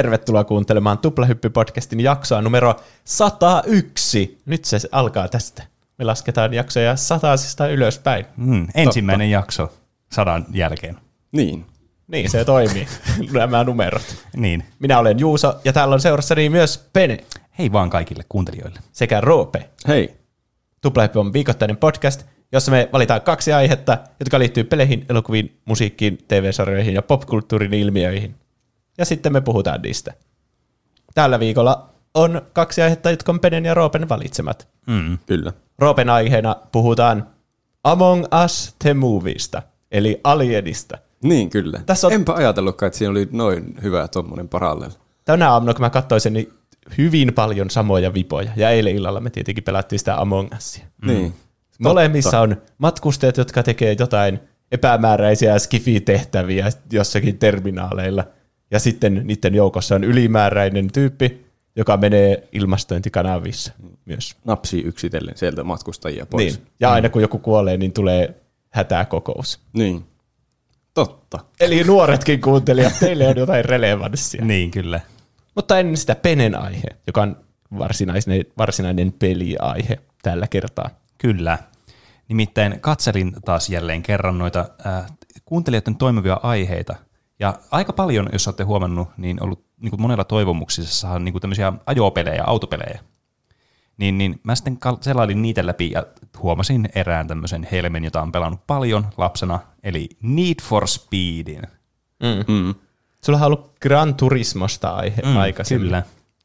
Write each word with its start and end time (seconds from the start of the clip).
Tervetuloa 0.00 0.44
kuuntelemaan 0.44 0.98
Tuplahyppy-podcastin 0.98 2.00
jaksoa 2.00 2.42
numero 2.42 2.74
101. 3.04 4.38
Nyt 4.46 4.64
se 4.64 4.78
alkaa 4.92 5.28
tästä. 5.28 5.62
Me 5.98 6.04
lasketaan 6.04 6.54
jaksoja 6.54 6.96
sataisista 6.96 7.68
ylöspäin. 7.68 8.26
Mm, 8.36 8.66
ensimmäinen 8.74 9.26
Totta. 9.26 9.32
jakso 9.32 9.72
sadan 10.12 10.46
jälkeen. 10.52 10.96
Niin. 11.32 11.66
Niin, 12.08 12.30
se 12.30 12.44
toimii. 12.44 12.86
Nämä 13.32 13.64
numerot. 13.64 14.16
Niin. 14.36 14.64
Minä 14.78 14.98
olen 14.98 15.18
Juuso 15.18 15.60
ja 15.64 15.72
täällä 15.72 15.94
on 15.94 16.00
seurassani 16.00 16.48
myös 16.48 16.88
Pene. 16.92 17.18
Hei 17.58 17.72
vaan 17.72 17.90
kaikille 17.90 18.24
kuuntelijoille. 18.28 18.80
Sekä 18.92 19.20
Roope. 19.20 19.68
Hei. 19.88 20.14
Tuplahyppy 20.80 21.18
on 21.18 21.32
viikoittainen 21.32 21.76
podcast, 21.76 22.24
jossa 22.52 22.70
me 22.70 22.88
valitaan 22.92 23.22
kaksi 23.22 23.52
aihetta, 23.52 23.98
jotka 24.20 24.38
liittyy 24.38 24.64
peleihin, 24.64 25.06
elokuviin, 25.08 25.56
musiikkiin, 25.64 26.18
TV-sarjoihin 26.28 26.94
ja 26.94 27.02
popkulttuurin 27.02 27.74
ilmiöihin. 27.74 28.39
Ja 29.00 29.06
sitten 29.06 29.32
me 29.32 29.40
puhutaan 29.40 29.82
niistä. 29.82 30.14
Tällä 31.14 31.40
viikolla 31.40 31.90
on 32.14 32.42
kaksi 32.52 32.82
aihetta, 32.82 33.10
jotka 33.10 33.32
on 33.32 33.40
Penen 33.40 33.64
ja 33.64 33.74
Roopen 33.74 34.08
valitsemat. 34.08 34.68
Mm. 34.86 35.18
Kyllä. 35.26 35.52
Roopen 35.78 36.10
aiheena 36.10 36.56
puhutaan 36.72 37.26
Among 37.84 38.24
Us 38.44 38.74
The 38.78 38.94
Movieista, 38.94 39.62
eli 39.90 40.20
Alienista. 40.24 40.98
Niin, 41.22 41.50
kyllä. 41.50 41.80
Tässä 41.86 42.06
on- 42.06 42.12
Enpä 42.12 42.32
ajatellutkaan, 42.34 42.86
että 42.86 42.98
siinä 42.98 43.10
oli 43.10 43.28
noin 43.32 43.74
hyvä 43.82 44.08
tuommoinen 44.08 44.48
parallel. 44.48 44.90
Tänä 45.24 45.52
aamuna, 45.52 45.74
kun 45.74 45.80
mä 45.80 45.90
katsoin 45.90 46.20
sen, 46.20 46.32
niin 46.32 46.52
hyvin 46.98 47.32
paljon 47.34 47.70
samoja 47.70 48.14
vipoja. 48.14 48.50
Ja 48.56 48.70
eilen 48.70 48.94
illalla 48.96 49.20
me 49.20 49.30
tietenkin 49.30 49.64
pelattiin 49.64 49.98
sitä 49.98 50.20
Among 50.20 50.48
Usia. 50.58 50.84
Niin. 51.06 51.34
Molemmissa 51.78 52.40
on 52.40 52.56
matkustajat, 52.78 53.36
jotka 53.36 53.62
tekee 53.62 53.96
jotain 53.98 54.40
epämääräisiä 54.72 55.58
skifi-tehtäviä 55.58 56.66
jossakin 56.92 57.38
terminaaleilla. 57.38 58.24
Ja 58.70 58.78
sitten 58.80 59.20
niiden 59.24 59.54
joukossa 59.54 59.94
on 59.94 60.04
ylimääräinen 60.04 60.92
tyyppi, 60.92 61.46
joka 61.76 61.96
menee 61.96 62.48
ilmastointikanavissa 62.52 63.72
myös. 64.04 64.36
Napsii 64.44 64.82
yksitellen 64.82 65.36
sieltä 65.36 65.64
matkustajia 65.64 66.26
pois. 66.26 66.58
Niin. 66.58 66.66
Ja 66.80 66.92
aina 66.92 67.08
kun 67.08 67.22
joku 67.22 67.38
kuolee, 67.38 67.76
niin 67.76 67.92
tulee 67.92 68.34
hätäkokous. 68.70 69.60
Niin. 69.72 70.04
Totta. 70.94 71.38
Eli 71.60 71.84
nuoretkin 71.84 72.40
kuuntelijat, 72.40 72.98
teille 73.00 73.28
on 73.28 73.36
jotain 73.36 73.64
relevanssia. 73.64 74.44
Niin, 74.44 74.70
kyllä. 74.70 75.00
Mutta 75.54 75.78
ennen 75.78 75.96
sitä 75.96 76.14
Penen 76.14 76.62
aihe, 76.62 76.88
joka 77.06 77.22
on 77.22 77.36
varsinainen, 77.78 78.44
varsinainen 78.58 79.12
peliaihe 79.12 79.98
tällä 80.22 80.46
kertaa. 80.46 80.90
Kyllä. 81.18 81.58
Nimittäin 82.28 82.80
katselin 82.80 83.32
taas 83.44 83.68
jälleen 83.68 84.02
kerran 84.02 84.38
noita 84.38 84.70
äh, 84.86 85.06
kuuntelijoiden 85.44 85.96
toimivia 85.96 86.40
aiheita. 86.42 86.96
Ja 87.40 87.54
aika 87.70 87.92
paljon, 87.92 88.28
jos 88.32 88.48
olette 88.48 88.62
huomannut, 88.62 89.08
niin 89.16 89.42
ollut 89.42 89.64
niin 89.80 89.90
kuin 89.90 90.00
monella 90.00 90.24
toivomuksissa 90.24 91.18
niin 91.18 91.32
kuin 91.32 91.42
tämmöisiä 91.42 91.72
ajopelejä, 91.86 92.44
autopelejä. 92.46 93.00
Niin, 93.96 94.18
niin 94.18 94.40
mä 94.42 94.54
sitten 94.54 94.78
selailin 95.00 95.42
niitä 95.42 95.66
läpi 95.66 95.90
ja 95.90 96.06
huomasin 96.42 96.88
erään 96.94 97.28
tämmöisen 97.28 97.68
helmen, 97.72 98.04
jota 98.04 98.22
on 98.22 98.32
pelannut 98.32 98.66
paljon 98.66 99.06
lapsena, 99.16 99.58
eli 99.82 100.08
Need 100.22 100.62
for 100.62 100.88
Speedin. 100.88 101.62
Mm. 102.22 102.54
Mm. 102.54 102.74
Sulla 103.24 103.38
on 103.38 103.44
ollut 103.44 103.72
Gran 103.80 104.14
Turismosta 104.14 104.90
aihe 104.90 105.22
mm, 105.22 105.36
aikaisemmin. 105.36 105.86
Kyllä. 105.86 106.02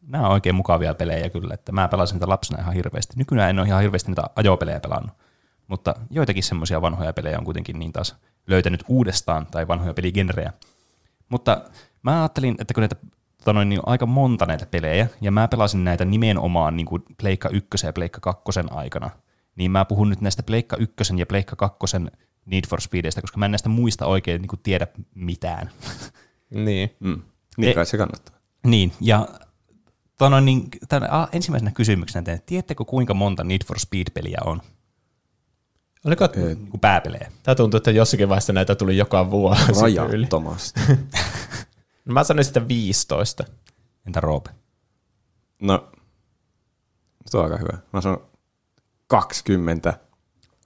Nämä 0.07 0.27
on 0.27 0.33
oikein 0.33 0.55
mukavia 0.55 0.93
pelejä 0.93 1.29
kyllä, 1.29 1.53
että 1.53 1.71
mä 1.71 1.87
pelasin 1.87 2.15
niitä 2.15 2.29
lapsena 2.29 2.61
ihan 2.61 2.73
hirveästi. 2.73 3.13
Nykyään 3.17 3.49
en 3.49 3.59
ole 3.59 3.67
ihan 3.67 3.81
hirveästi 3.81 4.11
niitä 4.11 4.23
ajopelejä 4.35 4.79
pelannut, 4.79 5.11
mutta 5.67 5.95
joitakin 6.09 6.43
semmoisia 6.43 6.81
vanhoja 6.81 7.13
pelejä 7.13 7.37
on 7.37 7.45
kuitenkin 7.45 7.79
niin 7.79 7.93
taas 7.93 8.15
löytänyt 8.47 8.83
uudestaan, 8.87 9.45
tai 9.45 9.67
vanhoja 9.67 9.93
peligenrejä. 9.93 10.53
Mutta 11.29 11.61
mä 12.03 12.21
ajattelin, 12.21 12.55
että 12.59 12.73
kun 12.73 12.81
näitä 12.81 12.95
tota 13.37 13.53
noin, 13.53 13.69
niin 13.69 13.79
on 13.79 13.89
aika 13.89 14.05
monta 14.05 14.45
näitä 14.45 14.65
pelejä, 14.65 15.07
ja 15.21 15.31
mä 15.31 15.47
pelasin 15.47 15.83
näitä 15.83 16.05
nimenomaan 16.05 16.77
niin 16.77 16.85
kuin 16.85 17.03
Pleikka 17.21 17.49
1 17.49 17.85
ja 17.85 17.93
Pleikka 17.93 18.19
2 18.19 18.43
aikana, 18.71 19.09
niin 19.55 19.71
mä 19.71 19.85
puhun 19.85 20.09
nyt 20.09 20.21
näistä 20.21 20.43
Pleikka 20.43 20.77
1 20.77 20.95
ja 21.17 21.25
Pleikka 21.25 21.55
2 21.55 21.97
Need 22.45 22.67
for 22.69 22.81
Speedistä, 22.81 23.21
koska 23.21 23.37
mä 23.37 23.45
en 23.45 23.51
näistä 23.51 23.69
muista 23.69 24.05
oikein 24.05 24.41
niin 24.41 24.49
kuin 24.49 24.59
tiedä 24.63 24.87
mitään. 25.15 25.69
Niin. 26.49 26.95
Mm. 26.99 27.21
Niin 27.57 27.75
kai 27.75 27.85
se 27.85 27.97
kannattaa. 27.97 28.35
Niin, 28.65 28.91
ja 29.01 29.27
tono, 30.17 30.39
niin, 30.39 30.67
tämän, 30.89 31.11
a, 31.11 31.27
ensimmäisenä 31.31 31.71
kysymyksenä 31.71 32.23
tein, 32.23 32.41
tiedättekö 32.45 32.85
kuinka 32.85 33.13
monta 33.13 33.43
Need 33.43 33.61
for 33.65 33.79
Speed-peliä 33.79 34.37
on, 34.45 34.61
Oliko, 36.05 36.29
niin 36.35 36.67
kuin 36.67 36.81
pääpelejä? 36.81 37.31
Tämä 37.43 37.55
tuntuu, 37.55 37.77
että 37.77 37.91
jossakin 37.91 38.29
vaiheessa 38.29 38.53
näitä 38.53 38.75
tuli 38.75 38.97
joka 38.97 39.31
vuosi. 39.31 39.81
Rajattomasti. 39.81 40.79
No 42.05 42.13
Mä 42.13 42.23
sanoin 42.23 42.45
sitä 42.45 42.67
15. 42.67 43.43
Entä 44.07 44.19
Roope? 44.19 44.49
No, 45.61 45.89
se 47.25 47.37
on 47.37 47.43
aika 47.43 47.57
hyvä. 47.57 47.77
Mä 47.93 48.01
sanon 48.01 48.21
20. 49.07 49.93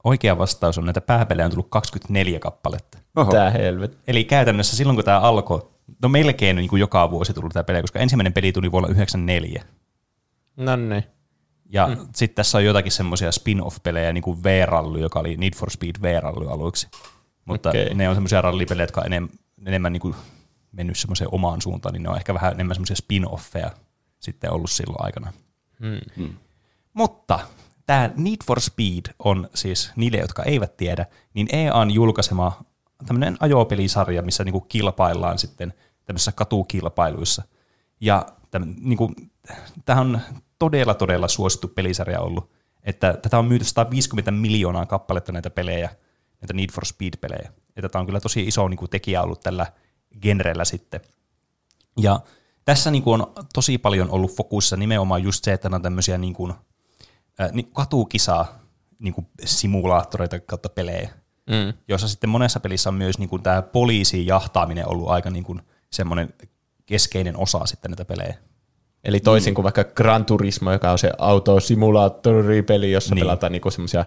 Oikea 0.03 0.37
vastaus 0.37 0.77
on, 0.77 0.89
että 0.89 1.01
pääpelejä 1.01 1.45
on 1.45 1.51
tullut 1.51 1.67
24 1.69 2.39
kappaletta. 2.39 2.97
Oho. 3.15 3.31
Tää 3.31 3.49
helvet. 3.49 3.97
Eli 4.07 4.23
käytännössä 4.23 4.75
silloin, 4.75 4.95
kun 4.95 5.05
tämä 5.05 5.19
alkoi, 5.19 5.69
no 6.01 6.09
melkein 6.09 6.55
niin 6.55 6.69
kuin 6.69 6.79
joka 6.79 7.11
vuosi 7.11 7.33
tullut 7.33 7.53
tämä 7.53 7.63
peli, 7.63 7.81
koska 7.81 7.99
ensimmäinen 7.99 8.33
peli 8.33 8.51
tuli 8.51 8.71
vuonna 8.71 8.89
94. 8.89 9.63
No 10.57 10.75
niin. 10.75 11.03
Ja 11.69 11.87
mm. 11.87 12.07
sitten 12.15 12.35
tässä 12.35 12.57
on 12.57 12.65
jotakin 12.65 12.91
semmoisia 12.91 13.31
spin-off-pelejä, 13.31 14.13
niin 14.13 14.21
kuin 14.21 14.43
V-rally, 14.43 14.99
joka 14.99 15.19
oli 15.19 15.37
Need 15.37 15.55
for 15.55 15.69
Speed 15.69 15.95
V-rally 16.01 16.51
aluksi. 16.51 16.87
Mutta 17.45 17.69
okay. 17.69 17.93
ne 17.93 18.09
on 18.09 18.15
semmoisia 18.15 18.41
rallipelejä, 18.41 18.83
jotka 18.83 19.01
on 19.01 19.05
enem, 19.07 19.29
enemmän 19.65 19.93
niin 19.93 20.01
kuin 20.01 20.15
mennyt 20.71 20.97
semmoiseen 20.97 21.29
omaan 21.33 21.61
suuntaan, 21.61 21.93
niin 21.93 22.03
ne 22.03 22.09
on 22.09 22.17
ehkä 22.17 22.33
vähän 22.33 22.53
enemmän 22.53 22.75
semmoisia 22.75 22.95
spin-offeja 22.95 23.71
sitten 24.19 24.51
ollut 24.51 24.71
silloin 24.71 25.05
aikana. 25.05 25.33
Hmm. 26.17 26.33
Mutta 26.93 27.39
tämä 27.85 28.09
Need 28.15 28.37
for 28.45 28.61
Speed 28.61 29.13
on 29.19 29.49
siis 29.53 29.91
niille, 29.95 30.17
jotka 30.17 30.43
eivät 30.43 30.77
tiedä, 30.77 31.05
niin 31.33 31.47
EAN 31.51 31.91
julkaisema 31.91 32.63
tämmöinen 33.05 33.37
ajopelisarja, 33.39 34.21
missä 34.21 34.43
niinku 34.43 34.61
kilpaillaan 34.61 35.39
sitten 35.39 35.73
tämmöisissä 36.05 36.31
katukilpailuissa. 36.31 37.43
Ja 38.01 38.25
täm, 38.51 38.75
niinku, 38.79 39.11
tämä 39.85 40.01
on 40.01 40.19
todella, 40.59 40.93
todella 40.93 41.27
suosittu 41.27 41.67
pelisarja 41.67 42.19
ollut, 42.19 42.51
että 42.83 43.13
tätä 43.21 43.39
on 43.39 43.45
myyty 43.45 43.65
150 43.65 44.31
miljoonaa 44.31 44.85
kappaletta 44.85 45.31
näitä 45.31 45.49
pelejä, 45.49 45.89
näitä 46.41 46.53
Need 46.53 46.71
for 46.71 46.85
Speed-pelejä. 46.85 47.51
Että 47.75 47.89
tämä 47.89 47.99
on 47.99 48.05
kyllä 48.05 48.19
tosi 48.19 48.43
iso 48.43 48.67
niinku, 48.67 48.87
tekijä 48.87 49.21
ollut 49.21 49.41
tällä 49.41 49.65
genrellä 50.21 50.65
sitten. 50.65 51.01
Ja 51.97 52.19
tässä 52.65 52.91
niin 52.91 53.03
kuin 53.03 53.21
on 53.21 53.33
tosi 53.53 53.77
paljon 53.77 54.09
ollut 54.09 54.35
fokussa 54.35 54.77
nimenomaan 54.77 55.23
just 55.23 55.43
se, 55.43 55.53
että 55.53 55.69
nämä 55.69 55.75
on 55.75 55.81
tämmöisiä 55.81 56.17
niin 56.17 56.33
kuin, 56.33 56.53
äh, 57.41 57.51
niin 57.51 57.71
niin 58.99 59.13
kuin 59.13 59.27
simulaattoreita 59.45 60.39
kautta 60.39 60.69
pelejä, 60.69 61.09
Mm. 61.49 61.73
joissa 61.87 62.07
sitten 62.07 62.29
monessa 62.29 62.59
pelissä 62.59 62.89
on 62.89 62.93
myös 62.93 63.19
niin 63.19 63.29
kuin 63.29 63.43
tämä 63.43 63.61
poliisin 63.61 64.25
jahtaaminen 64.25 64.87
ollut 64.87 65.09
aika 65.09 65.29
niin 65.29 65.43
kuin 65.43 65.61
semmoinen 65.91 66.33
keskeinen 66.85 67.37
osa 67.37 67.65
sitten 67.65 67.91
näitä 67.91 68.05
pelejä. 68.05 68.35
Eli 69.03 69.19
toisin 69.19 69.53
kuin 69.55 69.63
vaikka 69.63 69.83
Gran 69.83 70.25
Turismo, 70.25 70.71
joka 70.71 70.91
on 70.91 70.99
se 70.99 71.11
autosimulaattoripeli, 71.17 72.91
jossa 72.91 73.09
Niin. 73.09 73.15
niin. 73.15 73.25
pelataan 73.27 73.51
niinku 73.51 73.71
semmoisia, 73.71 74.05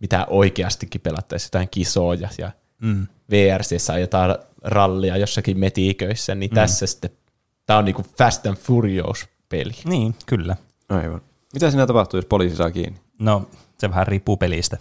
mitä 0.00 0.26
oikeastikin 0.30 1.00
pelattaisiin, 1.00 1.46
jotain 1.46 1.68
kisoja 1.70 2.28
ja 2.38 2.50
Mm. 2.80 3.06
VRCssä 3.30 3.92
ajetaan 3.92 4.38
rallia 4.62 5.16
jossakin 5.16 5.58
metiköissä, 5.58 6.34
niin 6.34 6.50
mm. 6.50 6.54
tässä 6.54 6.86
sitten, 6.86 7.10
tämä 7.66 7.78
on 7.78 7.84
niinku 7.84 8.04
Fast 8.18 8.46
and 8.46 8.56
Furious-peli. 8.56 9.72
Niin, 9.84 10.14
kyllä. 10.26 10.56
Aivan. 10.88 11.20
Mitä 11.52 11.70
siinä 11.70 11.86
tapahtuu, 11.86 12.18
jos 12.18 12.24
poliisi 12.26 12.56
saa 12.56 12.70
kiinni? 12.70 13.00
No, 13.18 13.48
se 13.78 13.90
vähän 13.90 14.06
riippuu 14.06 14.36
pelistä. 14.36 14.78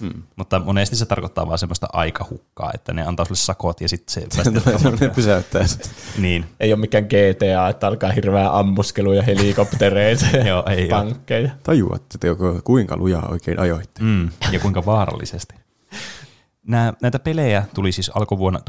Hmm. 0.00 0.22
Mutta 0.36 0.58
monesti 0.58 0.96
se 0.96 1.06
tarkoittaa 1.06 1.46
vaan 1.46 1.58
semmoista 1.58 1.86
aikahukkaa, 1.92 2.70
että 2.74 2.92
ne 2.92 3.06
antaa 3.06 3.24
sulle 3.24 3.38
sakot 3.38 3.80
ja 3.80 3.88
sitten 3.88 4.12
se... 4.14 4.26
Sellainen 4.78 5.10
pysäyttää 5.10 5.66
sit. 5.66 5.90
niin, 6.18 6.44
Ei 6.60 6.72
ole 6.72 6.80
mikään 6.80 7.04
GTA, 7.04 7.68
että 7.68 7.86
alkaa 7.86 8.12
hirveä 8.12 8.50
ammuskeluja 8.58 9.22
helikoptereita 9.22 10.24
ja 10.32 10.46
Joo, 10.48 10.64
ei 10.68 10.84
oo. 10.84 10.90
pankkeja. 10.90 11.50
Tajuatte, 11.62 12.14
että 12.14 12.26
joko, 12.26 12.60
kuinka 12.64 12.96
lujaa 12.96 13.28
oikein 13.30 13.58
ajoitte. 13.60 14.02
Mm, 14.02 14.30
ja 14.52 14.60
kuinka 14.60 14.86
vaarallisesti. 14.86 15.54
Nää, 16.66 16.92
näitä 17.02 17.18
pelejä 17.18 17.64
tuli 17.74 17.92
siis 17.92 18.10
alkuvuonna 18.14 18.58
19- 18.58 18.62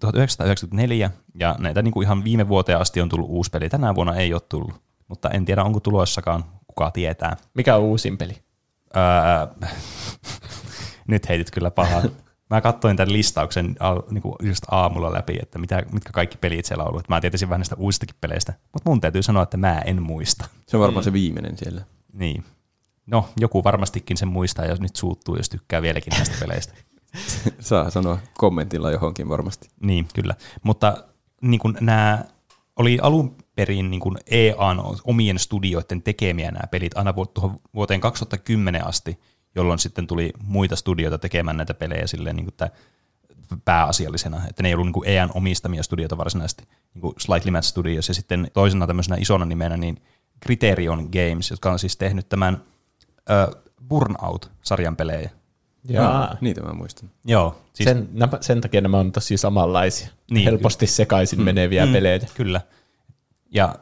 1994, 0.00 1.10
ja 1.34 1.56
näitä 1.58 1.82
niin 1.82 1.92
kuin 1.92 2.04
ihan 2.04 2.24
viime 2.24 2.48
vuoteen 2.48 2.78
asti 2.78 3.00
on 3.00 3.08
tullut 3.08 3.30
uusi 3.30 3.50
peli. 3.50 3.68
Tänä 3.68 3.94
vuonna 3.94 4.14
ei 4.16 4.32
ole 4.32 4.42
tullut, 4.48 4.74
mutta 5.08 5.30
en 5.30 5.44
tiedä, 5.44 5.62
onko 5.64 5.80
tulossakaan, 5.80 6.44
kuka 6.66 6.90
tietää. 6.90 7.36
Mikä 7.54 7.76
on 7.76 7.82
uusin 7.82 8.18
peli? 8.18 8.36
Öö, 8.96 9.68
nyt 11.08 11.28
heitit 11.28 11.50
kyllä 11.50 11.70
pahaa. 11.70 12.02
Mä 12.50 12.60
katsoin 12.60 12.96
tämän 12.96 13.12
listauksen 13.12 13.76
niin 14.10 14.22
kuin 14.22 14.34
just 14.42 14.64
aamulla 14.70 15.12
läpi, 15.12 15.38
että 15.42 15.58
mitä, 15.58 15.82
mitkä 15.92 16.12
kaikki 16.12 16.38
pelit 16.38 16.64
siellä 16.64 16.84
on 16.84 16.90
ollut. 16.90 17.08
Mä 17.08 17.20
tietäisin 17.20 17.48
vähän 17.48 17.60
näistä 17.60 17.76
uusistakin 17.78 18.16
peleistä, 18.20 18.52
mutta 18.72 18.90
mun 18.90 19.00
täytyy 19.00 19.22
sanoa, 19.22 19.42
että 19.42 19.56
mä 19.56 19.78
en 19.84 20.02
muista. 20.02 20.48
Se 20.66 20.76
on 20.76 20.80
varmaan 20.80 21.04
se 21.04 21.12
viimeinen 21.12 21.58
siellä. 21.58 21.82
Niin. 22.12 22.44
No, 23.06 23.28
joku 23.40 23.64
varmastikin 23.64 24.16
sen 24.16 24.28
muistaa, 24.28 24.64
jos 24.64 24.80
nyt 24.80 24.96
suuttuu, 24.96 25.36
jos 25.36 25.48
tykkää 25.48 25.82
vieläkin 25.82 26.12
näistä 26.16 26.36
peleistä. 26.40 26.74
Saa 27.60 27.90
sanoa 27.90 28.18
kommentilla 28.38 28.90
johonkin 28.90 29.28
varmasti. 29.28 29.68
Niin, 29.80 30.08
kyllä. 30.14 30.34
Mutta 30.62 31.04
niin 31.42 31.60
kuin 31.60 31.76
nämä 31.80 32.24
oli 32.76 32.98
alun 33.02 33.36
perin 33.54 33.90
niin 33.90 34.00
kuin 34.00 34.16
EAN 34.30 34.82
omien 35.04 35.38
studioiden 35.38 36.02
tekemiä 36.02 36.50
nämä 36.50 36.66
pelit 36.70 36.96
aina 36.96 37.12
tuohon 37.12 37.60
vuoteen 37.74 38.00
2010 38.00 38.86
asti, 38.86 39.18
jolloin 39.54 39.78
sitten 39.78 40.06
tuli 40.06 40.32
muita 40.42 40.76
studioita 40.76 41.18
tekemään 41.18 41.56
näitä 41.56 41.74
pelejä 41.74 42.06
silleen 42.06 42.36
niin 42.36 42.46
kuin 42.46 42.54
tämä 42.56 42.70
pääasiallisena, 43.64 44.42
että 44.48 44.62
ne 44.62 44.68
ei 44.68 44.74
ollut 44.74 44.86
niin 44.86 44.92
kuin 44.92 45.08
EAN 45.08 45.30
omistamia 45.34 45.82
studioita 45.82 46.16
varsinaisesti, 46.16 46.68
niin 46.94 47.00
kuin 47.00 47.14
Slightly 47.18 47.50
Mad 47.50 47.62
Studios, 47.62 48.08
ja 48.08 48.14
sitten 48.14 48.50
toisena 48.52 48.86
tämmöisenä 48.86 49.16
isona 49.20 49.44
nimenä 49.44 49.76
niin 49.76 50.02
Criterion 50.44 51.08
Games, 51.12 51.50
jotka 51.50 51.72
on 51.72 51.78
siis 51.78 51.96
tehnyt 51.96 52.28
tämän 52.28 52.62
ö, 53.30 53.60
Burnout-sarjan 53.88 54.96
pelejä. 54.96 55.30
Jaa. 55.88 56.36
Niitä 56.40 56.62
mä 56.62 56.72
muistan. 56.72 57.10
Joo, 57.24 57.62
siis 57.72 57.84
Sen, 57.88 58.08
nämä, 58.12 58.38
sen 58.40 58.60
takia 58.60 58.80
nämä 58.80 58.98
on 58.98 59.12
tosi 59.12 59.36
samanlaisia. 59.36 60.08
Niin. 60.30 60.44
Helposti 60.44 60.86
sekaisin 60.86 61.38
mm. 61.38 61.44
meneviä 61.44 61.86
mm. 61.86 61.92
pelejä. 61.92 62.20
Kyllä. 62.34 62.60
Ja 63.50 63.74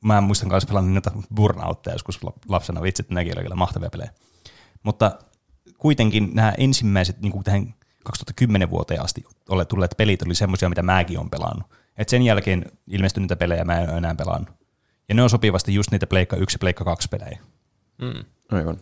mä 0.00 0.20
muistan 0.20 0.48
myös 0.48 0.66
pelannut 0.66 0.94
niitä 0.94 1.10
burnoutteja 1.34 1.94
joskus 1.94 2.20
lap- 2.26 2.42
lapsena, 2.48 2.82
vitsit, 2.82 3.10
nekin 3.10 3.38
oli 3.38 3.42
kyllä 3.42 3.56
mahtavia 3.56 3.90
pelejä. 3.90 4.10
Mutta 4.84 5.18
kuitenkin 5.78 6.30
nämä 6.34 6.54
ensimmäiset 6.58 7.20
niin 7.20 7.32
kuin 7.32 7.44
tähän 7.44 7.74
2010 8.04 8.70
vuoteen 8.70 9.02
asti 9.02 9.24
ole 9.48 9.64
tulleet 9.64 9.94
pelit 9.96 10.22
oli 10.22 10.34
semmoisia, 10.34 10.68
mitä 10.68 10.82
mäkin 10.82 11.18
olen 11.18 11.30
pelannut. 11.30 11.66
Et 11.96 12.08
sen 12.08 12.22
jälkeen 12.22 12.64
ilmestyi 12.86 13.20
niitä 13.20 13.36
pelejä 13.36 13.64
mä 13.64 13.80
en 13.80 13.90
ole 13.90 13.98
enää 13.98 14.14
pelannut. 14.14 14.54
Ja 15.08 15.14
ne 15.14 15.22
on 15.22 15.30
sopivasti 15.30 15.74
just 15.74 15.90
niitä 15.90 16.06
Pleikka 16.06 16.36
1 16.36 16.54
ja 16.54 16.58
Pleikka 16.58 16.84
2 16.84 17.08
pelejä. 17.08 17.38
Mm. 17.98 18.24
Aivan. 18.52 18.76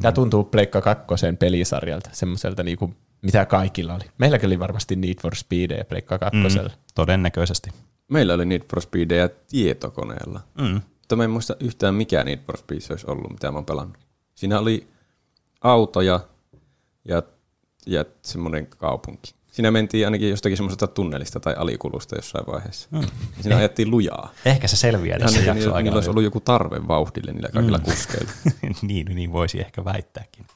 Tämä 0.00 0.12
tuntuu 0.12 0.44
Pleikka 0.44 0.80
2 0.80 1.06
pelisarjalta, 1.38 2.10
semmoiselta 2.12 2.62
niinku, 2.62 2.94
mitä 3.22 3.46
kaikilla 3.46 3.94
oli. 3.94 4.04
Meilläkin 4.18 4.46
oli 4.46 4.58
varmasti 4.58 4.96
Need 4.96 5.20
for 5.22 5.34
Speed 5.34 5.70
ja 5.78 5.84
Pleikka 5.84 6.18
2. 6.18 6.38
Mm. 6.38 6.70
Todennäköisesti. 6.94 7.70
Meillä 8.08 8.34
oli 8.34 8.44
Need 8.44 8.62
for 8.70 8.80
Speedia 8.80 9.28
tietokoneella. 9.28 10.40
Mm. 10.60 10.80
Mutta 10.98 11.16
mä 11.16 11.24
en 11.24 11.30
muista 11.30 11.56
yhtään 11.60 11.94
mikä 11.94 12.24
Need 12.24 12.38
for 12.46 12.56
Speed 12.56 12.80
se 12.80 12.92
olisi 12.92 13.06
ollut, 13.08 13.32
mitä 13.32 13.50
mä 13.50 13.58
oon 13.58 13.66
pelannut. 13.66 13.98
Siinä 14.34 14.58
oli 14.58 14.88
autoja 15.62 16.20
ja, 17.04 17.22
ja 17.86 18.04
semmoinen 18.22 18.66
kaupunki. 18.66 19.34
Siinä 19.52 19.70
mentiin 19.70 20.06
ainakin 20.06 20.30
jostakin 20.30 20.56
semmoisesta 20.56 20.86
tunnelista 20.86 21.40
tai 21.40 21.54
alikulusta 21.58 22.16
jossain 22.16 22.46
vaiheessa. 22.46 22.88
Mm. 22.90 23.06
Siinä 23.40 23.56
ajettiin 23.56 23.90
lujaa. 23.90 24.32
Ehkä 24.44 24.68
se 24.68 24.76
selviää 24.76 25.18
tässä 25.18 25.38
jakson 25.38 25.54
niillä, 25.54 25.82
niillä 25.82 25.96
olisi 25.96 26.10
ollut 26.10 26.22
joku 26.22 26.40
tarve 26.40 26.88
vauhdille 26.88 27.32
niillä 27.32 27.48
kaikilla 27.48 27.78
mm. 27.78 27.84
kuskeilla. 27.84 28.32
niin, 28.82 29.06
niin 29.06 29.32
voisi 29.32 29.60
ehkä 29.60 29.84
väittääkin. 29.84 30.46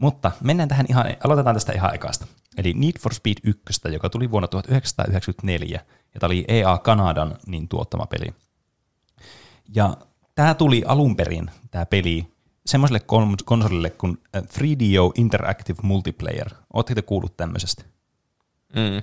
Mutta 0.00 0.32
mennään 0.40 0.68
tähän 0.68 0.86
ihan, 0.88 1.06
aloitetaan 1.24 1.56
tästä 1.56 1.72
ihan 1.72 1.94
ekasta. 1.94 2.26
Eli 2.56 2.74
Need 2.74 2.98
for 3.00 3.14
Speed 3.14 3.36
1, 3.44 3.62
joka 3.92 4.10
tuli 4.10 4.30
vuonna 4.30 4.48
1994, 4.48 5.80
ja 6.14 6.20
tämä 6.20 6.28
oli 6.28 6.44
EA 6.48 6.78
Kanadan 6.78 7.36
niin 7.46 7.68
tuottama 7.68 8.06
peli. 8.06 8.34
Ja 9.74 9.96
tämä 10.34 10.54
tuli 10.54 10.82
alun 10.86 11.16
perin, 11.16 11.50
tämä 11.70 11.86
peli, 11.86 12.26
semmoiselle 12.68 12.98
kon- 13.00 13.44
konsolille 13.44 13.90
kuin 13.90 14.18
äh, 14.36 14.42
3DO 14.42 15.12
Interactive 15.14 15.78
Multiplayer. 15.82 16.48
Oletteko 16.72 16.94
te 16.94 17.02
kuullut 17.02 17.36
tämmöisestä? 17.36 17.84
Mm. 18.76 19.02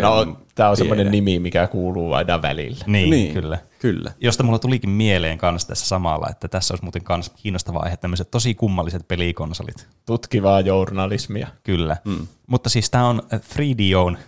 No, 0.00 0.36
tämä 0.54 0.70
on 0.70 0.76
semmoinen 0.76 1.10
nimi, 1.10 1.38
mikä 1.38 1.66
kuuluu 1.66 2.12
aina 2.12 2.42
välillä. 2.42 2.84
Niin, 2.86 3.10
Niin. 3.10 3.34
kyllä. 3.34 3.58
Kyllä. 3.78 4.12
Josta 4.20 4.42
mulla 4.42 4.58
tulikin 4.58 4.90
mieleen 4.90 5.38
kanssa 5.38 5.68
tässä 5.68 5.86
samalla, 5.86 6.28
että 6.30 6.48
tässä 6.48 6.72
olisi 6.74 6.84
muuten 6.84 7.04
kans 7.04 7.30
kiinnostava 7.36 7.78
aihe 7.78 7.96
tämmöiset 7.96 8.30
tosi 8.30 8.54
kummalliset 8.54 9.08
pelikonsolit. 9.08 9.88
Tutkivaa 10.06 10.60
journalismia. 10.60 11.48
Kyllä. 11.62 11.96
Mm. 12.04 12.26
Mutta 12.46 12.68
siis 12.68 12.90
tämä 12.90 13.08
on 13.08 13.22
3DOn, 13.32 14.18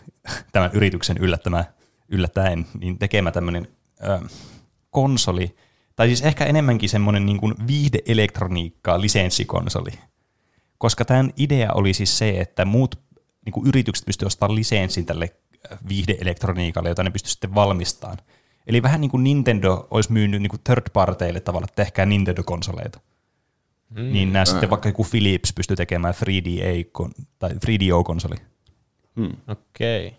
tämän 0.52 0.70
yrityksen 0.73 1.17
yllättämä, 1.19 1.64
yllättäen, 2.08 2.67
niin 2.81 2.99
tekemä 2.99 3.31
tämmöinen 3.32 3.69
ö, 4.05 4.20
konsoli, 4.90 5.56
tai 6.02 6.08
siis 6.08 6.22
ehkä 6.22 6.44
enemmänkin 6.44 6.88
semmoinen 6.88 7.26
niin 7.26 7.38
kuin 7.38 7.54
viihdeelektroniikkaa 7.66 9.00
lisenssikonsoli. 9.00 9.90
Koska 10.78 11.04
tämän 11.04 11.32
idea 11.37 11.72
oli 11.72 11.94
siis 11.94 12.19
se, 12.19 12.40
että 12.40 12.64
muut 12.64 12.99
niin 13.44 13.52
kuin 13.52 13.69
yritykset 13.69 14.06
pystyivät 14.06 14.26
ostamaan 14.26 14.54
lisenssin 14.54 15.06
tälle 15.06 15.31
ö, 15.72 15.76
viihdeelektroniikalle, 15.88 16.88
jota 16.88 17.02
ne 17.02 17.10
pystyivät 17.10 17.32
sitten 17.32 17.54
valmistamaan. 17.54 18.19
Eli 18.66 18.82
vähän 18.82 19.00
niin 19.00 19.10
kuin 19.10 19.25
Nintendo 19.25 19.87
olisi 19.90 20.12
myynyt 20.12 20.43
niin 20.43 20.50
kuin 20.50 20.60
third 20.64 20.90
parteille 20.93 21.40
tavalla, 21.40 21.64
että 21.64 21.84
tehkää 21.84 22.06
Nintendo-konsoleita. 22.06 23.00
Mm. 23.90 24.12
Niin 24.12 24.32
nämä 24.32 24.44
sitten 24.44 24.70
vaikka 24.70 24.88
joku 24.88 25.06
Philips 25.10 25.52
pystyy 25.52 25.76
tekemään 25.76 26.14
3DA 26.14 27.10
tai 27.38 27.50
3DO-konsoli. 27.50 28.37
Hmm. 29.16 29.37
Okei. 29.49 30.06
Okay. 30.06 30.19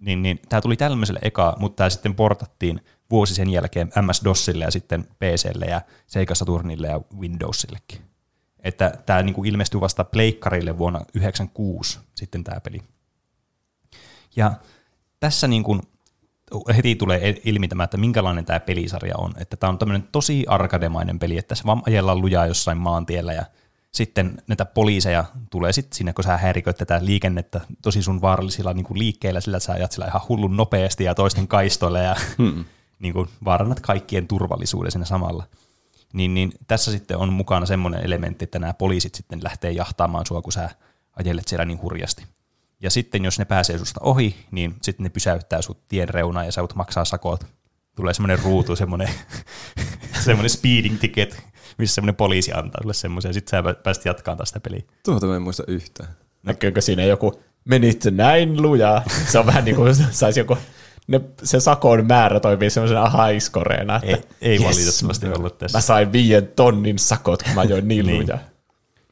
Niin, 0.00 0.22
niin 0.22 0.40
tämä 0.48 0.60
tuli 0.60 0.76
tämmöiselle 0.76 1.20
eka, 1.22 1.56
mutta 1.58 1.76
tämä 1.76 1.90
sitten 1.90 2.14
portattiin 2.14 2.80
vuosi 3.12 3.34
sen 3.34 3.50
jälkeen 3.50 3.88
MS-DOSille 3.88 4.64
ja 4.64 4.70
sitten 4.70 5.04
PClle 5.04 5.64
ja 5.64 5.80
Sega 6.06 6.34
Saturnille 6.34 6.86
ja 6.86 7.00
Windowsillekin. 7.18 8.00
Että 8.60 8.92
tämä 9.06 9.22
niinku 9.22 9.44
ilmestyi 9.44 9.80
vasta 9.80 10.04
pleikkarille 10.04 10.78
vuonna 10.78 10.98
1996 10.98 11.98
sitten 12.14 12.44
tämä 12.44 12.60
peli. 12.60 12.82
Ja 14.36 14.52
tässä 15.20 15.48
niinku 15.48 15.80
heti 16.76 16.94
tulee 16.94 17.40
ilmi 17.44 17.68
tämä, 17.68 17.84
että 17.84 17.96
minkälainen 17.96 18.44
tämä 18.44 18.60
pelisarja 18.60 19.14
on. 19.16 19.32
Että 19.38 19.56
tämä 19.56 19.68
on 19.68 19.78
tämmöinen 19.78 20.08
tosi 20.12 20.44
arkademainen 20.48 21.18
peli, 21.18 21.38
että 21.38 21.54
se 21.54 21.64
vaan 21.66 21.82
ajellaan 21.86 22.20
lujaa 22.20 22.46
jossain 22.46 22.78
maantiellä 22.78 23.32
ja 23.32 23.44
sitten 23.92 24.42
näitä 24.46 24.64
poliiseja 24.64 25.24
tulee 25.50 25.72
sitten 25.72 25.96
sinne, 25.96 26.12
kun 26.12 26.24
sä 26.24 26.36
häiriköit 26.36 26.76
tätä 26.76 27.00
liikennettä 27.04 27.60
tosi 27.82 28.02
sun 28.02 28.20
vaarallisilla 28.20 28.72
niin 28.72 28.86
liikkeillä, 28.94 29.40
sillä 29.40 29.58
sä 29.58 29.72
ajat 29.72 29.92
sillä 29.92 30.06
ihan 30.06 30.22
hullun 30.28 30.56
nopeasti 30.56 31.04
ja 31.04 31.14
toisten 31.14 31.48
kaistoille 31.48 32.02
ja 32.02 32.16
hmm. 32.38 32.64
Niin 33.02 33.14
kuin 33.14 33.28
vaarannat 33.44 33.80
kaikkien 33.80 34.28
turvallisuuden 34.28 34.92
siinä 34.92 35.04
samalla. 35.04 35.44
Niin, 36.12 36.34
niin 36.34 36.52
tässä 36.66 36.90
sitten 36.90 37.16
on 37.16 37.32
mukana 37.32 37.66
semmoinen 37.66 38.04
elementti, 38.04 38.44
että 38.44 38.58
nämä 38.58 38.74
poliisit 38.74 39.14
sitten 39.14 39.44
lähtee 39.44 39.72
jahtaamaan 39.72 40.26
sua, 40.26 40.42
kun 40.42 40.52
sä 40.52 40.70
ajelet 41.16 41.48
siellä 41.48 41.64
niin 41.64 41.82
hurjasti. 41.82 42.26
Ja 42.80 42.90
sitten 42.90 43.24
jos 43.24 43.38
ne 43.38 43.44
pääsee 43.44 43.78
susta 43.78 44.00
ohi, 44.02 44.36
niin 44.50 44.74
sitten 44.82 45.04
ne 45.04 45.10
pysäyttää 45.10 45.62
sut 45.62 45.88
tien 45.88 46.08
reunaan 46.08 46.46
ja 46.46 46.52
sä 46.52 46.60
voit 46.60 46.74
maksaa 46.74 47.04
sakot. 47.04 47.46
Tulee 47.96 48.14
semmoinen 48.14 48.38
ruutu, 48.38 48.76
semmoinen, 48.76 49.08
semmoinen 50.24 50.50
speeding 50.50 50.98
ticket, 51.00 51.42
missä 51.78 51.94
semmoinen 51.94 52.16
poliisi 52.16 52.52
antaa 52.52 52.82
sulle 52.82 52.94
semmoisen, 52.94 53.28
ja 53.28 53.32
sitten 53.32 53.64
sä 53.64 53.74
pääset 53.82 54.04
jatkamaan 54.04 54.38
taas 54.38 54.48
sitä 54.48 54.60
peliä. 54.60 54.82
Tuota 55.04 55.26
mä 55.26 55.36
en 55.36 55.42
muista 55.42 55.64
yhtään. 55.66 56.08
Näkyykö 56.42 56.80
siinä 56.80 57.04
joku, 57.04 57.42
menit 57.64 58.04
näin 58.10 58.62
lujaa? 58.62 59.02
Se 59.26 59.38
on 59.38 59.46
vähän 59.46 59.64
niin 59.64 59.76
kuin 59.76 59.94
saisi 60.10 60.40
joku, 60.40 60.58
ne, 61.06 61.20
se 61.42 61.60
sakon 61.60 62.06
määrä 62.06 62.40
toimii 62.40 62.70
semmoisena 62.70 63.08
haiskoreena. 63.10 64.00
Että 64.02 64.34
Ei, 64.40 64.50
ei 64.52 64.62
yes, 64.64 64.64
valitettavasti 64.76 65.28
ollut 65.28 65.58
tässä. 65.58 65.78
Mä 65.78 65.82
sain 65.82 66.12
viien 66.12 66.48
tonnin 66.56 66.98
sakot, 66.98 67.42
kun 67.42 67.52
mä 67.54 67.60
ajoin 67.60 67.88
niin, 67.88 68.06
Niin. 68.06 68.22
lujaa. 68.22 68.38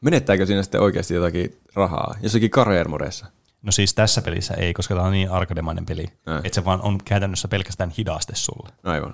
Menettääkö 0.01 0.45
siinä 0.45 0.63
sitten 0.63 0.81
oikeasti 0.81 1.13
jotakin 1.13 1.57
rahaa? 1.75 2.15
Jossakin 2.21 2.51
career-modessa? 2.51 3.25
No 3.61 3.71
siis 3.71 3.93
tässä 3.93 4.21
pelissä 4.21 4.53
ei, 4.53 4.73
koska 4.73 4.95
tämä 4.95 5.07
on 5.07 5.13
niin 5.13 5.31
arkademainen 5.31 5.85
peli, 5.85 6.05
Äh. 6.29 6.37
että 6.43 6.55
se 6.55 6.65
vaan 6.65 6.81
on 6.81 6.97
käytännössä 7.05 7.47
pelkästään 7.47 7.89
hidaste 7.97 8.35
sulle. 8.35 8.69
Aivan. 8.83 9.13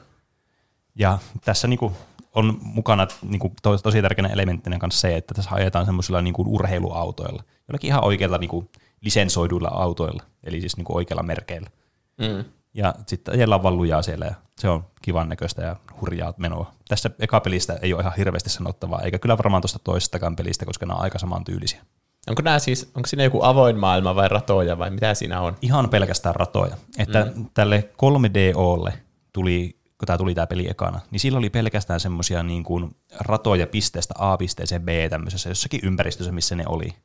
Ja 0.95 1.17
tässä 1.45 1.67
niinku 1.67 1.91
on 2.35 2.57
mukana 2.61 3.07
niinku 3.21 3.53
to, 3.61 3.77
tosi 3.77 4.01
tärkeänä 4.01 4.29
elementtinä 4.33 4.77
kanssa 4.79 5.01
se, 5.01 5.15
että 5.17 5.33
tässä 5.33 5.49
ajetaan 5.53 5.85
semmoisilla 5.85 6.21
niinku 6.21 6.43
urheiluautoilla, 6.47 7.43
jollakin 7.67 7.87
ihan 7.87 8.03
oikeilla 8.03 8.37
niinku 8.37 8.69
lisensoiduilla 9.01 9.67
autoilla, 9.67 10.23
eli 10.43 10.59
siis 10.59 10.77
niinku 10.77 10.95
oikeilla 10.97 11.23
merkeillä. 11.23 11.69
Mm. 12.17 12.45
Ja 12.77 12.93
sitten 13.07 13.33
ajellaan 13.33 13.63
vaan 13.63 13.77
lujaa 13.77 14.01
siellä 14.01 14.25
ja 14.25 14.35
se 14.59 14.69
on 14.69 14.85
kivan 15.01 15.29
näköistä 15.29 15.61
ja 15.61 15.75
hurjaa 16.01 16.33
menoa. 16.37 16.71
Tässä 16.87 17.09
eka 17.19 17.39
pelistä 17.39 17.79
ei 17.81 17.93
ole 17.93 18.01
ihan 18.01 18.13
hirveästi 18.17 18.49
sanottavaa, 18.49 19.01
eikä 19.01 19.19
kyllä 19.19 19.37
varmaan 19.37 19.61
tuosta 19.61 19.79
toisestakaan 19.79 20.35
pelistä, 20.35 20.65
koska 20.65 20.85
nämä 20.85 20.97
on 20.97 21.03
aika 21.03 21.19
samantyylisiä. 21.19 21.81
Onko, 22.27 22.41
nämä 22.41 22.59
siis, 22.59 22.91
onko 22.95 23.07
siinä 23.07 23.23
joku 23.23 23.43
avoin 23.43 23.77
maailma 23.79 24.15
vai 24.15 24.27
ratoja 24.27 24.77
vai 24.77 24.89
mitä 24.89 25.13
siinä 25.13 25.41
on? 25.41 25.55
Ihan 25.61 25.89
pelkästään 25.89 26.35
ratoja. 26.35 26.77
Että 26.97 27.31
mm. 27.35 27.45
tälle 27.53 27.89
3DOlle 27.93 28.91
tuli, 29.33 29.79
kun 29.97 30.05
tämä 30.05 30.17
tuli 30.17 30.35
tämä 30.35 30.47
peli 30.47 30.69
ekana, 30.69 30.99
niin 31.11 31.19
sillä 31.19 31.37
oli 31.37 31.49
pelkästään 31.49 31.99
semmoisia 31.99 32.43
niin 32.43 32.63
kuin 32.63 32.95
ratoja 33.19 33.67
pisteestä 33.67 34.13
A 34.17 34.37
pisteeseen 34.37 34.81
B 34.81 34.87
tämmöisessä 35.09 35.49
jossakin 35.49 35.79
ympäristössä, 35.83 36.31
missä 36.31 36.55
ne 36.55 36.63
oli. 36.67 36.95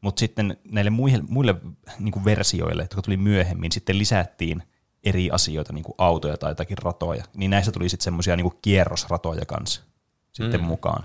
Mutta 0.00 0.20
sitten 0.20 0.56
näille 0.70 0.90
muille, 0.90 1.24
muille 1.28 1.54
niin 1.98 2.12
kuin 2.12 2.24
versioille, 2.24 2.82
jotka 2.82 3.02
tuli 3.02 3.16
myöhemmin, 3.16 3.72
sitten 3.72 3.98
lisättiin 3.98 4.62
eri 5.04 5.30
asioita, 5.30 5.72
niin 5.72 5.84
kuin 5.84 5.94
autoja 5.98 6.36
tai 6.36 6.50
jotakin 6.50 6.78
ratoja. 6.78 7.24
Niin 7.34 7.50
näissä 7.50 7.72
tuli 7.72 7.88
sitten 7.88 8.04
semmoisia 8.04 8.36
niin 8.36 8.52
kierrosratoja 8.62 9.46
kanssa 9.46 9.82
sitten 10.32 10.60
mm. 10.60 10.66
mukaan. 10.66 11.04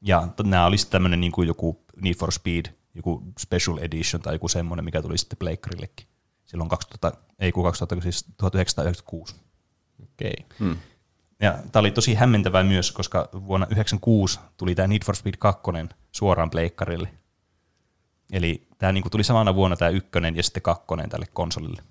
Ja 0.00 0.28
t- 0.36 0.46
nämä 0.46 0.66
olisi 0.66 0.90
tämmöinen 0.90 1.20
niin 1.20 1.32
kuin 1.32 1.48
joku 1.48 1.84
Need 2.02 2.14
for 2.14 2.32
Speed, 2.32 2.64
joku 2.94 3.22
Special 3.38 3.78
Edition 3.78 4.22
tai 4.22 4.34
joku 4.34 4.48
semmoinen, 4.48 4.84
mikä 4.84 5.02
tuli 5.02 5.18
sitten 5.18 5.38
Pleikkarillekin. 5.38 6.06
Silloin 6.46 6.70
2000, 6.70 7.20
ei 7.38 7.52
kun 7.52 7.64
2000, 7.64 8.02
siis 8.02 8.24
1996. 8.24 9.34
Okei. 10.02 10.34
Hmm. 10.58 10.76
Ja 11.40 11.58
tämä 11.72 11.80
oli 11.80 11.90
tosi 11.90 12.14
hämmentävää 12.14 12.62
myös, 12.62 12.92
koska 12.92 13.18
vuonna 13.32 13.66
1996 13.66 14.40
tuli 14.56 14.74
tämä 14.74 14.88
Need 14.88 15.04
for 15.04 15.16
Speed 15.16 15.36
2 15.38 15.62
suoraan 16.12 16.50
pleikkarille. 16.50 17.08
Eli 18.32 18.66
tämä 18.78 18.92
niinku 18.92 19.10
tuli 19.10 19.24
samana 19.24 19.54
vuonna 19.54 19.76
tämä 19.76 19.88
ykkönen 19.88 20.36
ja 20.36 20.42
sitten 20.42 20.62
kakkonen 20.62 21.10
tälle 21.10 21.26
konsolille. 21.32 21.82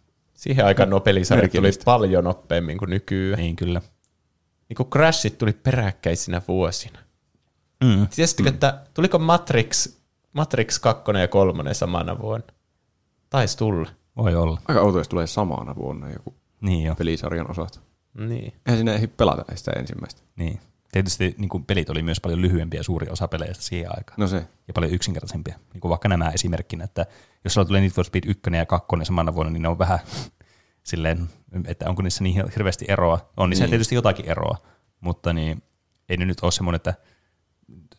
Siihen 0.43 0.65
aikaan 0.65 0.89
nuo 0.89 0.99
pelisarjat 0.99 1.51
tuli 1.51 1.71
paljon 1.85 2.23
nopeammin 2.23 2.77
kuin 2.77 2.89
nykyään. 2.89 3.39
Niin 3.39 3.55
kyllä. 3.55 3.81
Niin 4.69 4.75
kuin 4.77 4.89
Crashit 4.89 5.37
tuli 5.37 5.53
peräkkäisinä 5.53 6.41
vuosina. 6.47 6.99
Mm. 7.83 8.07
Tiesittekö, 8.15 8.49
että 8.49 8.81
tuliko 8.93 9.19
Matrix, 9.19 9.97
Matrix 10.33 10.79
2 10.79 11.03
ja 11.21 11.27
3 11.27 11.73
samana 11.73 12.19
vuonna? 12.19 12.47
Taisi 13.29 13.57
tulla. 13.57 13.89
Voi 14.17 14.35
olla. 14.35 14.61
Aika 14.67 14.81
outo, 14.81 14.97
jos 14.97 15.07
tulee 15.07 15.27
samana 15.27 15.75
vuonna 15.75 16.09
joku 16.09 16.35
Niin 16.61 16.85
jo. 16.85 16.95
pelisarjan 16.95 17.51
osat. 17.51 17.81
Niin. 18.13 18.53
Eihän 18.65 18.77
sinne 18.77 18.95
ehdi 18.95 19.07
pelata 19.07 19.55
sitä 19.55 19.71
ensimmäistä. 19.71 20.21
Niin. 20.35 20.59
Tietysti 20.93 21.35
niin 21.37 21.49
kuin 21.49 21.65
pelit 21.65 21.89
oli 21.89 22.01
myös 22.01 22.19
paljon 22.21 22.41
lyhyempiä 22.41 22.83
suuri 22.83 23.07
osa 23.09 23.27
peleistä 23.27 23.63
siihen 23.63 23.89
aikaan. 23.97 24.19
No 24.19 24.27
se. 24.27 24.35
Ja 24.67 24.73
paljon 24.73 24.91
yksinkertaisempia. 24.91 25.55
Niin 25.73 25.81
kuin 25.81 25.89
vaikka 25.89 26.09
nämä 26.09 26.29
esimerkkinä, 26.29 26.83
että 26.83 27.05
jos 27.43 27.53
sulla 27.53 27.65
tulee 27.65 27.81
Need 27.81 27.91
for 27.91 28.05
Speed 28.05 28.23
1 28.27 28.41
ja 28.57 28.65
2 28.65 28.87
samana 29.03 29.35
vuonna, 29.35 29.51
niin 29.51 29.61
ne 29.61 29.67
on 29.67 29.79
vähän 29.79 29.99
silleen, 30.83 31.29
että 31.65 31.89
onko 31.89 32.01
niissä 32.01 32.23
niin 32.23 32.43
hirveästi 32.55 32.85
eroa. 32.87 33.29
On 33.37 33.49
niissä 33.49 33.63
Niin. 33.65 33.69
tietysti 33.69 33.95
jotakin 33.95 34.25
eroa, 34.25 34.57
mutta 34.99 35.33
niin, 35.33 35.63
ei 36.09 36.17
ne 36.17 36.25
nyt 36.25 36.39
ole 36.41 36.51
semmoinen, 36.51 36.75
että 36.75 36.93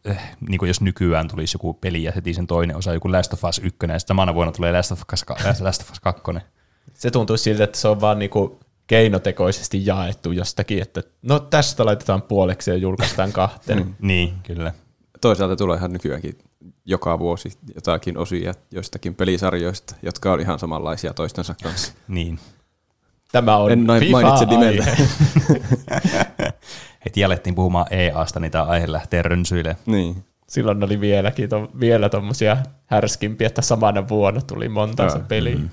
eh, 0.05 0.21
niin 0.49 0.59
kuin 0.59 0.67
jos 0.69 0.81
nykyään 0.81 1.29
tulisi 1.29 1.55
joku 1.55 1.75
peli 1.75 2.03
ja 2.03 2.13
heti 2.15 2.35
sen 2.35 2.47
toinen 2.47 2.77
osa, 2.77 2.93
joku 2.95 3.13
Last 3.13 3.33
of 3.33 3.45
Us 3.45 3.59
1, 3.59 3.79
ja 3.83 3.99
sitten 3.99 4.09
samana 4.09 4.35
vuonna 4.35 4.53
tulee 4.53 4.73
Last 4.73 4.93
of 4.93 5.03
Us, 5.13 5.25
Last 5.61 5.83
of 5.83 5.91
Us 5.91 6.01
2. 6.01 6.23
Se 6.95 7.11
tuntuu 7.11 7.37
siltä, 7.37 7.65
että 7.65 7.79
se 7.79 7.89
on 7.89 8.01
vaan 8.01 8.19
niinku 8.19 8.61
keinotekoisesti 8.87 9.87
jaettu 9.87 10.33
jostakin, 10.33 10.83
että 10.83 11.03
no 11.23 11.39
tästä 11.39 11.85
laitetaan 11.85 12.23
puoleksi 12.23 12.71
ja 12.71 12.77
julkaistaan 12.77 13.33
kahteen. 13.33 13.79
Mm. 13.79 13.95
Niin, 13.99 14.35
kyllä. 14.43 14.73
Toisaalta 15.21 15.57
tulee 15.57 15.77
ihan 15.77 15.93
nykyäänkin 15.93 16.39
joka 16.85 17.19
vuosi 17.19 17.53
jotakin 17.75 18.19
osia 18.19 18.55
joistakin 18.71 19.15
pelisarjoista, 19.15 19.95
jotka 20.03 20.33
on 20.33 20.41
ihan 20.41 20.59
samanlaisia 20.59 21.15
toistensa 21.15 21.55
kanssa. 21.63 21.93
Niin. 22.09 22.39
Tämä 23.33 23.57
on 23.57 23.73
En 23.73 23.85
noin 23.85 24.01
FIFA 24.01 24.21
mainitse 24.21 24.45
nimellä. 24.45 24.85
aihe. 24.91 26.53
Heti 27.05 27.25
alettiin 27.25 27.55
puhumaan 27.55 27.87
EAsta, 27.91 28.41
niin 28.41 28.53
tämä 28.53 28.65
aihe 28.65 28.93
lähtee 28.93 29.23
rönsyilemään. 29.23 29.79
Niin. 29.87 30.25
Silloin 30.49 30.85
oli 30.85 31.01
vieläkin 31.01 31.49
to, 31.49 31.69
vielä 31.81 32.09
tuommoisia 32.09 32.57
härskimpiä, 32.87 33.47
että 33.47 33.63
samana 33.63 34.09
vuonna 34.09 34.41
tuli 34.41 34.69
monta 34.69 35.11
se 35.11 35.19
peli. 35.19 35.57
Mm. 35.57 35.69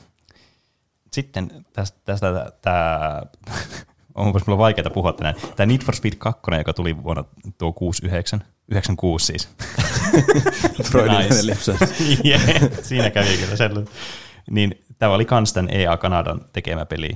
Sitten 1.14 1.66
tästä, 1.74 2.00
tästä 2.06 2.52
tämä, 2.62 3.22
onko 4.16 4.40
mulla 4.48 4.58
vaikeaa 4.58 4.90
puhua 4.90 5.14
tänään, 5.14 5.36
tämä 5.56 5.68
Need 5.68 5.82
for 5.82 5.96
Speed 5.96 6.14
2, 6.18 6.42
joka 6.58 6.74
tuli 6.74 7.04
vuonna 7.04 7.24
tuo 7.58 7.74
69, 7.74 8.44
96 8.72 9.26
siis. 9.26 9.50
Freudin 10.92 11.18
Nice. 11.18 11.72
yeah, 12.26 12.44
siinä 12.82 13.10
kävi 13.10 13.38
kyllä 13.38 13.56
sellainen. 13.56 13.94
Niin 14.52 14.84
tämä 14.98 15.14
oli 15.14 15.26
kans 15.26 15.54
tämän 15.54 15.74
EA 15.74 15.98
Kanadan 15.98 16.42
tekemä 16.54 16.86
peli. 16.86 17.10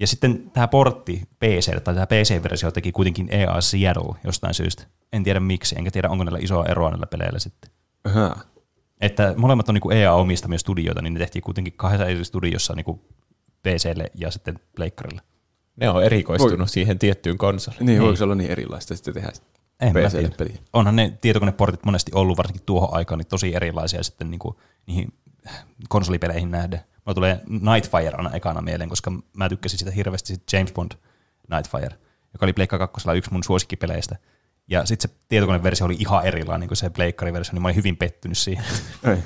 Ja 0.00 0.06
sitten 0.06 0.50
tämä 0.50 0.68
portti 0.68 1.28
PC, 1.38 1.82
tai 1.84 1.94
tämä 1.94 2.06
PC-versio 2.06 2.70
teki 2.70 2.92
kuitenkin 2.92 3.28
EA 3.30 3.60
Seattle 3.60 4.14
jostain 4.24 4.54
syystä. 4.54 4.84
En 5.12 5.24
tiedä 5.24 5.40
miksi, 5.40 5.74
enkä 5.78 5.90
tiedä 5.90 6.08
onko 6.08 6.24
näillä 6.24 6.38
isoa 6.42 6.66
eroa 6.66 6.90
näillä 6.90 7.06
peleillä 7.06 7.38
sitten. 7.38 7.70
Aha. 8.04 8.36
Että 9.00 9.34
molemmat 9.36 9.68
on 9.68 9.74
niinku 9.74 9.90
EA 9.90 10.12
omistamia 10.14 10.58
studioita, 10.58 11.02
niin 11.02 11.14
ne 11.14 11.18
tehtiin 11.18 11.42
kuitenkin 11.42 11.72
kahdessa 11.76 12.06
eri 12.06 12.24
studiossa 12.24 12.74
niinku 12.74 13.00
PClle 13.62 14.10
ja 14.14 14.30
sitten 14.30 14.58
Pleikkarille. 14.76 15.22
Ne 15.76 15.90
on 15.90 16.04
erikoistunut 16.04 16.58
Voi. 16.58 16.68
siihen 16.68 16.98
tiettyyn 16.98 17.38
konsoliin. 17.38 17.86
Niin, 17.86 18.02
voiko 18.02 18.16
se 18.16 18.24
olla 18.24 18.34
niin 18.34 18.50
erilaista 18.50 18.96
sitten 18.96 19.14
tehdä 19.14 19.32
En 19.80 19.92
PClle 19.92 20.30
peliä? 20.38 20.56
Onhan 20.72 20.96
ne 20.96 21.18
tietokoneportit 21.20 21.84
monesti 21.84 22.12
ollut, 22.14 22.36
varsinkin 22.36 22.62
tuohon 22.66 22.94
aikaan, 22.94 23.18
niin 23.18 23.26
tosi 23.26 23.54
erilaisia 23.54 24.02
sitten 24.02 24.30
niinku 24.30 24.60
niihin 24.86 25.12
konsolipeleihin 25.88 26.50
nähden. 26.50 26.80
Mulla 27.06 27.14
tulee 27.14 27.40
Nightfire 27.48 28.16
aina 28.16 28.30
ekana 28.30 28.62
mieleen, 28.62 28.88
koska 28.88 29.12
mä 29.36 29.48
tykkäsin 29.48 29.78
sitä 29.78 29.90
hirveästi 29.90 30.34
sit 30.34 30.52
James 30.52 30.72
Bond 30.72 30.92
Nightfire, 31.50 31.98
joka 32.32 32.46
oli 32.46 32.52
Pleikka 32.52 32.78
2 32.78 33.08
yksi 33.16 33.32
mun 33.32 33.44
suosikkipeleistä. 33.44 34.16
Ja 34.68 34.86
sitten 34.86 35.10
se 35.10 35.16
tietokoneversio 35.28 35.86
oli 35.86 35.96
ihan 35.98 36.26
erilainen 36.26 36.68
kuin 36.68 36.76
se 36.76 36.90
Pleikkari-versio, 36.90 37.52
niin 37.52 37.62
mä 37.62 37.68
olin 37.68 37.76
hyvin 37.76 37.96
pettynyt 37.96 38.38
siihen. 38.38 38.64
Ei. 39.04 39.16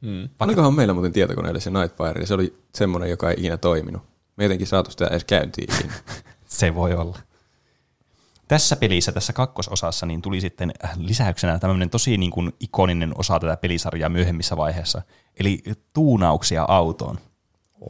Mm. 0.00 0.28
Olikohan 0.40 0.74
meillä 0.74 0.94
muuten 0.94 1.12
tietokoneelle 1.12 1.60
se 1.60 1.70
Nightfire, 1.70 2.20
ja 2.20 2.26
se 2.26 2.34
oli 2.34 2.58
semmoinen, 2.74 3.10
joka 3.10 3.30
ei 3.30 3.36
ikinä 3.38 3.56
toiminut. 3.56 4.02
Me 4.36 4.44
jotenkin 4.44 4.66
saatu 4.66 4.90
sitä 4.90 5.06
edes 5.06 5.24
käyntiin. 5.24 5.68
Se 6.46 6.74
voi 6.74 6.94
olla. 6.94 7.18
Tässä 8.48 8.76
pelissä, 8.76 9.12
tässä 9.12 9.32
kakkososassa, 9.32 10.06
niin 10.06 10.22
tuli 10.22 10.40
sitten 10.40 10.72
lisäyksenä 10.96 11.58
tämmöinen 11.58 11.90
tosi 11.90 12.16
niin 12.16 12.30
kuin 12.30 12.52
ikoninen 12.60 13.12
osa 13.18 13.40
tätä 13.40 13.56
pelisarjaa 13.56 14.08
myöhemmissä 14.08 14.56
vaiheessa, 14.56 15.02
eli 15.40 15.62
tuunauksia 15.92 16.64
autoon. 16.68 17.18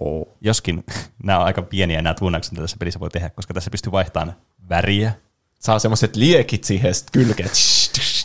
Oh. 0.00 0.29
Joskin 0.41 0.85
nämä 1.25 1.38
on 1.38 1.45
aika 1.45 1.62
pieniä 1.62 2.03
nämä 2.03 2.15
tuunaukset, 2.15 2.53
mitä 2.53 2.62
tässä 2.62 2.77
pelissä 2.81 3.00
voi 3.00 3.11
tehdä, 3.11 3.31
koska 3.31 3.55
tässä 3.55 3.71
pystyy 3.71 3.93
vaihtamaan 3.93 4.37
väriä. 4.69 5.12
Saa 5.59 5.79
semmoiset 5.79 6.17
liekit 6.17 6.65
siihen 6.65 6.95
kylkeen. 7.12 7.50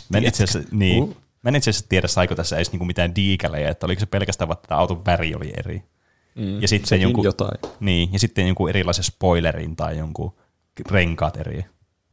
Mä 0.08 0.18
en 0.18 0.24
itse 0.24 0.44
asiassa, 0.44 0.68
niin, 0.72 1.02
Uh. 1.02 1.16
Mä 1.44 1.48
en 1.48 1.56
itse 1.56 1.70
asiassa 1.70 1.88
tiedä, 1.88 2.08
saiko 2.08 2.34
tässä 2.34 2.56
edes 2.56 2.72
niinku 2.72 2.84
mitään 2.84 3.14
diikelejä, 3.14 3.70
että 3.70 3.86
oliko 3.86 4.00
se 4.00 4.06
pelkästään 4.06 4.52
että 4.52 4.68
tämä 4.68 4.80
auton 4.80 5.04
väri 5.04 5.34
oli 5.34 5.52
eri. 5.56 5.82
Mm. 6.34 6.62
Ja 6.62 6.68
sitten 6.68 7.00
jonkun, 7.00 7.24
jotain. 7.24 7.58
Niin, 7.80 8.12
ja 8.12 8.18
sitten 8.18 8.46
jonkun 8.46 8.68
erilaisen 8.68 9.04
spoilerin 9.04 9.76
tai 9.76 9.98
jonkun 9.98 10.34
renkaat 10.90 11.36
eri. 11.36 11.64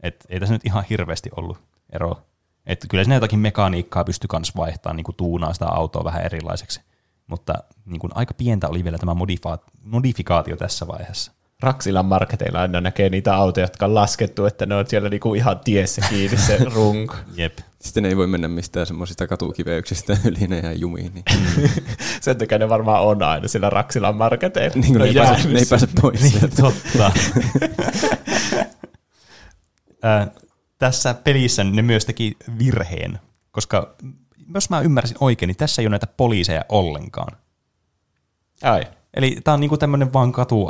Et 0.03 0.25
ei 0.29 0.39
tässä 0.39 0.55
nyt 0.55 0.65
ihan 0.65 0.83
hirveästi 0.89 1.29
ollut 1.35 1.57
eroa. 1.93 2.21
Et 2.65 2.85
kyllä 2.89 3.03
siinä 3.03 3.15
jotakin 3.15 3.39
mekaniikkaa 3.39 4.03
pystyi 4.03 4.27
kans 4.27 4.55
vaihtamaan, 4.55 4.95
niin 4.95 5.03
kuin 5.03 5.15
tuunaa 5.15 5.53
sitä 5.53 5.65
autoa 5.65 6.03
vähän 6.03 6.25
erilaiseksi. 6.25 6.81
Mutta 7.27 7.53
niin 7.85 7.99
kuin 7.99 8.11
aika 8.15 8.33
pientä 8.33 8.67
oli 8.67 8.83
vielä 8.83 8.97
tämä 8.97 9.13
modifa- 9.13 9.71
modifikaatio 9.83 10.57
tässä 10.57 10.87
vaiheessa. 10.87 11.31
Raksilan 11.59 12.05
marketeilla 12.05 12.61
aina 12.61 12.81
näkee 12.81 13.09
niitä 13.09 13.35
autoja, 13.35 13.63
jotka 13.63 13.85
on 13.85 13.95
laskettu, 13.95 14.45
että 14.45 14.65
ne 14.65 14.75
on 14.75 14.87
siellä 14.87 15.09
niinku 15.09 15.33
ihan 15.33 15.59
tiessä 15.59 16.01
kiinni 16.09 16.37
se 16.37 16.57
runko. 16.75 17.15
Jep. 17.35 17.57
Sitten 17.81 18.05
ei 18.05 18.17
voi 18.17 18.27
mennä 18.27 18.47
mistään 18.47 18.85
semmoisista 18.85 19.27
katukiveyksistä 19.27 20.17
yli 20.29 20.47
ne 20.47 20.59
ja 20.59 20.73
jumiin. 20.73 21.13
Niin, 21.13 21.25
Sen 22.21 22.37
takia 22.37 22.57
ne 22.57 22.69
varmaan 22.69 23.03
on 23.03 23.23
aina 23.23 23.47
siellä 23.47 23.69
Raksilan 23.69 24.15
marketeilla. 24.15 24.81
niin 24.81 24.93
ne, 24.93 25.05
ei 25.05 25.13
pääse, 25.13 25.49
ne 25.49 25.59
ei 25.59 25.65
pääse 25.69 25.87
pois 26.01 26.21
Niin, 26.21 26.55
totta. 26.55 27.11
Ää, 30.03 30.27
tässä 30.77 31.13
pelissä 31.13 31.63
ne 31.63 31.81
myös 31.81 32.05
teki 32.05 32.37
virheen, 32.59 33.19
koska 33.51 33.95
jos 34.53 34.69
mä 34.69 34.81
ymmärsin 34.81 35.17
oikein, 35.19 35.47
niin 35.47 35.57
tässä 35.57 35.81
ei 35.81 35.85
ole 35.85 35.91
näitä 35.91 36.07
poliiseja 36.07 36.65
ollenkaan. 36.69 37.37
Ai. 38.61 38.83
Eli 39.13 39.37
tämä 39.43 39.53
on 39.53 39.59
niinku 39.59 39.77
tämmöinen 39.77 40.13
vaan 40.13 40.31
katu 40.31 40.67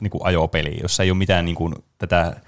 niinku 0.00 0.20
ajopeli, 0.24 0.78
jossa 0.82 1.02
ei 1.02 1.10
ole 1.10 1.18
mitään 1.18 1.44
niinku 1.44 1.70
tätä 1.98 2.40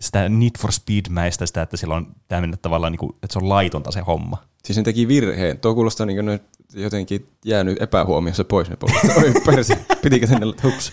sitä 0.00 0.28
Need 0.28 0.50
for 0.58 0.72
Speed-mäistä 0.72 1.46
sitä, 1.46 1.62
että 1.62 1.76
sillä 1.76 1.94
on 1.94 2.06
tämmöinen 2.28 2.58
tavallaan, 2.62 2.92
niinku, 2.92 3.16
että 3.22 3.32
se 3.32 3.38
on 3.38 3.48
laitonta 3.48 3.90
se 3.90 4.00
homma. 4.00 4.42
Siis 4.64 4.76
ne 4.76 4.82
teki 4.82 5.08
virheen. 5.08 5.58
Tuo 5.58 5.74
kuulostaa 5.74 6.06
niin 6.06 6.16
kuin 6.16 6.26
ne 6.26 6.40
jotenkin 6.74 7.26
jäänyt 7.44 7.82
epähuomiossa 7.82 8.44
pois 8.44 8.70
ne 8.70 8.76
poliisit. 8.76 9.16
Oi 9.16 9.32
persi, 9.46 9.74
pitikö 10.02 10.26
tänne, 10.26 10.46
hups. 10.62 10.92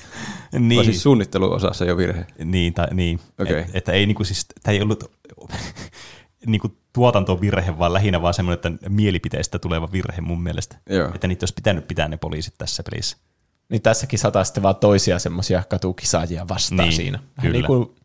Niin. 0.51 0.69
Niin, 0.69 0.85
siis 0.85 1.03
suunnitteluosassa 1.03 1.85
jo 1.85 1.97
virhe. 1.97 2.25
niin, 2.45 2.73
tai, 2.73 2.87
niin. 2.93 3.19
Okei. 3.39 3.59
Et, 3.59 3.69
että 3.73 3.91
ei 3.91 4.05
niinku 4.05 4.23
siis, 4.23 4.45
tämä 4.63 4.73
ei 4.73 4.81
ollut 4.81 5.11
niinku 6.45 6.77
tuotantovirhe, 6.93 7.77
vaan 7.79 7.93
lähinnä 7.93 8.21
vaan 8.21 8.33
semmoinen, 8.33 8.55
että 8.55 8.89
mielipiteistä 8.89 9.59
tuleva 9.59 9.91
virhe 9.91 10.21
mun 10.21 10.43
mielestä. 10.43 10.77
Joo. 10.89 11.11
Että 11.15 11.27
niitä 11.27 11.43
olisi 11.43 11.53
pitänyt 11.53 11.87
pitää 11.87 12.07
ne 12.07 12.17
poliisit 12.17 12.53
tässä 12.57 12.83
pelissä. 12.91 13.17
Niin 13.69 13.81
tässäkin 13.81 14.19
sataa 14.19 14.43
sitten 14.43 14.63
vaan 14.63 14.75
toisia 14.75 15.19
semmoisia 15.19 15.63
katukisaajia 15.69 16.47
vastaan 16.47 16.89
Niin, 16.89 16.95
siinä. 16.95 17.19
Kyllä. 17.41 17.53
niin 17.53 17.65
kuin 17.65 17.95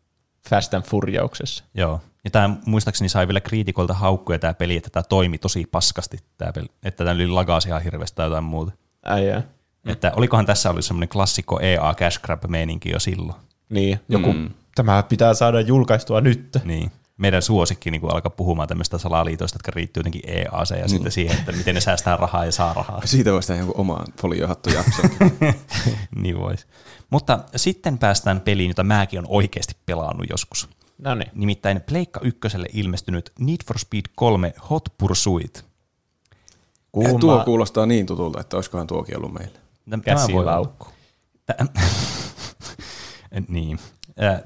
Fast 0.49 0.73
and 0.73 0.83
Furiouksessa. 0.83 1.63
Joo. 1.73 2.01
Ja 2.23 2.31
tämä 2.31 2.55
muistaakseni 2.65 3.09
sai 3.09 3.27
vielä 3.27 3.41
kriitikolta 3.41 3.93
haukkuja 3.93 4.39
tämä 4.39 4.53
peli, 4.53 4.77
että 4.77 4.89
tämä 4.89 5.03
toimi 5.03 5.37
tosi 5.37 5.65
paskasti, 5.71 6.17
tämä 6.37 6.51
peli. 6.51 6.67
että 6.83 7.03
tämä 7.03 7.15
oli 7.15 7.27
lagasi 7.27 7.69
ihan 7.69 7.81
hirveästi 7.81 8.15
tai 8.15 8.25
jotain 8.25 8.43
muuta. 8.43 8.71
Mm. 9.83 9.91
Että 9.91 10.11
olikohan 10.15 10.45
tässä 10.45 10.69
ollut 10.69 10.85
semmoinen 10.85 11.09
klassikko 11.09 11.59
EA 11.59 11.93
Cash 11.93 12.21
Grab-meininki 12.21 12.89
jo 12.89 12.99
silloin. 12.99 13.39
Niin, 13.69 13.99
joku, 14.09 14.33
mm. 14.33 14.49
tämä 14.75 15.03
pitää 15.03 15.33
saada 15.33 15.61
julkaistua 15.61 16.21
nyt. 16.21 16.57
Niin. 16.63 16.91
Meidän 17.17 17.41
suosikki 17.41 17.91
niin 17.91 18.01
alkaa 18.13 18.29
puhumaan 18.29 18.67
tämmöistä 18.67 18.97
salaliitoista, 18.97 19.55
jotka 19.55 19.71
riittyy 19.75 19.99
jotenkin 19.99 20.21
EAC 20.27 20.69
ja 20.69 20.75
niin. 20.75 20.89
sitten 20.89 21.11
siihen, 21.11 21.37
että 21.39 21.51
miten 21.51 21.75
ne 21.75 21.81
säästää 21.81 22.17
rahaa 22.17 22.45
ja 22.45 22.51
saa 22.51 22.73
rahaa. 22.73 23.01
Siitä 23.05 23.31
voisi 23.33 23.47
tehdä 23.47 23.61
jonkun 23.61 23.81
omaan 23.81 24.07
foliohattujakson. 24.21 25.09
niin 26.21 26.39
vois. 26.39 26.67
Mutta 27.09 27.39
sitten 27.55 27.97
päästään 27.97 28.41
peliin, 28.41 28.69
jota 28.69 28.83
mäkin 28.83 29.19
on 29.19 29.25
oikeasti 29.29 29.75
pelannut 29.85 30.29
joskus. 30.29 30.69
No 30.97 31.15
niin. 31.15 31.31
Nimittäin 31.33 31.81
Pleikka 31.81 32.19
ykköselle 32.23 32.67
ilmestynyt 32.73 33.31
Need 33.39 33.57
for 33.67 33.79
Speed 33.79 34.03
3 34.15 34.53
Hot 34.69 34.83
Pursuit. 34.97 35.65
Kuuma 36.91 37.19
Tuo 37.19 37.43
kuulostaa 37.45 37.85
niin 37.85 38.05
tutulta, 38.05 38.41
että 38.41 38.57
olisikohan 38.57 38.87
tuokin 38.87 39.17
ollut 39.17 39.33
meillä. 39.33 39.59
Tämä 39.89 40.01
voi 40.03 40.13
olla. 40.13 40.21
käsilaukku. 40.21 40.87
Tä- 41.45 41.65
niin. 43.47 43.79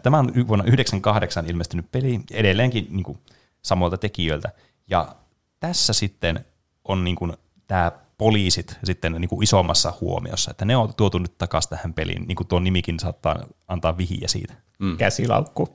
Tämä 0.03 0.19
on 0.19 0.25
vuonna 0.25 0.63
1998 0.63 1.45
ilmestynyt 1.49 1.91
peli, 1.91 2.19
edelleenkin 2.31 2.87
niin 2.89 3.03
kuin, 3.03 3.17
samoilta 3.61 3.97
tekijöiltä. 3.97 4.51
Ja 4.87 5.15
tässä 5.59 5.93
sitten 5.93 6.45
on 6.83 7.03
niin 7.03 7.15
kuin, 7.15 7.33
tämä 7.67 7.91
poliisit 8.17 8.77
sitten 8.83 9.11
niin 9.11 9.29
kuin 9.29 9.43
isommassa 9.43 9.93
huomiossa, 10.01 10.51
että 10.51 10.65
ne 10.65 10.75
on 10.75 10.93
tuotu 10.95 11.17
nyt 11.17 11.37
takaisin 11.37 11.69
tähän 11.69 11.93
peliin, 11.93 12.27
niin 12.27 12.35
kuin 12.35 12.47
tuo 12.47 12.59
nimikin 12.59 12.99
saattaa 12.99 13.45
antaa 13.67 13.97
vihiä 13.97 14.27
siitä. 14.27 14.53
Mm. 14.79 14.97
Käsilaukku. 14.97 15.69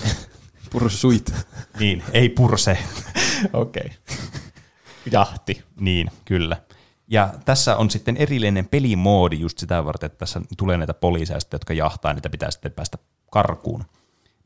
Pursuit. 0.72 1.34
Niin, 1.78 2.02
ei 2.12 2.28
purse. 2.28 2.78
Okei. 3.52 3.82
Okay. 3.84 4.16
Jahti. 5.12 5.64
Niin, 5.80 6.10
kyllä. 6.24 6.56
Ja 7.08 7.34
tässä 7.44 7.76
on 7.76 7.90
sitten 7.90 8.16
erillinen 8.16 8.68
pelimoodi 8.68 9.40
just 9.40 9.58
sitä 9.58 9.84
varten, 9.84 10.06
että 10.06 10.18
tässä 10.18 10.40
tulee 10.56 10.76
näitä 10.76 10.94
poliiseja, 10.94 11.38
jotka 11.52 11.72
jahtaa, 11.72 12.10
ja 12.10 12.14
niitä 12.14 12.30
pitää 12.30 12.50
sitten 12.50 12.72
päästä 12.72 12.98
karkuun. 13.32 13.84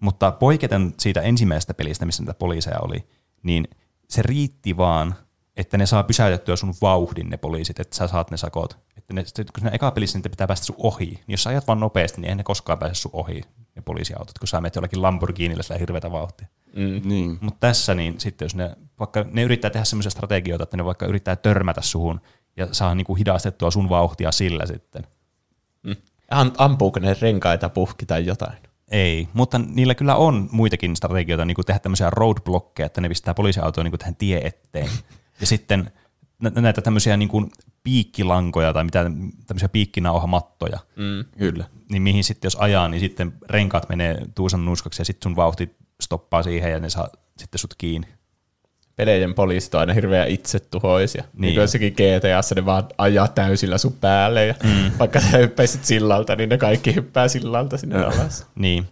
Mutta 0.01 0.33
poiketen 0.33 0.95
siitä 0.99 1.21
ensimmäisestä 1.21 1.75
pelistä, 1.75 2.07
missä 2.07 2.23
niitä 2.23 2.35
poliiseja 2.35 2.81
oli, 2.81 3.09
niin 3.43 3.69
se 4.09 4.23
riitti 4.23 4.77
vaan, 4.77 5.15
että 5.57 5.79
ne 5.79 5.87
saa 5.87 6.03
pysäytettyä 6.03 6.57
sun 6.57 6.75
vauhdin 6.83 7.31
ne 7.31 7.37
poliisit, 7.37 7.81
että 7.81 7.97
sä 7.97 8.09
saat 8.09 8.31
ne 8.31 8.37
sakot. 8.37 8.79
Että 8.97 9.15
ne, 9.15 9.25
kun 9.55 9.65
ne 9.65 9.71
eka 9.73 9.91
pelissä 9.91 10.19
niitä 10.19 10.29
pitää 10.29 10.47
päästä 10.47 10.67
sun 10.67 10.77
ohi, 10.79 11.07
niin 11.07 11.25
jos 11.29 11.43
sä 11.43 11.51
ajat 11.51 11.67
vaan 11.67 11.81
nopeasti, 11.81 12.21
niin 12.21 12.29
ei 12.29 12.35
ne 12.35 12.43
koskaan 12.43 12.79
pääse 12.79 12.95
sun 12.95 13.11
ohi, 13.15 13.41
ne 13.77 13.83
poliisiautot, 13.83 14.39
kun 14.39 14.49
sä 14.49 14.61
menet 14.61 14.75
jollakin 14.75 15.03
Lamborghinilla 15.03 15.63
sillä 15.63 15.79
hirveätä 15.79 16.11
vauhtia. 16.11 16.47
Mm. 16.77 17.09
Niin. 17.09 17.39
Mutta 17.41 17.61
tässä, 17.61 17.95
niin 17.95 18.21
sitten 18.21 18.47
jos 18.47 18.55
ne, 18.55 18.77
vaikka 19.01 19.25
ne 19.31 19.43
yrittää 19.43 19.71
tehdä 19.71 19.85
semmoisia 19.85 20.11
strategioita, 20.11 20.63
että 20.63 20.77
ne 20.77 20.85
vaikka 20.85 21.07
yrittää 21.07 21.37
törmätä 21.37 21.81
suhun 21.81 22.21
ja 22.57 22.69
saa 22.73 22.95
niinku 22.95 23.15
hidastettua 23.15 23.71
sun 23.71 23.89
vauhtia 23.89 24.33
sillä 24.33 24.67
sitten. 24.67 25.07
Mm. 25.83 25.97
Ampuuko 26.59 27.01
ne 27.01 27.17
renkaita 27.21 27.69
puhki 27.69 28.07
tai 28.07 28.27
jotain? 28.27 28.59
Ei, 28.91 29.29
mutta 29.33 29.59
niillä 29.59 29.95
kyllä 29.95 30.17
on 30.17 30.49
muitakin 30.53 30.97
strategioita, 30.97 31.45
niin 31.45 31.55
kuin 31.55 31.67
tehdä 31.67 31.79
tämmöisiä 31.79 32.11
roadblockeja, 32.11 32.87
että 32.87 33.01
ne 33.01 33.09
pistää 33.09 33.35
poliisiautoa 33.35 33.85
niin 33.85 33.93
kuin 33.93 33.99
tähän 33.99 34.17
tie 34.17 34.41
eteen. 34.47 34.91
Ja 35.41 35.47
sitten 35.47 35.93
näitä 36.41 36.83
tämmöisiä 36.83 37.17
niin 37.17 37.29
kuin 37.29 37.51
piikkilankoja 37.83 38.73
tai 38.73 38.85
mitä, 38.85 39.11
tämmöisiä 39.47 39.69
piikkinauhamattoja. 39.69 40.79
Mm, 40.97 41.25
kyllä. 41.39 41.65
Niin 41.91 42.03
mihin 42.03 42.25
sitten 42.25 42.47
jos 42.47 42.57
ajaa, 42.57 42.89
niin 42.89 43.01
sitten 43.01 43.33
renkaat 43.51 43.89
menee 43.89 44.19
tuusan 44.35 44.65
nuskaksi 44.65 45.01
ja 45.01 45.05
sitten 45.05 45.31
sun 45.31 45.37
vauhti 45.37 45.77
stoppaa 46.01 46.43
siihen 46.43 46.73
ja 46.73 46.81
ne 46.81 46.91
saa 46.91 47.09
sitten 47.39 47.59
sut 47.59 47.75
kiinni. 47.79 48.09
Peleiden 48.97 49.35
poliisit 49.35 49.75
on 49.75 49.81
aina 49.81 49.95
hirveän 49.95 50.29
itsetuhoisia. 50.29 51.23
Niin. 51.23 51.41
niin 51.41 51.55
kuin 51.55 51.63
jossakin 51.63 51.93
GTAssa 51.93 52.55
ne 52.55 52.67
vaan 52.67 52.85
ajaa 52.99 53.29
täysillä 53.29 53.79
sun 53.79 53.93
päälle 53.93 54.47
ja 54.47 54.55
mm. 54.65 54.91
vaikka 54.99 55.21
sä 55.21 55.39
hyppäisit 55.39 55.85
sillalta, 55.85 56.37
niin 56.37 56.49
ne 56.49 56.59
kaikki 56.59 56.95
hyppää 56.95 57.29
sillalta 57.29 57.79
sinne 57.79 57.99
no. 57.99 58.07
alas. 58.07 58.47
Niin. 58.55 58.89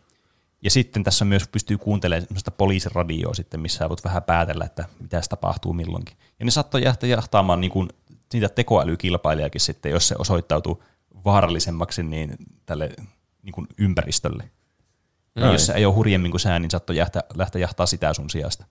Ja 0.62 0.70
sitten 0.70 1.04
tässä 1.04 1.24
myös 1.24 1.48
pystyy 1.48 1.78
kuuntelemaan 1.78 2.26
semmoista 2.26 2.50
poliisiradioa 2.50 3.34
sitten, 3.34 3.60
missä 3.60 3.78
sä 3.78 3.88
voit 3.88 4.04
vähän 4.04 4.22
päätellä, 4.22 4.64
että 4.64 4.84
mitä 5.00 5.20
tapahtuu 5.28 5.72
milloinkin. 5.72 6.16
Ja 6.38 6.44
ne 6.44 6.50
saattoi 6.50 6.82
jäätä 6.82 7.06
jahtaamaan 7.06 7.60
niin 7.60 7.70
kuin 7.70 7.88
niitä 8.32 8.48
tekoälykilpailijakin 8.48 9.60
sitten, 9.60 9.92
jos 9.92 10.08
se 10.08 10.14
osoittautuu 10.18 10.82
vaarallisemmaksi 11.24 12.02
niin 12.02 12.36
tälle 12.66 12.90
niin 13.42 13.52
kuin 13.52 13.66
ympäristölle. 13.78 14.50
Ja 15.36 15.52
jos 15.52 15.66
se 15.66 15.72
ei 15.72 15.86
ole 15.86 15.94
hurjemmin 15.94 16.30
kuin 16.30 16.40
sää, 16.40 16.58
niin 16.58 16.70
saattoi 16.70 16.96
jähtää, 16.96 17.22
lähteä 17.34 17.60
jahtaa 17.60 17.86
sitä 17.86 18.14
sun 18.14 18.30
sijasta. 18.30 18.66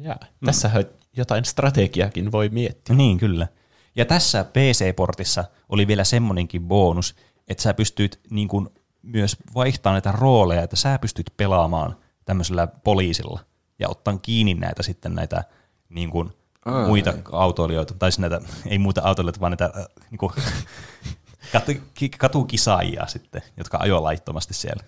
Ja, 0.00 0.16
mm. 0.40 0.46
tässä 0.46 0.70
jotain 1.16 1.44
strategiakin 1.44 2.32
voi 2.32 2.48
miettiä. 2.48 2.96
Niin, 2.96 3.18
kyllä. 3.18 3.48
Ja 3.96 4.04
tässä 4.04 4.44
PC-portissa 4.44 5.44
oli 5.68 5.86
vielä 5.86 6.04
semmonenkin 6.04 6.62
bonus, 6.62 7.16
että 7.48 7.62
sä 7.62 7.74
pystyt 7.74 8.20
niin 8.30 8.48
kuin 8.48 8.68
myös 9.02 9.36
vaihtamaan 9.54 9.94
näitä 9.94 10.12
rooleja, 10.12 10.62
että 10.62 10.76
sä 10.76 10.98
pystyt 10.98 11.30
pelaamaan 11.36 11.96
tämmöisellä 12.24 12.66
poliisilla 12.66 13.40
ja 13.78 13.88
ottaa 13.88 14.18
kiinni 14.18 14.54
näitä 14.54 14.82
sitten 14.82 15.14
näitä 15.14 15.44
niin 15.88 16.10
kuin 16.10 16.30
Ai. 16.64 16.86
muita 16.86 17.14
autoilijoita, 17.32 17.94
tai 17.94 18.12
siis 18.12 18.18
näitä, 18.18 18.40
ei 18.66 18.78
muita 18.78 19.02
autoilijoita, 19.04 19.40
vaan 19.40 19.52
näitä 19.52 19.64
äh, 19.64 19.86
niin 20.10 20.18
kuin, 20.18 20.32
katukisaajia 22.18 23.06
sitten, 23.06 23.42
jotka 23.56 23.78
ajoi 23.80 24.00
laittomasti 24.00 24.54
siellä. 24.54 24.84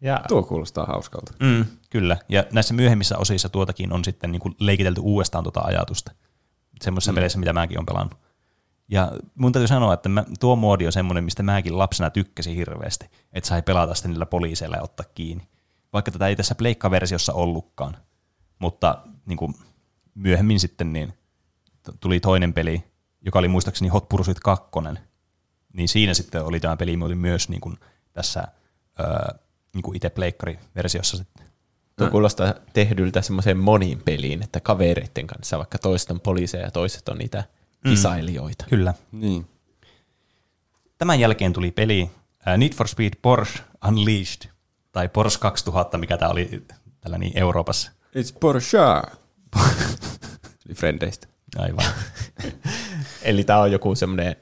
Ja. 0.00 0.20
Tuo 0.28 0.42
kuulostaa 0.42 0.86
hauskalta. 0.86 1.32
Mm, 1.40 1.64
kyllä, 1.90 2.16
ja 2.28 2.44
näissä 2.52 2.74
myöhemmissä 2.74 3.18
osissa 3.18 3.48
tuotakin 3.48 3.92
on 3.92 4.04
sitten 4.04 4.32
niin 4.32 4.40
kuin 4.40 4.54
leikitelty 4.58 5.00
uudestaan 5.00 5.44
tuota 5.44 5.60
ajatusta. 5.60 6.12
Semmoisissa 6.82 7.12
mm. 7.12 7.14
peleissä, 7.14 7.38
mitä 7.38 7.52
mäkin 7.52 7.78
olen 7.78 7.86
pelannut. 7.86 8.18
Ja 8.88 9.12
mun 9.34 9.52
täytyy 9.52 9.68
sanoa, 9.68 9.94
että 9.94 10.08
mä, 10.08 10.24
tuo 10.40 10.56
muodi 10.56 10.86
on 10.86 10.92
semmoinen, 10.92 11.24
mistä 11.24 11.42
mäkin 11.42 11.78
lapsena 11.78 12.10
tykkäsin 12.10 12.56
hirveästi, 12.56 13.10
että 13.32 13.48
sai 13.48 13.62
pelata 13.62 13.94
sitten 13.94 14.10
niillä 14.10 14.26
poliiseilla 14.26 14.76
ja 14.76 14.82
ottaa 14.82 15.06
kiinni. 15.14 15.48
Vaikka 15.92 16.10
tätä 16.10 16.26
ei 16.26 16.36
tässä 16.36 16.54
pleikkaversiossa 16.54 17.32
ollutkaan. 17.32 17.96
Mutta 18.58 18.98
niin 19.26 19.36
kuin, 19.36 19.54
myöhemmin 20.14 20.60
sitten 20.60 20.92
niin 20.92 21.14
tuli 22.00 22.20
toinen 22.20 22.52
peli, 22.52 22.84
joka 23.22 23.38
oli 23.38 23.48
muistaakseni 23.48 23.88
Hot 23.88 24.08
Pursuit 24.08 24.40
2, 24.40 24.68
niin 25.72 25.88
siinä 25.88 26.14
sitten 26.14 26.44
oli 26.44 26.60
tämä 26.60 26.76
pelimuoti 26.76 27.14
myös 27.14 27.48
niin 27.48 27.60
kuin 27.60 27.78
tässä 28.12 28.44
öö, 29.00 29.38
niin 29.74 29.82
kuin 29.82 29.96
itse 29.96 30.10
pleikkari-versiossa 30.10 31.16
sitten. 31.16 31.46
Tuo 32.00 32.10
kuulostaa 32.10 32.54
tehdyltä 32.72 33.22
semmoiseen 33.22 33.58
moniin 33.58 34.02
peliin, 34.04 34.42
että 34.42 34.60
kavereiden 34.60 35.26
kanssa, 35.26 35.58
vaikka 35.58 35.78
toiset 35.78 36.10
on 36.10 36.20
poliiseja 36.20 36.64
ja 36.64 36.70
toiset 36.70 37.08
on 37.08 37.18
niitä 37.18 37.44
mm. 37.84 37.90
kisailijoita. 37.90 38.64
Mm, 38.64 38.70
kyllä. 38.70 38.94
Niin. 39.12 39.46
Tämän 40.98 41.20
jälkeen 41.20 41.52
tuli 41.52 41.70
peli 41.70 42.10
Need 42.56 42.74
for 42.74 42.88
Speed 42.88 43.12
Porsche 43.22 43.64
Unleashed, 43.88 44.50
tai 44.92 45.08
Porsche 45.08 45.40
2000, 45.40 45.98
mikä 45.98 46.16
tämä 46.16 46.30
oli 46.30 46.62
tällä 47.00 47.18
niin 47.18 47.38
Euroopassa. 47.38 47.92
It's 48.16 48.38
Porsche. 48.40 48.78
Eli 50.66 50.74
frendeistä. 50.74 51.26
Aivan. 51.56 51.84
Eli 53.22 53.44
tämä 53.44 53.58
on 53.58 53.72
joku 53.72 53.94
semmoinen 53.94 54.36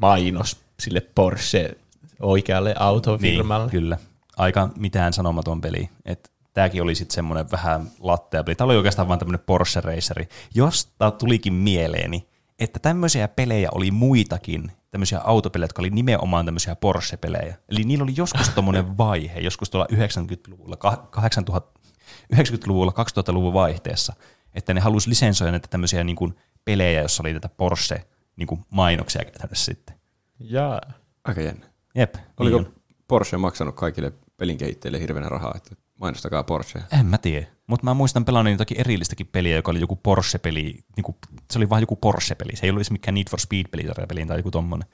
mainos 0.00 0.56
sille 0.80 1.00
Porsche 1.00 1.76
oikealle 2.20 2.74
autofirmalle. 2.78 3.64
Niin, 3.66 3.70
kyllä 3.70 3.98
aika 4.38 4.68
mitään 4.76 5.12
sanomaton 5.12 5.60
peli. 5.60 5.90
Et 6.04 6.32
tämäkin 6.54 6.82
oli 6.82 6.94
sitten 6.94 7.14
semmoinen 7.14 7.50
vähän 7.50 7.90
lattea 8.00 8.44
peli. 8.44 8.54
Tämä 8.54 8.66
oli 8.66 8.76
oikeastaan 8.76 9.08
vain 9.08 9.18
tämmöinen 9.18 9.46
Porsche 9.46 9.80
Raceri, 9.80 10.28
josta 10.54 11.10
tulikin 11.10 11.52
mieleeni, 11.52 12.28
että 12.58 12.78
tämmöisiä 12.78 13.28
pelejä 13.28 13.68
oli 13.72 13.90
muitakin, 13.90 14.72
tämmöisiä 14.90 15.20
autopelejä, 15.24 15.64
jotka 15.64 15.82
oli 15.82 15.90
nimenomaan 15.90 16.44
tämmöisiä 16.44 16.76
Porsche-pelejä. 16.76 17.56
Eli 17.68 17.84
niillä 17.84 18.02
oli 18.02 18.12
joskus 18.16 18.48
tommonen 18.48 18.96
vaihe, 18.98 19.40
joskus 19.40 19.70
tuolla 19.70 19.86
90-luvulla, 19.92 20.76
8000, 21.10 21.80
90-luvulla, 22.34 22.92
2000-luvun 22.92 23.52
vaihteessa, 23.52 24.12
että 24.54 24.74
ne 24.74 24.80
halusi 24.80 25.10
lisensoida 25.10 25.50
näitä 25.50 25.68
tämmöisiä 25.68 26.04
niin 26.04 26.16
kuin 26.16 26.34
pelejä, 26.64 27.02
jossa 27.02 27.22
oli 27.22 27.34
tätä 27.34 27.48
Porsche-mainoksia 27.48 29.22
niin 29.22 29.32
käytännössä 29.32 29.64
sitten. 29.64 29.96
Jaa. 30.40 30.80
Aika 31.24 31.40
jännä. 31.40 31.66
Jep. 31.94 32.14
Oliko 32.40 32.58
niin 32.58 32.74
Porsche 33.08 33.36
maksanut 33.36 33.74
kaikille 33.74 34.12
pelin 34.38 34.58
kehittäjille 34.58 35.00
hirveänä 35.00 35.28
rahaa, 35.28 35.54
että 35.56 35.76
mainostakaa 36.00 36.42
Porsche. 36.42 36.82
En 37.00 37.06
mä 37.06 37.18
tiedä, 37.18 37.46
mutta 37.66 37.84
mä 37.84 37.94
muistan 37.94 38.24
pelannut 38.24 38.52
jotakin 38.52 38.80
erillistäkin 38.80 39.26
peliä, 39.26 39.56
joka 39.56 39.70
oli 39.70 39.80
joku 39.80 39.96
Porsche-peli, 39.96 40.78
niin 40.96 41.04
kuin, 41.04 41.16
se 41.50 41.58
oli 41.58 41.68
vain 41.68 41.82
joku 41.82 41.96
Porsche-peli, 41.96 42.56
se 42.56 42.66
ei 42.66 42.70
ollut 42.70 42.90
mikään 42.90 43.14
Need 43.14 43.30
for 43.30 43.40
Speed-peli 43.40 44.26
tai 44.26 44.38
joku 44.38 44.50
tommonen. 44.50 44.88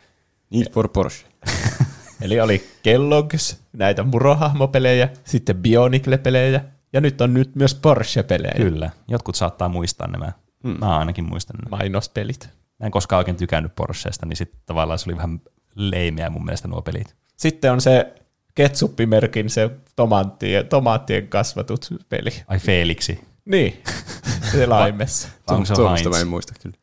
Need 0.50 0.72
for 0.72 0.88
Porsche. 0.88 1.28
Eli 2.22 2.40
oli 2.40 2.66
Kellogg's, 2.82 3.56
näitä 3.72 4.02
murohahmopelejä, 4.02 5.08
sitten 5.24 5.56
Bionicle-pelejä, 5.56 6.64
ja 6.92 7.00
nyt 7.00 7.20
on 7.20 7.34
nyt 7.34 7.54
myös 7.54 7.74
Porsche-pelejä. 7.74 8.54
Kyllä, 8.56 8.90
jotkut 9.08 9.34
saattaa 9.34 9.68
muistaa 9.68 10.06
nämä. 10.06 10.32
Hmm. 10.62 10.76
Mä 10.78 10.98
ainakin 10.98 11.24
muistan 11.24 11.56
nämä. 11.56 11.76
Mainospelit. 11.76 12.48
Mä 12.80 12.86
en 12.86 12.90
koskaan 12.92 13.18
oikein 13.18 13.36
tykännyt 13.36 13.74
Porschesta, 13.74 14.26
niin 14.26 14.36
sitten 14.36 14.60
tavallaan 14.66 14.98
se 14.98 15.10
oli 15.10 15.16
vähän 15.16 15.40
leimeä 15.74 16.30
mun 16.30 16.44
mielestä 16.44 16.68
nuo 16.68 16.82
pelit. 16.82 17.16
Sitten 17.36 17.72
on 17.72 17.80
se 17.80 18.14
ketsuppimerkin 18.54 19.50
se 19.50 19.70
tomaattien, 19.96 20.68
tomaattien 20.68 21.28
kasvatut 21.28 21.88
peli. 22.08 22.30
Ai 22.46 22.58
Felixi. 22.58 23.24
Niin, 23.44 23.82
se 24.52 24.66
laimessa. 24.76 25.28
Onko 25.50 25.64
se 25.64 25.74
Tuommoista 25.74 26.08
mä 26.08 26.20
en 26.20 26.28
muista 26.28 26.54
kyllä. 26.62 26.76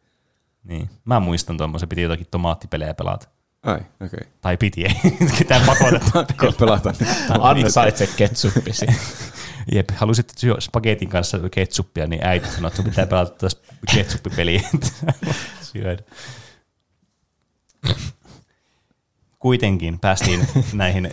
Niin. 0.64 0.90
Mä 1.06 1.20
muistan 1.20 1.58
tuommoisen, 1.58 1.90
piti 1.90 2.02
jotakin 2.02 2.28
tomaattipelejä 2.32 2.94
pelata. 2.94 3.28
Ai, 3.64 3.76
okei. 3.76 3.88
Okay. 4.06 4.20
Tai 4.42 4.58
piti, 4.58 4.86
ei. 4.86 4.96
Ketään 5.38 5.66
pakoteta. 5.66 6.26
pelata. 6.60 6.94
Anna 7.40 7.70
sait 7.70 7.98
se 7.98 8.10
ketsuppisi. 8.18 8.86
Jep, 9.72 9.90
halusit 9.96 10.34
syö 10.38 10.56
spagetin 10.60 11.10
kanssa 11.10 11.40
ketsuppia, 11.52 12.08
niin 12.08 12.26
äiti 12.26 12.52
sanoi, 12.52 12.68
että 12.68 12.84
pitää 12.84 13.08
pelata 13.08 13.32
tästä 13.32 13.74
ketsuppipeliä. 13.96 14.62
Syödä 15.62 16.04
kuitenkin 19.42 20.00
päästiin 20.00 20.48
näihin, 20.74 21.12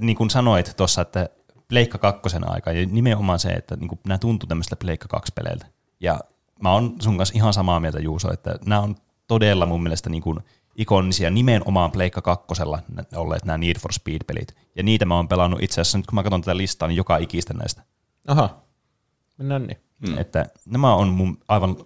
niin 0.00 0.16
kuin 0.16 0.30
sanoit 0.30 0.74
tuossa, 0.76 1.02
että 1.02 1.28
Pleikka 1.68 1.98
kakkosen 1.98 2.50
aika, 2.50 2.72
ja 2.72 2.86
nimenomaan 2.86 3.38
se, 3.38 3.48
että 3.48 3.76
niin 3.76 3.88
kuin 3.88 4.00
nämä 4.06 4.18
tuntuu 4.18 4.46
tämmöistä 4.46 4.76
Pleikka 4.76 5.08
2 5.08 5.32
peleiltä. 5.34 5.66
Ja 6.00 6.20
mä 6.62 6.72
oon 6.72 6.96
sun 7.00 7.16
kanssa 7.16 7.34
ihan 7.36 7.52
samaa 7.52 7.80
mieltä, 7.80 8.00
Juuso, 8.00 8.32
että 8.32 8.58
nämä 8.66 8.80
on 8.80 8.96
todella 9.26 9.66
mun 9.66 9.82
mielestä 9.82 10.10
niin 10.10 10.22
kuin 10.22 10.38
ikonisia 10.76 11.30
nimenomaan 11.30 11.90
Pleikka 11.90 12.22
kakkosella 12.22 12.78
olleet 13.16 13.44
nämä 13.44 13.58
Need 13.58 13.78
for 13.78 13.92
Speed-pelit. 13.92 14.56
Ja 14.76 14.82
niitä 14.82 15.04
mä 15.04 15.16
oon 15.16 15.28
pelannut 15.28 15.62
itse 15.62 15.80
asiassa, 15.80 15.98
nyt 15.98 16.06
kun 16.06 16.14
mä 16.14 16.22
katson 16.22 16.42
tätä 16.42 16.56
listaa, 16.56 16.88
niin 16.88 16.96
joka 16.96 17.16
ikistä 17.16 17.54
näistä. 17.54 17.82
Aha, 18.26 18.62
mennään 19.38 19.66
niin. 19.66 19.78
Mm. 20.08 20.18
Että 20.18 20.46
nämä 20.66 20.94
on 20.94 21.08
mun 21.08 21.38
aivan 21.48 21.76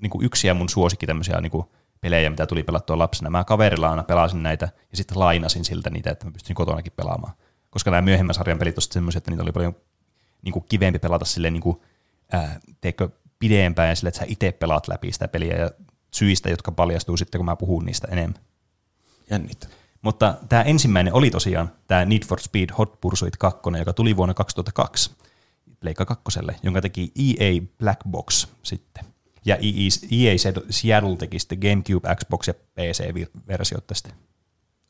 niin 0.00 0.10
kuin 0.10 0.24
yksiä 0.24 0.54
mun 0.54 0.68
suosikki 0.68 1.06
tämmöisiä 1.06 1.40
niin 1.40 1.50
kuin 1.50 1.66
pelejä, 2.00 2.30
mitä 2.30 2.46
tuli 2.46 2.62
pelattua 2.62 2.98
lapsena. 2.98 3.30
Mä 3.30 3.44
kaverilla 3.44 3.90
aina 3.90 4.02
pelasin 4.02 4.42
näitä 4.42 4.68
ja 4.90 4.96
sitten 4.96 5.18
lainasin 5.18 5.64
siltä 5.64 5.90
niitä, 5.90 6.10
että 6.10 6.24
mä 6.26 6.32
pystyin 6.32 6.54
kotonakin 6.54 6.92
pelaamaan. 6.96 7.34
Koska 7.74 7.90
nämä 7.90 8.02
myöhemmän 8.02 8.34
sarjan 8.34 8.58
pelit 8.58 8.78
olivat 8.78 8.92
semmoisia, 8.92 9.18
että 9.18 9.30
niitä 9.30 9.42
oli 9.42 9.52
paljon 9.52 9.76
niin 10.42 10.52
kuin 10.52 10.64
kivempi 10.68 10.98
pelata 10.98 11.24
silleen 11.24 11.52
niin 11.52 11.62
kuin, 11.62 11.80
ää, 12.32 12.60
teekö, 12.80 13.08
pidempään 13.38 13.88
ja 13.88 13.94
sille, 13.94 14.08
että 14.08 14.18
sä 14.18 14.26
itse 14.28 14.52
pelaat 14.52 14.88
läpi 14.88 15.12
sitä 15.12 15.28
peliä 15.28 15.56
ja 15.56 15.70
syistä, 16.10 16.50
jotka 16.50 16.72
paljastuu 16.72 17.16
sitten, 17.16 17.38
kun 17.38 17.46
mä 17.46 17.56
puhun 17.56 17.86
niistä 17.86 18.08
enemmän. 18.10 18.40
Jännittävää. 19.30 19.76
Mutta 20.02 20.34
tämä 20.48 20.62
ensimmäinen 20.62 21.14
oli 21.14 21.30
tosiaan 21.30 21.72
tämä 21.86 22.04
Need 22.04 22.24
for 22.26 22.40
Speed 22.40 22.68
Hot 22.78 23.00
Pursuit 23.00 23.36
2, 23.36 23.60
joka 23.78 23.92
tuli 23.92 24.16
vuonna 24.16 24.34
2002 24.34 25.10
Pleikka 25.80 26.04
2, 26.04 26.40
jonka 26.62 26.80
teki 26.80 27.12
EA 27.18 27.60
Black 27.78 28.00
Box 28.10 28.46
sitten. 28.62 29.04
Ja 29.44 29.56
EA, 29.56 29.88
EA 30.10 30.34
Seattle 30.70 31.16
teki 31.16 31.38
sitten 31.38 31.58
GameCube, 31.58 32.14
Xbox 32.16 32.48
ja 32.48 32.54
PC-versiot 32.54 33.86
tästä. 33.86 34.10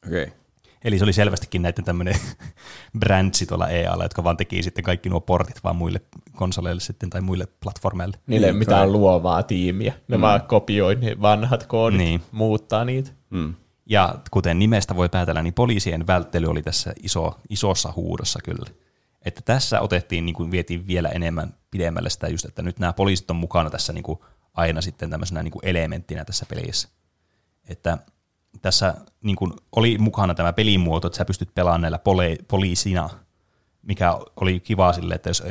Okei. 0.07 0.23
Okay. 0.23 0.43
Eli 0.85 0.99
se 0.99 1.05
oli 1.05 1.12
selvästikin 1.12 1.62
näiden 1.62 1.85
tämmöinen 1.85 2.14
brändsi 3.01 3.47
tuolla 3.47 3.68
EAlla, 3.68 4.05
jotka 4.05 4.25
vaan 4.25 4.37
teki 4.37 4.62
sitten 4.62 4.85
kaikki 4.85 5.09
nuo 5.09 5.20
portit 5.20 5.64
vaan 5.64 5.77
muille 5.77 6.01
konsoleille 6.37 6.81
sitten 6.81 7.11
tai 7.11 7.20
muille 7.20 7.47
platformeille. 7.62 8.16
Niille 8.27 8.47
ei 8.47 8.53
Niin, 8.53 8.59
mitään 8.59 8.92
luovaa 8.92 9.42
tiimiä. 9.42 9.94
Ne 10.09 10.16
mm. 10.16 10.20
vaan 10.20 10.42
kopioi 10.42 10.94
ne 10.94 11.16
vanhat 11.23 11.66
koodit, 11.66 11.99
niin. 11.99 12.23
muuttaa 12.33 12.85
niitä. 12.85 13.11
Mm. 13.31 13.55
Ja 13.87 14.14
kuten 14.31 14.59
nimestä 14.59 14.97
voi 14.97 15.09
päätellä, 15.09 15.42
niin 15.42 15.55
poliisien 15.55 16.07
välttely 16.07 16.47
oli 16.47 16.62
tässä 16.62 16.92
iso, 17.03 17.40
isossa 17.49 17.92
huudossa 17.97 18.38
kyllä. 18.44 18.70
Että 19.25 19.40
tässä 19.44 19.81
otettiin, 19.81 20.27
niin 20.27 20.35
kuin 20.35 20.51
vietiin 20.51 20.87
vielä 20.87 21.09
enemmän 21.09 21.55
pidemmälle 21.70 22.11
sitä 22.11 22.29
just, 22.29 22.44
että 22.44 22.62
nyt 22.62 22.79
nämä 22.79 22.92
poliisit 22.92 23.31
on 23.31 23.37
mukana 23.37 23.70
tässä 23.70 23.92
niin 23.92 24.03
kuin 24.03 24.18
aina 24.55 24.81
sitten 24.81 25.11
tämmöisenä 25.11 25.42
niin 25.42 25.53
kuin 25.53 25.66
elementtinä 25.66 26.25
tässä 26.25 26.47
pelissä. 26.49 26.88
Että 27.68 27.99
tässä 28.62 28.95
niin 29.23 29.37
kuin 29.37 29.53
oli 29.77 29.99
mukana 29.99 30.35
tämä 30.35 30.53
pelimuoto, 30.53 31.07
että 31.07 31.17
sä 31.17 31.25
pystyt 31.25 31.55
pelaamaan 31.55 31.81
näillä 31.81 31.99
pole- 31.99 32.45
poliisina, 32.49 33.11
mikä 33.83 34.19
oli 34.40 34.61
kiva 34.61 34.93
sille, 34.93 35.14
että 35.14 35.31
jos 35.31 35.43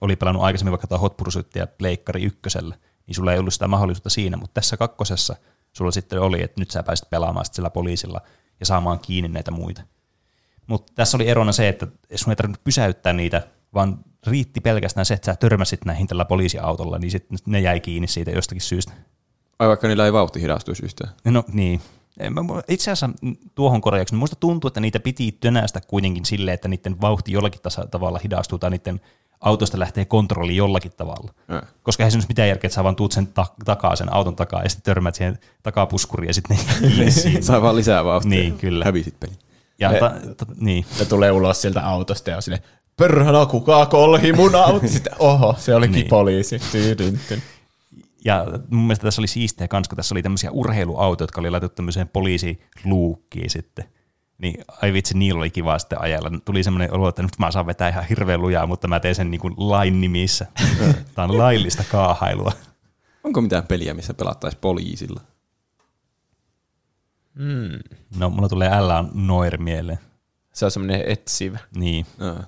oli 0.00 0.16
pelannut 0.16 0.42
aikaisemmin 0.42 0.72
vaikka 0.72 0.98
Hot 0.98 1.16
Pursuitia 1.16 1.66
Pleikkari 1.66 2.22
ykkösellä, 2.22 2.76
niin 3.06 3.14
sulla 3.14 3.32
ei 3.32 3.38
ollut 3.38 3.52
sitä 3.52 3.68
mahdollisuutta 3.68 4.10
siinä, 4.10 4.36
mutta 4.36 4.54
tässä 4.54 4.76
kakkosessa 4.76 5.36
sulla 5.72 5.90
sitten 5.90 6.20
oli, 6.20 6.42
että 6.42 6.60
nyt 6.60 6.70
sä 6.70 6.82
pääsit 6.82 7.10
pelaamaan 7.10 7.46
sillä 7.52 7.70
poliisilla 7.70 8.20
ja 8.60 8.66
saamaan 8.66 8.98
kiinni 8.98 9.28
näitä 9.28 9.50
muita. 9.50 9.82
Mutta 10.66 10.92
tässä 10.94 11.16
oli 11.16 11.28
erona 11.28 11.52
se, 11.52 11.68
että 11.68 11.86
sun 12.14 12.30
ei 12.30 12.36
tarvinnut 12.36 12.64
pysäyttää 12.64 13.12
niitä, 13.12 13.42
vaan 13.74 13.98
riitti 14.26 14.60
pelkästään 14.60 15.06
se, 15.06 15.14
että 15.14 15.32
sä 15.32 15.36
törmäsit 15.36 15.84
näihin 15.84 16.06
tällä 16.06 16.24
poliisiautolla, 16.24 16.98
niin 16.98 17.10
sitten 17.10 17.38
ne 17.46 17.60
jäi 17.60 17.80
kiinni 17.80 18.08
siitä 18.08 18.30
jostakin 18.30 18.62
syystä. 18.62 18.92
Ai 19.58 19.68
vaikka 19.68 19.88
niillä 19.88 20.04
ei 20.04 20.12
vauhti 20.12 20.40
hidastuisi 20.40 20.84
yhtään. 20.84 21.14
No 21.24 21.44
niin. 21.52 21.80
Itse 22.68 22.90
asiassa 22.90 23.10
mm, 23.22 23.36
tuohon 23.54 23.80
korjaukseen, 23.80 24.18
musta 24.18 24.36
tuntuu, 24.36 24.68
että 24.68 24.80
niitä 24.80 25.00
piti 25.00 25.32
tönästä 25.40 25.80
kuitenkin 25.86 26.24
silleen, 26.24 26.54
että 26.54 26.68
niiden 26.68 27.00
vauhti 27.00 27.32
jollakin 27.32 27.60
tavalla 27.90 28.20
hidastuu 28.24 28.58
tai 28.58 28.70
niiden 28.70 29.00
autosta 29.40 29.78
lähtee 29.78 30.04
kontrolli 30.04 30.56
jollakin 30.56 30.92
tavalla. 30.96 31.34
Ää. 31.48 31.66
Koska 31.82 32.02
eihän 32.02 32.12
se 32.12 32.18
nyt 32.18 32.28
mitään 32.28 32.48
järkeä, 32.48 32.68
että 32.68 32.74
sä 32.74 32.84
vaan 32.84 32.96
tuut 32.96 33.12
sen 33.12 33.26
ta- 33.26 33.46
takaa, 33.64 33.96
sen 33.96 34.12
auton 34.14 34.36
takaa 34.36 34.62
ja 34.62 34.68
sitten 34.68 34.84
törmät 34.84 35.14
siihen 35.14 35.38
takapuskuriin 35.62 36.28
ja 36.28 36.34
sitten 36.34 36.58
ne 36.98 37.10
siinä. 37.22 37.40
Saa 37.40 37.62
vaan 37.62 37.76
lisää 37.76 38.04
vauhtia. 38.04 38.30
Niin, 38.30 38.58
kyllä. 38.58 38.84
Hävisit 38.84 39.20
peli. 39.20 39.32
Ja 39.78 39.92
Ne- 39.92 39.98
ta- 40.00 40.12
ta- 40.36 40.46
niin. 40.60 40.84
Ne 40.98 41.04
tulee 41.04 41.30
ulos 41.32 41.62
sieltä 41.62 41.86
autosta 41.86 42.30
ja 42.30 42.36
on 42.36 42.42
silleen, 42.42 42.62
perhana, 42.96 43.46
kuka 43.46 43.86
kolhi 43.86 44.32
mun 44.32 44.54
auto? 44.54 44.88
Sitten, 44.88 45.12
oho, 45.18 45.54
se 45.58 45.74
olikin 45.74 45.92
Niin. 45.92 46.00
niin. 46.02 46.10
poliisi. 46.10 46.60
Ja 48.24 48.46
mun 48.70 48.84
mielestä 48.84 49.02
tässä 49.02 49.20
oli 49.20 49.28
siistiä 49.28 49.68
kans, 49.68 49.88
kun 49.88 49.96
tässä 49.96 50.14
oli 50.14 50.22
tämmöisiä 50.22 50.50
urheiluautoja, 50.50 51.24
jotka 51.24 51.40
oli 51.40 51.50
laitettu 51.50 51.76
tämmöiseen 51.76 52.08
poliisiluukkiin 52.08 53.50
sitten. 53.50 53.84
Niin 54.38 54.64
ai 54.82 54.92
vitsi, 54.92 55.18
niillä 55.18 55.38
oli 55.38 55.50
kiva 55.50 55.78
sitten 55.78 56.00
ajella. 56.00 56.30
Tuli 56.44 56.62
semmoinen 56.62 56.94
olo, 56.94 57.08
että 57.08 57.22
nyt 57.22 57.38
mä 57.38 57.50
saan 57.50 57.66
vetää 57.66 57.88
ihan 57.88 58.04
hirveän 58.04 58.42
lujaa, 58.42 58.66
mutta 58.66 58.88
mä 58.88 59.00
teen 59.00 59.14
sen 59.14 59.30
niin 59.30 59.40
kuin 59.40 59.54
lain 59.56 60.00
nimissä. 60.00 60.46
Tämä 61.14 61.28
on 61.28 61.38
laillista 61.38 61.84
kaahailua. 61.90 62.52
Onko 63.24 63.40
mitään 63.40 63.66
peliä, 63.66 63.94
missä 63.94 64.14
pelattaisiin 64.14 64.60
poliisilla? 64.60 65.20
No, 68.16 68.30
mulla 68.30 68.48
tulee 68.48 68.80
L 68.80 68.90
Noir 69.14 69.58
mieleen. 69.58 69.98
Se 70.52 70.64
on 70.64 70.70
semmoinen 70.70 71.04
etsivä. 71.06 71.58
Niin. 71.74 72.06
Ää. 72.20 72.44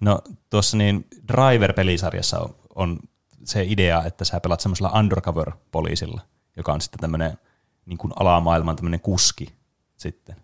No 0.00 0.18
tuossa 0.50 0.76
niin 0.76 1.06
Driver-pelisarjassa 1.28 2.38
on, 2.38 2.54
on 2.74 2.98
se 3.44 3.64
idea, 3.64 4.04
että 4.04 4.24
sä 4.24 4.40
pelaat 4.40 4.60
semmoisella 4.60 4.90
undercover-poliisilla, 4.98 6.20
joka 6.56 6.72
on 6.72 6.80
sitten 6.80 7.00
tämmöinen 7.00 7.38
niin 7.86 7.98
kuin 7.98 8.12
alamaailman 8.16 8.76
tämmöinen 8.76 9.00
kuski 9.00 9.54
sitten. 9.96 10.36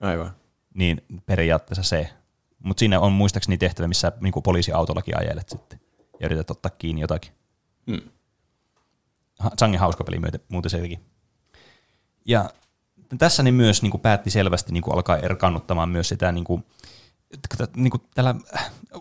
Aivan. 0.00 0.30
Niin 0.74 1.04
periaatteessa 1.26 1.82
se. 1.82 2.10
Mutta 2.58 2.80
siinä 2.80 3.00
on 3.00 3.12
muistaakseni 3.12 3.58
tehtävä, 3.58 3.88
missä 3.88 4.12
niin 4.20 4.32
kuin 4.32 4.42
poliisiautollakin 4.42 5.18
ajelet 5.18 5.48
sitten 5.48 5.80
ja 6.20 6.26
yrität 6.26 6.50
ottaa 6.50 6.70
kiinni 6.78 7.00
jotakin. 7.00 7.32
Mm. 7.86 8.00
Ha- 9.38 9.50
Sangen 9.58 9.80
hauska 9.80 10.04
peli 10.04 10.18
myöten, 10.18 10.40
muuten 10.48 10.70
sekin. 10.70 11.00
Ja 12.24 12.50
tässä 13.18 13.42
ne 13.42 13.50
myös 13.50 13.82
niin 13.82 13.90
kuin 13.90 14.00
päätti 14.00 14.30
selvästi 14.30 14.72
niin 14.72 14.82
kuin 14.82 14.94
alkaa 14.94 15.16
erkannuttamaan 15.16 15.88
myös 15.88 16.08
sitä 16.08 16.32
niin 16.32 16.44
kuin, 16.44 16.64
niin 17.76 17.90
kuin 17.90 18.02
tällä 18.14 18.34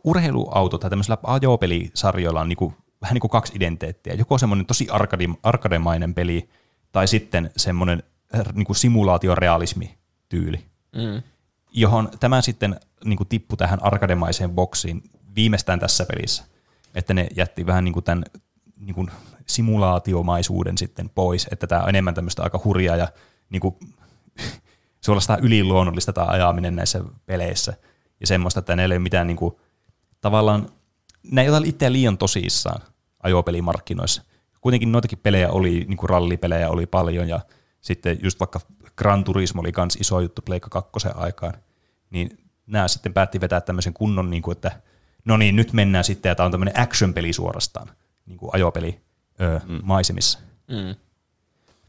urheiluauto 0.04 0.78
tai 0.78 0.90
tämmöisellä 0.90 1.18
ajopelisarjoilla 1.24 2.42
on 2.42 2.50
niin 2.50 2.58
kuin, 2.58 2.76
vähän 3.02 3.14
niin 3.14 3.22
kuin 3.22 3.32
kaksi 3.32 3.54
identiteettiä. 3.56 4.14
Joko 4.14 4.38
semmoinen 4.38 4.66
tosi 4.66 4.88
arkadi, 4.90 5.30
arkademainen 5.44 6.14
peli 6.14 6.50
tai 6.92 7.08
sitten 7.08 7.52
semmoinen 7.58 8.04
äh, 8.36 8.42
niin 8.54 8.66
kuin 8.66 8.76
simulaatiorealismi-tyyli, 8.76 10.70
Mm. 10.96 11.24
johon 11.72 12.10
tämä 12.20 12.42
sitten 12.42 12.80
niin 13.06 13.18
kuin 13.18 13.28
tippui 13.28 13.58
tähän 13.58 13.84
arkademaiseen 13.84 14.52
boksiin 14.52 15.04
viimeistään 15.36 15.80
tässä 15.80 16.06
pelissä. 16.06 16.44
Että 16.96 17.14
ne 17.14 17.28
jätti 17.36 17.66
vähän 17.66 17.84
niin 17.84 17.94
kuin 17.94 18.04
tämän 18.04 18.24
niin 18.78 18.96
kuin 18.96 19.12
simulaatiomaisuuden 19.46 20.78
sitten 20.78 21.10
pois, 21.10 21.48
että 21.52 21.68
tämä 21.68 21.82
on 21.82 21.90
enemmän 21.90 22.14
tämmöistä 22.14 22.44
aika 22.44 22.62
hurjaa 22.64 22.96
ja 22.96 23.08
niin 23.50 23.60
kuin, 23.60 23.76
suorastaan 25.06 25.40
yliluonnollista 25.40 26.14
tämä 26.14 26.28
ajaminen 26.28 26.76
näissä 26.76 27.04
peleissä. 27.26 27.74
Ja 28.20 28.28
semmoista, 28.28 28.60
että 28.60 28.76
näillä 28.76 28.94
ei 28.94 28.98
ole 28.98 29.04
mitään 29.04 29.28
niin 29.28 29.38
kuin, 29.38 29.56
tavallaan, 30.22 30.70
ne 31.32 31.42
ei 31.42 31.50
ota 31.50 31.62
itseä 31.66 31.92
liian 31.92 32.18
tosissaan 32.18 32.82
ajopelimarkkinoissa. 33.24 34.24
Kuitenkin 34.62 34.92
noitakin 34.92 35.20
pelejä 35.20 35.50
oli, 35.50 35.86
niin 35.88 35.98
kuin 35.98 36.10
rallipelejä 36.10 36.70
oli 36.70 36.86
paljon 36.86 37.30
ja 37.30 37.40
sitten 37.82 38.18
just 38.24 38.40
vaikka 38.40 38.60
Gran 38.96 39.24
Turismo 39.24 39.62
oli 39.62 39.72
myös 39.78 39.96
iso 39.96 40.20
juttu 40.20 40.42
Pleikka 40.42 40.70
2 40.70 41.10
aikaan, 41.16 41.54
niin 42.10 42.38
nämä 42.68 42.88
sitten 42.88 43.14
päätti 43.14 43.42
vetää 43.42 43.62
tämmöisen 43.62 43.94
kunnon, 43.94 44.30
niin 44.30 44.42
kuin, 44.42 44.56
että 44.56 44.72
no 45.26 45.38
niin, 45.38 45.56
nyt 45.56 45.74
mennään 45.74 46.04
sitten, 46.04 46.30
ja 46.30 46.36
tämä 46.36 46.46
on 46.46 46.52
tämmöinen 46.52 46.80
action-peli 46.80 47.34
suorastaan, 47.34 47.88
niin 48.26 48.38
kuin 48.38 48.50
ajopeli 48.54 49.00
öö, 49.42 49.60
mm. 49.68 49.80
maisemissa. 49.84 50.40
Mm. 50.68 50.96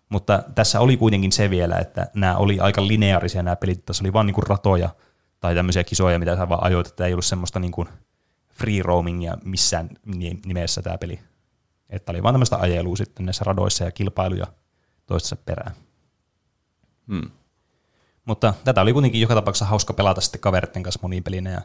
Mutta 0.08 0.42
tässä 0.54 0.80
oli 0.80 0.96
kuitenkin 0.96 1.32
se 1.32 1.50
vielä, 1.50 1.76
että 1.76 2.06
nämä 2.14 2.36
oli 2.36 2.60
aika 2.60 2.86
lineaarisia 2.86 3.42
nämä 3.42 3.56
pelit, 3.56 3.86
tässä 3.86 4.04
oli 4.04 4.12
vain 4.12 4.26
niin 4.26 4.34
kuin 4.34 4.46
ratoja 4.46 4.90
tai 5.40 5.54
tämmöisiä 5.54 5.84
kisoja, 5.84 6.18
mitä 6.18 6.36
sä 6.36 6.48
vaan 6.48 6.64
ajoit, 6.64 6.86
että 6.86 7.06
ei 7.06 7.12
ollut 7.12 7.24
semmoista 7.24 7.60
niin 7.60 7.72
kuin 7.72 7.88
free 8.60 8.82
roamingia 8.82 9.38
missään 9.44 9.90
ni- 10.04 10.40
nimessä 10.46 10.82
tämä 10.82 10.98
peli. 10.98 11.20
Että 11.90 12.12
oli 12.12 12.22
vaan 12.22 12.34
tämmöistä 12.34 12.56
ajelua 12.56 12.96
sitten 12.96 13.26
näissä 13.26 13.44
radoissa 13.44 13.84
ja 13.84 13.90
kilpailuja 13.90 14.46
toistensa 15.06 15.36
perään. 15.36 15.74
Mm. 17.06 17.30
Mutta 18.24 18.54
tätä 18.64 18.80
oli 18.80 18.92
kuitenkin 18.92 19.20
joka 19.20 19.34
tapauksessa 19.34 19.64
hauska 19.64 19.92
pelata 19.92 20.20
sitten 20.20 20.40
kaveritten 20.40 20.82
kanssa 20.82 21.00
moniin 21.02 21.24
pelinä. 21.24 21.50
Ja 21.50 21.60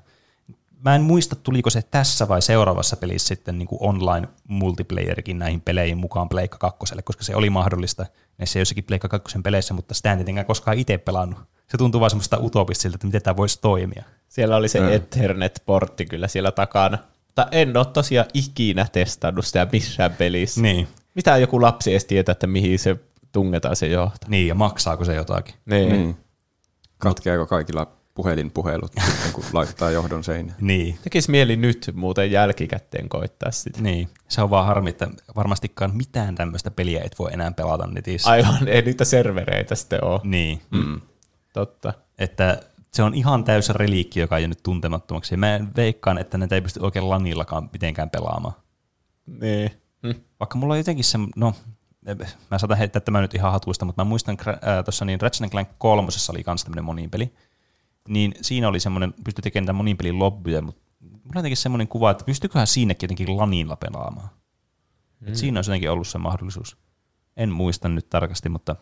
mä 0.86 0.96
en 0.96 1.02
muista, 1.02 1.36
tuliko 1.36 1.70
se 1.70 1.82
tässä 1.82 2.28
vai 2.28 2.42
seuraavassa 2.42 2.98
pelissä 2.98 3.28
sitten 3.28 3.60
niin 3.60 3.68
kuin 3.68 3.80
online 3.82 4.28
multiplayerikin 4.48 5.40
näihin 5.40 5.62
peleihin 5.62 5.98
mukaan 5.98 6.30
Pleikka 6.30 6.58
2, 6.58 6.96
koska 7.04 7.24
se 7.24 7.36
oli 7.36 7.50
mahdollista 7.50 8.06
näissä 8.38 8.60
jossakin 8.60 8.84
Pleikka 8.84 9.08
2 9.08 9.40
peleissä, 9.44 9.74
mutta 9.74 9.94
sitä 9.94 10.12
en 10.12 10.18
tietenkään 10.18 10.46
koskaan 10.46 10.78
itse 10.78 10.98
pelannut. 10.98 11.40
Se 11.68 11.78
tuntuu 11.78 12.02
vaan 12.02 12.10
semmoista 12.10 12.38
utopistisilta, 12.38 12.96
että 12.96 13.08
miten 13.08 13.22
tämä 13.22 13.38
voisi 13.38 13.62
toimia. 13.62 14.04
Siellä 14.28 14.56
oli 14.56 14.68
se 14.70 14.80
Mm. 14.80 14.92
Ethernet-portti 14.92 16.06
kyllä 16.06 16.28
siellä 16.28 16.52
takana. 16.52 16.98
Mutta 17.26 17.48
en 17.52 17.78
ole 17.78 17.86
tosiaan 17.86 18.28
ikinä 18.34 18.88
testannut 18.92 19.46
sitä 19.46 19.68
missään 19.72 20.14
pelissä. 20.14 20.62
Niin. 20.62 20.88
Mitä 21.16 21.38
joku 21.38 21.62
lapsi 21.62 21.92
edes 21.92 22.06
tietää, 22.06 22.32
että 22.32 22.48
mihin 22.48 22.80
se 22.80 22.96
tungetaan 23.32 23.76
se 23.76 23.88
johto. 23.88 24.28
Niin, 24.28 24.48
ja 24.48 24.56
maksaako 24.56 25.06
se 25.06 25.16
jotakin? 25.16 25.56
Niin. 25.66 25.90
Niin. 25.90 26.18
Katkeako 26.98 27.46
kaikilla 27.46 27.88
puhelinpuhelut, 28.16 28.92
sitten, 29.12 29.34
kun 29.34 29.44
laittaa 29.54 29.92
johdon 29.92 30.24
seinään? 30.24 30.58
Niin. 30.62 30.98
Tekisi 31.04 31.32
mieli 31.32 31.56
nyt 31.56 31.92
muuten 31.94 32.32
jälkikäteen 32.32 33.10
koittaa 33.10 33.52
sitä. 33.52 33.82
Niin, 33.82 34.10
se 34.28 34.42
on 34.42 34.50
vaan 34.50 34.66
harmi, 34.66 34.90
että 34.90 35.08
varmastikaan 35.36 35.96
mitään 35.98 36.36
tämmöistä 36.36 36.72
peliä 36.72 37.02
et 37.04 37.20
voi 37.20 37.34
enää 37.34 37.52
pelata 37.52 37.88
netissä. 37.88 38.30
Aivan, 38.30 38.68
ei 38.68 38.82
niitä 38.82 39.06
servereitä 39.06 39.76
sitten 39.76 40.04
ole. 40.04 40.20
Niin, 40.24 40.62
Mm. 40.72 41.02
Totta. 41.54 41.94
että 42.18 42.62
se 42.94 43.04
on 43.04 43.14
ihan 43.14 43.44
täysä 43.44 43.74
reliikki, 43.74 44.20
joka 44.20 44.38
ei 44.38 44.48
nyt 44.48 44.64
tuntemattomaksi. 44.64 45.38
Mä 45.38 45.60
veikkaan, 45.76 46.18
että 46.18 46.38
näitä 46.38 46.56
ei 46.56 46.62
pysty 46.62 46.80
oikein 46.80 47.10
lanillakaan 47.10 47.70
mitenkään 47.74 48.10
pelaamaan. 48.10 48.54
Niin. 49.42 49.72
Hm. 50.04 50.20
Vaikka 50.40 50.58
mulla 50.58 50.74
on 50.74 50.78
jotenkin 50.78 51.04
se, 51.06 51.18
no 51.36 51.54
mä 52.52 52.58
saatan 52.58 52.78
heittää 52.78 53.00
tämän 53.00 53.22
nyt 53.22 53.36
ihan 53.36 53.52
hatuista, 53.52 53.86
mutta 53.86 54.04
mä 54.04 54.10
muistan 54.10 54.38
äh, 54.48 54.84
tuossa 54.86 55.06
niin 55.06 55.22
Ratchet 55.22 55.52
Clank 55.52 55.70
kolmosessa 55.78 56.34
oli 56.34 56.44
kans 56.44 56.64
tämmöinen 56.64 56.86
monipeli, 56.86 57.34
niin 58.08 58.34
siinä 58.42 58.68
oli 58.68 58.80
semmoinen, 58.80 59.14
pystyi 59.24 59.42
tekemään 59.42 59.66
tämän 59.66 59.78
monin 59.78 59.98
pelin 59.98 60.20
lobbyja, 60.20 60.62
mutta 60.62 60.82
mulla 61.00 61.20
on 61.26 61.36
jotenkin 61.36 61.58
semmoinen 61.58 61.88
kuva, 61.88 62.12
että 62.12 62.26
pystyiköhän 62.26 62.68
siinäkin 62.68 63.08
jotenkin 63.08 63.38
lanilla 63.38 63.76
pelaamaan. 63.76 64.30
Mm. 65.20 65.28
Et 65.28 65.36
siinä 65.36 65.58
olisi 65.58 65.72
jotenkin 65.72 65.92
ollut 65.92 66.08
se 66.08 66.18
mahdollisuus. 66.18 66.78
En 67.38 67.50
muista 67.50 67.90
nyt 67.90 68.10
tarkasti, 68.10 68.50
mutta 68.50 68.76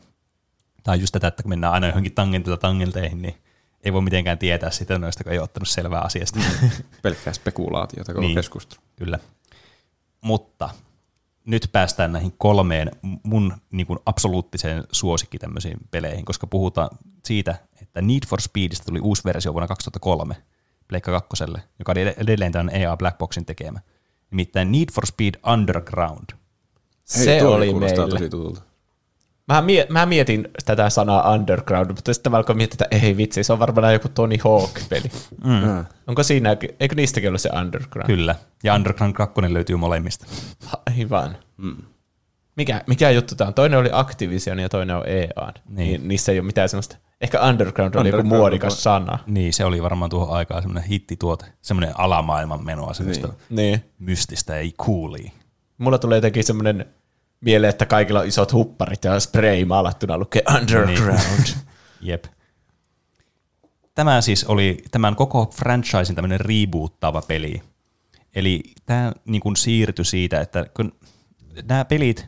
tämä 0.83 0.93
on 0.93 1.01
just 1.01 1.11
tätä, 1.11 1.27
että 1.27 1.43
kun 1.43 1.49
mennään 1.49 1.73
aina 1.73 1.87
johonkin 1.87 2.13
tangentilta 2.13 2.57
tangenteihin, 2.57 3.21
niin 3.21 3.35
ei 3.83 3.93
voi 3.93 4.01
mitenkään 4.01 4.37
tietää 4.37 4.71
sitä 4.71 4.97
noista, 4.97 5.23
kun 5.23 5.33
ei 5.33 5.39
ottanut 5.39 5.67
selvää 5.67 6.01
asiasta. 6.01 6.39
Pelkkää 7.01 7.33
spekulaatiota 7.33 8.13
koko 8.13 8.21
niin. 8.21 8.35
keskustelu. 8.35 8.81
Kyllä. 8.95 9.19
Mutta 10.21 10.69
nyt 11.45 11.69
päästään 11.71 12.11
näihin 12.11 12.33
kolmeen 12.37 12.91
mun 13.23 13.53
niin 13.71 13.87
kuin 13.87 13.99
absoluuttiseen 14.05 14.83
suosikki 14.91 15.39
tämmöisiin 15.39 15.77
peleihin, 15.91 16.25
koska 16.25 16.47
puhutaan 16.47 16.89
siitä, 17.25 17.55
että 17.93 18.01
Need 18.01 18.27
for 18.27 18.41
Speedistä 18.41 18.85
tuli 18.85 18.99
uusi 18.99 19.21
versio 19.25 19.53
vuonna 19.53 19.67
2003 19.67 20.35
Pleikka 20.87 21.11
2, 21.11 21.43
joka 21.79 21.91
oli 21.91 22.01
edelleen 22.17 22.51
tämän 22.51 22.75
EA 22.75 22.97
Blackboxin 22.97 23.45
tekemä. 23.45 23.79
Nimittäin 24.31 24.71
Need 24.71 24.91
for 24.93 25.05
Speed 25.05 25.33
Underground. 25.53 26.29
Hei, 27.15 27.25
se 27.25 27.43
oli 27.43 27.73
meillä. 27.73 28.07
tosi 28.07 28.29
tutulta. 28.29 28.61
Mä, 29.47 29.61
mie- 29.61 29.87
mä 29.89 30.05
mietin 30.05 30.47
tätä 30.65 30.89
sanaa 30.89 31.33
underground, 31.33 31.91
mutta 31.91 32.13
sitten 32.13 32.31
mä 32.31 32.37
alkoin 32.37 32.57
miettiä, 32.57 32.87
että 32.91 33.05
ei 33.05 33.17
vitsi, 33.17 33.43
se 33.43 33.53
on 33.53 33.59
varmaan 33.59 33.93
joku 33.93 34.09
Tony 34.09 34.35
Hawk-peli. 34.43 35.11
Mm. 35.43 35.85
Onko 36.07 36.23
siinä, 36.23 36.57
eikö 36.79 36.95
niistäkin 36.95 37.29
ollut 37.29 37.41
se 37.41 37.49
underground? 37.61 38.07
Kyllä, 38.07 38.35
ja 38.63 38.75
Underground 38.75 39.13
2 39.13 39.53
löytyy 39.53 39.75
molemmista. 39.75 40.25
Aivan. 40.97 41.37
Mm. 41.57 41.77
Mikä, 42.55 42.81
mikä 42.87 43.09
juttu 43.09 43.35
tämä 43.35 43.47
on? 43.47 43.53
Toinen 43.53 43.79
oli 43.79 43.89
Activision 43.91 44.59
ja 44.59 44.69
toinen 44.69 44.95
on 44.95 45.03
EA. 45.07 45.53
Niin. 45.69 46.01
Ni, 46.01 46.07
niissä 46.07 46.31
ei 46.31 46.39
ole 46.39 46.45
mitään 46.45 46.69
sellaista. 46.69 46.97
Ehkä 47.23 47.41
Underground, 47.41 47.95
oli 47.95 48.09
joku 48.09 48.23
muodikas 48.23 48.73
on... 48.73 48.79
sana. 48.79 49.19
Niin, 49.27 49.53
se 49.53 49.65
oli 49.65 49.83
varmaan 49.83 50.09
tuohon 50.09 50.37
aikaan 50.37 50.61
semmoinen 50.61 50.89
hittituote, 50.89 51.45
semmoinen 51.61 51.99
alamaailman 51.99 52.65
menoa, 52.65 52.93
semmoista 52.93 53.33
niin. 53.49 53.83
mystistä 53.99 54.57
ei 54.57 54.73
kuuli. 54.77 55.31
Mulla 55.77 55.97
tulee 55.97 56.17
jotenkin 56.17 56.43
semmoinen 56.43 56.85
mieleen, 57.41 57.69
että 57.69 57.85
kaikilla 57.85 58.19
on 58.19 58.27
isot 58.27 58.53
hupparit 58.53 59.03
ja 59.03 59.19
spray 59.19 59.65
maalattuna 59.65 60.17
lukee 60.17 60.41
Underground. 60.55 61.19
Niin. 61.19 61.57
Jep. 62.01 62.25
Tämä 63.95 64.21
siis 64.21 64.43
oli 64.43 64.83
tämän 64.91 65.15
koko 65.15 65.51
franchisein 65.55 66.15
tämmöinen 66.15 66.39
reboottaava 66.39 67.21
peli. 67.21 67.61
Eli 68.35 68.63
tämä 68.85 69.13
niin 69.25 69.41
kuin 69.41 69.55
siirtyi 69.55 70.05
siitä, 70.05 70.41
että 70.41 70.65
kun 70.73 70.91
nämä 71.63 71.85
pelit, 71.85 72.25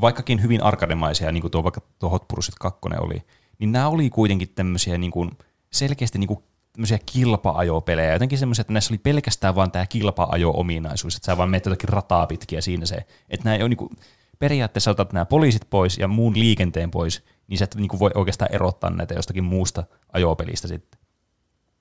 vaikkakin 0.00 0.42
hyvin 0.42 0.62
arkademaisia, 0.62 1.32
niin 1.32 1.40
kuin 1.40 1.50
tuo, 1.50 1.64
vaikka 1.64 1.80
tuo 1.98 2.10
Hot 2.10 2.28
Pursuit 2.28 2.58
2 2.60 2.80
oli, 3.00 3.22
niin 3.58 3.72
nämä 3.72 3.88
oli 3.88 4.10
kuitenkin 4.10 4.48
tämmöisiä 4.54 4.98
niin 4.98 5.10
kuin 5.10 5.30
selkeästi 5.72 6.18
niin 6.18 6.28
kuin 6.28 6.42
tämmöisiä 6.72 6.98
kilpa-ajopelejä, 7.06 8.12
jotenkin 8.12 8.38
semmoisia, 8.38 8.60
että 8.60 8.72
näissä 8.72 8.92
oli 8.92 8.98
pelkästään 8.98 9.54
vaan 9.54 9.70
tämä 9.70 9.86
kilpa-ajo-ominaisuus, 9.86 11.16
että 11.16 11.26
sä 11.26 11.36
vaan 11.36 11.50
menet 11.50 11.64
jotakin 11.64 11.88
rataa 11.88 12.26
pitkiä 12.26 12.60
siinä 12.60 12.86
se, 12.86 12.96
että 13.28 13.44
nämä 13.44 13.56
ei 13.56 13.62
ole 13.62 13.68
niin 13.68 13.76
kuin, 13.76 13.90
periaatteessa 14.38 14.90
otat 14.90 15.12
nämä 15.12 15.24
poliisit 15.24 15.70
pois 15.70 15.98
ja 15.98 16.08
muun 16.08 16.38
liikenteen 16.38 16.90
pois, 16.90 17.24
niin 17.46 17.58
sä 17.58 17.64
et 17.64 17.74
niin 17.74 17.88
kuin 17.88 18.00
voi 18.00 18.10
oikeastaan 18.14 18.54
erottaa 18.54 18.90
näitä 18.90 19.14
jostakin 19.14 19.44
muusta 19.44 19.84
ajopelistä 20.12 20.68
sitten. 20.68 21.00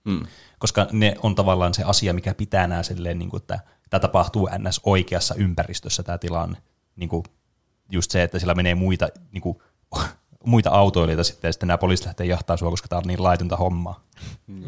Mm. 0.04 0.20
Koska 0.60 0.88
ne 0.92 1.16
on 1.24 1.36
tavallaan 1.36 1.74
se 1.74 1.84
asia, 1.84 2.14
mikä 2.14 2.34
pitää 2.34 2.68
nämä 2.68 2.84
silleen, 2.84 3.20
niin 3.20 3.30
kuin, 3.30 3.42
että 3.42 3.60
tämä 3.90 4.00
tapahtuu 4.00 4.50
ns. 4.58 4.82
oikeassa 4.84 5.36
ympäristössä 5.36 6.04
tämä 6.04 6.18
tilanne. 6.18 6.58
Niin 6.96 7.10
kuin 7.10 7.24
just 7.92 8.12
se, 8.12 8.24
että 8.24 8.40
sillä 8.40 8.56
menee 8.56 8.76
muita, 8.76 9.10
niin 9.32 9.42
kuin, 9.42 9.58
muita 10.46 10.70
autoilijoita 10.70 11.24
sitten, 11.24 11.48
ja 11.48 11.54
sitten 11.54 11.68
nämä 11.68 11.78
poliisit 11.78 12.06
lähtee 12.06 12.26
jahtaa 12.26 12.58
sua, 12.58 12.70
koska 12.70 12.88
tämä 12.88 12.98
on 12.98 13.08
niin 13.08 13.24
laitonta 13.24 13.58
hommaa. 13.58 14.04
Mm. 14.48 14.64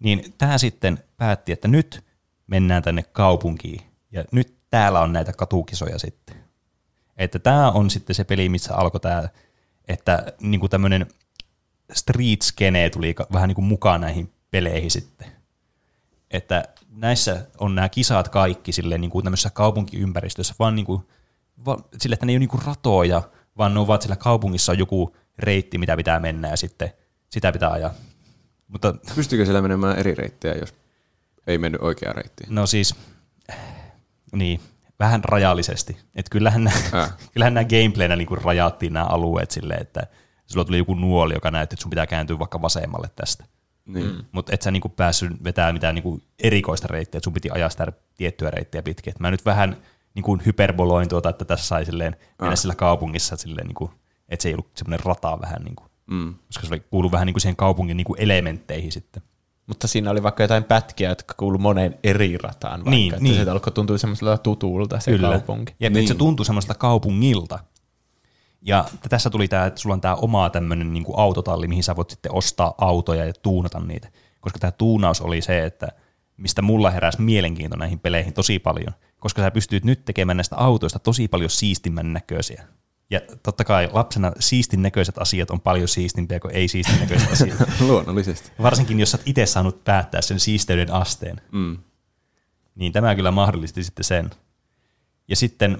Niin 0.00 0.34
tämä 0.38 0.58
sitten 0.58 0.98
päätti, 1.16 1.52
että 1.52 1.68
nyt 1.68 2.04
mennään 2.46 2.82
tänne 2.82 3.02
kaupunkiin, 3.02 3.80
ja 4.12 4.24
nyt 4.32 4.54
täällä 4.70 5.00
on 5.00 5.12
näitä 5.12 5.32
katukisoja 5.32 5.98
sitten. 5.98 6.36
Että 7.16 7.38
tämä 7.38 7.70
on 7.70 7.90
sitten 7.90 8.16
se 8.16 8.24
peli, 8.24 8.48
missä 8.48 8.74
alkoi 8.74 9.00
tämä, 9.00 9.28
että 9.88 10.32
niinku 10.40 10.68
tämmöinen 10.68 11.06
street 11.92 12.42
skene 12.42 12.90
tuli 12.90 13.14
vähän 13.32 13.48
niinku 13.48 13.62
mukaan 13.62 14.00
näihin 14.00 14.32
peleihin 14.50 14.90
sitten. 14.90 15.26
Että 16.30 16.64
näissä 16.90 17.46
on 17.58 17.74
nämä 17.74 17.88
kisat 17.88 18.28
kaikki 18.28 18.72
silleen 18.72 19.00
niinku 19.00 19.22
tämmöisessä 19.22 19.50
kaupunkiympäristössä, 19.50 20.54
vaan 20.58 20.74
niinku, 20.76 21.04
va, 21.66 21.78
sille, 21.98 22.14
että 22.14 22.26
ne 22.26 22.32
ei 22.32 22.36
ole 22.36 22.38
niinku 22.38 22.60
ratoja, 22.66 23.22
vaan 23.58 23.74
ne 23.74 23.80
ovat 23.80 24.02
siellä 24.02 24.16
kaupungissa 24.16 24.72
on 24.72 24.78
joku 24.78 25.16
reitti, 25.38 25.78
mitä 25.78 25.96
pitää 25.96 26.20
mennä 26.20 26.48
ja 26.48 26.56
sitten 26.56 26.90
sitä 27.30 27.52
pitää 27.52 27.70
ajaa. 27.70 27.94
Mutta, 28.68 28.94
Pystyykö 29.14 29.44
siellä 29.44 29.62
menemään 29.62 29.98
eri 29.98 30.14
reittejä, 30.14 30.54
jos 30.54 30.74
ei 31.46 31.58
mennyt 31.58 31.82
oikeaan 31.82 32.16
reittiin? 32.16 32.54
No 32.54 32.66
siis, 32.66 32.94
niin, 34.32 34.60
vähän 35.00 35.24
rajallisesti. 35.24 35.96
Et 36.14 36.28
kyllähän, 36.28 36.64
nämä, 36.64 36.78
kyllähän 37.32 37.54
nämä 37.54 37.64
gameplayna 37.64 38.16
niin 38.16 38.42
rajattiin 38.42 38.92
nämä 38.92 39.06
alueet 39.06 39.50
silleen, 39.50 39.82
että 39.82 40.06
sulla 40.46 40.64
tuli 40.64 40.78
joku 40.78 40.94
nuoli, 40.94 41.34
joka 41.34 41.50
näytti, 41.50 41.74
että 41.74 41.82
sun 41.82 41.90
pitää 41.90 42.06
kääntyä 42.06 42.38
vaikka 42.38 42.62
vasemmalle 42.62 43.10
tästä. 43.16 43.44
Niin. 43.86 44.06
Mm. 44.06 44.24
Mutta 44.32 44.54
et 44.54 44.62
sä 44.62 44.70
niinku 44.70 44.88
päässyt 44.88 45.44
vetämään 45.44 45.74
mitään 45.74 45.94
niinku 45.94 46.20
erikoista 46.38 46.88
reittiä, 46.90 47.18
että 47.18 47.24
sun 47.24 47.32
piti 47.32 47.50
ajaa 47.50 47.70
sitä 47.70 47.92
tiettyä 48.16 48.50
reittiä 48.50 48.82
pitkin. 48.82 49.10
Et 49.10 49.20
mä 49.20 49.30
nyt 49.30 49.44
vähän 49.44 49.76
niinku 50.14 50.38
hyperboloin 50.46 51.08
tuota, 51.08 51.28
että 51.28 51.44
tässä 51.44 51.66
sai 51.66 51.84
silleen 51.84 52.16
mennä 52.38 52.52
ah. 52.52 52.58
sillä 52.58 52.74
kaupungissa 52.74 53.36
silleen, 53.36 53.66
niinku, 53.66 53.90
että 54.28 54.42
se 54.42 54.48
ei 54.48 54.54
ollut 54.54 54.70
semmoinen 54.74 55.06
rata 55.06 55.40
vähän, 55.40 55.62
niinku, 55.62 55.84
mm. 56.06 56.34
koska 56.46 56.66
se 56.66 56.78
kuuluu 56.78 57.12
vähän 57.12 57.26
niinku 57.26 57.40
siihen 57.40 57.56
kaupungin 57.56 57.96
niinku 57.96 58.14
elementteihin 58.18 58.92
sitten. 58.92 59.22
Mutta 59.66 59.88
siinä 59.88 60.10
oli 60.10 60.22
vaikka 60.22 60.42
jotain 60.42 60.64
pätkiä, 60.64 61.08
jotka 61.08 61.34
kuului 61.36 61.58
moneen 61.58 61.98
eri 62.02 62.38
rataan. 62.38 62.72
Vaikka, 62.72 62.90
niin, 62.90 63.14
että 63.14 63.24
niin. 63.24 63.44
se 63.44 63.50
alkoi 63.50 63.72
tuntua 63.72 63.98
semmoiselta 63.98 64.38
tutulta 64.38 65.00
se 65.00 65.10
Kyllä. 65.10 65.28
kaupunki. 65.28 65.74
Ja 65.80 65.90
niin. 65.90 66.08
se 66.08 66.14
tuntui 66.14 66.46
semmoista 66.46 66.74
kaupungilta. 66.74 67.58
Ja 68.62 68.84
tässä 69.08 69.30
tuli 69.30 69.48
tämä, 69.48 69.66
että 69.66 69.80
sulla 69.80 69.94
on 69.94 70.00
tämä 70.00 70.14
oma 70.14 70.50
tämmöinen 70.50 70.92
niin 70.92 71.04
autotalli, 71.16 71.68
mihin 71.68 71.82
sä 71.82 71.96
voit 71.96 72.10
sitten 72.10 72.34
ostaa 72.34 72.74
autoja 72.78 73.24
ja 73.24 73.32
tuunata 73.42 73.80
niitä. 73.80 74.08
Koska 74.40 74.58
tämä 74.58 74.70
tuunaus 74.70 75.20
oli 75.20 75.42
se, 75.42 75.64
että 75.64 75.88
mistä 76.36 76.62
mulla 76.62 76.90
heräsi 76.90 77.22
mielenkiinto 77.22 77.76
näihin 77.76 77.98
peleihin 77.98 78.32
tosi 78.32 78.58
paljon. 78.58 78.94
Koska 79.20 79.42
sä 79.42 79.50
pystyt 79.50 79.84
nyt 79.84 80.04
tekemään 80.04 80.36
näistä 80.36 80.56
autoista 80.56 80.98
tosi 80.98 81.28
paljon 81.28 81.50
siistimän 81.50 82.12
näköisiä. 82.12 82.64
Ja 83.10 83.20
totta 83.42 83.64
kai 83.64 83.88
lapsena 83.92 84.32
siistin 84.40 84.82
näköiset 84.82 85.18
asiat 85.18 85.50
on 85.50 85.60
paljon 85.60 85.88
siistimpiä 85.88 86.40
kuin 86.40 86.54
ei 86.54 86.68
siistin 86.68 87.00
näköiset 87.00 87.32
asiat. 87.32 87.58
Luonnollisesti. 87.80 88.52
Varsinkin, 88.62 89.00
jos 89.00 89.14
olet 89.14 89.28
itse 89.28 89.46
saanut 89.46 89.84
päättää 89.84 90.22
sen 90.22 90.40
siisteyden 90.40 90.92
asteen. 90.92 91.40
Mm. 91.52 91.78
Niin 92.74 92.92
tämä 92.92 93.14
kyllä 93.14 93.30
mahdollisti 93.30 93.84
sitten 93.84 94.04
sen. 94.04 94.30
Ja 95.28 95.36
sitten 95.36 95.78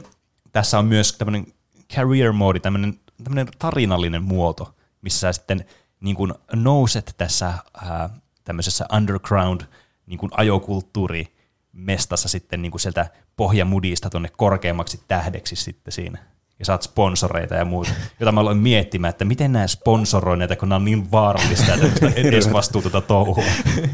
tässä 0.53 0.79
on 0.79 0.87
myös 0.87 1.13
tämmöinen 1.13 1.47
career 1.95 2.33
mode, 2.33 2.61
tämmöinen, 2.61 3.01
tämmöinen 3.25 3.49
tarinallinen 3.59 4.23
muoto, 4.23 4.75
missä 5.03 5.21
sä 5.21 5.33
sitten 5.33 5.65
niin 6.01 6.17
kuin 6.17 6.35
nouset 6.53 7.15
tässä 7.17 7.55
ää, 7.75 8.11
tämmöisessä 8.45 8.87
underground 8.97 9.61
niin 10.07 10.19
kuin 10.19 10.31
ajokulttuuri 10.37 11.35
mestassa 11.73 12.29
sitten 12.29 12.63
niin 12.63 12.71
kuin 12.71 12.81
sieltä 12.81 13.07
pohjamudista 13.37 14.11
tuonne 14.11 14.29
korkeammaksi 14.37 15.01
tähdeksi 15.09 15.57
sitten 15.57 15.93
siinä 15.93 16.19
ja 16.59 16.65
saat 16.65 16.83
sponsoreita 16.83 17.55
ja 17.55 17.65
muuta, 17.65 17.91
jota 18.21 18.33
mä 18.33 18.41
aloin 18.41 18.59
miettimään, 18.59 19.11
että 19.11 19.25
miten 19.25 19.53
nämä 19.53 19.67
sponsoroi 19.67 20.37
näitä, 20.37 20.57
kun 20.57 20.69
nämä 20.69 20.77
on 20.77 20.85
niin 20.85 21.11
vaarallista, 21.11 21.75
että 21.75 22.07
edes 22.21 22.53
vastuuta 22.53 23.01
touhua. 23.01 23.45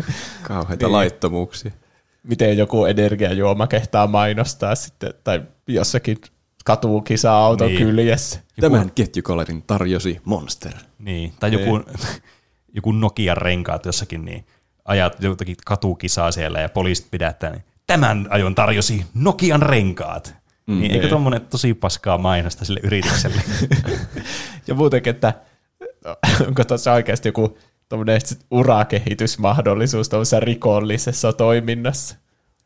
Kauheita 0.48 0.86
niin. 0.86 0.92
laittomuuksia. 0.92 1.70
Miten 2.22 2.58
joku 2.58 2.84
energiajuoma 2.84 3.66
kehtaa 3.66 4.06
mainostaa 4.06 4.74
sitten, 4.74 5.14
tai 5.24 5.42
jossakin 5.66 6.18
katukisa-auton 6.64 7.68
niin. 7.68 7.86
kyljessä. 7.86 8.40
Tämän 8.60 8.90
ketjukolarin 8.94 9.62
tarjosi 9.62 10.20
Monster. 10.24 10.72
Niin, 10.98 11.32
tai 11.40 11.52
joku, 11.52 11.78
niin. 11.78 11.98
joku 12.74 12.92
Nokian 12.92 13.36
renkaat 13.36 13.86
jossakin, 13.86 14.24
niin 14.24 14.44
ajat 14.90 15.22
jotakin 15.22 15.56
katukisaa 15.66 16.32
siellä 16.32 16.60
ja 16.60 16.68
poliisit 16.68 17.10
pidättää, 17.10 17.50
niin 17.50 17.64
tämän 17.86 18.26
ajon 18.30 18.54
tarjosi 18.54 19.06
Nokian 19.14 19.62
renkaat. 19.62 20.34
Mm, 20.66 20.80
niin, 20.80 20.92
eikö 20.92 21.08
tuommoinen 21.08 21.40
tosi 21.40 21.74
paskaa 21.74 22.18
mainosta 22.18 22.64
sille 22.64 22.80
yritykselle? 22.82 23.42
ja 24.66 24.74
muutenkin, 24.74 25.10
että 25.10 25.34
onko 26.46 26.64
tuossa 26.64 26.92
oikeasti 26.92 27.28
joku 27.28 27.58
urakehitysmahdollisuus 28.50 30.08
tuollaisessa 30.08 30.40
rikollisessa 30.40 31.32
toiminnassa? 31.32 32.16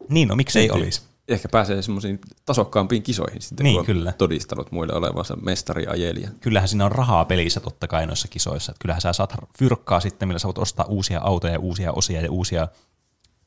Niin, 0.09 0.29
no 0.29 0.37
miksei 0.37 0.71
olisi? 0.71 1.03
Ehkä 1.29 1.49
pääsee 1.49 1.83
semmoisiin 1.83 2.21
tasokkaampiin 2.47 3.03
kisoihin 3.03 3.43
sitten, 3.43 3.65
niin, 3.65 3.77
kun 3.77 3.87
kyllä. 3.87 4.13
todistanut 4.13 4.73
muille 4.73 4.95
olevansa 4.95 5.37
mestariajelija. 5.37 6.29
Kyllähän 6.41 6.69
siinä 6.69 6.85
on 6.85 6.93
rahaa 6.93 7.25
pelissä 7.25 7.61
totta 7.61 7.89
kai 7.89 8.07
noissa 8.07 8.29
kisoissa. 8.29 8.73
Että 8.73 8.83
kyllähän 8.83 9.01
sä 9.01 9.13
saat 9.13 9.35
fyrkkaa 9.59 10.01
sitten, 10.01 10.29
millä 10.29 10.39
sä 10.39 10.49
voit 10.49 10.59
ostaa 10.59 10.87
uusia 10.87 11.21
autoja, 11.21 11.59
uusia 11.59 11.93
osia 11.93 12.21
ja 12.21 12.31
uusia 12.31 12.69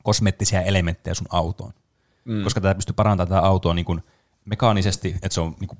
kosmettisia 0.02 0.62
elementtejä 0.62 1.14
sun 1.14 1.26
autoon. 1.30 1.72
Mm. 2.24 2.44
Koska 2.44 2.60
tätä 2.60 2.74
pystyy 2.74 2.94
parantamaan 2.94 3.28
tätä 3.28 3.46
autoa 3.48 3.74
niin 3.74 3.84
kuin– 3.84 4.02
mekaanisesti, 4.48 5.08
että 5.22 5.34
se 5.34 5.40
on 5.40 5.56
niin 5.60 5.68
kuin 5.68 5.78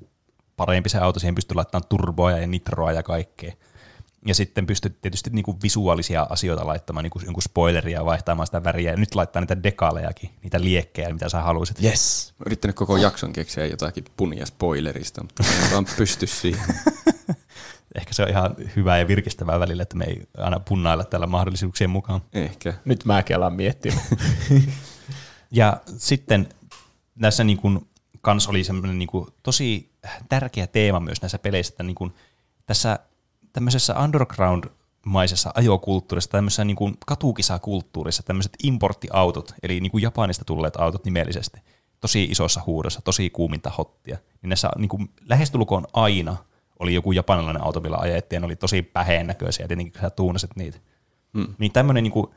parempi 0.57 0.89
se 0.89 0.97
auto, 0.97 1.19
siihen 1.19 1.35
pystyy 1.35 1.55
laittamaan 1.55 1.87
turboa 1.89 2.31
ja 2.31 2.47
nitroa 2.47 2.91
ja 2.91 3.03
kaikkea. 3.03 3.53
Ja 4.25 4.35
sitten 4.35 4.65
pystyt 4.65 5.01
tietysti 5.01 5.29
niinku 5.29 5.57
visuaalisia 5.63 6.27
asioita 6.29 6.67
laittamaan, 6.67 7.03
niinku 7.03 7.19
jonkun 7.25 7.43
spoileria 7.43 8.05
vaihtamaan 8.05 8.47
sitä 8.47 8.63
väriä, 8.63 8.91
ja 8.91 8.97
nyt 8.97 9.15
laittaa 9.15 9.41
niitä 9.41 9.63
dekalejakin, 9.63 10.29
niitä 10.43 10.61
liekkejä, 10.61 11.13
mitä 11.13 11.29
sä 11.29 11.41
haluaisit. 11.41 11.83
Yes. 11.83 12.33
Mä 12.39 12.43
yrittänyt 12.45 12.75
koko 12.75 12.97
jakson 12.97 13.33
keksiä 13.33 13.65
jotakin 13.65 14.05
punia 14.17 14.45
spoilerista, 14.45 15.23
mutta 15.23 15.43
mä 15.43 15.65
en 15.65 15.71
vaan 15.71 15.85
pysty 15.97 16.27
siihen. 16.27 16.75
Ehkä 17.95 18.13
se 18.13 18.23
on 18.23 18.29
ihan 18.29 18.55
hyvää 18.75 18.97
ja 18.99 19.07
virkistävää 19.07 19.59
välillä, 19.59 19.83
että 19.83 19.97
me 19.97 20.05
ei 20.05 20.23
aina 20.37 20.59
punnailla 20.59 21.03
täällä 21.03 21.27
mahdollisuuksien 21.27 21.89
mukaan. 21.89 22.21
Ehkä. 22.33 22.73
Nyt 22.85 23.05
mäkin 23.05 23.35
alan 23.35 23.53
miettimään. 23.53 24.05
Ja 25.51 25.81
sitten 25.97 26.49
näissä 27.15 27.43
niin 27.43 27.57
kuin, 27.57 27.89
kans 28.21 28.47
oli 28.47 28.63
semmoinen 28.63 28.99
niin 28.99 29.07
kuin, 29.07 29.27
tosi 29.43 29.91
tärkeä 30.29 30.67
teema 30.67 30.99
myös 30.99 31.21
näissä 31.21 31.39
peleissä, 31.39 31.73
että 31.73 31.83
niin 31.83 31.95
kuin, 31.95 32.13
tässä 32.65 32.99
tämmöisessä 33.53 33.95
underground-maisessa 34.03 35.51
ajokulttuurissa, 35.55 36.31
tämmöisessä 36.31 36.65
niin 36.65 36.75
kuin 36.75 36.97
katukisakulttuurissa, 37.05 38.23
tämmöiset 38.23 38.53
importtiautot, 38.63 39.53
eli 39.63 39.79
niin 39.79 39.91
kuin 39.91 40.01
Japanista 40.01 40.45
tulleet 40.45 40.75
autot 40.75 41.05
nimellisesti, 41.05 41.61
tosi 41.99 42.23
isossa 42.23 42.61
huudossa, 42.65 43.01
tosi 43.01 43.29
kuuminta 43.29 43.69
hottia, 43.69 44.17
niin 44.41 44.49
näissä 44.49 44.69
niin 44.77 44.89
kuin, 44.89 45.09
lähestulkoon 45.29 45.87
aina 45.93 46.37
oli 46.79 46.93
joku 46.93 47.11
japanilainen 47.11 47.63
auto, 47.63 47.79
millä 47.79 47.97
ajettiin, 47.97 48.43
oli 48.43 48.55
tosi 48.55 48.81
päheen 48.81 49.27
näköisiä, 49.27 49.67
tietenkin 49.67 49.93
kun 49.93 50.01
sä 50.01 50.09
tuunasit 50.09 50.55
niitä. 50.55 50.79
Mm. 51.33 51.55
Niin 51.57 51.71
tämmöinen 51.71 52.03
niin 52.03 52.11
kuin, 52.11 52.27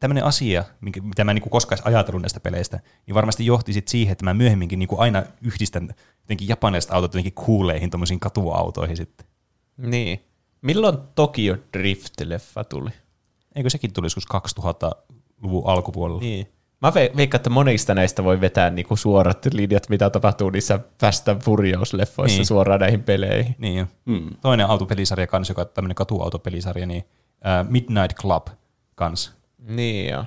tämmöinen 0.00 0.24
asia, 0.24 0.64
minkä- 0.80 1.00
mitä 1.00 1.24
mä 1.24 1.30
en 1.30 1.34
niin 1.34 1.50
koskaan 1.50 1.82
ajatellut 1.84 2.22
näistä 2.22 2.40
peleistä, 2.40 2.80
niin 3.06 3.14
varmasti 3.14 3.46
johti 3.46 3.72
sit 3.72 3.88
siihen, 3.88 4.12
että 4.12 4.24
mä 4.24 4.34
myöhemminkin 4.34 4.78
niin 4.78 4.88
aina 4.98 5.22
yhdistän 5.42 5.94
jotenkin 6.20 6.48
japanilaiset 6.48 6.92
autot 6.92 7.14
jotenkin 7.14 7.32
kuuleihin 7.32 7.90
tuommoisiin 7.90 8.20
katuautoihin 8.20 8.96
sitten. 8.96 9.26
Niin. 9.76 10.24
Milloin 10.62 10.98
Tokyo 11.14 11.54
Drift-leffa 11.76 12.64
tuli? 12.68 12.90
Eikö 13.56 13.70
sekin 13.70 13.92
tuli 13.92 14.06
joskus 14.06 14.24
2000-luvun 14.60 15.66
alkupuolella? 15.66 16.20
Niin. 16.20 16.46
Mä 16.82 16.90
ve- 16.90 17.16
veikkaan, 17.16 17.38
että 17.38 17.50
monista 17.50 17.94
näistä 17.94 18.24
voi 18.24 18.40
vetää 18.40 18.70
niinku 18.70 18.96
suorat 18.96 19.46
linjat, 19.52 19.88
mitä 19.88 20.10
tapahtuu 20.10 20.50
niissä 20.50 20.80
Fast 21.00 21.28
and 21.28 21.40
Furious-leffoissa 21.42 22.36
Niin. 22.36 22.46
suoraan 22.46 22.80
näihin 22.80 23.02
peleihin. 23.02 23.54
Niin 23.58 23.76
jo. 23.78 23.86
Mm. 24.04 24.30
Toinen 24.40 24.66
autopelisarja 24.66 25.26
kans, 25.26 25.48
joka 25.48 25.60
on 25.62 25.68
tämmöinen 25.74 25.94
katuautopelisarja, 25.94 26.86
niin 26.86 27.04
uh, 27.04 27.70
Midnight 27.70 28.16
Club 28.20 28.46
kans. 28.94 29.32
Niin 29.58 30.10
joo. 30.10 30.24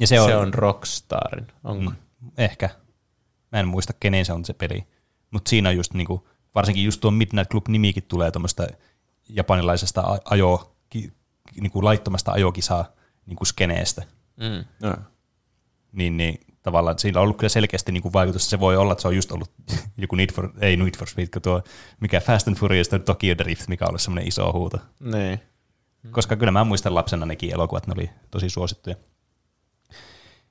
Ja 0.00 0.06
se 0.06 0.14
Se 0.14 0.20
on, 0.20 0.24
on, 0.26 0.30
se 0.30 0.36
on 0.36 0.54
Rockstarin, 0.54 1.46
onko? 1.64 1.90
Mm, 1.90 1.96
ehkä. 2.38 2.70
Mä 3.52 3.60
en 3.60 3.68
muista, 3.68 3.92
kenen 4.00 4.24
se 4.24 4.32
on 4.32 4.44
se 4.44 4.52
peli. 4.52 4.84
Mutta 5.30 5.48
siinä 5.48 5.68
on 5.68 5.76
just 5.76 5.94
niinku, 5.94 6.28
varsinkin 6.54 6.84
just 6.84 7.00
tuo 7.00 7.10
Midnight 7.10 7.50
Club 7.50 7.68
nimikin 7.68 8.02
tulee 8.02 8.30
tuommoista 8.30 8.66
japanilaisesta 9.28 10.18
ajo, 10.24 10.76
ki, 10.90 11.12
niinku 11.60 11.84
laittomasta 11.84 12.32
ajokisaa 12.32 12.92
niinku 13.26 13.44
skeneestä. 13.44 14.02
Mm. 14.36 14.64
No. 14.82 14.96
Niin, 15.92 16.16
niin 16.16 16.40
tavallaan 16.62 16.98
sillä 16.98 17.20
on 17.20 17.22
ollut 17.22 17.36
kyllä 17.36 17.48
selkeästi 17.48 17.92
niinku 17.92 18.12
vaikutus. 18.12 18.50
Se 18.50 18.60
voi 18.60 18.76
olla, 18.76 18.92
että 18.92 19.02
se 19.02 19.08
on 19.08 19.16
just 19.16 19.32
ollut 19.32 19.50
joku 19.96 20.16
Need 20.16 20.32
for, 20.32 20.50
ei 20.60 20.76
Need 20.76 20.98
for 20.98 21.08
Speed, 21.08 21.28
tuo 21.42 21.62
mikä 22.00 22.20
Fast 22.20 22.48
and 22.48 22.56
Furious 22.56 22.88
tai 22.88 22.98
Tokyo 22.98 23.38
Drift, 23.38 23.68
mikä 23.68 23.84
on 23.84 23.88
ollut 23.88 24.00
semmoinen 24.00 24.28
iso 24.28 24.52
huuto. 24.52 24.78
Niin. 25.00 25.40
Koska 26.10 26.36
kyllä 26.36 26.52
mä 26.52 26.64
muistan 26.64 26.94
lapsena 26.94 27.26
nekin 27.26 27.54
elokuvat, 27.54 27.86
ne 27.86 27.94
oli 27.96 28.10
tosi 28.30 28.50
suosittuja. 28.50 28.96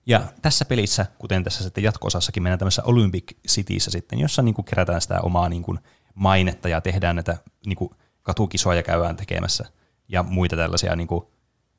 Ja 0.06 0.22
tässä 0.42 0.66
pelissä, 0.66 1.06
kuten 1.18 1.44
tässä 1.44 1.64
sitten 1.64 1.84
jatko-osassakin, 1.84 2.44
mennään 2.44 2.60
tämmöisessä 2.60 2.84
Olympic 2.86 3.32
Cityssä 3.48 3.92
sitten, 3.92 4.20
jossa 4.20 4.42
niin 4.42 4.56
kuin 4.56 4.66
kerätään 4.66 5.02
sitä 5.02 5.20
omaa 5.22 5.50
niin 5.50 5.64
kuin 5.64 5.80
mainetta 6.16 6.70
ja 6.70 6.82
tehdään 6.82 7.16
näitä 7.16 7.38
niin 7.66 7.76
kuin 7.76 7.90
katukisoja 8.24 8.84
käydään 8.84 9.16
tekemässä 9.16 9.66
ja 10.08 10.24
muita 10.24 10.56
tällaisia, 10.56 10.96
niin 10.96 11.08
kuin, 11.08 11.26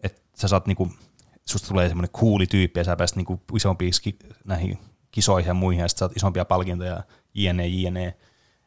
että 0.01 0.21
sä 0.35 0.49
saat 0.49 0.67
niin 0.67 0.77
kuin, 0.77 0.93
susta 1.45 1.69
tulee 1.69 1.89
semmoinen 1.89 2.13
kuuli 2.13 2.47
tyyppi 2.47 2.81
ja 2.81 2.85
sä 2.85 2.97
pääset 2.97 3.17
niin 3.17 3.27
kuin 3.27 3.41
isompiin 3.57 3.95
ski- 3.95 4.19
näihin 4.45 4.79
kisoihin 5.11 5.49
ja 5.49 5.55
muihin 5.55 5.83
ja 5.83 5.89
sitten 5.89 5.99
saat 5.99 6.17
isompia 6.17 6.45
palkintoja 6.45 7.03
jne, 7.35 7.67
jne. 7.67 8.17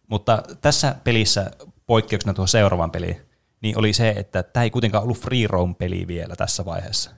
Mutta 0.07 0.43
tässä 0.61 0.95
pelissä 1.03 1.51
poikkeuksena 1.85 2.33
tuohon 2.33 2.47
seuraavaan 2.47 2.91
peliin, 2.91 3.21
niin 3.61 3.77
oli 3.77 3.93
se, 3.93 4.09
että 4.09 4.43
tämä 4.43 4.63
ei 4.63 4.69
kuitenkaan 4.69 5.03
ollut 5.03 5.19
free 5.19 5.47
roam 5.47 5.75
peli 5.75 6.07
vielä 6.07 6.35
tässä 6.35 6.65
vaiheessa. 6.65 7.11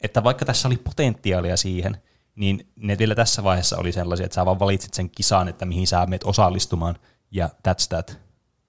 Että 0.00 0.24
vaikka 0.24 0.44
tässä 0.44 0.68
oli 0.68 0.76
potentiaalia 0.76 1.56
siihen, 1.56 1.96
niin 2.34 2.66
ne 2.76 2.98
vielä 2.98 3.14
tässä 3.14 3.44
vaiheessa 3.44 3.76
oli 3.78 3.92
sellaisia, 3.92 4.26
että 4.26 4.34
sä 4.34 4.46
vaan 4.46 4.58
valitsit 4.58 4.94
sen 4.94 5.10
kisan, 5.10 5.48
että 5.48 5.66
mihin 5.66 5.86
sä 5.86 6.06
menet 6.06 6.24
osallistumaan, 6.24 6.96
ja 7.30 7.50
that's 7.68 7.86
that. 7.88 8.18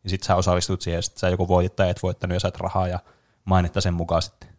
Ja 0.04 0.10
sit 0.10 0.24
sä 0.24 0.36
osallistut 0.36 0.82
siihen, 0.82 0.98
ja 0.98 1.02
sit 1.02 1.17
sä 1.17 1.30
joko 1.30 1.48
voitit 1.48 1.76
tai 1.76 1.89
et 1.89 2.04
voittanut, 2.04 2.34
ja 2.34 2.39
sait 2.39 2.58
rahaa 2.58 2.88
ja 2.88 3.00
mainetta 3.46 3.82
sen 3.82 3.94
mukaan 3.94 4.22
sitten. 4.22 4.50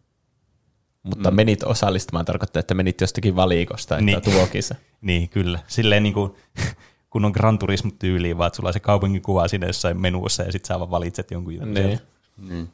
Mutta 1.03 1.31
mm. 1.31 1.35
menit 1.35 1.63
osallistumaan 1.63 2.25
tarkoittaa, 2.25 2.59
että 2.59 2.73
menit 2.73 3.01
jostakin 3.01 3.35
valikosta, 3.35 3.95
että 3.95 4.05
Niin. 4.05 4.21
niin. 4.25 4.33
tuo 4.35 4.47
kisa. 4.47 4.75
Niin, 5.01 5.29
kyllä. 5.29 5.59
Silleen 5.67 6.03
niin 6.03 6.13
kuin, 6.13 6.31
kun 7.09 7.25
on 7.25 7.31
Gran 7.31 7.59
Turismo 7.59 7.91
tyyliin, 7.99 8.37
vaan 8.37 8.47
että 8.47 8.57
sulla 8.57 8.69
on 8.69 8.73
se 8.73 8.79
kaupungin 8.79 9.21
kuva 9.21 9.47
siinä 9.47 9.67
jossain 9.67 10.01
menussa, 10.01 10.43
ja 10.43 10.51
sit 10.51 10.65
sä 10.65 10.79
vaan 10.79 10.91
valitset 10.91 11.31
jonkun 11.31 11.53
jutun. 11.53 11.73
Niin. 11.73 11.99
Niin. 12.37 12.69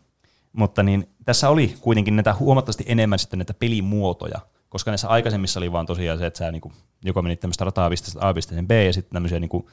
Mutta 0.53 0.83
niin, 0.83 1.09
tässä 1.25 1.49
oli 1.49 1.75
kuitenkin 1.81 2.15
näitä 2.15 2.33
huomattavasti 2.33 2.83
enemmän 2.87 3.19
sitten 3.19 3.39
näitä 3.39 3.53
pelimuotoja, 3.53 4.39
koska 4.69 4.91
näissä 4.91 5.07
aikaisemmissa 5.07 5.59
oli 5.59 5.71
vaan 5.71 5.85
tosiaan 5.85 6.19
se, 6.19 6.25
että 6.25 6.37
sä 6.37 6.51
niinku, 6.51 6.71
joko 7.05 7.21
menit 7.21 7.39
tämmöistä 7.39 7.65
rataa 7.65 7.89
pisteestä 7.89 8.27
A 8.27 8.33
pisteeseen 8.33 8.67
B 8.67 8.71
ja 8.71 8.93
sitten 8.93 9.13
tämmöisiä 9.13 9.39
niinku, 9.39 9.69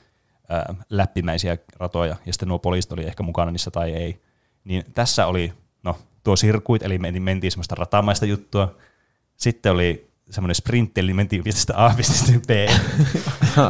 ää, 0.49 0.75
läppimäisiä 0.91 1.59
ratoja, 1.77 2.17
ja 2.27 2.33
sitten 2.33 2.49
nuo 2.49 2.59
poliisit 2.59 2.93
oli 2.93 3.05
ehkä 3.05 3.23
mukana 3.23 3.51
niissä 3.51 3.71
tai 3.71 3.93
ei. 3.93 4.21
Niin 4.65 4.85
tässä 4.95 5.27
oli, 5.27 5.53
no 5.83 5.99
tuo 6.25 6.37
sirkuit, 6.37 6.83
eli 6.83 6.99
mentiin, 6.99 7.23
mentiin 7.23 7.53
semmoista 7.53 7.75
ratamaista 7.75 8.27
juttua, 8.27 8.77
sitten 9.37 9.73
oli 9.73 10.11
semmoinen 10.31 10.55
sprintti, 10.55 11.01
eli 11.01 11.15
mentiin 11.15 11.45
pisteestä 11.45 11.87
A 11.87 11.95
pisteeseen 11.97 12.43
B. 12.47 12.51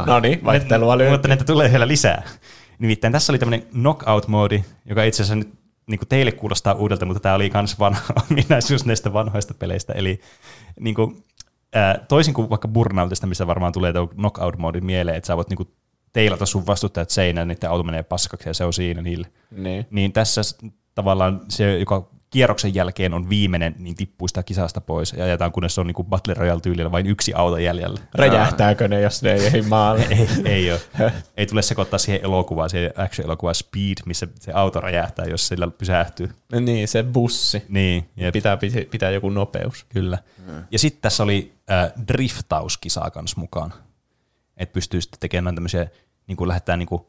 No 0.05 0.19
niin, 0.19 0.43
vaihtelua 0.43 0.93
Mutta 0.95 1.09
löytyy. 1.09 1.27
näitä 1.29 1.43
tulee 1.43 1.71
vielä 1.71 1.87
lisää. 1.87 2.23
Nimittäin 2.79 3.13
tässä 3.13 3.31
oli 3.31 3.39
tämmöinen 3.39 3.67
knockout-moodi, 3.71 4.63
joka 4.85 5.03
itse 5.03 5.23
asiassa 5.23 5.35
nyt 5.35 5.53
niin 5.87 5.99
kuin 5.99 6.09
teille 6.09 6.31
kuulostaa 6.31 6.73
uudelta, 6.73 7.05
mutta 7.05 7.19
tämä 7.19 7.35
oli 7.35 7.51
myös 7.53 7.79
vanha 7.79 8.01
ominaisuus 8.31 8.85
näistä 8.85 9.13
vanhoista 9.13 9.53
peleistä. 9.53 9.93
Eli 9.93 10.21
niin 10.79 10.95
kuin, 10.95 11.23
ää, 11.73 12.05
toisin 12.07 12.33
kuin 12.33 12.49
vaikka 12.49 12.67
Burnoutista, 12.67 13.27
missä 13.27 13.47
varmaan 13.47 13.73
tulee 13.73 13.93
tuo 13.93 14.07
knockout-moodi 14.07 14.81
mieleen, 14.81 15.17
että 15.17 15.27
sä 15.27 15.35
voit 15.35 15.49
niin 15.49 15.57
kuin 15.57 15.69
teilata 16.13 16.45
sun 16.45 16.67
vastustajat 16.67 17.09
seinään, 17.09 17.47
niiden 17.47 17.69
auto 17.69 17.83
menee 17.83 18.03
paskaksi 18.03 18.49
ja 18.49 18.53
se 18.53 18.65
on 18.65 18.73
siinä 18.73 19.01
niille. 19.01 19.27
Niin. 19.51 19.85
Niin 19.91 20.13
tässä 20.13 20.41
tavallaan 20.95 21.41
se, 21.49 21.79
joka 21.79 22.09
kierroksen 22.29 22.75
jälkeen 22.75 23.13
on 23.13 23.29
viimeinen, 23.29 23.75
niin 23.79 23.95
tippuu 23.95 24.27
sitä 24.27 24.43
kisasta 24.43 24.81
pois 24.81 25.13
ja 25.13 25.23
ajetaan, 25.23 25.51
kunnes 25.51 25.79
on 25.79 25.87
niin 25.87 25.95
kuin 25.95 26.07
Battle 26.07 26.33
Royale-tyylillä 26.33 26.91
vain 26.91 27.07
yksi 27.07 27.33
auto 27.33 27.57
jäljellä. 27.57 27.99
Räjähtääkö 28.15 28.87
ne, 28.87 29.01
jos 29.01 29.23
ne 29.23 29.33
ei 29.33 29.45
ehdi 29.45 29.61
maalle? 29.61 30.07
Ei, 30.09 30.27
ei 30.45 30.71
ole. 30.71 30.81
Ei 31.37 31.45
tule 31.45 31.61
sekoittaa 31.61 31.99
siihen 31.99 32.21
elokuvaan, 32.23 32.69
siihen 32.69 32.93
action-elokuvaan 32.95 33.55
Speed, 33.55 33.97
missä 34.05 34.27
se 34.39 34.51
auto 34.51 34.79
räjähtää, 34.79 35.25
jos 35.25 35.47
sillä 35.47 35.67
pysähtyy. 35.67 36.29
niin, 36.59 36.87
se 36.87 37.03
bussi. 37.03 37.63
Niin, 37.69 38.09
jep, 38.17 38.33
Pitää, 38.33 38.57
pitää 38.91 39.11
joku 39.11 39.29
nopeus. 39.29 39.85
kyllä. 39.89 40.17
Ja 40.71 40.79
sitten 40.79 41.01
tässä 41.01 41.23
oli 41.23 41.53
äh, 41.71 41.91
driftauskisa 42.07 43.09
kanssa 43.11 43.39
mukaan. 43.41 43.73
Että 44.57 44.73
pystyy 44.73 45.01
sitten 45.01 45.19
tekemään 45.19 45.55
tämmöisiä, 45.55 45.87
niin 46.27 46.35
kuin 46.37 46.47
lähdetään 46.47 46.79
niin 46.79 46.87
kuin, 46.87 47.01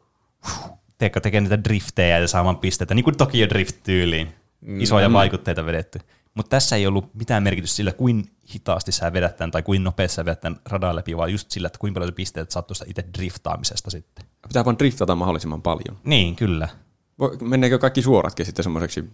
teekö, 0.99 1.21
tekemään 1.21 1.51
niitä 1.51 1.65
driftejä 1.65 2.19
ja 2.19 2.29
saamaan 2.29 2.57
pisteitä, 2.59 2.95
niin 2.95 3.05
kuin 3.05 3.17
Tokyo 3.17 3.49
Drift-tyyliin. 3.49 4.29
Isoja 4.63 5.13
vaikutteita 5.13 5.67
vedetty. 5.67 5.99
Mutta 6.35 6.51
tässä 6.51 6.77
ei 6.77 6.87
ollut 6.87 7.15
mitään 7.15 7.43
merkitystä 7.43 7.77
sillä, 7.77 7.93
kuin 7.93 8.31
hitaasti 8.55 8.93
sä 8.93 9.13
vedät 9.13 9.37
tämän, 9.37 9.51
tai 9.51 9.63
kuin 9.63 9.85
nopeasti 9.85 10.15
sä 10.15 10.25
vedät 10.25 10.41
tämän 10.41 10.61
radan 10.69 10.97
läpi, 10.97 11.17
vaan 11.17 11.33
just 11.33 11.51
sillä, 11.51 11.67
että 11.67 11.79
kuinka 11.79 12.01
paljon 12.01 12.15
pisteet 12.15 12.51
saat 12.51 12.67
tuosta 12.67 12.85
itse 12.89 13.05
driftaamisesta 13.19 13.91
sitten. 13.91 14.25
Pitää 14.49 14.65
vaan 14.65 14.79
driftata 14.79 15.15
mahdollisimman 15.15 15.63
paljon. 15.63 15.99
Niin, 16.05 16.37
kyllä. 16.37 16.69
Voi- 17.19 17.39
Menneekö 17.41 17.79
kaikki 17.79 18.03
suoratkin 18.03 18.47
sitten 18.47 18.63
semmoiseksi? 18.63 19.05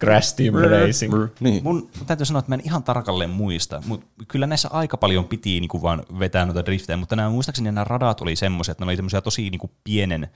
Crash 0.00 0.36
Team 0.36 0.54
Racing. 0.54 1.14
Niin. 1.40 1.62
Mun 1.64 1.88
mun 1.98 2.06
täytyy 2.06 2.26
sanoa, 2.26 2.38
että 2.38 2.50
mä 2.50 2.54
en 2.54 2.62
ihan 2.64 2.82
tarkalleen 2.82 3.30
muista, 3.30 3.82
mutta 3.86 4.06
kyllä 4.28 4.46
näissä 4.46 4.68
aika 4.72 4.96
paljon 4.96 5.24
piti 5.24 5.60
niinku 5.60 5.82
vaan 5.82 6.02
vetää 6.18 6.46
noita 6.46 6.64
driftejä, 6.64 6.96
mutta 6.96 7.16
nämä 7.16 7.30
muistaakseni 7.30 7.72
nämä 7.72 7.84
radat 7.84 8.20
oli 8.20 8.36
semmoisia, 8.36 8.72
että 8.72 8.84
ne 8.84 8.88
oli 8.88 8.96
semmoisia 8.96 9.22
tosi 9.22 9.50
niinku 9.50 9.70
pienen 9.84 10.28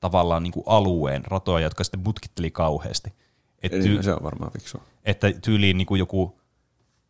tavallaan 0.00 0.42
niinku 0.42 0.62
alueen 0.66 1.24
ratoja, 1.24 1.66
jotka 1.66 1.84
sitten 1.84 2.00
mutkitteli 2.00 2.50
kauheasti. 2.50 3.12
Et 3.62 3.72
Eli 3.72 3.98
ty- 3.98 4.02
se 4.02 4.12
on 4.12 4.22
varmaan 4.22 4.52
fiksua. 4.52 4.82
että 5.04 5.32
tyyliin 5.32 5.78
niinku 5.78 5.94
joku 5.94 6.40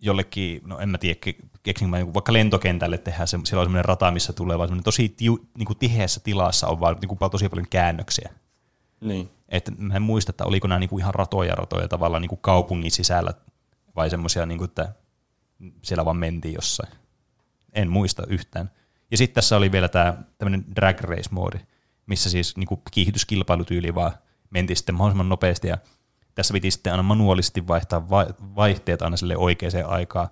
jollekin, 0.01 0.63
no 0.65 0.79
en 0.79 0.89
mä 0.89 0.99
tiedä, 0.99 1.21
ke- 1.27 1.47
keksin 1.63 1.89
mä 1.89 2.15
vaikka 2.15 2.33
lentokentälle 2.33 2.99
tehdään, 2.99 3.29
se, 3.29 3.39
siellä 3.45 3.61
on 3.61 3.67
semmoinen 3.67 3.85
rata, 3.85 4.11
missä 4.11 4.33
tulee 4.33 4.59
vaan 4.59 4.69
semmoinen 4.69 4.85
tosi 4.85 5.09
tiu, 5.09 5.39
niinku 5.59 5.75
tiheässä 5.75 6.21
tilassa 6.25 6.67
on 6.67 6.81
vaan 6.81 6.97
niinku 7.01 7.17
tosi 7.31 7.49
paljon 7.49 7.67
käännöksiä. 7.71 8.31
Niin. 9.01 9.31
Et 9.49 9.71
mä 9.79 9.95
en 9.95 10.03
muista, 10.03 10.31
että 10.31 10.45
oliko 10.45 10.69
nämä 10.69 10.79
niinku 10.79 10.99
ihan 10.99 11.15
ratoja 11.15 11.55
ratoja 11.55 11.89
tavallaan 11.89 12.23
niinku 12.23 12.37
kaupungin 12.37 12.91
sisällä 12.91 13.35
vai 13.97 14.11
semmoisia, 14.11 14.47
niinku, 14.47 14.65
että 14.65 14.93
siellä 15.83 16.05
vaan 16.05 16.17
mentiin 16.17 16.55
jossain. 16.55 16.93
En 17.73 17.91
muista 17.91 18.23
yhtään. 18.29 18.71
Ja 19.11 19.17
sitten 19.17 19.35
tässä 19.35 19.57
oli 19.57 19.73
vielä 19.73 19.89
tämä 19.89 20.15
tämmöinen 20.39 20.65
drag 20.77 21.01
race 21.01 21.29
moodi, 21.31 21.59
missä 22.07 22.31
siis 22.31 22.57
niin 22.57 22.67
kuin 22.67 22.81
kiihdytyskilpailutyyli 22.91 23.95
vaan 23.95 24.13
mentiin 24.51 24.77
sitten 24.77 24.95
mahdollisimman 24.95 25.29
nopeasti 25.29 25.69
ja 25.69 25.79
tässä 26.35 26.53
piti 26.53 26.71
sitten 26.71 26.93
aina 26.93 27.03
manuaalisesti 27.03 27.69
vaihtaa 27.69 28.11
vai- 28.11 28.35
vaihteet 28.57 29.03
aina 29.03 29.17
sille 29.17 29.37
oikeaan 29.37 29.87
aikaan. 29.87 30.29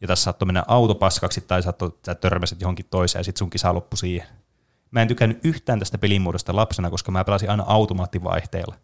Ja 0.00 0.08
tässä 0.08 0.22
saattoi 0.22 0.46
mennä 0.46 0.64
auto 0.68 0.94
paskaksi 0.94 1.40
tai 1.40 1.62
saattoi, 1.62 1.98
sä 2.06 2.14
törmäsit 2.14 2.60
johonkin 2.60 2.86
toiseen 2.90 3.20
ja 3.20 3.24
sitten 3.24 3.38
sun 3.38 3.50
kisa 3.50 3.74
loppui 3.74 3.98
siihen. 3.98 4.28
Mä 4.90 5.02
en 5.02 5.08
tykännyt 5.08 5.44
yhtään 5.44 5.78
tästä 5.78 5.98
pelimuodosta 5.98 6.56
lapsena, 6.56 6.90
koska 6.90 7.12
mä 7.12 7.24
pelasin 7.24 7.50
aina 7.50 7.64
automaattivaihteella. 7.66 8.74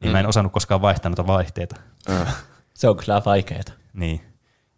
Niin 0.00 0.08
mm. 0.08 0.12
mä 0.12 0.20
en 0.20 0.26
osannut 0.26 0.52
koskaan 0.52 0.82
vaihtaa 0.82 1.08
noita 1.08 1.26
vaihteita. 1.26 1.76
Äh. 2.10 2.44
Se 2.74 2.88
on 2.88 2.96
kyllä 2.96 3.22
vaikeeta. 3.24 3.72
Niin. 3.92 4.20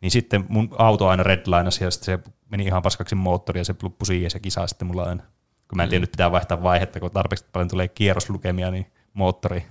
Niin 0.01 0.11
sitten 0.11 0.45
mun 0.49 0.69
auto 0.79 1.09
aina 1.09 1.23
redlinasi 1.23 1.85
ja 1.85 1.91
sitten 1.91 2.25
se 2.25 2.31
meni 2.51 2.65
ihan 2.65 2.83
paskaksi 2.83 3.15
moottori 3.15 3.61
ja 3.61 3.65
se 3.65 3.75
loppui 3.83 4.07
siihen 4.07 4.25
ja 4.25 4.31
se 4.31 4.41
kisa 4.41 4.67
sitten 4.67 4.89
mulla 4.89 5.03
aina. 5.03 5.23
Kun 5.69 5.77
mä 5.77 5.83
en 5.83 5.89
tiennyt, 5.89 6.11
pitää 6.11 6.33
vaihtaa 6.33 6.63
vaihetta, 6.63 7.01
kun 7.01 7.11
tarpeeksi 7.11 7.45
paljon 7.53 7.69
tulee 7.69 7.89
kierroslukemia, 7.89 8.71
niin 8.71 8.87
moottori. 9.13 9.67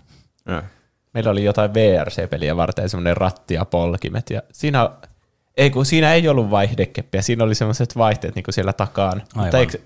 Äh. 0.49 0.63
Meillä 1.13 1.31
oli 1.31 1.43
jotain 1.43 1.73
VRC-peliä 1.73 2.55
varten 2.57 2.89
semmoinen 2.89 3.17
ratti 3.17 3.53
ja 3.53 3.65
polkimet. 3.65 4.29
Ja 4.29 4.41
siinä, 4.51 4.89
ei, 5.57 5.69
kun 5.69 5.85
siinä 5.85 6.13
ei 6.13 6.27
ollut 6.27 6.49
vaihdekeppiä, 6.49 7.21
siinä 7.21 7.43
oli 7.43 7.55
semmoiset 7.55 7.97
vaihteet 7.97 8.35
niin 8.35 8.43
kuin 8.43 8.53
siellä 8.53 8.73
takaan. 8.73 9.21
Mutta 9.35 9.57
eikö, 9.59 9.77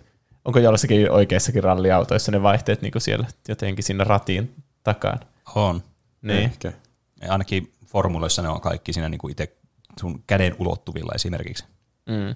onko 0.46 0.60
jossakin 0.60 1.12
oikeissakin 1.12 1.64
ralliautoissa 1.64 2.32
ne 2.32 2.42
vaihteet 2.44 2.82
niin 2.82 2.92
kuin 2.92 3.02
siellä 3.02 3.28
jotenkin 3.48 3.84
siinä 3.84 4.04
ratiin 4.04 4.56
takaan? 4.84 5.20
On. 5.56 5.84
Niin. 6.22 6.44
Ehkä. 6.44 6.74
Ja 7.22 7.32
ainakin 7.32 7.74
formuloissa 7.86 8.42
ne 8.42 8.50
on 8.50 8.62
kaikki 8.62 8.94
siinä 8.94 9.10
niin 9.10 9.20
kuin 9.20 9.32
itse 9.32 9.56
sun 10.00 10.24
käden 10.28 10.56
ulottuvilla 10.60 11.12
esimerkiksi. 11.16 11.64
Mm. 12.06 12.14
Meillä 12.14 12.36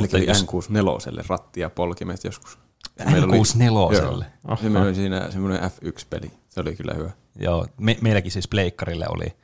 Mutta 0.00 0.16
oli 0.16 0.26
jos- 0.26 0.46
N64 0.46 1.24
ratti 1.28 1.60
ja 1.60 1.70
polkimet 1.70 2.24
joskus. 2.24 2.58
Meillä 3.10 3.26
oli- 3.26 3.38
N64. 3.38 3.96
Joo. 3.96 4.22
Ja 4.62 4.70
meillä 4.70 4.80
oli 4.80 4.94
siinä 4.94 5.30
semmoinen 5.30 5.60
F1-peli. 5.70 6.30
Se 6.48 6.60
oli 6.60 6.76
kyllä 6.76 6.94
hyvä. 6.94 7.10
Joo, 7.38 7.66
me, 7.80 7.96
meilläkin 8.00 8.32
siis 8.32 8.48
pleikkarille 8.48 9.06
oli, 9.08 9.36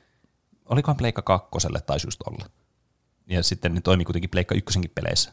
olikohan 0.64 0.97
pleikka 0.97 1.22
kakkoselle 1.22 1.80
taisi 1.80 2.07
just 2.07 2.22
olla. 2.22 2.47
Ja 3.26 3.43
sitten 3.43 3.74
ne 3.74 3.80
toimi 3.80 4.05
kuitenkin 4.05 4.30
pleikka 4.30 4.55
ykkösenkin 4.55 4.91
peleissä. 4.95 5.32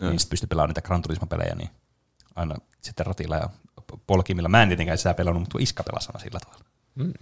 Joo. 0.00 0.10
Niin 0.10 0.20
sitten 0.20 0.30
pystyi 0.30 0.46
pelaamaan 0.46 0.68
niitä 0.70 0.82
Gran 0.82 1.02
Turismo-pelejä, 1.02 1.54
niin 1.54 1.70
aina 2.34 2.54
sitten 2.80 3.06
ratilla 3.06 3.36
ja 3.36 3.48
polkimilla. 4.06 4.48
Mä 4.48 4.62
en 4.62 4.68
tietenkään 4.68 4.98
sitä 4.98 5.14
pelannut, 5.14 5.40
mutta 5.42 5.58
iska 5.60 5.82
pelasi 5.82 6.08
aina 6.08 6.18
sillä 6.24 6.40
tavalla. 6.40 6.64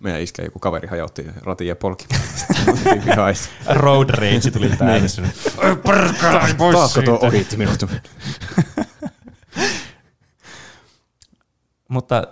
Meidän 0.01 0.20
iskä 0.20 0.43
joku 0.43 0.59
kaveri 0.59 0.89
hajautti 0.89 1.26
ratin 1.43 1.66
ja 1.66 1.76
vihaisi. 3.07 3.49
Road 3.74 4.11
rage 4.11 4.51
tuli 4.53 4.68
täydessä. 4.70 5.22
Taakko 6.72 7.03
tuo 7.05 7.18
ohitti 7.22 7.57
minut. 7.57 7.85
Mutta 11.91 12.22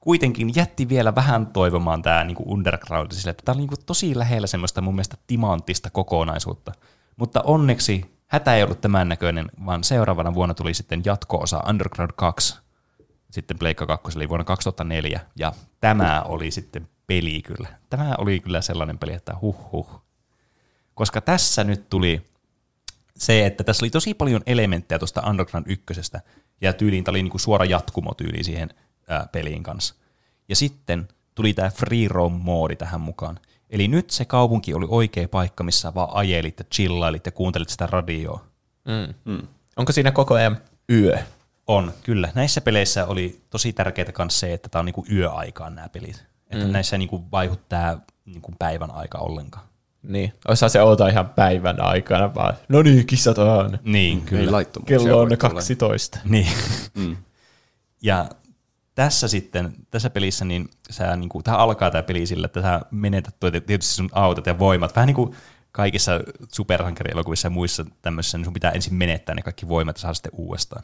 kuitenkin 0.00 0.52
jätti 0.56 0.88
vielä 0.88 1.14
vähän 1.14 1.46
toivomaan 1.46 2.02
tämä 2.02 2.24
niinku 2.24 2.52
Underground 2.52 3.12
sille, 3.12 3.30
että 3.30 3.42
tämä 3.44 3.54
oli 3.54 3.62
niinku 3.62 3.76
tosi 3.86 4.18
lähellä 4.18 4.46
semmoista 4.46 4.80
mun 4.80 4.94
mielestä 4.94 5.16
timanttista 5.26 5.90
kokonaisuutta. 5.90 6.72
Mutta 7.16 7.42
onneksi 7.42 8.16
hätä 8.26 8.54
ei 8.54 8.62
ollut 8.62 8.80
tämän 8.80 9.08
näköinen, 9.08 9.46
vaan 9.66 9.84
seuraavana 9.84 10.34
vuonna 10.34 10.54
tuli 10.54 10.74
sitten 10.74 11.02
jatko-osa 11.04 11.62
Underground 11.68 12.10
2, 12.16 12.58
sitten 13.30 13.58
Pleikka 13.58 13.86
2 13.86 14.18
eli 14.18 14.28
vuonna 14.28 14.44
2004, 14.44 15.20
ja 15.36 15.52
tämä 15.80 16.22
oli 16.22 16.50
sitten 16.50 16.88
peli 17.06 17.42
kyllä. 17.42 17.68
Tämä 17.90 18.14
oli 18.18 18.40
kyllä 18.40 18.60
sellainen 18.60 18.98
peli, 18.98 19.12
että 19.12 19.34
huh 19.40 19.72
huh. 19.72 20.02
Koska 20.94 21.20
tässä 21.20 21.64
nyt 21.64 21.88
tuli 21.90 22.22
se, 23.16 23.46
että 23.46 23.64
tässä 23.64 23.84
oli 23.84 23.90
tosi 23.90 24.14
paljon 24.14 24.42
elementtejä 24.46 24.98
tuosta 24.98 25.22
Underground 25.28 25.66
1, 25.68 26.12
ja 26.60 26.72
tyyliin 26.72 27.04
tämä 27.04 27.12
oli 27.12 27.22
niinku 27.22 27.38
suora 27.38 27.64
jatkumo 27.64 28.14
tyyli 28.14 28.44
siihen 28.44 28.70
ää, 29.08 29.28
peliin 29.32 29.62
kanssa. 29.62 29.94
Ja 30.48 30.56
sitten 30.56 31.08
tuli 31.34 31.54
tämä 31.54 31.70
free 31.70 32.08
roam-moodi 32.08 32.76
tähän 32.76 33.00
mukaan. 33.00 33.40
Eli 33.70 33.88
nyt 33.88 34.10
se 34.10 34.24
kaupunki 34.24 34.74
oli 34.74 34.86
oikea 34.88 35.28
paikka, 35.28 35.64
missä 35.64 35.94
vaan 35.94 36.08
ajelit 36.12 36.58
ja 36.58 36.64
chillailit 36.74 37.26
ja 37.26 37.32
kuuntelit 37.32 37.68
sitä 37.68 37.86
radioa. 37.86 38.44
Mm. 38.84 39.14
Mm. 39.32 39.46
Onko 39.76 39.92
siinä 39.92 40.10
koko 40.10 40.34
ajan 40.34 40.56
yö? 40.92 41.18
On, 41.66 41.92
kyllä. 42.02 42.32
Näissä 42.34 42.60
peleissä 42.60 43.06
oli 43.06 43.40
tosi 43.50 43.72
tärkeää 43.72 44.12
myös 44.18 44.40
se, 44.40 44.52
että 44.52 44.68
tämä 44.68 44.80
on 44.80 44.86
niinku 44.86 45.04
yöaikaan 45.12 45.74
nämä 45.74 45.88
pelit. 45.88 46.24
Että 46.50 46.64
mm. 46.64 46.72
näissä 46.72 46.96
ei 46.96 46.98
niinku 46.98 47.24
vaihu 47.32 47.56
tämä 47.68 47.98
niinku 48.24 48.52
päivän 48.58 48.90
aika 48.90 49.18
ollenkaan. 49.18 49.66
Niin. 50.02 50.32
Osaa 50.48 50.68
se 50.68 50.82
outa 50.82 51.08
ihan 51.08 51.28
päivän 51.28 51.80
aikana 51.80 52.34
vaan. 52.34 52.54
No 52.68 52.82
niin, 52.82 53.06
kisataan. 53.06 53.78
Niin, 53.84 54.20
kyllä. 54.20 54.64
Kello 54.86 55.20
on 55.20 55.28
voi 55.28 55.36
tulla. 55.36 55.36
12. 55.36 56.18
Niin. 56.24 56.48
Mm. 56.94 57.16
Ja 58.02 58.28
tässä 58.96 59.28
sitten, 59.28 59.74
tässä 59.90 60.10
pelissä, 60.10 60.44
niin 60.44 60.68
sä, 60.90 61.16
niin 61.16 61.28
kuin, 61.28 61.44
tämä 61.44 61.56
alkaa 61.56 61.90
tämä 61.90 62.02
peli 62.02 62.26
sillä, 62.26 62.46
että 62.46 62.62
sä 62.62 62.80
menetät 62.90 63.36
tietysti 63.40 63.94
sun 63.94 64.10
autot 64.12 64.46
ja 64.46 64.58
voimat. 64.58 64.96
Vähän 64.96 65.06
niin 65.06 65.14
kuin 65.14 65.36
kaikissa 65.72 66.12
supersankarielokuvissa 66.52 67.46
ja 67.46 67.50
muissa 67.50 67.84
tämmöisissä, 68.02 68.38
niin 68.38 68.44
sun 68.44 68.54
pitää 68.54 68.70
ensin 68.70 68.94
menettää 68.94 69.34
ne 69.34 69.42
kaikki 69.42 69.68
voimat 69.68 69.96
ja 69.96 70.00
saada 70.00 70.14
sitten 70.14 70.32
uudestaan. 70.34 70.82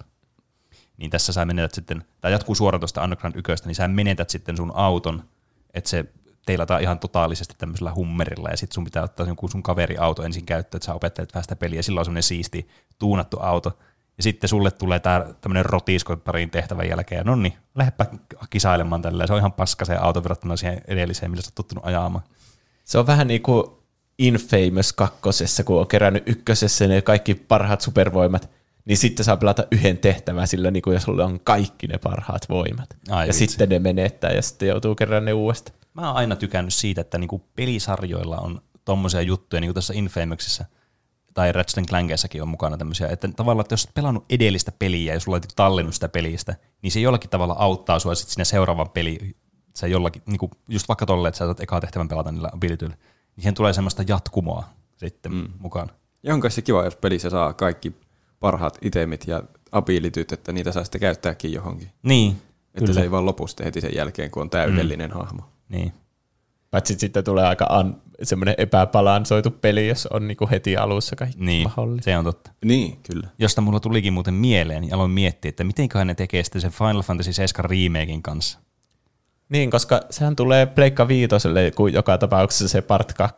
Niin 0.97 1.11
tässä 1.11 1.33
sä 1.33 1.45
menetät 1.45 1.75
sitten, 1.75 2.05
tämä 2.21 2.33
jatkuu 2.33 2.55
suoraan 2.55 2.81
tuosta 2.81 3.03
Underground 3.03 3.35
1, 3.37 3.67
niin 3.67 3.75
sä 3.75 3.89
menetät 3.89 4.31
sitten 4.31 4.57
sun 4.57 4.73
auton, 4.75 5.25
että 5.75 5.91
se 5.91 6.05
teilataan 6.47 6.83
ihan 6.83 6.99
totaalisesti 6.99 7.55
tämmöisellä 7.59 7.95
hummerilla, 7.95 8.49
ja 8.49 8.57
sitten 8.57 8.75
sun 8.75 8.85
pitää 8.85 9.03
ottaa 9.03 9.27
joku 9.27 9.49
sun 9.49 9.63
kaveri 9.63 9.99
auto 9.99 10.23
ensin 10.23 10.47
käyttöön, 10.47 10.79
että 10.79 10.87
sä 10.87 10.95
opettelet 10.95 11.35
vähän 11.35 11.45
sitä 11.45 11.57
peliä, 11.57 11.79
ja 11.79 11.83
silloin 11.83 12.01
on 12.01 12.05
semmoinen 12.05 12.23
siisti 12.23 12.69
tuunattu 12.99 13.37
auto, 13.41 13.79
ja 14.17 14.23
sitten 14.23 14.49
sulle 14.49 14.71
tulee 14.71 15.01
tää 15.01 15.35
tämmöinen 15.41 15.65
rotisko 15.65 16.17
parin 16.17 16.51
tehtävän 16.51 16.89
jälkeen, 16.89 17.19
ja 17.19 17.25
no 17.25 17.37
niin, 17.37 17.55
lähdepä 17.75 18.07
kisailemaan 18.51 19.03
tällä, 19.03 19.27
se 19.27 19.33
on 19.33 19.39
ihan 19.39 19.53
paska 19.53 19.85
se 19.85 19.97
auto 19.97 20.23
verrattuna 20.23 20.57
siihen 20.57 20.83
edelliseen, 20.87 21.31
millä 21.31 21.43
sä 21.43 21.49
oot 21.49 21.55
tottunut 21.55 21.87
ajamaan. 21.87 22.25
Se 22.85 22.99
on 22.99 23.07
vähän 23.07 23.27
niin 23.27 23.43
kuin 23.43 23.65
Infamous 24.19 24.93
kakkosessa, 24.93 25.65
kun 25.65 25.81
on 25.81 25.87
kerännyt 25.87 26.23
ykkösessä 26.27 26.87
ne 26.87 27.03
kaikki 27.03 27.35
parhaat 27.35 27.81
supervoimat, 27.81 28.51
niin 28.85 28.97
sitten 28.97 29.25
saa 29.25 29.37
pelata 29.37 29.67
yhden 29.71 29.99
tehtävän 29.99 30.49
sillä, 30.49 30.71
niin 30.71 30.83
kuin 30.83 30.95
jos 30.95 31.03
sulla 31.03 31.25
on 31.25 31.41
kaikki 31.41 31.87
ne 31.87 31.99
parhaat 31.99 32.49
voimat. 32.49 32.97
Ai 33.11 33.25
ja 33.25 33.27
vitsi. 33.27 33.47
sitten 33.47 33.69
ne 33.69 33.79
menettää 33.79 34.31
ja 34.31 34.43
sitten 34.43 34.69
joutuu 34.69 34.95
kerran 34.95 35.25
ne 35.25 35.33
uudestaan. 35.33 35.79
Mä 35.95 36.09
oon 36.09 36.17
aina 36.17 36.37
tykännyt 36.37 36.75
siitä, 36.75 37.01
että 37.01 37.19
niinku 37.19 37.39
pelisarjoilla 37.57 38.37
on 38.37 38.61
tommosia 38.85 39.23
juttuja, 39.23 39.61
niin 39.61 39.69
kuin 39.69 39.75
tässä 39.75 39.95
Infamouksissa 39.97 40.65
tai 41.35 41.53
Ratchet 41.53 41.87
Clankeissakin 41.87 42.43
on 42.43 42.49
mukana 42.49 42.77
tämmöisiä, 42.77 43.09
että 43.09 43.29
tavallaan, 43.29 43.65
että 43.65 43.73
jos 43.73 43.85
oot 43.85 43.95
pelannut 43.95 44.25
edellistä 44.31 44.73
peliä 44.79 45.15
ja 45.15 45.21
sulla 45.21 45.37
on 45.37 45.43
tallennut 45.57 45.95
sitä 45.95 46.09
pelistä, 46.09 46.57
niin 46.83 46.91
se 46.91 47.01
jollakin 47.01 47.31
tavalla 47.31 47.57
auttaa 47.59 47.99
sua 47.99 48.15
sitten 48.15 48.35
siinä 48.35 48.45
seuraavan 48.45 48.91
peli, 48.91 49.37
se 49.75 49.89
jollakin, 49.89 50.23
niin 50.27 50.39
kuin 50.39 50.51
just 50.69 50.89
vaikka 50.89 51.07
tolle, 51.07 51.29
että 51.29 51.39
sä 51.39 51.45
saat 51.45 51.61
ekaa 51.61 51.81
tehtävän 51.81 52.09
pelata 52.09 52.33
niillä 52.33 52.51
abilityillä, 52.55 52.97
niin 53.37 53.43
siihen 53.43 53.55
tulee 53.55 53.73
semmoista 53.73 54.05
jatkumoa 54.09 54.65
sitten 54.97 55.33
mm. 55.33 55.49
mukaan. 55.59 55.91
Ja 56.23 56.35
on 56.35 56.41
kai 56.41 56.51
se 56.51 56.63
kiva, 56.63 56.85
jos 56.85 56.97
pelissä 56.97 57.31
saa 57.31 57.53
kaikki 57.53 57.93
parhaat 58.41 58.79
itemit 58.83 59.27
ja 59.27 59.43
abilityt, 59.73 60.33
että 60.33 60.53
niitä 60.53 60.73
saa 60.73 60.85
sitten 60.85 61.01
käyttääkin 61.01 61.53
johonkin. 61.53 61.91
Niin, 62.03 62.33
Että 62.67 62.81
kyllä. 62.81 62.95
se 62.95 63.01
ei 63.01 63.11
vaan 63.11 63.27
lopu 63.27 63.47
sitten 63.47 63.65
heti 63.65 63.81
sen 63.81 63.95
jälkeen, 63.95 64.31
kun 64.31 64.43
on 64.43 64.51
täydellinen 64.51 65.11
mm. 65.11 65.17
hahmo. 65.17 65.43
Niin. 65.69 65.93
Paitsi 66.73 66.95
sitten 66.99 67.25
tulee 67.25 67.47
aika 67.47 67.67
an, 67.69 68.03
semmoinen 68.23 68.55
epäbalansoitu 68.59 69.51
peli, 69.51 69.89
jos 69.89 70.07
on 70.07 70.29
niinku 70.29 70.49
heti 70.51 70.77
alussa 70.77 71.17
kaikki 71.17 71.37
Niin, 71.45 71.69
mahdollista. 71.69 72.05
se 72.05 72.19
on 72.19 72.25
totta. 72.25 72.51
Niin, 72.65 72.99
kyllä. 73.11 73.29
Josta 73.39 73.61
mulla 73.61 73.81
tulikin 73.81 74.13
muuten 74.13 74.35
mieleen, 74.35 74.81
niin 74.83 74.95
aloin 74.95 75.11
miettiä, 75.11 75.49
että 75.49 75.65
mitenköhän 75.65 76.07
ne 76.07 76.15
tekee 76.15 76.45
sitten 76.45 76.63
sen 76.63 76.71
Final 76.71 77.03
Fantasy 77.03 77.33
7 77.33 77.71
remakein 77.71 78.23
kanssa. 78.23 78.59
Niin, 79.49 79.71
koska 79.71 80.01
sehän 80.11 80.37
tulee 80.37 80.67
Pleikka 80.67 81.09
Viitoselle 81.09 81.71
kuin 81.71 81.95
joka 81.95 82.19
tapauksessa 82.19 82.69
se 82.69 82.83
part 82.83 83.13
2. 83.13 83.37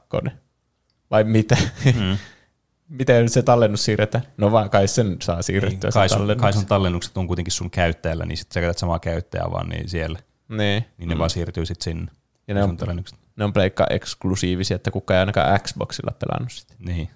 Vai 1.11 1.24
mitä? 1.24 1.57
Mm. 1.85 2.16
Miten 2.99 3.28
se 3.28 3.43
tallennus 3.43 3.85
siirretään? 3.85 4.24
No 4.37 4.53
vaan 4.53 4.70
kai 4.70 4.89
sen 4.89 5.16
saa 5.22 5.37
Niin, 5.37 5.45
siirrettyä 5.45 5.91
kai, 5.91 6.09
se 6.09 6.12
sun, 6.12 6.18
tallennus. 6.20 6.43
kai 6.43 6.53
sun 6.53 6.66
tallennukset 6.66 7.16
on 7.16 7.26
kuitenkin 7.26 7.53
sun 7.53 7.70
käyttäjällä, 7.70 8.24
niin 8.26 8.37
sitten 8.37 8.55
sä 8.55 8.61
käytät 8.61 8.78
samaa 8.78 8.99
käyttäjää 8.99 9.51
vaan 9.51 9.68
niin 9.68 9.89
siellä. 9.89 10.18
Niin. 10.49 10.85
Niin 10.99 11.09
ne 11.09 11.18
vaan 11.18 11.30
siirtyy 11.30 11.66
sitten 11.66 11.85
sinne. 11.85 12.12
Ja 12.49 12.55
ne 12.55 12.64
on, 12.64 12.76
tallennukset. 12.76 13.18
Ne 13.37 13.45
on 13.45 13.53
Pleikka 13.53 13.87
eksklusiivisia, 13.91 14.74
että 14.74 14.91
kukaan 14.91 15.16
ei 15.16 15.20
ainakaan 15.20 15.61
Xboxilla 15.61 16.12
pelannut 16.18 16.53
sitä. 16.53 16.74
Niin. 16.78 17.11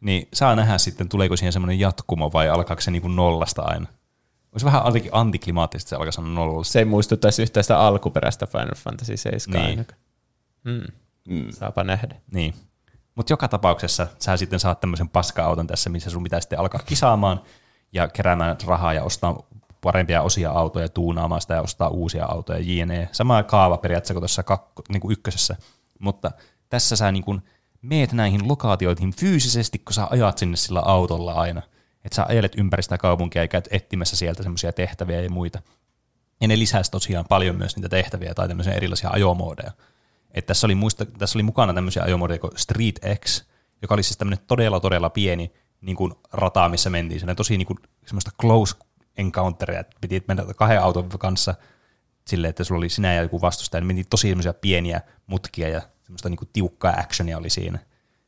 Niin 0.00 0.28
saa 0.32 0.56
nähdä 0.56 0.78
sitten, 0.78 1.08
tuleeko 1.08 1.36
siihen 1.36 1.52
semmoinen 1.52 1.80
jatkumo 1.80 2.30
vai 2.32 2.48
alkaako 2.48 2.82
se 2.82 2.90
niinku 2.90 3.08
nollasta 3.08 3.62
aina. 3.62 3.86
Olisi 4.52 4.66
vähän 4.66 4.82
anti- 4.86 5.08
antiklimaattista, 5.12 5.86
että 5.86 5.90
se 5.90 5.96
alkaisi 5.96 6.20
nollasta. 6.34 6.72
Se 6.72 6.78
ei 6.78 6.84
muistuttaisi 6.84 7.42
yhtään 7.42 7.64
sitä 7.64 7.78
alkuperäistä 7.78 8.46
Final 8.46 8.74
Fantasy 8.76 9.16
7 9.16 9.60
Niin. 9.60 9.70
ainakaan. 9.70 10.00
Mm. 10.64 10.82
Mm. 11.28 11.50
Saapa 11.50 11.84
nähdä. 11.84 12.16
Niin. 12.32 12.54
Mutta 13.14 13.32
joka 13.32 13.48
tapauksessa 13.48 14.06
sä 14.18 14.36
sitten 14.36 14.60
saat 14.60 14.80
tämmöisen 14.80 15.08
paska-auton 15.08 15.66
tässä, 15.66 15.90
missä 15.90 16.10
sun 16.10 16.22
pitää 16.22 16.40
sitten 16.40 16.58
alkaa 16.58 16.80
kisaamaan 16.86 17.40
ja 17.92 18.08
keräämään 18.08 18.56
rahaa 18.66 18.92
ja 18.94 19.02
ostaa 19.02 19.46
parempia 19.80 20.22
osia 20.22 20.50
autoja, 20.50 20.88
tuunaamaan 20.88 21.40
sitä 21.40 21.54
ja 21.54 21.62
ostaa 21.62 21.88
uusia 21.88 22.26
autoja, 22.26 22.58
jne. 22.62 23.08
Sama 23.12 23.42
kaava 23.42 23.78
periaatteessa 23.78 24.14
kuin 24.14 24.20
tuossa 24.20 24.42
kakko, 24.42 24.82
niin 24.88 25.00
kuin 25.00 25.12
ykkösessä, 25.12 25.56
mutta 25.98 26.30
tässä 26.68 26.96
sä 26.96 27.12
niin 27.12 27.24
kuin 27.24 27.42
meet 27.82 28.12
näihin 28.12 28.48
lokaatioihin 28.48 29.14
fyysisesti, 29.14 29.78
kun 29.78 29.94
sä 29.94 30.06
ajat 30.10 30.38
sinne 30.38 30.56
sillä 30.56 30.80
autolla 30.80 31.32
aina. 31.32 31.62
Että 32.04 32.16
sä 32.16 32.26
ajelet 32.28 32.52
ympäri 32.58 32.82
sitä 32.82 32.98
kaupunkia 32.98 33.42
ja 33.42 33.48
käyt 33.48 33.68
etsimässä 33.70 34.16
sieltä 34.16 34.42
semmoisia 34.42 34.72
tehtäviä 34.72 35.20
ja 35.20 35.30
muita. 35.30 35.62
Ja 36.40 36.48
ne 36.48 36.58
lisäsi 36.58 36.90
tosiaan 36.90 37.24
paljon 37.28 37.56
myös 37.56 37.76
niitä 37.76 37.88
tehtäviä 37.88 38.34
tai 38.34 38.48
tämmöisiä 38.48 38.72
erilaisia 38.72 39.10
ajomoodeja. 39.10 39.72
Et 40.30 40.46
tässä, 40.46 40.66
oli 40.66 40.74
muista, 40.74 41.06
tässä 41.06 41.36
oli 41.36 41.42
mukana 41.42 41.74
tämmöisiä 41.74 42.02
ajomoodeja 42.02 42.38
kuin 42.38 42.52
Street 42.56 43.00
X, 43.24 43.44
joka 43.82 43.94
oli 43.94 44.02
siis 44.02 44.18
tämmöinen 44.18 44.44
todella 44.46 44.80
todella 44.80 45.10
pieni 45.10 45.52
niin 45.80 45.96
kuin 45.96 46.14
rata, 46.32 46.68
missä 46.68 46.90
mentiin. 46.90 47.20
Se 47.20 47.34
tosi 47.34 47.58
niin 47.58 47.66
kuin, 47.66 47.78
semmoista 48.06 48.30
close 48.40 48.76
encounteria, 49.16 49.80
että 49.80 49.96
piti 50.00 50.24
mennä 50.28 50.44
kahden 50.56 50.82
auton 50.82 51.08
kanssa 51.08 51.54
silleen, 52.26 52.50
että 52.50 52.64
sulla 52.64 52.78
oli 52.78 52.88
sinä 52.88 53.14
ja 53.14 53.22
joku 53.22 53.40
vastustaja, 53.40 53.80
niin 53.80 53.86
meni 53.86 54.04
tosi 54.04 54.28
semmoisia 54.28 54.54
pieniä 54.54 55.00
mutkia 55.26 55.68
ja 55.68 55.82
semmoista 56.02 56.28
niin 56.28 56.38
kuin 56.38 56.48
tiukkaa 56.52 56.94
actionia 56.98 57.38
oli 57.38 57.50
siinä. 57.50 57.78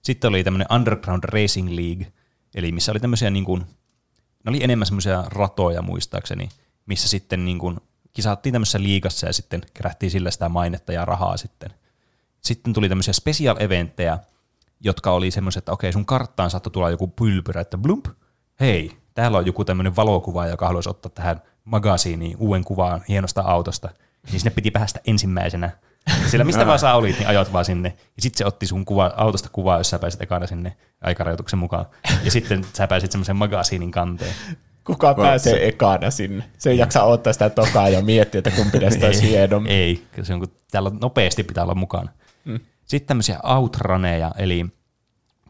Sitten 0.03 0.29
oli 0.29 0.45
tämmöinen 0.45 0.73
Underground 0.73 1.25
Racing 1.25 1.69
League, 1.69 2.13
eli 2.55 2.73
missä 2.73 2.93
oli 2.93 3.01
tämmöisiä 3.01 3.31
niin 3.31 3.45
kuin, 3.45 3.61
ne 4.45 4.49
oli 4.49 4.65
enemmän 4.65 4.87
semmoisia 4.87 5.25
ratoja 5.27 5.83
muistaakseni, 5.83 6.49
missä 6.87 7.09
sitten 7.09 7.45
niin 7.45 7.59
kuin 7.59 7.81
kisattiin 8.13 8.53
tämmöisessä 8.53 8.83
liigassa 8.83 9.27
ja 9.27 9.33
sitten 9.33 9.63
kerättiin 9.75 10.11
sillä 10.11 10.31
sitä 10.31 10.49
mainetta 10.49 10.93
ja 10.93 11.05
rahaa 11.05 11.37
sitten. 11.37 11.71
Sitten 12.41 12.73
tuli 12.73 12.89
tämmöisiä 12.89 13.13
special 13.13 13.57
eventtejä, 13.61 14.19
jotka 14.81 15.11
oli 15.13 15.31
semmoiset, 15.31 15.59
että 15.59 15.73
okei, 15.73 15.93
sun 15.93 16.07
karttaan 16.07 16.51
saattoi 16.51 16.71
tulla 16.71 16.91
joku 16.91 17.09
pylpyrä, 17.09 17.61
että 17.61 17.79
blump, 17.79 18.07
hei, 18.61 18.99
täällä 19.19 19.39
on 19.39 19.47
joku 19.47 19.65
tämmöinen 19.65 19.97
valokuva, 19.97 20.47
joka 20.47 20.67
haluaisi 20.67 20.91
ottaa 20.91 21.11
tähän 21.15 21.43
magasiiniin 21.65 22.37
uuden 22.39 22.65
kuvaan 22.65 23.05
hienosta 23.09 23.41
autosta. 23.41 23.89
Niin 24.31 24.41
sinne 24.41 24.51
piti 24.51 24.71
päästä 24.71 25.01
ensimmäisenä. 25.07 25.71
Sillä 26.27 26.45
mistä 26.45 26.67
vaan 26.67 26.79
sä 26.79 26.95
olit, 26.95 27.19
niin 27.19 27.29
ajot 27.29 27.53
vaan 27.53 27.65
sinne. 27.65 27.89
Ja 28.17 28.23
sitten 28.23 28.39
se 28.39 28.47
otti 28.47 28.67
sun 28.67 28.85
kuva, 28.85 29.13
autosta 29.17 29.49
kuvaa, 29.53 29.79
jos 29.79 29.91
sä 29.91 29.99
pääsit 29.99 30.23
ekana 30.23 30.47
sinne 30.47 30.77
aikarajoituksen 31.01 31.59
mukaan. 31.59 31.87
Ja 32.25 32.31
sitten 32.31 32.65
sä 32.73 32.87
pääsit 32.87 33.13
semmoisen 33.13 33.37
magasiinin 33.37 33.91
kanteen. 33.91 34.35
Kuka 34.85 35.15
pääsee 35.15 35.69
ekana 35.69 36.11
sinne? 36.11 36.45
Se 36.59 36.71
ei 36.71 36.79
jaksa 36.79 37.03
ottaa 37.03 37.33
sitä 37.33 37.51
tokaa 37.51 37.89
ja 37.89 38.03
miettiä, 38.03 38.39
että 38.39 38.51
kumpi 38.51 38.79
näistä 38.79 39.07
olisi 39.07 39.29
hienompi. 39.29 39.71
Ei, 39.71 40.07
se 40.23 40.35
on, 40.35 40.41
kun 40.41 40.53
täällä 40.71 40.91
nopeasti 41.01 41.43
pitää 41.43 41.65
olla 41.65 41.75
mukana. 41.75 42.09
Mm. 42.45 42.61
Sitten 42.85 43.09
tämmöisiä 43.09 43.39
outraneja, 43.43 44.33
eli 44.39 44.67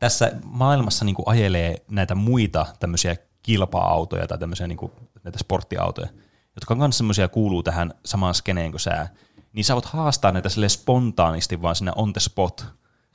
tässä 0.01 0.33
maailmassa 0.45 1.05
niin 1.05 1.14
kuin 1.14 1.29
ajelee 1.29 1.77
näitä 1.91 2.14
muita 2.14 2.66
tämmöisiä 2.81 3.16
kilpa-autoja 3.49 4.26
tai 4.26 4.38
tämmöisiä 4.38 4.66
niin 4.66 4.78
kuin, 4.78 4.92
näitä 5.24 5.38
sporttiautoja, 5.38 6.09
jotka 6.55 6.74
on 6.74 6.78
myös 6.78 6.99
semmoisia 6.99 7.28
kuuluu 7.28 7.62
tähän 7.62 7.94
samaan 8.05 8.34
skeneen 8.34 8.70
kuin 8.70 8.80
sää, 8.80 9.09
niin 9.53 9.64
sä 9.64 9.74
voit 9.74 9.84
haastaa 9.84 10.32
näitä 10.32 10.49
sille 10.49 10.68
spontaanisti 10.68 11.62
vaan 11.62 11.76
sinne 11.76 11.92
on 11.96 12.12
the 12.12 12.20
spot. 12.20 12.66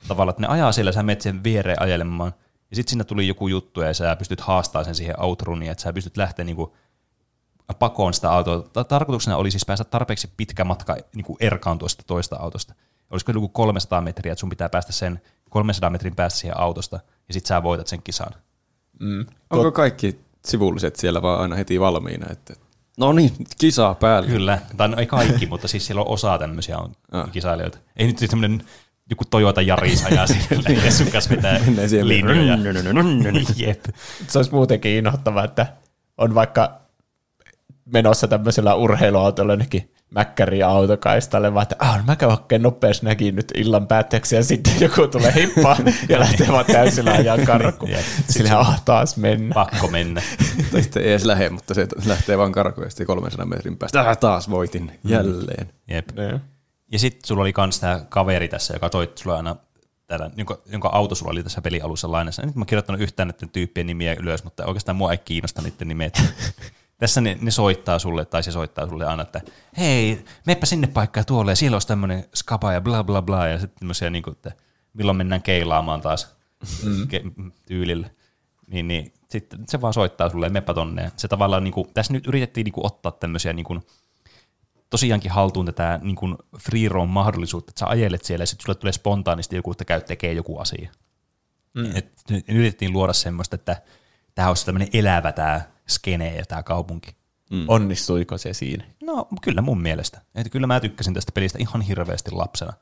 Tavallaan, 0.08 0.30
että 0.30 0.42
ne 0.42 0.48
ajaa 0.48 0.72
siellä, 0.72 0.92
sä 0.92 1.02
menet 1.02 1.20
sen 1.20 1.44
viereen 1.44 1.82
ajelemaan, 1.82 2.32
ja 2.70 2.76
sitten 2.76 2.90
siinä 2.90 3.04
tuli 3.04 3.28
joku 3.28 3.48
juttu, 3.48 3.80
ja 3.80 3.94
sä 3.94 4.16
pystyt 4.16 4.40
haastamaan 4.40 4.84
sen 4.84 4.94
siihen 4.94 5.20
outruniin, 5.20 5.70
että 5.70 5.82
sä 5.82 5.92
pystyt 5.92 6.16
lähteä 6.16 6.44
niinku 6.44 6.76
pakoon 7.78 8.14
sitä 8.14 8.32
autoa. 8.32 8.84
Tarkoituksena 8.84 9.36
oli 9.36 9.50
siis 9.50 9.66
päästä 9.66 9.84
tarpeeksi 9.84 10.30
pitkä 10.36 10.64
matka 10.64 10.96
niinku 11.14 11.36
erkaantua 11.40 11.88
sitä 11.88 12.02
toista 12.06 12.36
autosta. 12.36 12.74
Olisiko 13.10 13.32
joku 13.32 13.48
300 13.48 14.00
metriä, 14.00 14.32
että 14.32 14.40
sun 14.40 14.50
pitää 14.50 14.68
päästä 14.68 14.92
sen 14.92 15.20
300 15.50 15.90
metrin 15.90 16.16
päästä 16.16 16.38
siihen 16.38 16.60
autosta, 16.60 17.00
ja 17.28 17.34
sitten 17.34 17.48
sä 17.48 17.62
voitat 17.62 17.86
sen 17.86 18.02
kisan. 18.02 18.34
Mm. 19.00 19.26
Onko 19.50 19.72
kaikki 19.72 20.18
sivulliset 20.46 20.96
siellä 20.96 21.22
vaan 21.22 21.40
aina 21.40 21.56
heti 21.56 21.80
valmiina, 21.80 22.26
että 22.32 22.54
no 22.98 23.12
niin, 23.12 23.32
kisaa 23.58 23.94
päälle. 23.94 24.28
Kyllä, 24.28 24.58
tai 24.76 24.88
no 24.88 24.96
ei 24.96 25.06
kaikki, 25.06 25.46
mutta 25.50 25.68
siis 25.68 25.86
siellä 25.86 26.02
on 26.02 26.08
osa 26.08 26.38
tämmöisiä 26.38 26.78
on 26.78 26.92
ah. 27.12 27.32
kisailijoita. 27.32 27.78
Ei 27.96 28.06
nyt 28.06 28.18
siis 28.18 28.30
semmoinen 28.30 28.62
joku 29.10 29.24
Toyota 29.30 29.62
Yaris 29.62 30.04
ajaa 30.04 30.26
siellä 30.26 30.70
ja 30.84 30.92
sun 30.92 31.10
kanssa 31.10 31.30
vetää 31.30 31.60
linjoja. 32.02 32.58
Jep. 33.66 33.84
Se 34.28 34.38
olisi 34.38 34.52
muutenkin 34.52 34.92
inhottavaa, 34.92 35.44
että 35.44 35.66
on 36.18 36.34
vaikka 36.34 36.80
menossa 37.84 38.28
tämmöisellä 38.28 38.74
urheiluautolla 38.74 39.52
jonnekin 39.52 39.93
mäkkäri 40.14 40.62
autokaistalle, 40.62 41.54
vaan 41.54 41.62
että 41.62 41.76
ah, 41.78 42.04
mä 42.06 42.16
käyn 42.16 42.30
hakkeen 42.30 42.62
nopeasti 42.62 43.06
näkin 43.06 43.36
nyt 43.36 43.52
illan 43.54 43.86
päätteeksi, 43.86 44.36
ja 44.36 44.44
sitten 44.44 44.80
joku 44.80 45.08
tulee 45.08 45.34
hippaan 45.34 45.78
ja 46.08 46.20
lähtee 46.20 46.48
vaan 46.48 46.64
täysillä 46.64 47.12
ajaa 47.12 47.38
karkuun. 47.46 47.90
Sillä 48.28 48.58
ah, 48.58 48.82
taas 48.84 49.16
mennä. 49.16 49.54
Pakko 49.54 49.88
mennä. 49.88 50.22
tai 50.72 50.82
sitten 50.82 51.02
ei 51.02 51.10
edes 51.10 51.24
lähde, 51.24 51.50
mutta 51.50 51.74
se 51.74 51.88
lähtee 52.06 52.38
vaan 52.38 52.52
karkuun 52.52 52.86
ja 52.86 52.90
sitten 52.90 53.06
300 53.06 53.46
metrin 53.46 53.76
päästä, 53.76 54.10
ah, 54.10 54.18
taas 54.18 54.50
voitin 54.50 54.82
mm. 54.82 55.10
jälleen. 55.10 55.72
Jep. 55.90 56.08
Ja, 56.16 56.40
ja 56.92 56.98
sitten 56.98 57.26
sulla 57.26 57.42
oli 57.42 57.52
kans 57.52 57.80
tämä 57.80 58.00
kaveri 58.08 58.48
tässä, 58.48 58.74
joka 58.74 58.88
toi 58.90 59.12
sulle 59.14 59.36
aina 59.36 59.56
täällä, 60.06 60.30
jonka, 60.36 60.58
jonka 60.66 60.88
auto 60.88 61.14
sulla 61.14 61.32
oli 61.32 61.42
tässä 61.42 61.62
pelialussa 61.62 62.12
lainassa. 62.12 62.42
Nyt 62.46 62.54
mä 62.54 62.60
oon 62.60 62.66
kirjoittanut 62.66 63.00
yhtään 63.00 63.28
näiden 63.28 63.48
tyyppien 63.48 63.86
nimiä 63.86 64.16
ylös, 64.20 64.44
mutta 64.44 64.66
oikeastaan 64.66 64.96
mua 64.96 65.12
ei 65.12 65.18
kiinnosta 65.18 65.62
niiden 65.62 65.88
nimet. 65.88 66.22
tässä 66.98 67.20
ne, 67.20 67.38
ne, 67.40 67.50
soittaa 67.50 67.98
sulle, 67.98 68.24
tai 68.24 68.42
se 68.42 68.52
soittaa 68.52 68.88
sulle 68.88 69.06
aina, 69.06 69.22
että 69.22 69.40
hei, 69.78 70.24
meppä 70.46 70.66
sinne 70.66 70.86
paikkaan 70.86 71.26
tuolle, 71.26 71.52
ja 71.52 71.56
siellä 71.56 71.74
olisi 71.74 71.88
tämmöinen 71.88 72.24
skaba 72.34 72.72
ja 72.72 72.80
bla 72.80 73.04
bla 73.04 73.22
bla, 73.22 73.48
ja 73.48 73.58
sitten 73.58 73.78
tämmöisiä, 73.78 74.10
niin 74.10 74.22
kuin, 74.22 74.32
että 74.32 74.52
milloin 74.92 75.16
mennään 75.16 75.42
keilaamaan 75.42 76.00
taas 76.00 76.36
mm. 76.84 77.02
ke- 77.02 77.52
tyylillä. 77.66 78.10
Niin, 78.66 78.88
niin 78.88 79.12
sitten 79.30 79.64
se 79.68 79.80
vaan 79.80 79.94
soittaa 79.94 80.30
sulle, 80.30 80.48
meppä 80.48 80.74
tonne. 80.74 81.02
Ja 81.02 81.10
se 81.16 81.28
tavallaan, 81.28 81.64
niin 81.64 81.74
kuin, 81.74 81.88
tässä 81.94 82.12
nyt 82.12 82.26
yritettiin 82.26 82.64
niin 82.64 82.72
kuin, 82.72 82.86
ottaa 82.86 83.12
tämmöisiä 83.12 83.52
niin 83.52 83.64
kuin, 83.64 83.82
tosiaankin 84.90 85.30
haltuun 85.30 85.66
tätä 85.66 86.00
niin 86.02 86.16
kuin 86.16 86.36
free 86.58 86.88
roam 86.88 87.08
mahdollisuutta, 87.08 87.70
että 87.70 87.80
sä 87.80 87.86
ajelet 87.86 88.24
siellä 88.24 88.42
ja 88.42 88.46
sitten 88.46 88.64
sulle 88.64 88.78
tulee 88.78 88.92
spontaanisti 88.92 89.56
joku, 89.56 89.70
että 89.70 89.84
käy 89.84 90.00
tekee 90.00 90.32
joku 90.32 90.58
asia. 90.58 90.90
Mm. 91.74 91.96
Et, 91.96 92.22
yritettiin 92.48 92.92
luoda 92.92 93.12
semmoista, 93.12 93.54
että 93.54 93.82
tämä 94.34 94.48
olisi 94.48 94.66
tämmöinen 94.66 94.88
elävä 94.92 95.32
tämä 95.32 95.60
skene 95.88 96.36
ja 96.36 96.44
tämä 96.46 96.62
kaupunki. 96.62 97.16
Mm. 97.50 97.64
Onnistuiko 97.68 98.38
se 98.38 98.52
siinä? 98.52 98.84
No 99.02 99.28
kyllä 99.42 99.62
mun 99.62 99.82
mielestä. 99.82 100.20
Että 100.34 100.50
kyllä 100.50 100.66
mä 100.66 100.80
tykkäsin 100.80 101.14
tästä 101.14 101.32
pelistä 101.32 101.58
ihan 101.60 101.82
hirveästi 101.82 102.30
lapsena. 102.30 102.72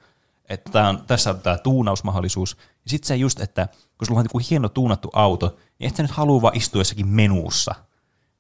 Että 0.49 0.73
tää 0.73 0.89
on, 0.89 1.03
tässä 1.07 1.31
on 1.31 1.41
tämä 1.41 1.59
tuunausmahdollisuus. 1.59 2.57
Ja 2.59 2.91
sitten 2.91 3.09
se 3.09 3.17
just, 3.17 3.41
että 3.41 3.69
kun 3.99 4.07
sulla 4.07 4.21
on 4.21 4.27
joku 4.27 4.41
hieno 4.51 4.69
tuunattu 4.69 5.11
auto, 5.13 5.57
niin 5.79 5.89
et 5.89 5.97
sä 5.97 6.03
nyt 6.03 6.13
halua 6.13 6.43
vaan 6.43 6.57
istua 6.57 6.81
jossakin 6.81 7.09
menuussa 7.09 7.75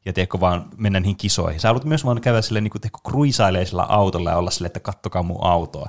ja 0.05 0.13
teekö 0.13 0.41
vaan 0.41 0.69
mennä 0.77 1.01
niihin 1.01 1.17
kisoihin. 1.17 1.61
Sä 1.61 1.69
haluat 1.69 1.85
myös 1.85 2.05
vaan 2.05 2.21
käydä 2.21 2.43
sille, 2.43 2.61
niin 2.61 3.67
sillä 3.67 3.83
autolla 3.83 4.31
ja 4.31 4.37
olla 4.37 4.51
sille, 4.51 4.67
että 4.67 4.81
kattokaa 4.81 5.23
mun 5.23 5.45
autoa. 5.45 5.89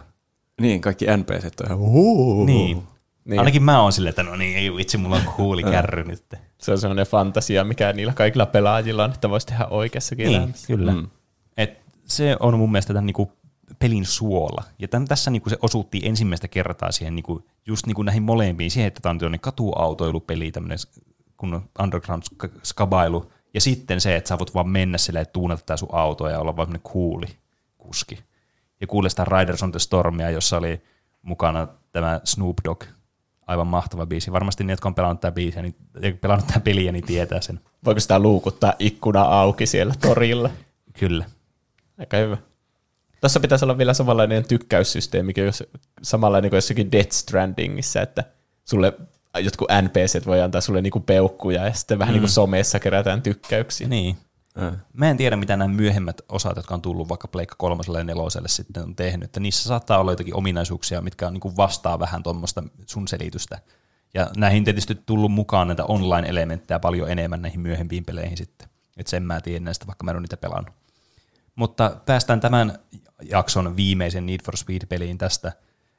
Niin, 0.61 0.81
kaikki 0.81 1.05
NPCt 1.17 1.61
on 1.61 1.67
ihan 1.67 1.79
Huu. 1.79 2.45
Niin. 2.45 2.87
Niin. 3.25 3.39
Ainakin 3.39 3.63
mä 3.63 3.81
oon 3.81 3.93
silleen, 3.93 4.09
että 4.09 4.23
no 4.23 4.35
niin, 4.35 4.57
ei 4.57 4.75
vitsi, 4.75 4.97
mulla 4.97 5.15
on 5.15 5.33
kuuli 5.35 5.63
kärry 5.73 6.03
nyt. 6.03 6.23
Se 6.57 6.71
on 6.71 6.77
semmoinen 6.77 7.05
fantasia, 7.05 7.63
mikä 7.63 7.93
niillä 7.93 8.13
kaikilla 8.13 8.45
pelaajilla 8.45 9.03
on, 9.03 9.13
että 9.13 9.29
voisi 9.29 9.47
tehdä 9.47 9.65
oikeassakin 9.65 10.27
niin, 10.27 10.37
elämässä. 10.37 10.67
kyllä. 10.67 10.91
Mm. 10.91 11.07
Et 11.57 11.81
se 12.05 12.37
on 12.39 12.57
mun 12.57 12.71
mielestä 12.71 12.93
tämän 12.93 13.05
niinku 13.05 13.31
pelin 13.79 14.05
suola. 14.05 14.63
Ja 14.79 14.87
tämän, 14.87 15.07
tässä 15.07 15.31
niinku 15.31 15.49
se 15.49 15.57
osuutti 15.61 16.01
ensimmäistä 16.03 16.47
kertaa 16.47 16.91
siihen 16.91 17.15
niinku, 17.15 17.45
just 17.65 17.85
niinku 17.85 18.03
näihin 18.03 18.23
molempiin, 18.23 18.71
siihen, 18.71 18.87
että 18.87 19.01
tämä 19.01 19.15
on 19.31 19.39
katuautoilupeli, 19.41 20.51
tämmöinen 20.51 20.77
kun 21.37 21.69
underground 21.79 22.23
skabailu, 22.63 23.31
ja 23.53 23.61
sitten 23.61 24.01
se, 24.01 24.15
että 24.15 24.27
sä 24.27 24.39
voit 24.39 24.53
vaan 24.53 24.69
mennä 24.69 24.97
silleen, 24.97 25.21
että 25.21 25.33
tuunata 25.33 25.63
tää 25.65 25.77
sun 25.77 25.89
autoa 25.91 26.31
ja 26.31 26.39
olla 26.39 26.55
vaan 26.55 26.67
semmoinen 26.67 26.91
kuuli 26.91 27.27
kuski. 27.77 28.19
Ja 28.81 28.87
kuulee 28.87 29.09
sitä 29.09 29.25
Riders 29.25 29.63
on 29.63 29.71
the 29.71 29.79
Stormia, 29.79 30.29
jossa 30.29 30.57
oli 30.57 30.81
mukana 31.21 31.67
tämä 31.91 32.21
Snoop 32.23 32.57
Dogg, 32.63 32.83
aivan 33.47 33.67
mahtava 33.67 34.05
biisi. 34.05 34.31
Varmasti 34.31 34.63
ne, 34.63 34.73
jotka 34.73 34.89
on 34.89 34.95
pelannut 34.95 35.21
tätä 35.21 35.31
biisiä, 35.31 35.61
niin, 35.61 35.75
pelannut 36.21 36.47
tätä 36.47 36.59
peliä, 36.59 36.91
niin 36.91 37.05
tietää 37.05 37.41
sen. 37.41 37.59
Voiko 37.85 37.99
sitä 37.99 38.19
luukuttaa 38.19 38.73
ikkuna 38.79 39.21
auki 39.21 39.65
siellä 39.65 39.93
torilla? 40.01 40.49
Kyllä. 40.99 41.25
Aika 41.99 42.17
hyvä. 42.17 42.37
Tässä 43.21 43.39
pitäisi 43.39 43.65
olla 43.65 43.77
vielä 43.77 43.93
samanlainen 43.93 44.47
tykkäyssysteemi, 44.47 45.33
jos 45.37 45.63
samanlainen 46.01 46.49
kuin 46.49 46.57
jossakin 46.57 46.91
Death 46.91 47.11
Strandingissa, 47.11 48.01
että 48.01 48.23
sulle 48.65 48.93
jotkut 49.39 49.67
NPCt 49.81 50.25
voi 50.25 50.41
antaa 50.41 50.61
sulle 50.61 50.81
niinku 50.81 50.99
peukkuja 50.99 51.65
ja 51.65 51.73
sitten 51.73 51.99
vähän 51.99 52.13
niinku 52.13 52.19
mm. 52.19 52.27
niin 52.27 52.27
kuin 52.27 52.33
somessa 52.33 52.79
kerätään 52.79 53.21
tykkäyksiä. 53.21 53.87
Niin. 53.87 54.17
Mm. 54.55 54.77
Mä 54.93 55.09
en 55.09 55.17
tiedä, 55.17 55.35
mitä 55.35 55.57
nämä 55.57 55.75
myöhemmät 55.75 56.21
osat, 56.29 56.55
jotka 56.55 56.73
on 56.73 56.81
tullut 56.81 57.09
vaikka 57.09 57.27
Pleikka 57.27 57.55
kolmoselle 57.57 57.97
ja 57.97 58.03
neloselle 58.03 58.47
sitten 58.47 58.83
on 58.83 58.95
tehnyt, 58.95 59.23
että 59.23 59.39
niissä 59.39 59.67
saattaa 59.67 59.99
olla 59.99 60.11
jotakin 60.11 60.35
ominaisuuksia, 60.35 61.01
mitkä 61.01 61.27
on 61.27 61.33
niin 61.33 61.41
kuin 61.41 61.57
vastaa 61.57 61.99
vähän 61.99 62.23
tuommoista 62.23 62.63
sun 62.85 63.07
selitystä. 63.07 63.59
Ja 64.13 64.29
näihin 64.37 64.63
tietysti 64.63 64.95
tullut 64.95 65.31
mukaan 65.31 65.67
näitä 65.67 65.85
online-elementtejä 65.85 66.79
paljon 66.79 67.11
enemmän 67.11 67.41
näihin 67.41 67.59
myöhempiin 67.59 68.05
peleihin 68.05 68.37
sitten. 68.37 68.69
Että 68.97 69.09
sen 69.09 69.23
mä 69.23 69.41
tiedän 69.41 69.63
näistä, 69.63 69.87
vaikka 69.87 70.03
mä 70.03 70.11
en 70.11 70.17
ole 70.17 70.21
niitä 70.21 70.37
pelannut. 70.37 70.75
Mutta 71.55 71.97
päästään 72.05 72.39
tämän 72.39 72.79
jakson 73.21 73.75
viimeisen 73.75 74.25
Need 74.25 74.39
for 74.45 74.57
Speed-peliin 74.57 75.17
tästä, 75.17 75.51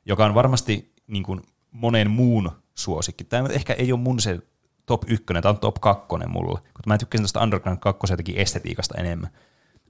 joka 0.07 0.25
on 0.25 0.35
varmasti 0.35 0.93
niin 1.07 1.23
kuin 1.23 1.43
monen 1.71 2.11
muun 2.11 2.51
suosikki. 2.75 3.25
Tämä 3.25 3.49
ehkä 3.49 3.73
ei 3.73 3.93
ole 3.93 4.01
mun 4.01 4.21
se 4.21 4.41
top 4.87 5.03
ykkönen, 5.07 5.43
tämä 5.43 5.51
on 5.51 5.59
top 5.59 5.75
kakkonen 5.81 6.31
mulle, 6.31 6.59
kun 6.59 6.83
mä 6.87 6.99
tykkäsin 6.99 7.25
tästä 7.25 7.41
Underground 7.41 7.79
2 7.81 8.13
jotenkin 8.13 8.37
estetiikasta 8.37 8.99
enemmän. 8.99 9.31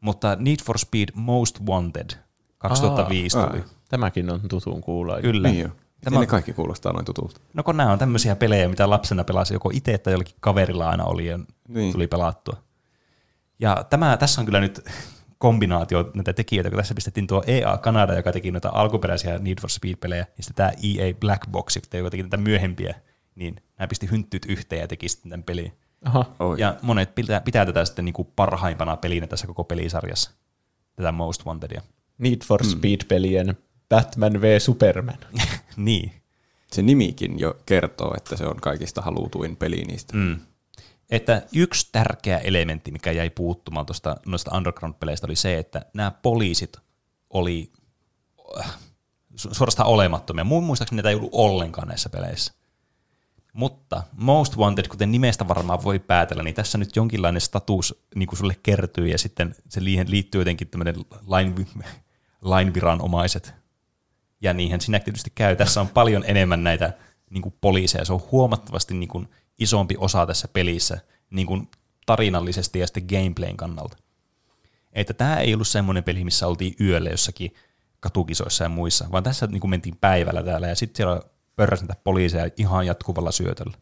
Mutta 0.00 0.36
Need 0.40 0.56
for 0.64 0.78
Speed 0.78 1.08
Most 1.14 1.60
Wanted 1.66 2.10
2005 2.58 3.38
Aa, 3.38 3.46
tuli. 3.46 3.58
Aa, 3.58 3.66
tämäkin 3.88 4.30
on 4.30 4.40
tutun 4.48 4.80
kuulla. 4.80 5.20
Kyllä. 5.20 5.48
Niin 5.48 5.62
jo. 5.62 5.68
Tämä 6.04 6.20
ne 6.20 6.26
kaikki 6.26 6.52
kuulostaa 6.52 6.92
noin 6.92 7.04
tutulta? 7.04 7.40
No 7.54 7.62
kun 7.62 7.76
nämä 7.76 7.92
on 7.92 7.98
tämmöisiä 7.98 8.36
pelejä, 8.36 8.68
mitä 8.68 8.90
lapsena 8.90 9.24
pelasi 9.24 9.54
joko 9.54 9.70
itse 9.72 9.98
tai 9.98 10.12
jollakin 10.12 10.36
kaverilla 10.40 10.90
aina 10.90 11.04
oli 11.04 11.26
ja 11.26 11.38
niin. 11.68 11.92
tuli 11.92 12.06
pelattua. 12.06 12.56
Ja 13.58 13.84
tämä, 13.90 14.16
tässä 14.16 14.40
on 14.40 14.44
kyllä 14.44 14.60
nyt 14.60 14.84
kombinaatio 15.38 16.10
näitä 16.14 16.32
tekijöitä, 16.32 16.70
kun 16.70 16.76
tässä 16.76 16.94
pistettiin 16.94 17.26
tuo 17.26 17.42
EA 17.46 17.78
Kanada, 17.78 18.14
joka 18.14 18.32
teki 18.32 18.50
noita 18.50 18.70
alkuperäisiä 18.74 19.38
Need 19.38 19.60
for 19.60 19.70
Speed-pelejä, 19.70 20.26
ja 20.36 20.42
sitten 20.42 20.56
tämä 20.56 20.70
EA 20.82 21.14
Black 21.20 21.50
Box, 21.50 21.76
joka 21.92 22.10
teki 22.10 22.22
näitä 22.22 22.36
myöhempiä, 22.36 22.94
niin 23.34 23.56
nämä 23.78 23.88
pisti 23.88 24.10
hynttyt 24.10 24.46
yhteen 24.48 24.80
ja 24.80 24.88
teki 24.88 25.08
sitten 25.08 25.30
tämän 25.30 25.44
pelin. 25.44 25.72
Aha. 26.04 26.24
Oi. 26.38 26.60
Ja 26.60 26.76
monet 26.82 27.14
pitää, 27.14 27.40
pitää 27.40 27.66
tätä 27.66 27.84
sitten 27.84 28.04
niin 28.04 28.12
kuin 28.12 28.28
parhaimpana 28.36 28.96
pelinä 28.96 29.26
tässä 29.26 29.46
koko 29.46 29.64
pelisarjassa, 29.64 30.30
tätä 30.96 31.12
Most 31.12 31.46
Wantedia. 31.46 31.82
Need 32.18 32.44
for 32.44 32.64
Speed-pelien 32.64 33.54
Batman 33.88 34.40
v 34.40 34.58
Superman. 34.58 35.18
niin. 35.76 36.12
Se 36.72 36.82
nimikin 36.82 37.38
jo 37.38 37.56
kertoo, 37.66 38.14
että 38.16 38.36
se 38.36 38.46
on 38.46 38.56
kaikista 38.60 39.02
halutuin 39.02 39.56
peli 39.56 39.84
niistä. 39.84 40.16
Mm. 40.16 40.40
Että 41.10 41.42
yksi 41.54 41.88
tärkeä 41.92 42.38
elementti, 42.38 42.90
mikä 42.90 43.12
jäi 43.12 43.30
puuttumaan 43.30 43.86
tuosta, 43.86 44.16
noista 44.26 44.56
Underground-peleistä, 44.56 45.26
oli 45.26 45.36
se, 45.36 45.58
että 45.58 45.86
nämä 45.94 46.10
poliisit 46.10 46.76
oli 47.30 47.72
äh, 48.58 48.78
su- 49.32 49.54
suorastaan 49.54 49.88
olemattomia. 49.88 50.44
Mun 50.44 50.64
muistaakseni 50.64 50.96
niitä 50.96 51.08
ei 51.08 51.14
ollut 51.14 51.30
ollenkaan 51.32 51.88
näissä 51.88 52.08
peleissä. 52.08 52.52
Mutta 53.54 54.02
Most 54.12 54.56
Wanted, 54.56 54.88
kuten 54.88 55.12
nimestä 55.12 55.48
varmaan 55.48 55.84
voi 55.84 55.98
päätellä, 55.98 56.42
niin 56.42 56.54
tässä 56.54 56.78
nyt 56.78 56.96
jonkinlainen 56.96 57.40
status 57.40 58.04
niin 58.14 58.26
kuin 58.26 58.38
sulle 58.38 58.56
kertyy, 58.62 59.08
ja 59.08 59.18
sitten 59.18 59.54
se 59.68 59.84
liittyy 59.84 60.40
jotenkin 60.40 60.68
tämmöinen 60.68 60.94
lain, 61.26 61.54
lainviranomaiset. 62.42 63.54
Ja 64.40 64.52
niinhän 64.52 64.80
siinä 64.80 65.00
tietysti 65.00 65.32
käy. 65.34 65.56
Tässä 65.56 65.80
on 65.80 65.88
paljon 65.88 66.24
enemmän 66.26 66.64
näitä 66.64 66.92
niin 67.30 67.42
kuin 67.42 67.54
poliiseja. 67.60 68.04
Se 68.04 68.12
on 68.12 68.22
huomattavasti 68.32 68.94
niin 68.94 69.08
kuin 69.08 69.28
isompi 69.58 69.94
osa 69.98 70.26
tässä 70.26 70.48
pelissä 70.48 70.98
niin 71.30 71.46
kuin 71.46 71.68
tarinallisesti 72.06 72.78
ja 72.78 72.86
sitten 72.86 73.06
gameplayn 73.08 73.56
kannalta. 73.56 73.96
Että 74.92 75.14
tämä 75.14 75.40
ei 75.40 75.54
ollut 75.54 75.68
semmoinen 75.68 76.04
peli, 76.04 76.24
missä 76.24 76.46
oltiin 76.46 76.74
yöllä 76.80 77.10
jossakin 77.10 77.54
katukisoissa 78.00 78.64
ja 78.64 78.68
muissa, 78.68 79.06
vaan 79.12 79.22
tässä 79.22 79.46
niin 79.46 79.60
kuin 79.60 79.70
mentiin 79.70 79.96
päivällä 79.96 80.42
täällä 80.42 80.68
ja 80.68 80.74
sitten 80.74 80.96
siellä 80.96 81.20
pörräsi 81.56 81.84
näitä 81.84 82.00
poliiseja 82.04 82.50
ihan 82.56 82.86
jatkuvalla 82.86 83.32
syötöllä. 83.32 83.76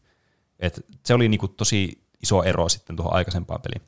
Et 0.59 0.85
se 1.05 1.13
oli 1.13 1.29
niin 1.29 1.39
kuin 1.39 1.53
tosi 1.55 2.03
iso 2.23 2.43
ero 2.43 2.69
sitten 2.69 2.95
tuohon 2.95 3.13
aikaisempaan 3.13 3.61
peliin. 3.61 3.81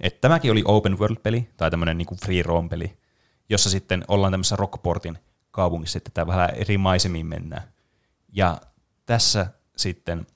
Et 0.00 0.20
tämäkin 0.20 0.52
oli 0.52 0.62
open 0.64 0.98
world-peli 0.98 1.50
tai 1.56 1.70
tämmöinen 1.70 1.98
niin 1.98 2.06
kuin 2.06 2.18
free 2.18 2.42
roam-peli, 2.42 2.98
jossa 3.48 3.70
sitten 3.70 4.04
ollaan 4.08 4.32
tämmöisessä 4.32 4.56
Rockportin 4.56 5.18
kaupungissa, 5.50 5.96
että 5.96 6.10
tämä 6.14 6.26
vähän 6.26 6.50
eri 6.54 6.78
maisemiin 6.78 7.26
mennään. 7.26 7.62
Ja 8.32 8.60
tässä 9.06 9.46
sitten 9.76 10.26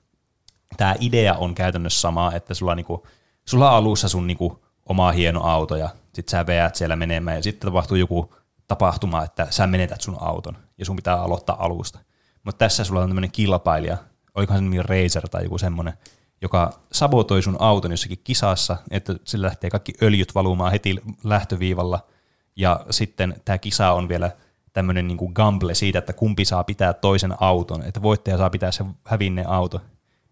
tämä 0.77 0.95
idea 0.99 1.33
on 1.33 1.55
käytännössä 1.55 2.01
sama, 2.01 2.31
että 2.33 2.53
sulla, 2.53 2.75
niinku, 2.75 3.07
sulla 3.45 3.69
alussa 3.69 4.09
sun 4.09 4.27
niinku 4.27 4.65
oma 4.85 5.11
hieno 5.11 5.43
auto 5.43 5.75
ja 5.75 5.89
sit 6.13 6.29
sä 6.29 6.47
veät 6.47 6.75
siellä 6.75 6.95
menemään 6.95 7.37
ja 7.37 7.43
sitten 7.43 7.67
tapahtuu 7.67 7.97
joku 7.97 8.33
tapahtuma, 8.67 9.23
että 9.23 9.47
sä 9.49 9.67
menetät 9.67 10.01
sun 10.01 10.17
auton 10.19 10.57
ja 10.77 10.85
sun 10.85 10.95
pitää 10.95 11.21
aloittaa 11.21 11.65
alusta. 11.65 11.99
Mutta 12.45 12.59
tässä 12.59 12.83
sulla 12.83 13.01
on 13.01 13.09
tämmöinen 13.09 13.31
kilpailija, 13.31 13.97
olikohan 14.35 14.59
se 14.59 14.63
nimi 14.63 14.83
Razer 14.83 15.29
tai 15.29 15.43
joku 15.43 15.57
semmoinen, 15.57 15.93
joka 16.41 16.79
sabotoi 16.91 17.41
sun 17.41 17.57
auton 17.59 17.91
jossakin 17.91 18.21
kisassa, 18.23 18.77
että 18.91 19.15
sillä 19.23 19.45
lähtee 19.45 19.69
kaikki 19.69 19.93
öljyt 20.01 20.35
valumaan 20.35 20.71
heti 20.71 20.95
lähtöviivalla 21.23 22.07
ja 22.55 22.85
sitten 22.89 23.41
tämä 23.45 23.57
kisa 23.57 23.91
on 23.91 24.09
vielä 24.09 24.31
tämmöinen 24.73 25.07
niinku 25.07 25.31
gamble 25.33 25.73
siitä, 25.73 25.99
että 25.99 26.13
kumpi 26.13 26.45
saa 26.45 26.63
pitää 26.63 26.93
toisen 26.93 27.35
auton, 27.39 27.83
että 27.83 28.01
voittaja 28.01 28.37
saa 28.37 28.49
pitää 28.49 28.71
sen 28.71 28.95
hävinneen 29.05 29.49
auto. 29.49 29.81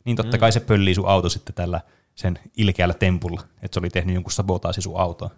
Niin 0.05 0.18
totta 0.18 0.38
kai 0.38 0.51
se 0.51 0.59
pöllii 0.59 0.95
sun 0.95 1.07
auto 1.09 1.30
sitten 1.30 1.55
tällä 1.55 1.82
sen 2.16 2.39
ilkeällä 2.57 2.93
tempulla, 2.93 3.41
että 3.61 3.76
se 3.76 3.80
oli 3.80 3.89
tehnyt 3.89 4.14
jonkun 4.14 4.32
sabotaasi 4.32 4.82
sun 4.82 4.99
autoon. 4.99 5.32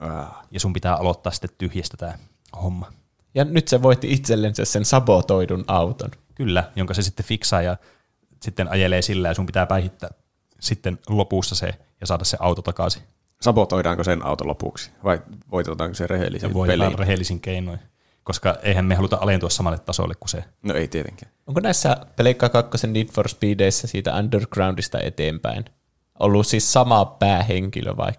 Ah. 0.00 0.46
Ja 0.50 0.60
sun 0.60 0.72
pitää 0.72 0.94
aloittaa 0.94 1.32
sitten 1.32 1.50
tyhjästä 1.58 1.96
tämä 1.96 2.14
homma. 2.62 2.92
Ja 3.36 3.44
nyt 3.44 3.68
se 3.68 3.82
voitti 3.82 4.12
itsellensä 4.12 4.64
sen 4.64 4.84
sabotoidun 4.84 5.64
auton. 5.66 6.10
Kyllä, 6.34 6.64
jonka 6.76 6.94
se 6.94 7.02
sitten 7.02 7.26
fiksaa 7.26 7.62
ja 7.62 7.76
sitten 8.42 8.68
ajelee 8.68 9.02
sillä 9.02 9.28
ja 9.28 9.34
sun 9.34 9.46
pitää 9.46 9.66
päihittää 9.66 10.10
sitten 10.60 10.98
lopussa 11.08 11.54
se 11.54 11.66
ja 12.00 12.06
saada 12.06 12.24
se 12.24 12.36
auto 12.40 12.62
takaisin. 12.62 13.02
Sabotoidaanko 13.40 14.04
sen 14.04 14.26
auto 14.26 14.46
lopuksi 14.46 14.90
vai 15.04 15.22
voitetaanko 15.50 15.94
se 15.94 16.08
voidaan 16.54 16.78
pelin? 16.78 16.98
rehellisin 16.98 17.40
keinoin. 17.40 17.78
Koska 18.24 18.56
eihän 18.62 18.84
me 18.84 18.94
haluta 18.94 19.18
alentua 19.20 19.50
samalle 19.50 19.78
tasolle 19.78 20.14
kuin 20.14 20.28
se. 20.28 20.44
No 20.62 20.74
ei 20.74 20.88
tietenkään. 20.88 21.32
Onko 21.46 21.60
näissä 21.60 21.96
Pleikka 22.16 22.48
2 22.48 22.86
Need 22.86 23.08
for 23.12 23.28
Speedeissä 23.28 23.86
siitä 23.86 24.14
Undergroundista 24.14 25.00
eteenpäin 25.00 25.64
ollut 26.18 26.46
siis 26.46 26.72
sama 26.72 27.04
päähenkilö 27.04 27.96
vai? 27.96 28.12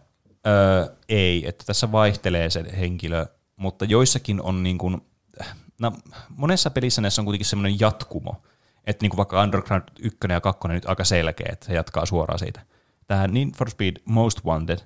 Öö, 0.48 0.96
ei, 1.10 1.48
että 1.48 1.64
tässä 1.66 1.92
vaihtelee 1.92 2.50
se 2.50 2.66
henkilö, 2.80 3.26
mutta 3.58 3.86
joissakin 3.86 4.42
on 4.42 4.64
niin 4.64 4.78
kuin, 4.78 5.02
no, 5.80 5.92
monessa 6.30 6.70
pelissä 6.70 7.02
näissä 7.02 7.22
on 7.22 7.26
kuitenkin 7.26 7.46
semmoinen 7.46 7.80
jatkumo, 7.80 8.42
että 8.84 9.04
niin 9.04 9.10
kuin 9.10 9.18
vaikka 9.18 9.44
Underground 9.44 9.84
1 10.00 10.18
ja 10.30 10.42
2 10.42 10.68
nyt 10.68 10.86
aika 10.86 11.04
selkeä, 11.04 11.50
että 11.52 11.66
se 11.66 11.74
jatkaa 11.74 12.06
suoraan 12.06 12.40
siitä. 12.40 12.62
Tämä 13.08 13.28
Need 13.28 13.50
for 13.58 13.70
Speed 13.70 14.02
Most 14.06 14.46
Wanted 14.46 14.80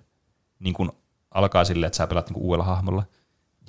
niin 0.60 0.74
kuin 0.74 0.92
alkaa 1.32 1.66
silleen, 1.66 1.88
että 1.88 1.98
sä 1.98 2.08
pelaat 2.08 2.30
niin 2.30 2.34
kuin 2.34 2.44
uudella 2.44 2.66
hahmolla. 2.66 3.04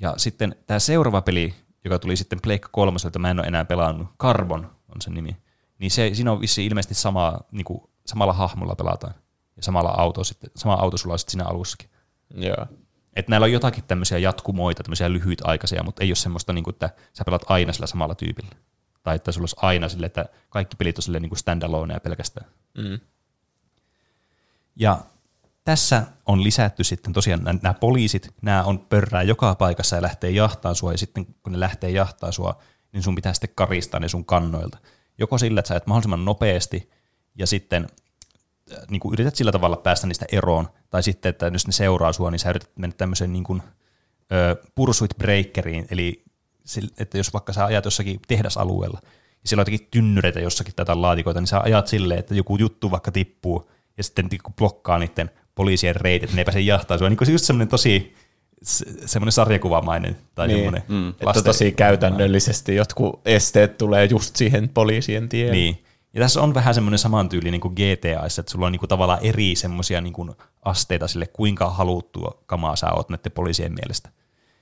Ja 0.01 0.13
sitten 0.17 0.55
tämä 0.67 0.79
seuraava 0.79 1.21
peli, 1.21 1.53
joka 1.83 1.99
tuli 1.99 2.15
sitten 2.15 2.39
Pleikka 2.43 2.69
3, 2.71 2.97
jota 3.03 3.19
mä 3.19 3.31
en 3.31 3.39
ole 3.39 3.47
enää 3.47 3.65
pelannut, 3.65 4.07
Carbon 4.19 4.71
on 4.95 5.01
sen 5.01 5.13
nimi, 5.13 5.37
niin 5.79 5.91
se, 5.91 6.11
siinä 6.13 6.31
on 6.31 6.41
vissiin 6.41 6.67
ilmeisesti 6.67 6.95
sama, 6.95 7.39
niin 7.51 7.65
kuin, 7.65 7.81
samalla 8.05 8.33
hahmolla 8.33 8.75
pelataan. 8.75 9.13
Ja 9.55 9.63
samalla 9.63 9.89
auto 9.89 10.23
sitten, 10.23 10.49
sama 10.55 10.73
auto 10.73 10.97
sulla 10.97 11.13
on 11.13 11.19
sitten 11.19 11.31
siinä 11.31 11.45
alussakin. 11.45 11.89
Joo. 12.35 12.65
Että 13.15 13.29
näillä 13.29 13.45
on 13.45 13.51
jotakin 13.51 13.83
tämmöisiä 13.83 14.17
jatkumoita, 14.17 14.83
tämmöisiä 14.83 15.11
lyhytaikaisia, 15.13 15.83
mutta 15.83 16.03
ei 16.03 16.09
ole 16.09 16.15
semmoista, 16.15 16.53
niin 16.53 16.63
kuin, 16.63 16.73
että 16.73 16.89
sä 17.13 17.23
pelaat 17.25 17.45
aina 17.47 17.73
sillä 17.73 17.87
samalla 17.87 18.15
tyypillä. 18.15 18.55
Tai 19.03 19.15
että 19.15 19.31
sulla 19.31 19.43
olisi 19.43 19.55
aina 19.61 19.89
sille, 19.89 20.05
että 20.05 20.25
kaikki 20.49 20.75
pelit 20.75 20.97
on 20.97 21.03
silleen 21.03 21.21
niin 21.21 21.29
kuin 21.29 21.39
standalone 21.39 21.93
ja 21.93 21.99
pelkästään. 21.99 22.45
Mm. 22.77 22.99
Ja 24.75 24.99
tässä 25.65 26.03
on 26.25 26.43
lisätty 26.43 26.83
sitten 26.83 27.13
tosiaan 27.13 27.43
nämä, 27.43 27.59
nämä 27.63 27.73
poliisit, 27.73 28.33
nämä 28.41 28.63
on 28.63 28.79
pörrää 28.79 29.23
joka 29.23 29.55
paikassa 29.55 29.95
ja 29.95 30.01
lähtee 30.01 30.29
jahtaan 30.29 30.75
sua, 30.75 30.91
ja 30.91 30.97
sitten 30.97 31.25
kun 31.25 31.51
ne 31.51 31.59
lähtee 31.59 31.89
jahtaan 31.89 32.33
sua, 32.33 32.61
niin 32.91 33.03
sun 33.03 33.15
pitää 33.15 33.33
sitten 33.33 33.49
karistaa 33.55 33.99
ne 33.99 34.09
sun 34.09 34.25
kannoilta. 34.25 34.77
Joko 35.17 35.37
sillä, 35.37 35.59
että 35.59 35.67
sä 35.67 35.75
et 35.75 35.87
mahdollisimman 35.87 36.25
nopeasti, 36.25 36.89
ja 37.35 37.47
sitten 37.47 37.87
niin 38.89 38.99
kuin 38.99 39.13
yrität 39.13 39.35
sillä 39.35 39.51
tavalla 39.51 39.77
päästä 39.77 40.07
niistä 40.07 40.25
eroon, 40.31 40.67
tai 40.89 41.03
sitten, 41.03 41.29
että 41.29 41.47
jos 41.47 41.67
ne 41.67 41.73
seuraa 41.73 42.13
sua, 42.13 42.31
niin 42.31 42.39
sä 42.39 42.49
yrität 42.49 42.69
mennä 42.75 42.95
tämmöiseen 42.97 43.33
niin 43.33 43.43
kuin, 43.43 43.61
ö, 44.31 44.55
pursuit 44.75 45.17
breakeriin, 45.17 45.85
eli 45.91 46.23
että 46.99 47.17
jos 47.17 47.33
vaikka 47.33 47.53
sä 47.53 47.65
ajat 47.65 47.85
jossakin 47.85 48.19
tehdasalueella, 48.27 48.99
ja 49.03 49.09
siellä 49.49 49.61
on 49.61 49.71
jotakin 49.71 49.87
tynnyreitä 49.91 50.39
jossakin 50.39 50.73
tätä 50.75 51.01
laatikoita, 51.01 51.39
niin 51.41 51.47
sä 51.47 51.59
ajat 51.59 51.87
silleen, 51.87 52.19
että 52.19 52.35
joku 52.35 52.57
juttu 52.57 52.91
vaikka 52.91 53.11
tippuu, 53.11 53.69
ja 53.97 54.03
sitten 54.03 54.25
niinku 54.31 54.51
blokkaa 54.57 54.99
niiden 54.99 55.29
poliisien 55.55 55.95
reitit, 55.95 56.23
että 56.23 56.35
ne 56.35 56.41
ei 56.41 56.45
pääse 56.45 56.59
jahtaa 56.59 56.97
sua. 56.97 57.09
Niin 57.09 57.17
kuin 57.17 57.31
just 57.31 57.45
semmoinen 57.45 57.67
tosi 57.67 58.15
se- 58.63 58.85
semmoinen 59.05 59.31
sarjakuvamainen 59.31 60.17
tai 60.35 60.47
Niin. 60.47 60.57
semmoinen 60.57 60.83
Mm. 60.87 61.09
Että 61.09 61.41
tosi 61.43 61.71
käytännöllisesti 61.71 62.75
jotkut 62.75 63.21
esteet 63.25 63.77
tulee 63.77 64.05
just 64.05 64.35
siihen 64.35 64.69
poliisien 64.69 65.29
tielle. 65.29 65.51
Niin. 65.51 65.83
Ja 66.13 66.21
tässä 66.21 66.41
on 66.41 66.53
vähän 66.53 66.73
semmoinen 66.73 66.99
samantyylinen 66.99 67.59
kuin 67.59 67.73
GTAissa, 67.73 68.39
että 68.39 68.51
sulla 68.51 68.65
on 68.65 68.71
niinku 68.71 68.87
tavallaan 68.87 69.19
eri 69.21 69.55
semmoisia 69.55 70.01
niinku 70.01 70.35
asteita 70.65 71.07
sille, 71.07 71.27
kuinka 71.27 71.69
haluttua 71.69 72.43
kamaa 72.45 72.75
sä 72.75 72.91
oot 72.91 73.09
näiden 73.09 73.31
poliisien 73.31 73.73
mielestä. 73.73 74.09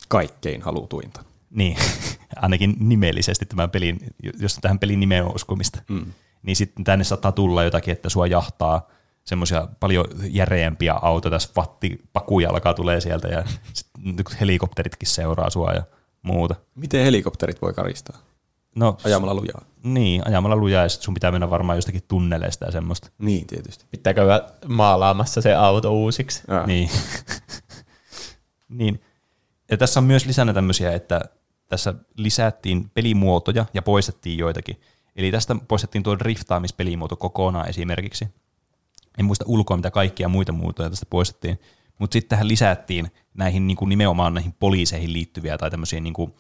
Kaikkein 0.08 0.62
halutuinta. 0.62 1.24
Niin, 1.50 1.78
ainakin 2.36 2.76
nimellisesti 2.80 3.46
tämän 3.46 3.70
pelin, 3.70 4.00
jos 4.40 4.58
tähän 4.62 4.80
pelin 4.80 5.00
nimeen 5.00 5.26
on 5.26 5.36
uskomista. 5.36 5.82
Mm. 5.90 6.14
Niin 6.44 6.56
sitten 6.56 6.84
tänne 6.84 7.04
saattaa 7.04 7.32
tulla 7.32 7.64
jotakin, 7.64 7.92
että 7.92 8.10
sua 8.10 8.28
jahtaa 8.28 8.88
semmoisia 9.24 9.68
paljon 9.80 10.06
järeämpiä 10.30 10.94
autoja, 10.94 11.32
tässä 11.32 11.50
vattipakujalka 11.56 12.74
tulee 12.74 13.02
sieltä 13.02 13.28
ja 13.28 13.44
helikopteritkin 14.40 15.10
seuraa 15.10 15.50
sua 15.50 15.72
ja 15.72 15.84
muuta. 16.22 16.56
Miten 16.76 17.06
helikopterit 17.06 17.62
voi 17.62 17.74
karistaa? 17.74 18.18
No, 18.76 18.98
Ajamalla 19.04 19.34
lujaa. 19.34 19.62
niin, 19.84 20.28
ajamalla 20.28 20.56
lujaa 20.56 20.84
ja 20.84 20.90
sit 20.90 21.02
sun 21.02 21.14
pitää 21.14 21.32
mennä 21.32 21.50
varmaan 21.50 21.78
jostakin 21.78 22.04
tunneleista 22.08 22.66
ja 22.66 22.72
semmoista. 22.72 23.10
Niin, 23.18 23.48
tietysti. 23.48 23.86
Pitää 23.92 24.14
käydä 24.14 24.42
maalaamassa 24.68 25.42
se 25.42 25.56
auto 25.56 25.94
uusiksi. 25.94 26.44
Ah. 26.48 26.68
Niin. 26.68 26.90
niin. 28.70 29.02
Ja 29.72 29.78
tässä 29.78 30.00
on 30.00 30.04
myös 30.04 30.26
lisänä 30.26 30.54
tämmöisiä, 30.54 30.94
että 30.94 31.22
tässä 31.68 31.94
lisättiin 32.18 32.90
pelimuotoja 32.94 33.66
ja 33.74 33.82
poistettiin 33.82 34.38
joitakin. 34.38 34.82
Eli 35.16 35.32
tästä 35.32 35.56
poistettiin 35.68 36.04
tuo 36.04 36.20
driftaamispelimuoto 36.20 37.16
kokonaan 37.16 37.70
esimerkiksi. 37.70 38.28
En 39.20 39.26
muista 39.26 39.46
ulkoa, 39.48 39.78
mitä 39.78 39.92
kaikkia 39.92 40.30
muita 40.30 40.52
muotoja 40.52 40.90
tästä 40.90 41.06
poistettiin. 41.10 41.60
Mutta 42.00 42.14
sitten 42.14 42.30
tähän 42.30 42.48
lisättiin 42.48 43.12
näihin 43.34 43.68
niin 43.68 43.78
kuin 43.78 43.90
nimenomaan 43.90 44.34
näihin 44.34 44.54
poliiseihin 44.60 45.14
liittyviä 45.14 45.58
tai 45.58 45.72
tämmöisiä, 45.72 46.00
niin 46.00 46.14
kuin, 46.14 46.34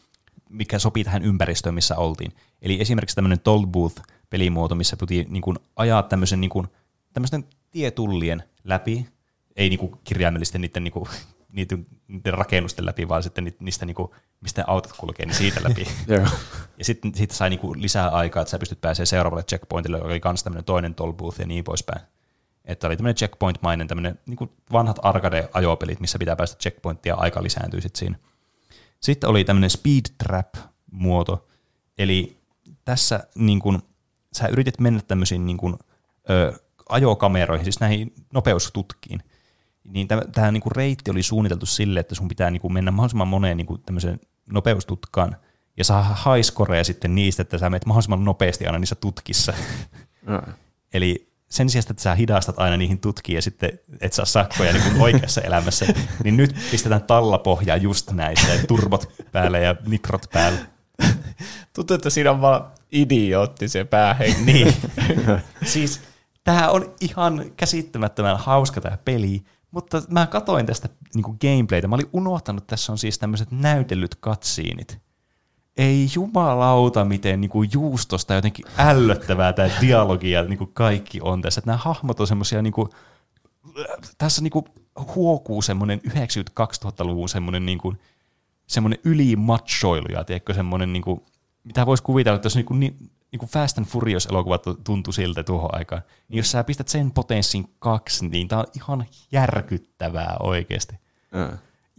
mikä 0.51 0.79
sopii 0.79 1.03
tähän 1.03 1.23
ympäristöön, 1.23 1.75
missä 1.75 1.95
oltiin. 1.95 2.31
Eli 2.61 2.81
esimerkiksi 2.81 3.15
tämmöinen 3.15 3.39
Toll 3.39 3.65
Booth-pelimuoto, 3.65 4.75
missä 4.75 4.97
piti 4.97 5.25
niin 5.29 5.41
kuin, 5.41 5.57
ajaa 5.75 6.03
tämmöisen 6.03 6.41
niin 6.41 6.49
kuin, 6.49 6.67
tämmöisten 7.13 7.45
tietullien 7.71 8.43
läpi, 8.63 9.07
ei 9.55 9.69
niin 9.69 9.79
kuin 9.79 9.91
kirjaimellisesti 10.03 10.59
niiden 10.59 10.83
niin 10.83 10.91
kuin, 10.91 11.05
niiden, 11.57 11.87
niiden 12.07 12.33
rakennusten 12.33 12.85
läpi, 12.85 13.07
vaan 13.07 13.23
sitten 13.23 13.43
ni- 13.43 13.55
niistä, 13.59 13.85
niinku, 13.85 14.15
mistä 14.41 14.63
autot 14.67 14.93
kulkee, 14.97 15.25
niin 15.25 15.35
siitä 15.35 15.63
läpi. 15.63 15.87
Joo. 16.07 16.27
ja 16.77 16.85
sitten 16.85 17.15
siitä 17.15 17.33
sai 17.33 17.49
niinku 17.49 17.75
lisää 17.77 18.09
aikaa, 18.09 18.41
että 18.41 18.51
sä 18.51 18.59
pystyt 18.59 18.81
pääsemään 18.81 19.07
seuraavalle 19.07 19.43
checkpointille, 19.43 19.97
joka 19.97 20.07
oli 20.07 20.21
myös 20.25 20.43
tämmöinen 20.43 20.65
toinen 20.65 20.95
toll 20.95 21.13
booth 21.13 21.39
ja 21.39 21.47
niin 21.47 21.63
poispäin. 21.63 22.01
Että 22.65 22.87
oli 22.87 22.97
tämmöinen 22.97 23.15
checkpoint-mainen, 23.15 23.87
tämmöinen 23.87 24.19
niinku 24.25 24.51
vanhat 24.71 24.99
arcade-ajopelit, 25.03 25.99
missä 25.99 26.19
pitää 26.19 26.35
päästä 26.35 26.57
checkpointtia 26.57 27.13
ja 27.13 27.17
aika 27.17 27.43
lisääntyy 27.43 27.81
sitten 27.81 27.99
siinä. 27.99 28.17
Sitten 29.01 29.29
oli 29.29 29.43
tämmöinen 29.43 29.69
speed 29.69 30.05
trap-muoto, 30.23 31.47
eli 31.97 32.37
tässä 32.85 33.27
niin 33.35 33.59
kun, 33.59 33.81
sä 34.33 34.47
yritit 34.47 34.79
mennä 34.79 35.01
tämmöisiin 35.07 35.45
niin 35.45 35.57
kun, 35.57 35.79
ö, 36.29 36.59
ajokameroihin, 36.89 37.65
siis 37.65 37.79
näihin 37.79 38.13
nopeustutkiin, 38.33 39.23
niin 39.83 40.07
tämä 40.07 40.51
niin 40.51 40.61
reitti 40.75 41.11
oli 41.11 41.23
suunniteltu 41.23 41.65
sille, 41.65 41.99
että 41.99 42.15
sun 42.15 42.27
pitää 42.27 42.51
niin 42.51 42.61
kuin 42.61 42.73
mennä 42.73 42.91
mahdollisimman 42.91 43.27
moneen 43.27 43.57
niin 43.57 43.81
tämmöiseen 43.85 44.19
nopeustutkaan 44.45 45.35
ja 45.77 45.83
saa 45.83 46.03
haiskoreja 46.03 46.83
sitten 46.83 47.15
niistä, 47.15 47.41
että 47.41 47.57
sä 47.57 47.69
menet 47.69 47.85
mahdollisimman 47.85 48.25
nopeasti 48.25 48.65
aina 48.65 48.79
niissä 48.79 48.95
tutkissa. 48.95 49.53
Joo. 50.27 50.41
Eli 50.93 51.30
sen 51.51 51.69
sijaan, 51.69 51.85
että 51.89 52.03
sä 52.03 52.15
hidastat 52.15 52.59
aina 52.59 52.77
niihin 52.77 52.99
tutkiin 52.99 53.35
ja 53.35 53.41
sitten 53.41 53.79
et 54.01 54.13
saa 54.13 54.25
sakkoja 54.25 54.73
niin 54.73 54.83
kuin 54.83 55.01
oikeassa 55.01 55.41
elämässä, 55.41 55.85
niin 56.23 56.37
nyt 56.37 56.55
pistetään 56.71 57.03
tallapohjaa 57.03 57.77
just 57.77 58.11
näissä, 58.11 58.47
turbot 58.67 59.13
päälle 59.31 59.61
ja 59.61 59.75
nitrot 59.87 60.25
päälle. 60.33 60.59
Tuntuu, 61.75 61.95
että 61.95 62.09
siinä 62.09 62.31
on 62.31 62.41
vaan 62.41 62.71
idiootti 62.91 63.67
se 63.67 63.83
päähenki. 63.83 64.41
Niin. 64.51 64.73
siis 65.65 66.01
tämä 66.43 66.69
on 66.69 66.95
ihan 67.01 67.51
käsittämättömän 67.57 68.39
hauska 68.39 68.81
tämä 68.81 68.97
peli, 69.05 69.43
mutta 69.71 70.01
mä 70.09 70.27
katoin 70.27 70.65
tästä 70.65 70.89
niinku 71.15 71.37
gameplaytä. 71.41 71.87
Mä 71.87 71.95
olin 71.95 72.09
unohtanut, 72.13 72.63
että 72.63 72.69
tässä 72.75 72.91
on 72.91 72.97
siis 72.97 73.19
tämmöiset 73.19 73.51
näytellyt 73.51 74.15
katsiinit. 74.15 74.99
Ei 75.77 76.07
jumalauta, 76.15 77.05
miten 77.05 77.41
niinku 77.41 77.63
juustosta 77.63 78.33
jotenkin 78.33 78.65
ällöttävää 78.77 79.53
tämä 79.53 79.69
dialogi 79.81 80.31
ja 80.31 80.43
niinku 80.43 80.65
kaikki 80.73 81.19
on 81.21 81.41
tässä. 81.41 81.61
Nämä 81.65 81.77
hahmot 81.77 82.19
on 82.19 82.27
semmoisia, 82.27 82.61
niinku, 82.61 82.89
tässä 84.17 84.41
niinku 84.41 84.65
huokuu 85.15 85.61
semmoinen 85.61 86.01
90-2000-luvun 86.07 87.29
semmoinen 87.29 87.65
niinku, 87.65 87.93
semmoinen 88.67 88.99
ylimachoilu 89.03 90.07
ja 90.11 90.23
tiedätkö, 90.23 90.53
semmoinen, 90.53 90.93
niinku, 90.93 91.25
mitä 91.63 91.85
voisi 91.85 92.03
kuvitella, 92.03 92.35
että 92.35 92.45
jos 92.45 92.55
niinku, 92.55 92.73
ni, 92.73 92.95
niinku 93.31 93.45
Fast 93.45 93.77
and 93.77 93.87
Furious-elokuvat 93.87 94.63
tuntui 94.83 95.13
siltä 95.13 95.43
tuohon 95.43 95.75
aikaan, 95.75 96.01
niin 96.27 96.37
jos 96.37 96.51
sä 96.51 96.63
pistät 96.63 96.87
sen 96.87 97.11
potenssin 97.11 97.75
kaksi, 97.79 98.27
niin 98.27 98.47
tää 98.47 98.59
on 98.59 98.65
ihan 98.75 99.05
järkyttävää 99.31 100.35
oikeasti. 100.39 100.95
Joo. 101.31 101.49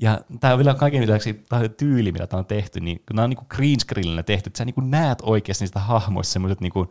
Ja 0.02 0.20
tämä 0.40 0.52
on 0.52 0.58
vielä 0.58 0.74
kaiken 0.74 1.02
lisäksi 1.02 1.44
tää 1.48 1.68
tyyli, 1.68 2.12
millä 2.12 2.26
tämä 2.26 2.38
on 2.38 2.46
tehty, 2.46 2.80
niin 2.80 2.96
kun 2.96 3.16
nämä 3.16 3.24
on 3.24 3.30
niinku 3.30 3.44
green 3.48 3.80
screenillä 3.80 4.22
tehty, 4.22 4.48
että 4.48 4.58
sä 4.58 4.64
niinku 4.64 4.80
näet 4.80 5.18
oikeasti 5.22 5.62
niistä 5.64 5.80
hahmoista 5.80 6.32
semmoiset, 6.32 6.60
niinku, 6.60 6.86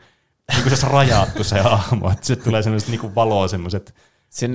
niinku 0.54 0.70
se 0.70 0.74
olisi 0.76 0.86
rajattu 0.90 1.44
se 1.44 1.60
hahmo, 1.62 2.12
että 2.12 2.26
se 2.26 2.36
tulee 2.36 2.64
semmoiset 2.64 2.90
niinku 2.90 3.16
valoa 3.16 3.48
semmoiset. 3.48 3.96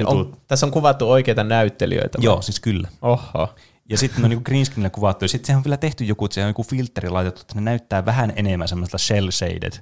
On, 0.07 0.37
tässä 0.49 0.67
on 0.67 0.73
kuvattu 0.73 1.11
oikeita 1.11 1.45
näyttelijöitä. 1.45 2.19
vai? 2.19 2.25
Joo, 2.25 2.43
siis 2.43 2.61
kyllä. 2.61 2.89
Oho. 3.03 3.55
Ja 3.91 3.99
sitten 3.99 4.25
on 4.25 4.31
niinku 4.31 4.45
green 4.45 4.67
screenillä 4.67 4.91
kuvattu, 4.91 5.25
ja 5.25 5.29
sitten 5.29 5.47
se 5.47 5.57
on 5.57 5.65
vielä 5.65 5.77
tehty 5.77 6.05
joku, 6.05 6.25
että 6.25 6.35
se 6.35 6.43
on 6.43 6.49
joku 6.49 6.63
filteri 6.63 7.09
laitettu, 7.11 7.41
että 7.41 7.55
ne 7.55 7.61
näyttää 7.61 8.05
vähän 8.05 8.33
enemmän 8.37 8.69
semmoista 8.69 8.99
shell 8.99 9.31
shaded 9.31 9.73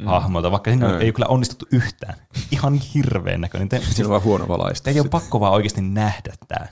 mm. 0.00 0.06
hahmolta, 0.06 0.50
vaikka 0.50 0.70
siinä 0.70 0.88
Mm. 0.88 1.00
ei 1.00 1.12
kyllä 1.12 1.26
onnistuttu 1.28 1.66
yhtään. 1.72 2.14
Ihan 2.50 2.74
hirveän 2.94 3.40
näköinen. 3.40 3.68
Te, 3.68 3.80
Siinä 3.90 4.04
on 4.06 4.10
vaan 4.10 4.22
huono 4.22 4.48
valaistus. 4.48 4.82
Teidän 4.82 5.04
on 5.04 5.10
pakko 5.10 5.40
vaan 5.40 5.52
oikeasti 5.52 5.80
nähdä 5.82 6.32
tämä. 6.48 6.66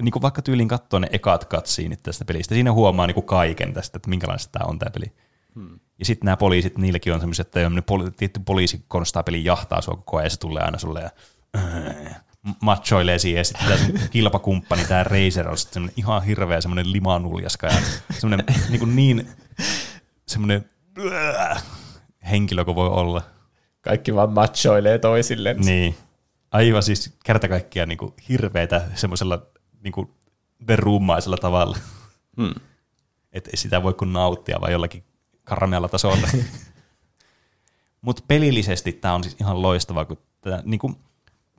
Niin 0.00 0.12
kuin 0.12 0.22
vaikka 0.22 0.42
tyyliin 0.42 0.68
katsoo 0.68 0.98
ne 0.98 1.08
ekat 1.12 1.44
katsiinit 1.44 2.02
tästä 2.02 2.24
pelistä, 2.24 2.54
siinä 2.54 2.72
huomaa 2.72 3.06
niin 3.06 3.14
kuin 3.14 3.26
kaiken 3.26 3.72
tästä, 3.74 3.96
että 3.98 4.10
minkälaista 4.10 4.58
tämä 4.58 4.68
on 4.68 4.78
tämä 4.78 4.90
peli. 4.90 5.12
Hmm. 5.54 5.80
Ja 5.98 6.04
sitten 6.04 6.24
nämä 6.24 6.36
poliisit, 6.36 6.78
niilläkin 6.78 7.14
on 7.14 7.20
semmoiset, 7.20 7.46
että 7.46 7.82
poli, 7.86 8.10
tietty 8.10 8.40
poliisikonstaapeli 8.44 9.44
jahtaa 9.44 9.80
sua 9.80 9.94
koko 9.94 10.16
ajan, 10.16 10.26
ja 10.26 10.30
se 10.30 10.38
tulee 10.38 10.62
aina 10.62 10.78
sulle 10.78 11.00
ja 11.00 11.10
äh, 11.56 12.22
machoilee 12.62 13.18
siihen, 13.18 13.40
ja 13.40 13.44
sitten 13.44 13.68
tämä 13.68 14.08
kilpakumppani, 14.10 14.84
tämä 14.84 15.04
Razer, 15.04 15.48
on 15.48 15.58
sitten 15.58 15.74
semmoinen 15.74 15.94
ihan 15.96 16.22
hirveä 16.22 16.60
semmoinen 16.60 16.92
limanuljaska, 16.92 17.66
ja 17.66 17.72
semmoinen 18.18 18.46
niin, 18.70 18.78
kuin 18.78 18.96
niin 18.96 19.28
semmoinen 20.26 20.64
äh, 21.12 21.64
henkilö 22.30 22.64
kuin 22.64 22.74
voi 22.74 22.88
olla. 22.88 23.22
Kaikki 23.80 24.14
vaan 24.14 24.32
machoilee 24.32 24.98
toisilleen. 24.98 25.56
Niin. 25.60 25.96
Aivan 26.50 26.82
siis 26.82 27.16
kerta 27.24 27.48
kaikkiaan 27.48 27.88
niin 27.88 27.98
hirveätä 28.28 28.82
semmoisella 28.94 29.46
niin 29.82 30.08
verummaisella 30.66 31.36
tavalla. 31.36 31.78
Hmm. 32.36 32.54
Että 33.32 33.50
sitä 33.54 33.82
voi 33.82 33.94
kuin 33.94 34.12
nauttia 34.12 34.60
vaan 34.60 34.72
jollakin 34.72 35.04
karmealla 35.44 35.88
tasolla. 35.88 36.28
Mutta 38.00 38.22
pelillisesti 38.28 38.92
tämä 38.92 39.14
on 39.14 39.22
siis 39.22 39.36
ihan 39.40 39.62
loistavaa, 39.62 40.04
kun 40.04 40.18
tää, 40.40 40.62
niin 40.64 40.78
kuin, 40.78 40.96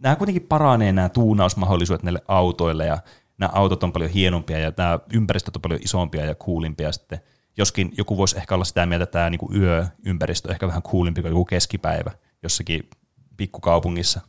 nämä 0.02 0.16
kuitenkin 0.16 0.48
paranee 0.48 0.92
nämä 0.92 1.10
tuunausmahdollisuudet 1.10 2.04
näille 2.04 2.22
autoille 2.28 2.86
ja 2.86 2.98
nämä 3.38 3.50
autot 3.54 3.84
on 3.84 3.94
paljon 3.94 4.12
hienompia 4.12 4.60
ja 4.60 4.74
nämä 4.78 5.00
ympäristöt 5.14 5.56
on 5.56 5.62
paljon 5.62 5.82
isompia 5.84 6.26
ja 6.26 6.36
coolimpia 6.36 6.92
sitten. 6.92 7.20
Joskin 7.58 7.94
joku 7.98 8.18
voisi 8.18 8.38
ehkä 8.38 8.56
olla 8.56 8.66
sitä 8.66 8.86
mieltä, 8.86 9.04
että 9.04 9.12
tämä 9.12 9.30
niin 9.30 9.62
yöympäristö 10.06 10.48
on 10.48 10.52
ehkä 10.52 10.68
vähän 10.68 10.84
coolimpi 10.84 11.22
kuin 11.22 11.30
joku 11.30 11.46
keskipäivä 11.46 12.12
jossakin 12.44 12.90
pikkukaupungissa. 13.38 14.22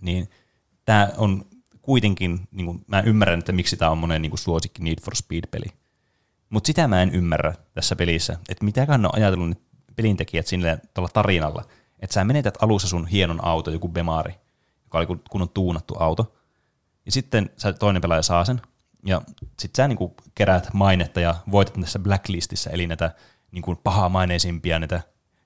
Niin 0.00 0.30
tämä 0.84 1.10
on 1.16 1.44
kuitenkin, 1.82 2.40
niin 2.50 2.66
kuin, 2.66 2.84
mä 2.86 3.00
ymmärrän, 3.00 3.38
että 3.38 3.52
miksi 3.52 3.76
tämä 3.76 3.90
on 3.90 3.98
monen 3.98 4.22
niin 4.22 4.30
kuin 4.30 4.38
suosikki 4.38 4.82
Need 4.82 5.00
for 5.02 5.16
Speed-peli. 5.16 5.66
Mutta 6.50 6.66
sitä 6.66 6.88
mä 6.88 7.02
en 7.02 7.14
ymmärrä 7.14 7.54
tässä 7.74 7.96
pelissä, 7.96 8.38
että 8.48 8.64
ne 8.98 9.08
on 9.08 9.14
ajatellut 9.14 9.48
ne 9.48 9.56
pelintekijät 9.96 10.46
sinne 10.46 10.78
tuolla 10.94 11.10
tarinalla, 11.12 11.64
että 12.00 12.14
sä 12.14 12.24
menetät 12.24 12.62
alussa 12.62 12.88
sun 12.88 13.06
hienon 13.06 13.44
auto, 13.44 13.70
joku 13.70 13.88
Bemari, 13.88 14.34
joka 14.84 14.98
oli 14.98 15.06
kun- 15.06 15.22
kunnon 15.30 15.48
tuunattu 15.48 15.96
auto, 15.98 16.34
ja 17.06 17.12
sitten 17.12 17.50
sä 17.56 17.72
toinen 17.72 18.02
pelaaja 18.02 18.22
saa 18.22 18.44
sen, 18.44 18.62
ja 19.06 19.22
sitten 19.58 19.82
sä 19.82 19.88
niinku 19.88 20.14
keräät 20.34 20.68
mainetta 20.72 21.20
ja 21.20 21.34
voitat 21.50 21.80
tässä 21.80 21.98
blacklistissä, 21.98 22.70
eli 22.70 22.86
näitä 22.86 23.14
niinku 23.52 23.74
pahamaineisimpia 23.74 24.78
näitä 24.78 25.00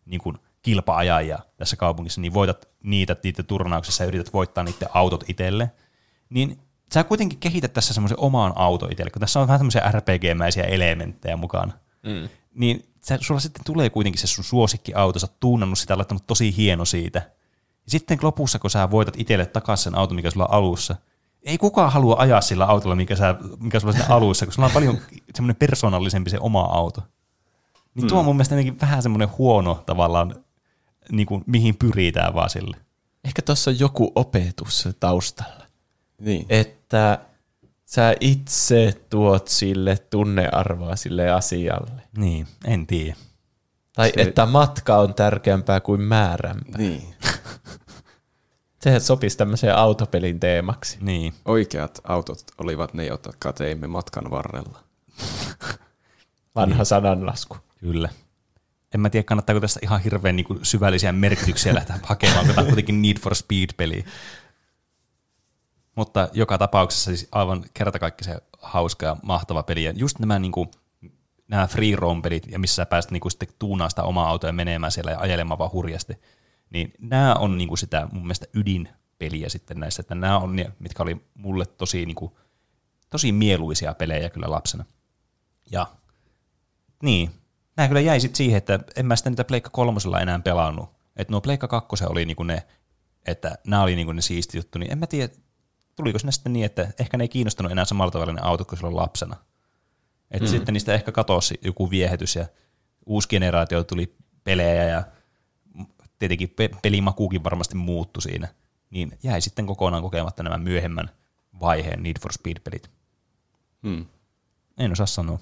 niinku 0.07 0.35
kilpa-ajajia 0.69 1.39
tässä 1.57 1.77
kaupungissa, 1.77 2.21
niin 2.21 2.35
voitat 2.35 2.69
niitä 2.83 3.17
niiden 3.25 3.47
turnauksessa 3.47 4.05
ja 4.05 4.09
yrität 4.09 4.33
voittaa 4.33 4.65
niiden 4.65 4.89
autot 4.95 5.25
itselle, 5.29 5.71
niin 6.31 6.59
sä 6.95 7.05
kuitenkin 7.05 7.39
kehität 7.39 7.73
tässä 7.73 7.95
semmoisen 7.95 8.21
oman 8.21 8.53
auto 8.57 8.89
itselle, 8.91 9.11
kun 9.11 9.21
tässä 9.21 9.41
on 9.41 9.47
vähän 9.47 9.61
tämmöisiä 9.61 9.93
RPG-mäisiä 9.93 10.65
elementtejä 10.65 11.37
mukana. 11.37 11.73
Mm. 12.03 12.29
Niin 12.55 12.85
sä, 13.01 13.19
sulla 13.21 13.41
sitten 13.41 13.65
tulee 13.65 13.91
kuitenkin 13.91 14.21
se 14.21 14.27
sun 14.27 14.45
suosikkiauto, 14.45 15.19
sä 15.19 15.27
oot 15.27 15.41
tuunannut 15.41 15.79
sitä, 15.79 15.97
laittanut 15.97 16.27
tosi 16.27 16.57
hieno 16.57 16.85
siitä. 16.85 17.19
Ja 17.59 17.91
sitten 17.91 18.19
lopussa, 18.23 18.59
kun 18.59 18.71
sä 18.71 18.91
voitat 18.91 19.15
itselle 19.19 19.47
takaisin 19.47 19.85
sen 19.85 19.95
auton, 19.95 20.17
mikä 20.17 20.31
sulla 20.31 20.47
on 20.47 20.55
alussa, 20.55 20.97
ei 21.43 21.59
kukaan 21.59 21.93
halua 21.93 22.17
ajaa 22.19 22.41
sillä 22.41 22.65
autolla, 22.65 22.97
mikä, 22.97 23.17
sä, 23.17 23.35
mikä 23.61 23.81
sulla 23.81 23.93
on 23.93 23.99
siinä 23.99 24.15
alussa, 24.15 24.47
kun 24.47 24.53
sulla 24.53 24.67
on 24.67 24.75
paljon 24.75 24.99
semmoinen 25.35 25.57
persoonallisempi 25.57 26.31
se 26.31 26.39
oma 26.41 26.61
auto. 26.61 27.03
Niin 27.95 28.09
tuo 28.09 28.19
on 28.19 28.25
mun 28.25 28.37
mielestä 28.37 28.57
vähän 28.81 29.03
semmoinen 29.03 29.29
huono 29.39 29.83
tavallaan, 29.87 30.35
niin 31.13 31.27
kuin, 31.27 31.45
mihin 31.47 31.77
pyritään 31.77 32.35
vaan 32.35 32.51
sille. 32.51 32.77
Ehkä 33.25 33.43
tuossa 33.43 33.71
on 33.71 33.81
joku 33.81 34.13
opetus 34.15 34.89
taustalla. 35.01 35.67
Niin. 36.21 36.47
Että 36.49 37.19
sä 37.85 38.15
itse 38.21 39.01
tuot 39.11 39.49
sille 39.49 39.99
tunnearvoa 40.11 40.97
sille 40.97 41.31
asialle. 41.31 42.03
Niin, 42.17 42.47
en 42.65 42.87
tiedä. 42.87 43.17
Tai 43.95 44.13
se... 44.15 44.23
että 44.23 44.47
matka 44.47 44.97
on 44.99 45.15
tärkeämpää 45.15 45.81
kuin 45.81 46.01
määränpää. 46.01 46.79
niin. 46.79 47.15
Se 48.83 49.01
sopisi 49.01 49.39
tämmöiseen 49.39 49.77
autopelin 49.77 50.41
teemaksi. 50.41 50.99
Niin. 51.01 51.35
Oikeat 51.45 52.01
autot 52.05 52.45
olivat 52.59 52.95
ne, 52.95 53.07
jotka 53.07 53.53
teimme 53.53 53.87
matkan 53.87 54.31
varrella. 54.31 54.79
Vanha 56.55 56.77
niin. 56.77 56.87
sananlasku. 56.87 57.57
Kyllä. 57.81 58.09
En 58.95 59.01
mä 59.01 59.11
tiedä, 59.11 59.25
kannattaako 59.25 59.61
tästä 59.61 59.81
ihan 59.83 60.01
hirveän 60.01 60.37
niin 60.37 60.47
kuin 60.47 60.59
syvällisiä 60.63 61.13
merkityksiä 61.13 61.75
lähteä 61.75 61.99
hakemaan, 62.03 62.47
kun 62.47 62.55
tämä 62.55 62.63
on 62.63 62.69
kuitenkin 62.69 63.03
Need 63.03 63.19
for 63.19 63.35
Speed-peli. 63.35 64.05
Mutta 65.95 66.29
joka 66.33 66.59
tapauksessa 66.59 67.11
siis 67.11 67.29
aivan 67.33 67.65
kertakaikkisen 67.75 68.41
hauska 68.59 69.07
ja 69.07 69.17
mahtava 69.23 69.63
peli. 69.63 69.85
Ja 69.85 69.93
just 69.97 70.19
nämä, 70.19 70.39
niin 70.39 70.53
kuin, 70.53 70.71
nämä 71.49 71.67
free 71.67 71.97
roam 71.97 72.23
pelit, 72.23 72.47
ja 72.47 72.59
missä 72.59 72.75
sä 72.75 72.87
pääset 72.87 73.11
niin 73.11 73.21
kuin 73.21 73.33
sitten 73.33 73.49
tuunaa 73.59 73.89
sitä 73.89 74.03
omaa 74.03 74.29
autoa 74.29 74.49
ja 74.49 74.53
menemään 74.53 74.93
siellä 74.93 75.11
ja 75.11 75.19
ajelemaan 75.19 75.59
vaan 75.59 75.73
hurjasti, 75.73 76.21
niin 76.71 76.93
nämä 76.99 77.35
on 77.35 77.59
niin 77.59 77.69
kuin 77.69 77.79
sitä 77.79 78.09
mun 78.13 78.23
mielestä 78.23 78.47
ydinpeliä 78.55 79.49
sitten 79.49 79.81
näissä, 79.81 80.01
että 80.01 80.15
nämä 80.15 80.39
on 80.39 80.57
ne, 80.57 80.73
mitkä 80.79 81.03
oli 81.03 81.27
mulle 81.35 81.67
tosi, 81.67 82.07
niin 82.07 82.15
kuin, 82.15 82.33
tosi 83.11 83.33
mieluisia 83.33 83.95
pelejä 83.95 84.31
kyllä 84.31 84.51
lapsena. 84.51 84.85
Ja 85.71 85.87
niin, 87.03 87.31
nämä 87.79 87.89
kyllä 87.89 88.01
jäi 88.01 88.21
sitten 88.21 88.37
siihen, 88.37 88.59
että 88.59 88.81
en 88.97 89.07
mä 89.07 89.17
sitä 89.17 89.31
niitä 89.31 89.45
Pleikka 89.45 89.71
kolmosella 89.71 90.21
enää 90.21 90.39
pelannut. 90.39 90.91
Että 91.17 91.33
nuo 91.33 91.41
Pleikka 91.41 91.69
kakkosen 91.69 92.11
oli 92.11 92.25
niinku 92.25 92.43
ne, 92.43 92.67
että 93.27 93.59
nämä 93.67 93.83
oli 93.83 93.97
niinku 93.97 94.13
ne 94.13 94.23
siisti 94.23 94.59
juttu, 94.59 94.79
niin 94.79 94.93
en 94.93 94.99
mä 94.99 95.07
tiedä, 95.07 95.35
tuliko 95.97 96.19
sinne 96.19 96.33
sitten 96.33 96.53
niin, 96.53 96.67
että 96.67 96.89
ehkä 96.99 97.17
ne 97.17 97.25
ei 97.25 97.29
kiinnostunut 97.29 97.73
enää 97.73 97.85
samalla 97.85 98.11
tavalla 98.11 98.33
ne 98.33 98.41
autot 98.43 98.69
kuin 98.69 98.79
silloin 98.79 98.97
lapsena. 98.97 99.37
Että 100.31 100.49
mm. 100.49 100.51
sitten 100.51 100.73
niistä 100.73 100.95
ehkä 100.95 101.13
katosi 101.13 101.61
joku 101.65 101.91
viehätys 101.91 102.37
ja 102.37 102.47
uusi 103.07 103.29
generaatio 103.29 103.85
tuli 103.85 104.17
pelejä 104.45 104.85
ja 104.85 105.03
tietenkin 106.19 106.51
pe- 106.51 106.71
pelimakuukin 106.83 107.45
varmasti 107.45 107.75
muuttui 107.75 108.23
siinä. 108.23 108.49
Niin 108.91 109.19
jäi 109.23 109.41
sitten 109.41 109.67
kokonaan 109.67 110.03
kokematta 110.03 110.43
nämä 110.43 110.59
myöhemmän 110.59 111.11
vaiheen 111.61 112.03
Need 112.03 112.17
for 112.23 112.33
Speed-pelit. 112.33 112.91
Hmm. 113.83 114.07
En 114.79 114.93
osaa 114.93 115.07
sanoa. 115.07 115.39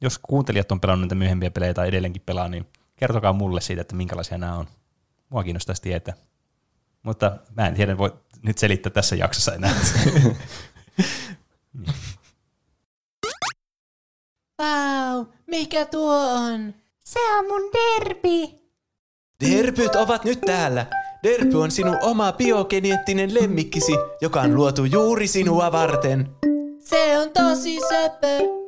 Jos 0.00 0.18
kuuntelijat 0.18 0.72
on 0.72 0.80
pelannut 0.80 1.04
näitä 1.04 1.14
myöhempiä 1.14 1.50
pelejä 1.50 1.74
tai 1.74 1.88
edelleenkin 1.88 2.22
pelaa, 2.26 2.48
niin 2.48 2.66
kertokaa 2.96 3.32
mulle 3.32 3.60
siitä, 3.60 3.80
että 3.80 3.96
minkälaisia 3.96 4.38
nämä 4.38 4.56
on. 4.56 4.66
Mua 5.28 5.44
kiinnostaisi 5.44 5.82
tietää. 5.82 6.14
Mutta 7.02 7.36
mä 7.56 7.66
en 7.66 7.74
tiedä, 7.74 7.98
voi 7.98 8.12
nyt 8.42 8.58
selittää 8.58 8.92
tässä 8.92 9.16
jaksossa 9.16 9.54
enää. 9.54 9.74
Vau, 14.58 15.24
mikä 15.46 15.84
tuo 15.84 16.16
on? 16.16 16.74
Se 17.04 17.38
on 17.38 17.46
mun 17.46 17.70
derbi. 17.72 18.60
Derpyt 19.40 19.94
ovat 19.94 20.24
nyt 20.24 20.40
täällä. 20.40 20.86
Derpy 21.22 21.56
on 21.56 21.70
sinun 21.70 21.98
oma 22.02 22.32
biogeneettinen 22.32 23.34
lemmikkisi, 23.34 23.92
joka 24.20 24.40
on 24.40 24.54
luotu 24.54 24.84
juuri 24.84 25.26
sinua 25.26 25.72
varten. 25.72 26.28
Se 26.78 27.18
on 27.18 27.30
tosi 27.30 27.78
söpö. 27.88 28.59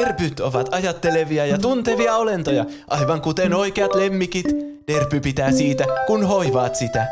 Derpyt 0.00 0.40
ovat 0.40 0.74
ajattelevia 0.74 1.46
ja 1.46 1.58
tuntevia 1.58 2.16
olentoja, 2.16 2.64
aivan 2.88 3.20
kuten 3.20 3.54
oikeat 3.54 3.94
lemmikit. 3.94 4.46
Derpy 4.88 5.20
pitää 5.20 5.52
siitä, 5.52 5.84
kun 6.06 6.26
hoivaat 6.26 6.76
sitä. 6.76 7.06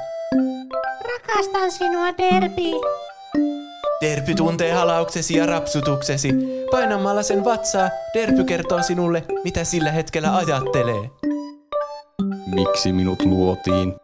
Rakastan 1.08 1.72
sinua, 1.72 2.06
derbi. 2.18 2.72
Derpy 4.00 4.34
tuntee 4.34 4.72
halauksesi 4.72 5.36
ja 5.36 5.46
rapsutuksesi. 5.46 6.32
Painamalla 6.70 7.22
sen 7.22 7.44
vatsaa, 7.44 7.90
Derpy 8.14 8.44
kertoo 8.44 8.82
sinulle, 8.82 9.24
mitä 9.44 9.64
sillä 9.64 9.90
hetkellä 9.90 10.36
ajattelee. 10.36 11.10
Miksi 12.54 12.92
minut 12.92 13.22
luotiin? 13.24 13.94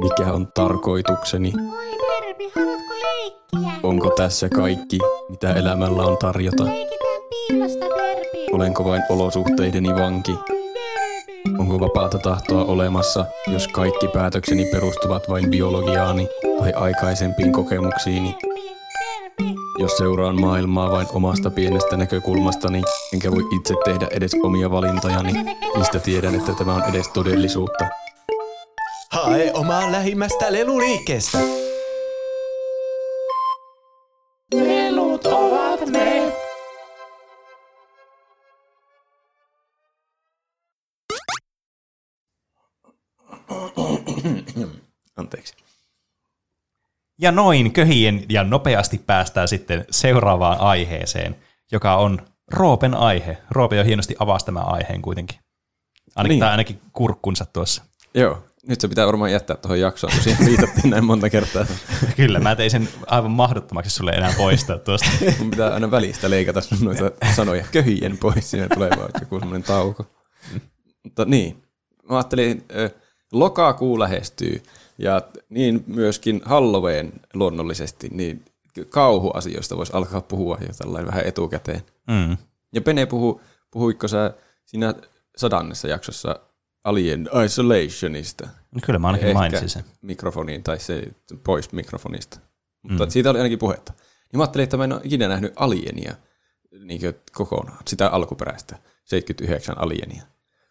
Mikä 0.00 0.32
on 0.32 0.48
tarkoitukseni? 0.54 1.52
Oi, 1.78 1.98
derbi, 1.98 2.52
haluatko 2.54 2.94
leikkiä? 2.94 3.72
Onko 3.82 4.10
tässä 4.10 4.48
kaikki, 4.48 4.98
mitä 5.28 5.52
elämällä 5.52 6.02
on 6.02 6.18
tarjota? 6.18 6.64
Derbi. 6.64 6.97
Olenko 8.52 8.84
vain 8.84 9.02
olosuhteideni 9.08 9.88
vanki? 9.94 10.32
Onko 11.58 11.80
vapaata 11.80 12.18
tahtoa 12.18 12.64
olemassa, 12.64 13.24
jos 13.52 13.68
kaikki 13.68 14.08
päätökseni 14.08 14.64
perustuvat 14.72 15.28
vain 15.28 15.50
biologiaani 15.50 16.28
tai 16.58 16.72
aikaisempiin 16.72 17.52
kokemuksiini? 17.52 18.34
Jos 19.78 19.96
seuraan 19.96 20.40
maailmaa 20.40 20.90
vain 20.90 21.06
omasta 21.12 21.50
pienestä 21.50 21.96
näkökulmastani, 21.96 22.82
enkä 23.12 23.30
voi 23.30 23.44
itse 23.56 23.74
tehdä 23.84 24.08
edes 24.10 24.36
omia 24.42 24.70
valintojani, 24.70 25.32
mistä 25.78 25.98
tiedän, 25.98 26.34
että 26.34 26.52
tämä 26.52 26.74
on 26.74 26.82
edes 26.94 27.08
todellisuutta? 27.08 27.84
Hae 29.12 29.52
omaa 29.54 29.92
lähimmästä 29.92 30.52
leluliikkeestä. 30.52 31.38
Anteeksi. 45.16 45.54
Ja 47.20 47.32
noin 47.32 47.72
köhien 47.72 48.24
ja 48.28 48.44
nopeasti 48.44 48.98
päästään 49.06 49.48
sitten 49.48 49.84
seuraavaan 49.90 50.60
aiheeseen, 50.60 51.36
joka 51.72 51.96
on 51.96 52.26
Roopen 52.52 52.94
aihe. 52.94 53.38
Roope 53.50 53.76
jo 53.76 53.84
hienosti 53.84 54.16
avasi 54.18 54.46
tämän 54.46 54.64
aiheen 54.68 55.02
kuitenkin. 55.02 55.38
Ainakin, 56.16 56.30
Niin. 56.34 56.40
tai 56.40 56.50
ainakin 56.50 56.80
kurkkunsa 56.92 57.46
tuossa. 57.52 57.84
Joo, 58.14 58.44
nyt 58.68 58.80
se 58.80 58.88
pitää 58.88 59.06
varmaan 59.06 59.32
jättää 59.32 59.56
tuohon 59.56 59.80
jaksoon, 59.80 60.12
kun 60.12 60.22
siihen 60.22 60.46
viitattiin 60.46 60.90
näin 60.90 61.04
monta 61.04 61.30
kertaa. 61.30 61.66
Kyllä, 62.16 62.40
mä 62.40 62.56
tein 62.56 62.70
sen 62.70 62.88
aivan 63.06 63.30
mahdottomaksi 63.30 63.90
sulle 63.90 64.10
enää 64.10 64.34
poistaa 64.36 64.78
tuosta. 64.78 65.08
Mun 65.38 65.50
pitää 65.50 65.74
aina 65.74 65.90
välistä 65.90 66.30
leikata 66.30 66.60
sun 66.60 66.78
noita 66.80 67.10
sanoja 67.36 67.64
köhien 67.72 68.18
pois, 68.18 68.50
siinä 68.50 68.68
tulee 68.74 68.90
vaan 68.96 69.10
joku 69.20 69.38
semmoinen 69.38 69.62
tauko. 69.66 70.06
Mutta 71.04 71.24
niin, 71.24 71.62
mä 72.10 72.16
ajattelin, 72.16 72.64
ö, 72.76 72.90
lokakuu 73.32 73.98
lähestyy 73.98 74.62
ja 74.98 75.22
niin 75.48 75.84
myöskin 75.86 76.42
Halloween 76.44 77.12
luonnollisesti, 77.34 78.08
niin 78.12 78.44
kauhuasioista 78.88 79.76
voisi 79.76 79.92
alkaa 79.92 80.20
puhua 80.20 80.58
jo 80.60 80.74
tällainen 80.78 81.06
vähän 81.06 81.26
etukäteen. 81.26 81.82
Mm. 82.06 82.36
Ja 82.72 82.80
Pene 82.80 83.06
puhu, 83.06 83.40
puhuitko 83.70 84.08
sä 84.08 84.34
siinä 84.64 84.94
sadannessa 85.36 85.88
jaksossa 85.88 86.40
Alien 86.84 87.28
Isolationista? 87.44 88.48
No 88.74 88.80
Kyllä 88.84 88.98
mä 88.98 89.06
ainakin 89.06 89.34
mainitsin 89.34 89.68
sen. 89.68 89.84
mikrofoniin 90.02 90.62
tai 90.62 90.80
se 90.80 91.02
pois 91.44 91.72
mikrofonista. 91.72 92.38
Mutta 92.82 93.04
mm. 93.04 93.10
siitä 93.10 93.30
oli 93.30 93.38
ainakin 93.38 93.58
puhetta. 93.58 93.92
Niin 94.32 94.38
mä 94.38 94.42
ajattelin, 94.42 94.64
että 94.64 94.76
mä 94.76 94.84
en 94.84 94.92
ole 94.92 95.00
ikinä 95.04 95.28
nähnyt 95.28 95.52
Alienia 95.56 96.14
niin 96.84 97.00
kokonaan, 97.32 97.78
sitä 97.86 98.08
alkuperäistä, 98.08 98.78
79 99.04 99.78
Alienia. 99.78 100.22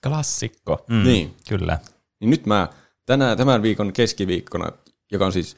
Klassikko. 0.03 0.86
Mm. 0.88 1.03
Niin. 1.03 1.36
Kyllä. 1.49 1.80
Niin 2.20 2.30
nyt 2.30 2.45
mä 2.45 2.68
tänään, 3.05 3.38
tämän 3.38 3.61
viikon 3.61 3.93
keskiviikkona, 3.93 4.72
joka 5.11 5.26
on 5.26 5.34
siis 5.34 5.57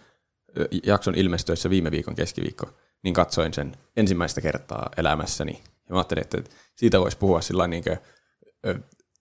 jakson 0.84 1.16
ilmestyessä 1.16 1.70
viime 1.70 1.92
viikon 1.92 2.16
keskiviikko, 2.16 2.70
niin 3.04 3.14
katsoin 3.14 3.54
sen 3.54 3.76
ensimmäistä 3.98 4.42
kertaa 4.42 4.90
elämässäni. 4.98 5.64
Ja 5.90 5.94
mä 5.94 5.98
ajattelin, 5.98 6.22
että 6.22 6.38
siitä 6.76 7.00
voisi 7.00 7.18
puhua 7.18 7.42
sillä 7.42 7.68
niin 7.68 7.84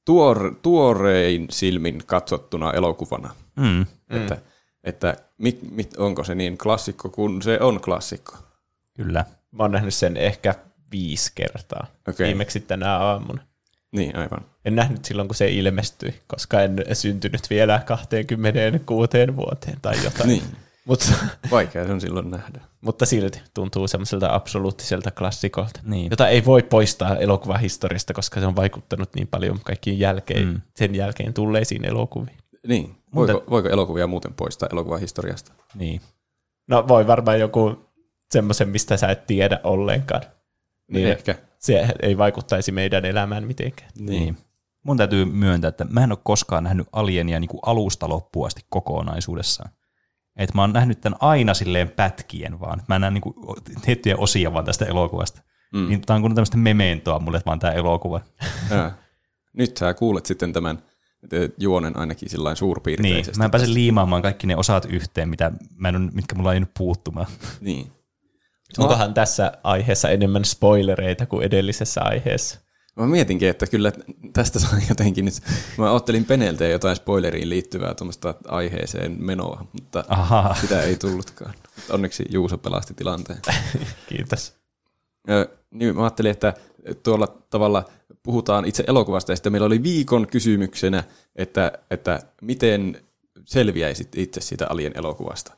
tuor, 0.04 0.54
tuorein 0.62 1.46
silmin 1.50 2.02
katsottuna 2.06 2.72
elokuvana. 2.72 3.34
Mm. 3.56 3.86
Että, 4.10 4.38
että 4.84 5.16
mit, 5.38 5.58
mit, 5.70 5.96
onko 5.96 6.24
se 6.24 6.34
niin 6.34 6.58
klassikko, 6.58 7.08
kun 7.08 7.42
se 7.42 7.58
on 7.60 7.80
klassikko. 7.80 8.36
Kyllä. 8.96 9.24
Mä 9.52 9.62
oon 9.62 9.72
nähnyt 9.72 9.94
sen 9.94 10.16
ehkä 10.16 10.54
viisi 10.92 11.32
kertaa. 11.34 11.86
Okei. 12.08 12.26
Viimeksi 12.26 12.60
tänä 12.60 12.96
aamuna. 12.96 13.42
Niin, 13.92 14.16
aivan. 14.16 14.44
En 14.64 14.74
nähnyt 14.76 15.04
silloin, 15.04 15.28
kun 15.28 15.34
se 15.34 15.48
ilmestyi, 15.50 16.14
koska 16.26 16.60
en 16.62 16.84
syntynyt 16.92 17.50
vielä 17.50 17.82
26 17.86 19.36
vuoteen 19.36 19.78
tai 19.82 20.04
jotain. 20.04 20.28
Niin. 20.28 20.42
Mutta, 20.84 21.04
Vaikea 21.50 21.86
se 21.86 21.92
on 21.92 22.00
silloin 22.00 22.30
nähdä. 22.30 22.60
mutta 22.80 23.06
silti 23.06 23.40
tuntuu 23.54 23.88
semmoiselta 23.88 24.34
absoluuttiselta 24.34 25.10
klassikolta, 25.10 25.80
Niin. 25.84 26.10
jota 26.10 26.28
ei 26.28 26.44
voi 26.44 26.62
poistaa 26.62 27.16
elokuvahistoriasta, 27.16 28.14
koska 28.14 28.40
se 28.40 28.46
on 28.46 28.56
vaikuttanut 28.56 29.14
niin 29.14 29.28
paljon 29.28 29.60
kaikkiin 29.64 29.98
jälkeen, 29.98 30.46
Mm. 30.48 30.60
sen 30.76 30.94
jälkeen 30.94 31.34
tulleisiin 31.34 31.84
elokuviin. 31.84 32.36
Niin. 32.66 32.96
Voiko, 33.14 33.44
voiko 33.50 33.68
elokuvia 33.68 34.06
muuten 34.06 34.34
poistaa 34.34 34.68
elokuvahistoriasta? 34.72 35.52
Niin. 35.74 36.00
No 36.68 36.88
voi 36.88 37.06
varmaan 37.06 37.40
joku 37.40 37.84
semmoisen, 38.32 38.68
mistä 38.68 38.96
sä 38.96 39.08
et 39.08 39.26
tiedä 39.26 39.60
ollenkaan. 39.64 40.22
Niin 40.22 41.04
Niin 41.04 41.08
ehkä. 41.08 41.34
Se 41.58 41.88
ei 42.02 42.18
vaikuttaisi 42.18 42.72
meidän 42.72 43.04
elämään 43.04 43.46
mitenkään. 43.46 43.90
Niin. 43.98 44.36
Mun 44.84 44.96
täytyy 44.96 45.24
myöntää, 45.24 45.68
että 45.68 45.86
mä 45.90 46.04
en 46.04 46.12
ole 46.12 46.18
koskaan 46.24 46.64
nähnyt 46.64 46.86
Alienia 46.92 47.40
niin 47.40 47.48
kuin 47.48 47.60
alusta 47.66 48.08
loppuun 48.08 48.46
asti 48.46 48.60
kokonaisuudessaan. 48.68 49.70
Et 50.36 50.54
mä 50.54 50.60
oon 50.60 50.72
nähnyt 50.72 51.00
tämän 51.00 51.18
aina 51.20 51.54
silleen 51.54 51.90
pätkien 51.90 52.60
vaan. 52.60 52.82
Mä 52.88 52.98
näen 52.98 53.14
niin 53.14 53.22
kuin 53.22 53.34
tiettyjä 53.82 54.16
osia 54.16 54.52
vaan 54.52 54.64
tästä 54.64 54.84
elokuvasta. 54.84 55.42
Mm. 55.72 55.88
Niin 55.88 56.00
tää 56.00 56.16
on 56.16 56.22
kuin 56.22 56.34
tämmöistä 56.34 56.56
mementoa 56.56 57.18
mulle 57.18 57.40
vaan 57.46 57.58
tämä 57.58 57.72
elokuva. 57.72 58.20
Nyt 59.58 59.76
sä 59.76 59.94
kuulet 59.94 60.26
sitten 60.26 60.52
tämän 60.52 60.78
juonen 61.58 61.96
ainakin 61.96 62.30
sillä 62.30 62.50
Niin, 62.50 62.56
suurpiirteisesti. 62.56 63.38
mä 63.38 63.44
en 63.44 63.50
pääse 63.50 63.74
liimaamaan 63.74 64.22
kaikki 64.22 64.46
ne 64.46 64.56
osat 64.56 64.84
yhteen, 64.90 65.28
mitä 65.28 65.52
mä 65.76 65.88
en 65.88 66.10
mitkä 66.12 66.34
mulla 66.34 66.48
on 66.48 66.54
jäänyt 66.54 66.74
puuttumaan. 66.78 67.26
Niin. 67.60 67.92
Onkohan 68.78 69.14
tässä 69.14 69.52
aiheessa 69.62 70.10
enemmän 70.10 70.44
spoilereita 70.44 71.26
kuin 71.26 71.46
edellisessä 71.46 72.00
aiheessa? 72.02 72.60
Mä 72.96 73.06
mietinkin, 73.06 73.48
että 73.48 73.66
kyllä 73.66 73.92
tästä 74.32 74.58
saa 74.58 74.78
jotenkin 74.88 75.24
nyt, 75.24 75.34
mä 75.78 75.90
ottelin 75.90 76.24
Peneltä 76.24 76.64
jotain 76.64 76.96
spoileriin 76.96 77.48
liittyvää 77.48 77.94
tuommoista 77.94 78.34
aiheeseen 78.48 79.16
menoa, 79.18 79.66
mutta 79.72 80.04
Ahaa. 80.08 80.54
sitä 80.54 80.82
ei 80.82 80.96
tullutkaan. 80.96 81.54
Onneksi 81.90 82.24
Juuso 82.30 82.58
pelasti 82.58 82.94
tilanteen. 82.94 83.38
Kiitos. 84.08 84.54
Ö, 85.30 85.48
niin 85.70 85.96
mä 85.96 86.02
ajattelin, 86.02 86.30
että 86.30 86.54
tuolla 87.02 87.26
tavalla 87.50 87.84
puhutaan 88.22 88.64
itse 88.64 88.84
elokuvasta, 88.86 89.32
ja 89.32 89.36
sitten 89.36 89.52
meillä 89.52 89.66
oli 89.66 89.82
viikon 89.82 90.26
kysymyksenä, 90.26 91.04
että, 91.36 91.72
että 91.90 92.20
miten 92.40 93.02
selviäisit 93.44 94.08
itse 94.16 94.40
siitä 94.40 94.66
Alien 94.70 94.92
elokuvasta. 94.94 95.52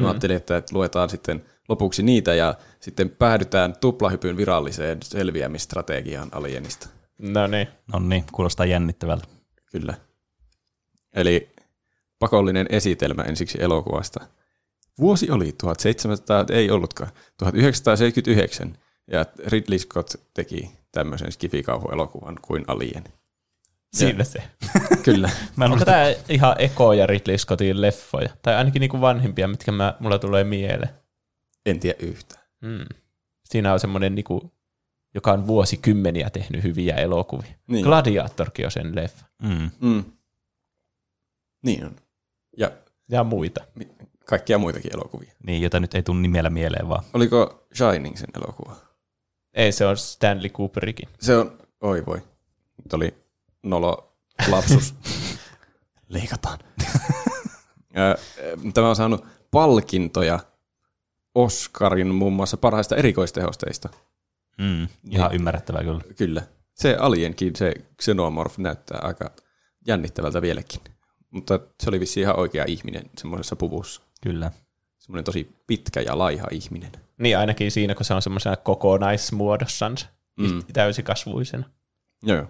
Mä 0.00 0.08
ajattelin, 0.08 0.36
että 0.36 0.62
luetaan 0.72 1.10
sitten 1.10 1.44
lopuksi 1.70 2.02
niitä, 2.02 2.34
ja 2.34 2.54
sitten 2.80 3.10
päädytään 3.10 3.74
tuplahypyn 3.80 4.36
viralliseen 4.36 4.98
selviämistrategiaan 5.02 6.28
Alienista. 6.32 6.88
No 7.18 7.46
niin. 7.46 7.68
No 7.92 7.98
niin, 7.98 8.24
kuulostaa 8.32 8.66
jännittävältä. 8.66 9.24
Kyllä. 9.72 9.94
Eli 11.14 11.48
pakollinen 12.18 12.66
esitelmä 12.70 13.22
ensiksi 13.22 13.58
elokuvasta. 13.62 14.20
Vuosi 14.98 15.30
oli 15.30 15.52
1700, 15.52 16.44
ei 16.50 16.70
ollutkaan, 16.70 17.10
1979, 17.38 18.78
ja 19.10 19.26
Ridley 19.46 19.78
Scott 19.78 20.14
teki 20.34 20.70
tämmöisen 20.92 21.32
skifikauhuelokuvan 21.32 22.36
kuin 22.42 22.64
Alien. 22.66 23.04
Siinä 23.92 24.24
se. 24.24 24.42
Kyllä. 25.04 25.30
Mä 25.56 25.64
Onko 25.64 25.84
tämä 25.84 26.04
ihan 26.28 26.54
ekoja 26.58 27.06
Ridley 27.06 27.38
Scottin 27.38 27.80
leffoja? 27.80 28.28
Tai 28.42 28.54
ainakin 28.54 28.80
niinku 28.80 29.00
vanhimpia, 29.00 29.48
mitkä 29.48 29.72
mä, 29.72 29.94
mulla 30.00 30.18
tulee 30.18 30.44
mieleen. 30.44 30.99
En 31.66 31.80
tiedä 31.80 31.98
yhtään. 32.00 32.44
Mm. 32.60 32.84
Siinä 33.44 33.72
on 33.72 33.80
semmoinen, 33.80 34.14
niinku, 34.14 34.52
joka 35.14 35.32
on 35.32 35.46
vuosikymmeniä 35.46 36.30
tehnyt 36.30 36.62
hyviä 36.62 36.96
elokuvia. 36.96 37.52
Niin. 37.66 37.84
Gladiatorkin 37.84 38.64
on 38.64 38.70
sen 38.70 38.96
leffa. 38.96 39.24
mm, 39.42 39.70
Mm. 39.80 40.04
Niin 41.62 41.84
on. 41.84 41.96
Ja 42.56 42.70
Ja 43.08 43.24
muita. 43.24 43.60
mi- 43.74 43.88
kaikkia 44.26 44.58
muitakin 44.58 44.94
elokuvia. 44.94 45.32
niin, 45.46 45.62
jota 45.62 45.80
nyt 45.80 45.94
ei 45.94 46.02
tule 46.02 46.20
nimellä 46.20 46.50
mieleen 46.50 46.88
vaan. 46.88 47.04
Oliko 47.14 47.66
Shining 47.74 48.16
sen 48.16 48.28
elokuva? 48.36 48.76
Ei, 49.54 49.72
se 49.72 49.86
on 49.86 49.96
Stanley 49.96 50.48
Kubrikin. 50.50 51.08
Se 51.20 51.36
on, 51.36 51.58
oi 51.80 52.06
voi, 52.06 52.22
nyt 52.84 52.92
oli 52.92 53.14
nolo 53.62 54.16
lapsus. 54.50 54.94
Leikataan. 56.08 56.58
Tämä 58.74 58.88
on 58.88 58.96
saanut 58.96 59.24
palkintoja 59.50 60.38
Oscarin 61.34 62.14
muun 62.14 62.32
muassa 62.32 62.56
parhaista 62.56 62.96
erikoistehosteista. 62.96 63.88
Mm, 64.58 64.88
ihan 65.10 65.34
ymmärrettävää 65.34 65.82
kyllä. 65.82 66.00
Kyllä. 66.16 66.42
Se 66.74 66.96
alienkin, 66.96 67.56
se 67.56 67.74
xenomorph 68.02 68.58
näyttää 68.58 68.98
aika 69.02 69.30
jännittävältä 69.86 70.42
vieläkin. 70.42 70.80
Mutta 71.30 71.60
se 71.80 71.90
oli 71.90 72.00
vissiin 72.00 72.22
ihan 72.22 72.38
oikea 72.38 72.64
ihminen 72.68 73.10
semmoisessa 73.18 73.56
puvussa. 73.56 74.02
Kyllä. 74.22 74.50
Semmoinen 74.98 75.24
tosi 75.24 75.56
pitkä 75.66 76.00
ja 76.00 76.18
laiha 76.18 76.46
ihminen. 76.50 76.92
Niin 77.18 77.38
ainakin 77.38 77.70
siinä, 77.70 77.94
kun 77.94 78.04
se 78.04 78.14
on 78.14 78.22
semmoisena 78.22 78.56
kokonaismuodossansa. 78.56 80.06
Mm. 80.36 80.46
Mm. 80.46 80.62
Täysikasvuisena. 80.72 81.70
Joo, 82.22 82.36
joo. 82.36 82.46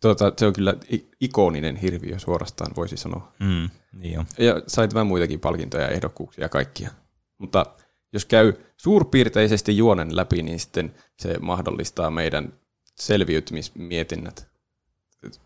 Tuota, 0.00 0.32
se 0.36 0.46
on 0.46 0.52
kyllä 0.52 0.74
ikoninen 1.20 1.76
hirviö 1.76 2.18
suorastaan, 2.18 2.76
voisi 2.76 2.96
sanoa. 2.96 3.32
Mm, 3.38 3.70
niin 3.92 4.18
on. 4.18 4.26
Ja 4.38 4.62
sai 4.66 4.88
tämän 4.88 5.06
muitakin 5.06 5.40
palkintoja 5.40 5.84
ja 5.84 5.88
ehdokkuuksia 5.88 6.44
ja 6.44 6.48
kaikkia. 6.48 6.90
Mutta 7.38 7.66
jos 8.12 8.24
käy 8.24 8.52
suurpiirteisesti 8.76 9.76
juonen 9.76 10.16
läpi, 10.16 10.42
niin 10.42 10.60
sitten 10.60 10.94
se 11.18 11.38
mahdollistaa 11.40 12.10
meidän 12.10 12.52
selviytymismietinnät 12.94 14.48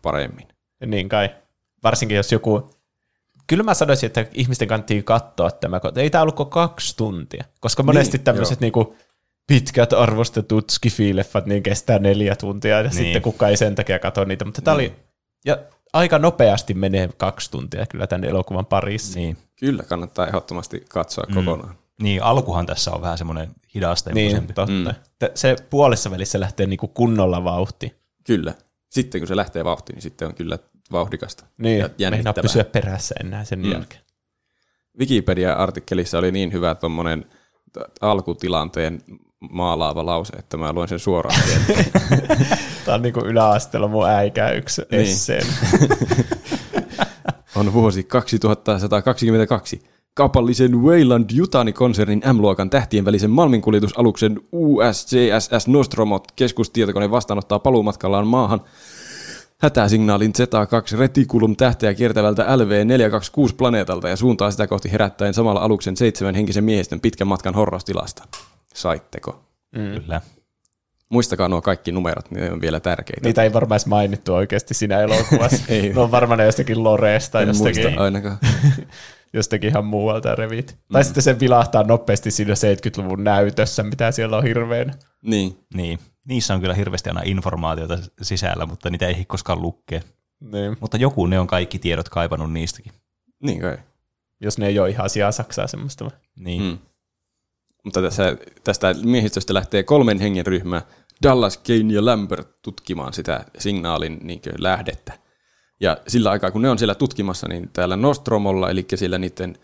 paremmin. 0.01 0.47
Ja 0.81 0.87
niin 0.87 1.09
kai. 1.09 1.29
Varsinkin 1.83 2.17
jos 2.17 2.31
joku... 2.31 2.69
Kyllä 3.47 3.63
mä 3.63 3.73
sanoisin, 3.73 4.07
että 4.07 4.25
ihmisten 4.33 4.67
kannattaa 4.67 5.01
katsoa 5.03 5.51
tämä, 5.51 5.81
ei 5.95 6.09
tämä 6.09 6.21
ollut 6.21 6.35
kuin 6.35 6.49
kaksi 6.49 6.97
tuntia. 6.97 7.43
Koska 7.59 7.83
monesti 7.83 8.17
Niin, 8.17 8.25
tämmöiset 8.25 8.59
niinku 8.59 8.95
pitkät 9.47 9.93
arvostetut 9.93 10.69
skifileffat 10.69 11.45
niin 11.45 11.63
kestää 11.63 11.99
neljä 11.99 12.35
tuntia, 12.35 12.77
ja 12.77 12.83
Niin. 12.83 12.93
sitten 12.93 13.21
kukaan 13.21 13.51
ei 13.51 13.57
sen 13.57 13.75
takia 13.75 13.99
katso 13.99 14.23
niitä. 14.23 14.45
Mutta 14.45 14.61
tämä 14.61 14.75
oli... 14.75 14.95
Ja 15.45 15.57
aika 15.93 16.19
nopeasti 16.19 16.73
menee 16.73 17.09
kaksi 17.17 17.51
tuntia 17.51 17.85
kyllä 17.85 18.07
tämän 18.07 18.23
elokuvan 18.23 18.65
parissa. 18.65 19.19
Niin. 19.19 19.37
Kyllä, 19.59 19.83
kannattaa 19.83 20.27
ehdottomasti 20.27 20.85
katsoa 20.89 21.25
mm. 21.27 21.35
kokonaan. 21.35 21.75
Niin, 22.03 22.23
alkuhan 22.23 22.65
tässä 22.65 22.91
on 22.91 23.01
vähän 23.01 23.17
semmoinen 23.17 23.49
hidastempoisempi. 23.75 24.39
Niin, 24.47 24.55
totta. 24.55 24.71
Mm. 25.25 25.29
Se 25.35 25.55
puolessa 25.69 26.11
välissä 26.11 26.39
lähtee 26.39 26.65
niinku 26.65 26.87
kunnolla 26.87 27.43
vauhti. 27.43 27.95
Kyllä. 28.23 28.53
Sitten 28.89 29.21
kun 29.21 29.27
se 29.27 29.35
lähtee 29.35 29.63
vauhtiin, 29.63 29.93
niin 29.95 30.01
sitten 30.01 30.27
on 30.27 30.35
kyllä 30.35 30.59
vauhdikasta. 30.91 31.43
Niin, 31.57 31.85
ja 31.97 32.09
meinaa 32.11 32.33
pysyä 32.33 32.63
perässä 32.63 33.15
enää 33.23 33.43
sen 33.45 33.59
Mm. 33.59 33.71
jälkeen. 33.71 34.01
Wikipedia-artikkelissa 34.99 36.17
oli 36.17 36.31
niin 36.31 36.51
hyvä 36.53 36.75
tuommoinen 36.75 37.25
alkutilanteen 38.01 39.01
maalaava 39.51 40.05
lause, 40.05 40.33
että 40.33 40.57
mä 40.57 40.73
luen 40.73 40.87
sen 40.87 40.99
suoraan. 40.99 41.39
Tämä 42.85 42.95
on 42.95 43.01
niinku 43.01 43.19
yläasteella 43.19 43.87
mun 43.87 44.09
äikä 44.09 44.49
yksi 44.49 44.81
Niin. 44.81 44.87
niin. 44.91 45.11
esseen. 45.11 45.45
on 47.55 47.73
vuosi 47.73 48.03
2122. 48.03 49.81
Kaupallisen 50.15 50.81
Wayland 50.81 51.29
Yutani-konsernin 51.37 52.21
M-luokan 52.33 52.69
tähtien 52.69 53.05
välisen 53.05 53.31
malminkuljetusaluksen 53.31 54.41
USCSS 54.51 55.67
Nostromot 55.67 56.31
keskustietokone 56.35 57.11
vastaanottaa 57.11 57.59
paluumatkallaan 57.59 58.27
maahan 58.27 58.61
hätäsignaalin 59.57 60.33
Z2 60.37 60.97
Reticulum 60.99 61.55
tähteä 61.55 61.93
kiertävältä 61.93 62.43
LV426 62.43 63.53
planeetalta 63.57 64.09
ja 64.09 64.15
suuntaa 64.15 64.51
sitä 64.51 64.67
kohti 64.67 64.91
herättäen 64.91 65.33
samalla 65.33 65.59
aluksen 65.59 65.97
seitsemän 65.97 66.35
henkisen 66.35 66.63
miehistön 66.63 66.99
pitkän 66.99 67.27
matkan 67.27 67.55
horrostilasta. 67.55 68.23
Saitteko? 68.73 69.43
Mm. 69.75 70.01
Kyllä. 70.01 70.21
Muistakaa 71.09 71.47
nuo 71.47 71.61
kaikki 71.61 71.91
numerot, 71.91 72.31
ne 72.31 72.51
on 72.51 72.61
vielä 72.61 72.79
tärkeitä. 72.79 73.27
Niitä 73.27 73.43
ei 73.43 73.53
varmaan 73.53 73.75
edes 73.75 73.85
mainittu 73.85 74.33
oikeasti 74.33 74.73
siinä 74.73 74.99
elokuvassa. 74.99 75.63
Ei. 75.73 75.93
Ne 75.93 76.01
on 76.01 76.11
varmaan 76.11 76.45
jostakin 76.45 76.83
Loreesta, 76.83 77.41
en 77.41 77.47
jostakin, 77.47 77.83
muista 77.83 78.03
ainakaan. 78.03 78.37
jostakin 79.33 79.69
ihan 79.69 79.85
muualta 79.85 80.35
revit. 80.35 80.71
Mm. 80.71 80.93
Tai 80.93 81.03
sitten 81.03 81.23
se 81.23 81.39
vilahtaa 81.39 81.83
nopeasti 81.83 82.31
siinä 82.31 82.53
70-luvun 82.53 83.23
näytössä, 83.23 83.83
mitä 83.83 84.11
siellä 84.11 84.37
on 84.37 84.43
hirveän. 84.43 84.93
Niin, 85.21 85.57
Niin. 85.73 85.99
Niissä 86.25 86.53
on 86.53 86.61
kyllä 86.61 86.73
hirveästi 86.73 87.09
aina 87.09 87.21
informaatiota 87.25 87.99
sisällä, 88.21 88.65
mutta 88.65 88.89
niitä 88.89 89.07
ei 89.07 89.25
koskaan 89.25 89.61
lukea. 89.61 90.01
Niin. 90.39 90.77
Mutta 90.79 90.97
joku 90.97 91.25
ne 91.25 91.39
on 91.39 91.47
kaikki 91.47 91.79
tiedot 91.79 92.09
kaivannut 92.09 92.51
niistäkin. 92.51 92.93
niin 93.43 93.61
kai. 93.61 93.77
Jos 94.41 94.57
ne 94.57 94.67
ei 94.67 94.79
ole 94.79 94.89
ihan 94.89 95.09
sijaa 95.09 95.31
Saksaa 95.31 95.67
semmoista. 95.67 96.11
Niin. 96.35 96.61
Mm. 96.61 96.77
Mutta 97.83 98.01
tässä, 98.01 98.37
tästä 98.63 98.95
miehistöstä 99.03 99.53
lähtee 99.53 99.83
kolmen 99.83 100.19
hengen 100.19 100.45
ryhmä, 100.45 100.81
Dallas, 101.23 101.57
Kane 101.57 101.93
ja 101.93 102.05
Lambert, 102.05 102.61
tutkimaan 102.61 103.13
sitä 103.13 103.45
signaalin 103.57 104.19
niin 104.23 104.41
lähdettä. 104.57 105.22
Ja 105.83 105.97
sillä 106.07 106.31
aikaa, 106.31 106.51
kun 106.51 106.61
ne 106.61 106.69
on 106.69 106.77
siellä 106.77 106.95
tutkimassa, 106.95 107.47
niin 107.47 107.69
täällä 107.73 107.95
Nostromolla, 107.95 108.69
eli 108.69 108.85
siellä 108.95 109.17
niiden 109.17 109.55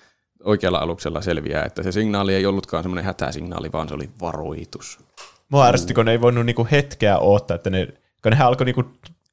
oikealla 0.43 0.77
aluksella 0.77 1.21
selviää, 1.21 1.63
että 1.65 1.83
se 1.83 1.91
signaali 1.91 2.35
ei 2.35 2.45
ollutkaan 2.45 2.83
semmoinen 2.83 3.05
hätäsignaali, 3.05 3.71
vaan 3.71 3.87
se 3.87 3.93
oli 3.93 4.09
varoitus. 4.21 4.99
Mua 5.49 5.67
ärsytti, 5.67 5.93
kun 5.93 6.05
ne 6.05 6.11
ei 6.11 6.21
voinut 6.21 6.45
niinku 6.45 6.67
hetkeä 6.71 7.19
odottaa, 7.19 7.55
että 7.55 7.69
ne, 7.69 7.87
kun 8.23 8.29
nehän 8.31 8.47
alkoi 8.47 8.65
niinku 8.65 8.83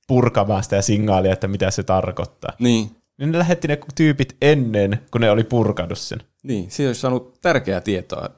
purkamaan 0.06 0.62
sitä 0.62 0.82
signaalia, 0.82 1.32
että 1.32 1.48
mitä 1.48 1.70
se 1.70 1.82
tarkoittaa. 1.82 2.52
Niin, 2.58 2.90
Niin 3.18 3.32
ne 3.32 3.38
lähetti 3.38 3.68
ne 3.68 3.78
tyypit 3.94 4.36
ennen, 4.42 4.98
kun 5.10 5.20
ne 5.20 5.30
oli 5.30 5.44
purkanut 5.44 5.98
sen. 5.98 6.18
niin 6.42 6.70
siinä 6.70 6.88
olisi 6.88 7.00
saanut 7.00 7.40
tärkeää 7.40 7.80
tietoa. 7.80 8.28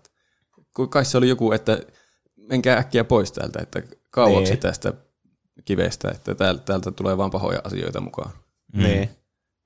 kai 0.90 1.04
se 1.04 1.18
oli 1.18 1.28
joku, 1.28 1.52
että 1.52 1.78
menkää 2.36 2.78
äkkiä 2.78 3.04
pois 3.04 3.32
täältä, 3.32 3.58
että 3.62 3.82
kauaksi 4.10 4.52
Niin. 4.52 4.60
tästä 4.60 4.92
kivestä, 5.64 6.10
että 6.10 6.34
täältä, 6.34 6.62
täältä 6.64 6.90
tulee 6.90 7.16
vaan 7.16 7.30
pahoja 7.30 7.60
asioita 7.64 8.00
mukaan. 8.00 8.30
Mm. 8.72 8.82
Niin. 8.82 9.10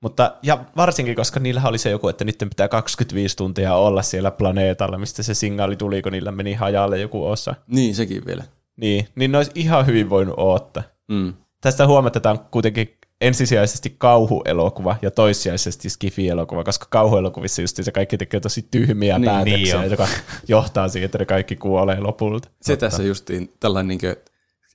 Mutta, 0.01 0.35
ja 0.43 0.65
varsinkin, 0.77 1.15
koska 1.15 1.39
niillä 1.39 1.61
oli 1.65 1.77
se 1.77 1.89
joku, 1.89 2.07
että 2.07 2.25
nyt 2.25 2.37
pitää 2.37 2.67
25 2.67 3.37
tuntia 3.37 3.75
olla 3.75 4.01
siellä 4.01 4.31
planeetalla, 4.31 4.97
mistä 4.97 5.23
se 5.23 5.33
signaali 5.33 5.75
tuli, 5.75 6.01
kun 6.01 6.11
niillä 6.11 6.31
meni 6.31 6.53
hajalle 6.53 6.99
joku 6.99 7.27
osa. 7.27 7.55
Niin, 7.67 7.95
sekin 7.95 8.25
vielä. 8.25 8.43
Niin, 8.77 9.07
niin 9.15 9.31
ne 9.31 9.37
olisi 9.37 9.51
ihan 9.55 9.85
hyvin 9.85 10.09
voinut 10.09 10.35
odottaa. 10.37 10.83
Mm. 11.07 11.33
Tästä 11.61 11.87
huomatetaan 11.87 12.39
kuitenkin 12.39 12.97
ensisijaisesti 13.21 13.95
kauhuelokuva 13.97 14.95
ja 15.01 15.11
toissijaisesti 15.11 15.89
skifi-elokuva, 15.89 16.63
koska 16.63 16.85
kauhuelokuvissa 16.89 17.61
just 17.61 17.77
se 17.81 17.91
kaikki 17.91 18.17
tekee 18.17 18.39
tosi 18.39 18.67
tyhmiä 18.71 19.19
Niin, 19.19 19.21
niin, 19.21 19.45
päätöksiä, 19.45 19.73
niin 19.73 19.81
niin 19.81 19.91
joka 19.91 20.07
johtaa 20.47 20.87
siihen, 20.87 21.05
että 21.05 21.17
ne 21.17 21.25
kaikki 21.25 21.55
kuolee 21.55 21.99
lopulta. 21.99 22.49
Se 22.61 22.77
tässä 22.77 23.03
justiin 23.03 23.53
tällainen 23.59 23.97
niin 24.01 24.15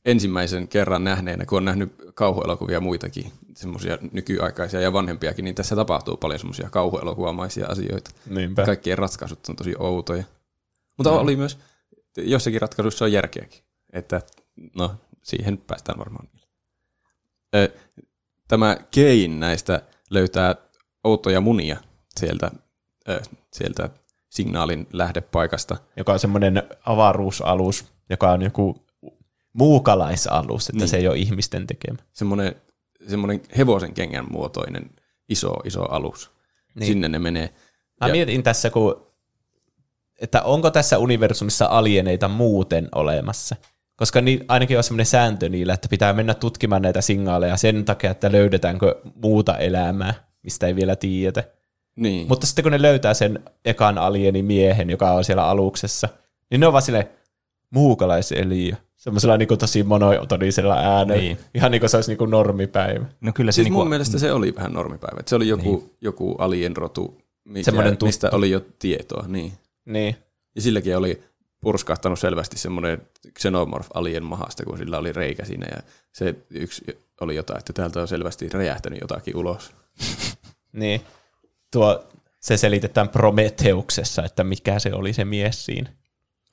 ensimmäisen 0.05 0.69
kerran 0.69 1.05
nähneenä, 1.05 1.47
kun 1.47 1.59
on 1.59 1.65
nähnyt 1.65 1.93
kauhuelokuvia 2.15 2.81
muitakin, 2.81 3.33
semmoisia 3.55 3.99
nykyaikaisia 4.13 4.81
ja 4.81 4.93
vanhempiakin, 4.93 5.45
niin 5.45 5.55
tässä 5.55 5.77
tapahtuu 5.77 6.17
paljon 6.17 6.39
semmoisia 6.39 6.71
kauhuelokuvamaisia 6.71 7.67
asioita. 7.67 8.11
Niinpä. 8.31 8.65
Kaikkien 8.65 8.99
ratkaisut 8.99 9.49
on 9.49 9.57
tosi 9.57 9.75
outoja. 9.79 10.25
Mutta 10.97 11.21
oli 11.21 11.37
myös, 11.37 11.59
jossakin 12.17 12.61
ratkaisussa 12.61 13.05
on 13.05 13.13
järkeäkin, 13.13 13.63
että 13.93 14.21
no 14.77 14.95
siihen 15.23 15.59
päästään 15.59 15.99
varmaan. 15.99 16.29
Tämä 18.49 18.77
Kein 18.91 19.41
näistä 19.41 19.83
löytää 20.11 20.57
outoja 21.05 21.41
munia 21.41 21.77
sieltä, 22.17 22.51
sieltä 23.53 23.91
signaalin 24.29 24.87
lähdepaikasta. 24.93 25.77
joka 25.97 26.13
on 26.13 26.19
semmoinen 26.19 26.63
avaruusalus, 26.87 27.85
joka 28.11 28.31
on 28.31 28.43
joku 28.43 28.88
muukalaisalus, 29.53 30.69
että 30.69 30.79
Niin. 30.79 30.89
se 30.89 30.97
ei 30.97 31.09
ole 31.09 31.17
ihmisten 31.19 31.67
tekemä. 31.67 31.99
semmoinen, 32.13 32.55
semmoinen 33.09 33.41
hevosen 33.59 33.95
kengän 33.95 34.27
muotoinen 34.31 34.91
iso, 35.29 35.55
iso 35.65 35.83
alus. 35.83 36.31
Niin. 36.75 36.87
Sinne 36.87 37.09
ne 37.09 37.19
menee. 37.19 37.55
Mä 38.01 38.07
Ja- 38.09 38.13
mietin 38.13 38.43
tässä, 38.43 38.71
kun, 38.71 39.07
että 40.21 40.43
onko 40.43 40.71
tässä 40.71 40.99
universumissa 40.99 41.67
alieneita 41.67 42.29
muuten 42.29 42.89
olemassa. 42.95 43.57
Koska 43.97 44.21
niin, 44.21 44.45
ainakin 44.49 44.77
on 44.77 44.85
semmoinen 44.85 45.07
sääntö 45.07 45.49
niillä, 45.49 45.75
että 45.75 45.89
pitää 45.89 46.13
mennä 46.13 46.35
tutkimaan 46.35 46.83
näitä 46.83 47.01
signaaleja 47.01 47.57
sen 47.57 47.85
takia, 47.85 48.11
että 48.11 48.33
löydetäänkö 48.33 49.01
muuta 49.23 49.57
elämää, 49.59 50.15
mistä 50.43 50.67
ei 50.67 50.77
vielä 50.77 50.97
tiedetä. 50.97 51.45
Niin. 51.97 52.29
Mutta 52.29 52.47
sitten 52.47 52.63
kun 52.63 52.73
ne 52.73 52.83
löytää 52.83 53.15
sen 53.15 53.39
ekan 53.65 53.99
alienin 53.99 54.45
miehen, 54.45 54.91
joka 54.91 55.11
on 55.13 55.25
siellä 55.25 55.49
aluksessa, 55.49 56.09
niin 56.51 56.61
ne 56.61 56.67
on 56.67 56.73
vaan 56.73 56.83
silleen, 56.83 57.09
muukalaiseliö. 57.71 58.77
Semmoisella 58.99 59.37
niin 59.37 59.49
kuin 59.49 59.59
tosi 59.59 59.83
monotonisella 59.83 60.75
äänellä. 60.75 61.23
Niin. 61.23 61.39
Ihan 61.55 61.71
niin 61.71 61.81
kuin 61.81 61.91
se 61.91 61.97
olisi 61.97 62.11
niin 62.11 62.19
kuin 62.19 62.31
normipäivä. 62.31 63.07
No 63.21 63.33
kyllä 63.33 63.53
se 63.53 63.55
Siis 63.55 63.65
niinku, 63.65 63.79
mun 63.79 63.89
mielestä 63.89 64.19
se 64.19 64.33
oli 64.33 64.55
vähän 64.55 64.73
normipäivä. 64.73 65.23
Se 65.27 65.37
oli 65.37 65.49
joku, 65.49 65.77
niin. 65.77 65.93
joku 66.01 66.35
alienrotu, 66.39 67.19
mikä, 67.45 67.73
mistä 68.03 68.31
oli 68.33 68.51
jo 68.51 68.61
tietoa. 68.79 69.25
Niin. 69.29 69.53
Niin. 69.85 70.17
Ja 70.55 70.63
silläkin 70.63 70.97
oli 70.97 71.23
purskahtanut 71.61 72.19
selvästi 72.19 72.59
semmoinen 72.59 73.03
xenomorph 73.39 73.89
alien 73.95 74.25
mahasta, 74.25 74.65
kun 74.65 74.79
sillä 74.79 74.99
oli 74.99 75.13
reikä 75.13 75.45
siinä. 75.45 75.67
Ja 75.71 75.83
se 76.13 76.35
yksi 76.51 76.85
oli 77.21 77.37
jotain, 77.37 77.59
että 77.59 77.73
täältä 77.73 78.01
on 78.01 78.09
selvästi 78.09 78.49
räjähtänyt 78.49 79.01
jotakin 79.01 79.37
ulos. 79.37 79.71
Niin. 80.73 81.01
Tuo, 81.73 82.05
se 82.41 82.57
selitetään 82.57 83.09
Prometheuksessa, 83.09 84.25
että 84.25 84.45
mikä 84.45 84.79
se 84.79 84.95
oli 84.95 85.13
se 85.13 85.25
mies 85.25 85.65
siinä. 85.65 85.91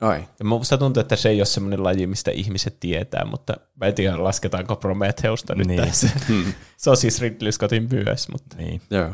Ai. 0.00 0.24
Ja 0.38 0.44
musta 0.44 0.78
tuntuu, 0.78 1.00
että 1.00 1.16
se 1.16 1.28
ei 1.28 1.38
ole 1.40 1.44
semmoinen 1.44 1.84
laji, 1.84 2.06
mistä 2.06 2.30
ihmiset 2.30 2.80
tietää, 2.80 3.24
mutta 3.24 3.54
mä 3.80 3.86
en 3.86 3.94
tiedä, 3.94 4.24
lasketaanko 4.24 4.76
Prometheusta 4.76 5.54
nyt 5.54 5.66
Niin. 5.66 5.82
tässä. 5.82 6.08
Hmm. 6.28 6.52
Se 6.76 6.90
on 6.90 6.96
siis 6.96 7.20
Ridley 7.20 7.52
Scottin 7.52 7.88
myös, 7.92 8.28
mutta 8.28 8.56
niin. 8.56 8.80
Joo. 8.90 9.10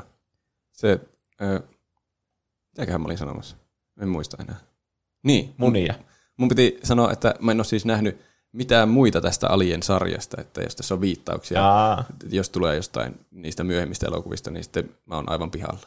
Se, 0.73 1.01
ö, 1.43 1.61
mitäköhän 2.73 3.01
mä 3.01 3.05
olin 3.07 3.19
sanomassa? 3.19 3.57
En 4.01 4.09
muista 4.09 4.37
enää. 4.41 4.57
Niin, 5.23 5.55
munia. 5.57 5.95
Mun 6.37 6.49
piti 6.49 6.79
sanoa, 6.83 7.13
että 7.13 7.35
mä 7.41 7.51
en 7.53 7.59
ole 7.59 7.65
siis 7.65 7.85
nähnyt 7.85 8.21
mitään 8.53 8.89
muita 8.89 9.21
tästä 9.21 9.49
Alien-sarjasta, 9.49 10.41
että 10.41 10.63
jos 10.63 10.77
tässä 10.77 10.95
on 10.95 11.01
viittauksia, 11.01 11.67
Aa, 11.69 12.05
jos 12.31 12.51
tulee 12.51 12.77
jostain 12.77 13.21
niistä 13.31 13.65
myöhemmistä 13.65 14.07
elokuvista, 14.07 14.51
niin 14.51 14.65
sitten 14.65 14.91
mä 15.07 15.15
oon 15.15 15.31
aivan 15.31 15.51
pihalla. 15.51 15.87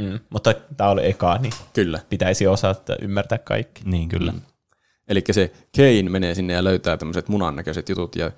Mm. 0.00 0.20
Mutta 0.30 0.54
tämä 0.76 0.90
oli 0.90 1.06
eka, 1.06 1.38
niin 1.38 1.52
Kyllä. 1.72 2.00
pitäisi 2.08 2.46
osata 2.46 2.96
ymmärtää 3.02 3.38
kaikki. 3.38 3.82
Niin 3.84 4.08
kyllä. 4.08 4.32
Mm. 4.32 4.40
Eli 5.08 5.24
se 5.30 5.52
Kane 5.76 6.02
menee 6.02 6.34
sinne 6.34 6.52
ja 6.52 6.64
löytää 6.64 6.96
tämmöiset 6.96 7.28
munan 7.28 7.56
näköiset 7.56 7.88
jutut 7.88 8.16
ja 8.16 8.30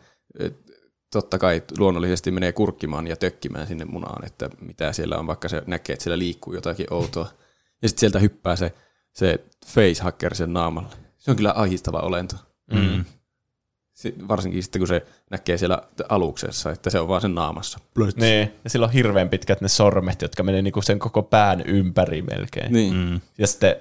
totta 1.12 1.38
kai 1.38 1.62
luonnollisesti 1.78 2.30
menee 2.30 2.52
kurkkimaan 2.52 3.06
ja 3.06 3.16
tökkimään 3.16 3.66
sinne 3.66 3.84
munaan, 3.84 4.26
että 4.26 4.50
mitä 4.60 4.92
siellä 4.92 5.18
on, 5.18 5.26
vaikka 5.26 5.48
se 5.48 5.62
näkee, 5.66 5.94
että 5.94 6.02
siellä 6.02 6.18
liikkuu 6.18 6.54
jotakin 6.54 6.86
outoa. 6.90 7.28
Ja 7.82 7.88
sitten 7.88 8.00
sieltä 8.00 8.18
hyppää 8.18 8.56
se, 8.56 8.74
se 9.12 9.44
facehacker 9.66 10.34
sen 10.34 10.52
naamalle. 10.52 10.96
Se 11.18 11.30
on 11.30 11.36
kyllä 11.36 11.52
ahistava 11.56 11.98
olento. 11.98 12.36
Mm. 12.72 13.04
Si- 14.02 14.14
varsinkin 14.28 14.62
sitten, 14.62 14.80
kun 14.80 14.88
se 14.88 15.06
näkee 15.30 15.58
siellä 15.58 15.82
aluksessa, 16.08 16.70
että 16.70 16.90
se 16.90 17.00
on 17.00 17.08
vaan 17.08 17.20
sen 17.20 17.34
naamassa. 17.34 17.78
Niin, 18.16 18.52
ja 18.64 18.70
sillä 18.70 18.86
on 18.86 18.92
hirveän 18.92 19.28
pitkät 19.28 19.60
ne 19.60 19.68
sormet, 19.68 20.22
jotka 20.22 20.42
menee 20.42 20.62
niinku 20.62 20.82
sen 20.82 20.98
koko 20.98 21.22
pään 21.22 21.60
ympäri 21.66 22.22
melkein. 22.22 22.72
Niin. 22.72 22.94
Mm. 22.94 23.20
Ja 23.38 23.46
sitten 23.46 23.76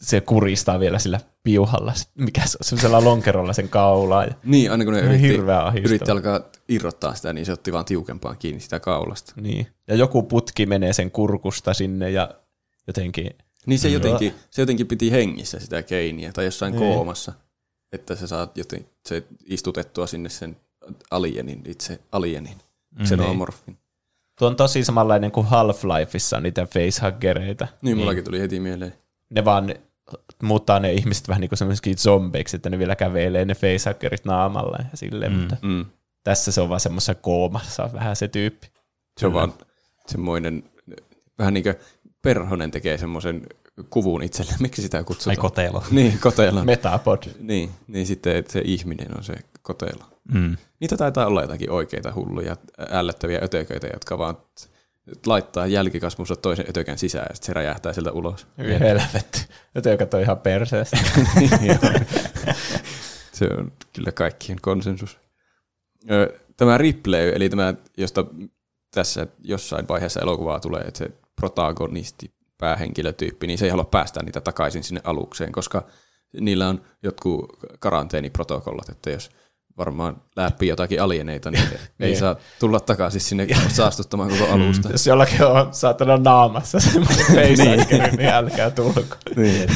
se 0.00 0.20
kuristaa 0.20 0.80
vielä 0.80 0.98
sillä 0.98 1.20
piuhalla, 1.42 1.92
mikä 2.14 2.40
se 2.40 2.58
on, 2.60 2.64
semmoisella 2.64 3.04
lonkerolla 3.04 3.52
sen 3.52 3.68
kaulaa. 3.68 4.24
Ja, 4.24 4.34
Niin, 4.44 4.70
aina 4.72 4.84
kun 4.84 4.94
ne 4.94 5.00
yritti, 5.00 5.80
yritti 5.84 6.10
alkaa 6.10 6.40
irrottaa 6.68 7.14
sitä, 7.14 7.32
niin 7.32 7.46
se 7.46 7.52
otti 7.52 7.72
vaan 7.72 7.84
tiukempaan 7.84 8.36
kiinni 8.38 8.60
sitä 8.60 8.80
kaulasta. 8.80 9.32
niin. 9.36 9.66
ja 9.88 9.94
joku 9.94 10.22
putki 10.22 10.66
menee 10.66 10.92
sen 10.92 11.10
kurkusta 11.10 11.74
sinne 11.74 12.10
ja 12.10 12.30
jotenkin, 12.86 13.30
Niin 13.66 13.78
se 13.78 13.88
Joo. 13.88 13.94
jotenkin, 13.94 14.34
se 14.50 14.62
jotenkin 14.62 14.86
piti 14.86 15.10
hengissä 15.10 15.60
sitä 15.60 15.82
keiniä 15.82 16.32
tai 16.32 16.44
jossain 16.44 16.74
Niin. 16.76 16.94
koomassa, 16.94 17.32
että 18.00 18.16
sä 18.16 18.26
saat 18.26 18.58
joten, 18.58 18.86
se 19.06 19.22
istutettua 19.46 20.06
sinne 20.06 20.28
sen 20.28 20.56
alienin, 21.10 21.62
itse 21.66 22.00
alienin, 22.12 22.58
xenomorfin. 23.04 23.78
tuo 24.38 24.48
on 24.48 24.56
tosi 24.56 24.84
samanlainen 24.84 25.30
kuin 25.32 25.46
Half-Lifeissa 25.46 26.36
on 26.36 26.42
niitä 26.42 26.66
facehuggereita. 26.66 27.68
Niin, 27.82 27.96
mullakin 27.96 28.24
tuli 28.24 28.40
heti 28.40 28.60
mieleen. 28.60 28.94
Ne 29.30 29.44
vaan 29.44 29.74
muuttaa 30.42 30.80
ne 30.80 30.92
ihmiset 30.92 31.28
vähän 31.28 31.40
niin 31.40 31.48
kuin 31.48 31.58
semmoisiksi 31.58 31.94
zombeiksi, 31.94 32.56
että 32.56 32.70
ne 32.70 32.78
vielä 32.78 32.96
kävelee 32.96 33.44
ne 33.44 33.54
facehuggerit 33.54 34.24
naamalla 34.24 34.78
ja 34.90 34.96
silleen, 34.96 35.32
mm. 35.32 35.38
mutta 35.38 35.56
Mm. 35.62 35.86
tässä 36.24 36.52
se 36.52 36.60
on 36.60 36.68
vaan 36.68 36.80
semmoisessa 36.80 37.14
koomassa 37.14 37.90
vähän 37.92 38.16
se 38.16 38.28
tyyppi. 38.28 38.66
Se 39.20 39.26
on 39.26 39.32
vaan 39.32 39.54
semmoinen, 40.06 40.64
vähän 41.38 41.54
niin 41.54 41.64
kuin 41.64 41.74
Perhonen 42.22 42.70
tekee 42.70 42.98
semmoisen 42.98 43.46
kuvun 43.90 44.22
itselle. 44.22 44.52
Miksi 44.60 44.82
sitä 44.82 44.98
Ai 44.98 45.04
kutsutaan? 45.04 45.36
kotelo. 45.36 45.84
Niin, 45.90 46.18
kotelo. 46.20 46.64
Metapod. 46.64 47.22
Niin, 47.40 47.70
niin 47.86 48.06
sitten 48.06 48.36
että 48.36 48.52
se 48.52 48.62
ihminen 48.64 49.16
on 49.18 49.24
se 49.24 49.34
kotelo. 49.62 50.04
Mm. 50.34 50.56
Niitä 50.80 50.96
taitaa 50.96 51.26
olla 51.26 51.42
jotakin 51.42 51.70
oikeita 51.70 52.12
hulluja, 52.14 52.56
ällöttäviä 52.90 53.40
ötököitä, 53.42 53.86
jotka 53.92 54.18
vaan 54.18 54.36
laittaa 55.26 55.66
jälkikasvunsa 55.66 56.36
toisen 56.36 56.66
ötökän 56.68 56.98
sisään 56.98 57.26
ja 57.30 57.34
sitten 57.34 57.46
se 57.46 57.52
räjähtää 57.52 57.92
sieltä 57.92 58.12
ulos. 58.12 58.46
Hyi 58.58 58.78
helvetti. 58.80 59.46
Joten 59.74 59.98
katsoo 59.98 60.20
ihan 60.20 60.38
perseestä. 60.38 60.96
Se 63.32 63.48
on 63.58 63.72
kyllä 63.92 64.12
kaikkien 64.12 64.58
konsensus. 64.62 65.18
Ö, 66.10 66.38
Tämä 66.56 66.78
Ripley, 66.78 67.32
eli 67.34 67.48
tämä, 67.48 67.74
josta 67.96 68.24
tässä 68.94 69.26
jossain 69.44 69.88
vaiheessa 69.88 70.20
elokuvaa 70.20 70.60
tulee, 70.60 70.82
että 70.82 70.98
se 70.98 71.10
protagonisti, 71.36 72.30
päähenkilötyyppi, 72.58 73.46
niin 73.46 73.58
se 73.58 73.64
ei 73.64 73.70
halua 73.70 73.84
päästä 73.84 74.22
niitä 74.22 74.40
takaisin 74.40 74.84
sinne 74.84 75.00
alukseen, 75.04 75.52
koska 75.52 75.86
niillä 76.40 76.68
on 76.68 76.80
jotkut 77.02 77.58
karanteeniprotokollat, 77.78 78.88
että 78.88 79.10
jos 79.10 79.30
varmaan 79.78 80.22
läpi 80.36 80.66
jotakin 80.66 81.02
alieneita, 81.02 81.50
niin 81.50 81.62
ei 81.72 81.78
Niin. 81.98 82.16
saa 82.18 82.36
tulla 82.60 82.80
takaisin 82.80 83.20
sinne 83.20 83.46
saastuttamaan 83.68 84.30
koko 84.30 84.46
alusta. 84.52 84.88
Jos 84.92 85.06
jollakin 85.06 85.44
on 85.46 85.74
saatana 85.74 86.16
naamassa 86.16 86.80
semmoinen 86.80 87.26
facehugger, 87.34 88.16
niin 88.16 88.28
älkää 88.28 88.70
tulko. 88.70 89.16
Niin. 89.36 89.68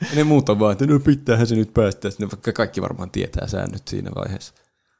Ja 0.00 0.16
ne 0.16 0.24
muut 0.24 0.48
on 0.48 0.58
vaan, 0.58 0.72
että 0.72 0.86
no 0.86 1.00
pitäähän 1.00 1.46
se 1.46 1.54
nyt 1.54 1.74
päästä 1.74 2.10
sinne, 2.10 2.28
vaikka 2.32 2.52
kaikki 2.52 2.82
varmaan 2.82 3.10
tietää 3.10 3.46
säännöt 3.48 3.88
siinä 3.88 4.10
vaiheessa. 4.14 4.54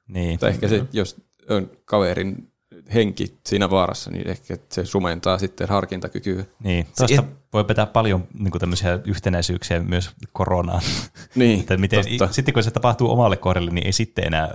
Niin. 0.09 0.39
Tai 0.39 0.51
ehkä 0.51 0.69
se, 0.69 0.85
jos 0.93 1.17
on 1.51 1.71
kaverin 1.85 2.52
henki 2.95 3.39
siinä 3.47 3.71
vaarassa, 3.71 4.11
niin 4.11 4.29
ehkä 4.29 4.57
se 4.73 4.85
sumentaa 4.85 5.39
sitten 5.39 5.69
harkintakykyä. 5.69 6.45
Niin, 6.65 6.87
tuosta 6.99 7.25
voi 7.53 7.65
pitää 7.65 7.87
paljon 7.87 8.29
niin 8.39 8.53
tämmöisiä 8.61 8.99
yhtenäisyyksiä 9.05 9.81
myös 9.81 10.11
koronaan. 10.33 10.83
Niin, 11.35 11.61
että 11.61 11.77
miten, 11.77 12.05
totta. 12.19 12.35
sitten 12.35 12.55
kun 12.55 12.63
se 12.63 12.71
tapahtuu 12.71 13.11
omalle 13.11 13.37
kohdalle, 13.37 13.71
niin 13.71 13.87
ei 13.87 13.93
sitten 13.93 14.27
enää 14.27 14.55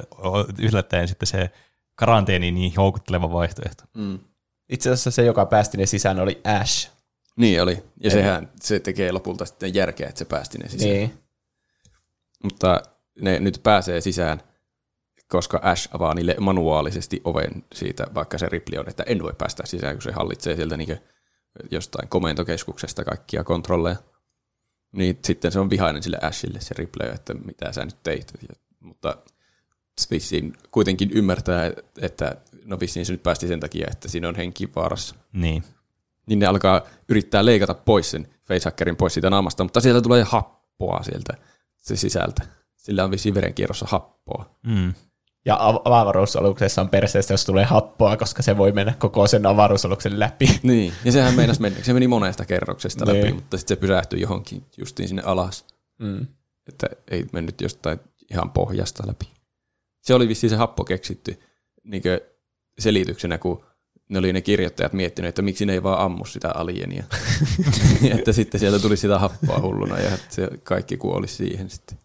yllättäen 0.60 1.08
sitten 1.08 1.28
se 1.28 1.50
karanteeni 1.96 2.52
niin 2.52 2.74
houkutteleva 2.78 3.32
vaihtoehto. 3.32 3.84
Mm. 3.98 4.20
Itse 4.70 4.90
asiassa 4.90 5.12
se, 5.12 5.26
joka 5.26 5.46
päästi 5.46 5.78
ne 5.78 5.86
sisään, 5.86 6.20
oli 6.20 6.42
Ash. 6.44 6.92
Niin 7.38 7.62
oli. 7.62 7.84
Ja 8.04 8.12
sehän 8.12 8.50
se 8.62 8.80
tekee 8.80 9.12
lopulta 9.12 9.46
sitten 9.46 9.74
järkeä, 9.74 10.08
että 10.08 10.20
se 10.20 10.26
päästi 10.26 10.58
ne 10.58 10.70
sisään. 10.70 10.92
Niin. 10.92 11.14
Mutta 12.44 12.82
ne 13.22 13.40
nyt 13.40 13.60
pääsee 13.64 14.02
sisään, 14.02 14.42
koska 15.28 15.60
Ash 15.64 15.90
avaa 15.96 16.14
niille 16.14 16.36
manuaalisesti 16.40 17.22
oven 17.24 17.64
siitä, 17.74 18.08
vaikka 18.16 18.38
se 18.38 18.50
Ripley 18.50 18.80
on, 18.80 18.90
että 18.90 19.04
en 19.04 19.24
voi 19.24 19.34
päästä 19.38 19.66
sisään, 19.66 19.96
kun 19.96 20.02
se 20.02 20.12
hallitsee 20.12 20.56
sieltä 20.56 20.78
niin 20.78 21.00
jostain 21.72 22.10
komentokeskuksesta 22.10 23.04
kaikkia 23.04 23.44
kontrolleja. 23.44 23.96
Niin 24.92 25.20
sitten 25.26 25.52
se 25.52 25.60
on 25.60 25.70
vihainen 25.70 26.04
sille 26.04 26.18
Ashille 26.22 26.62
se 26.62 26.76
Ripley, 26.78 27.10
että 27.10 27.34
mitä 27.34 27.72
sä 27.72 27.86
nyt 27.86 28.04
teit. 28.04 28.34
Mutta 28.80 29.18
vissiin 30.12 30.54
kuitenkin 30.72 31.12
ymmärtää, 31.12 31.72
että 32.02 32.38
no 32.66 32.80
vissiin 32.80 33.06
se 33.06 33.12
nyt 33.12 33.24
päästi 33.24 33.48
sen 33.48 33.60
takia, 33.60 33.88
että 33.92 34.08
siinä 34.08 34.28
on 34.30 34.36
henki 34.36 34.70
vaarassa. 34.76 35.16
Niin. 35.34 35.64
Niin 36.26 36.40
ne 36.40 36.46
alkaa 36.46 36.82
yrittää 37.10 37.46
leikata 37.46 37.74
pois 37.74 38.12
sen 38.12 38.28
facehackerin 38.48 38.96
pois 38.96 39.14
siitä 39.14 39.30
naamasta, 39.30 39.64
mutta 39.64 39.82
sieltä 39.82 40.02
tulee 40.02 40.24
happoa 40.24 41.04
sieltä 41.04 41.34
se 41.78 41.96
sisältä. 41.96 42.42
Sillä 42.76 43.04
on 43.04 43.12
vissiin 43.12 43.36
verenkierrossa 43.36 43.86
happoa. 43.90 44.50
Mm. 44.64 44.94
Ja 45.48 45.58
av- 45.60 45.82
avaruusaluksessa 45.86 46.82
on 46.82 46.90
perseestä, 46.90 47.34
jos 47.34 47.46
tulee 47.46 47.66
happoa, 47.66 48.18
koska 48.18 48.42
se 48.44 48.58
voi 48.58 48.72
mennä 48.72 48.94
koko 49.00 49.28
sen 49.28 49.46
avaruusaluksen 49.46 50.20
läpi. 50.20 50.60
Niin, 50.64 50.94
ja 51.06 51.12
sehän 51.12 51.34
meinas 51.36 51.60
mennä. 51.60 51.84
Se 51.84 51.94
meni 51.94 52.08
monesta 52.08 52.46
kerroksesta 52.46 53.06
Niin. 53.06 53.22
läpi, 53.22 53.34
mutta 53.34 53.58
sitten 53.58 53.78
se 53.78 53.82
pysähtyi 53.82 54.22
johonkin 54.22 54.64
justiin 54.78 55.08
sinne 55.08 55.22
alas. 55.26 55.66
Mm. 56.00 56.28
Että 56.70 56.88
ei 57.12 57.26
mennyt 57.34 57.62
jostain 57.62 58.00
ihan 58.32 58.50
pohjasta 58.52 59.08
läpi. 59.08 59.26
Se 60.02 60.14
oli 60.14 60.28
vissiin 60.28 60.50
se 60.50 60.56
happo 60.56 60.84
keksitty 60.84 61.40
niin 61.84 62.04
selityksenä, 62.80 63.38
kun 63.38 63.66
ne 64.10 64.20
oli 64.20 64.34
ne 64.34 64.42
kirjoittajat 64.42 64.94
miettinyt, 64.94 65.30
että 65.30 65.42
miksi 65.42 65.66
ne 65.66 65.74
ei 65.74 65.84
vaan 65.84 66.00
ammu 66.00 66.26
sitä 66.26 66.52
alienia. 66.52 67.04
että 68.20 68.34
sitten 68.34 68.60
sieltä 68.60 68.80
tuli 68.80 68.98
sitä 68.98 69.20
happoa 69.20 69.60
hulluna 69.62 70.00
ja 70.00 70.14
että 70.14 70.36
se 70.36 70.50
kaikki 70.64 70.98
kuoli 70.98 71.28
siihen 71.28 71.70
sitten. 71.70 71.98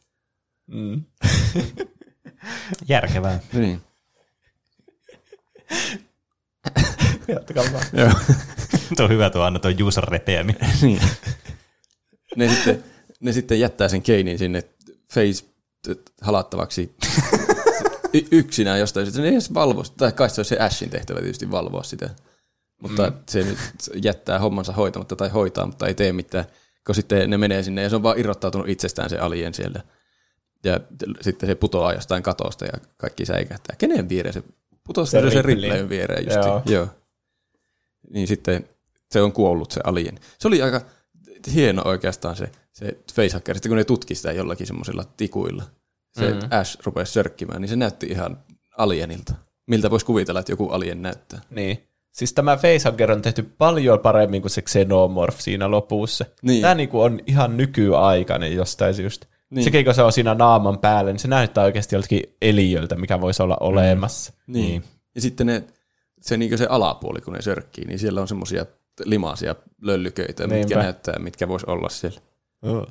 Mm. 0.67 1.03
Järkevää. 2.89 3.41
Niin. 3.53 3.81
Jatkakaa 7.29 7.65
vaan. 7.73 7.87
Joo. 7.93 8.11
tuo 8.97 9.05
on 9.05 9.11
hyvä 9.11 9.31
tuo 9.31 9.43
aina 9.43 9.59
tuo 9.59 9.71
user 9.87 10.05
repeäminen. 10.05 10.71
niin. 10.83 11.01
ne, 12.37 12.49
sitten, 12.49 12.85
ne 13.21 13.33
sitten 13.33 13.61
jättää 13.61 13.89
sen 13.89 14.03
keinin 14.03 14.39
sinne 14.39 14.63
face 15.15 15.45
halattavaksi 16.21 16.95
y- 18.15 18.29
yksinään 18.31 18.81
jostain. 18.81 19.07
Sitten 19.07 19.23
ne 19.23 19.29
ei 19.29 19.35
edes 19.35 19.55
valvo. 19.55 19.85
Tai 19.97 20.13
kai 20.13 20.31
se 20.31 20.41
olisi 20.41 20.49
se 20.49 20.61
Ashin 20.61 20.91
tehtävä 20.91 21.21
tietysti 21.21 21.51
valvoa 21.51 21.83
sitä. 21.83 22.11
mutta 22.83 23.11
mm. 23.11 23.17
se 23.29 23.43
nyt 23.43 23.59
jättää 24.03 24.39
hommansa 24.39 24.73
hoitamatta 24.73 25.17
tai 25.17 25.29
hoitaa, 25.29 25.67
mutta 25.67 25.87
ei 25.87 25.95
tee 25.95 26.13
mitään, 26.13 26.45
kun 26.87 26.95
sitten 26.95 27.31
ne 27.31 27.39
menee 27.39 27.63
sinne 27.63 27.83
ja 27.83 27.91
se 27.91 27.97
on 27.97 28.03
vaan 28.03 28.19
irrottautunut 28.19 28.69
itsestään 28.69 29.11
se 29.11 29.19
alien 29.19 29.55
siellä. 29.55 29.83
Ja 30.65 30.81
sitten 31.21 31.49
se 31.49 31.55
putoaa 31.55 31.93
jostain 31.93 32.23
katosta 32.23 32.65
ja 32.65 32.73
kaikki 32.97 33.27
säikähtää. 33.27 33.77
Kenen 33.79 34.09
viereen 34.09 34.35
se 34.35 34.43
putoaa? 34.85 35.07
Se, 35.07 35.31
se 35.31 35.43
Riplayn 35.43 35.89
viereen 35.89 36.25
just. 36.25 36.37
Joo. 36.37 36.63
Joo. 36.67 36.89
Niin 38.11 38.29
sitten 38.29 38.69
se 39.11 39.23
on 39.23 39.33
kuollut 39.33 39.71
se 39.71 39.81
alien. 39.85 40.19
Se 40.39 40.49
oli 40.49 40.63
aika 40.63 40.81
hieno 41.55 41.83
oikeastaan 41.85 42.37
se, 42.37 42.51
se 42.73 42.99
facehacker, 43.15 43.57
sitten 43.57 43.71
kun 43.71 43.77
ne 43.77 43.85
tutki 43.85 44.15
sitä 44.15 44.33
jollakin 44.33 44.67
semmoisilla 44.67 45.05
tikuilla. 45.17 45.63
Se 46.13 46.31
mm-hmm. 46.31 46.49
Ash 46.51 46.79
rupesi 46.85 47.13
sörkkimään, 47.13 47.61
niin 47.61 47.69
se 47.69 47.77
näytti 47.77 48.07
ihan 48.07 48.39
alienilta. 48.79 49.35
Miltä 49.67 49.91
voisi 49.91 50.07
kuvitella, 50.07 50.41
että 50.41 50.53
joku 50.53 50.69
alien 50.69 51.03
näyttää. 51.03 51.41
Niin. 51.51 51.89
Siis 52.13 52.33
tämä 52.33 52.57
facehugger 52.57 53.13
on 53.13 53.23
tehty 53.23 53.43
paljon 53.43 53.99
paremmin 53.99 54.43
kuin 54.43 54.51
se 54.51 54.63
xenomorph 54.63 55.41
siinä 55.41 55.71
lopussa. 55.71 56.25
Niin. 56.43 56.63
Tämä 56.63 56.75
niinku 56.75 57.01
on 57.01 57.21
ihan 57.27 57.57
nykyaikainen 57.57 58.57
jostain 58.57 58.95
syystä. 58.95 59.27
Niin. 59.53 59.65
Sekin 59.65 59.85
kun 59.85 59.95
se 59.95 60.03
on 60.03 60.13
siinä 60.13 60.35
naaman 60.35 60.79
päällä, 60.79 61.13
niin 61.13 61.19
se 61.19 61.29
näyttää 61.29 61.65
oikeasti 61.65 61.95
joltakin 61.95 62.23
eliöltä, 62.43 62.95
mikä 62.95 63.21
voisi 63.21 63.43
olla 63.43 63.57
olemassa. 63.61 64.33
Mm. 64.47 64.53
Niin. 64.53 64.67
niin. 64.67 64.85
Ja 65.15 65.21
sitten 65.21 65.47
ne, 65.47 65.65
se, 66.21 66.37
niin 66.37 66.59
se 66.59 66.67
alapuoli, 66.67 67.21
kun 67.21 67.33
ne 67.33 67.43
sörkkii, 67.43 67.85
niin 67.85 67.99
siellä 67.99 68.21
on 68.21 68.29
semmoisia 68.29 68.67
limaisia 69.05 69.55
löllyköitä, 69.83 70.47
Niinpä. 70.47 70.59
mitkä 70.59 70.79
näyttää, 70.79 71.19
mitkä 71.19 71.49
voisi 71.49 71.67
olla 71.69 71.89
siellä. 71.89 72.21
Oh. 72.63 72.87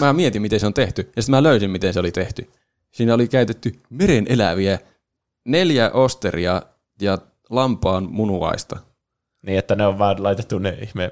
Mä 0.00 0.12
mietin, 0.12 0.42
miten 0.42 0.60
se 0.60 0.66
on 0.66 0.74
tehty, 0.74 1.12
ja 1.16 1.22
sitten 1.22 1.30
mä 1.36 1.42
löysin, 1.42 1.70
miten 1.70 1.94
se 1.94 2.00
oli 2.00 2.12
tehty. 2.12 2.50
Siinä 2.90 3.14
oli 3.14 3.28
käytetty 3.28 3.72
meren 3.90 4.26
eläviä 4.28 4.78
neljä 5.44 5.90
osteria 5.90 6.62
ja 7.00 7.18
lampaan 7.50 8.10
munuaista. 8.10 8.76
Niin, 9.42 9.58
että 9.58 9.74
ne 9.74 9.86
on 9.86 9.98
vaan 9.98 10.22
laitettu 10.22 10.58
ne 10.58 10.78
ihme 10.82 11.10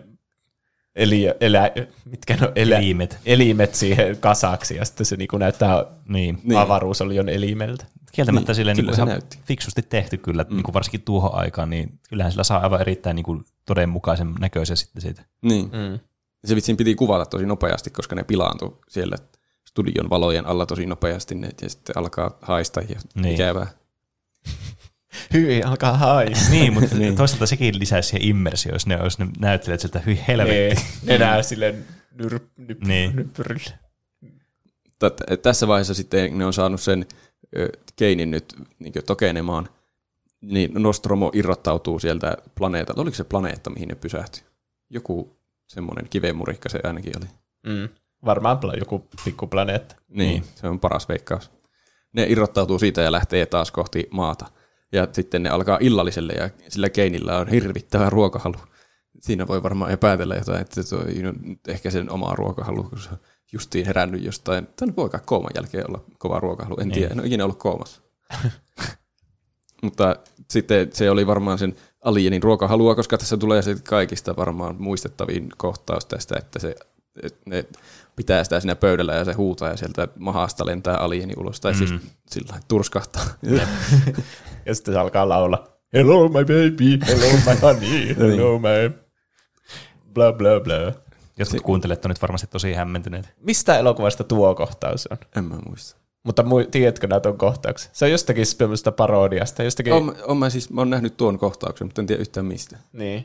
eli, 0.96 1.30
elä, 1.40 1.70
mitkä 2.04 2.36
ne 2.36 2.46
on, 2.46 2.52
elä, 2.54 2.78
elimet. 2.78 3.18
elimet 3.26 3.74
siihen 3.74 4.16
kasaksi, 4.16 4.76
ja 4.76 4.84
sitten 4.84 5.06
se 5.06 5.16
niin 5.16 5.28
näyttää 5.38 5.84
niin. 6.08 6.38
avaruus 6.56 7.00
oli 7.00 7.16
jo 7.16 7.24
elimeltä. 7.26 7.86
Kieltämättä 8.12 8.50
niin, 8.52 8.56
silleen 8.56 8.76
niin 8.76 8.94
ihan 8.94 9.22
fiksusti 9.44 9.82
tehty 9.82 10.16
kyllä, 10.16 10.44
mm. 10.48 10.54
niin 10.54 10.62
kuin 10.62 10.74
varsinkin 10.74 11.02
tuohon 11.02 11.34
aikaan, 11.34 11.70
niin 11.70 11.98
kyllähän 12.08 12.32
sillä 12.32 12.44
saa 12.44 12.60
aivan 12.60 12.80
erittäin 12.80 13.16
niin 13.16 13.24
kuin 13.24 13.44
todenmukaisen 13.66 14.34
näköisen 14.40 14.76
sitten 14.76 15.02
siitä. 15.02 15.24
Niin. 15.42 15.64
Mm. 15.64 15.98
Se 16.44 16.56
vitsin 16.56 16.76
piti 16.76 16.94
kuvata 16.94 17.26
tosi 17.26 17.46
nopeasti, 17.46 17.90
koska 17.90 18.14
ne 18.14 18.24
pilaantui 18.24 18.78
siellä 18.88 19.16
studion 19.68 20.10
valojen 20.10 20.46
alla 20.46 20.66
tosi 20.66 20.86
nopeasti, 20.86 21.34
ne, 21.34 21.50
ja 21.62 21.70
sitten 21.70 21.98
alkaa 21.98 22.38
haista 22.42 22.80
ja 22.80 23.00
niin. 23.14 23.34
ikävää. 23.34 23.66
Hyi, 25.32 25.62
alkaa 25.62 25.96
haista. 25.96 26.50
niin, 26.50 26.72
mutta 26.72 26.96
niin. 26.98 27.16
toisaalta 27.16 27.46
sekin 27.46 27.78
lisäisi 27.78 28.08
siihen 28.08 28.28
immersio, 28.28 28.72
jos 28.72 28.86
ne, 28.86 28.94
jos 28.94 29.18
ne 29.18 29.26
näyttelet 29.38 29.80
sieltä 29.80 29.98
hyi 29.98 30.20
helvetti. 30.28 30.74
Niin, 30.74 30.78
ne 31.02 31.18
näe 31.18 31.42
silleen 31.42 31.84
nyr, 32.14 32.40
nyp, 32.56 32.80
niin. 32.80 33.16
nypyrille. 33.16 33.78
Tässä 35.42 35.68
vaiheessa 35.68 35.94
sitten 35.94 36.38
ne 36.38 36.46
on 36.46 36.52
saanut 36.52 36.80
sen 36.80 37.06
Keinin 37.96 38.30
nyt 38.30 38.54
niin 38.78 38.92
tokenemaan, 39.06 39.68
niin 40.40 40.70
Nostromo 40.74 41.30
irrottautuu 41.34 41.98
sieltä 41.98 42.36
planeetalta. 42.54 43.02
Oliko 43.02 43.14
se 43.14 43.24
planeetta, 43.24 43.70
mihin 43.70 43.88
ne 43.88 43.94
pysähtyi? 43.94 44.42
Joku 44.90 45.36
semmoinen 45.66 46.08
kivemurikka 46.10 46.68
se 46.68 46.80
ainakin 46.84 47.12
oli. 47.16 47.26
Mm, 47.66 47.88
varmaan 48.24 48.58
joku 48.78 49.08
pikkuplaneetta. 49.24 49.96
Niin, 50.08 50.28
niin, 50.28 50.44
se 50.54 50.68
on 50.68 50.80
paras 50.80 51.08
veikkaus. 51.08 51.50
Ne 52.12 52.26
irrottautuu 52.28 52.78
siitä 52.78 53.02
ja 53.02 53.12
lähtee 53.12 53.46
taas 53.46 53.70
kohti 53.70 54.08
maata. 54.10 54.46
Ja 54.94 55.08
sitten 55.12 55.42
ne 55.42 55.48
alkaa 55.48 55.78
illalliselle 55.80 56.32
ja 56.32 56.50
sillä 56.68 56.90
Keinillä 56.90 57.38
on 57.38 57.48
hirvittävä 57.48 58.10
ruokahalu. 58.10 58.56
Siinä 59.20 59.46
voi 59.46 59.62
varmaan 59.62 59.90
epätellä 59.90 60.34
jotain, 60.34 60.60
että 60.60 60.82
tuo 60.84 60.98
on 60.98 61.58
ehkä 61.68 61.90
sen 61.90 62.10
oma 62.10 62.34
ruokahalu, 62.34 62.82
kun 62.82 62.98
se 62.98 63.08
on 63.12 63.18
justiin 63.52 63.86
herännyt 63.86 64.24
jostain. 64.24 64.68
Tämä 64.76 64.92
voi 64.96 65.10
kai 65.10 65.20
kooman 65.26 65.50
jälkeen 65.54 65.90
olla 65.90 66.04
kova 66.18 66.40
ruokahalu, 66.40 66.76
en 66.80 66.88
niin. 66.88 66.94
tiedä, 66.94 67.12
en 67.12 67.20
ole 67.20 67.26
ikinä 67.26 67.44
ollut 67.44 67.58
koomassa. 67.58 68.00
Mutta 69.82 70.16
sitten 70.50 70.90
se 70.92 71.10
oli 71.10 71.26
varmaan 71.26 71.58
sen 71.58 71.76
alienin 72.04 72.42
ruokahalua, 72.42 72.94
koska 72.94 73.18
tässä 73.18 73.36
tulee 73.36 73.62
sitten 73.62 73.84
kaikista 73.84 74.36
varmaan 74.36 74.76
muistettavin 74.78 75.48
kohtaus 75.56 76.06
tästä, 76.06 76.34
että 76.38 76.58
se 76.58 76.74
että 77.22 77.40
ne 77.46 77.64
pitää 78.16 78.44
sitä 78.44 78.60
siinä 78.60 78.76
pöydällä 78.76 79.14
ja 79.14 79.24
se 79.24 79.32
huutaa 79.32 79.68
ja 79.68 79.76
sieltä 79.76 80.08
mahasta 80.18 80.66
lentää 80.66 80.96
alieni 80.96 81.34
ulos, 81.36 81.60
tai 81.60 81.74
siis 81.74 81.90
mm. 81.90 81.98
siis 81.98 82.12
sillä 82.30 82.60
turskahtaa. 82.68 83.24
ja 84.66 84.74
sitten 84.74 84.94
se 84.94 85.00
alkaa 85.00 85.28
laulaa, 85.28 85.66
hello 85.92 86.28
my 86.28 86.44
baby, 86.44 86.98
hello 87.06 87.32
my 87.32 87.60
honey, 87.62 88.14
hello 88.18 88.58
my 88.58 89.04
bla 90.14 90.32
bla 90.32 90.60
bla. 90.60 91.04
Jotkut 91.38 91.60
kuuntelet 91.60 92.04
on 92.04 92.08
nyt 92.08 92.22
varmasti 92.22 92.46
tosi 92.46 92.72
hämmentyneet. 92.72 93.32
Mistä 93.40 93.78
elokuvasta 93.78 94.24
tuo 94.24 94.54
kohtaus 94.54 95.06
on? 95.06 95.18
En 95.36 95.44
mä 95.44 95.56
muista. 95.68 95.96
Mutta 96.22 96.42
mu- 96.42 96.68
tiedätkö 96.70 97.06
näitä 97.06 97.28
on 97.28 97.38
kohtauksia? 97.38 97.90
Se 97.92 98.04
on 98.04 98.10
jostakin 98.10 98.46
semmoista 98.46 98.92
parodiasta. 98.92 99.62
Jostakin... 99.62 99.92
On, 99.92 100.16
on 100.26 100.36
mä, 100.36 100.50
siis, 100.50 100.70
mä 100.70 100.80
oon 100.80 100.90
nähnyt 100.90 101.16
tuon 101.16 101.38
kohtauksen, 101.38 101.86
mutta 101.86 102.00
en 102.02 102.06
tiedä 102.06 102.20
yhtään 102.20 102.46
mistä. 102.46 102.78
Niin. 102.92 103.24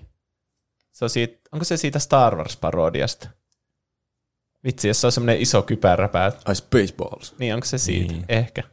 Se 0.91 1.05
on 1.05 1.09
siitä, 1.09 1.39
onko 1.51 1.65
se 1.65 1.77
siitä 1.77 1.99
Star 1.99 2.35
Wars-parodiasta? 2.35 3.29
Vitsi, 4.63 4.87
jos 4.87 5.01
se 5.01 5.07
on 5.07 5.11
semmoinen 5.11 5.41
iso 5.41 5.61
kypäräpää. 5.61 6.31
Ai 6.45 6.55
Spaceballs. 6.55 7.35
Niin, 7.39 7.53
onko 7.53 7.65
se 7.65 7.77
siitä? 7.77 8.13
Niin. 8.13 8.25
Ehkä. 8.29 8.63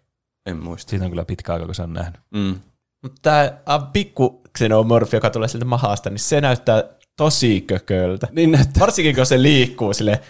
En 0.46 0.56
muista. 0.56 0.90
Siitä 0.90 1.04
on 1.04 1.10
kyllä 1.10 1.24
pitkä 1.24 1.52
aika, 1.52 1.66
kun 1.66 1.74
se 1.74 1.82
on 1.82 1.92
nähnyt. 1.92 2.20
Mm. 2.34 2.54
Mutta 3.02 3.20
tämä 3.22 3.52
pikku 3.92 4.42
xenomorfi, 4.58 5.16
joka 5.16 5.30
tulee 5.30 5.48
sieltä 5.48 5.64
mahasta, 5.64 6.10
niin 6.10 6.18
se 6.18 6.40
näyttää 6.40 6.84
tosi 7.16 7.60
kököltä. 7.60 8.28
Niin 8.32 8.52
näyttää. 8.52 8.80
Varsinkin, 8.80 9.16
kun 9.16 9.26
se 9.26 9.42
liikkuu 9.42 9.94
sille 9.94 10.20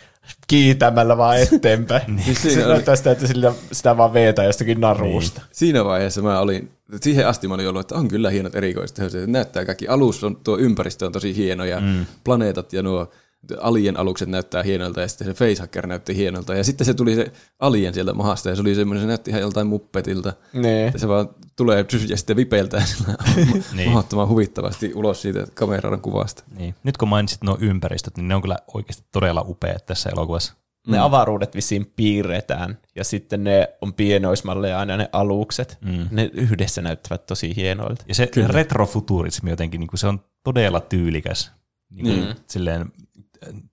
kiitämällä 0.47 1.17
vaan 1.17 1.37
eteenpäin. 1.53 2.17
niin. 2.17 2.37
Siis 2.37 2.55
se 2.55 2.65
oli... 2.65 2.73
näyttää 2.73 2.97
sitä, 2.97 3.11
että 3.11 3.27
sillä, 3.27 3.53
sitä 3.73 3.97
vaan 3.97 4.13
veetää 4.13 4.45
jostakin 4.45 4.81
narusta. 4.81 5.41
Niin. 5.41 5.49
Siinä 5.53 5.85
vaiheessa 5.85 6.23
mä 6.23 6.41
olin, 6.41 6.71
siihen 7.01 7.27
asti 7.27 7.49
mä 7.49 7.55
olin 7.55 7.69
ollut, 7.69 7.81
että 7.81 7.95
on 7.95 8.09
kyllä 8.09 8.31
hienot 8.31 8.55
erikoiset. 8.55 9.11
Se 9.11 9.27
näyttää 9.27 9.65
kaikki. 9.65 9.89
Alus 9.89 10.25
on, 10.25 10.37
tuo 10.37 10.59
ympäristö 10.59 11.07
on 11.07 11.13
tosi 11.13 11.37
hieno 11.37 11.65
ja 11.65 11.81
mm. 11.81 12.07
planeetat 12.25 12.73
ja 12.73 12.83
nuo 12.83 13.11
Alien 13.61 13.97
alukset 13.97 14.29
näyttää 14.29 14.63
hienolta 14.63 15.01
ja 15.01 15.09
sitten 15.09 15.27
se 15.27 15.35
facehacker 15.35 15.87
näytti 15.87 16.17
hienolta. 16.17 16.55
Ja 16.55 16.65
sitten 16.65 16.85
se 16.85 16.95
tuli 16.95 17.15
se 17.15 17.33
Alien 17.59 17.95
sieltä 17.95 18.13
mahasta 18.13 18.49
ja 18.49 18.55
se 18.55 18.61
oli 18.61 18.75
semmoinen, 18.75 19.03
se 19.03 19.07
näytti 19.07 19.31
ihan 19.31 19.41
joltain 19.41 19.67
muppetilta. 19.67 20.33
Nee. 20.53 20.91
Ja 20.95 20.99
se 20.99 21.09
vaan 21.09 21.29
tulee 21.57 21.87
ja 22.09 22.17
sitten 22.17 22.37
vipeiltää 22.37 22.85
niin. 23.77 23.91
mahdottoman 23.91 24.29
huvittavasti 24.29 24.95
ulos 24.95 25.23
siitä 25.23 25.47
kameran 25.55 26.01
kuvasta. 26.01 26.45
Niin. 26.59 26.75
Nyt 26.85 26.97
kun 26.97 27.09
mainitsit 27.09 27.43
nuo 27.45 27.59
ympäristöt, 27.61 28.17
niin 28.17 28.29
ne 28.29 28.35
on 28.35 28.43
kyllä 28.43 28.59
oikeasti 28.75 29.05
todella 29.13 29.45
upeat 29.49 29.87
tässä 29.87 30.11
elokuvassa. 30.11 30.53
Ne 30.87 30.97
mm. 30.97 31.03
avaruudet 31.03 31.55
vissiin 31.55 31.93
piirretään 31.97 32.79
ja 32.97 33.05
sitten 33.05 33.45
ne 33.45 33.69
on 33.81 33.95
pienoismalle 33.95 34.75
aina 34.75 34.97
ne 34.97 35.09
alukset. 35.13 35.79
Mm. 35.81 36.09
Ne 36.11 36.31
yhdessä 36.33 36.83
näyttävät 36.83 37.27
tosi 37.27 37.57
hienoilta. 37.57 38.05
Ja 38.09 38.15
se 38.15 38.27
Kyllä. 38.27 38.49
retrofuturismi 38.49 39.51
jotenkin, 39.51 39.81
niin 39.81 39.89
kuin 39.89 39.99
se 39.99 40.07
on 40.07 40.21
todella 40.43 40.81
tyylikäs. 40.81 41.53
Niin 41.91 42.07
kuin, 42.07 42.29
mm. 42.29 42.35
silleen 42.47 42.93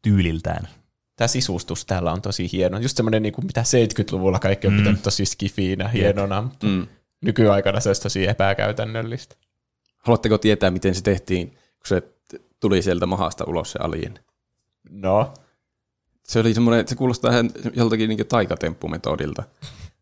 tyyliltään. 0.02 0.68
Tämä 1.16 1.28
sisustus 1.28 1.86
täällä 1.86 2.12
on 2.12 2.22
tosi 2.22 2.52
hieno. 2.52 2.80
Just 2.80 2.98
semmoinen, 2.98 3.24
niin 3.24 3.34
kuin 3.34 3.46
mitä 3.46 3.62
70-luvulla 3.62 4.40
kaikki 4.40 4.68
on 4.68 4.74
mm. 4.74 4.80
pitänyt 4.80 5.04
tosi 5.04 5.26
skifiinä, 5.26 5.88
hienona, 5.88 6.42
mutta 6.42 6.68
mm. 6.68 6.88
nykyaikana 7.22 7.80
se 7.80 7.90
olisi 7.90 8.02
tosi 8.02 8.28
epäkäytännöllistä. 8.28 9.36
Haluatteko 9.98 10.38
tietää, 10.38 10.72
miten 10.72 10.96
se 10.96 11.04
tehtiin, 11.04 11.50
kun 11.50 11.60
se 11.86 12.04
tuli 12.60 12.82
sieltä 12.82 13.06
mahasta 13.06 13.44
ulos 13.48 13.72
se 13.72 13.80
alien? 13.82 14.20
No? 14.90 15.34
Se 16.24 16.40
oli 16.40 16.54
semmoinen, 16.54 16.88
se 16.88 16.96
kuulostaa 16.96 17.32
ihan 17.32 17.52
joltakin 17.74 18.10
niin 18.10 18.28
taikatemppumetodilta. 18.28 19.44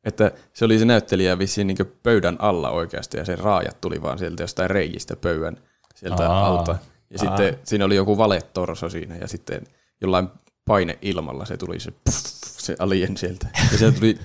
Että 0.04 0.32
se 0.54 0.66
oli 0.66 0.80
se 0.80 0.86
näyttelijä 0.86 1.40
vissiin 1.40 1.68
niin 1.68 1.78
pöydän 2.04 2.36
alla 2.40 2.70
oikeasti 2.70 3.18
ja 3.18 3.26
se 3.26 3.36
raajat 3.36 3.82
tuli 3.82 4.02
vaan 4.02 4.20
sieltä 4.20 4.44
jostain 4.44 4.70
reijistä 4.70 5.16
pöydän 5.16 5.58
sieltä 5.96 6.30
Aa. 6.30 6.48
alta. 6.48 6.76
Ja 7.12 7.30
Aa. 7.30 7.38
sitten 7.38 7.60
siinä 7.64 7.86
oli 7.86 7.96
joku 7.96 8.18
valetorso 8.18 8.90
siinä 8.90 9.16
ja 9.16 9.28
sitten 9.28 9.64
jollain 10.02 10.28
paine 10.66 10.98
ilmalla 11.02 11.46
se 11.46 11.58
tuli 11.58 11.80
se, 11.80 11.92
puff, 11.92 12.18
se 12.58 12.76
alien 12.80 13.18
sieltä. 13.18 13.48
Ja 13.72 13.78
se 13.78 13.92
tuli 13.92 14.18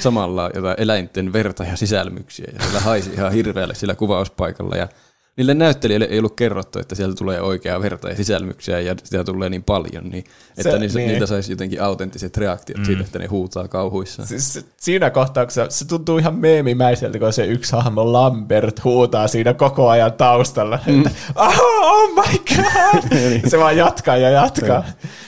samalla 0.00 0.50
jotain 0.54 0.80
eläinten 0.80 1.32
verta 1.32 1.64
ja 1.64 1.76
sisälmyksiä 1.76 2.50
ja 2.54 2.62
siellä 2.62 2.80
haisi 2.80 3.12
ihan 3.12 3.32
hirveälle 3.32 3.74
sillä 3.74 3.94
kuvauspaikalla. 3.94 4.76
Ja 4.76 4.88
niille 5.36 5.54
näyttelijöille 5.54 6.06
ei 6.06 6.18
ollut 6.18 6.36
kerrottu, 6.36 6.78
että 6.78 6.94
sieltä 6.94 7.14
tulee 7.14 7.40
oikeaa 7.40 7.82
verta 7.82 8.08
ja 8.08 8.16
sisälmyksiä 8.16 8.80
ja 8.80 8.94
sitä 9.04 9.24
tulee 9.24 9.50
niin 9.50 9.62
paljon, 9.62 10.08
niin 10.08 10.24
että 10.58 10.70
se, 10.70 10.78
niitä, 10.78 10.94
niin. 10.94 11.08
niitä 11.08 11.26
saisi 11.26 11.52
jotenkin 11.52 11.82
autenttiset 11.82 12.36
reaktiot 12.36 12.78
mm. 12.78 12.84
siitä, 12.84 13.02
että 13.02 13.18
ne 13.18 13.26
huutaa 13.26 13.68
kauhuissa. 13.68 14.26
Siis 14.26 14.66
siinä 14.76 15.10
kohtauksessa 15.10 15.66
se 15.68 15.88
tuntuu 15.88 16.18
ihan 16.18 16.34
meemimäiseltä, 16.34 17.18
kun 17.18 17.32
se 17.32 17.44
yksi 17.44 17.72
hahmo 17.72 18.12
Lambert 18.12 18.84
huutaa 18.84 19.28
siinä 19.28 19.54
koko 19.54 19.88
ajan 19.88 20.12
taustalla, 20.12 20.78
mm. 20.86 21.00
että 21.00 21.10
oh, 21.34 21.58
oh 21.82 22.14
my 22.14 22.38
god! 22.38 23.00
Niin. 23.30 23.50
se 23.50 23.58
vaan 23.58 23.76
jatkaa 23.76 24.16
ja 24.16 24.30
jatkaa. 24.30 24.84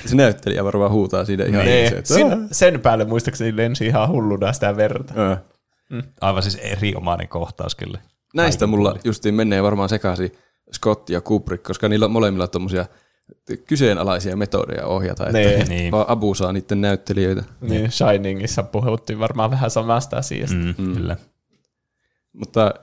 se 0.07 0.17
näyttelijä 0.17 0.65
varmaan 0.65 0.91
huutaa 0.91 1.25
siinä 1.25 1.45
ihan 1.45 1.65
niin. 1.65 1.85
itse. 1.85 1.99
Että, 1.99 2.15
sen, 2.15 2.49
sen 2.53 2.81
päälle 2.81 3.05
muistaakseni 3.05 3.57
lensi 3.57 3.87
ihan 3.87 4.09
hulluna 4.09 4.53
sitä 4.53 4.77
verta. 4.77 5.15
Mm. 5.91 6.03
Aivan 6.21 6.43
siis 6.43 6.55
erinomainen 6.55 7.29
kohtaus 7.29 7.75
kyllä. 7.75 7.99
Näistä 8.35 8.67
mulla 8.67 8.97
justiin 9.05 9.35
menee 9.35 9.63
varmaan 9.63 9.89
sekaisin 9.89 10.33
Scott 10.75 11.11
ja 11.11 11.21
Kubrick, 11.21 11.63
koska 11.63 11.89
niillä 11.89 12.05
on 12.05 12.13
molemmilla 12.13 12.49
tommosia 12.49 12.87
kyseenalaisia 13.67 14.37
metodeja 14.37 14.87
ohjata, 14.87 15.27
että 15.27 15.39
Niin. 15.39 15.69
Niin. 15.69 15.93
vaan 15.93 16.09
abusaa 16.09 16.53
niiden 16.53 16.81
näyttelijöitä. 16.81 17.45
Niin, 17.61 17.91
Shiningissa 17.91 18.63
puhuttiin 18.63 19.19
varmaan 19.19 19.51
vähän 19.51 19.71
samasta 19.71 20.17
asiasta. 20.17 20.57
Mm, 20.57 20.75
mm. 20.79 20.95
Kyllä. 20.95 21.17
Mutta 22.33 22.75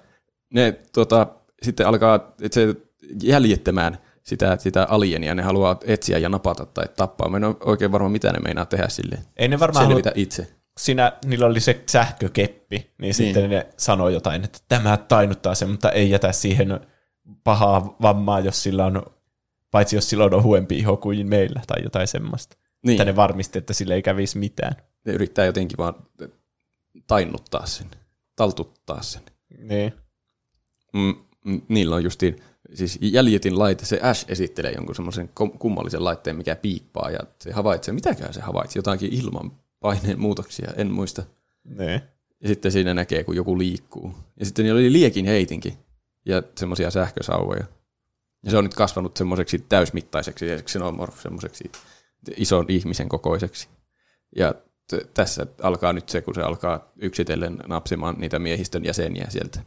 ne 0.54 0.80
tuota, 0.94 1.28
sitten 1.62 1.88
alkaa 1.88 2.16
että 2.42 2.56
se 2.56 2.76
jäljittämään 3.24 3.98
sitä, 4.24 4.58
sitä 4.60 4.88
alienia, 4.90 5.36
ne 5.36 5.44
haluaa 5.44 5.78
etsiä 5.86 6.18
ja 6.18 6.30
napata 6.30 6.66
tai 6.66 6.86
tappaa. 6.98 7.30
Mä 7.30 7.38
en 7.38 7.44
ole 7.44 7.56
oikein 7.66 7.92
varma, 7.92 8.10
mitä 8.10 8.32
ne 8.32 8.40
meinaa 8.40 8.66
tehdä 8.66 8.88
sille. 8.90 9.20
Ei 9.38 9.48
ne 9.48 9.60
varmaan 9.60 9.88
Selvitä 9.88 10.10
halua, 10.10 10.22
itse. 10.22 10.48
Siinä 10.80 11.14
niillä 11.26 11.46
oli 11.46 11.60
se 11.60 11.84
sähkökeppi, 11.90 12.92
niin, 12.98 13.14
sitten 13.14 13.50
ne 13.50 13.68
sanoi 13.78 14.14
jotain, 14.14 14.44
että 14.44 14.60
tämä 14.68 14.98
tainuttaa 14.98 15.56
sen, 15.56 15.70
mutta 15.70 15.92
ei 15.92 16.10
jätä 16.10 16.32
siihen 16.32 16.80
pahaa 17.44 17.96
vammaa, 18.02 18.40
jos 18.40 18.64
sillä 18.64 18.86
on, 18.86 19.06
paitsi 19.72 19.96
jos 19.96 20.10
sillä 20.10 20.26
on 20.26 20.34
ohuempi 20.34 20.78
iho 20.78 20.98
kuin 20.98 21.28
meillä 21.28 21.62
tai 21.68 21.84
jotain 21.84 22.08
semmoista. 22.08 22.58
Niin. 22.86 22.94
Että 22.94 23.06
ne 23.06 23.16
varmisti, 23.16 23.60
että 23.60 23.74
sille 23.74 23.96
ei 23.96 24.02
kävisi 24.02 24.38
mitään. 24.38 24.76
Ne 25.06 25.14
yrittää 25.14 25.46
jotenkin 25.46 25.78
vaan 25.78 25.96
tainnuttaa 27.08 27.66
sen, 27.66 27.88
taltuttaa 28.36 29.02
sen. 29.02 29.22
Niin. 29.58 29.94
Mm, 30.94 31.16
mm, 31.46 31.62
niillä 31.68 31.96
on 31.96 32.04
justiin, 32.04 32.36
siis 32.74 33.00
jäljitin 33.02 33.60
laite, 33.60 33.86
se 33.86 34.00
Ash 34.04 34.26
esittelee 34.28 34.72
jonkun 34.72 34.96
semmoisen 34.96 35.30
kummallisen 35.60 36.04
laitteen, 36.04 36.36
mikä 36.36 36.56
piippaa, 36.56 37.12
ja 37.12 37.20
se 37.40 37.52
havaitsee, 37.52 37.94
mitäkään 37.94 38.34
se 38.34 38.42
havaitsi, 38.42 38.80
jotakin 38.80 39.14
ilman 39.14 39.52
paineen 39.80 40.20
muutoksia, 40.20 40.72
en 40.78 40.92
muista. 40.92 41.24
Niin. 41.64 42.02
Ja 42.42 42.48
sitten 42.48 42.72
siinä 42.72 42.94
näkee, 42.94 43.24
kun 43.24 43.36
joku 43.36 43.58
liikkuu. 43.58 44.16
Ja 44.40 44.46
sitten 44.46 44.66
niillä 44.66 44.80
oli 44.80 44.94
liekin 44.94 45.26
heitinkin 45.26 45.78
ja 46.26 46.44
semmoisia 46.58 46.92
sähkösauvoja. 46.92 47.64
Ja 48.44 48.52
se 48.52 48.58
on 48.58 48.64
nyt 48.64 48.74
kasvanut 48.74 49.18
semmoiseksi 49.18 49.60
täysmittaiseksi 49.60 50.48
ja 50.48 50.62
xenomorph 50.62 51.22
semmoiseksi 51.22 51.72
ison 52.38 52.66
ihmisen 52.68 53.10
kokoiseksi. 53.10 53.68
Ja 54.36 54.54
t- 54.88 55.14
tässä 55.14 55.48
alkaa 55.62 55.94
nyt 55.94 56.10
se, 56.10 56.22
kun 56.22 56.36
se 56.36 56.42
alkaa 56.42 56.92
yksitellen 56.96 57.58
napsimaan 57.68 58.16
niitä 58.18 58.40
miehistön 58.40 58.86
jäseniä 58.86 59.28
sieltä. 59.30 59.62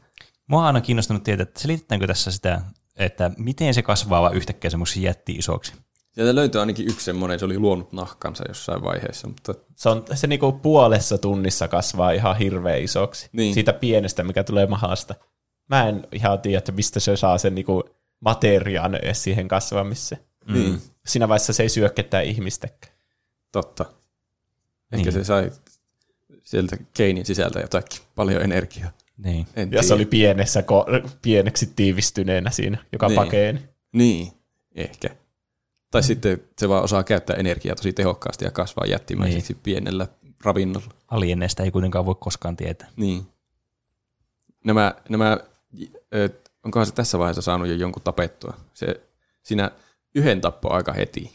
Mua 0.47 0.61
on 0.61 0.67
aina 0.67 0.81
kiinnostunut 0.81 1.25
tietää, 1.25 1.43
että 1.43 1.61
selitetäänkö 1.61 2.07
tässä 2.07 2.31
sitä, 2.31 2.61
että 2.97 3.31
miten 3.39 3.75
se 3.75 3.83
kasvaa 3.83 4.23
vaan 4.23 4.35
yhtäkkiä 4.35 4.71
semmoiksi 4.71 5.03
jätti 5.03 5.33
isoksi. 5.33 5.73
Sieltä 6.13 6.35
löytyy 6.35 6.61
ainakin 6.61 6.87
yksi 6.89 7.05
semmoinen, 7.05 7.39
se 7.39 7.45
oli 7.45 7.59
luonut 7.59 7.93
nahkansa 7.93 8.45
jossain 8.49 8.83
vaiheessa, 8.83 9.29
mutta 9.29 9.55
Se, 9.77 9.89
on, 9.89 10.05
se 10.15 10.27
niinku 10.27 10.53
puolessa 10.53 11.19
tunnissa 11.19 11.69
kasvaa 11.69 12.11
ihan 12.13 12.37
hirveän 12.37 12.83
isoksi. 12.83 13.29
Niin. 13.33 13.55
Siitä 13.55 13.73
pienestä, 13.73 14.25
mikä 14.25 14.45
tulee 14.45 14.67
mahasta. 14.67 15.15
Mä 15.69 15.89
en 15.89 16.07
ihan 16.13 16.41
tiedä, 16.41 16.59
että 16.59 16.73
mistä 16.73 17.01
se 17.01 17.17
saa 17.17 17.39
sen 17.39 17.55
niinku 17.55 17.85
materiaan 18.21 18.95
edes 18.95 19.23
siihen 19.23 19.49
kasvamiseen. 19.49 20.21
mm. 20.47 20.55
niin, 20.55 20.83
Siinä 21.07 21.29
vaiheessa 21.29 21.53
se 21.53 21.63
ei 21.63 21.69
syö 21.69 21.89
ketään 21.91 22.25
ihmistäkään. 22.25 22.93
totta. 23.53 23.85
Ehkä 24.93 25.05
Niin. 25.11 25.13
se 25.13 25.25
sai 25.25 25.51
sieltä 26.45 26.77
keinin 26.95 27.27
sisältä 27.27 27.61
jotakin 27.61 28.01
paljon 28.15 28.43
energiaa. 28.43 28.91
Niin. 29.17 29.47
En 29.57 29.73
Ja 29.73 29.83
se 29.83 29.95
oli 29.95 30.07
pienessä, 30.07 30.61
ko- 30.61 31.09
pieneksi 31.23 31.73
tiivistyneenä 31.77 32.51
siinä, 32.51 32.79
joka 32.93 33.09
Niin. 33.09 33.17
niin. 33.19 33.27
pakeeni. 33.27 33.61
Niin, 33.93 34.33
ehkä. 34.75 35.09
Tai 35.93 36.03
sitten 36.03 36.43
se 36.59 36.69
vaan 36.69 36.85
osaa 36.85 37.05
käyttää 37.05 37.37
energiaa 37.37 37.77
tosi 37.77 37.93
tehokkaasti 37.93 38.45
ja 38.45 38.51
kasvaa 38.51 38.87
jättimäiseksi 38.87 39.53
niin. 39.53 39.63
pienellä 39.63 40.07
ravinnolla. 40.45 40.87
Alienneista 41.09 41.63
ei 41.63 41.71
kuitenkaan 41.71 42.07
voi 42.07 42.15
koskaan 42.21 42.57
tietää. 42.57 42.89
Niin. 42.97 43.27
Nämä, 44.65 44.95
nämä 45.09 45.39
onkohan 46.65 46.87
se 46.87 46.93
tässä 46.93 47.19
vaiheessa 47.19 47.43
saanut 47.43 47.69
jo 47.69 47.75
jonkun 47.75 48.03
tapettua? 48.03 48.55
Se, 48.75 49.01
siinä 49.43 49.71
yhden 50.15 50.41
tappo 50.41 50.73
aika 50.73 50.93
heti, 50.93 51.33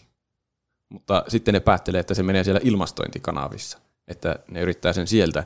mutta 0.89 1.23
sitten 1.27 1.53
ne 1.53 1.59
päättelee, 1.59 1.99
että 1.99 2.13
se 2.13 2.23
menee 2.23 2.43
siellä 2.43 2.61
ilmastointikanavissa, 2.63 3.79
että 4.07 4.39
ne 4.51 4.61
yrittää 4.61 4.93
sen 4.93 5.07
sieltä 5.07 5.43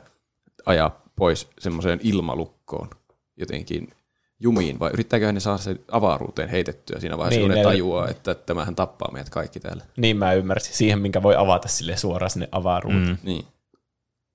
ajaa 0.66 1.02
pois 1.16 1.48
semmoiseen 1.58 2.00
ilmalukkoon 2.02 2.90
jotenkin 3.36 3.94
jumiin, 4.42 4.78
vai 4.78 4.90
yrittääkö 4.92 5.32
ne 5.32 5.40
saada 5.40 5.58
sen 5.58 5.80
avaruuteen 5.90 6.48
heitettyä 6.48 7.00
siinä 7.00 7.18
vaiheessa, 7.18 7.38
Niin, 7.38 7.48
kun 7.48 7.54
ne 7.54 7.60
ne- 7.60 7.64
tajuaa, 7.64 8.08
että 8.08 8.34
tämähän 8.34 8.76
tappaa 8.76 9.12
meidät 9.12 9.30
kaikki 9.30 9.60
täällä. 9.60 9.84
Niin 9.96 10.16
mä 10.16 10.32
ymmärsin. 10.32 10.74
Siihen, 10.74 10.98
minkä 10.98 11.22
voi 11.22 11.36
avata 11.36 11.68
sille 11.68 11.96
suoraan 11.96 12.30
sinne 12.30 12.48
avaruuteen. 12.52 13.08
Mm. 13.08 13.16
Niin. 13.22 13.44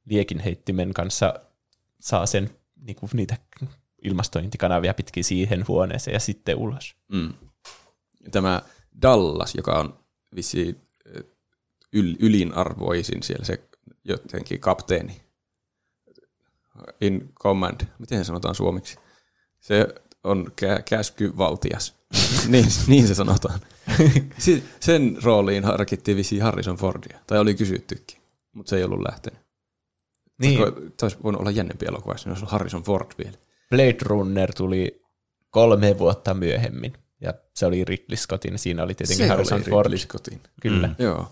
Liekin 0.05 0.39
heittimen 0.39 0.93
kanssa 0.93 1.33
saa 1.99 2.25
sen 2.25 2.49
niinku, 2.81 3.09
niitä 3.13 3.37
ilmastointikanavia 4.03 4.93
pitkin 4.93 5.23
siihen 5.23 5.65
huoneeseen 5.67 6.13
ja 6.13 6.19
sitten 6.19 6.57
ulos. 6.57 6.95
Mm. 7.07 7.33
Tämä 8.31 8.61
Dallas, 9.01 9.55
joka 9.55 9.79
on 9.79 9.99
vissiin 10.35 10.81
ö, 11.15 11.23
yl, 11.93 12.15
ylinarvoisin 12.19 13.23
siellä 13.23 13.45
se 13.45 13.59
jotenkin 14.03 14.59
kapteeni. 14.59 15.21
In 17.01 17.33
command. 17.43 17.81
Miten 17.99 18.17
se 18.17 18.23
sanotaan 18.23 18.55
suomeksi? 18.55 18.97
Se 19.67 19.87
on 20.23 20.47
kä- 20.61 20.83
käskyvaltias. 20.89 21.93
niin, 22.47 22.65
niin 22.87 23.07
se 23.07 23.15
sanotaan. 23.15 23.59
Sen 24.79 25.17
rooliin 25.23 25.63
harkittiin 25.63 26.17
vissiin 26.17 26.41
Harrison 26.41 26.77
Fordia. 26.77 27.19
Tai 27.27 27.39
oli 27.39 27.55
kysyttykin, 27.55 28.17
mutta 28.53 28.69
se 28.69 28.77
ei 28.77 28.83
ollut 28.83 29.01
lähtenyt. 29.09 29.39
Niin, 30.41 30.57
Tämä 30.57 30.73
olisi 31.01 31.17
voinut 31.23 31.41
olla 31.41 31.51
jännempi 31.51 31.85
elokuva, 31.85 32.13
jos 32.13 32.27
olisi 32.27 32.45
Harrison 32.47 32.83
Ford 32.83 33.11
vielä. 33.17 33.37
Blade 33.69 33.97
Runner 34.01 34.53
tuli 34.53 35.01
kolme 35.49 35.99
vuotta 35.99 36.33
myöhemmin. 36.33 36.93
Ja 37.21 37.33
se 37.55 37.65
oli 37.65 37.85
Ridley 37.85 38.17
Scottin, 38.17 38.59
siinä 38.59 38.83
oli 38.83 38.95
tietenkin 38.95 39.25
Se 39.25 39.29
Harrison 39.29 39.55
oli 39.61 39.69
Ford. 39.69 39.85
Ridley 39.85 39.97
Scottin. 39.97 40.41
Kyllä. 40.61 40.87
Mm. 40.87 40.95
Joo. 40.99 41.31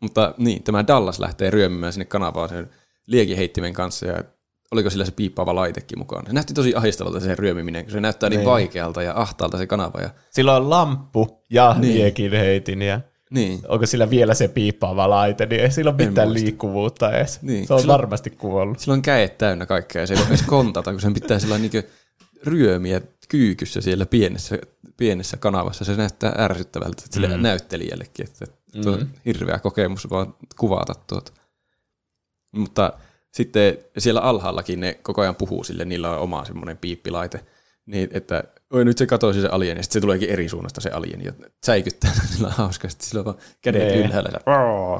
Mutta 0.00 0.34
niin, 0.38 0.62
tämä 0.62 0.86
Dallas 0.86 1.20
lähtee 1.20 1.50
ryömimään 1.50 1.92
sinne 1.92 2.04
kanavaan 2.04 2.48
sen 2.48 2.70
liekiheittimen 3.06 3.72
kanssa 3.72 4.06
ja 4.06 4.24
oliko 4.72 4.90
sillä 4.90 5.04
se 5.04 5.12
piippaava 5.12 5.54
laitekin 5.54 5.98
mukaan. 5.98 6.26
Se 6.26 6.32
näytti 6.32 6.54
tosi 6.54 6.74
ahdistavalta 6.74 7.20
se 7.20 7.34
ryömiminen, 7.34 7.84
kun 7.84 7.92
se 7.92 8.00
näyttää 8.00 8.30
niin, 8.30 8.38
Niin. 8.38 8.46
vaikealta 8.50 9.02
ja 9.02 9.12
ahtaalta 9.16 9.58
se 9.58 9.66
kanava. 9.66 10.00
Ja, 10.00 10.10
Sillä 10.30 10.56
on 10.56 10.70
lamppu 10.70 11.42
ja 11.50 11.76
Niin. 11.78 12.32
heitin 12.32 12.82
ja 12.82 13.00
niin, 13.30 13.60
onko 13.68 13.86
sillä 13.86 14.10
vielä 14.10 14.34
se 14.34 14.48
piippaava 14.48 15.10
laite, 15.10 15.46
niin 15.46 15.60
ei 15.60 15.70
sillä 15.70 15.90
ole 15.98 16.06
mitään 16.06 16.34
liikkuvuutta 16.34 17.12
edes. 17.12 17.42
Niin. 17.42 17.66
Se 17.66 17.74
on 17.74 17.80
Sillä- 17.80 17.92
varmasti 17.92 18.30
kuollut. 18.30 18.78
sillä 18.78 18.94
on 18.94 19.02
käet 19.02 19.38
täynnä 19.38 19.66
kaikkea 19.66 20.02
ja 20.02 20.06
se 20.06 20.14
ei 20.14 20.20
voi 20.20 20.26
edes 20.28 20.42
kontata, 20.42 20.90
kun 20.92 21.00
sen 21.00 21.14
pitää 21.14 21.38
sillä 21.38 21.58
niin 21.58 21.70
ryömiä 22.44 23.00
kyykyssä 23.28 23.80
siellä 23.80 24.06
pienessä, 24.06 24.58
pienessä 24.96 25.36
kanavassa. 25.36 25.84
Se 25.84 25.96
näyttää 25.96 26.34
ärsyttävältä 26.38 27.02
sille 27.10 27.36
Mm. 27.36 27.42
näyttelijällekin, 27.42 28.26
että 28.26 28.46
tuo 28.82 28.96
Mm. 28.96 29.06
hirveä 29.26 29.58
kokemus 29.58 30.10
vaan 30.10 30.34
kuvata 30.56 30.94
tuota. 31.06 31.32
Mutta 32.52 32.92
sitten 33.36 33.78
siellä 33.98 34.20
alhaallakin 34.20 34.80
ne 34.80 34.98
koko 35.02 35.22
ajan 35.22 35.36
puhuu 35.36 35.64
sille, 35.64 35.84
niillä 35.84 36.10
on 36.10 36.18
oma 36.18 36.44
semmoinen 36.44 36.76
piippilaite, 36.76 37.40
niin 37.86 38.08
että 38.12 38.44
oi 38.72 38.84
nyt 38.84 38.98
se 38.98 39.06
katosi 39.06 39.40
se 39.40 39.48
alieni, 39.48 39.78
ja 39.78 39.82
sitten 39.82 39.92
se 39.92 40.00
tuleekin 40.00 40.30
eri 40.30 40.48
suunnasta 40.48 40.80
se 40.80 40.90
alieni, 40.90 41.24
ja 41.24 41.32
säikyttää 41.66 42.10
sillä 42.34 42.48
hauskasti, 42.50 43.06
sillä 43.06 43.24
on 43.26 43.36
kädet 43.62 43.82
Nee. 43.82 43.96
ylhäällä, 43.96 44.30
ja 44.32 44.40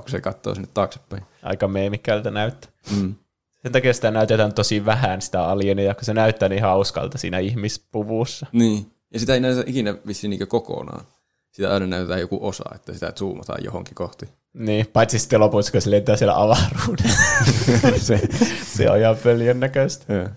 kun 0.00 0.10
se 0.10 0.20
katsoo 0.20 0.54
sinne 0.54 0.68
taaksepäin. 0.74 1.22
Aika 1.42 1.68
meemikkältä 1.68 2.30
näyttää. 2.30 2.70
Mm. 2.96 3.14
Sen 3.62 3.72
takia 3.72 3.92
sitä 3.92 4.10
näytetään 4.10 4.54
tosi 4.54 4.84
vähän 4.84 5.22
sitä 5.22 5.44
alienia, 5.44 5.94
kun 5.94 6.04
se 6.04 6.14
näyttää 6.14 6.48
niin 6.48 6.62
hauskalta 6.62 7.18
siinä 7.18 7.38
ihmispuvussa. 7.38 8.46
Niin, 8.52 8.92
ja 9.12 9.20
sitä 9.20 9.34
ei 9.34 9.40
näytetä 9.40 9.70
ikinä 9.70 9.94
vissiin 10.06 10.30
niin 10.30 10.48
kokonaan. 10.48 11.04
Sitä 11.50 11.74
aina 11.74 11.86
näytetään 11.86 12.20
joku 12.20 12.38
osa, 12.46 12.64
että 12.74 12.92
sitä 12.92 13.12
zoomataan 13.12 13.64
johonkin 13.64 13.94
kohti. 13.94 14.26
Niin, 14.58 14.86
paitsi 14.92 15.18
sitten 15.18 15.40
lopussa, 15.40 15.72
kun 15.72 15.80
se 15.82 15.90
lentää 15.90 16.16
siellä 16.16 16.42
avaruudessa. 16.42 17.22
se, 18.06 18.20
se 18.64 18.90
on 18.90 18.98
ihan 18.98 19.16
pöljön 19.22 19.60
näköistä. 19.60 20.12
Yeah. 20.14 20.30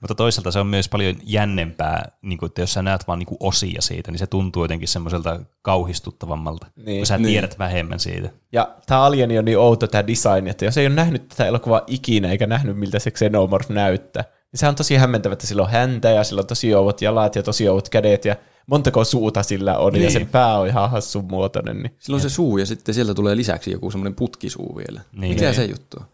Mutta 0.00 0.14
toisaalta 0.14 0.50
se 0.50 0.58
on 0.58 0.66
myös 0.66 0.88
paljon 0.88 1.16
jännempää, 1.22 2.08
niin 2.22 2.38
kuin, 2.38 2.46
että 2.48 2.60
jos 2.60 2.72
sä 2.72 2.82
näet 2.82 3.06
vaan 3.08 3.18
niin 3.18 3.26
kuin 3.26 3.36
osia 3.40 3.82
siitä, 3.82 4.10
niin 4.10 4.18
se 4.18 4.26
tuntuu 4.26 4.64
jotenkin 4.64 4.88
semmoiselta 4.88 5.40
kauhistuttavammalta, 5.62 6.66
Niin. 6.76 6.98
kun 6.98 7.06
sä 7.06 7.18
Niin. 7.18 7.26
tiedät 7.26 7.58
vähemmän 7.58 8.00
siitä. 8.00 8.30
Ja 8.52 8.74
tämä 8.86 9.02
alieni 9.02 9.38
on 9.38 9.44
niin 9.44 9.58
outo 9.58 9.86
tämä 9.86 10.06
design, 10.06 10.48
että 10.48 10.64
jos 10.64 10.76
ei 10.78 10.86
ole 10.86 10.94
nähnyt 10.94 11.28
tätä 11.28 11.46
elokuvaa 11.46 11.82
ikinä 11.86 12.30
eikä 12.30 12.46
nähnyt 12.46 12.78
miltä 12.78 12.98
se 12.98 13.10
Xenomorph 13.10 13.70
näyttää, 13.70 14.22
niin 14.22 14.58
se 14.58 14.68
on 14.68 14.74
tosi 14.74 14.96
hämmentävä, 14.96 15.32
että 15.32 15.46
sillä 15.46 15.62
on 15.62 15.70
häntä 15.70 16.10
ja 16.10 16.24
sillä 16.24 16.40
on 16.40 16.46
tosi 16.46 16.74
ouvut 16.74 17.02
jalat 17.02 17.36
ja 17.36 17.42
tosi 17.42 17.68
ouvut 17.68 17.88
kädet 17.88 18.24
ja 18.24 18.36
montako 18.66 19.04
suuta 19.04 19.42
sillä 19.42 19.78
on 19.78 19.92
niin. 19.92 20.02
ja 20.02 20.08
Niin. 20.08 20.12
sen 20.20 20.28
pää 20.28 20.58
on 20.58 20.66
ihan 20.66 20.90
hassun 20.90 21.24
muotoinen. 21.24 21.82
Niin. 21.82 21.96
Silloin 21.98 22.22
se 22.22 22.28
suu, 22.28 22.58
ja 22.58 22.66
sitten 22.66 22.94
sieltä 22.94 23.14
tulee 23.14 23.36
lisäksi 23.36 23.70
joku 23.70 23.90
semmoinen 23.90 24.14
putkisuu 24.14 24.76
vielä. 24.76 25.00
Niin. 25.12 25.32
Mikä 25.34 25.44
Niin. 25.44 25.54
se 25.54 25.64
juttu 25.64 25.96
on? 26.00 26.06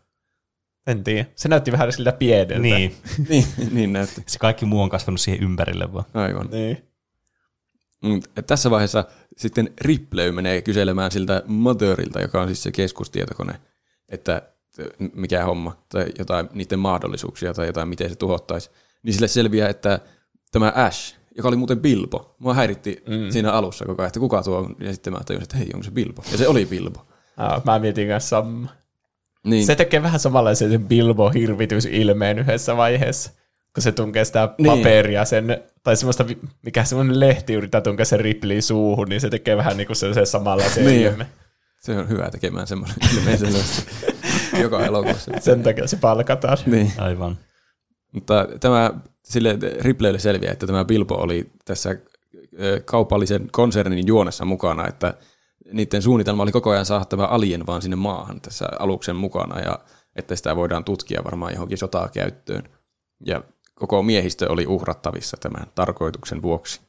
En 0.86 1.04
tiedä. 1.04 1.26
Se 1.34 1.48
näytti 1.48 1.72
vähän 1.72 1.92
siltä 1.92 2.12
pieneltä. 2.12 2.58
Niin, 2.58 2.96
niin, 3.28 3.44
niin 3.72 3.92
näytti. 3.92 4.22
se 4.26 4.38
kaikki 4.38 4.66
muu 4.66 4.82
on 4.82 4.90
kasvanut 4.90 5.20
siihen 5.20 5.42
ympärille 5.42 5.92
vaan. 5.92 6.04
Aivan. 6.14 6.48
niin. 6.52 6.82
Et 8.36 8.46
tässä 8.46 8.70
vaiheessa 8.70 9.04
sitten 9.36 9.72
Ripley 9.80 10.32
menee 10.32 10.62
kyselemään 10.62 11.10
siltä 11.10 11.42
Motherilta, 11.46 12.20
joka 12.20 12.40
on 12.42 12.48
siis 12.48 12.62
se 12.62 12.72
keskustietokone, 12.72 13.60
että 14.08 14.42
mikä 15.14 15.44
homma, 15.44 15.76
tai 15.88 16.06
jotain 16.18 16.48
niiden 16.52 16.78
mahdollisuuksia 16.78 17.54
tai 17.54 17.66
jotain, 17.66 17.88
miten 17.88 18.08
se 18.10 18.16
tuhottaisi. 18.16 18.70
Niin 19.02 19.14
sille 19.14 19.28
selviää, 19.28 19.68
että 19.68 20.00
tämä 20.52 20.72
Ash, 20.76 21.14
joka 21.36 21.48
oli 21.48 21.56
muuten 21.56 21.80
Bilbo. 21.80 22.36
Mua 22.38 22.54
häiritti 22.54 23.02
mm. 23.08 23.30
siinä 23.30 23.52
alussa 23.52 23.84
koko 23.84 24.02
ajan, 24.02 24.06
että 24.06 24.20
kuka 24.20 24.42
tuo 24.42 24.58
on. 24.58 24.76
Ja 24.80 24.92
sitten 24.92 25.12
mä 25.12 25.18
tajusin, 25.26 25.42
että 25.42 25.56
hei, 25.56 25.70
onko 25.74 25.84
se 25.84 25.90
Bilbo? 25.90 26.22
Ja 26.32 26.38
se 26.38 26.48
oli 26.48 26.66
Bilbo. 26.66 27.06
Ah, 27.36 27.64
mä 27.64 27.78
mietin 27.78 28.08
kanssa. 28.08 28.44
Niin, 29.44 29.66
Se 29.66 29.74
tekee 29.76 30.02
vähän 30.02 30.20
samanlaisen 30.20 30.70
sen 30.70 30.86
Bilbo-hirvitysilmeen 30.88 32.38
yhdessä 32.38 32.76
vaiheessa, 32.76 33.30
kun 33.74 33.82
se 33.82 33.92
tunkee 33.92 34.24
sitä 34.24 34.54
Niin. 34.58 34.66
paperia 34.78 35.24
sen, 35.24 35.62
tai 35.82 35.96
semmoista, 35.96 36.24
mikä 36.62 36.84
semmoinen 36.84 37.20
lehti 37.20 37.54
yrittää 37.54 37.80
tunkea 37.80 38.04
sen 38.04 38.20
Ripley 38.20 38.62
suuhun, 38.62 39.08
niin 39.08 39.20
se 39.20 39.30
tekee 39.30 39.56
vähän 39.56 39.76
niin 39.76 39.86
kuin 39.86 39.96
se, 39.96 40.14
se 40.14 40.24
samanlaisen 40.26 40.86
Niin. 40.86 41.00
ilme. 41.00 41.26
se 41.80 41.98
on 41.98 42.08
hyvä 42.08 42.30
tekemään 42.30 42.66
semmoinen 42.66 42.96
ilmeisesti 43.18 43.86
joka 44.60 44.86
elokuvassa. 44.86 45.30
Sen 45.40 45.62
takia 45.62 45.86
se 45.86 45.96
palkataan. 45.96 46.58
Niin. 46.66 46.92
Aivan. 46.98 47.38
Mutta 48.12 48.48
tämä 48.60 48.90
sille 49.24 49.58
Ripleylle 49.80 50.18
selviää, 50.18 50.52
että 50.52 50.66
tämä 50.66 50.84
Bilbo 50.84 51.14
oli 51.14 51.50
tässä 51.64 51.96
kaupallisen 52.84 53.48
konsernin 53.52 54.06
juonessa 54.06 54.44
mukana, 54.44 54.88
että 54.88 55.14
niiden 55.72 56.02
suunnitelma 56.02 56.42
oli 56.42 56.52
koko 56.52 56.70
ajan 56.70 56.86
saada 56.86 57.04
tämä 57.04 57.26
alien 57.26 57.66
vaan 57.66 57.82
sinne 57.82 57.96
maahan 57.96 58.40
tässä 58.40 58.68
aluksen 58.78 59.16
mukana 59.16 59.60
ja 59.60 59.78
että 60.16 60.36
sitä 60.36 60.56
voidaan 60.56 60.84
tutkia 60.84 61.24
varmaan 61.24 61.52
johonkin 61.52 61.78
sotaa 61.78 62.08
käyttöön. 62.08 62.62
Ja 63.26 63.42
koko 63.74 64.02
miehistö 64.02 64.52
oli 64.52 64.66
uhrattavissa 64.66 65.36
tämän 65.40 65.66
tarkoituksen 65.74 66.42
vuoksi. 66.42 66.80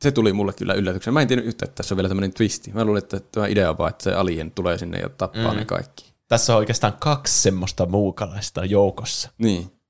Se 0.00 0.10
tuli 0.10 0.32
mulle 0.32 0.52
kyllä 0.52 0.74
yllätyksenä. 0.74 1.12
Mä 1.12 1.22
en 1.22 1.28
tiennyt 1.28 1.46
yhtä, 1.46 1.64
että 1.64 1.74
tässä 1.74 1.94
on 1.94 1.96
vielä 1.96 2.08
tämmöinen 2.08 2.34
twisti. 2.34 2.72
Mä 2.72 2.84
luulin, 2.84 3.02
että 3.02 3.20
tämä 3.32 3.46
idea 3.46 3.70
on 3.70 3.78
vaan, 3.78 3.90
että 3.90 4.04
se 4.04 4.14
alien 4.14 4.50
tulee 4.50 4.78
sinne 4.78 4.98
ja 4.98 5.08
tappaa 5.08 5.52
mm. 5.52 5.58
ne 5.58 5.64
kaikki. 5.64 6.12
Tässä 6.28 6.52
on 6.52 6.58
oikeastaan 6.58 6.92
kaksi 7.00 7.42
semmoista 7.42 7.86
muukalaista 7.86 8.64
joukossa. 8.64 9.30
Niin. 9.38 9.81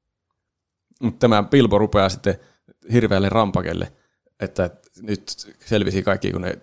Mutta 1.02 1.18
tämä 1.18 1.42
Bilbo 1.42 1.78
rupeaa 1.78 2.08
sitten 2.08 2.36
hirveälle 2.92 3.28
rampakelle, 3.28 3.92
että 4.40 4.70
nyt 5.02 5.22
selvisi 5.64 6.02
kaikki, 6.02 6.32
kun 6.32 6.40
ne, 6.40 6.58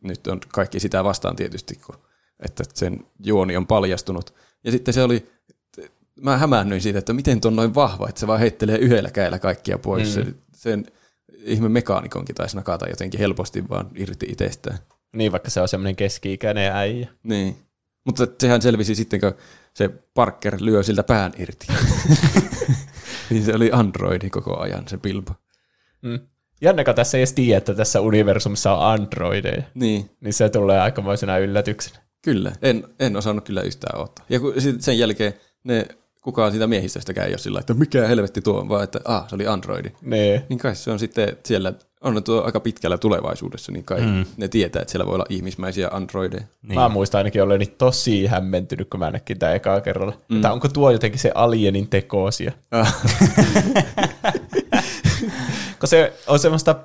nyt 0.00 0.26
on 0.26 0.40
kaikki 0.48 0.80
sitä 0.80 1.04
vastaan 1.04 1.36
tietysti, 1.36 1.74
kun, 1.86 1.94
että 2.40 2.64
sen 2.74 3.06
juoni 3.24 3.56
on 3.56 3.66
paljastunut. 3.66 4.34
Ja 4.64 4.70
sitten 4.70 4.94
se 4.94 5.02
oli, 5.02 5.30
mä 6.20 6.36
hämäännyin 6.36 6.82
siitä, 6.82 6.98
että 6.98 7.12
miten 7.12 7.40
tuon 7.40 7.56
noin 7.56 7.74
vahva, 7.74 8.08
että 8.08 8.20
se 8.20 8.26
vaan 8.26 8.40
heittelee 8.40 8.78
yhdellä 8.78 9.10
kädellä 9.10 9.38
kaikkia 9.38 9.78
pois. 9.78 10.16
Mm. 10.16 10.24
Se, 10.24 10.34
sen 10.54 10.86
ihme 11.44 11.68
mekaanikonkin 11.68 12.34
taisi 12.34 12.56
nakata 12.56 12.88
jotenkin 12.88 13.20
helposti 13.20 13.68
vaan 13.68 13.90
irti 13.94 14.26
itsestään. 14.28 14.78
Niin, 15.16 15.32
vaikka 15.32 15.50
se 15.50 15.60
on 15.60 15.68
semmoinen 15.68 15.96
keski-ikäinen 15.96 16.72
äijä. 16.72 17.08
Niin. 17.22 17.56
Mutta 18.04 18.26
sehän 18.40 18.62
selvisi 18.62 18.94
sitten, 18.94 19.20
kun 19.20 19.34
se 19.74 19.88
Parker 20.14 20.56
lyö 20.60 20.82
siltä 20.82 21.02
pään 21.02 21.32
irti. 21.38 21.66
niin 23.30 23.44
se 23.44 23.54
oli 23.54 23.70
androidi 23.72 24.30
koko 24.30 24.58
ajan, 24.60 24.88
se 24.88 24.98
Bilbo. 24.98 25.32
Mm. 26.02 26.20
Jännäkö 26.62 26.94
tässä 26.94 27.18
ei 27.18 27.20
edes 27.20 27.32
tiedä, 27.32 27.58
että 27.58 27.74
tässä 27.74 28.00
universumissa 28.00 28.74
on 28.74 28.92
androideja. 28.92 29.62
Niin, 29.74 30.10
Niin 30.20 30.32
se 30.34 30.48
tulee 30.48 30.80
aikamoisena 30.80 31.38
yllätyksenä. 31.38 31.98
kyllä. 32.22 32.52
En, 32.62 32.84
en 33.00 33.16
osannut 33.16 33.44
kyllä 33.44 33.62
yhtään 33.62 34.00
ottaa. 34.00 34.26
Ja 34.28 34.40
kun 34.40 34.54
sen 34.78 34.98
jälkeen 34.98 35.34
ne, 35.64 35.86
kukaan 36.20 36.50
siitä 36.50 36.66
miehistöstäkään 36.66 37.26
ei 37.26 37.32
ole 37.32 37.38
sillä, 37.38 37.60
että 37.60 37.74
mikä 37.74 38.06
helvetti 38.06 38.42
tuo 38.42 38.60
on, 38.60 38.68
vaan 38.68 38.84
että 38.84 39.00
ah, 39.04 39.28
se 39.28 39.34
oli 39.34 39.46
androidi. 39.46 39.88
Niin. 40.02 40.42
Niin 40.48 40.58
kai 40.58 40.76
se 40.76 40.90
on 40.90 40.98
sitten 40.98 41.36
siellä, 41.44 41.72
on 42.00 42.24
tuo 42.24 42.42
aika 42.44 42.60
pitkällä 42.60 42.98
tulevaisuudessa, 42.98 43.72
niin 43.72 43.84
kai 43.84 44.00
mm. 44.00 44.24
ne 44.36 44.48
tietää, 44.48 44.82
että 44.82 44.92
siellä 44.92 45.06
voi 45.06 45.14
olla 45.14 45.26
ihmismäisiä 45.28 45.88
androideja. 45.92 46.42
Niin. 46.62 46.74
Mä 46.78 46.88
muistan 46.88 47.18
ainakin 47.18 47.42
olleeni 47.42 47.66
tosi 47.66 48.26
hämmentynyt, 48.26 48.90
kun 48.90 49.00
mä 49.00 49.10
näkin 49.10 49.38
tämä 49.38 49.52
ekaa 49.52 49.80
kerralla. 49.80 50.12
Mm. 50.28 50.36
Että 50.36 50.52
onko 50.52 50.68
tuo 50.68 50.90
jotenkin 50.90 51.20
se 51.20 51.32
alienin 51.34 51.88
tekoosia? 51.88 52.52
Ah, 52.70 53.02
Kun 55.80 55.88
se 55.88 56.12
on 56.26 56.38
semmoista, 56.38 56.76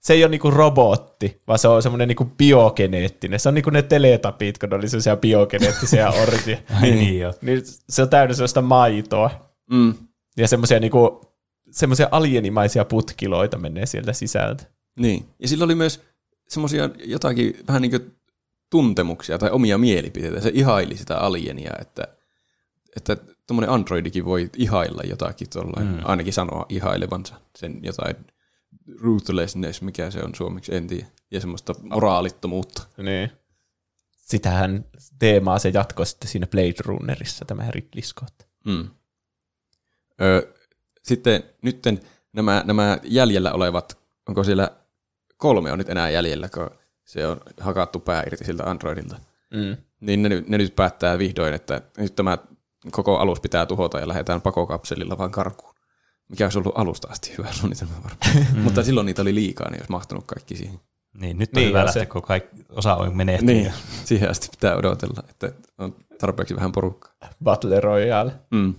se 0.00 0.12
ei 0.12 0.24
ole 0.24 0.30
niinku 0.30 0.50
robotti, 0.50 1.40
vaan 1.48 1.58
se 1.58 1.68
on 1.68 1.82
semmoinen 1.82 2.08
niinku 2.08 2.24
biogeneettinen. 2.24 3.40
Se 3.40 3.48
on 3.48 3.54
niinku 3.54 3.70
ne 3.70 3.82
teletapit, 3.82 4.58
kun 4.58 4.68
ne 4.68 4.76
oli 4.76 4.88
semmoisia 4.88 5.16
biogeneettisiä 5.16 6.10
orjia. 6.22 6.58
Ai 6.82 6.90
niin 6.90 7.20
joo. 7.20 7.32
niin 7.42 7.62
se 7.88 8.02
on 8.02 8.08
täynnä 8.08 8.34
sellaista 8.34 8.62
maitoa. 8.62 9.30
mm, 9.70 9.94
Ja 10.36 10.48
semmoisia 10.48 10.80
niinku, 10.80 11.33
semmoisia 11.74 12.08
alienimaisia 12.10 12.84
putkiloita 12.84 13.58
menee 13.58 13.86
sieltä 13.86 14.12
sisältä. 14.12 14.64
niin. 14.96 15.28
Ja 15.38 15.48
sillä 15.48 15.64
oli 15.64 15.74
myös 15.74 16.00
semmoisia 16.48 16.90
jotakin 17.04 17.56
vähän 17.68 17.82
niin 17.82 17.90
kuin 17.90 18.16
tuntemuksia 18.70 19.38
tai 19.38 19.50
omia 19.50 19.78
mielipiteitä. 19.78 20.40
Se 20.40 20.50
ihaili 20.54 20.96
sitä 20.96 21.18
alienia, 21.18 21.72
että, 21.80 22.08
että 22.96 23.16
tuommoinen 23.46 23.70
androidikin 23.70 24.24
voi 24.24 24.50
ihailla 24.56 25.02
jotakin 25.08 25.50
tuollain, 25.50 25.86
mm. 25.86 25.98
ainakin 26.04 26.32
sanoa 26.32 26.66
ihailevansa 26.68 27.34
sen 27.56 27.78
jotain 27.82 28.16
ruthlessness, 29.00 29.82
mikä 29.82 30.10
se 30.10 30.22
on 30.22 30.34
suomeksi, 30.34 30.74
en 30.74 30.86
tiedä, 30.86 31.06
ja 31.30 31.40
semmoista 31.40 31.74
moraalittomuutta. 31.82 32.82
Niin. 32.96 33.30
Sitähän 34.10 34.84
teemaa 35.18 35.58
se 35.58 35.70
jatkoi 35.74 36.06
sitten 36.06 36.28
siinä 36.28 36.46
Blade 36.46 36.74
Runnerissa, 36.84 37.44
tämä 37.44 37.70
Ridley 37.70 38.02
Scott. 38.02 38.42
Mm. 38.64 38.88
Ö, 40.20 40.53
sitten 41.04 41.42
nytten 41.62 42.00
nämä, 42.32 42.62
nämä 42.66 42.98
jäljellä 43.02 43.52
olevat, 43.52 43.98
onko 44.28 44.44
siellä 44.44 44.70
kolme 45.36 45.72
on 45.72 45.78
nyt 45.78 45.88
enää 45.88 46.10
jäljellä, 46.10 46.48
kun 46.48 46.70
se 47.04 47.26
on 47.26 47.40
hakattu 47.60 48.00
pää 48.00 48.22
irti 48.26 48.44
siltä 48.44 48.70
Androidilta. 48.70 49.16
Mm. 49.54 49.76
Niin 50.00 50.22
ne, 50.22 50.28
nyt- 50.28 50.48
ne 50.48 50.58
nyt 50.58 50.76
päättää 50.76 51.18
vihdoin, 51.18 51.54
että 51.54 51.80
nyt 51.96 52.14
tämä 52.16 52.38
koko 52.90 53.18
alus 53.18 53.40
pitää 53.40 53.66
tuhota 53.66 53.98
ja 54.00 54.08
lähdetään 54.08 54.40
pakokapselilla 54.40 55.18
vaan 55.18 55.30
karkuun. 55.30 55.74
Mikä 56.28 56.44
olisi 56.46 56.58
ollut 56.58 56.78
alusta 56.78 57.08
asti 57.10 57.34
hyvä 57.38 57.52
suunnitelma 57.52 57.94
varmaan. 57.94 58.46
Mm. 58.54 58.60
Mutta 58.60 58.82
silloin 58.84 59.06
niitä 59.06 59.22
oli 59.22 59.34
liikaa, 59.34 59.70
niin 59.70 59.80
olisi 59.80 59.90
mahtunut 59.92 60.24
kaikki 60.26 60.56
siihen. 60.56 60.80
Niin, 61.20 61.38
nyt 61.38 61.50
on 61.56 61.60
Niin, 61.60 61.68
hyvä 61.68 61.78
on 61.80 61.84
lähteä, 61.84 62.02
se. 62.02 62.06
kun 62.06 62.22
kaikki 62.22 62.64
osa 62.70 62.94
on 62.94 63.16
menehtynyt. 63.16 63.56
Niin, 63.56 63.72
siihen 64.04 64.30
asti 64.30 64.48
pitää 64.50 64.76
odotella, 64.76 65.22
että 65.30 65.52
on 65.78 65.96
tarpeeksi 66.20 66.56
vähän 66.56 66.72
porukkaa. 66.72 67.12
Battle 67.44 67.80
Royale. 67.80 68.32
Mm. 68.50 68.74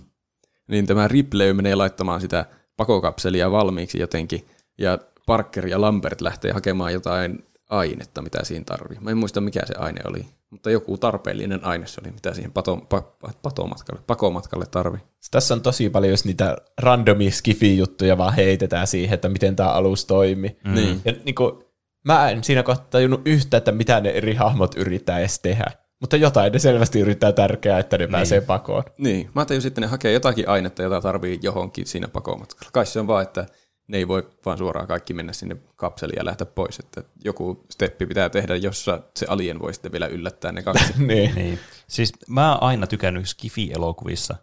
Niin 0.68 0.86
tämä 0.86 1.08
Ripley 1.08 1.52
menee 1.52 1.74
laittamaan 1.74 2.20
sitä 2.20 2.46
pakokapselia 2.76 3.50
valmiiksi 3.50 3.98
jotenkin, 3.98 4.46
ja 4.78 4.98
Parker 5.26 5.66
ja 5.66 5.80
Lambert 5.80 6.20
lähtee 6.20 6.52
hakemaan 6.52 6.92
jotain 6.92 7.44
ainetta, 7.70 8.22
mitä 8.22 8.44
siinä 8.44 8.64
tarvii. 8.64 8.98
Mä 9.00 9.10
en 9.10 9.18
muista, 9.18 9.40
mikä 9.40 9.66
se 9.66 9.74
aine 9.78 10.00
oli, 10.04 10.26
mutta 10.50 10.70
joku 10.70 10.98
tarpeellinen 10.98 11.64
aine 11.64 11.86
se 11.86 12.00
oli, 12.04 12.12
mitä 12.12 12.34
siihen 12.34 12.52
pato, 12.52 12.76
pa, 12.76 13.00
pa, 13.00 13.30
patomatkalle, 13.42 14.02
pakomatkalle 14.06 14.66
tarvii. 14.70 15.00
Tässä 15.30 15.54
on 15.54 15.62
tosi 15.62 15.90
paljon 15.90 16.12
just 16.12 16.24
niitä 16.24 16.56
randomia 16.78 17.30
skifi-juttuja 17.30 18.18
vaan 18.18 18.34
heitetään 18.34 18.86
siihen, 18.86 19.14
että 19.14 19.28
miten 19.28 19.56
tämä 19.56 19.70
alus 19.70 20.04
toimii. 20.04 20.58
Mm. 20.64 20.74
Niin. 20.74 21.00
Ja 21.04 21.12
niin 21.24 21.34
kuin, 21.34 21.64
mä 22.04 22.30
en 22.30 22.44
siinä 22.44 22.62
kohtaa 22.62 22.86
tajunnut 22.90 23.20
yhtä, 23.24 23.56
että 23.56 23.72
mitä 23.72 24.00
ne 24.00 24.10
eri 24.10 24.34
hahmot 24.34 24.74
yrittää 24.74 25.18
edes 25.18 25.38
tehdä. 25.38 25.70
Mutta 26.00 26.16
jotain 26.16 26.52
ne 26.52 26.58
selvästi 26.58 27.00
yrittää 27.00 27.32
tärkeää, 27.32 27.78
että 27.78 27.98
ne 27.98 28.04
niin. 28.04 28.12
pääsee 28.12 28.40
pakoon. 28.40 28.82
Niin, 28.98 29.26
mä 29.34 29.40
ajattelin 29.40 29.62
sitten, 29.62 29.82
ne 29.82 29.88
hakee 29.88 30.12
jotakin 30.12 30.48
ainetta, 30.48 30.82
jota 30.82 31.00
tarvii 31.00 31.38
johonkin 31.42 31.86
siinä 31.86 32.08
pakomatkalla. 32.08 32.70
Kai 32.72 32.86
se 32.86 33.00
on 33.00 33.06
vaan, 33.06 33.22
että 33.22 33.46
ne 33.88 33.98
ei 33.98 34.08
voi 34.08 34.28
vaan 34.44 34.58
suoraan 34.58 34.86
kaikki 34.86 35.14
mennä 35.14 35.32
sinne 35.32 35.56
kapseliin 35.76 36.16
ja 36.16 36.24
lähteä 36.24 36.46
pois. 36.46 36.78
Että 36.78 37.02
joku 37.24 37.64
steppi 37.70 38.06
pitää 38.06 38.28
tehdä, 38.28 38.56
jossa 38.56 39.02
se 39.16 39.26
alien 39.28 39.58
voi 39.58 39.74
sitten 39.74 39.92
vielä 39.92 40.06
yllättää 40.06 40.52
ne 40.52 40.62
kaksi. 40.62 40.92
niin. 41.06 41.34
Niin. 41.34 41.58
Siis 41.88 42.12
mä 42.28 42.52
oon 42.52 42.62
aina 42.62 42.86
tykännyt 42.86 43.26
Skifi-elokuvissa 43.26 44.36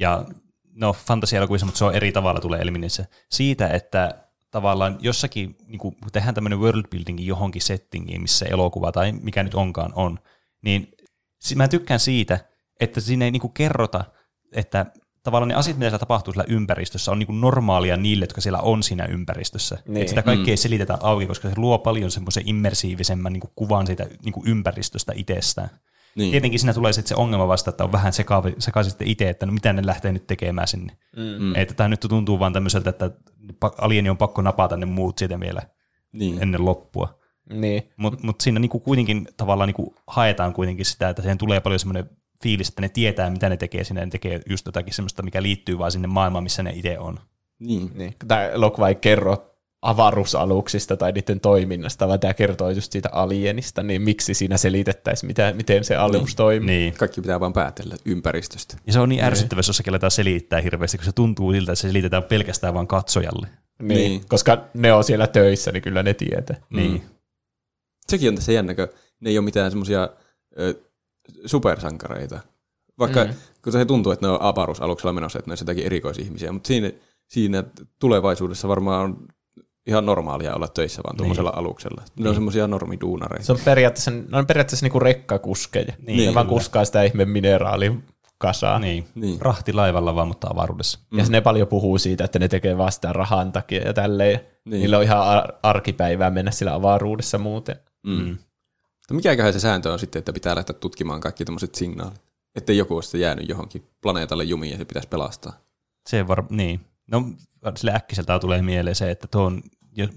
ja 0.00 0.24
no 0.74 0.92
fantasia-elokuvissa, 0.92 1.66
mutta 1.66 1.78
se 1.78 1.84
on 1.84 1.94
eri 1.94 2.12
tavalla 2.12 2.40
tulee 2.40 2.60
ilmi 2.60 2.88
siitä, 3.30 3.68
että 3.68 4.24
tavallaan 4.50 4.98
jossakin 5.00 5.56
niin 5.66 5.78
kun 5.78 5.96
tehdään 6.12 6.34
tämmöinen 6.34 6.60
worldbuildingi 6.60 7.26
johonkin 7.26 7.62
settingiin, 7.62 8.22
missä 8.22 8.46
elokuva 8.46 8.92
tai 8.92 9.12
mikä 9.12 9.42
nyt 9.42 9.54
onkaan 9.54 9.92
on, 9.94 10.18
niin 10.62 10.94
mä 11.56 11.68
tykkään 11.68 12.00
siitä, 12.00 12.40
että 12.80 13.00
siinä 13.00 13.24
ei 13.24 13.30
niin 13.30 13.40
kuin 13.40 13.52
kerrota, 13.52 14.04
että 14.52 14.86
tavallaan 15.22 15.48
ne 15.48 15.54
asiat, 15.54 15.76
mitä 15.76 15.86
siellä 15.86 15.98
tapahtuu 15.98 16.34
siellä 16.34 16.54
ympäristössä, 16.54 17.12
on 17.12 17.18
niin 17.18 17.26
kuin 17.26 17.40
normaalia 17.40 17.96
niille, 17.96 18.22
jotka 18.22 18.40
siellä 18.40 18.58
on 18.58 18.82
siinä 18.82 19.04
ympäristössä. 19.04 19.78
Niin. 19.86 19.96
Että 19.96 20.08
sitä 20.08 20.22
kaikkea 20.22 20.52
ei 20.52 20.56
selitetä 20.56 20.98
auki, 21.00 21.26
koska 21.26 21.48
se 21.48 21.54
luo 21.56 21.78
paljon 21.78 22.10
semmoisen 22.10 22.48
immersiivisemmän 22.48 23.32
niin 23.32 23.40
kuin 23.40 23.52
kuvan 23.54 23.86
siitä 23.86 24.06
niin 24.24 24.32
kuin 24.32 24.48
ympäristöstä 24.48 25.12
itsestään. 25.16 25.70
Niin. 26.14 26.30
Tietenkin 26.30 26.60
siinä 26.60 26.74
tulee 26.74 26.92
sitten 26.92 27.08
se 27.08 27.14
ongelma 27.14 27.48
vasta, 27.48 27.70
että 27.70 27.84
on 27.84 27.92
vähän 27.92 28.12
sekaisin 28.12 28.90
sitten 28.90 29.08
itse, 29.08 29.28
että 29.28 29.46
no 29.46 29.52
mitä 29.52 29.72
ne 29.72 29.86
lähtee 29.86 30.12
nyt 30.12 30.26
tekemään 30.26 30.68
sinne. 30.68 30.96
Mm. 31.16 31.54
Että 31.54 31.74
tämä 31.74 31.88
nyt 31.88 32.00
tuntuu 32.00 32.38
vaan 32.38 32.52
tämmöiseltä, 32.52 32.90
että 32.90 33.10
alieni 33.78 34.10
on 34.10 34.16
pakko 34.16 34.42
napata 34.42 34.76
ne 34.76 34.86
muut 34.86 35.18
siitä 35.18 35.40
vielä 35.40 35.62
Niin. 36.12 36.42
ennen 36.42 36.64
loppua. 36.64 37.18
Niin. 37.50 37.82
Mutta 37.96 38.18
mut 38.22 38.40
siinä 38.40 38.60
niinku 38.60 38.80
kuitenkin 38.80 39.28
tavallaan 39.36 39.68
niinku 39.68 39.94
haetaan 40.06 40.52
kuitenkin 40.52 40.84
sitä, 40.84 41.08
että 41.08 41.22
siihen 41.22 41.38
tulee 41.38 41.60
paljon 41.60 41.78
semmoinen 41.78 42.10
fiilis, 42.42 42.68
että 42.68 42.80
ne 42.80 42.88
tietää, 42.88 43.30
mitä 43.30 43.48
ne 43.48 43.56
tekee 43.56 43.84
sinne, 43.84 44.00
ne 44.04 44.10
tekee 44.10 44.40
just 44.48 44.66
jotakin 44.66 44.94
semmoista, 44.94 45.22
mikä 45.22 45.42
liittyy 45.42 45.78
vaan 45.78 45.92
sinne 45.92 46.08
maailmaan, 46.08 46.44
missä 46.44 46.62
ne 46.62 46.72
itse 46.74 46.98
on. 46.98 47.20
Niin. 47.58 47.90
niin. 47.94 48.14
Tämä 48.28 48.44
elokuva 48.44 48.88
ei 48.88 48.94
kerro 48.94 49.44
avaruusaluksista 49.82 50.96
tai 50.96 51.12
niiden 51.12 51.40
toiminnasta, 51.40 52.08
vaan 52.08 52.20
tämä 52.20 52.34
kertoo 52.34 52.70
just 52.70 52.92
siitä 52.92 53.08
alienista, 53.12 53.82
niin 53.82 54.02
miksi 54.02 54.34
siinä 54.34 54.56
selitettäisiin, 54.56 55.28
mitä, 55.28 55.52
miten 55.56 55.84
se 55.84 55.96
alus 55.96 56.34
toimii. 56.34 56.66
Niin. 56.66 56.94
Kaikki 56.94 57.20
pitää 57.20 57.40
vaan 57.40 57.52
päätellä 57.52 57.96
ympäristöstä. 58.04 58.76
Ja 58.86 58.92
se 58.92 59.00
on 59.00 59.08
niin 59.08 59.24
ärsyttävä, 59.24 59.58
jos 59.58 59.68
jossakin 59.68 59.90
aletaan 59.90 60.10
selittää 60.10 60.60
hirveästi, 60.60 60.98
kun 60.98 61.04
se 61.04 61.12
tuntuu 61.12 61.52
siltä, 61.52 61.72
että 61.72 61.80
se 61.80 61.88
selitetään 61.88 62.22
pelkästään 62.22 62.74
vain 62.74 62.86
katsojalle. 62.86 63.46
Niin, 63.46 63.88
Niin. 63.88 64.10
niin. 64.10 64.22
Koska 64.28 64.64
ne 64.74 64.92
on 64.92 65.04
siellä 65.04 65.26
töissä, 65.26 65.72
niin 65.72 65.82
kyllä 65.82 66.02
ne 66.02 66.14
tietää. 66.14 66.56
Niin. 66.70 67.02
Sekin 68.10 68.28
on 68.28 68.34
tässä 68.34 68.52
jännä, 68.52 68.74
kun 68.74 68.88
ne 69.20 69.30
ei 69.30 69.38
ole 69.38 69.44
mitään 69.44 69.70
semmoisia 69.70 70.08
supersankareita. 71.46 72.40
Vaikka 72.98 73.24
mm. 73.24 73.34
kun 73.64 73.72
se 73.72 73.84
tuntuu, 73.84 74.12
että 74.12 74.26
ne 74.26 74.32
on 74.32 74.42
avaruusaluksella 74.42 75.12
menossa, 75.12 75.38
että 75.38 75.50
ne 75.50 75.52
on 75.52 75.58
jotakin 75.60 75.86
erikoisihmisiä, 75.86 76.52
mutta 76.52 76.66
siinä, 76.66 76.90
siinä 77.28 77.64
tulevaisuudessa 78.00 78.68
varmaan 78.68 79.04
on 79.04 79.26
ihan 79.86 80.06
normaalia 80.06 80.54
olla 80.54 80.68
töissä 80.68 81.02
vaan 81.04 81.16
tuommoisella 81.16 81.50
niin. 81.50 81.58
aluksella. 81.58 82.02
Ne 82.18 82.28
on 82.28 82.34
semmoisia 82.34 82.66
normiduunareita. 82.66 83.44
Se 83.44 83.52
on 83.52 83.58
periaatteessa, 83.64 84.10
ne 84.10 84.38
on 84.38 84.46
periaatteessa 84.46 84.86
niinku 84.86 85.00
rekkakuskeja. 85.00 85.92
Niin, 86.06 86.28
ne 86.28 86.34
vaan 86.34 86.46
kyllä. 86.46 86.58
kuskaa 86.58 86.84
sitä 86.84 87.02
ihme 87.02 87.24
mineraalikasaa. 87.24 88.78
Niin. 88.78 89.06
Niin. 89.14 89.40
Rahti 89.40 89.72
laivalla 89.72 90.14
vaan, 90.14 90.28
mutta 90.28 90.48
avaruudessa. 90.50 90.98
Ja 91.12 91.24
mm. 91.24 91.32
ne 91.32 91.40
paljon 91.40 91.68
puhuu 91.68 91.98
siitä, 91.98 92.24
että 92.24 92.38
ne 92.38 92.48
tekee 92.48 92.78
vasta 92.78 93.12
rahan 93.12 93.52
takia 93.52 93.82
ja 93.82 93.94
tälleen. 93.94 94.40
Niin. 94.40 94.48
Niin. 94.64 94.80
Niillä 94.80 94.98
on 94.98 95.04
ihan 95.04 95.20
ar- 95.20 95.52
arkipäivää 95.62 96.30
mennä 96.30 96.50
sillä 96.50 96.74
avaruudessa 96.74 97.38
muuten. 97.38 97.76
Mm. 98.08 98.38
Mutta 98.98 99.14
mikäköhän 99.14 99.52
se 99.52 99.60
sääntö 99.60 99.92
on 99.92 99.98
sitten, 99.98 100.18
että 100.18 100.32
pitää 100.32 100.56
lähteä 100.56 100.74
tutkimaan 100.74 101.20
kaikki 101.20 101.44
tämmöiset 101.44 101.74
signaalit? 101.74 102.22
Että 102.54 102.72
joku 102.72 102.94
olisi 102.94 103.06
sitten 103.06 103.20
jäänyt 103.20 103.48
johonkin 103.48 103.88
planeetalle 104.00 104.44
jumiin 104.44 104.72
ja 104.72 104.78
se 104.78 104.84
pitäisi 104.84 105.08
pelastaa. 105.08 105.60
Se 106.08 106.28
var, 106.28 106.44
niin. 106.50 106.80
No, 107.10 107.22
sille 107.76 107.92
äkkiseltään 107.94 108.40
tulee 108.40 108.62
mieleen 108.62 108.96
se, 108.96 109.10
että 109.10 109.26
tuon, 109.26 109.62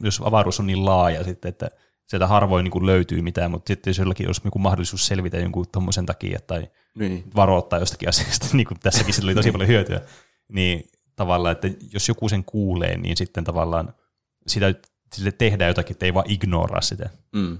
jos 0.04 0.22
avaruus 0.24 0.60
on 0.60 0.68
niin 0.68 0.86
laaja 0.86 1.24
sitten, 1.24 1.50
että 1.50 1.70
sieltä 2.08 2.28
harvoin 2.28 2.64
niin 2.64 2.72
kuin 2.72 2.86
löytyy 2.86 3.22
mitään, 3.22 3.52
mutta 3.52 3.68
sitten 3.68 3.92
jos 3.92 3.98
jollakin 3.98 4.28
olisi 4.28 4.42
joku 4.46 4.60
mahdollisuus 4.60 5.08
selvitä 5.08 5.38
jonkun 5.38 5.66
tuommoisen 5.72 6.06
takia 6.06 6.40
tai 6.48 6.68
Niin. 6.96 7.24
varoittaa 7.36 7.80
jostakin 7.80 8.10
asiasta, 8.10 8.48
niin 8.58 8.68
kuin 8.68 8.80
tässäkin 8.80 9.14
sillä 9.14 9.30
oli 9.30 9.36
tosi 9.36 9.52
paljon 9.52 9.68
hyötyä, 9.68 10.02
niin 10.48 10.90
tavallaan, 11.16 11.52
että 11.52 11.70
jos 11.94 12.08
joku 12.08 12.30
sen 12.30 12.44
kuulee, 12.44 12.98
niin 12.98 13.18
sitten 13.18 13.44
tavallaan 13.44 13.94
sitä, 14.48 14.74
sille 15.14 15.32
tehdään 15.32 15.68
jotakin, 15.70 15.94
että 15.94 16.06
ei 16.06 16.14
vaan 16.14 16.32
ignoraa 16.32 16.82
sitä. 16.82 17.10
Mm. 17.32 17.58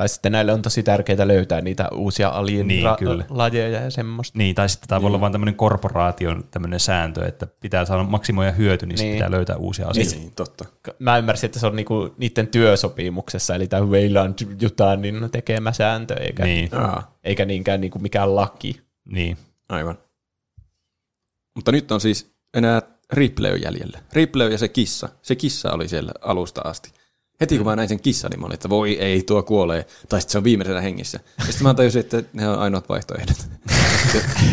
Tai 0.00 0.08
sitten 0.08 0.32
näille 0.32 0.52
on 0.52 0.62
tosi 0.62 0.82
tärkeää 0.82 1.28
löytää 1.28 1.60
niitä 1.60 1.88
uusia 1.92 2.32
Niin, 2.64 2.86
kyllä. 2.98 3.24
alien-lajeja 3.30 3.80
ja 3.80 3.90
semmoista. 3.90 4.38
Niin, 4.38 4.54
tai 4.54 4.68
sitten 4.68 4.88
tämä 4.88 5.02
voi 5.02 5.08
olla 5.08 5.20
vain 5.20 5.32
tämmöinen 5.32 5.54
korporaation 5.54 6.44
tämmöinen 6.50 6.80
sääntö, 6.80 7.26
että 7.26 7.46
pitää 7.60 7.84
saada 7.84 8.02
maksimoida 8.02 8.52
hyöty, 8.52 8.86
niin, 8.86 8.96
niin. 8.96 9.04
Niin. 9.04 9.14
pitää 9.14 9.30
löytää 9.30 9.56
uusia 9.56 9.88
asioita. 9.88 10.14
Niin, 10.16 10.32
totta. 10.32 10.64
Mä 10.98 11.18
ymmärsin, 11.18 11.48
että 11.48 11.58
se 11.58 11.66
on 11.66 11.76
niinku 11.76 12.14
niiden 12.18 12.46
työsopimuksessa, 12.48 13.54
eli 13.54 13.68
tämä 13.68 13.86
Weyland 13.86 14.34
Jutanin 14.60 15.28
tekemä 15.32 15.72
sääntö, 15.72 16.14
eikä, 16.14 16.44
Niin, 16.44 16.70
eikä 17.24 17.44
niinkään 17.44 17.80
niinku 17.80 17.98
mikään 17.98 18.36
laki. 18.36 18.80
niin. 19.04 19.36
aivan. 19.68 19.98
Mutta 21.54 21.72
nyt 21.72 21.92
on 21.92 22.00
siis 22.00 22.34
enää 22.54 22.82
Ripley 23.12 23.56
jäljellä. 23.56 23.98
Ripley 24.12 24.50
ja 24.52 24.58
se 24.58 24.68
kissa. 24.68 25.08
Se 25.22 25.36
kissa 25.36 25.72
oli 25.72 25.88
siellä 25.88 26.12
alusta 26.20 26.60
asti. 26.64 26.99
Heti 27.40 27.56
kun 27.56 27.66
mä 27.66 27.76
näin 27.76 27.88
sen 27.88 28.00
kissan, 28.00 28.30
niin 28.30 28.40
mä 28.40 28.46
olin, 28.46 28.54
että 28.54 28.68
voi 28.68 28.98
ei, 28.98 29.22
tuo 29.22 29.42
kuolee. 29.42 29.86
Tai 30.08 30.20
sitten 30.20 30.32
se 30.32 30.38
on 30.38 30.44
viimeisenä 30.44 30.80
hengissä. 30.80 31.20
Ja 31.38 31.44
sitten 31.44 31.62
mä 31.62 31.74
tajusin, 31.74 32.00
että 32.00 32.22
ne 32.32 32.48
on 32.48 32.58
ainoat 32.58 32.88
vaihtoehdot. 32.88 33.36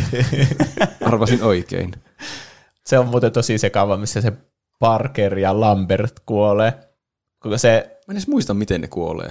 Arvasin 1.05 1.43
oikein. 1.43 1.91
Se 2.85 2.99
on 2.99 3.07
muuten 3.07 3.31
tosi 3.31 3.57
sekava, 3.57 3.97
missä 3.97 4.21
se 4.21 4.33
Parker 4.79 5.37
ja 5.39 5.59
Lambert 5.59 6.19
kuolee. 6.25 6.73
Kun 7.41 7.59
se, 7.59 7.97
Mä 8.07 8.11
en 8.11 8.17
edes 8.17 8.27
muista, 8.27 8.53
miten 8.53 8.81
ne 8.81 8.87
kuolee. 8.87 9.27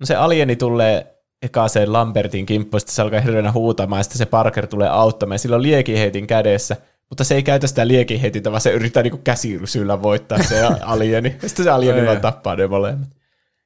no 0.00 0.06
se 0.06 0.14
alieni 0.14 0.56
tulee 0.56 1.14
eka 1.42 1.68
sen 1.68 1.92
Lambertin 1.92 2.46
kimppuun, 2.46 2.80
sitten 2.80 2.94
se 2.94 3.02
alkaa 3.02 3.20
hirveänä 3.20 3.52
huutamaan, 3.52 4.00
ja 4.00 4.02
sitten 4.02 4.18
se 4.18 4.26
Parker 4.26 4.66
tulee 4.66 4.88
auttamaan, 4.88 5.34
ja 5.34 5.38
sillä 5.38 5.56
on 5.56 5.62
liekiheitin 5.62 6.26
kädessä, 6.26 6.76
mutta 7.10 7.24
se 7.24 7.34
ei 7.34 7.42
käytä 7.42 7.66
sitä 7.66 7.88
liekiheitintä, 7.88 8.50
vaan 8.50 8.60
se 8.60 8.72
yrittää 8.72 9.02
niinku 9.02 9.20
käsirysyllä 9.24 10.02
voittaa 10.02 10.42
se 10.42 10.62
alieni. 10.82 11.36
Ja 11.42 11.48
sitten 11.48 11.64
se 11.64 11.70
alieni 11.70 12.06
vaan 12.06 12.20
tappaa 12.20 12.56
ne 12.56 12.66
molemmat. 12.66 13.08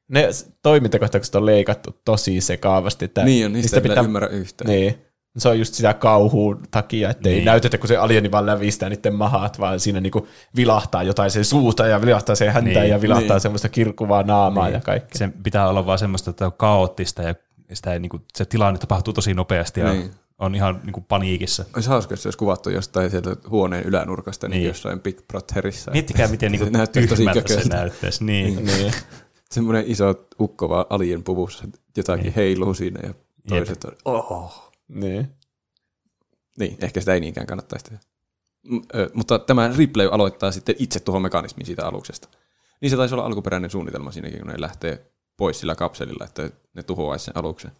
Ne 0.09 0.29
toimintakohtaukset 0.63 1.35
on 1.35 1.47
leikattu 1.47 2.01
tosi 2.05 2.41
sekaavasti. 2.41 3.05
Että 3.05 3.25
Niin 3.25 3.47
on, 3.47 3.53
niistä 3.53 3.77
ei 3.77 3.81
pitää... 3.83 4.05
ymmärrä 4.05 4.29
yhtään. 4.29 4.71
Niin. 4.71 4.99
Se 5.39 5.49
on 5.49 5.59
just 5.59 5.75
sitä 5.75 5.95
kauhuun 5.95 6.63
takia, 6.71 7.11
että 7.11 7.29
ei 7.29 7.35
Niin. 7.35 7.45
näytetä, 7.45 7.79
kun 7.79 7.89
se 7.89 7.97
alieni 7.97 8.31
vaan 8.31 8.47
lävistää 8.47 8.89
niiden 8.89 9.15
mahat, 9.15 9.61
vaan 9.61 9.81
siinä 9.81 10.01
niinku 10.01 10.29
vilahtaa 10.57 11.03
jotain 11.03 11.31
sen 11.31 11.45
suuta 11.45 11.87
ja 11.87 12.01
vilahtaa 12.01 12.35
sen 12.35 12.53
häntä 12.53 12.81
Niin. 12.81 12.91
ja 12.91 13.01
vilahtaa 13.01 13.35
Niin. 13.37 13.41
semmoista 13.41 13.69
kirkuvaa 13.69 14.23
naamaa 14.23 14.65
niin. 14.65 14.75
ja 14.75 14.81
kaikkea. 14.81 15.19
Se 15.19 15.29
pitää 15.43 15.69
olla 15.69 15.87
vaan 15.87 15.99
semmoista, 15.99 16.31
että 16.31 16.47
on 16.47 16.53
kaoottista 16.53 17.23
ja 17.23 17.35
sitä 17.73 17.93
ei, 17.93 17.99
niin 18.01 18.11
kuin, 18.11 18.23
se 18.37 18.45
tilanne 18.45 18.79
tapahtuu 18.79 19.13
tosi 19.15 19.35
nopeasti 19.35 19.81
ja 19.81 19.93
Niin. 19.93 20.11
On 20.39 20.55
ihan 20.55 20.81
niin 20.85 20.93
kuin 20.93 21.05
paniikissa. 21.05 21.65
Olisi 21.75 21.89
hauska, 21.89 22.13
jos 22.13 22.23
se 22.23 22.29
olisi 22.29 22.39
kuvattu 22.39 22.71
jostain 22.71 23.11
sieltä 23.11 23.37
huoneen 23.51 23.85
ylänurkasta, 23.85 24.47
niin, 24.49 24.51
Niin. 24.51 24.61
niin 24.61 24.69
jossain 24.69 25.01
Big 25.01 25.21
Brotherissa. 25.29 25.91
Miettikää, 25.91 26.29
miten 26.29 26.53
niin 26.53 26.65
Se 26.65 26.71
kuin 26.71 26.89
tyhmältä 27.17 27.49
se 27.63 27.69
näyttäisi. 27.69 28.25
Niin. 28.25 28.65
Niin. 28.65 28.93
Semmoinen 29.51 29.85
iso 29.87 30.15
ukko 30.41 30.69
vaan 30.69 30.87
alien 30.91 31.23
puvussa, 31.25 31.65
jotakin 31.97 32.23
niin. 32.23 32.35
heiluu 32.35 32.75
siinä 32.75 33.01
ja 33.09 33.15
toiset 33.49 33.85
on, 33.85 33.93
oh. 34.05 34.73
niin. 34.89 35.29
Niin, 36.59 36.77
ehkä 36.81 37.01
sitä 37.01 37.15
ei 37.15 37.21
niinkään 37.21 37.47
kannattaisi 37.47 37.85
tehdä. 37.85 38.01
M- 38.63 38.77
ö, 38.95 39.11
mutta 39.15 39.39
tämä 39.39 39.71
Ripley 39.77 40.09
aloittaa 40.13 40.53
sitten 40.53 40.75
itse 40.79 41.01
tuohon 41.01 41.23
mekanismin 41.23 41.67
siitä 41.67 41.87
aluksesta. 41.87 42.29
Niin 42.81 42.91
se 42.91 42.97
taisi 42.97 43.15
olla 43.15 43.25
alkuperäinen 43.25 43.71
suunnitelma 43.71 44.13
siinäkin, 44.13 44.39
kun 44.39 44.49
ne 44.49 44.61
lähtee 44.61 45.07
pois 45.37 45.61
sillä 45.61 45.75
kapselilla, 45.75 46.25
että 46.25 46.51
ne 46.75 46.83
tuhoaisi 46.83 47.25
sen 47.25 47.37
aluksen. 47.37 47.73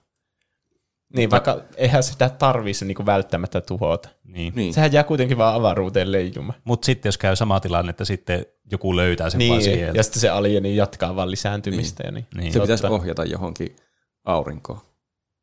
Niin, 1.17 1.31
vaikka 1.31 1.61
eihän 1.77 2.03
sitä 2.03 2.29
tarvitse 2.29 2.85
niinku 2.85 3.07
välttämättä 3.07 3.61
tuhota. 3.61 4.09
Niin. 4.25 4.53
Niin. 4.57 4.75
Sehän 4.75 4.93
jää 4.93 5.05
kuitenkin 5.05 5.39
vaan 5.39 5.55
avaruuteen 5.55 6.13
leijumaan. 6.13 6.59
Mutta 6.65 6.87
sitten 6.87 7.09
jos 7.09 7.19
käy 7.19 7.37
sama 7.37 7.61
tilanne, 7.61 7.91
että 7.91 8.05
sitten 8.05 8.47
joku 8.73 8.97
löytää 8.97 9.31
sen 9.31 9.39
vaan 9.39 9.51
Niin, 9.51 9.63
sieltä. 9.63 9.99
ja 9.99 10.03
sitten 10.03 10.21
se 10.21 10.29
alieni 10.29 10.77
jatkaa 10.77 11.17
vaan 11.17 11.31
lisääntymistä. 11.31 12.03
Niin. 12.03 12.07
Ja 12.09 12.13
niin. 12.13 12.27
Niin. 12.43 12.53
Se 12.53 12.61
pitäisi 12.61 12.87
ohjata 12.87 13.25
johonkin 13.25 13.77
aurinkoon, 14.25 14.81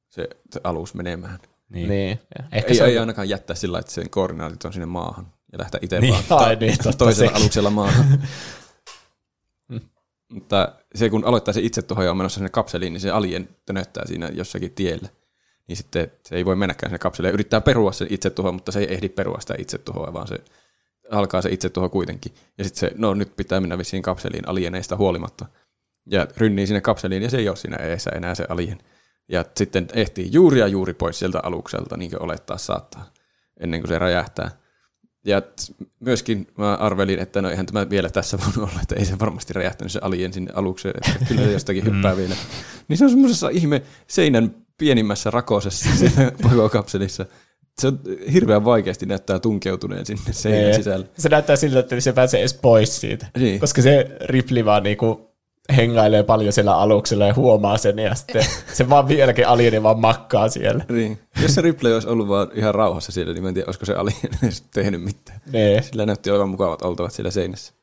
se, 0.10 0.28
se 0.52 0.62
alus 0.64 0.94
menemään. 0.94 1.40
Niin. 1.70 1.90
niin. 1.90 2.20
Ja 2.40 2.46
Ehkä 2.52 2.70
Ei, 2.70 2.76
se 2.76 2.84
on, 2.84 2.90
ei 2.90 2.98
ainakaan 2.98 3.30
jättää 3.30 3.56
sillä, 3.56 3.80
että 3.80 3.92
sen 3.92 4.10
koordinaatit 4.10 4.66
on 4.66 4.74
sinne 4.74 4.86
maahan 4.86 5.28
ja 5.52 5.60
lähteä 5.60 5.80
itse 5.84 6.00
Niin. 6.02 6.14
niin. 6.14 6.24
vaan 6.30 6.46
Ai 6.48 6.56
niin, 6.56 6.78
totta 6.84 6.98
toisella 6.98 7.30
sekin. 7.30 7.42
aluksella 7.42 7.70
maahan. 7.70 8.06
Mutta 10.34 10.72
se 10.96 11.10
kun 11.10 11.26
aloittaa 11.26 11.54
se 11.54 11.62
itse 11.62 11.82
tuhoja 11.82 12.12
on 12.12 12.18
menossa 12.18 12.38
sinne 12.38 12.50
kapseliin, 12.50 12.94
niin 12.94 13.02
se 13.02 13.12
alien 13.12 13.50
tönöttää 13.66 14.08
siinä 14.08 14.30
jossakin 14.34 14.72
tiellä. 14.72 15.10
Niin 15.68 15.78
sitten 15.78 16.12
se 16.26 16.36
ei 16.36 16.46
voi 16.46 16.56
mennäkään 16.56 16.90
sinne 16.90 17.00
kapseliin. 17.00 17.34
Yrittää 17.34 17.62
perua 17.62 17.92
se 17.92 18.08
itse 18.10 18.30
tuho, 18.30 18.52
mutta 18.52 18.72
se 18.72 18.80
ei 18.80 18.94
ehdi 18.94 19.10
perua 19.10 19.40
sitä 19.40 19.56
itse 19.58 19.78
tuhoa, 19.78 20.14
vaan 20.14 20.28
se 20.28 20.38
alkaa 21.12 21.42
se 21.42 21.50
itse 21.50 21.70
tuho 21.70 21.90
kuitenkin. 21.90 22.34
Ja 22.58 22.64
sitten 22.64 22.80
se, 22.80 22.92
no 22.98 23.14
nyt 23.14 23.36
pitää 23.36 23.60
mennä 23.60 23.78
vissiin 23.78 24.04
kapseliin 24.04 24.48
alieneista 24.48 24.96
huolimatta. 24.96 25.46
Ja 26.06 26.28
rynnii 26.38 26.68
sinne 26.68 26.82
kapseliin 26.82 27.24
ja 27.24 27.30
se 27.30 27.38
ei 27.38 27.50
ole 27.50 27.56
siinä 27.56 27.78
eessä 27.78 28.12
enää 28.16 28.36
se 28.36 28.46
alien. 28.50 28.78
Ja 29.30 29.46
sitten 29.58 29.88
ehtii 29.94 30.30
juuri 30.32 30.60
ja 30.60 30.68
juuri 30.68 30.94
pois 30.94 31.20
sieltä 31.20 31.40
alukselta, 31.44 31.98
niin 31.98 32.12
kuin 32.12 32.22
olettaa 32.22 32.58
saattaa, 32.58 33.12
ennen 33.60 33.82
kuin 33.82 33.90
se 33.90 34.00
räjähtää. 34.00 34.52
Ja 35.26 35.42
myöskin 36.00 36.48
mä 36.58 36.76
arvelin, 36.76 37.20
että 37.20 37.42
no 37.42 37.50
eihän 37.50 37.66
tämä 37.66 37.90
vielä 37.90 38.10
tässä 38.10 38.38
voinut 38.38 38.58
olla, 38.58 38.82
että 38.82 38.96
ei 38.96 39.06
se 39.06 39.20
varmasti 39.20 39.54
räjähtänyt 39.54 39.92
se 39.92 40.00
alien 40.02 40.34
sinne 40.34 40.52
alukseen, 40.56 40.96
että 40.98 41.26
kyllä 41.26 41.42
jostakin 41.42 41.86
hyppää 41.86 42.18
vielä. 42.18 42.36
Niin 42.88 42.98
se 42.98 43.04
on 43.04 43.10
semmoisessa 43.10 43.50
ihme 43.50 43.82
seinän 44.08 44.65
pienimmässä 44.78 45.32
rakosessa 45.32 45.90
siinä 46.00 46.32
kapselissa. 46.72 47.26
Se 47.82 47.88
on 47.88 48.00
hirveän 48.34 48.66
vaikeasti 48.66 49.06
näyttää 49.06 49.40
tunkeutuneen 49.40 50.06
sinne 50.06 50.34
seinän 50.34 50.62
Niin. 50.64 50.76
sisälle. 50.76 51.10
Se 51.18 51.30
näyttää 51.30 51.56
siltä, 51.56 51.80
että 51.80 52.00
se 52.00 52.14
pääsee 52.14 52.40
edes 52.40 52.54
pois 52.54 53.02
siitä. 53.02 53.28
Niin. 53.38 53.60
Koska 53.60 53.82
se 53.82 54.18
Ripley 54.22 54.66
vaan 54.66 54.84
niinku 54.84 55.36
hengailee 55.78 56.24
paljon 56.24 56.54
siellä 56.54 56.78
aluksella 56.78 57.28
ja 57.28 57.34
huomaa 57.34 57.78
sen, 57.78 58.00
ja 58.00 58.16
sitten 58.16 58.46
se 58.74 58.90
vaan 58.90 59.08
vieläkin 59.08 59.48
alieni 59.48 59.84
vaan 59.84 60.00
makkaa 60.00 60.50
siellä. 60.50 60.86
Niin. 60.90 61.20
Jos 61.42 61.56
se 61.56 61.62
Ripley 61.62 61.94
olisi 61.94 62.08
ollut 62.08 62.28
vaan 62.28 62.48
ihan 62.54 62.76
rauhassa 62.76 63.12
siellä, 63.12 63.34
niin 63.34 63.44
mä 63.44 63.48
en 63.50 63.54
tiedä, 63.54 63.66
olisiko 63.68 63.86
se 63.86 63.94
alien 63.94 64.18
edes 64.44 64.62
tehnyt 64.74 65.02
mitään. 65.04 65.42
Nee. 65.52 65.82
Sillä 65.82 66.06
näytti 66.06 66.32
olevan 66.32 66.50
mukavat 66.50 66.82
oltavat 66.82 67.14
siellä 67.14 67.32
seinässä. 67.32 67.74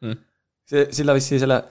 Mm. 0.00 0.16
Se, 0.66 0.88
sillä 0.90 1.14
vissiin 1.14 1.38
siellä, 1.38 1.62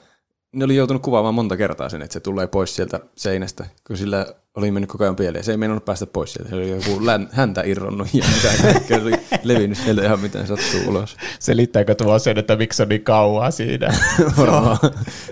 ne 0.55 0.65
oli 0.65 0.75
joutunut 0.75 1.01
kuvaamaan 1.01 1.33
monta 1.35 1.57
kertaa 1.57 1.89
sen, 1.89 2.01
että 2.01 2.13
se 2.13 2.19
tulee 2.19 2.47
pois 2.47 2.75
sieltä 2.75 2.99
seinästä, 3.15 3.65
kun 3.87 3.97
sillä 3.97 4.25
oli 4.55 4.71
mennyt 4.71 4.89
koko 4.89 5.03
ajan 5.03 5.15
pieleen. 5.15 5.43
Se 5.43 5.51
ei 5.51 5.57
meinannut 5.57 5.85
päästä 5.85 6.05
pois 6.05 6.33
sieltä. 6.33 6.49
Se 6.49 6.55
oli 6.55 6.69
joku 6.69 7.05
län, 7.05 7.29
häntä 7.31 7.61
irronnut 7.65 8.07
ja 8.13 8.23
mitä. 8.35 8.79
Se 8.87 8.95
oli 9.01 9.11
levinnyt 9.43 9.77
sieltä 9.77 10.03
ihan 10.03 10.19
miten 10.19 10.47
sattuu 10.47 10.79
ulos. 10.87 11.17
Selittääkö 11.39 11.95
tuo 11.95 12.19
sen, 12.19 12.37
että 12.37 12.55
miksi 12.55 12.81
on 12.83 12.89
niin 12.89 13.03
kauaa 13.03 13.51
siinä? 13.51 13.93
Varmaan. 14.37 14.77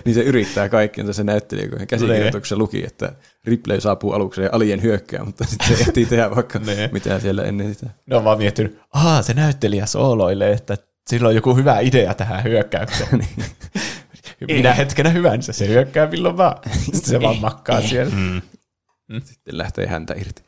niin 0.04 0.14
se 0.14 0.22
yrittää 0.22 0.68
kaikkensa 0.68 1.12
se 1.12 1.24
näyttelijä, 1.24 1.68
kun 1.68 1.86
käsikirjoituksessa 1.86 2.56
luki, 2.56 2.84
että 2.86 3.12
Ripley 3.44 3.80
saapuu 3.80 4.12
alukseen 4.12 4.44
ja 4.44 4.50
alien 4.52 4.82
hyökkää, 4.82 5.24
mutta 5.24 5.44
sitten 5.44 5.76
se 5.76 5.82
ehtii 5.82 6.06
tehdä 6.06 6.30
vaikka 6.36 6.58
Niin. 6.58 6.88
mitään 6.92 7.20
siellä 7.20 7.42
ennen 7.44 7.74
sitä. 7.74 7.90
Ne 8.06 8.16
on 8.16 8.24
vaan 8.24 8.38
miettinyt, 8.38 8.78
aah, 8.94 9.24
se 9.24 9.34
näyttelijä 9.34 9.86
sooloilee, 9.86 10.52
että 10.52 10.76
sillä 11.08 11.28
on 11.28 11.34
joku 11.34 11.54
hyvä 11.56 11.80
idea 11.80 12.14
tähän 12.14 12.44
hyökkäykseen. 12.44 13.10
Minä 14.46 14.74
hetkenä 14.74 15.10
hyvänsä, 15.10 15.52
se 15.52 15.68
hyökkää 15.68 16.06
milloin 16.06 16.36
vaan. 16.36 16.56
Sitten 16.80 17.00
se 17.10 17.20
vaan 17.20 17.38
makkaa 17.40 17.80
siellä. 17.80 18.14
Mm. 18.16 18.42
Sitten 19.24 19.58
lähtee 19.58 19.86
häntä 19.86 20.14
irti. 20.18 20.42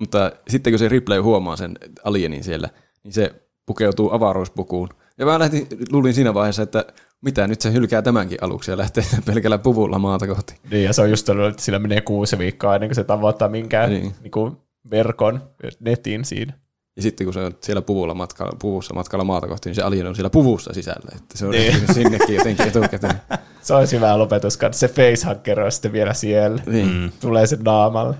Mutta 0.00 0.32
sitten 0.48 0.72
kun 0.72 0.78
se 0.78 0.88
Ripley 0.88 1.20
huomaa 1.20 1.56
sen 1.56 1.78
alienin 2.04 2.44
siellä, 2.44 2.68
niin 3.04 3.12
se 3.12 3.34
pukeutuu 3.66 4.12
avaruuspukuun. 4.12 4.88
Ja 5.18 5.26
mä 5.26 5.38
lähtin, 5.38 5.66
luulin 5.92 6.14
siinä 6.14 6.34
vaiheessa, 6.34 6.62
että 6.62 6.84
mitä, 7.20 7.46
nyt 7.46 7.60
se 7.60 7.72
hylkää 7.72 8.02
tämänkin 8.02 8.38
aluksi 8.40 8.70
ja 8.70 8.78
lähtee 8.78 9.04
pelkällä 9.26 9.58
puvulla 9.58 9.98
maata 9.98 10.26
kohti. 10.26 10.54
Niin, 10.70 10.84
ja 10.84 10.92
se 10.92 11.02
on 11.02 11.10
just 11.10 11.28
ollut, 11.28 11.48
että 11.50 11.62
sillä 11.62 11.78
menee 11.78 12.00
kuusi 12.00 12.38
viikkoa 12.38 12.74
ennen 12.74 12.88
kuin 12.88 12.94
se 12.94 13.04
tavoittaa 13.04 13.48
minkään 13.48 13.90
Niin. 13.90 14.02
niin. 14.02 14.32
Niin 14.34 14.56
verkon, 14.90 15.50
netin 15.80 16.24
siinä. 16.24 16.52
Ja 16.96 17.02
sitten 17.02 17.26
kun 17.26 17.34
se 17.34 17.40
on 17.40 17.58
siellä 17.60 17.82
puvulla 17.82 18.14
matkalla, 18.14 18.56
puvussa 18.60 18.94
matkalla 18.94 19.24
maata 19.24 19.48
kohti, 19.48 19.68
niin 19.68 19.74
se 19.74 19.82
alien 19.82 20.06
on 20.06 20.14
siellä 20.14 20.30
puvussa 20.30 20.72
sisällä. 20.72 21.16
Että 21.16 21.38
se 21.38 21.46
on 21.46 21.50
Niin. 21.52 21.94
sinnekin 21.94 22.34
jotenkin 22.36 22.68
etukäteen. 22.68 23.20
Se 23.62 23.74
olisi 23.74 23.96
hyvä 23.96 24.18
lopetus, 24.18 24.56
kun 24.56 24.74
se 24.74 24.88
facehacker 24.88 25.60
on 25.60 25.72
sitten 25.72 25.92
vielä 25.92 26.14
siellä. 26.14 26.62
Niin. 26.66 26.88
Mm. 26.92 27.12
Tulee 27.20 27.46
sen 27.46 27.62
naamalle. 27.64 28.16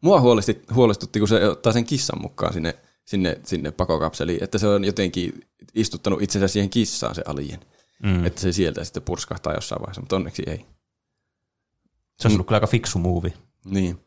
Mua 0.00 0.20
huolestutti, 0.20 0.74
huolestutti, 0.74 1.18
kun 1.18 1.28
se 1.28 1.48
ottaa 1.48 1.72
sen 1.72 1.84
kissan 1.84 2.22
mukaan 2.22 2.52
sinne, 2.52 2.74
sinne, 3.04 3.40
sinne 3.44 3.70
pakokapseliin, 3.70 4.44
että 4.44 4.58
se 4.58 4.66
on 4.66 4.84
jotenkin 4.84 5.40
istuttanut 5.74 6.22
itsensä 6.22 6.48
siihen 6.48 6.70
kissaan 6.70 7.14
se 7.14 7.22
alien. 7.26 7.60
Mm. 8.02 8.10
Mm. 8.10 8.26
Että 8.26 8.40
se 8.40 8.52
sieltä 8.52 8.84
sitten 8.84 9.02
purskahtaa 9.02 9.54
jossain 9.54 9.80
vaiheessa, 9.80 10.00
mutta 10.00 10.16
onneksi 10.16 10.42
ei. 10.46 10.66
Se 12.20 12.28
on 12.28 12.32
ollut 12.32 12.46
kyllä 12.46 12.56
aika 12.56 12.66
fiksu 12.66 12.98
muuvi. 12.98 13.34
Niin. 13.64 13.98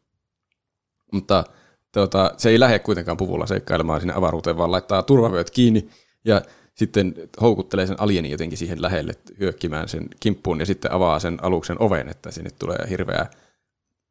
Mutta 1.11 1.43
tuota, 1.93 2.31
se 2.37 2.49
ei 2.49 2.59
lähde 2.59 2.79
kuitenkaan 2.79 3.17
puvulla 3.17 3.47
seikkailemaan 3.47 4.01
sinne 4.01 4.13
avaruuteen, 4.13 4.57
vaan 4.57 4.71
laittaa 4.71 5.03
turvavyöt 5.03 5.49
kiinni 5.49 5.89
ja 6.25 6.41
sitten 6.75 7.13
houkuttelee 7.41 7.87
sen 7.87 8.01
alienin 8.01 8.31
jotenkin 8.31 8.57
siihen 8.57 8.81
lähelle 8.81 9.13
hyökkimään 9.39 9.89
sen 9.89 10.07
kimppuun 10.19 10.59
ja 10.59 10.65
sitten 10.65 10.91
avaa 10.91 11.19
sen 11.19 11.37
aluksen 11.41 11.81
oven, 11.81 12.09
että 12.09 12.31
sinne 12.31 12.49
tulee 12.59 12.77
hirveä, 12.89 13.25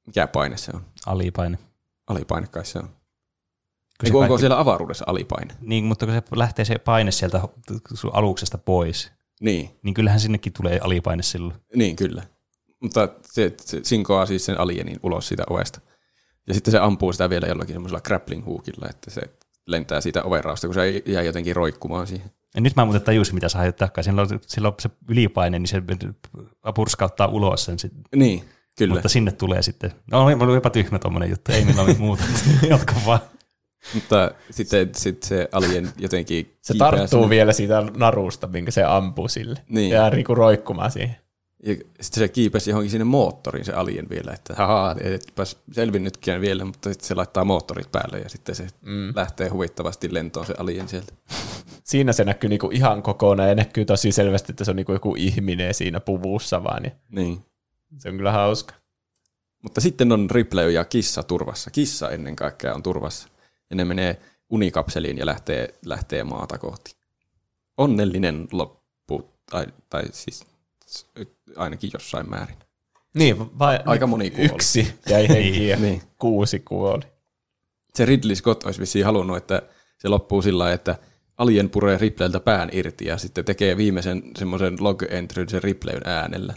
mikä 0.06 0.26
paine 0.26 0.56
se 0.56 0.70
on? 0.74 0.80
Alipaine. 1.06 1.58
Alipaine 2.06 2.46
kai 2.46 2.64
se 2.64 2.78
on. 2.78 2.84
Kun 2.88 4.06
Eiku, 4.06 4.18
se 4.18 4.22
onko 4.22 4.38
siellä 4.38 4.58
avaruudessa 4.60 5.04
alipaine? 5.08 5.54
Niin, 5.60 5.84
mutta 5.84 6.06
kun 6.06 6.14
se 6.14 6.22
lähtee 6.34 6.64
se 6.64 6.78
paine 6.78 7.10
sieltä 7.10 7.40
sun 7.94 8.10
aluksesta 8.14 8.58
pois, 8.58 9.12
Niin, 9.40 9.70
niin 9.82 9.94
kyllähän 9.94 10.20
sinnekin 10.20 10.52
tulee 10.52 10.78
alipaine 10.82 11.22
silloin. 11.22 11.60
niin 11.76 11.96
kyllä. 11.96 12.22
Mutta 12.80 13.08
se, 13.22 13.54
se 13.60 13.80
sinkoaa 13.82 14.26
siis 14.26 14.44
sen 14.44 14.60
alienin 14.60 15.00
ulos 15.02 15.28
siitä 15.28 15.44
ovesta. 15.50 15.80
Ja 16.46 16.54
sitten 16.54 16.70
se 16.72 16.78
ampuu 16.78 17.12
sitä 17.12 17.30
vielä 17.30 17.46
jollakin 17.46 17.74
semmoisella 17.74 18.00
grappling 18.00 18.46
hookilla, 18.46 18.86
että 18.90 19.10
se 19.10 19.20
lentää 19.66 20.00
siitä 20.00 20.22
overrausta, 20.22 20.66
kun 20.66 20.74
se 20.74 20.82
ei- 20.82 21.02
jää 21.06 21.22
jotenkin 21.22 21.56
roikkumaan 21.56 22.06
siihen. 22.06 22.30
Ja 22.54 22.60
nyt 22.60 22.76
mä 22.76 22.84
muuten 22.84 23.02
tajusin, 23.02 23.34
mitä 23.34 23.48
sä 23.48 23.58
hait 23.58 23.76
takaisin. 23.76 24.10
Silloin, 24.12 24.28
silloin 24.46 24.74
se 24.80 24.90
ylipaine, 25.08 25.58
niin 25.58 25.68
se 25.68 25.82
purskauttaa 26.74 27.26
ulos 27.26 27.64
sen. 27.64 27.78
Sit. 27.78 27.92
Niin, 28.16 28.44
kyllä. 28.78 28.94
Mutta 28.94 29.08
sinne 29.08 29.32
tulee 29.32 29.62
sitten. 29.62 29.92
No, 30.10 30.36
mä 30.36 30.44
olin 30.44 30.54
jopa 30.54 30.70
tyhmä 30.70 30.98
tommonen 30.98 31.30
juttu. 31.30 31.52
Ei 31.52 31.64
meillä 31.64 31.82
ole 31.82 31.94
muuta. 31.98 32.22
Jatka 32.70 32.94
vaan. 33.06 33.20
Mutta 33.94 34.30
sitten 34.50 34.90
sit 34.96 35.22
se 35.22 35.48
alien 35.52 35.88
jotenkin 35.98 36.56
Se 36.62 36.74
tarttuu 36.74 37.08
sinne. 37.08 37.28
vielä 37.28 37.52
siitä 37.52 37.82
narusta, 37.96 38.46
minkä 38.46 38.70
se 38.70 38.82
ampuu 38.84 39.28
sille. 39.28 39.58
Niin. 39.68 39.90
Ja 39.90 40.10
riku 40.10 40.34
roikkumaan 40.34 40.90
siihen. 40.90 41.16
Ja 41.62 41.74
sitten 41.74 42.20
se 42.20 42.28
kiipesi 42.28 42.70
johonkin 42.70 42.90
sinne 42.90 43.04
moottoriin 43.04 43.64
se 43.64 43.72
alien 43.72 44.08
vielä, 44.08 44.32
että 44.32 44.54
haha, 44.54 44.96
etpäs 45.00 45.56
selvinnytkään 45.72 46.40
vielä, 46.40 46.64
mutta 46.64 46.92
sitten 46.92 47.08
se 47.08 47.14
laittaa 47.14 47.44
moottorit 47.44 47.92
päälle 47.92 48.18
ja 48.18 48.28
sitten 48.28 48.54
se 48.54 48.66
mm. 48.80 49.12
lähtee 49.16 49.48
huvittavasti 49.48 50.14
lentoon 50.14 50.46
se 50.46 50.54
alien 50.58 50.88
sieltä. 50.88 51.12
Siinä 51.84 52.12
se 52.12 52.24
näkyy 52.24 52.50
niinku 52.50 52.70
ihan 52.72 53.02
kokonaan 53.02 53.48
ja 53.48 53.54
näkyy 53.54 53.84
tosi 53.84 54.12
selvästi, 54.12 54.52
että 54.52 54.64
se 54.64 54.70
on 54.70 54.76
niinku 54.76 54.92
joku 54.92 55.14
ihminen 55.18 55.74
siinä 55.74 56.00
puvussa 56.00 56.64
vaan. 56.64 56.82
Niin 56.82 56.92
Niin. 57.10 57.44
se 57.98 58.08
on 58.08 58.16
kyllä 58.16 58.32
hauska. 58.32 58.74
Mutta 59.62 59.80
sitten 59.80 60.12
on 60.12 60.30
Ripley 60.30 60.70
ja 60.70 60.84
kissa 60.84 61.22
turvassa. 61.22 61.70
Kissa 61.70 62.10
ennen 62.10 62.36
kaikkea 62.36 62.74
on 62.74 62.82
turvassa. 62.82 63.28
Ja 63.70 63.76
ne 63.76 63.84
menee 63.84 64.20
unikapseliin 64.50 65.18
ja 65.18 65.26
lähtee, 65.26 65.74
lähtee 65.86 66.24
maata 66.24 66.58
kohti. 66.58 66.96
Onnellinen 67.76 68.48
loppu, 68.52 69.30
tai, 69.50 69.66
tai 69.90 70.02
siis 70.12 70.44
ainakin 71.56 71.90
jossain 71.92 72.30
määrin. 72.30 72.56
Niin, 73.14 73.58
vai, 73.58 73.78
Aika 73.86 74.06
moni 74.06 74.30
kuoli. 74.30 74.44
Yksi 74.54 74.94
jäi 75.10 75.28
henkiin 75.28 75.68
ja 75.68 75.76
Niin. 75.76 76.02
kuusi 76.18 76.60
kuoli. 76.60 77.02
Se 77.94 78.04
Ridley 78.06 78.36
Scott 78.36 78.64
olisi 78.64 78.80
vissiin 78.80 79.04
halunnut, 79.04 79.36
että 79.36 79.62
se 79.98 80.08
loppuu 80.08 80.42
sillä 80.42 80.58
lailla, 80.62 80.74
että 80.74 80.96
alien 81.38 81.70
puree 81.70 81.98
Ripleyltä 81.98 82.40
pään 82.40 82.68
irti 82.72 83.06
ja 83.06 83.18
sitten 83.18 83.44
tekee 83.44 83.76
viimeisen 83.76 84.22
semmoisen 84.38 84.76
log 84.80 85.02
entry 85.10 85.48
sen 85.48 85.62
Ripleyn 85.62 86.02
äänellä. 86.04 86.54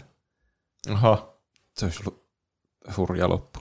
Oho. 0.92 1.40
Se 1.78 1.84
olisi 1.86 2.00
ollut 2.06 2.26
hurja 2.96 3.28
loppu. 3.28 3.60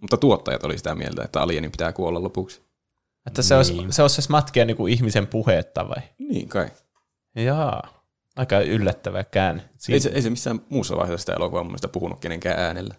Mutta 0.00 0.16
tuottajat 0.16 0.64
oli 0.64 0.78
sitä 0.78 0.94
mieltä, 0.94 1.22
että 1.24 1.42
alienin 1.42 1.70
pitää 1.70 1.92
kuolla 1.92 2.22
lopuksi. 2.22 2.62
Että 3.26 3.42
se, 3.42 3.54
olisi, 3.56 3.72
Niin. 3.72 3.92
se 3.92 4.02
olisi 4.02 4.30
matkia 4.30 4.64
niinku 4.64 4.86
ihmisen 4.86 5.26
puhetta 5.26 5.88
vai? 5.88 6.02
Niin 6.18 6.48
kai. 6.48 6.68
Jaa. 7.36 7.99
Aika 8.36 8.60
yllättävä 8.60 9.24
käänne. 9.24 9.62
Siin- 9.78 9.94
Ei 9.94 10.00
se, 10.00 10.08
ei 10.14 10.22
se 10.22 10.30
missään 10.30 10.60
muussa 10.68 10.96
vaiheessa 10.96 11.22
sitä 11.22 11.34
elokuvaa 11.34 11.62
mun 11.62 11.70
mielestä 11.70 11.88
puhunut 11.88 12.20
kenenkään 12.20 12.58
äänellä. 12.58 12.94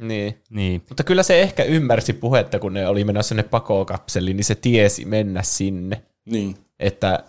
Niin. 0.00 0.42
Niin. 0.50 0.82
Mutta 0.88 1.04
kyllä 1.04 1.22
se 1.22 1.40
ehkä 1.42 1.62
ymmärsi 1.64 2.12
puhetta, 2.12 2.58
kun 2.58 2.74
ne 2.74 2.88
oli 2.88 3.04
menossa 3.04 3.28
sinne 3.28 3.42
pakokapseliin, 3.42 4.36
niin 4.36 4.44
se 4.44 4.54
tiesi 4.54 5.04
mennä 5.04 5.42
sinne. 5.42 6.02
Niin. 6.24 6.56
Että 6.78 7.24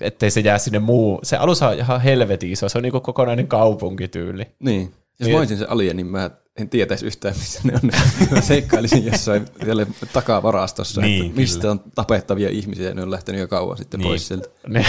ettei 0.00 0.30
se 0.30 0.40
jää 0.40 0.58
sinne 0.58 0.78
muu. 0.78 1.20
Se 1.22 1.36
alus 1.36 1.62
on 1.62 1.74
ihan 1.74 2.00
helvetin 2.00 2.50
iso, 2.52 2.68
se 2.68 2.78
on 2.78 2.82
niinku 2.82 3.00
kokonainen 3.00 3.48
kaupunkityyli. 3.48 4.46
Niin. 4.58 4.82
Jos 4.82 5.26
Niin. 5.26 5.32
mä 5.32 5.38
olisin 5.38 5.58
se 5.58 5.64
alien, 5.68 5.96
niin 5.96 6.06
mä 6.06 6.30
en 6.56 6.68
tietäisi 6.68 7.06
yhtään, 7.06 7.34
missä 7.38 7.60
ne 7.64 7.72
on. 7.82 7.90
Mä 8.30 8.40
seikkailisin 8.40 9.06
jossain 9.06 9.46
vielä 9.64 9.86
takavarastossa, 10.12 11.00
Niin, 11.00 11.26
että 11.26 11.40
mistä 11.40 11.60
kyllä. 11.60 11.72
on 11.72 11.80
tapettavia 11.94 12.48
ihmisiä, 12.48 12.88
ja 12.88 12.94
ne 12.94 13.02
on 13.02 13.10
lähtenyt 13.10 13.40
jo 13.40 13.48
kauan 13.48 13.76
sitten 13.76 14.00
Niin. 14.00 14.08
pois 14.08 14.28
sieltä. 14.28 14.48
Ne, 14.68 14.86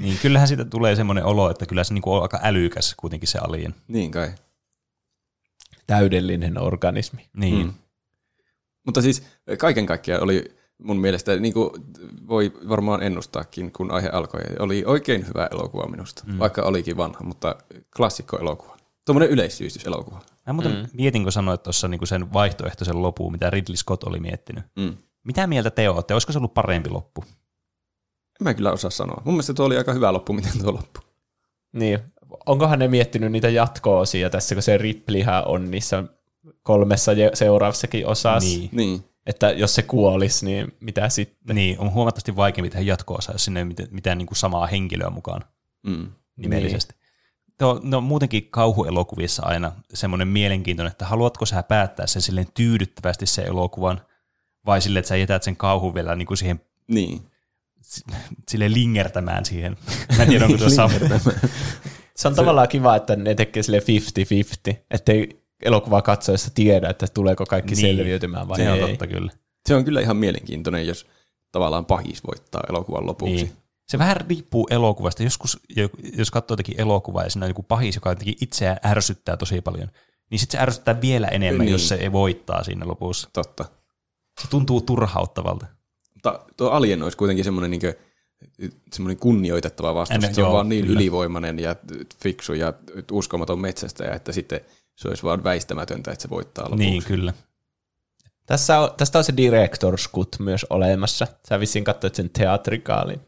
niin 0.00 0.18
kyllähän 0.22 0.48
siitä 0.48 0.64
tulee 0.64 0.96
semmoinen 0.96 1.24
olo, 1.24 1.50
että 1.50 1.66
kyllä 1.66 1.84
se 1.84 1.94
niinku 1.94 2.12
on 2.12 2.22
aika 2.22 2.40
älykäs 2.42 2.94
kuitenkin 2.96 3.28
se 3.28 3.38
alien. 3.38 3.74
Niin 3.88 4.10
kai. 4.10 4.32
täydellinen 5.86 6.58
organismi. 6.62 7.28
Niin. 7.36 7.66
Mm. 7.66 7.72
Mutta 8.86 9.02
siis 9.02 9.22
kaiken 9.58 9.86
kaikkiaan 9.86 10.22
oli 10.22 10.56
mun 10.78 11.00
mielestä, 11.00 11.36
niin 11.36 11.54
kuin 11.54 11.70
voi 12.28 12.52
varmaan 12.68 13.02
ennustaakin, 13.02 13.72
kun 13.72 13.90
aihe 13.90 14.08
alkoi, 14.08 14.40
oli 14.58 14.82
oikein 14.86 15.26
hyvä 15.28 15.48
elokuva 15.52 15.86
minusta, 15.86 16.24
mm. 16.26 16.38
vaikka 16.38 16.62
olikin 16.62 16.96
vanha, 16.96 17.20
mutta 17.24 17.56
klassikko 17.96 18.38
elokuva. 18.38 18.76
Tuommoinen 19.04 19.30
yleissivistyselokuva. 19.30 20.20
Mä 20.46 20.52
muuten 20.52 20.72
mm. 20.72 20.88
mietin, 20.92 21.22
kun 21.22 21.32
sanoit 21.32 21.62
tuossa 21.62 21.88
niinku 21.88 22.06
sen 22.06 22.32
vaihtoehtoisen 22.32 23.02
lopun, 23.02 23.32
mitä 23.32 23.50
Ridley 23.50 23.76
Scott 23.76 24.04
oli 24.04 24.20
miettinyt. 24.20 24.64
Mm. 24.76 24.96
Mitä 25.24 25.46
mieltä 25.46 25.70
te 25.70 25.88
olette? 25.90 26.14
Olisiko 26.14 26.32
se 26.32 26.38
ollut 26.38 26.54
parempi 26.54 26.90
loppu? 26.90 27.24
En 28.40 28.44
mä 28.44 28.54
kyllä 28.54 28.72
osaa 28.72 28.90
sanoa. 28.90 29.22
Mun 29.24 29.34
mielestä 29.34 29.54
tuo 29.54 29.66
oli 29.66 29.76
aika 29.76 29.92
hyvä 29.92 30.12
loppu, 30.12 30.32
miten 30.32 30.52
tuo 30.62 30.72
loppu. 30.72 31.00
Niin, 31.72 31.98
onkohan 32.46 32.78
ne 32.78 32.88
miettinyt 32.88 33.32
niitä 33.32 33.48
jatko-osia 33.48 34.30
tässä, 34.30 34.54
kun 34.54 34.62
se 34.62 34.78
Ripleyhän 34.78 35.46
on 35.46 35.70
niissä 35.70 36.04
kolmessa 36.62 37.12
seuraavassakin 37.34 38.06
osassa. 38.06 38.48
Niin. 38.48 38.68
Niin. 38.72 39.04
Että 39.26 39.50
jos 39.50 39.74
se 39.74 39.82
kuolisi, 39.82 40.44
niin 40.44 40.72
mitä 40.80 41.08
sitten? 41.08 41.56
Niin, 41.56 41.78
on 41.78 41.92
huomattavasti 41.92 42.36
vaikeampi 42.36 42.70
tehdä 42.70 42.84
jatko-osa, 42.84 43.32
jos 43.32 43.44
sinne 43.44 43.60
ei 43.60 43.64
mitään, 43.64 43.88
mitään 43.92 44.18
niin 44.18 44.26
kuin 44.26 44.38
samaa 44.38 44.66
henkilöä 44.66 45.10
mukaan 45.10 45.44
Mm. 45.86 46.10
nimellisesti. 46.36 46.94
Niin. 46.94 47.01
No, 47.60 47.80
no 47.82 48.00
muutenkin 48.00 48.48
kauhuelokuvissa 48.50 49.42
aina 49.46 49.72
semmoinen 49.94 50.28
mielenkiintoinen, 50.28 50.90
että 50.90 51.06
haluatko 51.06 51.46
sä 51.46 51.62
päättää 51.62 52.06
sen 52.06 52.22
silleen 52.22 52.46
tyydyttävästi 52.54 53.26
sen 53.26 53.46
elokuvan, 53.46 54.00
vai 54.66 54.80
silleen, 54.82 54.98
että 55.00 55.08
sä 55.08 55.16
jätät 55.16 55.42
sen 55.42 55.56
kauhun 55.56 55.94
vielä 55.94 56.16
niin 56.16 56.26
kuin 56.26 56.38
siihen 56.38 56.60
Niin. 56.88 57.20
sille 58.50 58.72
lingertämään 58.72 59.44
siihen. 59.44 59.76
Mä 60.16 60.22
en 60.22 60.28
tiedä, 60.28 60.44
onko 60.44 60.58
tuo 60.58 60.70
sama. 60.70 60.94
Se 62.16 62.28
on 62.28 62.34
tavallaan 62.34 62.68
kiva, 62.68 62.96
että 62.96 63.16
ne 63.16 63.34
tekee 63.34 63.62
sille 63.62 63.78
50-50, 64.72 64.74
ettei 64.90 65.42
elokuvaa 65.64 66.02
katsoessa 66.02 66.50
tiedä, 66.54 66.88
että 66.90 67.06
tuleeko 67.14 67.46
kaikki 67.46 67.74
Niin. 67.74 67.96
selviytymään 67.96 68.48
vai 68.48 68.56
Se 68.56 68.70
on 68.70 68.78
ei. 68.78 68.86
totta 68.88 69.06
kyllä. 69.06 69.32
Se 69.66 69.74
on 69.74 69.84
kyllä 69.84 70.00
ihan 70.00 70.16
mielenkiintoinen, 70.16 70.86
jos 70.86 71.06
tavallaan 71.52 71.86
pahis 71.86 72.24
voittaa 72.26 72.62
elokuvan 72.68 73.06
lopuksi. 73.06 73.34
Niin. 73.34 73.52
Se 73.88 73.98
vähän 73.98 74.16
riippuu 74.28 74.68
elokuvasta. 74.70 75.22
Joskus, 75.22 75.60
jo- 75.76 75.88
jos 76.16 76.30
katsoo 76.30 76.52
jotakin 76.52 76.80
elokuvaa 76.80 77.22
ja 77.24 77.30
siinä 77.30 77.44
on 77.44 77.50
joku 77.50 77.62
pahis, 77.62 77.94
joka 77.94 78.10
jotenkin 78.10 78.36
itseään 78.40 78.76
ärsyttää 78.86 79.36
tosi 79.36 79.60
paljon, 79.60 79.88
niin 80.30 80.38
sitten 80.38 80.58
se 80.58 80.62
ärsyttää 80.62 81.00
vielä 81.00 81.28
enemmän, 81.28 81.66
Niin. 81.66 81.72
jos 81.72 81.88
se 81.88 81.94
ei 81.94 82.12
voittaa 82.12 82.64
siinä 82.64 82.86
lopussa. 82.88 83.28
Totta. 83.32 83.64
Se 84.42 84.48
tuntuu 84.50 84.80
turhauttavalta. 84.80 85.66
Mutta 86.14 86.40
tuo 86.56 86.70
Alien 86.70 87.02
olisi 87.02 87.18
kuitenkin 87.18 87.44
semmoinen 87.44 87.70
niin 87.70 87.80
semmoinen 88.92 89.16
kunnioitettava 89.16 89.94
vastaus. 89.94 90.24
Ennen- 90.24 90.34
se 90.34 90.40
on 90.42 90.46
joo, 90.46 90.52
vaan 90.54 90.68
niin 90.68 90.86
kyllä. 90.86 90.98
ylivoimainen 91.00 91.58
ja 91.58 91.76
fiksu 92.22 92.52
ja 92.54 92.72
uskomaton 93.12 93.58
metsästäjä, 93.60 94.12
että 94.14 94.32
sitten 94.32 94.60
se 94.96 95.08
olisi 95.08 95.22
vaan 95.22 95.44
väistämätöntä, 95.44 96.10
että 96.12 96.22
se 96.22 96.30
voittaa 96.30 96.64
lopuksi. 96.64 96.84
Niin, 96.84 97.04
kyllä. 97.04 97.32
Tässä 98.46 98.80
on, 98.80 98.90
tästä 98.96 99.18
on 99.18 99.24
se 99.24 99.32
Director's 99.32 100.10
Cut 100.14 100.36
myös 100.38 100.66
olemassa. 100.70 101.26
Sä 101.48 101.60
vissiin 101.60 101.84
katsoit 101.84 102.14
sen 102.14 102.30
teatrikaalin. 102.30 103.20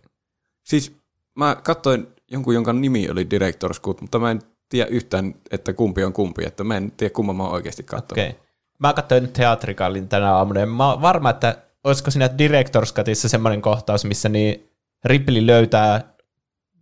Siis 0.64 0.96
mä 1.34 1.56
katsoin 1.62 2.06
jonkun, 2.30 2.54
jonka 2.54 2.72
nimi 2.72 3.10
oli 3.10 3.24
Director's 3.24 3.80
Cut, 3.80 4.00
mutta 4.00 4.18
mä 4.18 4.30
en 4.30 4.42
tiedä 4.68 4.90
yhtään, 4.90 5.34
että 5.50 5.72
kumpi 5.72 6.04
on 6.04 6.12
kumpi, 6.12 6.44
että 6.46 6.64
mä 6.64 6.76
en 6.76 6.92
tiedä 6.96 7.14
kumman 7.14 7.36
mä 7.36 7.42
oon 7.42 7.52
oikeasti 7.52 7.82
katsonut. 7.82 8.24
Okay. 8.24 8.40
Mä 8.78 8.92
katsoin 8.92 9.28
teatrikaalin 9.28 10.08
tänä 10.08 10.34
aamuna, 10.34 10.60
ja 10.60 10.66
mä 10.66 10.90
oon 10.90 11.02
varma, 11.02 11.30
että 11.30 11.58
olisiko 11.84 12.10
siinä 12.10 12.26
Director's 12.26 12.94
Cutissa 12.94 13.28
semmoinen 13.28 13.62
kohtaus, 13.62 14.04
missä 14.04 14.28
niin 14.28 14.70
Ripley 15.04 15.46
löytää 15.46 16.14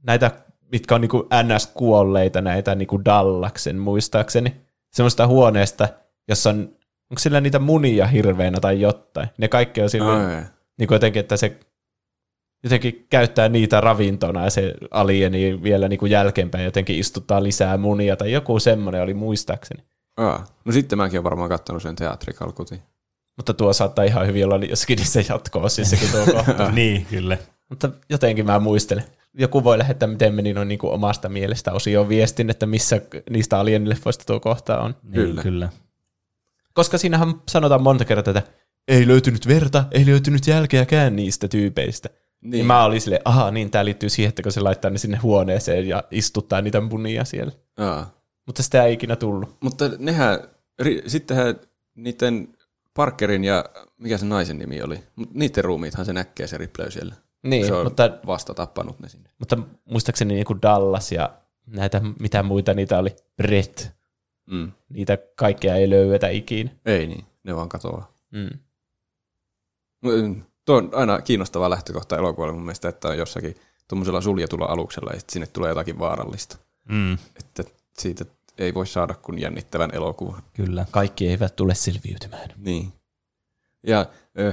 näitä, 0.02 0.30
mitkä 0.72 0.94
on 0.94 1.00
niinku 1.00 1.28
NS-kuolleita, 1.42 2.40
näitä 2.40 2.74
niinku 2.74 3.04
Dallaksen 3.04 3.78
muistaakseni, 3.78 4.56
semmoista 4.92 5.26
huoneesta, 5.26 5.88
jossa 6.28 6.50
on, 6.50 6.58
onko 7.10 7.18
sillä 7.18 7.40
niitä 7.40 7.58
munia 7.58 8.06
hirveänä 8.06 8.60
tai 8.60 8.80
jotain. 8.80 9.28
Ne 9.38 9.48
kaikki 9.48 9.82
on 9.82 9.90
silleen, 9.90 10.36
Ai, 10.36 10.42
niin 10.78 10.88
kuin 10.88 10.96
jotenkin, 10.96 11.20
että 11.20 11.36
se 11.36 11.58
jotenkin 12.64 13.06
käyttää 13.10 13.48
niitä 13.48 13.80
ravintona 13.80 14.44
ja 14.44 14.50
se 14.50 14.74
alieni 14.90 15.62
vielä 15.62 15.88
niin 15.88 15.98
kuin 15.98 16.12
jälkeenpäin 16.12 16.64
jotenkin 16.64 16.98
istuttaa 16.98 17.42
lisää 17.42 17.76
munia 17.76 18.16
tai 18.16 18.32
joku 18.32 18.60
semmoinen 18.60 19.02
oli 19.02 19.14
muistaakseni. 19.14 19.82
Aa, 20.16 20.44
no 20.64 20.72
sitten 20.72 20.98
mäkin 20.98 21.18
olen 21.18 21.24
varmaan 21.24 21.48
katsonut 21.48 21.82
sen 21.82 21.96
teatrikalkutin. 21.96 22.82
Mutta 23.36 23.54
tuo 23.54 23.72
saattaa 23.72 24.04
ihan 24.04 24.26
hyvin 24.26 24.44
olla 24.44 24.56
jossakin 24.56 24.96
niissä 24.98 25.20
jatko-osissakin 25.28 26.08
tuo 26.12 26.34
kohta. 26.34 26.70
niin, 26.70 27.06
kyllä. 27.10 27.38
Mutta 27.68 27.90
jotenkin 28.08 28.46
mä 28.46 28.58
muistelen. 28.60 29.04
Joku 29.34 29.64
voi 29.64 29.78
lähettää, 29.78 30.08
miten 30.08 30.34
meni 30.34 30.52
noin 30.52 30.68
niin 30.68 30.78
kuin 30.78 30.92
omasta 30.92 31.28
mielestä 31.28 31.72
osioon 31.72 32.08
viestin, 32.08 32.50
että 32.50 32.66
missä 32.66 33.00
niistä 33.30 33.58
alienileffoista 33.58 34.24
tuo 34.26 34.40
kohta 34.40 34.80
on. 34.80 34.96
Niin, 35.02 35.14
Kyllä. 35.14 35.42
kyllä. 35.42 35.68
Koska 36.74 36.98
siinähän 36.98 37.34
sanotaan 37.48 37.82
monta 37.82 38.04
kertaa, 38.04 38.38
että 38.38 38.52
ei 38.88 39.06
löytynyt 39.06 39.48
verta, 39.48 39.84
ei 39.90 40.06
löytynyt 40.06 40.46
jälkeäkään 40.46 41.16
niistä 41.16 41.48
tyypeistä. 41.48 42.08
Niin. 42.42 42.50
niin 42.50 42.66
mä 42.66 42.84
olin 42.84 43.00
silleen, 43.00 43.22
aha, 43.24 43.50
niin 43.50 43.70
tää 43.70 43.84
liittyy 43.84 44.08
siihen, 44.08 44.28
että 44.28 44.42
kun 44.42 44.52
se 44.52 44.60
laittaa 44.60 44.90
ne 44.90 44.98
sinne 44.98 45.16
huoneeseen 45.16 45.88
ja 45.88 46.04
istuttaa 46.10 46.60
niitä 46.60 46.80
munia 46.80 47.24
siellä. 47.24 47.52
Aa. 47.76 48.10
Mutta 48.46 48.62
sitä 48.62 48.84
ei 48.84 48.92
ikinä 48.92 49.16
tullut. 49.16 49.56
Mutta 49.60 49.84
nehän, 49.98 50.38
ri, 50.78 51.02
sittenhän 51.06 51.60
niiden 51.94 52.48
Parkerin 52.94 53.44
ja 53.44 53.64
mikä 53.98 54.18
se 54.18 54.26
naisen 54.26 54.58
nimi 54.58 54.82
oli, 54.82 54.98
mutta 55.16 55.34
niiden 55.38 55.64
ruumiithan 55.64 56.06
se 56.06 56.12
näkee 56.12 56.46
se 56.46 56.58
Ripley 56.58 56.90
siellä. 56.90 57.14
Niin, 57.42 57.66
se 57.66 57.74
on 57.74 57.86
mutta, 57.86 58.10
vasta 58.26 58.54
tappanut 58.54 59.00
ne 59.00 59.08
sinne. 59.08 59.30
mutta 59.38 59.58
muistaakseni 59.84 60.34
niin 60.34 60.44
kuin 60.44 60.62
Dallas 60.62 61.12
ja 61.12 61.30
näitä, 61.66 62.00
mitä 62.20 62.42
muita 62.42 62.74
niitä 62.74 62.98
oli, 62.98 63.16
Brett, 63.36 63.86
Mm. 64.50 64.72
niitä 64.88 65.18
kaikkea 65.36 65.74
ei 65.76 65.90
löydetä 65.90 66.28
ikinä. 66.28 66.70
Ei 66.86 67.06
niin, 67.06 67.24
ne 67.44 67.56
vaan 67.56 67.68
katoaa. 67.68 68.12
Mm. 68.30 68.50
Mm, 70.04 70.42
Tuo 70.64 70.76
on 70.76 70.90
aina 70.92 71.22
kiinnostava 71.22 71.70
lähtökohta 71.70 72.16
elokuvalle 72.16 72.52
mun 72.54 72.62
mielestä, 72.62 72.88
että 72.88 73.08
on 73.08 73.18
jossakin 73.18 73.54
tuommoisella 73.88 74.20
suljetulla 74.20 74.64
aluksella 74.64 75.10
ja 75.12 75.18
sitten 75.18 75.32
sinne 75.32 75.46
tulee 75.46 75.68
jotakin 75.68 75.98
vaarallista. 75.98 76.56
Mm, 76.88 77.12
Että 77.12 77.64
siitä 77.98 78.24
ei 78.58 78.74
voi 78.74 78.86
saada 78.86 79.14
kuin 79.14 79.38
jännittävän 79.38 79.90
elokuvan. 79.94 80.42
kyllä. 80.54 80.86
Kaikki 80.90 81.28
eivät 81.28 81.56
tule 81.56 81.74
selviytymään. 81.74 82.48
Niin. 82.56 82.92
Ja 83.86 84.06
ö, 84.38 84.52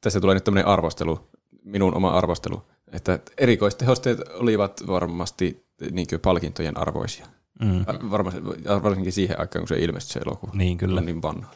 tässä 0.00 0.20
tulee 0.20 0.34
nyt 0.34 0.44
tämmöinen 0.44 0.66
arvostelu, 0.66 1.20
minun 1.64 1.94
oma 1.94 2.10
arvostelu, 2.10 2.62
että 2.92 3.18
erikoistehosteet 3.38 4.18
olivat 4.28 4.86
varmasti 4.86 5.64
niin 5.90 6.06
palkintojen 6.22 6.76
arvoisia. 6.76 7.26
Mm, 7.60 7.84
Varmasti, 8.10 8.40
varsinkin 8.82 9.12
siihen 9.12 9.40
aikaan, 9.40 9.60
kun 9.62 9.68
se 9.68 9.78
ilmestyi 9.78 10.12
se 10.12 10.20
elokuva. 10.26 10.52
niin, 10.54 10.78
kyllä. 10.78 10.98
On 11.00 11.06
niin 11.06 11.22
vanha. 11.22 11.50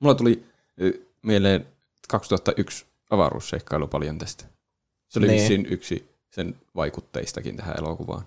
Mulla 0.00 0.14
tuli 0.14 0.44
mieleen 1.22 1.66
2001 2.08 2.84
avaruusseikkailu 3.10 3.86
paljon 3.86 4.18
tästä. 4.18 4.44
Se 5.08 5.18
oli 5.18 5.26
Niin. 5.26 5.48
niin. 5.48 5.66
yksi 5.72 6.10
sen 6.30 6.56
vaikutteistakin 6.76 7.56
tähän 7.56 7.78
elokuvaan. 7.78 8.22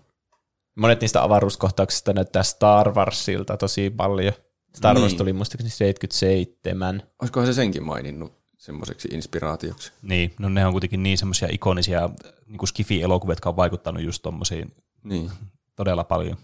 Monet 0.75 1.01
niistä 1.01 1.23
avaruuskohtauksista 1.23 2.13
näyttää 2.13 2.43
Star 2.43 2.91
Warsilta 2.93 3.57
tosi 3.57 3.89
paljon. 3.89 4.33
Star 4.75 4.97
Wars 4.97 5.11
Niin. 5.11 5.17
tuli 5.17 5.33
muistaakseni 5.33 5.69
77. 5.69 7.03
Olisikohan 7.21 7.47
se 7.47 7.53
senkin 7.53 7.83
maininnut 7.83 8.33
semmoiseksi 8.57 9.07
inspiraatioksi? 9.11 9.91
Niin, 10.01 10.33
no 10.39 10.49
ne 10.49 10.65
on 10.65 10.71
kuitenkin 10.71 11.03
niin 11.03 11.17
semmoisia 11.17 11.47
ikonisia 11.51 12.09
niin 12.47 12.57
kuin 12.57 12.69
skifi-elokuvia, 12.69 13.31
jotka 13.31 13.49
on 13.49 13.55
vaikuttanut 13.55 14.03
just 14.03 14.21
tommosiin 14.21 14.75
Niin. 15.03 15.31
todella 15.75 16.03
paljon. 16.03 16.37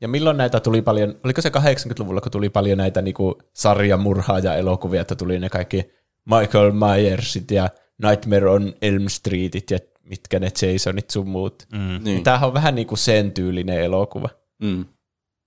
Ja 0.00 0.08
milloin 0.08 0.36
näitä 0.36 0.60
tuli 0.60 0.82
paljon, 0.82 1.14
oliko 1.24 1.40
se 1.42 1.48
80-luvulla, 1.50 2.20
kun 2.20 2.32
tuli 2.32 2.48
paljon 2.48 2.78
näitä 2.78 3.02
niinku 3.02 3.38
sarjamurhaaja-elokuvia, 3.54 5.00
että 5.00 5.14
tuli 5.14 5.38
ne 5.38 5.48
kaikki 5.50 5.90
Michael 6.24 6.72
Myersit 6.72 7.50
ja 7.50 7.68
Nightmare 8.02 8.50
on 8.50 8.74
Elm 8.82 9.08
Streetit 9.08 9.70
ja 9.70 9.78
mitkä 10.02 10.38
ne 10.38 10.50
Jasonit 10.72 11.10
sun 11.10 11.28
muut. 11.28 11.66
Mm. 11.72 12.04
niin. 12.04 12.24
Tämähän 12.24 12.48
on 12.48 12.54
vähän 12.54 12.74
niinku 12.74 12.96
sen 12.96 13.32
tyylinen 13.32 13.80
elokuva. 13.80 14.28
Mm. 14.62 14.84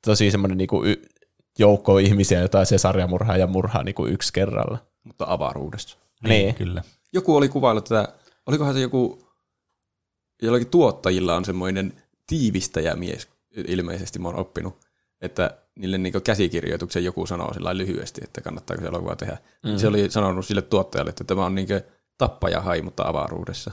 Tosi 0.05 0.31
semmoinen 0.31 0.57
niinku 0.57 0.85
y- 0.85 1.01
joukko 1.59 1.97
ihmisiä, 1.97 2.39
jota 2.39 2.65
se 2.65 2.77
sarjamurhaaja 2.77 3.47
murhaa 3.47 3.83
niinku 3.83 4.05
yksi 4.05 4.33
kerralla. 4.33 4.77
Mutta 5.03 5.25
avaruudessa. 5.27 5.97
Niin. 6.27 6.55
Kyllä. 6.55 6.83
Joku 7.13 7.35
oli 7.35 7.49
kuvaillut 7.49 7.85
tätä, 7.85 8.13
olikohan 8.45 8.73
se 8.73 8.79
joku, 8.79 9.27
jollakin 10.41 10.69
tuottajilla 10.69 11.35
on 11.35 11.45
semmoinen 11.45 11.93
tiivistäjämies, 12.27 13.27
ilmeisesti 13.67 14.19
mä 14.19 14.27
oon 14.27 14.39
oppinut, 14.39 14.77
että 15.21 15.57
niille 15.79 15.97
niin 15.97 16.21
käsikirjoituksen 16.23 17.03
joku 17.03 17.25
sanoo 17.25 17.53
sillä 17.53 17.77
lyhyesti, 17.77 18.21
että 18.23 18.41
kannattaako 18.41 18.81
se 18.81 18.87
elokuva 18.87 19.15
tehdä. 19.15 19.37
Mm. 19.63 19.77
Se 19.77 19.87
oli 19.87 20.11
sanonut 20.11 20.45
sille 20.45 20.61
tuottajalle, 20.61 21.09
että 21.09 21.23
tämä 21.23 21.45
on 21.45 21.55
niin 21.55 21.67
tappajahai, 22.17 22.81
mutta 22.81 23.07
avaruudessa. 23.07 23.71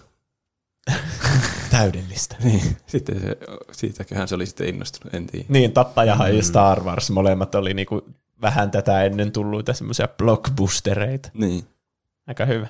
Täydellistä. 1.71 2.37
Niin. 2.45 2.77
Sitten 2.87 3.21
se, 3.21 3.37
siitäköhän 3.73 4.29
se 4.29 4.35
oli 4.35 4.47
sitten 4.47 4.69
innostunut, 4.69 5.15
en 5.15 5.27
tiedä. 5.27 5.47
Niin, 5.49 5.73
Tappajahan 5.73 6.31
mm. 6.31 6.37
ja 6.37 6.43
Star 6.43 6.85
Wars 6.85 7.11
molemmat 7.11 7.55
oli 7.55 7.75
niinku 7.75 8.03
vähän 8.43 8.71
tätä 8.71 9.05
ennen 9.05 9.33
tulluita 9.33 9.73
semmoisia 9.73 10.09
blockbustereita. 10.09 11.31
Niin. 11.35 11.65
Aika 12.27 12.45
hyvä. 12.45 12.67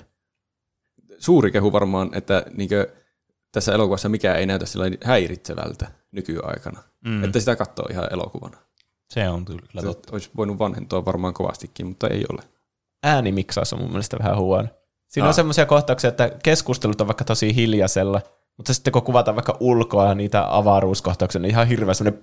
Suuri 1.17 1.51
kehu 1.51 1.71
varmaan, 1.71 2.09
että 2.13 2.45
niin 2.57 2.69
tässä 3.51 3.73
elokuvassa 3.73 4.09
mikään 4.09 4.39
ei 4.39 4.45
näytä 4.45 4.65
sillä 4.65 4.85
häiritsevältä 5.03 5.91
nykyaikana. 6.11 6.83
Mm. 7.05 7.23
Että 7.23 7.39
sitä 7.39 7.55
katsoo 7.55 7.87
ihan 7.91 8.13
elokuvana. 8.13 8.57
Se 9.13 9.29
on 9.29 9.45
kyllä 9.45 9.61
Se 9.79 9.81
totta. 9.87 10.09
olisi 10.11 10.29
voinut 10.37 10.59
vanhentua 10.59 11.05
varmaan 11.05 11.33
kovastikin, 11.33 11.87
mutta 11.87 12.07
ei 12.07 12.23
ole. 12.31 12.41
Äänimiksaus 13.03 13.73
on 13.73 13.79
mun 13.79 13.89
mielestä 13.89 14.17
vähän 14.19 14.37
huono. 14.37 14.67
Siinä 15.07 15.25
on 15.25 15.29
Ah. 15.29 15.35
semmoisia 15.35 15.65
kohtauksia, 15.65 16.07
että 16.07 16.31
keskustelut 16.43 17.01
on 17.01 17.07
vaikka 17.07 17.23
tosi 17.23 17.55
hiljaisella, 17.55 18.21
mutta 18.57 18.73
sitten 18.73 18.93
kun 18.93 19.01
kuvataan 19.01 19.35
vaikka 19.35 19.57
ulkoa 19.59 20.15
niitä 20.15 20.57
avaruuskohtauksia, 20.57 21.41
niin 21.41 21.49
ihan 21.49 21.67
hirveä 21.67 21.93
semmoinen 21.93 22.21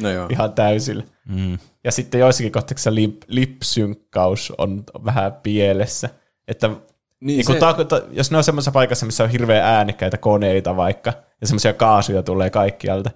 No 0.00 0.10
joo. 0.10 0.26
ihan 0.30 0.52
täysillä. 0.52 1.04
Mm. 1.28 1.58
Ja 1.84 1.92
sitten 1.92 2.20
joissakin 2.20 2.52
kohtauksissa 2.52 2.94
lip, 2.94 3.22
lipsynkkaus 3.26 4.52
on 4.58 4.84
vähän 5.04 5.32
pielessä. 5.32 6.08
Että 6.48 6.68
Niin, 6.68 6.78
niin 7.20 7.46
kun 7.46 7.54
se, 7.54 7.58
ta, 7.60 7.84
ta, 7.84 8.02
jos 8.10 8.30
ne 8.30 8.36
on 8.36 8.44
semmoisessa 8.44 8.72
paikassa, 8.72 9.06
missä 9.06 9.24
on 9.24 9.30
hirveän 9.30 9.64
äänekkäitä 9.64 10.18
koneita 10.18 10.76
vaikka, 10.76 11.12
ja 11.40 11.46
semmoisia 11.46 11.72
kaasuja 11.72 12.22
tulee 12.22 12.50
kaikkialta, 12.50 13.10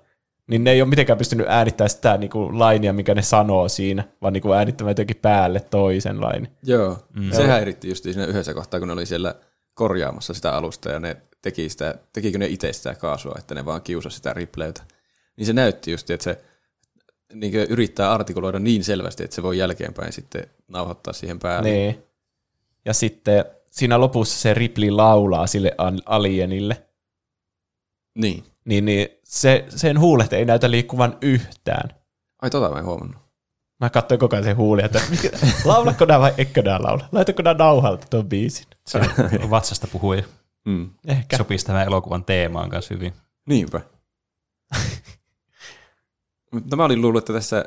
niin 0.53 0.65
ne 0.65 0.71
ei 0.71 0.83
ole 0.83 0.91
mitenkään 0.91 1.19
pystynyt 1.19 1.47
äänittämään 1.49 1.91
sitä 1.91 2.17
niin 2.17 2.31
kuin 2.31 2.59
lainia, 2.59 2.93
mikä 2.93 3.15
ne 3.15 3.23
sanoo 3.23 3.69
siinä, 3.69 4.05
vaan 4.23 4.33
niin 4.33 4.43
kuin 4.43 4.57
äänittämään 4.57 4.91
jotenkin 4.91 5.17
päälle 5.17 5.61
toisen 5.61 6.21
lainin. 6.21 6.49
joo, 6.63 6.99
mm. 7.15 7.31
se 7.31 7.47
häiritti 7.47 7.89
just 7.89 8.05
siinä 8.05 8.25
yhdessä 8.27 8.55
kohtaa, 8.55 8.81
kun 8.81 8.89
ne 8.89 8.93
oli 8.93 9.07
siellä 9.07 9.35
korjaamassa 9.75 10.35
sitä 10.35 10.53
alusta 10.53 10.91
ja 10.91 11.01
ne 11.01 11.17
teki 11.43 11.69
sitä, 11.69 11.95
tekikö 12.13 12.39
ne 12.39 12.47
itse 12.47 12.73
sitä 12.73 12.95
kaasua, 12.95 13.35
että 13.39 13.55
ne 13.55 13.65
vaan 13.65 13.83
kiusasi 13.83 14.17
sitä 14.17 14.33
ripleytä. 14.33 14.83
Niin 15.37 15.47
se 15.47 15.53
näytti 15.53 15.91
just, 15.91 16.11
että 16.11 16.25
se 16.25 16.41
niin 17.35 17.55
yrittää 17.55 18.13
artikuloida 18.13 18.59
niin 18.59 18.85
selvästi, 18.85 19.25
että 19.25 19.35
se 19.35 19.43
voi 19.43 19.59
jälkeenpäin 19.59 20.13
sitten 20.13 20.47
nauhoittaa 20.69 21.13
siihen 21.13 21.39
päälle. 21.39 21.71
Niin. 21.71 22.03
Ja 22.85 22.95
sitten 22.95 23.45
siinä 23.71 24.01
lopussa 24.01 24.41
se 24.41 24.55
Ripley 24.55 24.91
laulaa 24.91 25.47
sille 25.47 25.75
alienille, 26.07 26.83
niin. 28.15 28.45
Niin, 28.65 28.85
niin 28.85 29.09
se, 29.25 29.65
sen 29.69 30.01
huulet 30.01 30.33
ei 30.33 30.45
näytä 30.45 30.71
liikkuvan 30.71 31.19
yhtään. 31.23 31.91
Ai 32.43 32.51
tota 32.51 32.71
mä 32.71 32.79
en 32.79 32.85
huomannut. 32.85 33.23
Mä 33.81 33.91
katsoin 33.91 34.21
koko 34.21 34.37
ajan 34.37 34.45
sen 34.45 34.57
huulia, 34.57 34.87
että 34.87 35.01
mikä, 35.11 35.31
laulako 35.65 36.05
nää 36.05 36.21
vai 36.21 36.35
eikö 36.39 36.63
nää 36.63 36.83
laula? 36.83 37.09
Laitako 37.13 37.43
nää 37.43 37.55
nauhalta 37.55 38.07
tuon 38.11 38.29
biisin? 38.29 38.67
Se 38.87 38.99
on 38.99 39.51
vatsasta 39.51 39.87
puhuja. 39.93 40.23
Mm. 40.65 40.91
Ehkä. 41.07 41.37
Sopisi 41.37 41.67
tämän 41.67 41.87
elokuvan 41.87 42.25
teemaan 42.25 42.71
kanssa 42.71 42.95
hyvin. 42.95 43.13
Niinpä. 43.49 43.81
Mutta 46.53 46.77
mä 46.77 46.85
olin 46.85 47.03
luullut, 47.03 47.23
että 47.23 47.33
tässä, 47.33 47.65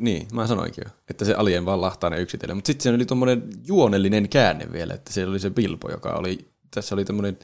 niin, 0.00 0.28
mä 0.32 0.46
sanoinkin 0.46 0.84
jo, 0.86 0.90
että 1.10 1.24
se 1.24 1.34
alien 1.34 1.66
vaan 1.66 1.80
lahtaa 1.80 2.10
ne 2.10 2.20
yksitellen. 2.20 2.56
Mutta 2.56 2.66
sitten 2.66 2.82
se 2.82 2.90
oli 2.90 3.06
tuommoinen 3.06 3.42
juonellinen 3.66 4.28
käänne 4.28 4.72
vielä, 4.72 4.94
että 4.94 5.12
siellä 5.12 5.30
oli 5.30 5.38
se 5.38 5.50
Bilbo, 5.50 5.90
joka 5.90 6.12
oli, 6.12 6.50
tässä 6.74 6.94
oli 6.94 7.04
tämmöinen 7.04 7.38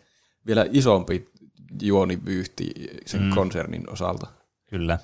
vielä 0.47 0.67
isompi 0.71 1.31
juonivyyhti 1.83 2.71
sen 3.07 3.23
mm. 3.23 3.31
konsernin 3.31 3.91
osalta. 3.91 4.27
Kyllä. 4.67 4.99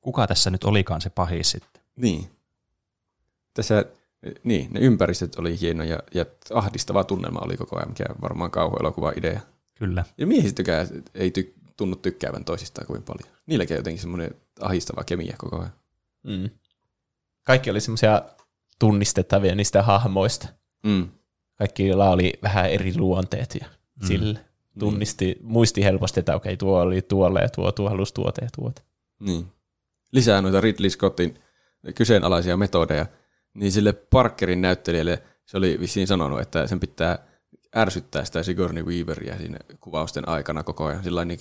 Kuka 0.00 0.26
tässä 0.26 0.50
nyt 0.50 0.64
olikaan 0.64 1.00
se 1.00 1.10
pahis 1.10 1.50
sitten? 1.50 1.82
Niin. 1.96 2.30
Tässä, 3.54 3.84
niin, 4.44 4.72
ne 4.72 4.80
ympäristöt 4.80 5.36
oli 5.36 5.60
hienoja 5.60 5.98
ja 6.14 6.26
ahdistava 6.54 7.04
tunnelma 7.04 7.40
oli 7.40 7.56
koko 7.56 7.76
ajan, 7.76 7.88
mikä 7.88 8.04
varmaan 8.22 8.50
kauhuelokuva 8.50 9.12
idea. 9.16 9.40
Kyllä. 9.74 10.04
Ja 10.18 10.26
miehistykään 10.26 10.88
ei 11.14 11.32
ty- 11.38 11.54
tunnu 11.76 11.96
tykkäävän 11.96 12.44
toisistaan 12.44 12.86
kovin 12.86 13.02
paljon. 13.02 13.34
Niilläkin 13.46 13.74
on 13.74 13.78
jotenkin 13.78 14.00
semmoinen 14.00 14.34
ahistava 14.60 15.04
kemia 15.04 15.34
koko 15.38 15.56
ajan. 15.56 15.72
Mm. 16.22 16.50
Kaikki 17.42 17.70
oli 17.70 17.80
semmoisia 17.80 18.22
tunnistettavia 18.78 19.54
niistä 19.54 19.82
hahmoista. 19.82 20.48
Mm. 20.82 21.08
Kaikilla 21.54 22.10
oli 22.10 22.32
vähän 22.42 22.70
eri 22.70 22.96
luonteet 22.96 23.54
ja 23.60 23.66
mm. 24.02 24.06
sille 24.06 24.47
tunnisti, 24.78 25.36
muisti 25.42 25.84
helposti, 25.84 26.20
että 26.20 26.36
okei, 26.36 26.56
tuo 26.56 26.80
oli 26.80 27.02
tuolla 27.02 27.40
ja 27.40 27.48
tuo, 27.48 27.72
tuo 27.72 27.88
halusi 27.88 28.14
tuota 28.14 28.44
ja 28.44 28.48
tuota. 28.56 28.82
Niin. 29.20 29.46
Lisää 30.12 30.42
noita 30.42 30.60
Ridley 30.60 30.90
Scottin 30.90 31.38
kyseenalaisia 31.94 32.56
metodeja, 32.56 33.06
niin 33.54 33.72
sille 33.72 33.92
Parkerin 33.92 34.62
näyttelijälle 34.62 35.22
se 35.46 35.56
oli 35.56 35.80
vissiin 35.80 36.06
sanonut, 36.06 36.40
että 36.40 36.66
sen 36.66 36.80
pitää 36.80 37.18
ärsyttää 37.76 38.24
sitä 38.24 38.42
Sigourney 38.42 38.82
Weaveria 38.82 39.38
siinä 39.38 39.58
kuvausten 39.80 40.28
aikana 40.28 40.62
koko 40.62 40.84
ajan, 40.84 41.04
sillä 41.04 41.24
niin 41.24 41.38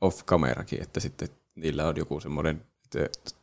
off-kamerakin, 0.00 0.82
että 0.82 1.00
sitten 1.00 1.28
niillä 1.54 1.88
on 1.88 1.96
joku 1.96 2.20
semmoinen 2.20 2.62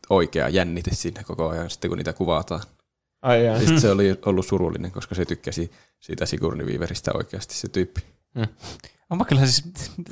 oikea 0.10 0.50
jännite 0.50 0.96
siinä 0.96 1.24
koko 1.24 1.50
ajan, 1.50 1.70
sitten 1.70 1.90
kun 1.90 1.98
niitä 1.98 2.14
kuvataan. 2.14 2.62
Ai 3.22 3.46
ja 3.46 3.60
sitten 3.60 3.82
se 3.82 3.92
oli 3.92 4.20
ollut 4.26 4.46
surullinen, 4.46 4.92
koska 4.92 5.16
se 5.16 5.26
tykkäsi 5.26 5.72
siitä 6.00 6.26
Sigourney 6.26 6.68
Weaverista 6.68 7.12
oikeasti 7.14 7.56
se 7.56 7.68
tyyppi. 7.68 8.02
Hmm. 8.36 8.48
Onpa 9.10 9.26
kyllä 9.26 9.46
siis, 9.46 9.64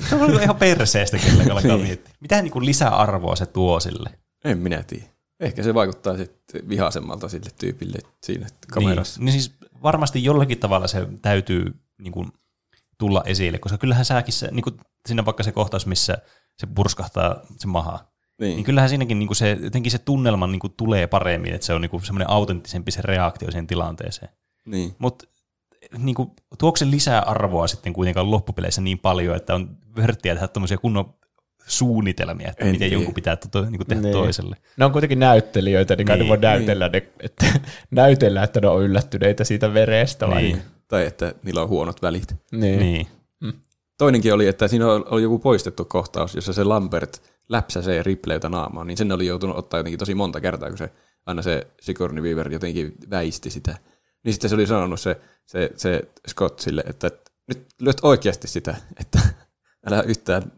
se 0.09 0.15
on 0.15 0.41
ihan 0.41 0.55
perseestä 0.55 1.17
kyllä, 1.17 1.43
kun 1.43 1.51
alkaa 1.51 1.75
niin. 1.75 1.81
miettiä. 1.81 2.13
Mitä 2.19 2.41
niin 2.41 2.51
kuin 2.51 2.65
lisäarvoa 2.65 3.35
se 3.35 3.45
tuo 3.45 3.79
sille? 3.79 4.09
En 4.43 4.57
minä 4.57 4.83
tiedä. 4.83 5.05
Ehkä 5.39 5.63
se 5.63 5.73
vaikuttaa 5.73 6.17
sitten 6.17 6.69
vihasemmalta 6.69 7.29
sille 7.29 7.49
tyypille 7.59 7.97
siinä 8.23 8.47
kamerassa. 8.73 9.19
Niin, 9.19 9.25
niin 9.25 9.33
siis 9.33 9.57
varmasti 9.83 10.23
jollakin 10.23 10.59
tavalla 10.59 10.87
se 10.87 11.07
täytyy 11.21 11.73
niin 11.97 12.11
kuin, 12.11 12.31
tulla 12.99 13.23
esille, 13.25 13.57
koska 13.57 13.77
kyllähän 13.77 14.05
säkin 14.05 14.33
se, 14.33 14.51
niin 14.51 14.63
kuin 14.63 14.77
siinä 15.07 15.25
vaikka 15.25 15.43
se 15.43 15.51
kohtaus, 15.51 15.85
missä 15.85 16.17
se 16.57 16.67
purskahtaa 16.75 17.41
se 17.57 17.67
maha, 17.67 17.99
niin. 18.39 18.55
niin 18.55 18.63
kyllähän 18.63 18.89
siinäkin 18.89 19.19
niin 19.19 19.27
kuin 19.27 19.37
se, 19.37 19.57
jotenkin 19.61 19.91
se 19.91 19.97
tunnelma 19.97 20.47
niin 20.47 20.59
kuin 20.59 20.73
tulee 20.77 21.07
paremmin, 21.07 21.53
että 21.53 21.67
se 21.67 21.73
on 21.73 21.81
niin 21.81 21.89
kuin 21.89 22.05
semmoinen 22.05 22.29
autenttisempi 22.29 22.91
se 22.91 23.01
reaktio 23.01 23.51
siihen 23.51 23.67
tilanteeseen. 23.67 24.31
Niin. 24.65 24.95
Mutta 24.99 25.25
niin 25.97 26.15
kuin, 26.15 26.31
tuoko 26.57 26.77
se 26.77 26.91
lisää 26.91 27.21
arvoa 27.21 27.67
sitten 27.67 27.93
kuitenkaan 27.93 28.31
loppupeleissä 28.31 28.81
niin 28.81 28.99
paljon, 28.99 29.35
että 29.35 29.55
on 29.55 29.77
vörttiä 29.95 30.33
tehdä 30.33 30.47
tämmöisiä 30.47 30.77
kunnon 30.77 31.13
suunnitelmia, 31.67 32.49
että 32.49 32.65
en 32.65 32.71
miten 32.71 32.79
tiedä. 32.79 32.95
jonkun 32.95 33.13
pitää 33.13 33.35
to, 33.35 33.61
niin 33.61 33.77
kuin 33.77 33.87
tehdä 33.87 34.01
niin. 34.01 34.13
toiselle. 34.13 34.55
Ne 34.77 34.85
on 34.85 34.91
kuitenkin 34.91 35.19
näyttelijöitä, 35.19 35.95
niin 35.95 36.05
kai 36.07 36.17
niin, 36.17 36.25
ne 36.25 36.29
voi 36.29 36.37
näytellä, 36.37 36.89
niin. 36.89 37.03
ne, 37.03 37.09
että, 37.19 37.45
näytellä, 37.91 38.43
että 38.43 38.61
ne 38.61 38.67
on 38.67 38.83
yllättyneitä 38.83 39.43
siitä 39.43 39.73
verestä. 39.73 40.27
Niin. 40.27 40.55
Vai? 40.55 40.61
Tai 40.87 41.05
että 41.05 41.33
niillä 41.43 41.61
on 41.61 41.69
huonot 41.69 42.01
välit. 42.01 42.35
Niin. 42.51 42.79
niin. 42.79 43.07
Mm. 43.39 43.53
Toinenkin 43.97 44.33
oli, 44.33 44.47
että 44.47 44.67
siinä 44.67 44.85
oli 44.87 45.21
joku 45.21 45.39
poistettu 45.39 45.85
kohtaus, 45.85 46.35
jossa 46.35 46.53
se 46.53 46.63
Lambert 46.63 47.21
läpsäsee 47.49 48.03
Ripleytä 48.03 48.49
naamaan, 48.49 48.87
niin 48.87 48.97
sen 48.97 49.11
oli 49.11 49.25
joutunut 49.25 49.57
ottaa 49.57 49.79
jotenkin 49.79 49.99
tosi 49.99 50.15
monta 50.15 50.41
kertaa, 50.41 50.69
kun 50.69 50.77
se 50.77 50.89
aina 51.25 51.41
se 51.41 51.67
Sigourney 51.81 52.23
Weaver 52.23 52.51
jotenkin 52.51 52.93
väisti 53.09 53.49
sitä. 53.49 53.77
Niin 54.23 54.33
sitten 54.33 54.49
se 54.49 54.55
oli 54.55 54.67
sanonut 54.67 54.99
se, 54.99 55.21
se, 55.45 55.69
se 55.75 56.01
Scott 56.27 56.59
sille, 56.59 56.83
että 56.87 57.11
nyt 57.47 57.67
lyöt 57.81 57.97
oikeasti 58.01 58.47
sitä, 58.47 58.75
että 58.99 59.19
älä 59.87 60.01
yhtään 60.01 60.51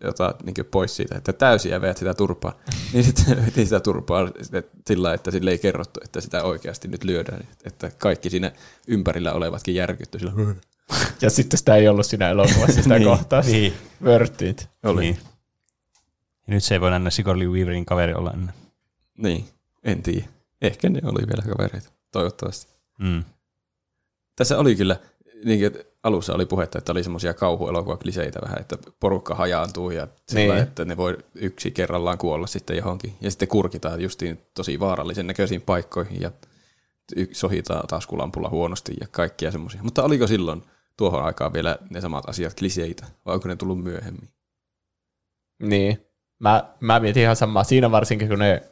jota 0.00 0.34
niin 0.44 0.66
pois 0.70 0.96
siitä, 0.96 1.16
että 1.16 1.32
täysiä 1.32 1.80
veät 1.80 1.96
sitä 1.96 2.14
turpaa. 2.14 2.52
niin 2.92 3.04
sitten 3.04 3.46
veti 3.46 3.64
sitä 3.64 3.80
turpaa 3.80 4.30
sillä, 4.86 5.14
että 5.14 5.30
sille 5.30 5.50
ei 5.50 5.58
kerrottu, 5.58 6.00
että 6.04 6.20
sitä 6.20 6.42
oikeasti 6.42 6.88
nyt 6.88 7.04
lyödään. 7.04 7.48
Että 7.64 7.90
kaikki 7.98 8.30
siinä 8.30 8.52
ympärillä 8.88 9.32
olevatkin 9.32 9.74
järkytty 9.74 10.18
sillä. 10.18 10.32
ja 11.22 11.30
sitten 11.30 11.58
sitä 11.58 11.76
ei 11.76 11.88
ollut 11.88 12.06
siinä 12.06 12.30
elokuvassa 12.30 12.82
sitä 12.82 12.98
niin, 12.98 13.08
kohtaa. 13.08 13.40
Niin. 13.40 13.74
Vörttiit. 14.04 14.68
Oli. 14.82 15.00
Niin. 15.00 15.18
Ja 16.46 16.54
nyt 16.54 16.64
se 16.64 16.74
ei 16.74 16.80
voi 16.80 16.94
enää 16.94 17.10
Sigourney 17.10 17.48
Weaverin 17.48 17.86
kaveri 17.86 18.14
olla 18.14 18.30
enää. 18.30 18.52
Niin, 19.18 19.48
en 19.84 20.02
tiedä. 20.02 20.26
Ehkä 20.62 20.88
ne 20.88 21.00
oli 21.04 21.26
vielä 21.26 21.54
kavereita, 21.56 21.90
toivottavasti. 22.12 22.73
Mm. 22.98 23.24
Tässä 24.36 24.58
oli 24.58 24.76
kyllä, 24.76 24.96
niin 25.44 25.72
kuin, 25.72 25.84
alussa 26.02 26.34
oli 26.34 26.46
puhetta, 26.46 26.78
että 26.78 26.92
oli 26.92 27.02
semmoisia 27.02 27.34
kauhuelokuvakliseitä 27.34 28.38
vähän, 28.42 28.60
että 28.60 28.78
porukka 29.00 29.34
hajaantuu 29.34 29.90
ja 29.90 30.08
sillä, 30.28 30.54
niin. 30.54 30.62
että 30.62 30.84
ne 30.84 30.96
voi 30.96 31.18
yksi 31.34 31.70
kerrallaan 31.70 32.18
kuolla 32.18 32.46
sitten 32.46 32.76
johonkin. 32.76 33.14
Ja 33.20 33.30
sitten 33.30 33.48
kurkitaan 33.48 34.00
justiin 34.00 34.40
tosi 34.54 34.80
vaarallisen 34.80 35.26
näköisiin 35.26 35.60
paikkoihin 35.60 36.20
ja 36.20 36.30
sohitaan 37.32 37.86
taskulampulla 37.86 38.48
huonosti 38.48 38.92
ja 39.00 39.06
kaikkia 39.10 39.50
semmoisia. 39.50 39.82
Mutta 39.82 40.02
oliko 40.02 40.26
silloin 40.26 40.62
tuohon 40.96 41.24
aikaan 41.24 41.52
vielä 41.52 41.78
ne 41.90 42.00
samat 42.00 42.28
asiat 42.28 42.54
kliseitä, 42.58 43.06
vai 43.26 43.34
onko 43.34 43.48
ne 43.48 43.56
tullut 43.56 43.82
myöhemmin? 43.82 44.28
Niin. 45.62 46.06
Mä, 46.38 46.74
mä 46.80 47.00
mietin 47.00 47.22
ihan 47.22 47.36
samaa. 47.36 47.64
Siinä 47.64 47.90
varsinkin, 47.90 48.28
kun 48.28 48.38
ne 48.38 48.62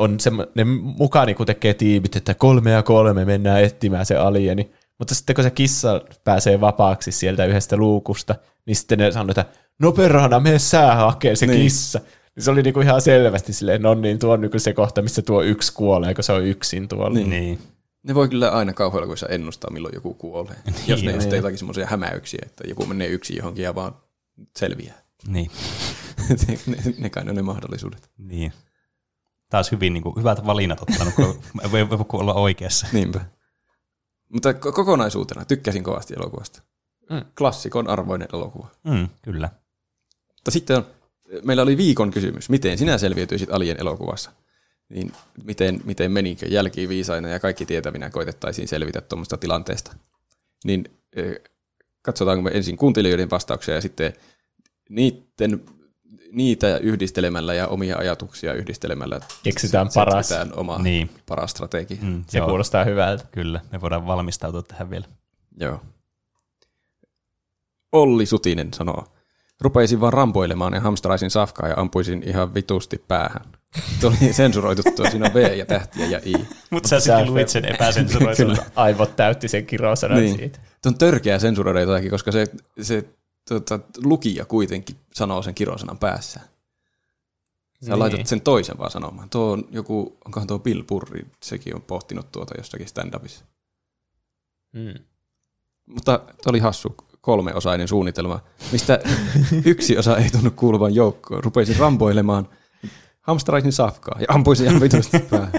on 0.00 0.20
semmo, 0.20 0.46
ne 0.54 0.64
mukaan 0.82 1.26
niin 1.26 1.36
kun 1.36 1.46
tekee 1.46 1.74
tiimit, 1.74 2.16
että 2.16 2.34
kolme 2.34 2.70
ja 2.70 2.82
kolme 2.82 3.24
mennään 3.24 3.64
etsimään 3.64 4.06
se 4.06 4.16
alieni. 4.16 4.70
Mutta 4.98 5.14
sitten 5.14 5.34
kun 5.34 5.44
se 5.44 5.50
kissa 5.50 6.00
pääsee 6.24 6.60
vapaaksi 6.60 7.12
sieltä 7.12 7.44
yhdestä 7.44 7.76
luukusta, 7.76 8.34
niin 8.66 8.76
sitten 8.76 8.98
ne 8.98 9.12
sanoo, 9.12 9.30
että 9.30 9.44
no 9.78 9.92
perhana, 9.92 10.40
mene 10.40 10.58
sää 10.58 10.94
hakee 10.94 11.36
se 11.36 11.46
niin. 11.46 11.62
kissa. 11.62 12.00
Niin 12.36 12.44
se 12.44 12.50
oli 12.50 12.62
niinku 12.62 12.80
ihan 12.80 13.02
selvästi 13.02 13.52
silleen, 13.52 13.82
no 13.82 13.94
niin, 13.94 14.18
tuo 14.18 14.32
on 14.32 14.40
niinku 14.40 14.58
se 14.58 14.72
kohta, 14.72 15.02
missä 15.02 15.22
tuo 15.22 15.42
yksi 15.42 15.72
kuolee, 15.74 16.14
kun 16.14 16.24
se 16.24 16.32
on 16.32 16.44
yksin 16.44 16.88
tuolla. 16.88 17.18
Niin. 17.18 17.30
niin. 17.30 17.58
Ne 18.02 18.14
voi 18.14 18.28
kyllä 18.28 18.50
aina 18.50 18.72
kauhuelokuissa 18.72 19.26
ennustaa, 19.26 19.70
milloin 19.70 19.94
joku 19.94 20.14
kuolee. 20.14 20.56
Niin, 20.66 20.88
jos 20.88 21.02
ne 21.02 21.12
just 21.12 21.32
jotakin 21.32 21.58
semmoisia 21.58 21.86
hämäyksiä, 21.86 22.40
että 22.46 22.64
joku 22.68 22.86
menee 22.86 23.08
yksin 23.08 23.36
johonkin 23.36 23.64
ja 23.64 23.74
vaan 23.74 23.94
selviää. 24.58 25.02
Niin. 25.26 25.50
ne, 26.66 26.76
ne 26.98 27.10
kai 27.10 27.24
on 27.28 27.34
ne 27.34 27.42
mahdollisuudet. 27.42 28.10
Niin. 28.18 28.52
Taas 29.50 29.72
hyvin 29.72 29.92
niin 29.92 30.02
kuin, 30.02 30.16
hyvät 30.16 30.46
valinnat 30.46 30.82
ottanut, 30.82 31.14
kun 31.14 31.42
voi, 31.72 31.90
voi 31.90 31.98
olla 32.12 32.34
oikeassa. 32.34 32.86
Niinpä. 32.92 33.20
Mutta 34.28 34.54
kokonaisuutena 34.54 35.44
tykkäsin 35.44 35.84
kovasti 35.84 36.14
elokuvasta. 36.14 36.62
Mm. 37.10 37.24
Klassikon 37.38 37.88
arvoinen 37.88 38.28
elokuva. 38.32 38.68
Mm, 38.84 39.08
kyllä. 39.22 39.50
Mutta 40.28 40.50
sitten 40.50 40.76
on, 40.76 40.86
meillä 41.44 41.62
oli 41.62 41.76
viikon 41.76 42.10
kysymys. 42.10 42.50
Miten 42.50 42.78
sinä 42.78 42.98
selviytyisit 42.98 43.52
Alien 43.52 43.80
elokuvassa? 43.80 44.30
Niin 44.88 45.12
miten, 45.44 45.80
miten 45.84 46.12
menikö 46.12 46.46
jälkiin 46.46 46.88
viisaina 46.88 47.28
ja 47.28 47.40
kaikki 47.40 47.66
tietävinä 47.66 48.10
koitettaisiin 48.10 48.68
selvitä 48.68 49.00
tuommoista 49.00 49.36
tilanteesta? 49.36 49.96
Niin 50.64 50.84
katsotaanko 52.02 52.42
me 52.42 52.50
ensin 52.54 52.76
kuuntelijoiden 52.76 53.30
vastauksia 53.30 53.74
ja 53.74 53.80
sitten 53.80 54.12
niiden 54.88 55.64
niitä 56.32 56.78
yhdistelemällä 56.78 57.54
ja 57.54 57.68
omia 57.68 57.96
ajatuksia 57.98 58.54
yhdistelemällä 58.54 59.20
keksitään 59.42 59.88
paras. 59.94 60.30
oma 60.56 60.78
niin. 60.78 61.10
paras 61.26 61.50
strategia. 61.50 61.98
Mm, 62.02 62.24
se 62.28 62.38
joo. 62.38 62.48
kuulostaa 62.48 62.84
hyvältä. 62.84 63.24
Kyllä, 63.32 63.60
me 63.72 63.80
voidaan 63.80 64.06
valmistautua 64.06 64.62
tähän 64.62 64.90
vielä. 64.90 65.06
Joo. 65.60 65.80
Olli 67.92 68.26
Sutinen 68.26 68.74
sanoo, 68.74 69.04
rupeisin 69.60 70.00
vaan 70.00 70.12
rampoilemaan 70.12 70.74
ja 70.74 70.80
hamstraisin 70.80 71.30
safkaa 71.30 71.68
ja 71.68 71.74
ampuisin 71.76 72.22
ihan 72.26 72.54
vitusti 72.54 73.04
päähän. 73.08 73.42
Tuli 74.00 74.32
sensuroitu 74.32 74.82
tuo, 74.96 75.10
siinä 75.10 75.26
on 75.26 75.34
V 75.34 75.56
ja 75.56 75.66
tähtiä 75.66 76.06
ja 76.06 76.20
I. 76.26 76.34
Mutta 76.70 76.88
sä 76.88 77.00
sitten 77.00 77.34
luit 77.34 77.48
sen 77.48 77.64
epäsensuroituna. 77.64 78.56
Aivot 78.76 79.16
täytti 79.16 79.48
sen 79.48 79.66
kirosanan 79.66 80.18
niin. 80.18 80.36
siitä. 80.36 80.58
Tuo 80.82 80.90
on 80.90 80.98
törkeä 80.98 81.38
sensuroida 81.38 81.80
jotakin, 81.80 82.10
koska 82.10 82.32
se, 82.32 82.46
se 82.80 83.04
tuota, 83.48 83.80
lukija 84.04 84.44
kuitenkin 84.44 84.96
sanoo 85.12 85.42
sen 85.42 85.54
kirosanan 85.54 85.98
päässä. 85.98 86.40
Sä 86.40 87.90
niin. 87.90 87.98
laitat 87.98 88.26
sen 88.26 88.40
toisen 88.40 88.78
vaan 88.78 88.90
sanomaan. 88.90 89.30
Tuo 89.30 89.52
on 89.52 89.64
joku, 89.70 90.16
onkohan 90.24 90.46
tuo 90.46 90.58
Bill 90.58 90.82
Purri, 90.82 91.26
sekin 91.42 91.74
on 91.74 91.82
pohtinut 91.82 92.32
tuota 92.32 92.54
jossakin 92.58 92.86
stand-upissa. 92.86 93.44
Mm. 94.72 94.94
Mutta 95.86 96.18
tuo 96.18 96.50
oli 96.50 96.58
hassu 96.58 96.96
kolmeosainen 97.20 97.88
suunnitelma, 97.88 98.40
mistä 98.72 99.00
yksi 99.64 99.98
osa 99.98 100.16
ei 100.16 100.30
tunnu 100.30 100.50
kuuluvan 100.50 100.94
joukkoon. 100.94 101.44
Rupeisin 101.44 101.76
rampoilemaan, 101.76 102.48
hamstraisin 103.20 103.72
safkaa 103.72 104.16
ja 104.20 104.26
ampuisin 104.28 104.66
ihan 104.66 104.80
vitusti 104.80 105.18
päähän. 105.18 105.52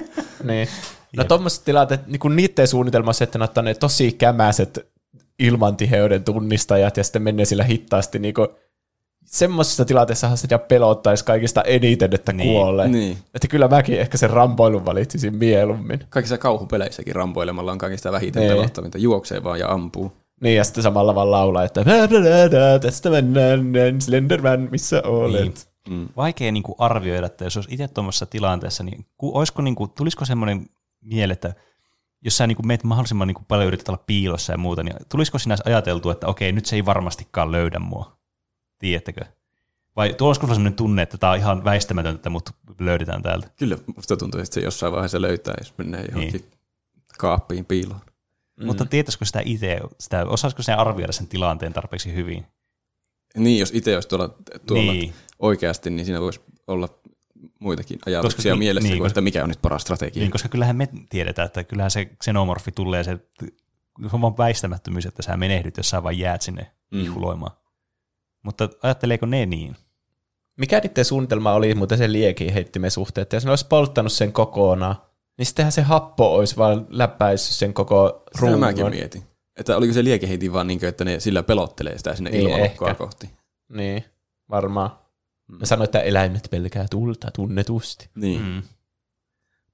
niin. 0.44 0.68
No 1.16 1.24
tuommoiset 1.24 1.64
tilanteet, 1.64 2.06
niin 2.06 2.36
niiden 2.36 2.68
suunnitelmassa, 2.68 3.24
että 3.24 3.38
ne 3.38 3.44
ottaa 3.44 3.62
ne 3.62 3.74
tosi 3.74 4.12
kämäiset 4.12 4.91
ilmantiheyden 5.42 6.24
tunnistajat 6.24 6.96
ja 6.96 7.04
sitten 7.04 7.22
menee 7.22 7.44
sillä 7.44 7.64
hittaasti 7.64 8.18
niin 8.18 8.34
kuin, 8.34 8.48
semmoisessa 9.24 9.84
tilanteessahan 9.84 10.38
sitä 10.38 10.58
pelottaisi 10.58 11.24
kaikista 11.24 11.62
eniten, 11.62 12.14
että 12.14 12.32
niin, 12.32 12.48
kuolee. 12.48 12.88
Niin. 12.88 13.18
Että 13.34 13.48
kyllä 13.48 13.68
mäkin 13.68 14.00
ehkä 14.00 14.18
sen 14.18 14.30
rampoilun 14.30 14.86
valitsisin 14.86 15.36
mieluummin. 15.36 16.00
Kaikissa 16.08 16.38
kauhupeleissäkin 16.38 17.14
rampoilemalla 17.14 17.72
on 17.72 17.78
kaikista 17.78 18.12
vähiten 18.12 18.40
niin. 18.40 18.52
pelottavinta. 18.52 18.98
Juoksee 18.98 19.44
vaan 19.44 19.58
ja 19.58 19.68
ampuu. 19.68 20.12
Niin, 20.40 20.56
ja 20.56 20.64
sitten 20.64 20.82
samalla 20.82 21.14
vaan 21.14 21.30
laulaa, 21.30 21.64
että 21.64 21.84
tästä 22.82 23.10
mennään, 23.10 24.00
Slenderman, 24.00 24.68
missä 24.70 25.02
olet. 25.04 25.42
Niin. 25.88 26.00
Mm. 26.00 26.08
Vaikea 26.16 26.52
niin 26.52 26.62
kuin 26.62 26.76
arvioida, 26.78 27.26
että 27.26 27.44
jos 27.44 27.56
olisi 27.56 27.74
itse 27.74 27.88
tuommoisessa 27.88 28.26
tilanteessa, 28.26 28.84
niin 28.84 29.06
olisiko, 29.22 29.62
niin 29.62 29.74
kuin, 29.74 29.90
tulisiko 29.90 30.24
semmoinen 30.24 30.66
miele, 31.00 31.32
että 31.32 31.54
jos 32.22 32.36
sä 32.36 32.46
niin 32.46 32.56
kuin 32.56 32.66
meet 32.66 32.84
mahdollisimman 32.84 33.28
niin 33.28 33.34
kuin 33.34 33.46
paljon 33.48 33.68
yrität 33.68 33.88
olla 33.88 34.02
piilossa 34.06 34.52
ja 34.52 34.58
muuta, 34.58 34.82
niin 34.82 34.96
tulisiko 35.08 35.38
sinä 35.38 35.56
ajateltu, 35.64 36.10
että 36.10 36.26
okei, 36.26 36.52
nyt 36.52 36.66
se 36.66 36.76
ei 36.76 36.84
varmastikaan 36.84 37.52
löydä 37.52 37.78
mua? 37.78 38.16
Tiedättekö? 38.78 39.24
Vai 39.96 40.14
tuosko 40.14 40.46
sellainen 40.46 40.74
tunne, 40.74 41.02
että 41.02 41.18
tämä 41.18 41.32
on 41.32 41.38
ihan 41.38 41.64
väistämätöntä, 41.64 42.16
että 42.16 42.30
mut 42.30 42.50
löydetään 42.78 43.22
täältä? 43.22 43.48
Kyllä 43.56 43.78
musta 43.96 44.16
tuntuu, 44.16 44.40
että 44.40 44.54
se 44.54 44.60
jossain 44.60 44.92
vaiheessa 44.92 45.22
löytää, 45.22 45.54
jos 45.58 45.74
menee 45.78 46.04
johonkin 46.10 46.40
niin. 46.40 46.50
kaappiin 47.18 47.64
piiloon. 47.64 48.00
Mm. 48.56 48.66
Mutta 48.66 48.86
tietäisikö 48.86 49.24
sitä 49.24 49.42
itse, 49.44 49.80
sitä, 50.00 50.26
osaisiko 50.26 50.62
se 50.62 50.72
arvioida 50.72 51.12
sen 51.12 51.26
tilanteen 51.26 51.72
tarpeeksi 51.72 52.14
hyvin? 52.14 52.46
Niin, 53.36 53.58
jos 53.58 53.70
itse 53.74 53.94
olisi 53.94 54.08
tuolla, 54.08 54.34
tuolla 54.66 54.92
niin. 54.92 55.12
oikeasti, 55.38 55.90
niin 55.90 56.06
siinä 56.06 56.20
voisi 56.20 56.40
olla 56.66 56.88
muitakin 57.58 57.98
ajatuksia 58.06 58.52
koska, 58.52 58.56
mielessä 58.56 58.88
niin, 58.88 58.98
kuin, 58.98 59.08
että 59.08 59.20
mikä 59.20 59.42
on 59.42 59.48
nyt 59.48 59.62
paras 59.62 59.82
strategia. 59.82 60.20
Niin, 60.20 60.30
koska 60.30 60.48
kyllähän 60.48 60.76
me 60.76 60.88
tiedetään, 61.10 61.46
että 61.46 61.64
kyllähän 61.64 61.90
se 61.90 62.04
xenomorfi 62.04 62.72
tulee 62.72 63.04
se 63.04 63.18
on 64.12 64.20
vaan 64.20 64.38
väistämättömyys, 64.38 65.06
että 65.06 65.22
sä 65.22 65.36
menehdyt, 65.36 65.76
jos 65.76 65.90
sä 65.90 66.02
vaan 66.02 66.18
jäät 66.18 66.42
sinne 66.42 66.70
mm. 66.90 67.00
ihuloimaan. 67.00 67.56
Mutta 68.42 68.68
ajatteleeko 68.82 69.26
ne 69.26 69.46
niin? 69.46 69.76
Mikä 70.58 70.80
niiden 70.80 71.04
suunnitelma 71.04 71.52
oli 71.52 71.74
muuten 71.74 71.98
se 71.98 72.12
liekin 72.12 72.52
heittimen 72.52 72.90
suhteen, 72.90 73.22
että 73.22 73.36
jos 73.36 73.44
ne 73.44 73.50
olisi 73.50 73.66
polttanut 73.66 74.12
sen 74.12 74.32
kokonaan, 74.32 74.96
niin 75.38 75.46
sittenhän 75.46 75.72
se 75.72 75.82
happo 75.82 76.34
olisi 76.34 76.56
vaan 76.56 76.86
läpäissyt 76.90 77.56
sen 77.56 77.74
koko 77.74 78.22
rungon. 78.38 78.60
mäkin 78.60 78.90
mietin. 78.90 79.22
Että 79.56 79.76
oliko 79.76 79.92
se 79.92 80.04
liekeheitin 80.04 80.52
vaan 80.52 80.66
niin 80.66 80.78
kuin, 80.78 80.88
että 80.88 81.04
ne 81.04 81.20
sillä 81.20 81.42
pelottelee 81.42 81.98
sitä 81.98 82.14
sinne 82.14 82.30
niin, 82.30 82.42
ilmalokkoa 82.42 82.94
kohti. 82.94 83.30
Niin, 83.68 84.04
varmaan. 84.50 85.01
Mm. 85.52 85.58
Mä 85.58 85.66
sanoin, 85.66 85.84
että 85.84 86.00
eläimet 86.00 86.48
pelkää 86.50 86.86
tulta 86.90 87.30
tunnetusti. 87.30 88.08
Niin. 88.14 88.42
Mm. 88.42 88.62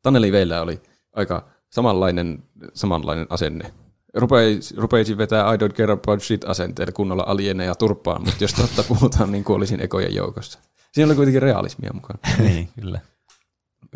Taneli 0.02 0.32
Veillä 0.32 0.62
oli 0.62 0.80
aika 1.12 1.48
samanlainen, 1.70 2.42
samanlainen 2.74 3.26
asenne. 3.30 3.72
Rupeisi, 4.14 4.74
rupeisi 4.76 5.18
vetää 5.18 5.55
I 5.55 5.56
don't 5.56 5.72
care 5.72 5.92
about 5.92 6.22
shit 6.22 6.44
asenteella 6.44 6.92
kunnolla 6.92 7.24
alieneja 7.26 7.74
turpaan, 7.74 8.24
mutta 8.24 8.44
jos 8.44 8.55
totta 8.55 8.82
puhutaan, 8.82 9.32
niin 9.32 9.44
kuolisin 9.44 9.80
ekojen 9.80 10.14
joukossa. 10.14 10.59
Siinä 10.92 11.06
oli 11.06 11.14
kuitenkin 11.16 11.42
realismia 11.42 11.90
mukaan. 11.94 12.18
niin, 12.44 12.68
kyllä. 12.80 13.00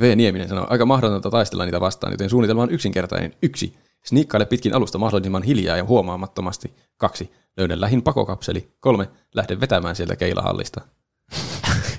V. 0.00 0.16
Nieminen 0.16 0.48
sanoi, 0.48 0.66
aika 0.70 0.86
mahdotonta 0.86 1.30
taistella 1.30 1.64
niitä 1.64 1.80
vastaan, 1.80 2.12
joten 2.12 2.30
suunnitelma 2.30 2.62
on 2.62 2.70
yksinkertainen. 2.70 3.34
Yksi. 3.42 3.76
Sniikkaile 4.04 4.46
pitkin 4.46 4.74
alusta 4.74 4.98
mahdollisimman 4.98 5.42
hiljaa 5.42 5.76
ja 5.76 5.84
huomaamattomasti. 5.84 6.74
Kaksi. 6.96 7.32
Löydä 7.56 7.80
lähin 7.80 8.02
pakokapseli. 8.02 8.68
Kolme. 8.80 9.09
Lähde 9.34 9.60
vetämään 9.60 9.96
sieltä 9.96 10.16
keilahallista. 10.16 10.80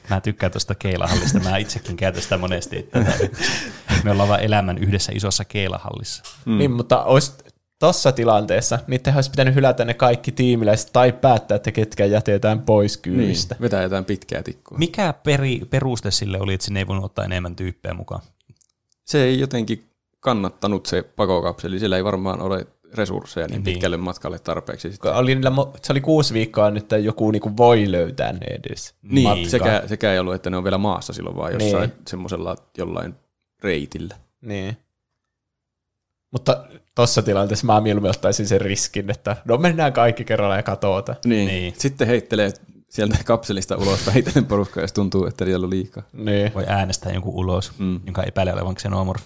Mä 0.09 0.21
tykkään 0.21 0.51
tuosta 0.51 0.75
keilahallista. 0.75 1.39
Mä 1.39 1.57
itsekin 1.57 1.97
käytän 1.97 2.21
sitä 2.21 2.37
monesti. 2.37 2.77
Että 2.77 3.15
me 4.03 4.11
ollaan 4.11 4.29
vaan 4.29 4.43
elämän 4.43 4.77
yhdessä 4.77 5.11
isossa 5.15 5.45
keilahallissa. 5.45 6.23
Mm. 6.45 6.57
Niin, 6.57 6.71
mutta 6.71 7.03
olisi 7.03 7.31
tossa 7.79 8.11
tilanteessa 8.11 8.79
niiden 8.87 9.15
olisi 9.15 9.31
pitänyt 9.31 9.55
hylätä 9.55 9.85
ne 9.85 9.93
kaikki 9.93 10.31
tiimiläiset 10.31 10.89
tai 10.93 11.11
päättää, 11.11 11.55
että 11.55 11.71
ketkä 11.71 12.05
jätetään 12.05 12.61
pois 12.61 12.97
kyydistä. 12.97 13.55
Niin, 13.55 13.61
vetää 13.61 13.83
jotain 13.83 14.05
pitkää 14.05 14.43
tikkua. 14.43 14.77
Mikä 14.77 15.13
peri, 15.13 15.61
peruste 15.69 16.11
sille 16.11 16.39
oli, 16.39 16.53
että 16.53 16.65
sinne 16.65 16.79
ei 16.79 16.87
voinut 16.87 17.05
ottaa 17.05 17.25
enemmän 17.25 17.55
tyyppejä 17.55 17.93
mukaan? 17.93 18.21
Se 19.05 19.23
ei 19.23 19.39
jotenkin 19.39 19.89
kannattanut 20.19 20.85
se 20.85 21.01
pakokapseli. 21.01 21.79
Sillä 21.79 21.97
ei 21.97 22.03
varmaan 22.03 22.41
ole 22.41 22.67
resursseja 22.93 23.47
niin, 23.47 23.53
niin. 23.53 23.63
pitkälle 23.63 23.97
matkalle 23.97 24.39
tarpeeksi. 24.39 24.91
Oli, 25.13 25.37
se 25.81 25.93
oli 25.93 26.01
kuusi 26.01 26.33
viikkoa 26.33 26.71
nyt, 26.71 26.83
että 26.83 26.97
joku 26.97 27.31
niinku 27.31 27.57
voi 27.57 27.91
löytää 27.91 28.33
ne 28.33 28.47
edes. 28.49 28.95
Niin, 29.01 29.49
sekä, 29.49 29.83
sekä 29.85 30.13
ei 30.13 30.19
ollut, 30.19 30.33
että 30.33 30.49
ne 30.49 30.57
on 30.57 30.63
vielä 30.63 30.77
maassa 30.77 31.13
silloin, 31.13 31.35
vaan 31.35 31.53
jossain 31.53 31.89
niin. 31.89 32.01
semmoisella 32.07 32.55
jollain 32.77 33.15
reitillä. 33.63 34.15
Niin. 34.41 34.77
Mutta 36.31 36.65
tuossa 36.95 37.21
tilanteessa 37.21 37.65
mä 37.65 37.81
mieluummin 37.81 38.09
ottaisin 38.09 38.47
sen 38.47 38.61
riskin, 38.61 39.09
että 39.09 39.37
no 39.45 39.57
mennään 39.57 39.93
kaikki 39.93 40.25
kerralla 40.25 40.55
ja 40.55 40.63
katsotaan. 40.63 41.17
Niin. 41.25 41.47
niin. 41.47 41.73
Sitten 41.77 42.07
heittelee 42.07 42.51
sieltä 42.89 43.17
kapselista 43.25 43.77
ulos 43.77 44.07
vähitellen 44.07 44.45
porukkaa, 44.45 44.83
jos 44.83 44.93
tuntuu, 44.93 45.25
että 45.25 45.45
siellä 45.45 45.63
on 45.63 45.69
liikaa. 45.69 46.03
Niin. 46.13 46.53
Voi 46.53 46.65
äänestää 46.67 47.11
jonkun 47.11 47.33
ulos, 47.33 47.71
mm. 47.77 47.99
jonka 48.05 48.23
epäilee 48.23 48.53
olevan 48.53 48.75
xenomorf. 48.75 49.21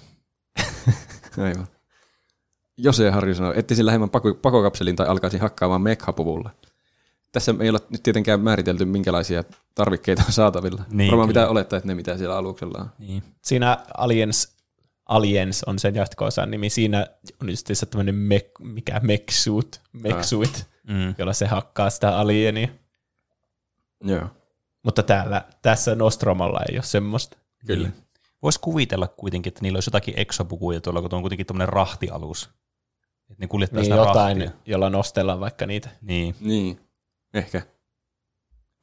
Aivan. 1.37 1.67
Jose 2.77 3.09
Harri 3.09 3.35
sanoi, 3.35 3.59
etsisin 3.59 3.85
lähemmän 3.85 4.09
pakokapselin 4.41 4.95
tai 4.95 5.07
alkaisin 5.07 5.41
hakkaamaan 5.41 5.81
mekhapuvulla. 5.81 6.49
Tässä 7.31 7.55
ei 7.59 7.69
ole 7.69 7.79
nyt 7.89 8.03
tietenkään 8.03 8.39
määritelty, 8.39 8.85
minkälaisia 8.85 9.43
tarvikkeita 9.75 10.23
on 10.25 10.33
saatavilla. 10.33 10.83
Niin, 10.91 11.11
Varmaan 11.11 11.27
pitää 11.27 11.47
olettaa, 11.47 11.77
että 11.77 11.87
ne 11.87 11.95
mitä 11.95 12.17
siellä 12.17 12.37
aluksella 12.37 12.77
on. 12.79 12.89
Niin. 12.99 13.23
Siinä 13.41 13.77
Aliens 13.97 14.57
Aliens 15.07 15.63
on 15.63 15.79
sen 15.79 15.95
jatko-osan 15.95 16.51
nimi. 16.51 16.69
Siinä 16.69 17.07
on 17.41 17.49
just 17.49 17.67
tämmöinen 17.89 18.15
me, 18.15 18.49
mikä 18.59 18.99
meksuit, 19.03 19.81
meksuit 19.93 20.65
ah. 20.89 20.95
mm. 20.95 21.15
jolla 21.17 21.33
se 21.33 21.45
hakkaa 21.47 21.89
sitä 21.89 22.17
alienia. 22.17 22.67
Joo. 24.03 24.27
Mutta 24.83 25.03
täällä, 25.03 25.45
tässä 25.61 25.95
Nostromalla 25.95 26.59
ei 26.69 26.77
ole 26.77 26.83
semmoista. 26.83 27.37
Kyllä. 27.65 27.87
Niin. 27.87 28.03
Voisi 28.43 28.59
kuvitella 28.59 29.07
kuitenkin, 29.07 29.51
että 29.51 29.61
niillä 29.61 29.77
olisi 29.77 29.87
jotakin 29.87 30.13
exopukuja 30.17 30.81
tuolla, 30.81 31.01
kun 31.01 31.13
on 31.13 31.21
kuitenkin 31.21 31.45
tämmöinen 31.45 31.69
rahtialus. 31.69 32.49
Että 33.31 33.43
ne 33.43 33.47
kuljettaa 33.47 33.79
niin, 33.79 33.85
sitä 33.85 33.95
jotain, 33.95 34.41
rahtia. 34.41 34.59
jolla 34.65 34.89
nostellaan 34.89 35.39
vaikka 35.39 35.65
niitä. 35.65 35.89
Niin. 36.01 36.35
Niin, 36.39 36.79
ehkä. 37.33 37.61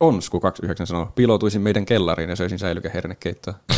Onsku 0.00 0.40
29 0.40 0.86
sanoo, 0.86 1.12
piiloutuisin 1.14 1.62
meidän 1.62 1.86
kellariin 1.86 2.30
ja 2.30 2.36
söisin 2.36 2.58
säilykehernekeittoa. 2.58 3.54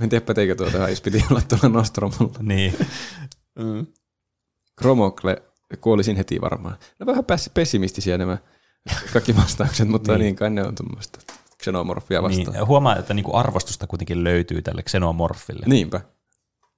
en 0.00 0.08
tiedä, 0.08 0.24
päteekö 0.24 0.54
tuota 0.54 0.88
jos 0.88 1.00
piti 1.00 1.24
olla 1.30 1.42
tuolla 1.48 1.68
Nostromolla. 1.68 2.38
Niin. 2.42 2.74
mm. 3.58 3.86
Kromokle 4.76 5.42
kuolisin 5.80 6.16
heti 6.16 6.40
varmaan. 6.40 6.76
No 6.98 7.06
vähän 7.06 7.24
pessimistisiä 7.54 8.18
nämä 8.18 8.38
kaikki 9.12 9.36
vastaukset, 9.36 9.88
mutta 9.88 10.12
niin, 10.12 10.20
niin 10.20 10.36
kai 10.36 10.50
ne 10.50 10.62
on 10.62 10.74
tuommoista 10.74 11.18
xenomorfia 11.62 12.22
vastaan. 12.22 12.56
Niin, 12.56 12.66
huomaa, 12.66 12.96
että 12.96 13.14
niinku 13.14 13.36
arvostusta 13.36 13.86
kuitenkin 13.86 14.24
löytyy 14.24 14.62
tälle 14.62 14.82
xenomorfille. 14.82 15.66
Niinpä. 15.66 16.00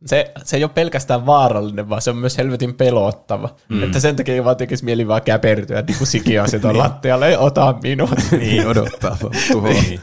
Se, 0.07 0.33
se 0.45 0.57
ei 0.57 0.65
ole 0.65 0.71
pelkästään 0.75 1.27
vaarallinen, 1.27 1.89
vaan 1.89 2.03
se 2.03 2.11
on 2.11 2.17
myös 2.17 2.39
helvetin 2.39 2.75
pelottava. 2.75 3.57
Mm. 3.69 3.83
Että 3.83 4.01
sen 4.01 4.17
takia 4.17 4.35
ei 4.35 4.45
vaan 4.45 4.57
tekisi 4.57 4.85
mieli 4.85 5.09
vaan 5.09 5.23
käpertyä 5.23 5.83
niin 5.83 5.99
kuin 5.99 6.09
sikiaset 6.09 6.65
on 6.65 6.73
niin. 6.73 6.79
lattialle, 6.79 7.39
ota 7.39 7.75
minut. 7.83 8.11
niin, 8.41 8.67
odottaa 8.67 9.17
tuhoa. 9.53 9.73
niin. 9.73 10.01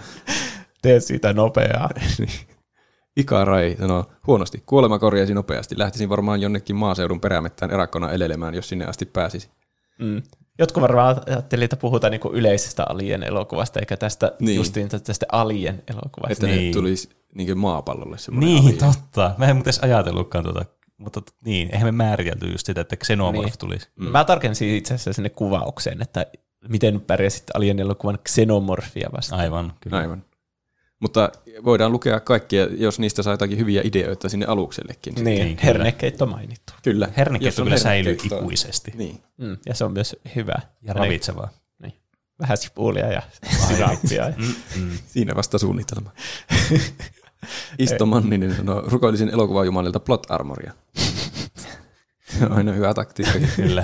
Tee 0.81 0.99
siitä 0.99 1.33
nopeaa. 1.33 1.89
Niin. 2.17 2.29
Ikarai 3.17 3.75
sanoo, 3.79 4.05
huonosti, 4.27 4.63
kuolema 4.65 4.99
korjaisi 4.99 5.33
nopeasti. 5.33 5.77
Lähtisin 5.77 6.09
varmaan 6.09 6.41
jonnekin 6.41 6.75
maaseudun 6.75 7.21
perämettään 7.21 7.71
erakkona 7.71 8.11
elelemään, 8.11 8.53
jos 8.53 8.69
sinne 8.69 8.85
asti 8.85 9.05
pääsisi. 9.05 9.49
Mm. 9.99 10.21
Jotkut 10.59 10.83
varmaan 10.83 11.21
ajattelivat, 11.27 11.73
että 11.73 11.81
puhutaan 11.81 12.11
niin 12.11 12.21
yleisestä 12.33 12.83
Alien-elokuvasta, 12.89 13.79
eikä 13.79 13.97
tästä 13.97 14.31
niin. 14.39 14.55
justiin 14.55 14.89
tästä 14.89 15.25
Alien-elokuvasta. 15.31 16.33
Että 16.33 16.47
niin. 16.47 16.67
ne 16.67 16.73
tulisi 16.73 17.09
niin 17.35 17.57
maapallolle 17.57 18.17
semmoinen 18.17 18.49
Niin, 18.49 18.63
alien. 18.63 18.77
totta. 18.77 19.35
Mä 19.37 19.45
en 19.45 19.55
muuten 19.55 19.73
ajatellutkaan 19.81 20.43
tuota. 20.43 20.65
Mutta 20.97 21.21
niin, 21.45 21.69
eihän 21.71 21.87
me 21.87 21.91
määritelty 21.91 22.51
just 22.51 22.65
sitä, 22.65 22.81
että 22.81 22.95
xenomorph 22.95 23.45
niin. 23.45 23.59
tulisi. 23.59 23.87
Mm. 23.95 24.07
Mä 24.07 24.23
tarkensin 24.23 24.69
itse 24.69 24.93
asiassa 24.93 25.13
sinne 25.13 25.29
kuvaukseen, 25.29 26.01
että 26.01 26.25
miten 26.69 27.01
pärjäsit 27.01 27.43
Alien-elokuvan 27.53 28.19
xenomorfia 28.29 29.09
vastaan. 29.13 29.41
Aivan, 29.41 29.73
kyllä. 29.79 29.97
Aivan. 29.97 30.23
Mutta 30.99 31.31
voidaan 31.65 31.91
lukea 31.91 32.19
kaikkia, 32.19 32.67
jos 32.71 32.99
niistä 32.99 33.23
saa 33.23 33.33
jotakin 33.33 33.57
hyviä 33.57 33.81
ideoita 33.83 34.29
sinne 34.29 34.45
aluksellekin. 34.45 35.13
Niin, 35.15 35.25
niin 35.25 35.57
hernekeitto 35.63 36.25
mainittu. 36.25 36.73
Kyllä. 36.83 37.09
Hernekeitto 37.17 37.63
kyllä 37.63 37.77
säilyy 37.77 38.17
ikuisesti. 38.23 38.91
Niin. 38.95 39.21
Mm, 39.37 39.57
ja 39.65 39.75
se 39.75 39.85
on 39.85 39.93
myös 39.93 40.15
hyvä. 40.35 40.55
Ja 40.81 40.93
ravitsevaa. 40.93 41.49
Niin. 41.81 41.93
Vähän 42.39 42.57
sipulia 42.57 43.11
ja 43.11 43.21
siraappia. 43.67 44.33
mm, 44.37 44.53
mm. 44.81 44.97
Siinä 45.07 45.35
vasta 45.35 45.57
suunnitelma. 45.57 46.11
Isto 47.79 48.05
Manninen 48.05 48.55
sanoo, 48.55 48.83
rukoilisin 48.87 49.29
elokuvajumalilta 49.29 49.99
plot 49.99 50.31
armoria. 50.31 50.73
se 52.23 52.45
on 52.45 52.51
aina 52.51 52.71
hyvä 52.71 52.93
taktiikka. 52.93 53.39
kyllä. 53.55 53.83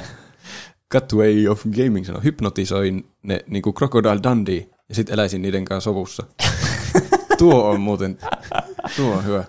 Cutway 0.93 1.47
of 1.47 1.63
Gaming 1.63 2.05
sanoo, 2.05 2.21
hypnotisoin 2.23 3.09
ne 3.23 3.39
niin 3.47 3.61
kuin 3.61 3.73
Crocodile 3.73 4.19
Dundee 4.23 4.69
ja 4.89 4.95
sitten 4.95 5.13
eläisin 5.13 5.41
niiden 5.41 5.65
kanssa 5.65 5.89
sovussa 5.89 6.23
tuo 7.37 7.69
on 7.69 7.81
muuten, 7.81 8.17
tuo 8.95 9.15
on 9.15 9.25
hyvä. 9.25 9.43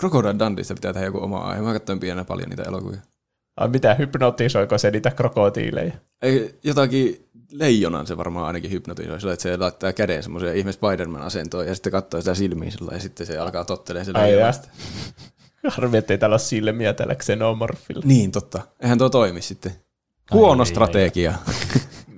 Crocodile 0.00 0.38
Dundeesta 0.38 0.74
pitää 0.74 0.92
tehdä 0.92 1.06
joku 1.06 1.22
oma 1.22 1.38
aihe. 1.38 1.62
Mä 1.62 1.72
katsoin 1.72 2.00
pienenä 2.00 2.24
paljon 2.24 2.48
niitä 2.48 2.62
elokuvia. 2.62 3.00
Ai 3.56 3.68
mitä, 3.68 3.94
hypnotisoiko 3.94 4.78
se 4.78 4.90
niitä 4.90 5.10
krokotiileja? 5.10 5.92
Ei, 6.22 6.58
jotakin 6.64 7.25
leijonan 7.50 8.06
se 8.06 8.16
varmaan 8.16 8.46
ainakin 8.46 8.70
hypnotisoi 8.70 9.20
sillä, 9.20 9.32
että 9.32 9.42
se 9.42 9.56
laittaa 9.56 9.92
käden 9.92 10.22
semmoiseen 10.22 10.56
ihme 10.56 10.72
Spider-Man-asentoon 10.72 11.66
ja 11.66 11.74
sitten 11.74 11.92
katsoo 11.92 12.20
sitä 12.20 12.34
silmiin 12.34 12.72
sillä 12.72 12.92
ja 12.92 13.00
sitten 13.00 13.26
se 13.26 13.38
alkaa 13.38 13.64
tottelemaan 13.64 14.06
sitä 14.06 14.18
leijonasta. 14.18 14.68
Harvi, 15.68 15.96
ettei 15.96 16.18
täällä 16.18 16.34
ole 16.34 16.38
silmiä 16.40 16.92
tällä 16.92 17.14
xenomorfilla. 17.14 18.02
Niin, 18.04 18.32
totta. 18.32 18.62
Eihän 18.80 18.98
tuo 18.98 19.08
toimi 19.08 19.42
sitten. 19.42 19.72
Huono 20.32 20.62
ai, 20.62 20.66
strategia. 20.66 21.34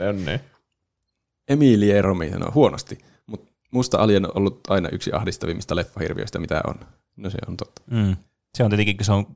Ai, 0.01 0.09
on 0.09 0.25
niin. 0.25 0.41
Emilie 1.49 2.03
Romi 2.03 2.31
sanoo 2.31 2.53
huonosti. 2.55 2.99
Musta 3.71 3.99
Alien 3.99 4.27
on 4.27 4.33
ollut 4.35 4.61
aina 4.69 4.89
yksi 4.89 5.13
ahdistavimmista 5.13 5.77
leffahirviöistä, 5.77 6.39
mitä 6.39 6.61
on. 6.67 6.75
No 7.17 7.31
se 7.31 7.39
on 7.49 7.57
totta. 7.57 7.83
Mm. 7.91 8.17
Se 8.55 8.65
on 8.65 8.71
tietenkin, 8.71 8.97
se 9.05 9.13
on 9.13 9.27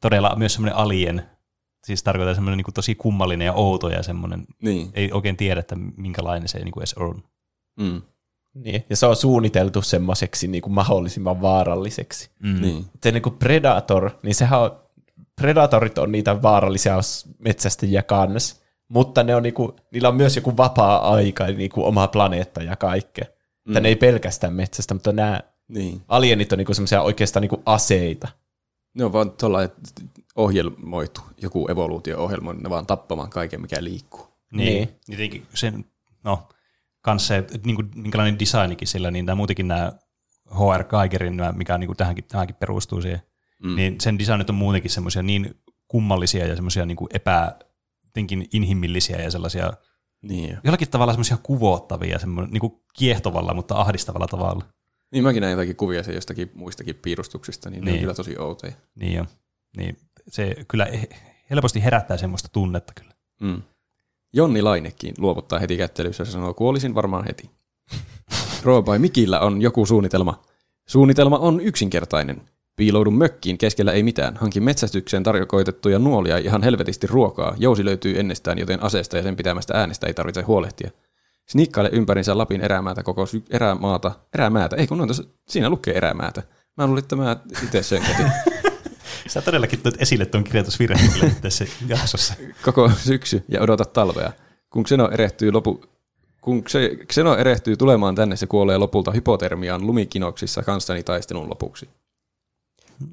todella 0.00 0.36
myös 0.36 0.52
semmoinen 0.54 0.76
Alien, 0.76 1.22
Siis 1.90 2.02
tarkoitan 2.02 2.34
semmoinen 2.34 2.56
niin 2.56 2.74
tosi 2.74 2.94
kummallinen 2.94 3.46
ja 3.46 3.52
outo 3.52 3.88
ja 3.88 4.02
semmoinen, 4.02 4.46
Niin. 4.62 4.90
ei 4.94 5.12
oikein 5.12 5.36
tiedä, 5.36 5.60
että 5.60 5.76
minkälainen 5.96 6.48
se 6.48 6.58
niin 6.58 6.72
kuin 6.72 6.80
edes 6.82 6.94
on. 6.94 7.22
Mm. 7.80 8.02
Niin. 8.54 8.84
Ja 8.90 8.96
se 8.96 9.06
on 9.06 9.16
suunniteltu 9.16 9.82
semmoiseksi 9.82 10.48
niin 10.48 10.62
kuin 10.62 10.72
mahdollisimman 10.72 11.40
vaaralliseksi. 11.42 12.30
Mm. 12.42 12.60
Niin. 12.60 12.84
Se 13.02 13.12
niin 13.12 13.22
kuin 13.22 13.36
Predator, 13.36 14.10
niin 14.22 14.34
sehän 14.34 14.60
on, 14.60 14.70
Predatorit 15.40 15.98
on 15.98 16.12
niitä 16.12 16.42
vaarallisia 16.42 16.98
metsästäjiä 17.38 18.02
kanssa, 18.02 18.56
mutta 18.88 19.22
ne 19.22 19.34
on 19.34 19.42
niin 19.42 19.54
kuin, 19.54 19.72
niillä 19.92 20.08
on 20.08 20.16
myös 20.16 20.36
joku 20.36 20.56
vapaa-aika, 20.56 21.46
niin 21.46 21.70
kuin 21.70 21.86
oma 21.86 22.08
planeetta 22.08 22.62
ja 22.62 22.76
kaikkea. 22.76 23.24
Mm. 23.24 23.70
Että 23.72 23.80
ne 23.80 23.88
ei 23.88 23.96
pelkästään 23.96 24.52
metsästä, 24.52 24.94
mutta 24.94 25.12
nämä 25.12 25.40
Niin. 25.68 26.00
alienit 26.08 26.52
on 26.52 26.58
niin 26.58 26.66
kuin 26.66 26.76
semmoisia 26.76 27.02
oikeastaan 27.02 27.40
niin 27.40 27.50
kuin 27.50 27.62
aseita. 27.66 28.28
Ne 28.94 29.04
on 29.04 29.12
vaan 29.12 29.30
tuolla 29.30 29.58
ohjelmoitu, 30.36 31.20
joku 31.42 31.68
evoluutio-ohjelma, 31.68 32.52
ne 32.52 32.70
vaan 32.70 32.86
tappamaan 32.86 33.30
kaiken, 33.30 33.60
mikä 33.60 33.84
liikkuu. 33.84 34.28
Niin. 34.52 34.66
Niin. 34.66 34.88
niin. 34.88 34.98
Tietenkin 35.06 35.46
sen, 35.54 35.84
no, 36.24 36.48
kans 37.00 37.26
se, 37.26 37.44
niin 37.64 37.76
kuin, 37.76 37.90
minkälainen 37.94 38.38
designikin 38.38 38.88
sillä, 38.88 39.10
niin 39.10 39.26
tämä 39.26 39.36
muutenkin 39.36 39.68
nämä 39.68 39.92
HR 40.50 40.84
Geigerin, 40.84 41.36
nämä, 41.36 41.52
mikä 41.52 41.78
niin 41.78 41.88
kuin 41.88 41.96
tähänkin, 41.96 42.24
tähänkin 42.24 42.56
perustuu 42.56 43.02
siihen, 43.02 43.22
mm. 43.62 43.76
niin 43.76 44.00
sen 44.00 44.18
designit 44.18 44.50
on 44.50 44.56
muutenkin 44.56 44.90
semmoisia 44.90 45.22
niin 45.22 45.54
kummallisia 45.88 46.46
ja 46.46 46.54
semmoisia 46.54 46.86
niin 46.86 46.96
epä, 47.14 47.52
jotenkin 48.04 48.46
inhimillisiä 48.52 49.16
ja 49.16 49.30
sellaisia 49.30 49.72
Niin, 50.22 50.50
jo. 50.50 50.56
jollakin 50.64 50.90
tavalla 50.90 51.12
semmoisia 51.12 51.38
kuvottavia, 51.42 52.18
semmoinen 52.18 52.52
niin 52.52 52.60
kuin 52.60 52.72
kiehtovalla, 52.98 53.54
mutta 53.54 53.76
ahdistavalla 53.76 54.26
tavalla. 54.26 54.64
Niin 55.12 55.24
mäkin 55.24 55.40
näin 55.40 55.50
jotakin 55.50 55.76
kuvia 55.76 56.02
se 56.02 56.12
jostakin 56.12 56.50
muistakin 56.54 56.94
piirustuksista, 56.94 57.70
niin, 57.70 57.74
niin. 57.76 57.84
ne 57.84 57.90
on 57.90 57.94
Niin. 57.94 58.00
kyllä 58.00 58.14
tosi 58.14 58.38
outoja. 58.38 58.72
Niin 58.94 59.14
jo. 59.16 59.26
Niin 59.76 59.96
se 60.28 60.56
kyllä 60.68 60.84
he- 60.84 61.08
helposti 61.50 61.84
herättää 61.84 62.16
semmoista 62.16 62.48
tunnetta 62.52 62.92
kyllä. 62.96 63.12
Mm. 63.42 63.62
Jonni 64.32 64.62
Lainekin 64.62 65.14
luovuttaa 65.18 65.58
heti 65.58 65.76
kättelyssä 65.76 66.20
ja 66.22 66.24
sanoo, 66.30 66.54
kuolisin 66.54 66.94
varmaan 66.94 67.24
heti. 67.24 67.50
Roobai 68.64 68.98
Mikillä 68.98 69.40
on 69.40 69.62
joku 69.62 69.86
suunnitelma. 69.86 70.42
Suunnitelma 70.88 71.38
on 71.38 71.60
yksinkertainen. 71.60 72.42
Piiloudun 72.76 73.14
mökkiin, 73.18 73.58
keskellä 73.58 73.92
ei 73.92 74.02
mitään. 74.02 74.36
Hankin 74.36 74.62
metsästykseen 74.62 75.22
tarkoitettuja 75.22 75.98
nuolia 75.98 76.38
ihan 76.38 76.62
helvetisti 76.62 77.06
ruokaa. 77.06 77.54
Jousi 77.58 77.84
löytyy 77.84 78.20
ennestään, 78.20 78.58
joten 78.58 78.82
aseesta 78.82 79.16
ja 79.16 79.22
sen 79.22 79.36
pitämästä 79.36 79.74
äänestä 79.74 80.06
ei 80.06 80.14
tarvitse 80.14 80.42
huolehtia. 80.42 80.90
Snikkaile 81.50 81.90
ympärinsä 81.92 82.38
Lapin 82.38 82.60
erämäätä 82.60 83.02
koko 83.02 83.26
sy- 83.26 83.44
erämaata. 83.50 84.12
Erämäätä? 84.34 84.76
Ei 84.76 84.86
kun 84.86 85.00
on 85.00 85.08
tässä, 85.08 85.24
siinä 85.48 85.70
lukee 85.70 85.94
erämäätä. 85.94 86.42
Mä 86.76 86.86
luulin, 86.86 87.02
että 87.02 87.16
mä 87.16 87.36
itse 87.64 87.82
sönkätin. 87.82 88.32
Sä 89.28 89.42
todellakin 89.42 89.80
toit 89.82 90.02
esille 90.02 90.26
tuon 90.26 90.44
kirjoitusvirheen 90.44 91.36
tässä 91.42 91.64
jaksossa. 91.86 92.34
koko 92.62 92.90
syksy 92.90 93.44
ja 93.48 93.60
odota 93.60 93.84
talvea. 93.84 94.32
Kun 94.70 94.84
Xeno 94.84 95.10
erehtyy 95.12 95.52
lopu, 95.52 95.84
kun 96.40 96.62
se, 96.68 96.96
Xeno 97.12 97.36
erehtyy 97.36 97.76
tulemaan 97.76 98.14
tänne, 98.14 98.36
se 98.36 98.46
kuolee 98.46 98.78
lopulta 98.78 99.10
hypotermiaan 99.10 99.86
lumikinoksissa 99.86 100.62
kanssani 100.62 101.02
taistelun 101.02 101.50
lopuksi. 101.50 101.88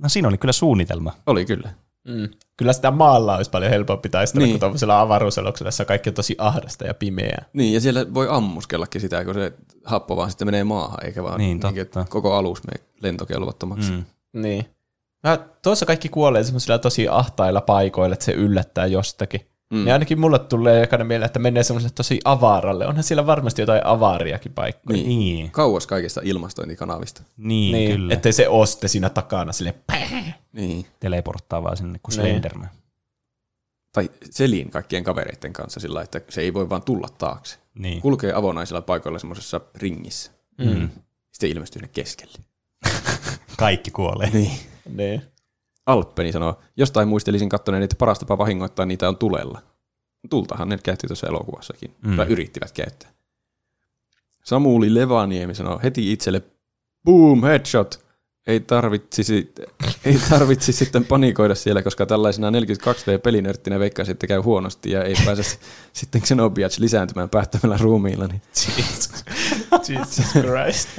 No 0.01 0.09
siinä 0.09 0.27
oli 0.27 0.37
kyllä 0.37 0.53
suunnitelma. 0.53 1.13
Oli 1.25 1.45
kyllä. 1.45 1.69
Mm. 2.07 2.29
Kyllä 2.57 2.73
sitä 2.73 2.91
maalla 2.91 3.35
olisi 3.37 3.51
paljon 3.51 3.71
helpompi 3.71 4.09
taistella 4.09 4.39
niin. 4.39 4.47
Niin. 4.47 4.53
kuin 4.53 4.59
tuollaisella 4.59 5.01
avaruusaluksella, 5.01 5.67
jossa 5.67 5.85
kaikki 5.85 6.09
on 6.09 6.13
tosi 6.13 6.35
ahdasta 6.37 6.85
ja 6.87 6.93
pimeää. 6.93 7.45
Niin, 7.53 7.73
ja 7.73 7.81
siellä 7.81 8.13
voi 8.13 8.27
ammuskellakin 8.29 9.01
sitä, 9.01 9.25
kun 9.25 9.33
se 9.33 9.53
happo 9.85 10.15
vaan 10.15 10.29
sitten 10.29 10.47
menee 10.47 10.63
maahan, 10.63 11.05
eikä 11.05 11.23
vaan 11.23 11.37
Niin, 11.37 11.59
totta. 11.59 12.05
koko 12.09 12.33
alus 12.33 12.61
mene 12.63 12.85
lentokelvottomaksi. 13.01 13.91
Mm. 13.91 14.03
Niin. 14.33 14.65
Mä, 15.23 15.37
tuossa 15.63 15.85
kaikki 15.85 16.09
kuolee 16.09 16.43
semmoisilla 16.43 16.77
tosi 16.79 17.07
ahtailla 17.07 17.61
paikoilla, 17.61 18.13
että 18.13 18.25
se 18.25 18.31
yllättää 18.31 18.85
jostakin. 18.85 19.41
Mm. 19.73 19.87
Ja 19.87 19.93
ainakin 19.93 20.19
mulle 20.19 20.39
tulee 20.39 20.83
ekana 20.83 21.03
mieleen, 21.03 21.25
että 21.25 21.39
menee 21.39 21.63
semmoiselle 21.63 21.93
tosi 21.95 22.19
avaaralle. 22.25 22.87
Onhan 22.87 23.03
siellä 23.03 23.25
varmasti 23.25 23.61
jotain 23.61 23.85
avaariakin 23.85 24.53
paikkoja. 24.53 24.97
Niin. 24.97 25.07
Niin, 25.09 25.51
Kauas 25.51 25.87
kaikista 25.87 26.21
ilmastointikanavista. 26.23 27.21
niin, 27.37 27.73
Niin, 27.73 27.91
kyllä. 27.91 28.13
ettei 28.13 28.33
se 28.33 28.47
oste 28.47 28.87
siinä 28.87 29.09
takana 29.09 29.51
sille 29.51 29.75
Niin. 30.57 30.85
Teleporttaa 30.99 31.63
vaan 31.63 31.77
sinne 31.77 31.99
kuin 32.03 32.15
Niin. 32.15 32.21
Slenderman. 32.29 32.69
Tai 33.91 34.09
Selin 34.29 34.69
kaikkien 34.71 35.03
kavereiden 35.03 35.53
kanssa 35.53 35.79
sillä, 35.79 36.01
että 36.01 36.21
se 36.29 36.41
ei 36.41 36.53
voi 36.53 36.69
vaan 36.69 36.83
tulla 36.83 37.07
taakse. 37.17 37.57
Niin. 37.73 38.01
Kulkee 38.01 38.33
avonaisilla 38.33 38.81
paikoilla 38.81 39.19
semmoisessa 39.19 39.61
ringissä. 39.75 40.31
Mm. 40.57 40.89
Sitten 41.31 41.49
ilmestyy 41.49 41.81
ne 41.81 41.87
keskelle. 41.87 42.37
Kaikki 43.57 43.91
kuolee. 43.91 44.29
Niin. 44.29 44.51
Niin. 44.89 45.21
Alppeni 45.85 46.31
sanoo, 46.31 46.59
jostain 46.77 47.07
muistelisin 47.07 47.49
kattoneen, 47.49 47.83
että 47.83 47.95
paras 47.99 48.19
tapa 48.19 48.37
vahingoittaa 48.37 48.85
niitä 48.85 49.09
on 49.09 49.17
tulella. 49.17 49.61
Tultahan 50.29 50.69
ne 50.69 50.77
käytti 50.83 51.07
tuossa 51.07 51.27
elokuvassakin, 51.27 51.95
Mm. 52.01 52.09
mm. 52.09 52.17
tai 52.17 52.27
yrittivät 52.27 52.71
käyttää. 52.71 53.09
Samuli 54.43 54.93
Levaniemi 54.93 55.55
sanoo 55.55 55.79
heti 55.83 56.11
itselle, 56.13 56.41
boom, 57.05 57.43
headshot. 57.43 58.06
Ei 58.47 58.59
tarvitsisi, 58.59 59.53
ei 60.05 60.17
tarvitsisi 60.29 60.85
sitten 60.85 61.05
panikoida 61.05 61.55
siellä, 61.55 61.81
koska 61.81 62.05
tällaisena 62.05 62.49
42V-pelinörttinä 62.49 63.79
veikkaisin, 63.79 64.11
että 64.11 64.27
käy 64.27 64.39
huonosti 64.39 64.91
ja 64.91 65.03
ei 65.03 65.15
pääse 65.25 65.57
sitten 65.93 66.21
Xenobiats 66.21 66.79
lisääntymään 66.79 67.29
päättämällä 67.29 67.77
ruumiilla. 67.81 68.27
Niin 68.27 68.41
Jesus. 68.77 69.25
Jesus 69.89 70.31
Christ. 70.31 70.89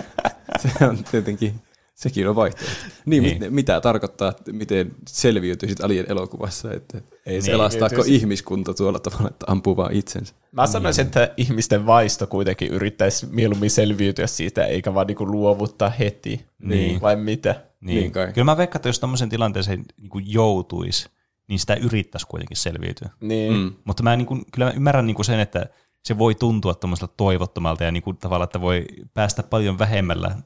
se 0.63 0.87
on 0.87 1.05
tietenkin, 1.11 1.55
sekin 1.99 2.29
on 2.29 2.37
vaihtoehto. 2.37 2.77
Niin, 3.07 3.23
Niin. 3.23 3.41
niin. 3.41 3.55
mitä 3.55 3.81
tarkoittaa, 3.81 4.29
että 4.31 4.53
miten 4.53 4.95
selviytyisit 5.09 5.85
Alien 5.85 6.07
elokuvassa, 6.09 6.73
että 6.73 7.01
Ei 7.27 7.43
se 7.43 7.51
pelastaako 7.51 8.03
ihmiskunta 8.07 8.75
tuolla 8.75 8.99
tavalla, 8.99 9.29
että 9.29 9.47
ampuu 9.49 9.77
vaan 9.77 9.93
itsensä. 9.93 10.35
Mä 10.53 10.67
sanoisin, 10.67 11.07
että 11.07 11.35
ihmisten 11.37 11.87
vaisto 11.87 12.27
kuitenkin 12.27 12.69
yrittäisi 12.69 13.27
mieluummin 13.27 13.71
selviytyä 13.71 14.27
siitä, 14.27 14.67
eikä 14.67 14.95
vaan 14.95 15.07
niinku 15.07 15.27
luovuttaa 15.27 15.91
heti. 15.91 16.47
Niin. 16.59 17.01
Vai 17.01 17.17
mitä? 17.17 17.63
Niin. 17.81 18.01
Niin 18.01 18.13
kai. 18.13 18.33
Kyllä 18.33 18.45
mä 18.45 18.57
veikkaan, 18.57 18.79
että 18.79 18.89
jos 18.89 19.01
tämmöisen 19.01 19.29
tilanteeseen 19.29 19.85
niin 20.01 20.11
kuin 20.11 20.25
joutuisi, 20.33 21.09
niin 21.49 21.59
sitä 21.59 21.75
yrittäisi 21.75 22.27
kuitenkin 22.27 22.57
selviytyä. 22.57 23.09
Niin. 23.21 23.53
Mm. 23.53 23.73
Mutta 23.85 24.03
mä 24.03 24.17
niin 24.17 24.27
kuin, 24.27 24.45
kyllä 24.53 24.67
mä 24.67 24.73
ymmärrän 24.73 25.07
niin 25.07 25.15
kuin 25.15 25.27
sen, 25.27 25.41
että 25.41 25.67
se 26.05 26.19
voi 26.19 26.35
tuntua 26.35 26.75
toivottomalta 27.17 27.85
ja 27.85 27.93
niin 27.93 28.03
kuin 28.03 28.17
tavallaan, 28.17 28.45
että 28.45 28.61
voi 28.61 28.87
päästä 29.15 29.43
paljon 29.43 29.79
vähemmällä 29.79 30.37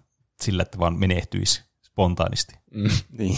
sillä, 0.43 0.62
että 0.62 0.78
vaan 0.78 0.98
menehtyisi 0.98 1.62
spontaanisti. 1.82 2.55
Niin. 3.19 3.36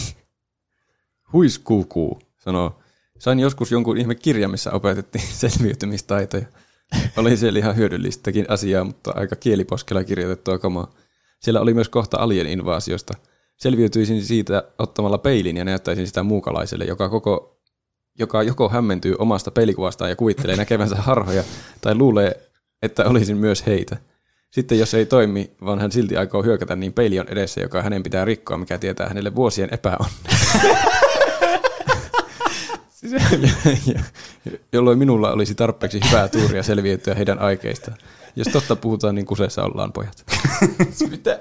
Huiskukuu 1.33 2.21
sanoo, 2.37 2.79
sain 3.19 3.41
joskus 3.41 3.73
jonkun 3.73 3.97
ihme 3.97 4.15
kirjan, 4.15 4.51
missä 4.51 4.73
opetettiin 4.73 5.27
selviytymistaitoja. 5.47 6.47
Oli 7.17 7.37
siellä 7.37 7.59
ihan 7.59 7.77
hyödyllistäkin 7.77 8.47
asiaa, 8.49 8.85
mutta 8.85 9.13
aika 9.17 9.37
kieliposkella 9.37 10.05
kirjoitettua 10.05 10.59
kamaa. 10.59 10.95
Siellä 11.41 11.61
oli 11.61 11.75
myös 11.75 11.89
kohta 11.89 12.17
alien 12.17 12.47
invaasiosta. 12.47 13.15
Selviytyisin 13.57 14.25
siitä 14.25 14.63
ottamalla 14.79 15.19
peilin 15.19 15.57
ja 15.57 15.65
näyttäisin 15.65 16.07
sitä 16.07 16.23
muukalaiselle, 16.23 16.85
joka 16.85 17.09
koko 17.09 17.55
joka 18.19 18.43
joko 18.43 18.69
hämmentyy 18.69 19.15
omasta 19.19 19.51
peilikuvastaan 19.51 20.11
ja 20.11 20.17
kuvittelee 20.17 20.57
näkevänsä 20.57 20.97
harhoja, 20.97 21.45
tai 21.81 21.95
luulee, 21.95 22.51
että 22.83 23.05
olisin 23.05 23.37
myös 23.37 23.67
heitä. 23.67 23.97
Sitten 24.55 24.79
jos 24.79 24.95
ei 24.95 25.07
toimi, 25.07 25.51
vaan 25.65 25.81
hän 25.81 25.93
silti 25.93 26.17
aikoo 26.17 26.43
hyökätä, 26.43 26.77
niin 26.77 26.93
peili 26.93 27.21
on 27.21 27.29
edessä, 27.29 27.61
joka 27.61 27.83
hänen 27.83 28.03
pitää 28.03 28.25
rikkoa, 28.25 28.57
mikä 28.57 28.79
tietää 28.79 29.09
hänelle 29.09 29.35
vuosien 29.35 29.69
epäonnea. 29.73 30.15
Jolloin 34.73 34.99
minulla 34.99 35.33
olisi 35.33 35.55
tarpeeksi 35.55 36.01
hyvää 36.09 36.29
tuuria 36.29 36.63
selviytyä 36.63 37.15
heidän 37.15 37.39
aikeistaan. 37.39 37.97
Jos 38.37 38.49
totta 38.49 38.77
puhutaan, 38.77 39.15
niin 39.15 39.27
kuseessa 39.27 39.65
ollaan 39.65 39.93
pojat. 39.93 40.25
Mitä? 41.11 41.41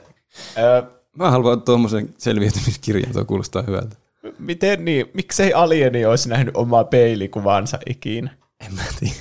Mä 1.18 1.31
haluan 1.31 1.61
tuommoisen 1.61 2.14
selviytymiskirjan, 2.18 3.14
tuo 3.14 3.26
kuulostaa 3.26 3.64
hyvältä. 3.68 3.95
miten 4.40 4.85
niin? 4.85 5.06
Miksei 5.14 5.53
alieni 5.53 6.06
olisi 6.06 6.30
nähnyt 6.30 6.57
omaa 6.57 6.84
peilikuvansa 6.84 7.80
ikinä? 7.90 8.38
En 8.65 8.73
mä 8.73 8.81
tiedä. 8.99 9.15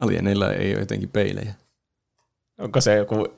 Alieneilla 0.00 0.52
ei 0.52 0.72
ole 0.72 0.80
jotenkin 0.80 1.08
peilejä. 1.08 1.54
Onko 2.58 2.80
se 2.80 2.94
joku 2.96 3.28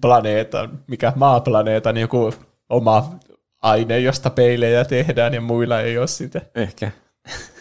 planeeta, 0.00 0.68
mikä 0.86 1.12
maaplaneetan 1.16 1.96
joku 1.96 2.32
oma 2.68 3.18
aine, 3.62 3.98
josta 3.98 4.30
peilejä 4.30 4.84
tehdään 4.84 5.34
ja 5.34 5.40
muilla 5.40 5.80
ei 5.80 5.98
ole 5.98 6.06
sitä. 6.06 6.40
Ehkä. 6.54 6.90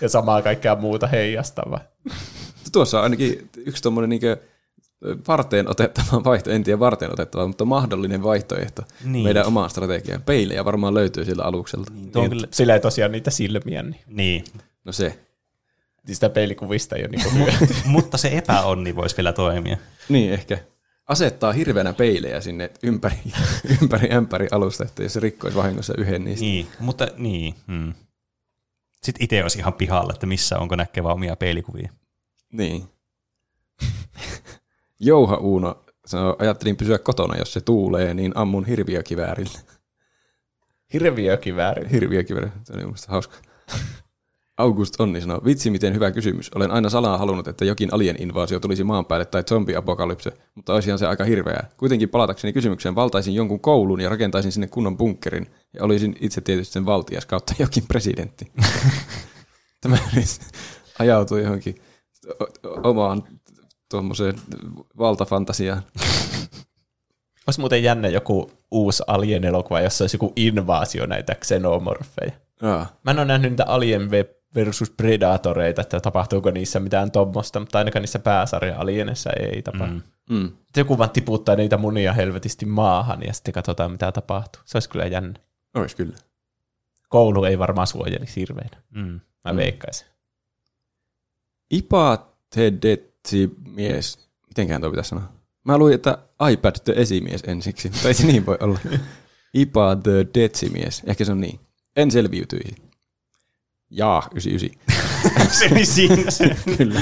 Ja 0.01 0.09
samaa 0.09 0.41
kaikkea 0.41 0.75
muuta 0.75 1.07
heijastava. 1.07 1.79
Tuossa 2.71 2.97
on 2.97 3.03
ainakin 3.03 3.49
yksi 3.55 3.83
tuommoinen 3.83 4.09
niinkö 4.09 4.37
varteen 5.27 5.69
otettava 5.69 6.23
vaihtoehto, 6.23 6.51
en 6.55 6.63
tiedä 6.63 6.79
varteen 6.79 7.11
otettava, 7.13 7.47
mutta 7.47 7.65
mahdollinen 7.65 8.23
vaihtoehto 8.23 8.81
Niin. 9.03 9.11
niin. 9.13 9.23
meidän 9.23 9.45
omaan 9.45 9.69
strategiaan. 9.69 10.21
Peilejä 10.21 10.65
varmaan 10.65 10.93
löytyy 10.93 11.25
sillä 11.25 11.43
alukselta. 11.43 11.91
Niin. 11.93 12.11
Niin, 12.15 12.29
kyllä, 12.29 12.47
Sillä 12.51 12.73
ei 12.73 12.79
tosiaan 12.79 13.11
niitä 13.11 13.31
silmiä, 13.31 13.83
niin 13.83 13.99
niin. 14.07 14.43
No 14.85 14.91
se. 14.91 15.19
niin 16.07 16.15
sitä 16.15 16.29
peilikuvista 16.29 16.95
ei 16.95 17.01
ole 17.01 17.09
niinku 17.09 17.29
hyötyä. 17.29 17.75
Mutta 17.85 18.17
se 18.17 18.27
epäonni 18.37 18.95
voisi 18.95 19.17
vielä 19.17 19.33
toimia. 19.33 19.77
Niin 20.09 20.33
ehkä. 20.33 20.57
Asettaa 21.05 21.53
hirveänä 21.53 21.93
peilejä 21.93 22.41
sinne 22.41 22.71
ympäri, 22.83 23.15
ympäri 23.81 24.13
ämpäri 24.13 24.47
alusta, 24.51 24.83
että 24.83 25.03
jos 25.03 25.13
se 25.13 25.19
rikkoisi 25.19 25.57
vahingossa 25.57 25.93
yhden 25.97 26.23
niistä. 26.23 26.45
Niin, 26.45 26.67
mutta 26.79 27.07
niin. 27.17 27.55
Hmm. 27.67 27.93
Sitten 29.03 29.23
itse 29.23 29.43
olisi 29.43 29.59
ihan 29.59 29.73
pihalla, 29.73 30.13
että 30.13 30.25
missä 30.25 30.59
onko 30.59 30.75
näkevä 30.75 31.13
omia 31.13 31.35
peilikuvia. 31.35 31.89
Niin. 32.51 32.83
Jouha 34.99 35.35
Uuno 35.35 35.83
sanoo, 36.05 36.35
ajattelin 36.39 36.77
pysyä 36.77 36.97
kotona, 36.97 37.37
jos 37.37 37.53
se 37.53 37.61
tuulee, 37.61 38.13
niin 38.13 38.31
ammun 38.35 38.65
hirviökiväärillä. 38.65 39.59
Hirviökivääri. 40.93 41.91
Hirviökivääri, 41.91 42.51
se 42.63 42.73
oli 42.73 42.85
musta 42.85 43.11
hauska. 43.11 43.37
August 44.57 44.99
Onni 44.99 45.21
sanoo, 45.21 45.41
vitsi 45.45 45.69
miten 45.69 45.93
hyvä 45.93 46.11
kysymys. 46.11 46.51
Olen 46.55 46.71
aina 46.71 46.89
salaa 46.89 47.17
halunnut, 47.17 47.47
että 47.47 47.65
jokin 47.65 47.93
alien 47.93 48.21
invaasio 48.21 48.59
tulisi 48.59 48.83
maan 48.83 49.05
päälle 49.05 49.25
tai 49.25 49.43
zombiapokalypse, 49.43 50.31
mutta 50.55 50.73
olisihan 50.73 50.99
se 50.99 51.07
aika 51.07 51.23
hirveää. 51.23 51.69
Kuitenkin 51.77 52.09
palatakseni 52.09 52.53
kysymykseen, 52.53 52.95
valtaisin 52.95 53.35
jonkun 53.35 53.59
koulun 53.59 54.01
ja 54.01 54.09
rakentaisin 54.09 54.51
sinne 54.51 54.67
kunnon 54.67 54.97
bunkkerin 54.97 55.47
ja 55.73 55.83
olisin 55.83 56.15
itse 56.19 56.41
tietysti 56.41 56.73
sen 56.73 56.85
valtias 56.85 57.25
kautta 57.25 57.53
jokin 57.59 57.83
presidentti. 57.87 58.51
Tämä 59.81 59.97
nyt 60.15 60.39
ajautui 60.99 61.43
johonkin 61.43 61.81
omaan 62.83 63.23
tuommoiseen 63.91 64.35
valtafantasiaan. 64.97 65.83
Olisi 67.47 67.59
muuten 67.59 67.83
jännä 67.83 68.07
joku 68.07 68.51
uusi 68.71 69.03
Alien-elokuva, 69.07 69.81
jossa 69.81 70.03
olisi 70.03 70.15
joku 70.15 70.33
invaasio 70.35 71.05
näitä 71.05 71.35
xenomorfeja. 71.35 72.31
Mä 73.03 73.11
en 73.11 73.19
ole 73.19 73.25
nähnyt 73.25 73.51
niitä 73.51 73.65
Alien 73.65 74.11
versus 74.55 74.89
Predatoreita, 74.89 75.81
että 75.81 75.99
tapahtuuko 75.99 76.51
niissä 76.51 76.79
mitään 76.79 77.11
tommosta, 77.11 77.59
mutta 77.59 77.77
ainakaan 77.77 78.01
niissä 78.03 78.19
pääsarja 78.19 78.79
Alienissa 78.79 79.29
ei 79.39 79.61
tapahdu. 79.61 79.93
Mm. 80.29 80.35
mm. 80.37 80.51
Joku 80.77 80.97
vaan 80.97 81.09
tiputtaa 81.09 81.55
niitä 81.55 81.77
munia 81.77 82.13
helvetisti 82.13 82.65
maahan 82.65 83.21
ja 83.27 83.33
sitten 83.33 83.53
katsotaan 83.53 83.91
mitä 83.91 84.11
tapahtuu. 84.11 84.61
Se 84.65 84.75
olisi 84.77 84.89
kyllä 84.89 85.05
jännä. 85.05 85.39
Ois 85.75 85.95
kyllä. 85.95 86.15
Koulu 87.09 87.43
ei 87.43 87.59
varmaan 87.59 87.87
suojelisi 87.87 88.39
hirveänä. 88.41 88.81
Mm. 88.89 89.19
Mä 89.45 89.51
Mm. 89.51 89.57
veikkaisin. 89.57 90.07
Ipatedetsi 91.71 93.51
mies. 93.75 94.29
Mitenkään 94.47 94.81
tuo 94.81 94.89
pitäisi 94.89 95.09
sanoa? 95.09 95.23
Mä 95.63 95.77
luin, 95.77 95.93
että 95.95 96.17
iPad 96.51 96.75
the 96.83 96.93
esimies 96.97 97.43
ensiksi, 97.47 97.89
mutta 97.89 98.07
ei 98.07 98.13
se 98.13 98.27
niin 98.27 98.45
voi 98.45 98.57
olla. 98.59 98.79
Ipa 99.53 99.95
the 99.95 100.27
Detsimies. 100.33 101.01
Ehkä 101.05 101.25
se 101.25 101.31
on 101.31 101.41
niin. 101.41 101.59
En 101.95 102.11
selviytyisi. 102.11 102.75
Jaa, 103.95 104.29
99. 104.31 105.49
se 105.59 105.69
oli 105.71 105.85
siinä 105.85 106.31
se. 106.31 106.55
Kyllä. 106.77 107.01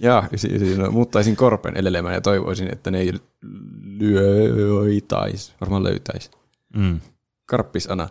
Jaa, 0.00 0.22
99. 0.26 0.84
No, 0.84 0.90
muuttaisin 0.90 1.36
korpen 1.36 1.76
elelemään 1.76 2.14
ja 2.14 2.20
toivoisin, 2.20 2.72
että 2.72 2.90
ne 2.90 3.00
ei 3.00 3.12
löytäisi. 4.40 5.52
Varmaan 5.60 5.84
löytäisi. 5.84 6.30
Mm. 6.76 7.00
Karppis 7.46 7.90
Ana. 7.90 8.08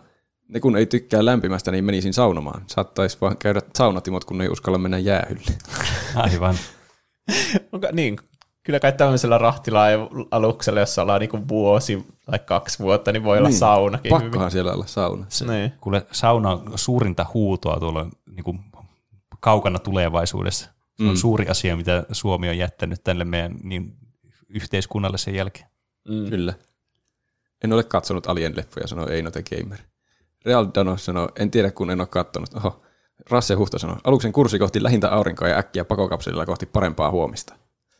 Ne 0.48 0.60
kun 0.60 0.76
ei 0.76 0.86
tykkää 0.86 1.24
lämpimästä, 1.24 1.70
niin 1.70 1.84
menisin 1.84 2.12
saunomaan. 2.12 2.64
Saattaisi 2.66 3.18
vaan 3.20 3.36
käydä 3.36 3.62
saunatimot, 3.74 4.24
kun 4.24 4.38
ne 4.38 4.44
ei 4.44 4.50
uskalla 4.50 4.78
mennä 4.78 4.98
jäähylle. 4.98 5.56
Aivan. 6.14 6.54
Onko, 7.72 7.88
niin, 7.92 8.18
kyllä 8.62 8.80
kai 8.80 8.92
tämmöisellä 8.92 9.38
rahtilaajaluksella, 9.38 10.80
jossa 10.80 11.02
ollaan 11.02 11.20
niinku 11.20 11.48
vuosi 11.48 12.06
tai 12.26 12.38
kaksi 12.38 12.78
vuotta, 12.78 13.12
niin 13.12 13.24
voi 13.24 13.38
olla 13.38 13.48
Niin. 13.48 13.58
saunakin 13.58 14.10
Pakkohan 14.10 14.50
siellä 14.50 14.72
olla 14.72 14.86
sauna. 14.86 15.26
hyvin. 15.40 15.54
Niin. 15.54 15.72
Kuule, 15.80 16.06
sauna 16.12 16.50
on 16.50 16.72
suurinta 16.74 17.26
huutoa 17.34 17.80
tuolla 17.80 18.06
niin 18.36 18.44
kuin 18.44 18.60
kaukana 19.40 19.78
tulevaisuudessa. 19.78 20.64
Se 20.96 21.02
on 21.04 21.08
Mm. 21.10 21.16
suuri 21.16 21.48
asia, 21.48 21.76
mitä 21.76 22.04
Suomi 22.12 22.48
on 22.48 22.58
jättänyt 22.58 23.04
tälle 23.04 23.24
meidän 23.24 23.54
niin 23.62 23.94
yhteiskunnalle 24.48 25.18
sen 25.18 25.34
jälkeen. 25.34 25.66
Mm. 26.08 26.30
Kyllä. 26.30 26.54
En 27.64 27.72
ole 27.72 27.82
katsonut 27.84 28.26
Alien-leffoja, 28.26 28.86
sanoi 28.86 29.12
Eino 29.12 29.30
the 29.30 29.42
Gamer. 29.42 29.78
Real 30.44 30.66
Dano 30.74 30.96
sanoi, 30.96 31.28
en 31.38 31.50
tiedä 31.50 31.70
kun 31.70 31.90
en 31.90 32.00
ole 32.00 32.06
katsonut. 32.06 32.54
Oho. 32.54 32.82
Rasse 33.30 33.54
Huhta 33.54 33.78
sanoi, 33.78 33.96
aluksen 34.04 34.32
kurssi 34.32 34.58
kohti 34.58 34.82
lähintä 34.82 35.12
aurinkoa 35.12 35.48
ja 35.48 35.58
äkkiä 35.58 35.84
pakokapselilla 35.84 36.46
kohti 36.46 36.66
parempaa 36.66 37.10
huomista. 37.10 37.54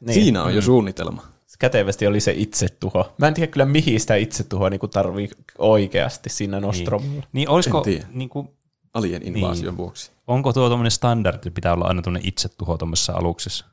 Niin. 0.07 0.15
Siinä 0.15 0.43
on 0.43 0.55
jo 0.55 0.63
suunnitelma. 0.63 1.23
Kätevästi 1.59 2.07
oli 2.07 2.21
se 2.21 2.33
itsetuho. 2.37 3.13
Mä 3.19 3.29
en 3.29 3.35
tiedä 3.35 3.53
kyllä, 3.53 3.67
mihin 3.67 4.01
sitä 4.01 4.15
itsetuhoa 4.15 4.71
niinku 4.71 4.89
tarvii 4.89 5.31
oikeasti 5.59 6.29
siinä 6.29 6.61
Nostromilla. 6.61 7.23
Niin 7.33 7.49
olisiko, 7.49 7.85
niin 8.13 8.29
kuin, 8.29 8.49
Alien 8.95 9.23
invaasion 9.27 9.67
Niin. 9.67 9.77
vuoksi. 9.77 10.11
onko 10.27 10.53
tuo 10.53 10.69
tuommoinen 10.69 10.91
standardi, 10.91 11.37
että 11.37 11.51
pitää 11.51 11.73
olla 11.73 11.85
aina 11.85 12.03
tuommoinen 12.03 12.29
itsetuho 12.29 12.79
tuommoisessa 12.79 13.13
aluksessa? 13.13 13.65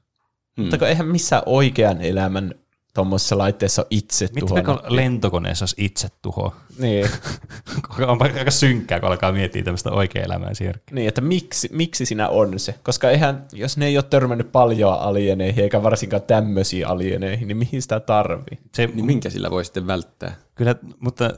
Hmm. 0.57 0.65
Mutta 0.69 0.88
eihän 0.88 1.07
missään 1.07 1.43
oikean 1.45 2.01
elämän 2.01 2.56
tuommoisessa 2.94 3.38
laitteessa 3.38 3.82
ole 3.82 3.88
itsetuho. 3.90 4.56
Mitä 4.56 4.64
kun 4.64 4.80
lentokoneessa 4.88 5.64
olisi 5.64 5.76
itsetuho? 5.78 6.53
Niin, 6.80 7.10
On 8.07 8.22
aika 8.22 8.52
synkkää, 8.52 8.99
kun 8.99 9.10
alkaa 9.10 9.32
miettiä 9.32 9.64
tämmöistä 9.64 9.91
oikea 9.91 10.24
elämää 10.24 10.53
siellä. 10.53 10.80
niin, 10.91 11.07
että 11.07 11.22
miksi, 11.22 11.70
miksi 11.72 12.06
siinä 12.06 12.30
on 12.30 12.60
se? 12.60 12.76
Koska 12.84 13.10
eihän, 13.10 13.45
jos 13.53 13.78
ne 13.78 13.86
ei 13.86 13.98
ole 13.98 14.03
törmännyt 14.03 14.52
paljon 14.52 14.94
alieneihin, 14.94 15.64
eikä 15.64 15.84
varsinkaan 15.84 16.22
tämmöisiin 16.22 16.88
alieneihin, 16.88 17.48
niin 17.48 17.57
mihin 17.57 17.82
sitä 17.82 17.99
tarvii? 17.99 18.60
Se, 18.76 18.88
Niin 18.88 19.06
minkä 19.06 19.30
sillä 19.30 19.52
voi 19.52 19.66
sitten 19.66 19.88
välttää? 19.88 20.36
Kyllä, 20.56 20.76
mutta 20.99 21.30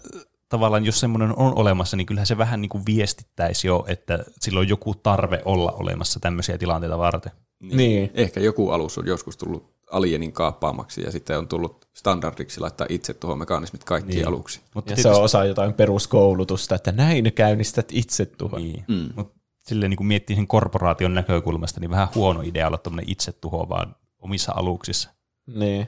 tavallaan 0.49 0.86
jos 0.86 0.99
semmoinen 0.99 1.38
on 1.38 1.56
olemassa, 1.56 1.98
niin 1.98 2.06
kyllähän 2.07 2.28
se 2.28 2.38
vähän 2.38 2.61
niin 2.61 2.69
kuin 2.69 2.86
viestittäisi 2.86 3.68
jo, 3.68 3.86
että 3.88 4.19
sillä 4.40 4.60
on 4.60 4.69
joku 4.69 4.95
tarve 4.95 5.41
olla 5.45 5.72
olemassa 5.72 6.19
tämmöisiä 6.19 6.57
tilanteita 6.57 6.98
varten. 6.98 7.32
Niin. 7.60 7.78
Niin. 7.78 8.11
Ehkä 8.14 8.40
joku 8.40 8.69
alus 8.69 8.98
on 8.98 9.07
joskus 9.07 9.38
tullut 9.38 9.73
alienin 9.91 10.31
kaappaamaksi 10.31 11.01
ja 11.01 11.11
sitten 11.11 11.38
on 11.38 11.47
tullut 11.47 11.88
standardiksi 11.93 12.59
laittaa 12.59 12.88
itse 12.89 13.13
tuohon 13.13 13.38
mekanismit 13.38 13.84
kaikkiin 13.84 14.15
Niin. 14.15 14.27
aluksiin. 14.27 14.65
Mutta 14.76 14.95
se 14.95 15.09
on 15.09 15.23
osa 15.23 15.45
jotain 15.45 15.73
peruskoulutusta, 15.73 16.76
että 16.76 16.91
näin 16.91 17.34
käynnistät 17.34 17.88
itsetuhon. 17.91 18.61
Niin. 18.61 18.85
Mm. 18.88 19.09
Mutta 19.15 19.39
silleen 19.59 19.89
niin 19.89 19.97
kuin 19.97 20.07
miettii 20.07 20.35
sen 20.35 20.47
korporaation 20.47 21.13
näkökulmasta, 21.13 21.80
niin 21.80 21.91
vähän 21.91 22.07
huono 22.15 22.41
idea 22.41 22.68
olla 22.68 22.77
tuommoinen 22.77 23.11
itsetuho 23.11 23.69
vaan 23.69 23.95
omissa 24.19 24.51
aluksissa. 24.55 25.09
Niin. 25.47 25.88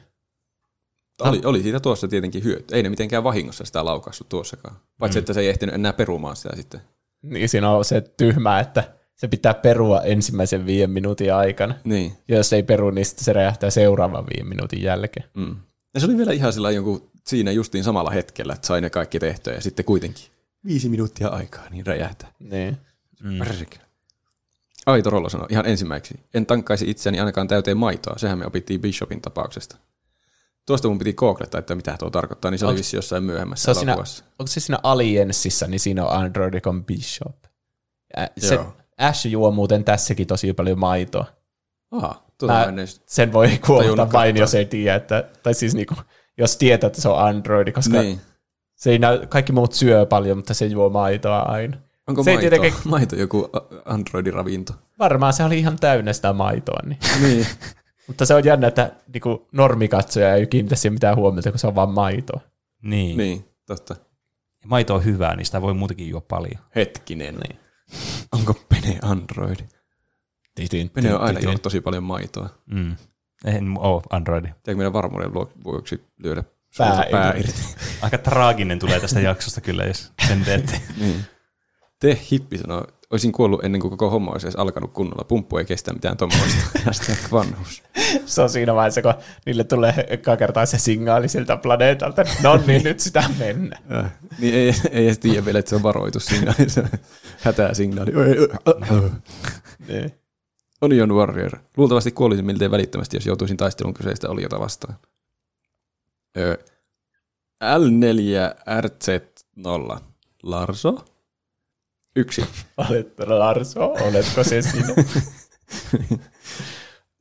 Oli, 1.22 1.42
oli 1.46 1.64
siitä 1.64 1.80
tuossa 1.80 2.08
tietenkin 2.08 2.44
hyöty. 2.44 2.76
Ei 2.76 2.84
ne 2.84 2.90
mitenkään 2.90 3.24
vahingossa 3.24 3.66
sitä 3.66 3.86
laukaissut 3.86 4.30
tuossakaan. 4.30 4.76
Paitsi, 5.00 5.18
mm. 5.18 5.20
että 5.20 5.34
se 5.34 5.40
ei 5.40 5.50
ehtinyt 5.50 5.76
enää 5.76 5.94
perumaan 5.94 6.36
sitä 6.36 6.56
sitten. 6.56 6.82
Niin 7.22 7.50
siinä 7.50 7.70
on 7.72 7.86
se 7.86 8.02
tyhmä, 8.02 8.60
että 8.60 8.84
se 9.16 9.28
pitää 9.28 9.54
perua 9.54 10.02
ensimmäisen 10.02 10.66
viiden 10.66 10.92
minuutin 10.92 11.34
aikana. 11.34 11.76
Niin. 11.84 12.18
Ja 12.28 12.38
jos 12.38 12.54
ei 12.54 12.64
peru, 12.64 12.92
niin 12.92 13.06
sitten 13.06 13.26
se 13.26 13.34
räjähtää 13.34 13.70
seuraavan 13.70 14.26
viiden 14.26 14.48
minuutin 14.48 14.82
jälkeen. 14.82 15.26
Mm. 15.34 15.56
Ja 15.94 16.00
se 16.00 16.06
oli 16.06 16.18
vielä 16.18 16.34
ihan 16.34 16.54
sillä 16.54 16.72
jonkun 16.72 17.12
siinä 17.28 17.52
justiin 17.52 17.84
samalla 17.84 18.10
hetkellä, 18.10 18.54
että 18.54 18.68
sai 18.68 18.82
ne 18.82 18.90
kaikki 18.90 19.20
tehtyä 19.20 19.54
ja 19.54 19.62
sitten 19.62 19.86
kuitenkin 19.86 20.26
viisi 20.66 20.90
minuuttia 20.90 21.28
aikaa, 21.28 21.70
niin 21.70 21.86
räjähtää. 21.86 22.32
Niin. 22.40 22.78
Mm. 23.24 23.40
Aito 24.86 25.10
Rollo 25.10 25.30
sanoi 25.30 25.48
ihan 25.50 25.66
ensimmäiseksi, 25.66 26.20
en 26.34 26.46
tankkaisi 26.46 26.90
itseäni 26.90 27.20
ainakaan 27.20 27.48
täyteen 27.48 27.78
maitoa, 27.78 28.18
sehän 28.18 28.38
me 28.38 28.46
opittiin 28.46 28.82
Bishopin 28.82 29.22
tapauksesta. 29.22 29.78
Tuosta 30.66 30.88
mun 30.88 31.00
piti 31.00 31.14
googlettaa, 31.14 31.60
että 31.60 31.76
mitä 31.76 31.96
tuo 32.00 32.10
tarkoittaa, 32.10 32.52
niin 32.52 32.60
se 32.60 32.66
oli 32.66 32.76
vissi 32.76 32.98
jossain 32.98 33.24
myöhemmässä 33.24 33.64
Se 33.64 33.72
on 33.72 33.76
siinä, 33.76 33.94
onko 34.40 34.48
se 34.48 34.60
siinä 34.60 34.80
Aliensissa, 34.84 35.68
niin 35.68 35.80
siinä 35.80 36.06
on 36.06 36.24
Androidicon 36.24 36.86
Bishop. 36.86 37.36
Ä, 38.18 38.30
se, 38.38 38.56
Joo. 38.56 38.74
Ash 38.98 39.26
juo 39.28 39.52
muuten 39.52 39.84
tässäkin 39.84 40.28
tosi 40.28 40.54
paljon 40.54 40.80
maitoa. 40.80 41.26
Aha, 41.92 42.24
tuota 42.38 42.54
Mä-. 42.54 42.74
Sen 43.06 43.34
voi 43.34 43.58
kuolla 43.66 43.84
Tajunnut 43.84 44.14
vain, 44.14 44.38
jos 44.38 44.56
ei 44.56 44.66
tiedä, 44.66 44.96
että, 44.96 45.30
tai 45.44 45.54
siis 45.54 45.76
niinku, 45.76 45.96
jos 46.38 46.58
tietää, 46.58 46.88
että 46.88 47.02
se 47.02 47.10
on 47.10 47.20
Androidi, 47.20 47.72
koska 47.72 48.02
Niin. 48.02 48.22
se 48.76 48.92
ei 48.92 49.00
näy, 49.00 49.28
kaikki 49.28 49.52
muut 49.54 49.74
syö 49.74 50.06
paljon, 50.06 50.38
mutta 50.38 50.54
se 50.54 50.66
juo 50.66 50.90
maitoa 50.90 51.40
aina. 51.40 51.78
Onko 52.08 52.24
se 52.24 52.32
ei 52.32 52.36
maito, 52.38 52.50
tietenkään- 52.50 52.82
maito 52.90 53.16
joku 53.16 53.50
a- 53.54 53.94
Androidin 53.94 54.34
ravinto? 54.34 54.74
Varmaan 55.00 55.34
se 55.34 55.44
oli 55.44 55.60
ihan 55.60 55.78
täynnä 55.80 56.14
sitä 56.14 56.34
maitoa, 56.34 56.80
niin. 56.86 57.00
Niin. 57.22 57.48
mutta 58.08 58.26
se 58.26 58.34
on 58.34 58.46
jännä, 58.46 58.68
että 58.68 58.92
niinku, 59.14 59.48
normikatsoja 59.52 60.36
ei 60.36 60.48
kiinnitä 60.48 60.76
siihen 60.76 60.94
mitään 60.94 61.16
huomiota, 61.16 61.50
kun 61.52 61.60
se 61.60 61.68
on 61.68 61.76
vaan 61.76 61.90
maitoa. 61.94 62.42
Niin. 62.82 62.90
niin. 62.92 63.18
niin, 63.18 63.46
totta. 63.66 63.96
Maito 64.66 64.96
on 64.96 65.06
hyvää, 65.06 65.36
niin 65.36 65.46
sitä 65.46 65.62
voi 65.62 65.74
muutenkin 65.74 66.10
juo 66.10 66.22
paljon. 66.22 66.60
Hetkinen. 66.76 67.36
Niin. 67.36 67.60
Onko 68.32 68.54
Pene 68.70 69.00
Androidi? 69.02 69.64
Pene 70.94 71.16
on 71.16 71.22
aina 71.22 71.40
juonut 71.40 71.62
tosi 71.62 71.82
paljon 71.82 72.04
maitoa. 72.04 72.50
Mm. 72.66 72.96
En 73.46 73.78
ole 73.78 74.02
Androidi. 74.10 74.48
Tiedätkö 74.48 74.76
meidän 74.76 74.94
varmuuden 74.94 75.34
vuoksi 75.64 76.04
lyödä 76.24 76.44
Pää 76.78 77.06
pää 77.12 77.34
irti. 77.34 77.40
irti? 77.50 77.76
Aika 78.02 78.18
traaginen 78.18 78.80
tulee 78.80 79.00
tästä 79.00 79.20
jaksosta 79.20 79.62
kyllä, 79.62 79.84
jos 79.84 80.12
sen 80.28 80.46
teette. 80.46 80.82
niin. 80.98 81.26
Te 82.00 82.20
hippi 82.32 82.58
sanoo, 82.58 82.88
olisin 83.14 83.32
kuollut 83.32 83.66
ennen 83.66 83.82
kuin 83.82 83.92
koko 83.92 84.10
homma 84.10 84.32
olisi 84.32 84.48
edes 84.48 84.56
alkanut 84.56 84.94
kunnolla. 84.94 85.24
Pumppu 85.24 85.58
ei 85.58 85.66
kestä 85.66 85.94
mitään 85.94 86.18
tuommoista. 86.18 86.64
Vanhuus. 87.32 87.84
Se 88.26 88.42
on 88.42 88.50
siinä 88.50 88.76
vaiheessa, 88.76 89.02
kun 89.02 89.14
niille 89.46 89.64
tulee 89.64 90.06
ekaa 90.10 90.38
kertaa 90.38 90.66
se 90.66 90.78
signaali 90.78 91.30
siltä 91.30 91.58
planeetalta. 91.58 92.24
No 92.44 92.60
niin, 92.68 92.84
nyt 92.84 93.00
sitä 93.00 93.24
mennä. 93.40 93.80
Äh, 93.92 94.12
niin 94.40 94.56
ei, 94.56 94.74
ei 94.92 95.06
edes 95.06 95.20
tiedä 95.20 95.46
vielä, 95.46 95.60
että 95.60 95.70
se 95.70 95.76
on 95.76 95.84
varoitussignaali. 95.84 96.70
Se 96.70 96.80
on 96.80 96.90
hätäsignaali. 97.40 98.12
Niin. 99.88 100.14
Onion 100.82 101.16
Warrior. 101.16 101.58
Luultavasti 101.78 102.12
kuolisin 102.12 102.46
miltei 102.46 102.72
välittömästi, 102.72 103.18
jos 103.18 103.26
joutuisin 103.26 103.58
taistelun 103.58 103.94
kyseistä 103.94 104.30
oliota 104.30 104.60
vastaan. 104.60 104.96
Öö, 106.38 106.58
L4RZ0. 107.64 110.00
Larso? 110.44 111.06
Yksi. 112.16 112.46
Olet 112.78 113.14
Larso, 113.28 113.86
oletko 113.86 114.44
se 114.44 114.62
sinä? 114.62 114.96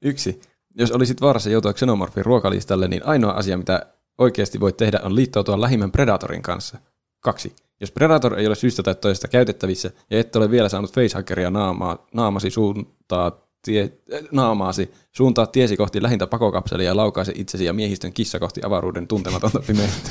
Yksi. 0.02 0.40
Jos 0.74 0.90
olisit 0.90 1.20
vaarassa 1.20 1.50
joutua 1.50 1.72
xenomorfin 1.72 2.24
ruokalistalle, 2.24 2.88
niin 2.88 3.06
ainoa 3.06 3.32
asia, 3.32 3.58
mitä 3.58 3.86
oikeasti 4.18 4.60
voit 4.60 4.76
tehdä, 4.76 5.00
on 5.02 5.16
liittoutua 5.16 5.60
lähimmän 5.60 5.92
predatorin 5.92 6.42
kanssa. 6.42 6.78
Kaksi. 7.20 7.56
Jos 7.80 7.90
Predator 7.90 8.38
ei 8.38 8.46
ole 8.46 8.54
syystä 8.54 8.82
tai 8.82 8.94
toisesta 8.94 9.28
käytettävissä 9.28 9.90
ja 10.10 10.20
et 10.20 10.36
ole 10.36 10.50
vielä 10.50 10.68
saanut 10.68 10.94
facehackeria 10.94 11.50
naamaa, 11.50 12.06
naamasi 12.14 12.50
suuntaa 12.50 13.48
tie, 13.62 13.92
äh, 14.14 14.20
naamaasi, 14.32 14.92
suuntaa 15.12 15.46
tiesi 15.46 15.76
kohti 15.76 16.02
lähintä 16.02 16.26
pakokapselia 16.26 16.86
ja 16.86 16.96
laukaise 16.96 17.32
itsesi 17.34 17.64
ja 17.64 17.72
miehistön 17.72 18.12
kissa 18.12 18.38
kohti 18.38 18.60
avaruuden 18.64 19.08
tuntematonta 19.08 19.60
pimeyttä. 19.66 20.10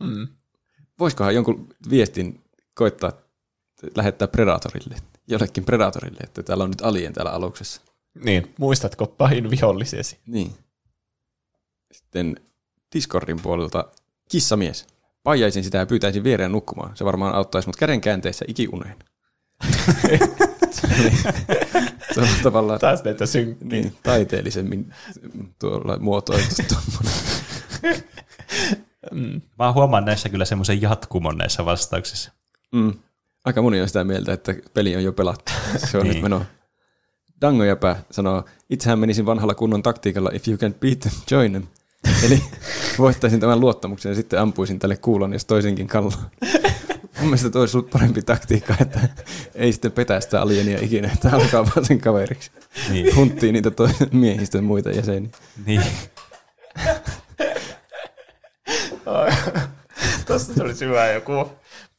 Mm. 0.00 0.28
Voisikohan 0.98 1.34
jonkun 1.34 1.68
viestin 1.90 2.44
koittaa 2.74 3.12
lähettää 3.96 4.28
Predatorille, 4.28 4.96
jollekin 5.28 5.64
Predatorille, 5.64 6.20
että 6.24 6.42
täällä 6.42 6.64
on 6.64 6.70
nyt 6.70 6.82
alien 6.82 7.12
täällä 7.12 7.32
aluksessa. 7.32 7.80
Niin, 8.24 8.54
muistatko 8.58 9.06
pahin 9.06 9.50
vihollisesi? 9.50 10.18
Niin. 10.26 10.52
Sitten 11.92 12.36
Discordin 12.94 13.40
puolelta 13.42 13.84
kissamies. 14.30 14.86
Paijaisin 15.22 15.64
sitä 15.64 15.78
ja 15.78 15.86
pyytäisin 15.86 16.24
viereen 16.24 16.52
nukkumaan. 16.52 16.96
Se 16.96 17.04
varmaan 17.04 17.34
auttaisi 17.34 17.68
mut 17.68 17.76
käden 17.76 18.00
käänteessä 18.00 18.44
ikiuneen. 18.48 18.96
se 22.14 22.20
on 22.20 22.28
tavallaan 22.42 22.80
Taas 22.80 23.04
näitä 23.04 23.26
synkkiä. 23.26 23.68
niin, 23.68 23.96
taiteellisemmin 24.02 24.94
tuolla 25.58 25.98
muotoiltu 25.98 26.54
tuommoinen. 26.68 27.20
Mm. 29.12 29.40
Mä 29.58 29.72
huomaan 29.72 30.04
näissä 30.04 30.28
kyllä 30.28 30.44
semmoisen 30.44 30.82
jatkumon 30.82 31.38
näissä 31.38 31.64
vastauksissa. 31.64 32.32
Mm. 32.72 32.92
Aika 33.46 33.62
moni 33.62 33.80
on 33.80 33.88
sitä 33.88 34.04
mieltä, 34.04 34.32
että 34.32 34.54
peli 34.74 34.96
on 34.96 35.04
jo 35.04 35.12
pelattu. 35.12 35.52
Se 35.76 35.98
on 35.98 36.02
Niin. 36.04 36.14
nyt 36.14 36.22
meno. 36.22 36.42
Dangojäpä 37.40 37.96
sanoo, 38.10 38.44
itsehän 38.70 38.98
menisin 38.98 39.26
vanhalla 39.26 39.54
kunnon 39.54 39.82
taktiikalla, 39.82 40.30
if 40.32 40.48
you 40.48 40.58
can 40.58 40.74
beat 40.74 41.00
them, 41.00 41.14
join 41.30 41.50
them. 41.52 41.62
Eli 42.26 42.42
voittaisin 42.98 43.40
tämän 43.40 43.60
luottamuksen 43.60 44.10
ja 44.10 44.16
sitten 44.16 44.40
ampuisin 44.40 44.78
tälle 44.78 44.96
kuulon, 44.96 45.32
jos 45.32 45.44
toisenkin 45.44 45.86
kallon. 45.86 46.12
Mun 47.18 47.24
mielestä 47.24 47.50
toi 47.50 47.60
olisi 47.62 47.76
ollut 47.76 47.90
parempi 47.90 48.22
taktiikka, 48.22 48.74
että 48.80 49.00
ei 49.54 49.72
sitten 49.72 49.92
petä 49.92 50.20
sitä 50.20 50.42
alienia 50.42 50.78
ikinä, 50.82 51.10
että 51.14 51.30
alkaa 51.36 51.64
vaan 51.66 51.84
sen 51.84 52.00
kaveriksi. 52.00 52.50
Niin. 52.90 53.16
Hunttii 53.16 53.52
niitä 53.52 53.70
to- 53.70 53.90
miehistön 54.12 54.64
muita 54.64 54.90
jäseniä. 54.90 55.30
niin. 55.66 55.82
Tosta 60.26 60.54
tulisi 60.54 60.84
hyvä 60.84 61.06
joku 61.12 61.32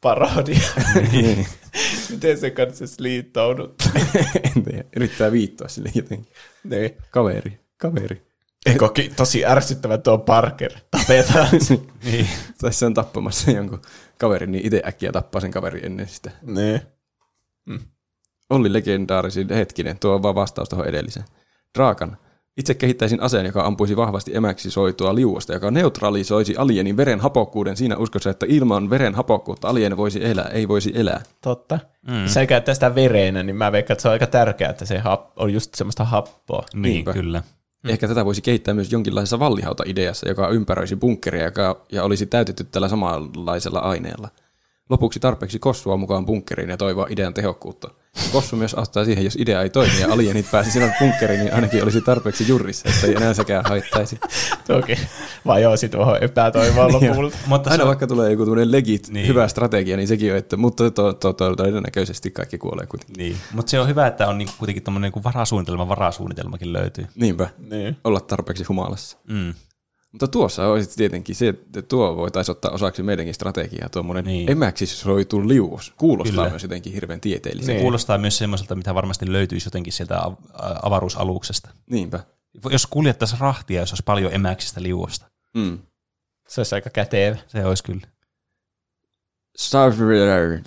parodia. 0.01 0.69
Niin. 1.11 1.47
Miten 2.09 2.37
se 2.37 2.51
kanssa 2.51 2.85
liittoudut? 2.99 3.75
en 4.55 4.63
tiedä, 4.63 4.83
yrittää 4.95 5.31
viittoa 5.31 5.67
sille 5.67 5.91
jotenkin. 5.95 6.33
niin. 6.63 6.97
Kaveri, 7.11 7.59
kaveri. 7.77 8.27
Ekokin 8.65 9.15
tosi 9.15 9.45
ärsyttävä 9.45 9.97
tuo 9.97 10.17
Parker. 10.17 10.71
Tapetaan. 10.91 11.47
niin. 12.05 12.27
Tai 12.61 12.73
se 12.73 12.85
on 12.85 12.93
tappamassa 12.93 13.51
jonkun 13.51 13.81
kaverin, 14.17 14.51
niin 14.51 14.65
itse 14.65 14.81
äkkiä 14.87 15.11
tappaa 15.11 15.41
sen 15.41 15.51
kaverin 15.51 15.85
ennen 15.85 16.07
sitä. 16.07 16.31
niin. 16.41 16.81
Olli 18.49 18.73
legendaarisin 18.73 19.49
hetkinen, 19.49 19.99
tuo 19.99 20.15
on 20.15 20.23
vaan 20.23 20.35
vastaus 20.35 20.69
tuohon 20.69 20.87
edelliseen. 20.87 21.25
Draakan. 21.77 22.17
Itse 22.57 22.73
kehittäisin 22.73 23.21
aseen, 23.21 23.45
joka 23.45 23.65
ampuisi 23.65 23.95
vahvasti 23.95 24.35
emäksi 24.35 24.71
soitua 24.71 25.15
liuosta, 25.15 25.53
joka 25.53 25.71
neutralisoisi 25.71 26.55
alienin 26.57 26.97
veren 26.97 27.19
hapokkuuden 27.19 27.77
siinä 27.77 27.97
uskossa, 27.97 28.29
että 28.29 28.45
ilman 28.49 28.89
veren 28.89 29.15
hapokkuutta 29.15 29.67
alien 29.67 29.97
voisi 29.97 30.25
elää, 30.25 30.47
ei 30.47 30.67
voisi 30.67 30.91
elää. 30.95 31.21
Totta. 31.41 31.79
Mm. 32.07 32.27
Se 32.27 32.47
käyttää 32.47 32.73
sitä 32.73 32.95
verenä, 32.95 33.43
niin 33.43 33.55
mä 33.55 33.71
veikkaan, 33.71 33.93
että 33.95 34.01
se 34.01 34.07
on 34.07 34.11
aika 34.11 34.27
tärkeää, 34.27 34.71
että 34.71 34.85
se 34.85 34.97
hap- 34.97 35.31
on 35.35 35.53
just 35.53 35.75
semmoista 35.75 36.03
happoa. 36.05 36.63
Niin, 36.73 36.81
Niinpä. 36.81 37.13
kyllä. 37.13 37.43
Mm. 37.83 37.89
Ehkä 37.89 38.07
tätä 38.07 38.25
voisi 38.25 38.41
kehittää 38.41 38.73
myös 38.73 38.91
jonkinlaisessa 38.91 39.39
vallihauta-ideassa, 39.39 40.29
joka 40.29 40.49
ympäröisi 40.49 40.95
bunkkeria 40.95 41.45
joka, 41.45 41.81
ja 41.91 42.03
olisi 42.03 42.25
täytetty 42.25 42.63
tällä 42.63 42.87
samanlaisella 42.87 43.79
aineella. 43.79 44.29
Lopuksi 44.89 45.19
tarpeeksi 45.19 45.59
kossua 45.59 45.97
mukaan 45.97 46.25
bunkkeriin 46.25 46.69
ja 46.69 46.77
toivoa 46.77 47.07
idean 47.09 47.33
tehokkuutta. 47.33 47.89
Kossu 48.31 48.55
myös 48.55 48.73
auttaa 48.73 49.05
siihen, 49.05 49.23
jos 49.25 49.35
idea 49.39 49.61
ei 49.61 49.69
toimi 49.69 49.99
ja 50.01 50.13
alienit 50.13 50.51
pääsisivät 50.51 50.91
bunkkeriin, 50.99 51.39
niin 51.39 51.53
ainakin 51.53 51.83
olisi 51.83 52.01
tarpeeksi 52.01 52.47
jurrissa, 52.47 52.89
että 52.89 53.07
ei 53.07 53.15
enää 53.15 53.33
sekään 53.33 53.65
haittaisi. 53.69 54.19
Toki 54.67 54.97
vajosi 55.45 55.89
tuohon 55.89 56.23
epätoivoon 56.23 56.93
lopulta. 56.93 57.37
Mutta 57.47 57.69
se 57.69 57.73
Aina 57.73 57.83
on, 57.83 57.87
vaikka 57.87 58.07
tulee 58.07 58.31
joku 58.31 58.43
tämmöinen 58.45 58.71
legit, 58.71 59.09
Niin. 59.09 59.27
hyvä 59.27 59.47
strategia, 59.47 59.97
niin 59.97 60.07
sekin 60.07 60.31
on, 60.31 60.37
että 60.37 60.57
mutta 60.57 60.91
to, 60.91 61.13
to, 61.13 61.33
to, 61.33 61.55
todennäköisesti 61.55 62.31
kaikki 62.31 62.57
kuolee 62.57 62.85
kuitenkin. 62.85 63.15
niin. 63.17 63.37
Mut 63.53 63.67
se 63.67 63.79
on 63.79 63.87
hyvä, 63.87 64.07
että 64.07 64.27
on 64.27 64.37
niinku 64.37 64.53
kuitenkin 64.57 64.83
tommonen 64.83 65.07
niinku 65.07 65.23
varasuunnitelma, 65.23 65.87
varasuunnitelmakin 65.87 66.73
löytyy. 66.73 67.07
Niinpä, 67.15 67.49
niin. 67.69 67.97
olla 68.03 68.19
tarpeeksi 68.19 68.63
humalassa. 68.63 69.17
Mm. 69.29 69.53
Mutta 70.11 70.27
tuossa 70.27 70.67
olisi 70.67 70.97
tietenkin 70.97 71.35
se, 71.35 71.47
että 71.47 71.81
tuo 71.81 72.15
voitaisiin 72.17 72.51
ottaa 72.55 72.71
osaksi 72.71 73.03
meidänkin 73.03 73.33
strategiaa, 73.33 73.89
tuommoinen 73.89 74.25
Niin. 74.25 74.35
niin. 74.35 74.51
emäksi 74.51 74.85
soitu 74.85 75.47
liuos. 75.47 75.93
Kuulostaa 75.97 76.31
Kyllä. 76.35 76.49
Myös 76.49 76.63
jotenkin 76.63 76.93
hirveän 76.93 77.21
tieteelliseltä. 77.21 77.71
Niin. 77.71 77.79
Se 77.79 77.81
kuulostaa 77.83 78.17
myös 78.17 78.37
semmoiselta, 78.37 78.75
mitä 78.75 78.95
varmasti 78.95 79.31
löytyisi 79.31 79.67
jotenkin 79.67 79.93
sieltä 79.93 80.21
avaruusaluksesta. 80.83 81.69
Niinpä. 81.89 82.19
Jos 82.69 82.87
kuljettaisiin 82.87 83.39
rahtia, 83.39 83.79
jos 83.79 83.91
olisi 83.91 84.03
paljon 84.03 84.33
emäksistä 84.33 84.83
liuosta. 84.83 85.25
Mm. 85.53 85.79
Se 86.47 86.59
olisi 86.61 86.75
aika 86.75 86.89
kätevä. 86.89 87.37
Se 87.47 87.65
olisi 87.65 87.83
kyllä. 87.83 88.07
Starfighter 89.57 90.59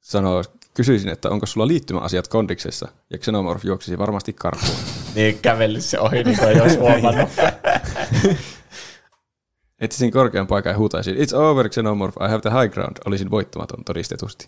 sanoo, 0.00 0.44
kysyisin, 0.74 1.08
että 1.08 1.30
onko 1.30 1.46
sulla 1.46 1.66
liittymäasiat 1.66 2.28
kondiksessa, 2.28 2.88
ja 3.10 3.18
Xenomorph 3.18 3.64
juoksisi 3.64 3.98
varmasti 3.98 4.32
karkuun. 4.32 4.76
Niin 5.14 5.38
kävelisi 5.38 5.88
se 5.88 5.98
ohi, 6.00 6.24
niin 6.24 6.38
kuin 6.38 6.48
ei 6.48 6.60
olisi 6.60 6.76
huomannut. 6.78 7.28
Etsisin 9.80 10.12
korkean 10.12 10.46
paikan 10.46 10.70
ja 10.70 10.78
huutaisin, 10.78 11.16
it's 11.16 11.36
over 11.36 11.68
Xenomorph, 11.68 12.16
I 12.22 12.28
have 12.28 12.40
the 12.40 12.50
high 12.50 12.72
ground. 12.72 12.96
Olisin 13.06 13.30
voittamaton 13.30 13.84
todistetusti. 13.84 14.44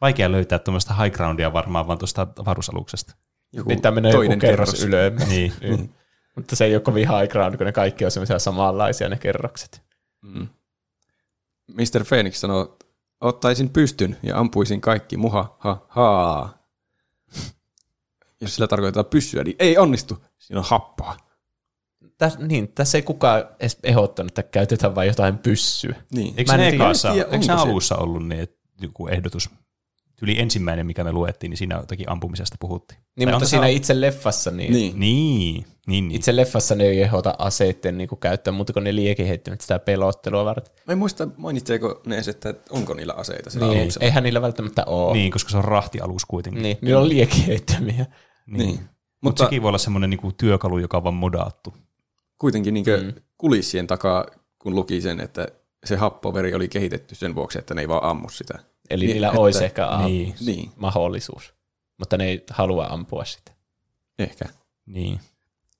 Vaikea 0.00 0.32
löytää 0.32 0.58
tuommoista 0.58 0.94
high 0.94 1.16
groundia 1.16 1.52
varmaan 1.52 1.86
vaan 1.86 1.98
tuosta 1.98 2.26
avaruusaluksesta. 2.38 3.14
Joku 3.52 3.68
Pitää 3.68 3.90
mennä 3.90 4.08
joku 4.08 4.38
kerros 4.40 4.84
ylös. 4.84 5.28
Niin. 5.28 5.52
Niin. 5.60 5.94
Mutta 6.34 6.56
se 6.56 6.64
ei 6.64 6.74
ole 6.74 6.82
kovin 6.82 7.08
high 7.08 7.32
ground, 7.32 7.56
kun 7.56 7.66
ne 7.66 7.72
kaikki 7.72 8.04
on 8.04 8.10
semmoisia 8.10 8.38
samanlaisia 8.38 9.08
ne 9.08 9.16
kerrokset. 9.16 9.82
Mm. 10.22 10.48
Mr. 11.68 12.04
Phoenix 12.08 12.34
sanoo, 12.34 12.78
ottaisin 13.20 13.70
pystyn 13.70 14.16
ja 14.22 14.38
ampuisin 14.38 14.80
kaikki 14.80 15.16
muha, 15.16 15.56
ha, 15.58 15.86
ha. 15.88 16.48
Jos 18.40 18.54
sillä 18.54 18.68
tarkoitetaan 18.68 19.06
pyssyä, 19.06 19.44
niin 19.44 19.56
ei 19.58 19.78
onnistu. 19.78 20.24
Siinä 20.38 20.60
on 20.60 20.66
happoa. 20.68 21.16
Täs, 22.18 22.38
niin, 22.38 22.68
tässä 22.74 22.98
ei 22.98 23.02
kukaan 23.02 23.44
edes 23.60 23.78
ehdottanut, 23.82 24.30
että 24.30 24.42
käytetään 24.42 24.94
vain 24.94 25.08
jotain 25.08 25.38
pyssyä. 25.38 25.94
Niin. 26.12 26.34
Eikö 26.36 26.50
Mä 26.52 26.54
en 26.54 26.60
ne, 26.60 26.70
tiedä, 26.70 26.84
ekassa, 26.84 27.12
eikö 27.12 27.24
ne 27.30 27.34
onko 27.34 27.46
se- 27.46 27.52
alussa 27.52 27.96
ollut 27.96 28.28
niin, 28.28 28.40
että 28.40 28.56
joku 28.80 29.08
ehdotus? 29.08 29.50
Yli 30.22 30.40
ensimmäinen, 30.40 30.86
mikä 30.86 31.04
me 31.04 31.12
luettiin, 31.12 31.50
niin 31.50 31.58
siinä 31.58 31.76
jotakin 31.76 32.10
ampumisesta 32.10 32.56
puhuttiin. 32.60 33.00
Niin, 33.16 33.26
Tai 33.28 33.32
mutta 33.34 33.48
siinä 33.48 33.66
itse 33.66 34.00
leffassa, 34.00 34.50
niin, 34.50 34.72
Niin. 34.72 35.00
Niin, 35.00 35.64
niin, 35.86 36.08
niin. 36.08 36.16
itse 36.16 36.36
leffassa 36.36 36.74
ne 36.74 36.84
ei 36.84 37.02
ehdota 37.02 37.34
aseitten 37.38 37.98
niin 37.98 38.08
käyttöön, 38.20 38.54
mutta 38.54 38.72
kun 38.72 38.84
ne 38.84 38.94
liekiheittimet 38.94 39.60
sitä 39.60 39.78
pelottelua 39.78 40.44
varten. 40.44 40.74
Mä 40.86 40.92
en 40.92 40.98
muista, 40.98 41.28
mainitseeko 41.36 42.00
ne 42.06 42.14
edes, 42.14 42.28
että 42.28 42.54
onko 42.70 42.94
niillä 42.94 43.12
aseita 43.16 43.50
sillä 43.50 43.66
Niin, 43.66 43.80
aluksella. 43.80 44.04
eihän 44.04 44.22
niillä 44.22 44.42
välttämättä 44.42 44.84
ole. 44.84 45.12
niin, 45.12 45.32
koska 45.32 45.50
se 45.50 45.56
on 45.56 45.64
rahtialus 45.64 46.24
kuitenkin. 46.24 46.62
Niin, 46.62 46.78
niillä 46.80 47.00
on 47.00 47.08
liekiheittömiä. 47.08 47.94
niin. 48.46 48.58
Niin. 48.58 48.70
Mutta 48.70 48.90
Mutta 49.22 49.44
sekin 49.44 49.62
voi 49.62 49.68
olla 49.68 49.78
semmoinen 49.78 50.10
niinku 50.10 50.32
työkalu, 50.32 50.78
joka 50.78 50.96
on 50.96 51.04
vaan 51.04 51.14
modaattu. 51.14 51.74
Kuitenkin 52.38 52.74
niin 52.74 52.86
Mm. 53.02 53.12
kulissien 53.38 53.86
takaa, 53.86 54.26
kun 54.58 54.74
luki 54.74 55.00
sen, 55.00 55.20
että 55.20 55.46
se 55.84 55.96
happoveri 55.96 56.54
oli 56.54 56.68
kehitetty 56.68 57.14
sen 57.14 57.34
vuoksi, 57.34 57.58
että 57.58 57.74
ne 57.74 57.80
ei 57.80 57.88
vaan 57.88 58.04
ammu 58.04 58.28
sitä. 58.28 58.58
Eli 58.90 59.04
Niin, 59.04 59.12
niillä 59.14 59.26
että- 59.28 59.40
olisi 59.40 59.64
ehkä 59.64 59.86
a- 59.88 60.06
Niin, 60.06 60.34
Niin, 60.46 60.70
mahdollisuus, 60.76 61.54
mutta 61.98 62.16
ne 62.16 62.24
ei 62.28 62.44
halua 62.50 62.86
ampua 62.90 63.24
sitä. 63.24 63.52
ehkä. 64.18 64.44
niin. 64.86 65.20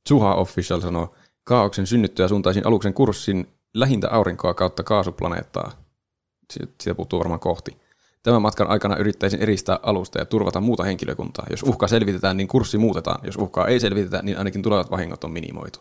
Suha 0.09 0.35
Official 0.35 0.81
sanoo, 0.81 1.15
kaauksen 1.45 1.87
synnyttyä 1.87 2.29
suuntaisin 2.29 2.67
aluksen 2.67 2.95
kurssin 2.95 3.47
lähintä 3.75 4.09
aurinkoa 4.11 4.55
kautta 4.55 4.83
kaasuplaneettaa. 4.83 5.73
Si- 6.53 6.61
Siitä 6.83 6.95
puuttuu 6.95 7.19
varmaan 7.19 7.41
kohti. 7.41 7.77
Tämän 8.23 8.43
matkan 8.43 8.67
aikana 8.71 8.97
yrittäisin 8.97 9.41
eristää 9.43 9.79
alusta 9.83 10.19
ja 10.19 10.25
turvata 10.25 10.61
muuta 10.61 10.85
henkilökuntaa. 10.85 11.47
Jos 11.51 11.63
uhka 11.63 11.89
selvitetään, 11.89 12.37
niin 12.37 12.49
kurssi 12.49 12.79
muutetaan. 12.79 13.27
Jos 13.27 13.37
uhkaa 13.37 13.67
ei 13.67 13.81
selvitetä, 13.81 14.23
niin 14.23 14.39
ainakin 14.39 14.63
tulevat 14.63 14.91
vahingot 14.91 15.25
on 15.25 15.31
minimoitu. 15.33 15.81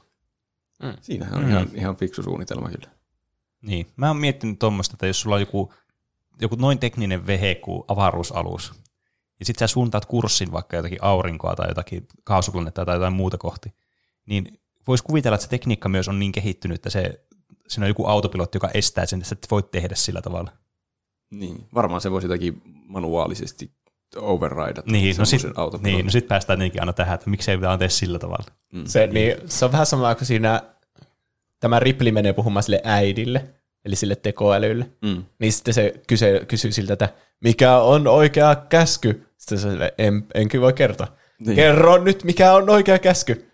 Mm. 0.84 0.94
Siinähän 1.02 1.38
on 1.38 1.44
Mm. 1.44 1.50
ihan, 1.50 1.70
ihan 1.74 1.96
fiksu 1.96 2.24
suunnitelma 2.24 2.70
kyllä. 2.70 2.90
Niin. 3.62 3.88
Mä 3.96 4.08
oon 4.08 4.18
miettinyt 4.18 4.60
tuommoista, 4.60 4.94
että 4.96 5.08
jos 5.08 5.22
sulla 5.22 5.36
on 5.36 5.42
joku, 5.42 5.74
joku 6.42 6.56
noin 6.56 6.80
tekninen 6.80 7.28
vehe 7.28 7.56
kuin 7.56 7.84
avaruusalus, 7.88 8.74
ja 9.40 9.46
sit 9.46 9.58
sä 9.60 9.68
suuntaat 9.68 10.06
kurssin 10.06 10.52
vaikka 10.52 10.76
jotakin 10.76 11.04
aurinkoa 11.04 11.56
tai 11.56 11.68
jotakin 11.70 12.08
kaasuplaneettaa 12.24 12.86
tai 12.86 12.96
jotain 12.96 13.14
muuta 13.14 13.38
kohti, 13.38 13.74
niin 14.26 14.60
vois 14.88 15.02
kuvitella, 15.02 15.36
että 15.36 15.44
se 15.44 15.50
tekniikka 15.50 15.90
myös 15.90 16.08
on 16.08 16.20
niin 16.20 16.32
kehittynyt, 16.32 16.76
että 16.76 16.90
se, 16.90 17.26
siinä 17.68 17.86
on 17.86 17.90
joku 17.90 18.06
autopilotti, 18.06 18.56
joka 18.56 18.70
estää 18.74 19.06
sen, 19.06 19.20
että 19.20 19.30
sä 19.30 19.36
et 19.44 19.48
voi 19.52 19.64
tehdä 19.64 19.96
sillä 19.96 20.22
tavalla. 20.22 20.52
Niin, 21.32 21.68
varmaan 21.74 22.02
se 22.02 22.12
voisi 22.12 22.28
jotakin 22.28 22.62
manuaalisesti 22.66 23.72
overridata 24.18 24.92
Niin, 24.92 25.16
no 25.18 25.26
sitten 25.26 25.54
auton. 25.56 25.84
niin, 25.84 26.06
no 26.06 26.12
sit 26.12 26.28
päästään 26.28 26.60
tietenkin 26.60 26.82
aina 26.82 26.94
tähän, 26.94 27.16
että 27.16 27.30
miksei 27.30 27.58
pitää 27.58 27.78
tee 27.78 27.90
sillä 27.90 28.20
tavalla. 28.20 28.46
Se, 28.86 29.08
niin, 29.08 29.36
se 29.46 29.66
on 29.66 29.72
vähän 29.72 29.86
sama 29.86 30.16
kuin 30.16 30.26
siinä, 30.26 30.62
tämä 31.60 31.80
Ripley 31.80 32.12
menee 32.12 32.34
puhumaan 32.34 32.64
sille 32.64 32.82
äidille, 32.84 33.46
eli 33.86 33.96
sille 33.96 34.16
tekoälylle. 34.16 34.90
Mm. 35.02 35.24
Niin 35.40 35.54
sitten 35.54 35.74
se 35.74 35.94
kysyy, 36.08 36.46
kysyy 36.46 36.72
siltä, 36.72 36.94
että 36.94 37.10
mikä 37.44 37.78
on 37.78 38.08
oikea 38.08 38.56
käsky? 38.56 39.28
Sitten 39.38 39.60
se 39.60 39.68
on 39.68 39.74
silleen, 39.74 39.92
en, 39.98 40.26
enkin 40.34 40.62
voi 40.62 40.74
kertoa. 40.74 41.08
Niin. 41.08 41.48
Niin. 41.48 41.56
Kerro 41.56 41.98
nyt, 41.98 42.24
mikä 42.24 42.54
on 42.54 42.70
oikea 42.70 43.00
käsky. 43.00 43.52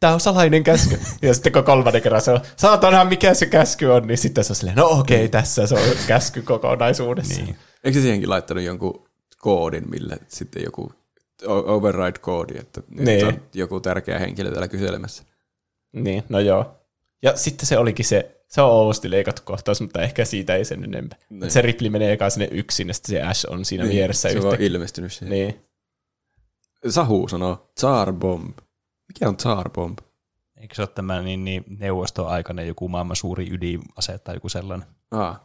Tämä 0.00 0.12
on 0.12 0.20
salainen 0.20 0.64
käsky. 0.64 1.00
ja 1.22 1.34
sitten 1.34 1.52
kun 1.52 1.64
kolmannen 1.64 2.02
kerran 2.02 2.20
se 2.20 2.30
on, 2.30 2.40
saatana 2.56 3.04
mikä 3.04 3.34
se 3.34 3.46
käsky 3.46 3.86
on, 3.86 4.06
niin 4.06 4.18
sitten 4.18 4.44
se 4.44 4.52
on 4.52 4.56
silleen, 4.56 4.76
no 4.76 4.86
okei, 4.86 5.16
okay, 5.16 5.28
tässä 5.28 5.66
se 5.66 5.74
on 5.74 5.80
käsky 6.06 6.42
kokonaisuudessa. 6.42 7.42
Niin. 7.42 7.56
Eikö 7.84 7.98
se 7.98 8.02
siihenkin 8.02 8.30
laittanut 8.30 8.64
jonkun 8.64 9.09
koodin, 9.40 9.90
millä 9.90 10.16
sitten 10.28 10.62
joku 10.64 10.92
override-koodi, 11.46 12.58
että 12.58 12.82
nyt 12.90 13.04
Niin. 13.04 13.26
on 13.26 13.42
joku 13.54 13.80
tärkeä 13.80 14.18
henkilö 14.18 14.50
täällä 14.50 14.68
kyselemässä. 14.68 15.22
Niin, 15.92 16.22
no 16.28 16.38
joo. 16.40 16.76
Ja 17.22 17.36
sitten 17.36 17.66
se 17.66 17.78
olikin 17.78 18.04
se, 18.04 18.40
se 18.48 18.60
on 18.62 18.70
oudosti 18.70 19.10
leikattu 19.10 19.42
kohtaus, 19.44 19.80
mutta 19.80 20.02
ehkä 20.02 20.24
siitä 20.24 20.54
ei 20.56 20.64
sen 20.64 20.84
enempää. 20.84 21.18
Niin. 21.30 21.50
Se 21.50 21.62
Ripley 21.62 21.90
menee 21.90 22.12
eka 22.12 22.30
sinne 22.30 22.48
yksin, 22.52 22.88
ja 22.88 22.94
sitten 22.94 23.10
se 23.16 23.22
Ash 23.22 23.46
on 23.50 23.64
siinä 23.64 23.84
Niin, 23.84 23.94
vieressä 23.96 24.28
se 24.28 24.38
on 24.38 24.44
yhtäkkiä. 24.44 24.66
ilmestynyt 24.66 25.12
siihen. 25.12 25.30
Niin. 25.30 25.60
Sahu 26.88 27.28
sanoo, 27.28 27.70
Tsar 27.74 28.12
Bomb. 28.12 28.58
Mikä 29.08 29.28
on 29.28 29.36
Tsar 29.36 29.70
Bomb? 29.70 29.98
Eikö 30.56 30.74
se 30.74 30.82
ole 30.82 30.88
tämä 30.94 31.22
niin, 31.22 31.44
niin 31.44 31.64
neuvostoaikainen 31.78 32.66
joku 32.68 32.88
maailman 32.88 33.16
suuri 33.16 33.48
ydinase 33.50 34.18
tai 34.18 34.36
joku 34.36 34.48
sellainen? 34.48 34.86
Ah, 35.10 35.40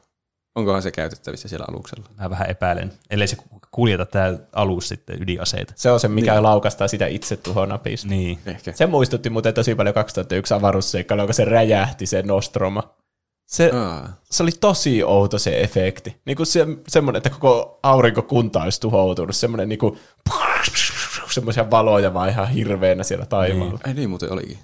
onkohan 0.55 0.81
se 0.81 0.91
käytettävissä 0.91 1.47
siellä 1.47 1.65
aluksella? 1.69 2.05
Mä 2.21 2.29
vähän 2.29 2.49
epäilen. 2.49 2.93
Ellei 3.09 3.27
se 3.27 3.37
kuljeta 3.71 4.05
tämä 4.05 4.33
alus 4.53 4.87
sitten 4.87 5.21
ydinaseita. 5.21 5.73
Se 5.75 5.91
on 5.91 5.99
se, 5.99 6.07
mikä 6.07 6.31
Niin. 6.33 6.43
laukastaa 6.43 6.87
sitä 6.87 7.07
itse 7.07 7.37
tuhonapista. 7.37 8.07
Niin. 8.07 8.39
Ehkä. 8.45 8.71
Se 8.71 8.85
muistutti 8.85 9.29
muuten 9.29 9.53
tosi 9.53 9.75
paljon 9.75 9.93
2001 9.93 10.53
avaruusseikkailu, 10.53 11.25
kun 11.25 11.33
se 11.33 11.45
räjähti 11.45 12.05
se 12.05 12.21
Nostroma. 12.21 12.83
Se, 13.45 13.71
se 14.23 14.43
oli 14.43 14.51
tosi 14.51 15.03
outo 15.03 15.39
se 15.39 15.59
efekti. 15.61 16.15
Niin 16.25 16.37
kuin 16.37 16.47
se, 16.47 16.65
semmoinen, 16.87 17.17
että 17.17 17.29
koko 17.29 17.79
aurinkokunta 17.83 18.63
olisi 18.63 18.81
tuhoutunut. 18.81 19.35
Semmoinen 19.35 19.69
niin 19.69 19.79
kuin, 19.79 19.99
semmoisia 21.31 21.71
valoja 21.71 22.13
vaan 22.13 22.29
ihan 22.29 22.47
hirveänä 22.49 23.03
siellä 23.03 23.25
taivaalla. 23.25 23.79
ei 23.87 23.93
niin 23.93 24.09
muuten 24.09 24.31
olikin. 24.33 24.59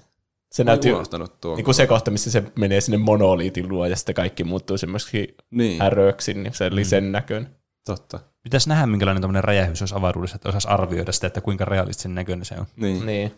Se 0.52 0.64
näytti 0.64 0.92
unohtanut 0.92 1.40
tuon. 1.40 1.56
niin 1.56 1.64
kuin 1.64 1.74
se 1.74 1.86
kohta, 1.86 2.10
missä 2.10 2.30
se 2.30 2.42
menee 2.58 2.80
sinne 2.80 2.98
monoliitin 2.98 3.68
luo 3.68 3.86
ja 3.86 3.96
sitten 3.96 4.14
kaikki 4.14 4.44
muuttuu 4.44 4.78
semmoiseksi 4.78 5.34
Niin, 5.50 5.82
häröksi, 5.82 6.34
niin 6.34 6.54
se 6.54 6.68
oli 6.72 6.84
sen 6.84 7.12
näköinen. 7.12 7.56
totta. 7.86 8.20
Pitäisi 8.42 8.68
nähdä, 8.68 8.86
minkälainen 8.86 9.20
tämmöinen 9.20 9.44
räjähdys 9.44 9.82
olisi 9.82 9.94
avaruudessa, 9.94 10.36
että 10.36 10.48
osaisi 10.48 10.68
arvioida 10.68 11.12
sitä, 11.12 11.26
että 11.26 11.40
kuinka 11.40 11.64
realistisen 11.64 12.14
näköinen 12.14 12.44
se 12.44 12.54
on. 12.58 12.66
Niin. 12.76 13.06
Niin. 13.06 13.34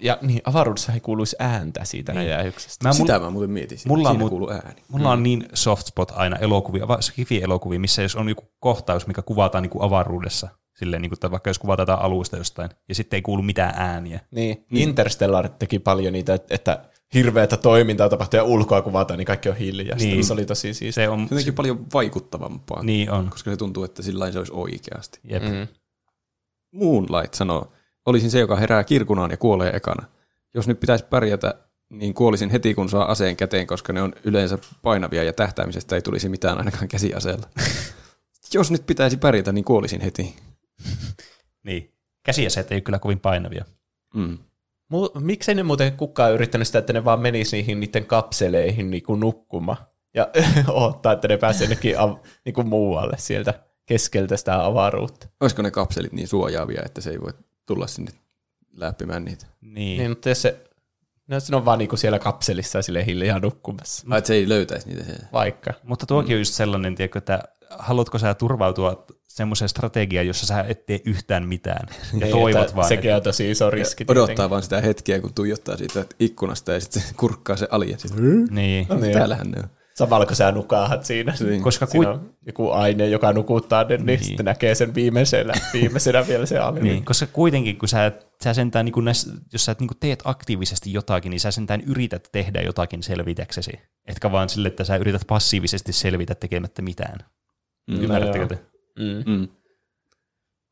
Ja 0.00 0.18
niin, 0.22 0.40
avaruudessa 0.44 0.92
ei 0.92 1.00
kuuluisi 1.00 1.36
ääntä 1.38 1.84
siitä 1.84 2.12
niin. 2.12 2.16
räjähyksestä. 2.30 2.88
Mä, 2.88 2.92
Sitä 2.92 3.18
mä 3.18 3.30
muuten 3.30 3.50
mietin. 3.50 3.78
mulla 3.86 4.08
on 4.10 4.16
Siinä 4.16 4.28
kuuluu 4.28 4.50
ääni. 4.50 4.82
Mulla 4.88 5.10
on 5.10 5.22
niin 5.22 5.48
soft 5.54 5.86
spot 5.86 6.12
aina 6.16 6.36
elokuvia, 6.36 6.86
skifi-elokuvia, 7.00 7.78
missä 7.80 8.02
jos 8.02 8.16
on 8.16 8.28
joku 8.28 8.42
kohtaus, 8.60 9.06
mikä 9.06 9.22
kuvataan 9.22 9.62
niin 9.62 9.70
kuin 9.70 9.82
avaruudessa, 9.84 10.48
silleen, 10.78 11.02
niin 11.02 11.10
kuin, 11.10 11.16
että 11.16 11.30
vaikka 11.30 11.50
jos 11.50 11.58
kuvataan 11.58 12.00
alusta 12.00 12.36
jostain, 12.36 12.70
ja 12.88 12.94
sitten 12.94 13.16
ei 13.16 13.22
kuulu 13.22 13.42
mitään 13.42 13.74
ääniä. 13.76 14.20
Niin. 14.30 14.64
Interstellar 14.70 15.48
teki 15.48 15.78
paljon 15.78 16.12
niitä, 16.12 16.34
että- 16.34 16.54
että 16.54 16.84
hirveätä 17.14 17.56
toimintaa 17.56 18.08
tapahtuu 18.08 18.38
ja 18.38 18.44
ulkoa 18.44 18.82
kuvataan, 18.82 19.18
niin 19.18 19.26
kaikki 19.26 19.48
on 19.48 19.56
hiljasta. 19.56 20.04
Niin. 20.04 20.14
Niin. 20.14 20.24
Se 20.24 20.32
oli 20.32 20.44
tosi 20.46 20.74
siis. 20.74 20.94
Se 20.94 21.08
on, 21.08 21.26
jotenkin 21.30 21.54
paljon 21.54 21.86
vaikuttavampaa, 21.94 22.82
niin 22.82 23.10
on. 23.10 23.30
koska 23.30 23.50
se 23.50 23.56
tuntuu, 23.56 23.84
että 23.84 24.02
sillä 24.02 24.32
se 24.32 24.38
olisi 24.38 24.52
oikeasti. 24.52 25.20
Jep. 25.24 25.42
Mm. 25.42 25.48
Mm. 25.50 25.66
Moonlight 26.72 27.34
sanoo, 27.34 27.72
olisin 28.06 28.30
se, 28.30 28.38
joka 28.38 28.56
herää 28.56 28.84
kirkunaan 28.84 29.30
ja 29.30 29.36
kuolee 29.36 29.76
ekana. 29.76 30.06
Jos 30.54 30.68
nyt 30.68 30.80
pitäisi 30.80 31.04
pärjätä, 31.04 31.54
niin 31.90 32.14
kuolisin 32.14 32.50
heti, 32.50 32.74
kun 32.74 32.88
saa 32.88 33.10
aseen 33.10 33.36
käteen, 33.36 33.66
koska 33.66 33.92
ne 33.92 34.02
on 34.02 34.12
yleensä 34.24 34.58
painavia 34.82 35.22
ja 35.24 35.32
tähtäämisestä 35.32 35.96
ei 35.96 36.02
tulisi 36.02 36.28
mitään 36.28 36.58
ainakaan 36.58 36.88
käsiaseella. 36.88 37.48
Jos 38.54 38.70
nyt 38.70 38.86
pitäisi 38.86 39.16
pärjätä, 39.16 39.52
niin 39.52 39.64
kuolisin 39.64 40.00
heti. 40.00 40.36
Niin. 41.64 41.94
Käsiaseet 42.24 42.72
ei 42.72 42.76
ole 42.76 42.80
kyllä 42.80 42.98
kovin 42.98 43.20
painavia. 43.20 43.64
Mm. 44.14 44.38
Mu- 44.92 45.20
miksei 45.20 45.54
ne 45.54 45.62
muuten 45.62 45.96
kukaan 45.96 46.32
yrittänyt 46.32 46.66
sitä, 46.66 46.78
että 46.78 46.92
ne 46.92 47.04
vaan 47.04 47.20
menisi 47.20 47.56
niihin 47.56 47.80
niiden 47.80 48.06
kapseleihin 48.06 48.90
niin 48.90 49.02
kuin 49.02 49.20
nukkumaan 49.20 49.76
ja 50.14 50.28
odottaa, 50.68 51.12
että 51.12 51.28
ne 51.28 51.36
pääsee 51.36 51.64
jonnekin 51.64 51.98
av- 51.98 52.18
niin 52.44 52.54
kuin 52.54 52.68
muualle 52.68 53.16
sieltä 53.18 53.54
keskeltä 53.86 54.36
sitä 54.36 54.64
avaruutta. 54.64 55.28
Olisiko 55.40 55.62
ne 55.62 55.70
kapselit 55.70 56.12
niin 56.12 56.28
suojaavia, 56.28 56.82
että 56.84 57.00
se 57.00 57.10
ei 57.10 57.20
voi 57.20 57.32
tulla 57.66 57.86
sinne 57.86 58.12
läppimään 58.72 59.24
niitä? 59.24 59.46
Niin. 59.60 59.98
Niin, 59.98 60.10
mutta 60.10 60.28
jos 60.28 60.42
se, 60.42 60.64
no, 61.26 61.40
se 61.40 61.56
on 61.56 61.64
vaan 61.64 61.78
niin 61.78 61.88
kuin 61.88 61.98
siellä 61.98 62.18
kapselissa 62.18 62.82
sille 62.82 63.06
hiljaa 63.06 63.38
nukkumassa. 63.38 64.06
Ai, 64.10 64.18
että 64.18 64.28
se 64.28 64.34
ei 64.34 64.48
löytäisi 64.48 64.88
niitä 64.88 65.04
siellä. 65.04 65.26
Vaikka. 65.32 65.74
Mutta 65.82 66.06
tuokin 66.06 66.34
on 66.36 66.40
just 66.40 66.54
sellainen, 66.54 66.94
tiedätkö, 66.94 67.18
että 67.18 67.42
haluatko 67.78 68.18
sä 68.18 68.34
turvautua 68.34 69.06
semmoiseen 69.28 69.68
strategiaan, 69.68 70.26
jossa 70.26 70.46
sä 70.46 70.64
et 70.68 70.86
tee 70.86 71.00
yhtään 71.04 71.48
mitään. 71.48 71.86
Ja 72.12 72.18
Niin, 72.18 72.30
toivot 72.30 72.62
että 72.62 72.76
vaan. 72.76 72.88
Sekin 72.88 73.14
on 73.14 73.22
tosi 73.22 73.50
iso 73.50 73.70
riski. 73.70 74.04
Odottaa 74.08 74.26
tietenkin. 74.26 74.50
vaan 74.50 74.62
sitä 74.62 74.80
hetkeä, 74.80 75.20
kun 75.20 75.34
tuijottaa 75.34 75.76
siitä 75.76 76.04
ikkunasta 76.20 76.72
ja 76.72 76.80
sitten 76.80 77.02
se 77.02 77.14
kurkkaa 77.16 77.56
se 77.56 77.68
alien. 77.70 77.98
Sitten, 77.98 78.44
Niin. 78.50 78.86
Niin. 79.00 79.12
Täällähän 79.12 79.50
ne 79.50 79.58
on. 79.62 79.68
Samalla 79.94 80.26
kun 80.26 80.36
sä 80.36 80.52
nukaahat 80.52 81.04
siinä. 81.04 81.34
Niin. 81.40 81.62
Koska 81.62 81.86
Siinä 81.86 82.04
kui- 82.06 82.14
on 82.14 82.34
joku 82.46 82.70
aine, 82.70 83.06
joka 83.08 83.32
nukuttaa 83.32 83.84
ne, 83.84 83.96
niin, 83.96 84.06
Niin. 84.06 84.24
sitten 84.24 84.46
näkee 84.46 84.74
sen 84.74 84.94
viimeisenä, 84.94 85.52
viimeisenä 85.72 86.26
vielä 86.26 86.46
se 86.46 86.58
alien. 86.58 86.84
Niin, 86.84 87.04
koska 87.04 87.26
kuitenkin, 87.26 87.78
kun 87.78 87.88
sä, 87.88 88.12
sä 88.44 88.54
sentään, 88.54 88.84
niin 88.84 88.92
kun 88.92 89.04
näissä, 89.04 89.30
jos 89.52 89.64
sä 89.64 89.76
niin 89.80 89.90
teet 90.00 90.20
aktiivisesti 90.24 90.92
jotakin, 90.92 91.30
niin 91.30 91.40
sä 91.40 91.50
sentään 91.50 91.80
yrität 91.80 92.28
tehdä 92.32 92.60
jotakin 92.62 93.02
selvitäksesi. 93.02 93.72
Etkä 94.06 94.32
vaan 94.32 94.48
sille, 94.48 94.68
että 94.68 94.84
sä 94.84 94.96
yrität 94.96 95.22
passiivisesti 95.26 95.92
selvitä 95.92 96.34
tekemättä 96.34 96.82
mitään. 96.82 97.18
Mm. 97.88 98.00
Ymmärrättekö 98.02 98.46
te? 98.46 98.58
Mm. 98.98 99.32
Mm. 99.32 99.48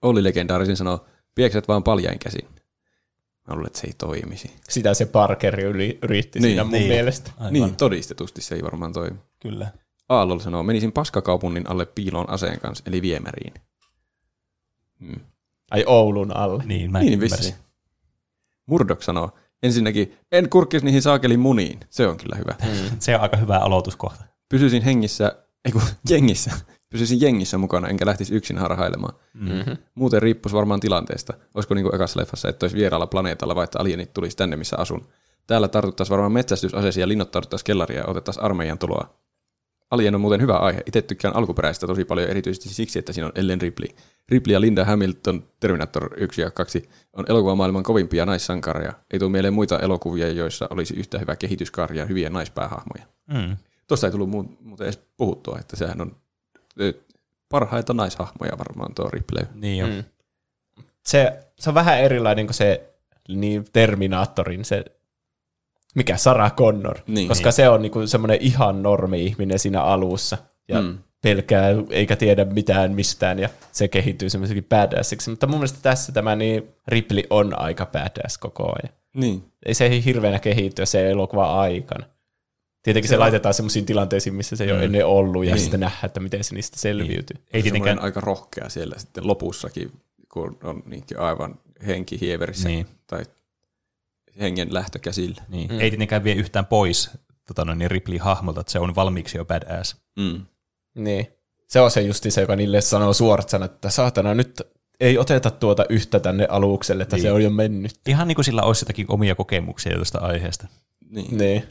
Olli 0.02 0.24
legendaarisin 0.24 0.76
sanoo, 0.76 1.06
piekset 1.34 1.68
vaan 1.68 1.82
paljain 1.82 2.18
käsin. 2.18 2.48
Mä 3.48 3.54
luulen, 3.54 3.66
että 3.66 3.78
se 3.78 3.86
ei 3.86 3.92
toimisi. 3.98 4.50
Sitä 4.68 4.94
se 4.94 5.06
Parker 5.06 5.60
yli, 5.60 5.98
yritti 6.02 6.38
Niin, 6.38 6.48
siinä 6.48 6.64
mun 6.64 6.72
niin. 6.72 6.88
mielestä. 6.88 7.30
Aivan. 7.38 7.52
Niin, 7.52 7.76
todistetusti 7.76 8.42
se 8.42 8.54
ei 8.54 8.62
varmaan 8.62 8.92
toimi. 8.92 9.16
Kyllä. 9.40 9.72
Aallolla 10.08 10.42
sanoo, 10.42 10.62
menisin 10.62 10.92
paskakaupungin 10.92 11.70
alle 11.70 11.86
piiloon 11.86 12.30
aseen 12.30 12.60
kanssa, 12.60 12.84
eli 12.86 13.02
viemäriin. 13.02 13.54
Mm. 14.98 15.20
Ai 15.70 15.84
Oulun 15.86 16.36
alle. 16.36 16.62
Niin, 16.66 16.92
mä 16.92 16.98
Niin 16.98 17.20
vissiin. 17.20 17.54
Murdoch 18.66 19.02
sanoo, 19.02 19.30
ensinnäkin, 19.62 20.16
en 20.32 20.48
kurkkisi 20.50 20.84
niihin 20.84 21.02
saakelin 21.02 21.40
muniin. 21.40 21.80
Se 21.90 22.06
on 22.06 22.16
kyllä 22.16 22.36
hyvä. 22.36 22.54
Se 22.98 23.14
on 23.16 23.22
aika 23.22 23.36
hyvä 23.36 23.58
aloituskohta. 23.58 24.24
Pysyisin 24.48 24.82
hengissä, 24.82 25.32
ei 25.64 25.72
kun 25.72 25.82
jengissä, 26.10 26.50
pysyisin 26.88 27.20
jengissä 27.20 27.58
mukana, 27.58 27.88
enkä 27.88 28.06
lähtisi 28.06 28.34
yksin 28.34 28.58
harhailemaan. 28.58 29.14
Mm-hmm. 29.34 29.76
Muuten 29.94 30.22
riippuisi 30.22 30.56
varmaan 30.56 30.80
tilanteesta. 30.80 31.34
Olisiko 31.54 31.74
niin 31.74 31.84
kuin 31.84 31.94
ekassa 31.94 32.20
leffassa, 32.20 32.48
että 32.48 32.64
olisi 32.64 32.76
vieraalla 32.76 33.06
planeetalla, 33.06 33.54
vai 33.54 33.64
että 33.64 33.78
alienit 33.78 34.12
tulisi 34.12 34.36
tänne, 34.36 34.56
missä 34.56 34.76
asun. 34.78 35.06
Täällä 35.46 35.68
tartuttaisiin 35.68 36.12
varmaan 36.12 36.32
metsästysaseisiin 36.32 37.02
ja 37.02 37.08
linnoittauduttaisiin 37.08 37.66
kellaria 37.66 38.00
ja 38.00 38.06
otettaisiin 38.06 38.44
armeijan 38.44 38.78
tuloa. 38.78 39.16
Alien 39.90 40.14
on 40.14 40.20
muuten 40.20 40.40
hyvä 40.40 40.56
aihe. 40.56 40.82
Itse 40.86 41.02
tykkään 41.02 41.36
alkuperäistä 41.36 41.86
tosi 41.86 42.04
paljon, 42.04 42.30
erityisesti 42.30 42.68
siksi, 42.68 42.98
että 42.98 43.12
siinä 43.12 43.26
on 43.26 43.32
Ellen 43.34 43.60
Ripley. 43.60 43.88
Ripley 44.28 44.52
ja 44.52 44.60
Linda 44.60 44.84
Hamilton, 44.84 45.42
Terminator 45.60 46.10
1 46.16 46.40
ja 46.40 46.50
2, 46.50 46.88
on 47.12 47.24
elokuvamaailman 47.28 47.82
kovimpia 47.82 48.26
naissankareja. 48.26 48.92
Ei 49.10 49.18
tule 49.18 49.30
mieleen 49.30 49.54
muita 49.54 49.78
elokuvia, 49.78 50.28
joissa 50.28 50.66
olisi 50.70 50.94
yhtä 50.94 51.18
hyvä 51.18 51.36
kehityskaari 51.36 51.98
ja 51.98 52.06
hyviä 52.06 52.30
naispäähahmoja. 52.30 53.06
Mm. 53.26 53.56
Tuosta 53.88 54.06
ei 54.06 54.10
tullut 54.10 54.28
mu- 54.28 54.56
muuten 54.60 54.84
edes 54.84 55.00
puhuttua, 55.16 55.58
että 55.60 55.76
sehän 55.76 56.00
on 56.00 56.16
parhaita 57.48 57.94
naishahmoja 57.94 58.58
varmaan 58.58 58.94
tuo 58.94 59.10
Ripley. 59.10 59.46
Niin 59.54 59.78
jo. 59.78 59.86
Mm. 59.86 60.04
Se, 61.06 61.38
se 61.58 61.70
on 61.70 61.74
vähän 61.74 61.98
erilainen 62.00 62.46
kuin 62.46 62.54
se 62.54 62.94
niin 63.28 63.64
Terminaattorin 63.72 64.64
se, 64.64 64.84
mikä 65.94 66.16
Sarah 66.16 66.54
Connor, 66.54 66.98
Niin. 67.06 67.28
koska 67.28 67.50
se 67.50 67.68
on 67.68 67.82
niinku 67.82 68.06
semmoinen 68.06 68.38
ihan 68.40 68.82
normi-ihminen 68.82 69.58
siinä 69.58 69.82
alussa 69.82 70.38
ja 70.68 70.82
Mm. 70.82 70.98
pelkää 71.22 71.64
eikä 71.90 72.16
tiedä 72.16 72.44
mitään 72.44 72.92
mistään 72.92 73.38
ja 73.38 73.48
se 73.72 73.88
kehittyy 73.88 74.30
semmoiseksi 74.30 74.62
badassiksi. 74.68 75.30
Mutta 75.30 75.46
mun 75.46 75.58
mielestä 75.58 75.78
tässä 75.82 76.12
tämä 76.12 76.36
niin 76.36 76.68
Ripley 76.88 77.22
on 77.30 77.58
aika 77.58 77.86
badass 77.86 78.38
koko 78.38 78.64
ajan. 78.64 78.94
Niin. 79.14 79.44
Ei 79.66 79.74
se 79.74 79.86
ei 79.86 80.04
hirveänä 80.04 80.38
kehittyä 80.38 80.86
se 80.86 81.10
elokuva 81.10 81.60
aikana. 81.60 82.06
Tietenkin 82.86 83.08
se, 83.08 83.12
se 83.12 83.18
laitetaan 83.18 83.54
semmoisiin 83.54 83.86
tilanteisiin, 83.86 84.34
missä 84.34 84.56
se 84.56 84.64
ei 84.64 84.70
ole 84.70 84.78
Mm. 84.78 84.84
ennen 84.84 85.06
ollut, 85.06 85.44
ja 85.44 85.54
Niin. 85.54 85.62
sitten 85.62 85.80
nähdään, 85.80 86.04
että 86.06 86.20
miten 86.20 86.44
se 86.44 86.54
niistä 86.54 86.78
selviytyy. 86.78 87.16
Ei 87.36 87.42
Semmoinen 87.42 87.62
tietenkään, 87.62 87.98
aika 88.02 88.20
rohkea 88.20 88.68
siellä 88.68 88.94
sitten 88.98 89.26
lopussakin, 89.26 89.92
kun 90.32 90.58
on 90.64 90.82
niinkin 90.86 91.18
aivan 91.20 91.58
henki 91.86 92.20
hieverissä 92.20 92.68
Niin. 92.68 92.86
tai 93.06 93.24
hengen 94.40 94.74
lähtö 94.74 94.98
käsillä. 94.98 95.42
niin. 95.48 95.68
Mm. 95.72 95.80
ei 95.80 95.90
tietenkään 95.90 96.24
vie 96.24 96.34
yhtään 96.34 96.66
pois 96.66 97.10
tota 97.46 97.64
noin, 97.64 97.78
niin 97.78 97.90
Ripley 97.90 98.18
hahmolta, 98.18 98.60
että 98.60 98.72
se 98.72 98.78
on 98.78 98.94
valmiiksi 98.94 99.38
jo 99.38 99.44
badass. 99.44 99.96
Mm. 100.16 100.46
Niin. 100.94 101.26
Se 101.68 101.80
on 101.80 101.90
se 101.90 102.02
justi 102.02 102.30
se, 102.30 102.40
joka 102.40 102.56
niille 102.56 102.80
sanoo 102.80 103.12
suorat 103.12 103.54
että 103.64 103.90
saatana, 103.90 104.34
nyt 104.34 104.62
ei 105.00 105.18
oteta 105.18 105.50
tuota 105.50 105.84
yhtä 105.88 106.20
tänne 106.20 106.46
alukselle, 106.50 107.02
että 107.02 107.16
niin. 107.16 107.22
se 107.22 107.32
on 107.32 107.42
jo 107.42 107.50
mennyt. 107.50 107.92
Ihan 108.08 108.28
niin 108.28 108.36
kuin 108.36 108.44
sillä 108.44 108.62
olisi 108.62 108.84
jotakin 108.84 109.06
omia 109.08 109.34
kokemuksia 109.34 109.94
tuosta 109.96 110.18
aiheesta. 110.18 110.68
Niin. 111.10 111.38
Niin. 111.38 111.62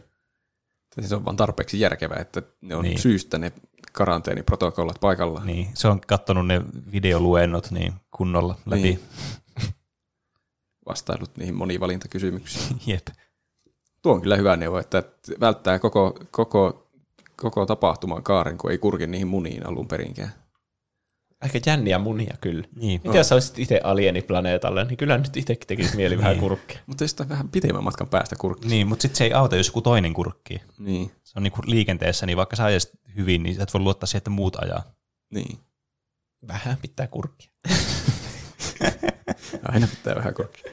Se 1.02 1.16
on 1.16 1.26
vaan 1.26 1.36
tarpeeksi 1.36 1.80
järkevää, 1.80 2.20
että 2.20 2.42
ne 2.62 2.76
on 2.76 2.84
Niin. 2.84 3.00
syystä 3.00 3.38
ne 3.38 3.52
karanteeniprotokollat 3.92 5.00
paikalla. 5.02 5.44
Niin. 5.46 5.56
Niin, 5.56 5.68
se 5.74 5.88
on 5.88 6.02
kattonut 6.08 6.48
ne 6.48 6.62
videoluennot 6.92 7.72
niin 7.72 7.94
kunnolla 8.12 8.56
läpi. 8.66 8.82
Niin. 8.82 9.00
Vastailut 10.90 11.38
niihin 11.38 11.56
monivalintakysymyksiin. 11.56 12.82
Jep. 12.88 13.08
Tuo 14.02 14.14
on 14.14 14.22
kyllä 14.22 14.36
hyvä 14.36 14.56
neuvo, 14.56 14.78
että 14.78 15.04
välttää 15.40 15.80
koko, 15.80 16.20
koko, 16.32 16.88
koko 17.36 17.66
tapahtuman 17.66 18.24
kaaren, 18.24 18.58
kun 18.58 18.72
ei 18.72 18.78
kurki 18.78 19.08
niihin 19.08 19.28
muniin 19.28 19.68
alun 19.68 19.88
perinkään. 19.88 20.34
Aika 21.41 21.60
jänniä 21.66 21.99
munia 21.99 22.36
kyllä. 22.41 22.68
Niin. 22.76 23.02
Mitä 23.03 23.18
jos 23.18 23.32
olisit 23.32 23.60
itse 23.60 23.80
alieniplaneetalle, 23.84 24.86
niin 24.86 24.98
kyllä 24.98 25.18
nyt 25.18 25.38
itsekin 25.38 25.68
tekisi 25.68 25.95
mieli 25.95 26.18
vähän 26.18 26.38
kurkkea. 26.38 26.78
Mutta 26.86 27.03
jostain 27.03 27.30
vähän 27.30 27.49
pitemmän 27.49 27.84
matkan 27.84 28.07
päästä 28.10 28.36
kurkki. 28.36 28.68
Niin, 28.68 28.88
mutta 28.88 29.02
sitten 29.02 29.18
se 29.18 29.24
ei 29.24 29.34
auta, 29.34 29.56
jos 29.56 29.68
joku 29.68 29.82
toinen 29.82 30.14
kurkkii. 30.14 30.62
Niin. 30.80 31.12
Se 31.24 31.40
on 31.40 31.44
niinku 31.44 31.62
liikenteessä, 31.66 32.26
niin 32.26 32.38
vaikka 32.38 32.56
sä 32.56 32.66
ajasit 32.66 32.91
hyvin, 33.16 33.44
niin 33.44 33.56
sä 33.56 33.64
et 33.64 33.74
voi 33.74 33.82
luottaa 33.82 34.07
siihen, 34.07 34.18
että 34.18 34.30
muut 34.30 34.56
ajaa. 34.56 34.84
niin. 35.34 35.60
Vähän 36.48 36.78
pitää 36.82 37.07
kurkkia. 37.07 37.49
Aina 39.72 39.88
pitää 39.88 40.16
vähän 40.16 40.34
kurkkia. 40.34 40.72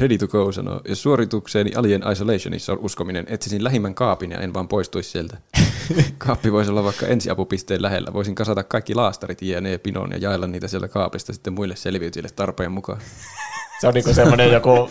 Ready 0.00 0.18
to 0.18 0.28
go 0.28 0.52
sanoo, 0.52 0.80
jos 0.88 1.02
suoritukseeni 1.02 1.74
Alien 1.74 2.02
Isolationissa 2.12 2.72
on 2.72 2.78
uskominen, 2.78 3.26
etsisin 3.28 3.64
lähimmän 3.64 3.94
kaapin 3.94 4.30
ja 4.30 4.40
en 4.40 4.54
vaan 4.54 4.68
poistuisi 4.68 5.10
sieltä. 5.10 5.36
Kaappi 6.18 6.52
voisi 6.52 6.70
olla 6.70 6.84
vaikka 6.84 7.06
ensiapupisteen 7.06 7.82
lähellä. 7.82 8.12
Voisin 8.12 8.34
kasata 8.34 8.64
kaikki 8.64 8.94
laastarit 8.94 9.42
jne 9.42 9.78
pinoon 9.78 10.10
ja 10.10 10.18
jaella 10.18 10.46
niitä 10.46 10.68
sieltä 10.68 10.88
kaapista 10.88 11.32
sitten 11.32 11.52
muille 11.52 11.76
selviytyjille 11.76 12.30
tarpeen 12.36 12.72
mukaan. 12.72 13.00
Se 13.80 13.88
on 13.88 13.94
niinku 13.94 14.14
semmoinen 14.14 14.52
joku, 14.52 14.70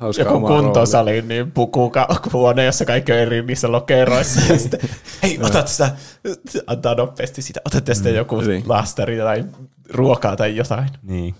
Hauska 0.00 0.22
joku 0.22 0.34
oma 0.34 0.48
kuntosali, 0.48 1.22
niin 1.22 1.52
pukuhuone, 1.52 2.64
jossa 2.64 2.84
kaikki 2.84 3.12
on 3.12 3.18
eri 3.18 3.42
niissä 3.42 3.72
lokeroissa. 3.72 4.52
Ja 4.52 4.58
sitten, 4.58 4.80
hei, 5.22 5.38
ota 5.42 5.62
tästä, 5.62 5.96
antaa 6.66 6.94
nopeasti 6.94 7.42
sitä, 7.42 7.60
ota 7.64 7.80
tästä 7.80 8.10
joku 8.10 8.40
niin. 8.40 8.62
lastari 8.66 9.18
tai 9.18 9.44
ruokaa 9.90 10.36
tai 10.36 10.56
jotain. 10.56 10.88
Niin. 11.02 11.34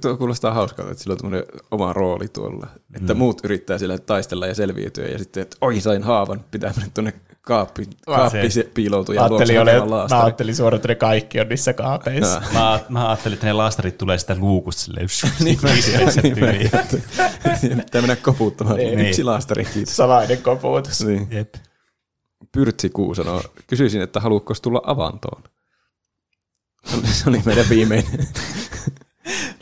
Tuo 0.00 0.16
kuulostaa 0.16 0.54
hauskalta, 0.54 0.90
että 0.90 1.02
sillä 1.02 1.12
on 1.12 1.18
tämmöinen 1.18 1.44
oma 1.70 1.92
rooli 1.92 2.28
tuolla. 2.28 2.66
Että 2.94 3.14
mm. 3.14 3.18
muut 3.18 3.40
yrittää 3.44 3.78
sillä 3.78 3.98
taistella 3.98 4.46
ja 4.46 4.54
selviytyä 4.54 5.06
ja 5.06 5.18
sitten, 5.18 5.42
että 5.42 5.56
oi 5.60 5.80
sain 5.80 6.02
haavan, 6.02 6.44
pitää 6.50 6.72
mennä 6.76 6.90
tuonne 6.94 7.12
kaappi, 7.42 7.86
kaappi 8.06 8.50
se 8.50 8.70
piiloutuu 8.74 9.14
ja 9.14 9.24
Ajattelin, 9.24 9.58
hakemaan 9.58 10.10
mä 10.10 10.22
ajattelin 10.24 10.56
suoraan, 10.56 10.76
että 10.76 10.88
ne 10.88 10.94
kaikki 10.94 11.40
on 11.40 11.48
niissä 11.48 11.72
kaapeissa. 11.72 12.42
Mä, 12.54 12.80
mä 12.88 13.08
ajattelin, 13.08 13.34
että 13.34 13.46
ne 13.46 13.52
lastarit 13.52 13.98
tulee 13.98 14.18
sitä 14.18 14.36
luukusta 14.38 14.82
silleen, 14.82 15.08
Niin, 15.44 16.34
niin. 17.62 17.78
Pitää 17.78 18.00
mennä 18.02 18.16
koputtamaan. 18.16 18.76
Niin. 18.76 18.98
Yksi 19.00 19.24
laastari, 19.24 19.64
kiitos. 19.64 19.96
Salainen 19.96 20.42
koputus. 20.42 21.04
Niin. 21.04 21.28
Jep. 21.30 21.54
Pyrtsi 22.52 22.90
Kuu 22.90 23.14
sanoo, 23.14 23.42
kysyisin, 23.66 24.02
että 24.02 24.20
haluatko 24.20 24.54
tulla 24.62 24.82
avantoon? 24.86 25.42
Se 26.86 26.96
oli- 26.98 27.06
Se 27.06 27.28
oli 27.28 27.42
meidän 27.44 27.68
viimeinen. 27.68 28.28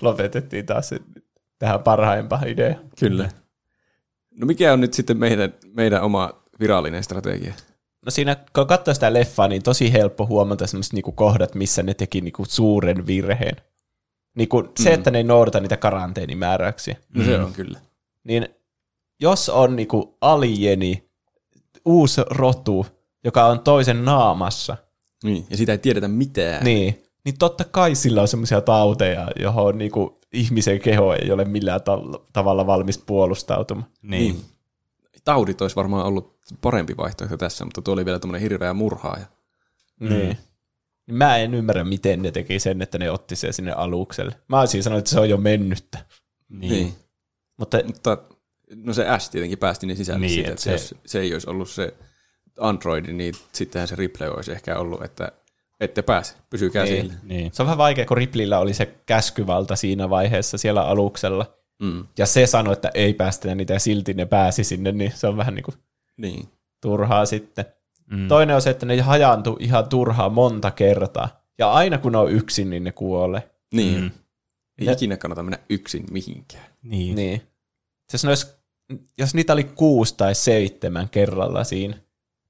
Lopetettiin 0.01 0.67
taas 0.67 0.91
tähän 1.59 1.83
parhaimpaan 1.83 2.49
idea. 2.49 2.75
Kyllä. 3.01 3.29
No 4.35 4.47
mikä 4.47 4.73
on 4.73 4.81
nyt 4.81 4.95
sitten 4.95 5.19
meidän, 5.19 5.55
meidän 5.75 6.03
oma 6.03 6.31
virallinen 6.61 7.05
strategia? 7.05 7.55
No 8.07 8.11
siinä, 8.11 8.37
kun 8.53 8.67
katsoo 8.67 8.95
sitä 8.95 9.13
leffaa, 9.13 9.49
niin 9.49 9.63
tosi 9.63 9.93
helppo 9.93 10.27
huomata 10.27 10.67
sellaiset 10.67 10.93
niinku 10.93 11.13
kohdat, 11.13 11.55
missä 11.55 11.83
ne 11.83 11.95
teki 11.95 12.21
niinku 12.21 12.45
suuren 12.49 13.07
virheen. 13.07 13.57
Niinku 14.35 14.69
se, 14.83 14.93
että 14.93 15.11
ne 15.11 15.19
ei 15.19 15.25
noudata 15.25 15.61
niitä 15.61 15.77
karanteenimääräyksiä. 15.77 16.97
No 17.15 17.25
se 17.25 17.39
on 17.41 17.53
kyllä. 17.53 17.81
Niin 18.25 18.49
jos 19.21 19.49
on 19.49 19.77
niinku 19.77 20.17
alieni, 20.21 21.09
uusi 21.85 22.21
rotu, 22.31 22.87
joka 23.25 23.47
on 23.47 23.61
toisen 23.61 24.05
naamassa, 24.05 24.77
Niin, 25.25 25.47
ja 25.51 25.57
sitä 25.57 25.73
ei 25.73 25.79
tiedetä 25.79 26.09
mitään. 26.09 26.65
niin, 26.65 27.03
niin 27.27 27.39
totta 27.39 27.65
kai 27.65 27.95
sillä 27.95 28.23
on 28.23 28.29
semmoisia 28.29 28.61
tauteja, 28.61 29.29
johon 29.41 29.79
niinku 29.79 30.21
ihmisen 30.33 30.81
keho 30.81 31.15
ei 31.15 31.31
ole 31.31 31.45
millään 31.45 31.83
ta- 31.83 32.01
tavalla 32.33 32.67
valmis 32.67 32.99
puolustautumaan. 32.99 33.89
Niin. 34.03 34.35
Niin. 34.35 34.45
Taudit 35.25 35.61
olisi 35.63 35.77
varmaan 35.77 36.07
ollut 36.07 36.37
parempi 36.61 36.97
vaihtoehto 36.97 37.37
tässä, 37.37 37.65
mutta 37.65 37.83
tuo 37.83 37.95
oli 37.95 38.05
vielä 38.05 38.19
tämmöinen 38.19 38.41
hirveä 38.43 38.75
murhaaja. 38.75 39.27
Niin. 40.01 40.11
Niin 40.11 40.37
Mä 41.07 41.37
en 41.37 41.55
ymmärrä, 41.55 41.85
miten 41.85 42.23
ne 42.23 42.31
teki 42.31 42.59
sen, 42.59 42.83
että 42.83 42.99
ne 42.99 43.11
otti 43.11 43.37
sen 43.37 43.53
sinne 43.53 43.73
alukselle. 43.73 44.35
Mä 44.49 44.61
olisin 44.61 44.83
sanonut, 44.83 44.99
että 44.99 45.11
se 45.11 45.21
on 45.21 45.31
jo 45.31 45.37
mennyttä. 45.37 45.99
Niin. 46.49 46.73
Niin. 46.73 46.95
Mutta 47.57 47.79
Mutta 47.87 48.19
no 48.75 48.93
se 48.93 49.09
Ash 49.09 49.31
tietenkin 49.31 49.59
päästi 49.59 49.87
ne 49.87 49.95
sisälle 49.95 50.21
Niin, 50.21 50.29
niin, 50.29 50.35
siitä, 50.35 50.49
et 50.49 50.53
että 50.53 50.63
se- 50.63 50.79
se... 50.79 50.95
jos 50.95 51.01
se 51.07 51.21
ei 51.21 51.33
olisi 51.33 51.51
ollut 51.51 51.71
se 51.71 51.95
Android, 52.61 53.07
niin 53.07 53.35
sittenhän 53.53 53.89
se 53.89 53.97
Ripley 53.97 54.31
olisi 54.31 54.53
ehkä 54.53 54.79
ollut, 54.79 55.03
että 55.05 55.33
ette 55.81 56.03
pääse, 56.03 56.35
pysykää 56.51 56.85
Niin. 56.85 56.95
siellä. 56.97 57.15
Niin. 57.23 57.51
se 57.55 57.63
on 57.63 57.67
vähän 57.67 57.79
vaikea, 57.79 58.07
kun 58.07 58.17
Riplillä 58.17 58.59
oli 58.59 58.75
se 58.75 58.87
käskyvalta 59.07 59.77
siinä 59.77 60.11
vaiheessa 60.11 60.59
siellä 60.59 60.83
aluksella. 60.83 61.55
Mm. 61.83 62.05
Ja 62.19 62.27
se 62.27 62.47
sanoi, 62.47 62.73
että 62.73 62.91
ei 62.95 63.15
päästä 63.15 63.55
niitä 63.55 63.73
ja 63.73 63.81
silti 63.81 64.15
ne 64.15 64.27
pääsi 64.27 64.65
sinne, 64.65 64.93
niin 64.93 65.13
se 65.15 65.27
on 65.27 65.37
vähän 65.37 65.55
niin 65.55 65.65
kuin 65.65 65.75
Niin. 66.17 66.49
turhaa 66.81 67.27
sitten. 67.27 67.65
Mm. 68.11 68.29
Toinen 68.29 68.57
on 68.57 68.63
se, 68.63 68.71
että 68.71 68.87
ne 68.87 69.01
hajaantuu 69.01 69.57
ihan 69.61 69.89
turhaa 69.89 70.29
monta 70.29 70.71
kertaa. 70.71 71.41
Ja 71.59 71.73
aina 71.73 71.99
kun 71.99 72.13
ne 72.13 72.19
on 72.19 72.31
yksin, 72.33 72.71
niin 72.71 72.85
ne 72.85 72.93
kuolee. 72.93 73.51
Niin. 73.75 74.01
Mm. 74.01 74.11
Ei 74.79 74.87
Ja- 74.87 74.93
ikinä 74.93 75.17
kannata 75.17 75.43
mennä 75.43 75.59
yksin 75.71 76.05
mihinkään. 76.11 76.65
Niin. 76.83 77.17
Niin. 77.17 77.43
Siis 78.11 78.25
no 78.25 78.31
jos, 78.31 78.57
jos 79.19 79.35
niitä 79.35 79.53
oli 79.53 79.65
kuusi 79.65 80.15
tai 80.17 80.35
seitsemän 80.35 81.09
kerralla 81.09 81.65
siinä, 81.65 81.97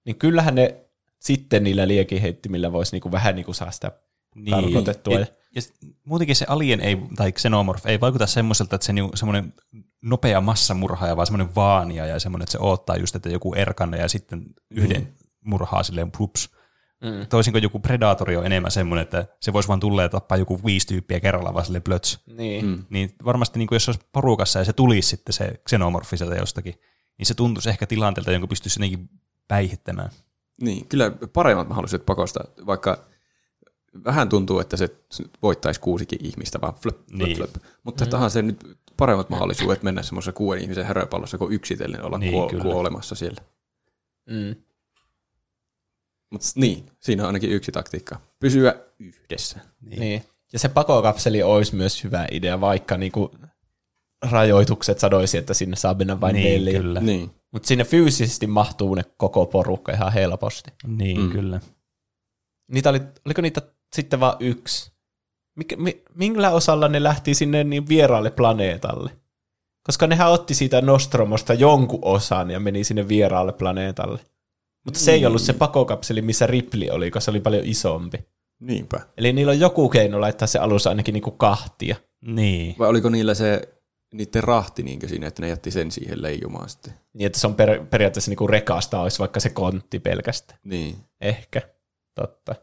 niin 0.04 0.16
kyllähän 0.16 0.54
ne 0.54 0.74
sitten 1.18 1.64
niillä 1.64 1.88
liekiheittimillä 1.88 2.72
voisi 2.72 2.92
niinku 2.92 3.12
vähän 3.12 3.34
niinku 3.34 3.52
saa 3.52 3.70
sitä 3.70 3.92
Niin. 4.34 4.50
tarkoitettua. 4.50 5.14
Ja, 5.14 5.26
ja 5.54 5.62
muutenkin 6.04 6.36
se 6.36 6.44
alien 6.48 6.80
ei, 6.80 6.98
tai 7.16 7.32
xenomorph 7.32 7.86
ei 7.86 8.00
vaikuta 8.00 8.26
semmoiselta, 8.26 8.76
että 8.76 8.86
se 8.86 8.92
on 9.02 9.10
semmoinen 9.14 9.54
nopea 10.02 10.40
massamurhaaja, 10.40 11.16
vaan 11.16 11.26
semmoinen 11.26 11.54
vaania 11.54 12.06
ja 12.06 12.20
semmoinen, 12.20 12.42
että 12.42 12.52
se 12.52 12.58
odottaa 12.58 12.96
just, 12.96 13.16
että 13.16 13.28
joku 13.28 13.54
erkanne 13.54 13.98
ja 13.98 14.08
sitten 14.08 14.44
yhden 14.70 15.02
Mm. 15.02 15.50
murhaa 15.50 15.82
silleen 15.82 16.10
plups. 16.10 16.50
Mm. 17.02 17.26
Toisin 17.28 17.52
kuin 17.52 17.62
joku 17.62 17.78
predatori 17.78 18.36
on 18.36 18.46
enemmän 18.46 18.70
semmoinen, 18.70 19.02
että 19.02 19.26
se 19.40 19.52
voisi 19.52 19.68
vaan 19.68 19.80
tulla 19.80 20.02
ja 20.02 20.08
tappaa 20.08 20.38
joku 20.38 20.60
viisi 20.64 20.86
tyyppiä 20.86 21.20
kerralla 21.20 21.54
vaan 21.54 21.64
silleen 21.64 21.82
plöts. 21.82 22.20
Niin. 22.26 22.66
Mm. 22.66 22.84
Niin 22.90 23.14
varmasti 23.24 23.58
niin 23.58 23.66
kuin 23.66 23.76
jos 23.76 23.84
se 23.84 23.90
olisi 23.90 24.06
porukassa 24.12 24.58
ja 24.58 24.64
se 24.64 24.72
tulisi 24.72 25.08
sitten 25.08 25.32
se 25.32 25.60
xenomorfi 25.68 26.16
sieltä 26.16 26.34
jostakin, 26.36 26.74
niin 27.18 27.26
se 27.26 27.34
tuntuisi 27.34 27.68
ehkä 27.68 27.86
tilanteelta, 27.86 28.32
jonka 28.32 28.46
pystyisi 28.46 28.80
jotenkin 28.80 29.08
päihittämään. 29.48 30.10
Niin, 30.60 30.88
kyllä 30.88 31.12
paremmat 31.32 31.68
mahdollisuudet 31.68 32.06
pakosta, 32.06 32.40
vaikka 32.66 33.04
vähän 34.04 34.28
tuntuu, 34.28 34.58
että 34.60 34.76
se 34.76 34.88
voittaisi 35.42 35.80
kuusikin 35.80 36.24
ihmistä, 36.26 36.60
vaan 36.60 36.74
flöp, 36.74 36.96
flöp, 36.96 37.18
Niin. 37.26 37.36
flöp. 37.36 37.54
Mutta 37.82 38.04
mm. 38.04 38.10
tahan 38.10 38.30
se 38.30 38.42
nyt 38.42 38.78
paremmat 38.96 39.30
mahdollisuudet 39.30 39.82
mennä 39.82 40.02
semmoisessa 40.02 40.32
kuuden 40.32 40.62
ihmisen 40.62 40.84
häröpallossa 40.86 41.38
kuin 41.38 41.52
yksitellen 41.52 42.02
olla 42.04 42.18
Niin, 42.18 42.32
kuo- 42.32 42.48
kyllä. 42.50 42.62
kuolemassa 42.64 43.14
siellä. 43.14 43.40
Mm. 44.30 44.54
Mutta 46.30 46.46
niin, 46.54 46.86
siinä 47.00 47.22
on 47.22 47.26
ainakin 47.26 47.50
yksi 47.50 47.72
taktiikka. 47.72 48.20
Pysyä 48.40 48.74
yhdessä. 48.98 49.58
Niin. 49.80 50.00
niin. 50.00 50.22
Ja 50.52 50.58
se 50.58 50.68
pakokapseli 50.68 51.42
olisi 51.42 51.74
myös 51.76 52.04
hyvä 52.04 52.26
idea, 52.30 52.60
vaikka 52.60 52.96
niinku 52.96 53.30
rajoitukset 54.30 54.98
sanoisi, 54.98 55.38
että 55.38 55.54
sinne 55.54 55.76
saa 55.76 55.94
mennä 55.94 56.20
vain 56.20 56.34
niin, 56.34 56.64
neljä. 56.64 56.80
kyllä. 56.80 57.00
Niin. 57.00 57.30
Mutta 57.52 57.68
sinne 57.68 57.84
fyysisesti 57.84 58.46
mahtuu 58.46 58.94
ne 58.94 59.02
koko 59.16 59.46
porukka 59.46 59.92
ihan 59.92 60.12
helposti. 60.12 60.70
Niin, 60.86 61.20
Mm. 61.20 61.30
kyllä. 61.30 61.60
Niitä 62.72 62.90
oli, 62.90 63.00
oliko 63.26 63.42
niitä 63.42 63.62
sitten 63.96 64.20
vain 64.20 64.36
yksi? 64.40 64.92
Mikä, 65.56 65.76
mi, 65.76 66.02
millä 66.14 66.50
osalla 66.50 66.88
ne 66.88 67.02
lähti 67.02 67.34
sinne 67.34 67.64
niin 67.64 67.88
vieraalle 67.88 68.30
planeetalle? 68.30 69.10
Koska 69.86 70.06
nehän 70.06 70.30
otti 70.32 70.54
siitä 70.54 70.80
Nostromosta 70.80 71.54
jonkun 71.54 71.98
osan 72.02 72.50
ja 72.50 72.60
meni 72.60 72.84
sinne 72.84 73.08
vieraalle 73.08 73.52
planeetalle. 73.52 74.20
Mutta 74.84 75.00
se 75.00 75.12
ei 75.12 75.26
ollut 75.26 75.42
se 75.42 75.52
pakokapseli, 75.52 76.22
missä 76.22 76.46
Ripley 76.46 76.88
oli, 76.90 77.10
koska 77.10 77.24
se 77.24 77.30
oli 77.30 77.40
paljon 77.40 77.64
isompi. 77.64 78.18
Niinpä. 78.60 79.00
Eli 79.16 79.32
niillä 79.32 79.50
on 79.50 79.60
joku 79.60 79.88
keino 79.88 80.20
laittaa 80.20 80.48
se 80.48 80.58
alus 80.58 80.86
ainakin 80.86 81.12
niinku 81.12 81.30
kahtia. 81.30 81.96
Niin. 82.20 82.74
Vai 82.78 82.88
oliko 82.88 83.08
niillä 83.08 83.34
se 83.34 83.75
niiden 84.16 84.44
rahti 84.44 84.82
niinkö 84.82 85.08
siinä, 85.08 85.26
että 85.26 85.42
ne 85.42 85.48
jätti 85.48 85.70
sen 85.70 85.90
siihen 85.90 86.22
leijumaan 86.22 86.68
sitten? 86.68 86.94
Niin, 87.12 87.26
että 87.26 87.38
se 87.38 87.46
on 87.46 87.54
per, 87.54 87.84
periaatteessa 87.90 88.30
niinku 88.30 88.46
rekasta 88.46 89.00
olisi 89.00 89.18
vaikka 89.18 89.40
se 89.40 89.50
kontti 89.50 89.98
pelkästään. 89.98 90.58
Niin. 90.64 90.96
Ehkä. 91.20 91.62
Totta. 92.14 92.54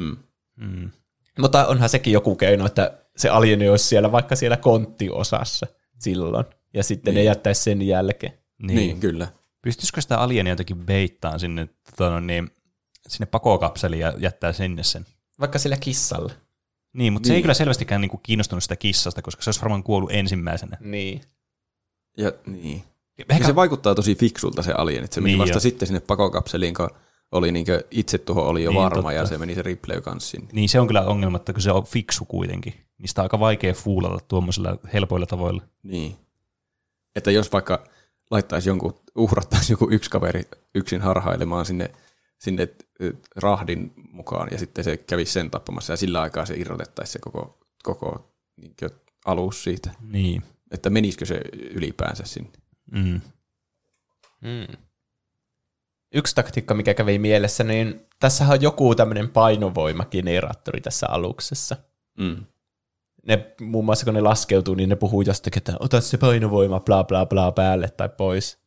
Hmm. 0.00 0.16
Mm. 0.56 0.90
Mutta 1.38 1.66
onhan 1.66 1.88
sekin 1.88 2.12
joku 2.12 2.34
keino, 2.36 2.66
että 2.66 2.98
se 3.16 3.28
alieni 3.28 3.68
olisi 3.68 3.84
siellä 3.84 4.12
vaikka 4.12 4.36
siellä 4.36 4.56
konttiosassa 4.56 5.66
silloin. 5.98 6.44
Ja 6.74 6.82
sitten 6.84 7.10
niin. 7.10 7.14
ne 7.14 7.20
Niin. 7.20 7.26
jättäisi 7.26 7.62
sen 7.62 7.82
jälkeen. 7.82 8.32
Niin. 8.32 8.66
Niin. 8.66 8.76
niin, 8.76 9.00
kyllä. 9.00 9.28
Pystyisikö 9.62 10.00
sitä 10.00 10.18
alienia 10.18 10.52
jotenkin 10.52 10.76
beittaan 10.86 11.40
sinne, 11.40 11.68
tota, 11.90 12.10
no 12.10 12.20
niin, 12.20 12.50
sinne 13.08 13.26
pakokapseliin 13.26 14.00
ja 14.00 14.12
jättää 14.18 14.52
sinne 14.52 14.82
sen? 14.82 15.06
Vaikka 15.40 15.58
sillä 15.58 15.76
kissalla. 15.76 16.32
Niin, 16.92 17.12
mutta 17.12 17.26
niin. 17.26 17.28
se 17.28 17.32
ei 17.32 17.36
Niin. 17.36 17.42
kyllä 17.42 17.54
selvästikään 17.54 18.00
niinku 18.00 18.20
kiinnostunut 18.22 18.62
sitä 18.62 18.76
kissasta, 18.76 19.22
koska 19.22 19.42
se 19.42 19.48
olisi 19.50 19.60
varmaan 19.60 19.82
kuollut 19.82 20.12
ensimmäisenä. 20.12 20.76
Niin. 20.80 21.20
Ja, 22.16 22.32
niin. 22.46 22.82
Ehkä, 23.18 23.34
Ehkä 23.34 23.46
se 23.46 23.54
vaikuttaa 23.54 23.94
tosi 23.94 24.14
fiksulta 24.14 24.62
se 24.62 24.72
alien, 24.72 25.04
että 25.04 25.14
se 25.14 25.20
meni 25.20 25.30
Niin 25.32 25.38
vasta 25.38 25.56
jo. 25.56 25.60
sitten 25.60 25.86
sinne 25.88 26.00
pakokapseliin, 26.00 26.74
kun 26.74 26.90
oli 27.32 27.52
niinkö 27.52 27.84
itse 27.90 28.18
tuho 28.18 28.42
oli 28.48 28.62
jo 28.64 28.70
Niin, 28.70 28.80
varma 28.82 28.96
totta. 29.02 29.12
ja 29.12 29.26
se 29.26 29.38
meni 29.38 29.54
se 29.54 29.62
Ripley 29.62 30.00
kanssa 30.00 30.30
sinne. 30.30 30.48
niin 30.52 30.68
se 30.68 30.80
on 30.80 30.86
kyllä 30.86 31.04
ongelma, 31.06 31.36
että 31.36 31.52
kun 31.52 31.62
se 31.62 31.72
on 31.72 31.84
fiksu 31.84 32.24
kuitenkin, 32.24 32.74
niin 32.98 33.08
sitä 33.08 33.20
on 33.20 33.24
aika 33.24 33.40
vaikea 33.40 33.74
fuulata 33.74 34.24
tuommoisilla 34.28 34.76
helpoilla 34.92 35.26
tavoilla. 35.26 35.62
Niin. 35.82 36.16
Että 37.16 37.30
jos 37.30 37.52
vaikka 37.52 37.84
laittaisi 38.30 38.68
jonkun, 38.68 38.94
uhrattaisi 39.14 39.72
joku 39.72 39.88
yksi 39.90 40.10
kaveri 40.10 40.42
yksin 40.74 41.00
harhailemaan 41.00 41.64
sinne, 41.66 41.90
sinne 42.38 42.68
ö, 43.02 43.12
rahdin 43.36 43.92
mukaan 44.12 44.48
ja 44.50 44.58
sitten 44.58 44.84
se 44.84 44.96
kävisi 44.96 45.32
sen 45.32 45.50
tappamassa 45.50 45.92
ja 45.92 45.96
sillä 45.96 46.20
aikaa 46.20 46.46
se 46.46 46.54
irrotettaisiin 46.54 47.12
se 47.12 47.18
koko, 47.18 47.58
koko 47.82 48.34
niinkö, 48.56 48.90
alus 49.24 49.64
siitä. 49.64 49.90
Niin. 50.00 50.42
Että 50.70 50.90
menisikö 50.90 51.26
se 51.26 51.40
ylipäänsä 51.52 52.24
sinne. 52.26 52.50
Mm. 52.90 53.20
Mm. 54.40 54.76
Yksi 56.14 56.34
taktiikka, 56.34 56.74
mikä 56.74 56.94
kävi 56.94 57.18
mielessä, 57.18 57.64
niin 57.64 58.06
tässä 58.20 58.44
on 58.48 58.62
joku 58.62 58.94
tämmöinen 58.94 59.28
painovoimageneraattori 59.28 60.80
tässä 60.80 61.06
aluksessa. 61.08 61.76
Mm. 62.18 62.46
Ne, 63.26 63.54
muun 63.60 63.84
muassa 63.84 64.04
kun 64.04 64.14
ne 64.14 64.20
laskeutuu, 64.20 64.74
niin 64.74 64.88
ne 64.88 64.96
puhuu 64.96 65.22
jostakin, 65.22 65.58
että 65.58 65.72
ota 65.80 66.00
se 66.00 66.18
painovoima 66.18 66.80
bla 66.80 67.04
bla 67.04 67.26
bla 67.26 67.52
päälle 67.52 67.88
tai 67.88 68.08
pois. 68.08 68.61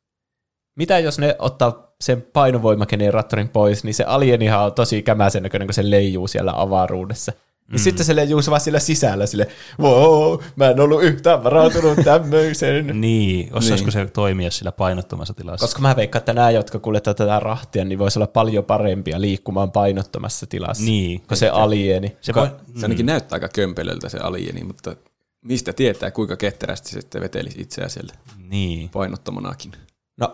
Mitä 0.76 1.00
jos 1.00 1.20
ne 1.20 1.36
ottaa 1.40 1.94
sen 2.02 2.22
painovoimageneraattorin 2.22 3.50
pois, 3.50 3.84
niin 3.84 3.94
se 3.94 4.04
alienihan 4.04 4.66
on 4.66 4.74
tosi 4.74 5.02
kämäsen 5.02 5.44
näköinen, 5.44 5.68
kun 5.68 5.74
se 5.74 5.90
leijuu 5.90 6.28
siellä 6.28 6.54
avaruudessa. 6.56 7.32
Niin 7.72 7.80
sitten 7.80 8.06
se 8.06 8.16
leijuu 8.16 8.42
vaan 8.50 8.62
siellä 8.62 8.80
sisällä 8.80 9.26
sille, 9.26 9.48
wow, 9.80 10.40
mä 10.56 10.70
en 10.70 10.80
ollut 10.80 11.04
yhtään 11.04 11.44
varautunut 11.44 11.98
tämmöiseen. 12.04 13.02
Niin, 13.02 13.50
osaisiko 13.54 13.86
Niin. 13.86 13.92
se 13.92 14.06
toimia 14.06 14.52
sillä 14.52 14.72
painottomassa 14.72 15.34
tilassa? 15.34 15.64
Koska 15.64 15.82
mä 15.82 15.96
veikkaan, 15.96 16.20
että 16.20 16.34
nämä, 16.34 16.52
jotka 16.52 16.80
kuljettaa 16.80 17.14
tätä 17.14 17.40
rahtia, 17.40 17.86
niin 17.86 18.00
voisi 18.00 18.20
olla 18.20 18.28
paljon 18.28 18.66
parempia 18.66 19.22
liikkumaan 19.22 19.72
painottomassa 19.72 20.46
tilassa. 20.48 20.84
Niin. 20.84 21.22
Kuin 21.28 21.38
se 21.38 21.50
alieni. 21.50 22.18
Se 22.22 22.34
voi, 22.34 22.48
Se 22.80 22.86
ainakin 22.86 23.06
näyttää 23.06 23.36
aika 23.36 23.50
kömpelöltä 23.50 24.10
se 24.10 24.18
alieni, 24.18 24.64
mutta 24.64 24.96
mistä 25.42 25.74
tietää, 25.74 26.12
kuinka 26.12 26.38
ketterästi 26.38 26.90
se 26.90 27.02
sitten 27.02 27.22
vetelisi 27.22 27.62
itseään 27.62 27.90
siellä 27.90 28.14
niin. 28.50 28.90
painottomanakin. 28.90 29.72
No, 30.18 30.34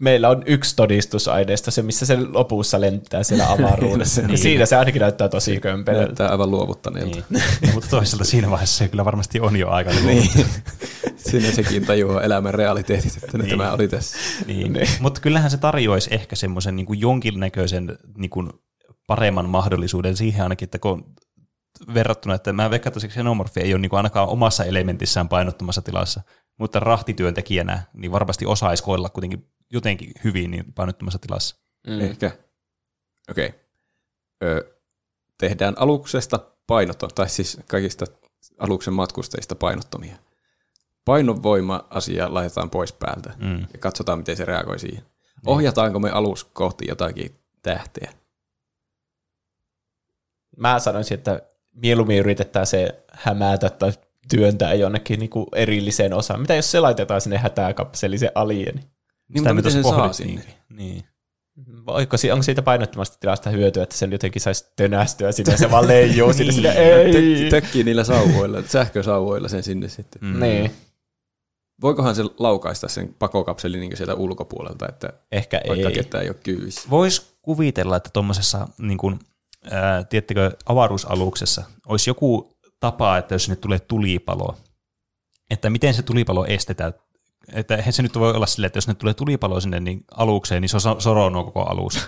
meillä 0.00 0.28
on 0.28 0.42
yksi 0.46 0.76
todistusaineista, 0.76 1.70
se 1.70 1.82
missä 1.82 2.06
se 2.06 2.16
lopussa 2.28 2.80
lentää 2.80 3.22
siellä 3.22 3.50
avaruudessa. 3.52 4.20
Niin. 4.20 4.28
niin. 4.28 4.38
Siinä 4.38 4.66
se 4.66 4.76
ainakin 4.76 5.00
näyttää 5.00 5.28
tosi 5.28 5.60
kömpelöltä. 5.60 6.04
Näyttää 6.04 6.30
aivan 6.30 6.50
luovuttaneelta. 6.50 7.22
Niin. 7.30 7.42
No, 7.66 7.72
mutta 7.74 7.90
toisaalta 7.90 8.24
siinä 8.24 8.50
vaiheessa 8.50 8.78
se 8.78 8.88
kyllä 8.88 9.04
varmasti 9.04 9.40
on 9.40 9.56
jo 9.56 9.68
aika 9.68 9.90
Niin. 9.90 10.30
Siinä 11.16 11.52
sekin 11.52 11.86
tajuaa 11.86 12.22
elämän 12.22 12.54
realiteetit, 12.54 13.16
että 13.16 13.38
niin. 13.38 13.48
Niin. 13.48 13.58
tämä 13.58 13.72
oli 13.72 13.88
tässä. 13.88 14.16
Niin. 14.46 14.72
niin. 14.72 14.88
Mutta 15.00 15.20
kyllähän 15.20 15.50
se 15.50 15.56
tarjoaisi 15.56 16.14
ehkä 16.14 16.36
semmoisen 16.36 16.76
niin 16.76 16.86
jonkinnäköisen 17.00 17.98
niin 18.16 18.30
kuin 18.30 18.50
paremman 19.06 19.48
mahdollisuuden 19.48 20.16
siihen 20.16 20.42
ainakin, 20.42 20.66
että 20.66 20.78
kun 20.78 21.14
verrattuna, 21.94 22.34
että 22.34 22.52
mä 22.52 22.70
veikkaan, 22.70 22.90
että 22.90 23.00
se 23.00 23.08
xenomorfi 23.08 23.60
ei 23.60 23.74
ole 23.74 23.80
niin 23.80 23.90
kuin 23.90 23.98
ainakaan 23.98 24.28
omassa 24.28 24.64
elementissään 24.64 25.28
painottomassa 25.28 25.82
tilassa, 25.82 26.20
mutta 26.58 26.80
rahtityöntekijänä 26.80 27.82
niin 27.92 28.12
varmasti 28.12 28.46
osaisi 28.46 28.82
koilla 28.82 29.08
kuitenkin 29.08 29.48
jotenkin 29.72 30.12
hyvin 30.24 30.50
niin 30.50 30.72
painottomassa 30.72 31.18
tilassa. 31.18 31.56
Mm. 31.86 32.00
Ehkä. 32.00 32.38
Okei. 33.30 33.48
Okay. 34.42 34.74
Tehdään 35.38 35.74
aluksesta 35.78 36.40
painoton, 36.66 37.10
tai 37.14 37.28
siis 37.28 37.58
kaikista 37.66 38.06
aluksen 38.58 38.94
matkustajista 38.94 39.54
painottomia. 39.54 40.16
Painovoima-asia 41.04 42.34
laitetaan 42.34 42.70
pois 42.70 42.92
päältä 42.92 43.34
Mm. 43.38 43.60
ja 43.60 43.78
katsotaan, 43.80 44.18
miten 44.18 44.36
se 44.36 44.44
reagoi 44.44 44.78
siihen. 44.78 45.04
Ohjataanko 45.46 45.98
me 45.98 46.10
alus 46.10 46.44
kohti 46.44 46.84
jotakin 46.88 47.40
tähteä? 47.62 48.12
Mä 50.56 50.78
sanoisin, 50.78 51.18
että 51.18 51.42
mieluummin 51.72 52.18
yritetään 52.18 52.66
se 52.66 53.04
hämätä 53.12 53.70
tai 53.70 53.92
työntää 54.28 54.74
jonnekin 54.74 55.20
niinku 55.20 55.46
erilliseen 55.54 56.12
osaan. 56.14 56.40
Mitä 56.40 56.54
jos 56.54 56.70
se 56.70 56.80
laitetaan 56.80 57.20
sinne 57.20 57.38
hätäkapseliin, 57.38 58.18
se 58.18 58.32
alieni? 58.34 58.80
Niin, 58.80 58.86
mutta 59.34 59.54
miten 59.54 59.72
sen 59.72 59.84
saa 59.84 60.12
sinne? 60.12 60.42
Niin. 60.68 61.04
Voiko, 61.86 62.16
onko 62.32 62.42
siitä 62.42 62.62
painottomasta 62.62 63.16
tilasta 63.20 63.50
hyötyä, 63.50 63.82
että 63.82 63.96
sen 63.96 64.12
jotenkin 64.12 64.42
saisi 64.42 64.66
tönästyä 64.76 65.32
sinne 65.32 65.52
ja 65.52 65.58
se 65.58 65.70
vaan 65.70 65.88
leijuu 65.88 66.32
sinne, 66.32 66.44
Niin. 66.52 66.54
sinne 66.54 66.70
ei. 66.72 67.12
Tök- 67.12 67.50
tökkii 67.50 67.84
niillä 67.84 68.04
sauvoilla, 68.04 68.62
sähkösauvoilla 68.66 69.48
sen 69.48 69.62
sinne 69.62 69.88
sitten. 69.88 70.22
Mm. 70.24 70.40
Niin, 70.40 70.70
Voikohan 71.82 72.14
se 72.14 72.22
laukaista 72.38 72.88
sen 72.88 73.14
pakokapselin 73.18 73.80
niin 73.80 73.96
sieltä 73.96 74.14
ulkopuolelta, 74.14 74.88
että 74.88 75.12
ehkä 75.32 75.60
vaikka 75.68 75.88
ei. 75.88 75.94
ketään 75.94 76.24
ei 76.24 76.30
ole 76.30 76.36
kyyvissä? 76.42 76.90
Voisi 76.90 77.22
kuvitella, 77.42 77.96
että 77.96 78.10
tuommoisessa, 78.12 78.68
niin 78.78 78.98
kuin, 78.98 79.18
ää, 79.70 80.04
tiedättekö, 80.04 80.50
avaruusaluksessa 80.66 81.62
olisi 81.86 82.10
joku 82.10 82.53
tapa, 82.84 83.18
että 83.18 83.34
jos 83.34 83.44
sinne 83.44 83.56
tulee 83.56 83.78
tulipalo, 83.78 84.56
että 85.50 85.70
miten 85.70 85.94
se 85.94 86.02
tulipalo 86.02 86.44
estetään. 86.44 86.92
Että 87.52 87.76
eihän 87.76 87.92
se 87.92 88.02
nyt 88.02 88.18
voi 88.18 88.32
olla 88.32 88.46
silleen, 88.46 88.66
että 88.66 88.76
jos 88.76 88.88
ne 88.88 88.94
tulee 88.94 89.14
tulipalo 89.14 89.60
sinne 89.60 89.80
niin 89.80 90.04
alukseen, 90.10 90.62
niin 90.62 90.68
se 90.68 90.88
on 90.88 91.02
soronut 91.02 91.44
koko 91.44 91.62
alus. 91.62 91.94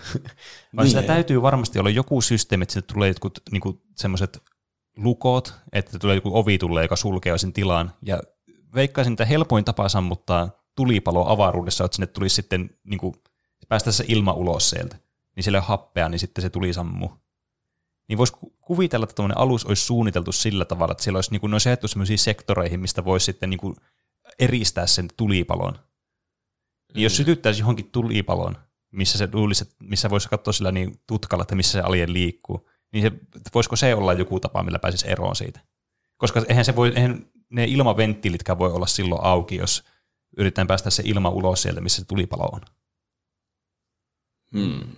Vaan 0.76 0.84
Niin. 0.84 0.88
sillä 0.90 1.02
täytyy 1.02 1.42
varmasti 1.42 1.78
olla 1.78 1.90
joku 1.90 2.20
systeemi, 2.20 2.62
että 2.62 2.72
sinne 2.72 2.86
tulee 2.92 3.08
jotkut 3.08 3.38
niin 3.50 3.62
semmoiset 3.96 4.42
lukot, 4.96 5.54
että 5.72 5.98
tulee 5.98 6.14
joku 6.14 6.38
ovi 6.38 6.58
tulee, 6.58 6.84
joka 6.84 6.96
sulkee 6.96 7.38
sen 7.38 7.52
tilan. 7.52 7.92
Ja 8.02 8.20
veikkaisin, 8.74 9.12
että 9.12 9.24
helpoin 9.24 9.64
tapa 9.64 9.88
sammuttaa 9.88 10.50
tulipalo 10.76 11.28
avaruudessa, 11.32 11.84
että 11.84 11.96
sinne 11.96 12.06
tulisi 12.06 12.34
sitten 12.36 12.70
niin 12.84 12.98
kuin, 12.98 13.14
päästä 13.68 13.92
se 13.92 14.04
ilma 14.08 14.32
ulos 14.32 14.70
sieltä. 14.70 14.96
Niin 15.36 15.44
siellä 15.44 15.58
on 15.58 15.64
happea, 15.64 16.08
niin 16.08 16.18
sitten 16.18 16.42
se 16.42 16.50
tuli 16.50 16.72
sammuu. 16.72 17.12
Niin 18.08 18.18
voisi 18.18 18.32
ku- 18.32 18.56
kuvitella, 18.60 19.04
että 19.04 19.14
tuommoinen 19.14 19.38
alus 19.38 19.64
olisi 19.64 19.84
suunniteltu 19.84 20.32
sillä 20.32 20.64
tavalla, 20.64 20.92
että 20.92 21.04
siellä 21.04 21.16
olisi, 21.16 21.30
niin 21.30 21.40
kuin, 21.40 21.50
ne 21.50 21.54
olisi 21.54 21.70
sellaisiin 21.86 22.18
sektoreihin, 22.18 22.80
mistä 22.80 23.04
voisi 23.04 23.24
sitten 23.24 23.50
niin 23.50 23.60
kuin, 23.60 23.76
eristää 24.38 24.86
sen 24.86 25.08
tulipalon. 25.16 25.78
Niin 26.94 27.02
jos 27.02 27.16
sytyttäisi 27.16 27.60
johonkin 27.60 27.90
tulipalon, 27.90 28.56
missä 28.92 29.18
se 29.18 29.28
luulisi, 29.32 29.64
missä 29.80 30.10
voisi 30.10 30.28
katsoa 30.28 30.52
sillä 30.52 30.72
niin 30.72 31.00
tutkalla, 31.06 31.42
että 31.42 31.54
missä 31.54 31.72
se 31.72 31.80
alien 31.80 32.12
liikkuu, 32.12 32.68
niin 32.92 33.02
se, 33.02 33.12
voisiko 33.54 33.76
se 33.76 33.94
olla 33.94 34.12
joku 34.12 34.40
tapa, 34.40 34.62
millä 34.62 34.78
pääsisi 34.78 35.10
eroon 35.10 35.36
siitä? 35.36 35.60
Koska 36.16 36.42
eihän, 36.48 36.64
se 36.64 36.76
voi, 36.76 36.92
eihän 36.96 37.26
ne 37.50 37.64
ilmaventtiilitkään 37.64 38.58
voi 38.58 38.72
olla 38.72 38.86
silloin 38.86 39.24
auki, 39.24 39.56
jos 39.56 39.84
yritetään 40.36 40.66
päästä 40.66 40.90
se 40.90 41.02
ilma 41.06 41.28
ulos 41.28 41.62
sieltä, 41.62 41.80
missä 41.80 42.02
se 42.02 42.06
tulipalo 42.08 42.48
on. 42.52 42.60
Hmm. 44.52 44.96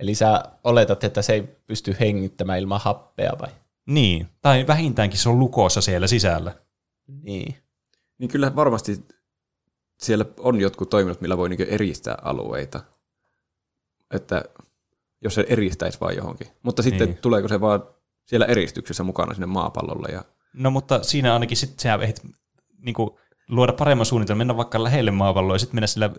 Eli 0.00 0.14
sä 0.14 0.42
oletat, 0.64 1.04
että 1.04 1.22
se 1.22 1.32
ei 1.32 1.42
pysty 1.42 1.96
hengittämään 2.00 2.58
ilman 2.58 2.80
happea 2.80 3.32
vai? 3.40 3.48
Niin, 3.86 4.28
tai 4.42 4.66
vähintäänkin 4.66 5.18
se 5.18 5.28
on 5.28 5.38
lukossa 5.38 5.80
siellä 5.80 6.06
sisällä. 6.06 6.54
Niin. 7.22 7.56
Niin 8.18 8.28
kyllä 8.28 8.56
varmasti 8.56 9.06
siellä 9.98 10.24
on 10.38 10.60
jotkut 10.60 10.90
toiminnot, 10.90 11.20
millä 11.20 11.36
voi 11.36 11.48
niin 11.48 11.68
eristää 11.68 12.18
alueita. 12.22 12.80
Että 14.14 14.44
jos 15.20 15.34
se 15.34 15.46
eristäisi 15.48 16.00
vaan 16.00 16.16
johonkin. 16.16 16.48
Mutta 16.62 16.82
sitten 16.82 17.08
Niin. 17.08 17.18
tuleeko 17.22 17.48
se 17.48 17.60
vaan 17.60 17.82
siellä 18.24 18.46
eristyksessä 18.46 19.02
mukana 19.02 19.34
sinne 19.34 19.46
maapallolle. 19.46 20.08
Ja... 20.08 20.24
No 20.52 20.70
mutta 20.70 21.02
siinä 21.02 21.32
ainakin 21.32 21.56
sitten 21.56 21.78
sä 21.78 21.94
ehdit 21.94 22.22
niin 22.78 22.94
kuin, 22.94 23.10
luoda 23.48 23.72
paremman 23.72 24.06
suunnitelman, 24.06 24.38
mennä 24.38 24.56
vaikka 24.56 24.84
lähelle 24.84 25.10
maapalloa 25.10 25.54
ja 25.54 25.58
sitten 25.58 25.76
mennä 25.76 25.86
sillä, 25.86 26.10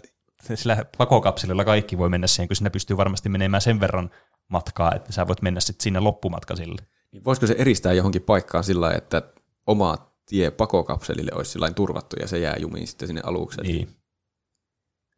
sillä 0.44 0.86
pakokapselilla 0.98 1.66
kaikki 1.66 1.98
voi 1.98 2.10
mennä 2.10 2.28
siihen, 2.28 2.48
kun 2.48 2.56
sinne 2.56 2.70
pystyy 2.70 2.98
varmasti 2.98 3.30
menemään 3.30 3.62
sen 3.62 3.80
verran 3.80 4.10
matkaa, 4.48 4.96
että 4.96 5.12
sä 5.12 5.28
voit 5.28 5.42
mennä 5.42 5.60
sitten 5.60 5.84
siinä 5.84 6.04
loppumatka 6.04 6.56
sille. 6.56 6.82
Niin 7.12 7.24
voisiko 7.26 7.48
se 7.48 7.56
eristää 7.58 7.94
johonkin 7.94 8.22
paikkaan 8.22 8.64
sillä 8.64 8.94
että 8.94 9.22
oma 9.68 9.98
tie 10.26 10.52
pakokapselille 10.52 11.32
olisi 11.34 11.52
sillain 11.52 11.74
turvattu 11.74 12.16
ja 12.20 12.28
se 12.28 12.40
jää 12.40 12.56
jumiin 12.60 12.88
sitten 12.88 13.08
sinne 13.08 13.22
alukselle. 13.24 13.68
Niin. 13.68 13.90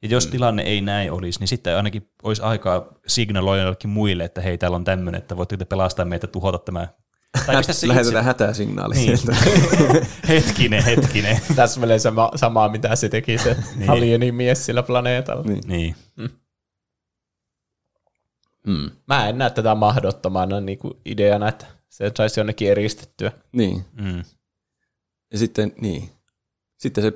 Ja 0.02 0.08
jos 0.10 0.26
mm. 0.26 0.32
tilanne 0.32 0.64
ei 0.64 0.82
näin 0.82 1.12
olisi, 1.12 1.40
niin 1.40 1.48
sitten 1.48 1.78
ainakin 1.78 2.12
olisi 2.24 2.42
aikaa 2.42 2.86
signaloida 3.08 3.64
jollekin 3.64 3.90
muille, 3.90 4.24
että 4.24 4.42
hei, 4.42 4.58
täällä 4.58 4.76
on 4.76 4.84
tämmöinen, 4.84 5.20
että 5.20 5.38
voitte 5.38 5.58
te 5.58 5.66
pelastaa 5.66 6.06
meitä, 6.06 6.28
tuhota 6.28 6.58
tämä. 6.58 6.88
Tai 7.46 7.56
pistä 7.58 7.74
se 7.74 7.88
Lähetetään 7.88 8.26
hätäsignaali 8.26 8.96
Niin. 8.96 9.18
sieltä. 9.18 9.38
hetkinen, 10.28 10.84
hetkinen. 10.84 11.42
Täsmälleen 11.56 12.00
sama, 12.00 12.32
samaa, 12.36 12.70
mitä 12.70 12.96
se 12.96 13.10
teki 13.10 13.38
se 13.38 13.58
Niin. 13.76 13.90
alienin 13.90 14.36
mies 14.36 14.66
sillä 14.66 14.84
planeetalla. 14.84 15.44
Niin. 15.44 15.62
niin. 15.68 15.96
Hmm. 18.68 18.92
Mä 19.08 19.30
en 19.30 19.38
näe 19.38 19.50
tätä 19.50 19.76
mahdottomana 19.76 20.60
niin 20.62 20.78
kuin 20.78 20.94
ideana, 21.06 21.48
että 21.50 21.66
se 21.90 22.12
saisi 22.18 22.40
jonnekin 22.40 22.72
eristettyä. 22.72 23.32
niin. 23.52 23.86
Mm. 23.94 24.24
Ja 25.32 25.38
sitten, 25.38 25.74
niin. 25.82 26.10
Sitten 26.78 27.04
se 27.04 27.14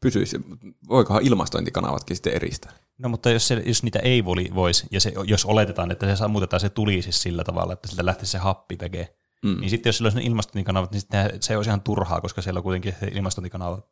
pysyisi. 0.00 0.40
Voikohan 0.88 1.22
ilmastointikanavatkin 1.26 2.16
sitten 2.16 2.32
eristää? 2.34 2.72
No 2.98 3.08
mutta 3.08 3.30
jos, 3.30 3.48
se, 3.48 3.62
jos 3.66 3.82
niitä 3.82 3.98
ei 3.98 4.24
voisi, 4.24 4.86
ja 4.90 5.00
se, 5.00 5.12
jos 5.26 5.44
oletetaan, 5.44 5.90
että 5.90 6.06
se 6.06 6.16
sammutetaan, 6.16 6.60
se 6.60 6.70
tuli 6.70 7.02
siis 7.02 7.22
sillä 7.22 7.44
tavalla, 7.44 7.72
että 7.72 7.88
siltä 7.88 8.06
lähtisi 8.06 8.32
se 8.32 8.38
happi 8.38 8.78
vege, 8.80 9.14
mm. 9.44 9.60
niin 9.60 9.70
sitten 9.70 9.88
jos 9.88 9.96
sillä 9.96 10.06
olisi 10.06 10.18
ne 10.18 10.24
ilmastointikanavat, 10.24 10.90
niin 10.90 11.00
sitten 11.00 11.42
se 11.42 11.56
olisi 11.56 11.70
ihan 11.70 11.80
turhaa, 11.80 12.20
koska 12.20 12.42
siellä 12.42 12.62
kuitenkin 12.62 12.94
se 13.00 13.06
ilmastointikanava 13.06 13.82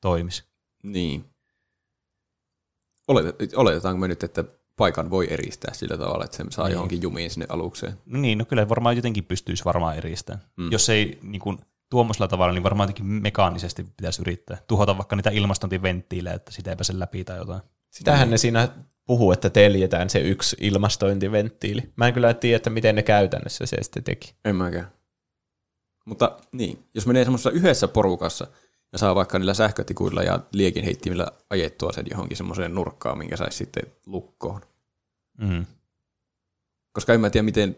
toimisi. 0.00 0.44
Niin. 0.82 1.24
Olet, 3.08 3.36
oletetaanko 3.56 4.00
me 4.00 4.08
nyt, 4.08 4.22
että 4.22 4.44
paikan 4.76 5.10
voi 5.10 5.26
eristää 5.30 5.74
sillä 5.74 5.98
tavalla, 5.98 6.24
että 6.24 6.36
se 6.36 6.44
saa 6.50 6.66
Niin. 6.66 6.72
johonkin 6.72 7.02
jumiin 7.02 7.30
sinne 7.30 7.46
alukseen? 7.48 7.98
No 8.06 8.18
niin, 8.18 8.38
no 8.38 8.44
kyllä 8.44 8.68
varmaan 8.68 8.96
jotenkin 8.96 9.24
pystyisi 9.24 9.64
varmaan 9.64 9.96
eristämään. 9.96 10.44
Mm. 10.56 10.72
Jos 10.72 10.88
ei 10.88 11.18
niin 11.22 11.40
kuin, 11.40 11.58
tuommoisella 11.90 12.28
tavalla, 12.28 12.54
niin 12.54 12.62
varmaan 12.62 12.88
jotenkin 12.88 13.06
mekaanisesti 13.06 13.82
pitäisi 13.96 14.22
yrittää. 14.22 14.58
Tuhota 14.66 14.96
vaikka 14.96 15.16
niitä 15.16 15.30
ilmastointiventtiilejä, 15.30 16.34
että 16.34 16.52
sitä 16.52 16.70
ei 16.70 16.76
pääse 16.76 16.98
läpi 16.98 17.24
tai 17.24 17.38
jotain. 17.38 17.62
Sitähän 17.90 18.30
ne 18.30 18.38
siinä 18.38 18.68
puhuu, 19.06 19.32
että 19.32 19.50
teljetään 19.50 20.10
se 20.10 20.18
yksi 20.20 20.56
ilmastointiventtiili. 20.60 21.92
Mä 21.96 22.06
en 22.06 22.14
kyllä 22.14 22.34
tiedä, 22.34 22.56
että 22.56 22.70
miten 22.70 22.94
ne 22.94 23.02
käytännössä 23.02 23.66
se 23.66 23.76
sitten 23.82 24.04
teki. 24.04 24.34
En 24.44 24.56
mäkään. 24.56 24.92
Mutta 26.04 26.38
niin, 26.52 26.84
jos 26.94 27.06
menee 27.06 27.24
semmoisessa 27.24 27.50
yhdessä 27.50 27.88
porukassa 27.88 28.46
ja 28.92 28.98
saa 28.98 29.14
vaikka 29.14 29.38
niillä 29.38 29.54
sähkötikuilla 29.54 30.22
ja 30.22 30.40
liekin 30.52 30.84
heittimillä 30.84 31.26
ajettua 31.50 31.92
sen 31.92 32.06
johonkin 32.10 32.36
semmoiseen 32.36 32.74
nurkkaan, 32.74 33.18
minkä 33.18 33.36
saisi 33.36 33.56
sitten 33.56 33.92
lukkoon. 34.06 34.60
Mm. 35.38 35.66
Koska 36.92 37.14
en 37.14 37.20
mä 37.20 37.30
tiedä 37.30 37.44
miten, 37.44 37.76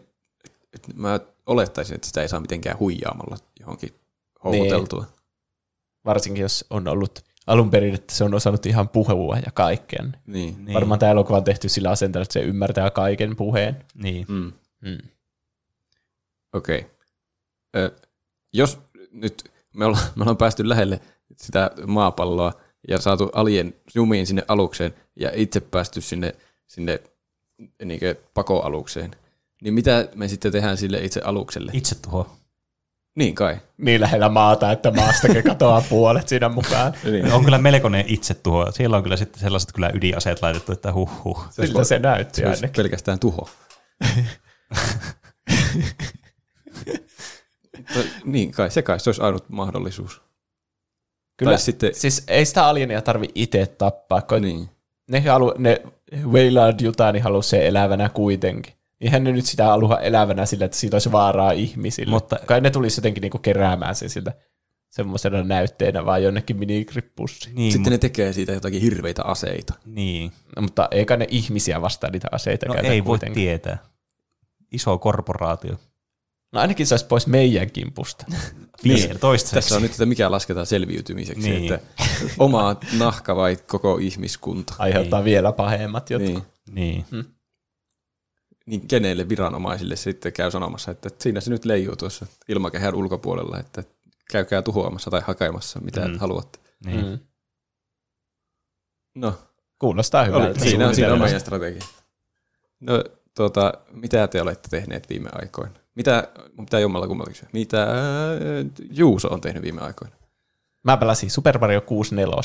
mä 0.95 1.19
olettaisin, 1.45 1.95
että 1.95 2.07
sitä 2.07 2.21
ei 2.21 2.29
saa 2.29 2.39
mitenkään 2.39 2.79
huijaamalla 2.79 3.37
johonkin 3.59 3.99
houkuteltua. 4.43 5.03
Niin. 5.03 5.13
Varsinkin 6.05 6.41
jos 6.41 6.65
on 6.69 6.87
ollut 6.87 7.23
alun 7.47 7.69
perin, 7.69 7.93
että 7.93 8.15
se 8.15 8.23
on 8.23 8.33
osannut 8.33 8.65
ihan 8.65 8.89
puhua 8.89 9.37
ja 9.45 9.51
kaikkea. 9.53 10.03
Niin. 10.03 10.13
Niin. 10.25 10.65
Niin. 10.65 10.73
Varmaan 10.73 10.99
tämä 10.99 11.11
elokuva 11.11 11.37
on 11.37 11.43
tehty 11.43 11.69
sillä 11.69 11.89
asenteella, 11.89 12.23
että 12.23 12.33
se 12.33 12.39
ymmärtää 12.39 12.89
kaiken 12.89 13.35
puheen. 13.35 13.85
Niin. 13.95 14.25
Mm. 14.29 14.53
Mm. 14.81 14.97
Okei. 16.53 16.85
Okay. 17.75 17.97
Jos 18.53 18.79
nyt 19.11 19.51
me 19.75 19.85
ollaan, 19.85 20.03
me 20.15 20.21
ollaan 20.21 20.37
päästy 20.37 20.69
lähelle 20.69 21.01
sitä 21.37 21.71
maapalloa 21.87 22.53
ja 22.87 23.01
saatu 23.01 23.29
alien 23.33 23.75
jumiin 23.95 24.27
sinne 24.27 24.43
alukseen 24.47 24.93
ja 25.15 25.31
itse 25.33 25.59
päästy 25.59 26.01
sinne, 26.01 26.35
sinne 26.67 26.99
niin 27.85 27.99
pakoalukseen, 28.33 29.15
niin 29.61 29.73
mitä 29.73 30.09
me 30.15 30.27
sitten 30.27 30.51
tehdään 30.51 30.77
sille 30.77 30.97
itse 31.03 31.21
alukselle? 31.21 31.71
Itse 31.75 31.95
tuho. 32.01 32.36
Niin 33.17 33.35
kai. 33.35 33.57
Niin 33.77 34.01
lähellä 34.01 34.29
maata, 34.29 34.71
että 34.71 34.91
maastakin 34.91 35.43
katoaa 35.43 35.83
puolet 35.89 36.27
siinä 36.27 36.49
mukaan. 36.49 36.93
Niin. 37.03 37.31
On 37.33 37.43
kyllä 37.45 37.57
melkoinen 37.57 38.05
itse 38.07 38.33
tuho. 38.33 38.71
Siellä 38.71 38.97
on 38.97 39.03
kyllä 39.03 39.17
sitten 39.17 39.39
sellaiset 39.39 39.71
kyllä 39.71 39.91
ydinaseet 39.93 40.41
laitettu, 40.41 40.71
että 40.71 40.93
huh 40.93 41.23
huh. 41.23 41.45
Siltä 41.49 41.83
se 41.83 41.99
näytti 41.99 42.41
Se 42.41 42.47
olisi 42.47 42.63
ainakin. 42.65 42.83
pelkästään 42.83 43.19
tuho. 43.19 43.49
Mutta 47.95 48.09
niin 48.25 48.51
kai, 48.51 48.71
se 48.71 48.81
kai 48.81 48.99
se 48.99 49.09
olisi 49.09 49.21
ainut 49.21 49.49
mahdollisuus. 49.49 50.21
Kyllä, 51.37 51.51
Tai 51.51 51.59
sitten- 51.59 51.95
siis 51.95 52.23
ei 52.27 52.45
sitä 52.45 52.65
alienia 52.67 53.01
tarvi 53.01 53.29
itse 53.35 53.65
tappaa, 53.65 54.21
kun 54.21 54.41
Niin. 54.41 54.69
ne, 55.07 55.19
halu, 55.19 55.53
ne 55.57 55.81
Waylard 56.25 56.79
Jutani 56.81 57.19
halusi 57.19 57.49
se 57.49 57.67
elävänä 57.67 58.09
kuitenkin. 58.09 58.73
Eihän 59.01 59.23
ne 59.23 59.31
nyt 59.31 59.45
sitä 59.45 59.65
halua 59.65 59.99
elävänä 59.99 60.45
sillä, 60.45 60.65
että 60.65 60.77
siitä 60.77 60.95
olisi 60.95 61.11
vaaraa 61.11 61.51
ihmisille. 61.51 62.09
Mutta- 62.11 62.39
kai 62.45 62.61
ne 62.61 62.69
tulisi 62.69 62.99
jotenkin 62.99 63.21
niinku 63.21 63.37
keräämään 63.39 63.95
sen 63.95 64.09
siltä 64.09 64.33
semmoisena 64.89 65.43
näytteenä 65.43 66.05
vaan 66.05 66.23
jonnekin 66.23 66.57
minigrippussiin. 66.57 67.55
Niin, 67.55 67.71
Sitten 67.71 67.89
mu- 67.89 67.93
ne 67.93 67.97
tekee 67.97 68.33
siitä 68.33 68.51
jotakin 68.51 68.81
hirveitä 68.81 69.23
aseita. 69.23 69.73
niin. 69.85 70.31
No, 70.55 70.61
mutta 70.61 70.87
eikä 70.91 71.17
ne 71.17 71.27
ihmisiä 71.29 71.81
vastaan 71.81 72.13
niitä 72.13 72.27
aseita 72.31 72.65
No 72.65 72.73
käytä 72.73 72.89
ei 72.89 73.03
voi 73.05 73.11
kuitenkaan. 73.11 73.35
tietää. 73.35 73.77
Iso 74.71 74.97
korporaatio. 74.97 75.75
No 76.51 76.59
ainakin 76.61 76.87
se 76.87 76.93
olisi 76.93 77.05
pois 77.05 77.27
meidän 77.27 77.71
kimpusta. 77.71 78.25
Niin. 78.83 79.19
Toistaiseksi. 79.19 79.53
Tässä 79.55 79.75
on 79.75 79.81
nyt, 79.81 79.91
että 79.91 80.05
mikä 80.05 80.31
lasketaan 80.31 80.65
selviytymiseksi, 80.65 81.49
Niin. 81.49 81.73
että 81.73 81.87
oma 82.39 82.75
nahka 82.97 83.35
vai 83.35 83.57
koko 83.67 83.97
ihmiskunta. 83.97 84.73
Aiheuttaa 84.79 85.23
vielä 85.23 85.51
pahemmat 85.51 86.09
jotkut. 86.09 86.43
Niin. 86.71 87.05
Niin. 87.11 87.25
Niin 88.67 88.87
kenelle 88.87 89.29
viranomaisille 89.29 89.95
sitten 89.95 90.33
käy 90.33 90.51
sanomassa, 90.51 90.91
että 90.91 91.09
siinä 91.19 91.39
se 91.41 91.49
nyt 91.49 91.65
leijuu 91.65 91.95
tuossa 91.95 92.25
ilmakehän 92.49 92.95
ulkopuolella, 92.95 93.59
että 93.59 93.83
käykää 94.31 94.61
tuhoamassa 94.61 95.11
tai 95.11 95.21
hakemassa, 95.25 95.79
mitä 95.79 96.07
Mm. 96.07 96.17
haluatte. 96.17 96.59
Niin. 96.85 97.05
Mm. 97.05 97.19
No, 99.15 99.33
Kuulostaa 99.79 100.21
oli, 100.23 100.31
hyvältä. 100.31 100.59
siinä, 100.59 100.87
on, 100.87 100.95
siinä 100.95 101.13
on 101.13 101.19
meidän 101.19 101.39
strategia. 101.39 101.81
No, 102.79 103.03
tuota, 103.35 103.73
mitä 103.91 104.27
te 104.27 104.41
olette 104.41 104.69
tehneet 104.69 105.09
viime 105.09 105.29
aikoina? 105.33 105.73
Mitä, 105.95 106.27
mun 106.55 106.65
pitää 106.65 106.79
jommalla 106.79 107.07
kummalla 107.07 107.29
kysyä. 107.31 107.49
Mitä 107.53 107.83
äh, 107.83 107.89
Juuso 108.91 109.27
on 109.33 109.41
tehnyt 109.41 109.63
viime 109.63 109.81
aikoina? 109.81 110.15
Mä 110.83 110.97
pelasin 110.97 111.31
Super 111.31 111.59
Mario 111.59 111.81
64. 111.81 112.35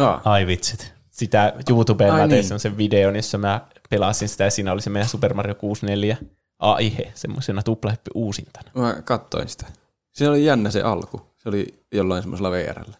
Ah, 0.00 0.20
Ai 0.24 0.46
vitsit. 0.46 0.94
Sitä 1.16 1.54
YouTubeen 1.70 2.10
Ai 2.12 2.20
mä 2.20 2.28
tein 2.28 2.30
niin. 2.30 2.44
semmoisen 2.44 2.76
videon, 2.76 3.16
jossa 3.16 3.38
mä 3.38 3.66
pelasin 3.90 4.28
sitä 4.28 4.44
ja 4.44 4.50
siinä 4.50 4.72
oli 4.72 4.82
se 4.82 4.90
meidän 4.90 5.08
Super 5.08 5.34
Mario 5.34 5.54
64 5.54 6.16
aihe 6.58 7.12
semmoisena 7.14 7.62
tuplahyppy 7.62 8.10
uusintana. 8.14 8.70
mä 8.74 9.02
kattoin 9.02 9.48
sitä. 9.48 9.66
Siinä 10.12 10.30
oli 10.30 10.44
jännä 10.44 10.70
se 10.70 10.82
alku. 10.82 11.20
Se 11.36 11.48
oli 11.48 11.84
jollain 11.92 12.22
semmoisella 12.22 12.50
VRllä. 12.50 12.96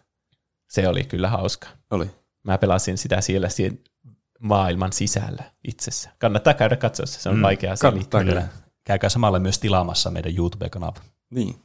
Se 0.69 0.87
oli 0.87 1.03
kyllä 1.03 1.29
hauska. 1.29 1.67
Oli. 1.91 2.09
Mä 2.43 2.57
pelasin 2.57 2.97
sitä 2.97 3.21
siellä 3.21 3.49
siihen 3.49 3.79
maailman 4.39 4.93
sisällä 4.93 5.43
itsessä. 5.67 6.09
Kannattaa 6.19 6.53
käydä 6.53 6.75
katsoa 6.75 7.05
se, 7.05 7.29
on 7.29 7.35
Mm, 7.35 7.41
vaikea 7.41 7.75
selittää. 7.75 8.23
Kyllä. 8.23 8.47
Käykää 8.83 9.09
samalla 9.09 9.39
myös 9.39 9.59
tilaamassa 9.59 10.11
meidän 10.11 10.35
YouTube-kanava. 10.37 11.01
Niin. 11.29 11.55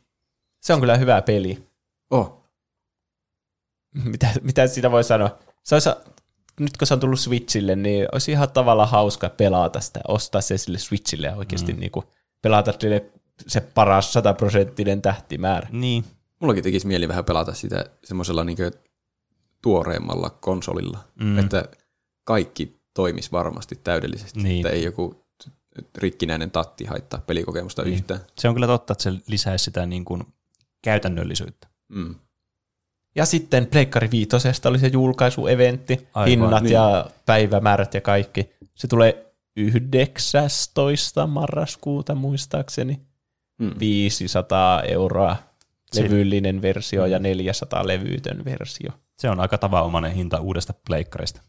Se 0.63 0.75
on 0.75 0.81
kyllä 0.81 0.97
hyvä 0.97 1.23
peli. 1.23 1.69
Oh. 2.11 2.43
Mitä, 4.05 4.29
mitä 4.43 4.67
siitä 4.67 4.91
voi 4.91 5.05
sanoa? 5.05 5.39
Se 5.63 5.75
olisi, 5.75 5.91
nyt 6.63 6.77
kun 6.77 6.87
se 6.87 6.95
on 6.95 7.01
tullut 7.01 7.21
Switchille, 7.21 7.77
niin 7.77 8.09
olisi 8.13 8.33
ihan 8.33 8.51
tavalla 8.51 8.87
hauska 8.87 9.29
pelata 9.29 9.81
sitä, 9.81 10.01
ostaa 10.09 10.41
se 10.41 10.59
sille 10.59 10.79
Switchille 10.79 11.27
ja 11.27 11.37
oikeasti 11.37 11.73
mm. 11.73 11.81
niin 11.81 11.91
kuin 11.93 12.07
pelata 12.43 12.75
sille 12.81 13.05
se 13.47 13.61
paras 13.61 14.13
sataprosenttinen 14.13 15.03
tähtimäärä. 15.03 15.69
Niin. 15.73 16.05
Mullakin 16.41 16.63
tekisi 16.65 16.87
mieli 16.87 17.09
vähän 17.09 17.25
pelata 17.25 17.55
sitä 17.55 17.85
semmoisella 18.05 18.45
niin 18.45 18.57
tuoreemmalla 19.63 20.31
konsolilla, 20.31 20.99
Mm. 21.21 21.39
että 21.39 21.65
kaikki 22.25 22.81
toimisi 22.95 23.33
varmasti 23.33 23.81
täydellisesti, 23.85 24.43
Niin. 24.43 24.67
että 24.67 24.77
ei 24.77 24.85
joku 24.85 25.25
rikkinäinen 25.99 26.51
tatti 26.51 26.85
haittaa 26.85 27.21
pelikokemusta 27.27 27.83
Niin. 27.83 27.91
niin. 27.91 27.99
yhtään. 27.99 28.21
Se 28.39 28.49
on 28.49 28.55
kyllä 28.55 28.67
totta, 28.67 28.93
että 28.93 29.03
se 29.03 29.13
lisäisi 29.27 29.65
sitä 29.65 29.87
niin 29.87 30.05
kuin 30.05 30.23
käytännöllisyyttä. 30.83 31.69
Mm. 31.89 32.15
Ja 33.15 33.27
sitten 33.27 33.67
Pleikkari 33.67 34.11
Viitosesta 34.11 34.69
oli 34.69 34.79
se 34.79 34.87
julkaisueventti, 34.87 36.09
Aivan, 36.15 36.29
hinnat 36.29 36.63
niin. 36.63 36.73
ja 36.73 37.07
päivämäärät 37.27 37.95
ja 37.95 38.01
kaikki. 38.01 38.51
Se 38.75 38.89
tulee 38.89 39.33
19. 39.57 41.27
marraskuuta 41.27 42.15
muistaakseni. 42.15 43.01
Mm. 43.59 43.75
500 43.79 44.83
euroa 44.83 45.37
Se- 45.93 46.03
levyllinen 46.03 46.63
versio 46.63 47.07
ja 47.07 47.19
400 47.19 47.87
levyytön 47.87 48.45
versio. 48.45 48.91
Se 49.19 49.31
on 49.31 49.41
aika 49.41 49.59
tavanomainen 49.59 50.13
hinta 50.13 50.41
uudesta 50.41 50.75
pleikkarista. 50.87 51.41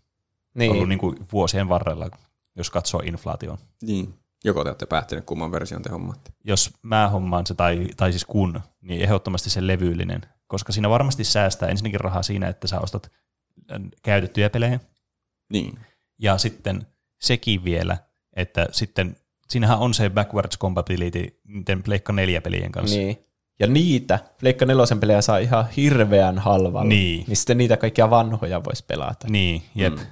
Niin, 0.53 0.72
Ollut 0.72 0.90
niin 0.90 1.00
kuin 1.00 1.16
vuosien 1.32 1.69
varrella, 1.69 2.09
jos 2.56 2.69
katsoo 2.69 3.01
inflaation. 3.06 3.58
Niin. 3.82 4.14
Joko 4.45 4.64
te 4.64 4.69
olette 4.69 4.85
päättäneet, 4.85 5.25
kumman 5.25 5.51
version 5.51 5.82
te 5.82 5.90
hommaatte. 5.90 6.32
Jos 6.43 6.72
mä 6.82 7.09
hommaan 7.09 7.48
se, 7.48 7.53
tai, 7.53 7.88
tai 7.98 8.11
siis 8.11 8.25
kun, 8.25 8.61
niin 8.82 9.01
ehdottomasti 9.01 9.50
se 9.50 9.67
levyllinen. 9.67 10.22
Koska 10.47 10.72
siinä 10.72 10.89
varmasti 10.89 11.23
säästää 11.23 11.69
ensinnäkin 11.69 11.99
rahaa 11.99 12.23
siinä, 12.23 12.47
että 12.47 12.67
sä 12.67 12.80
ostat 12.80 13.11
äh, 13.72 13.81
käytettyjä 14.03 14.49
pelejä. 14.49 14.80
Niin. 15.53 15.80
Ja 16.19 16.38
sitten 16.38 16.88
sekin 17.22 17.63
vielä, 17.63 17.97
että 18.35 18.67
sitten 18.72 19.15
siinähän 19.49 19.80
on 19.80 19.93
se 19.93 20.09
backwards 20.09 20.57
compatibility 20.57 21.39
niiden 21.47 21.83
Pleikka 21.83 22.13
4 22.13 22.41
pelien 22.41 22.72
kanssa. 22.72 22.97
Niin. 22.97 23.17
Ja 23.59 23.67
niitä, 23.67 24.19
Pleikka 24.39 24.65
nelosen 24.65 24.99
pelejä 24.99 25.22
saa 25.22 25.38
ihan 25.38 25.69
hirveän 25.69 26.39
halvalla. 26.39 26.89
Niin. 26.89 27.23
niin 27.27 27.38
sitten 27.38 27.57
niitä 27.57 27.77
kaikkia 27.77 28.09
vanhoja 28.09 28.63
voisi 28.63 28.85
pelata. 28.85 29.27
Niin, 29.30 29.61
jep. 29.75 29.93
Mm. 29.95 30.05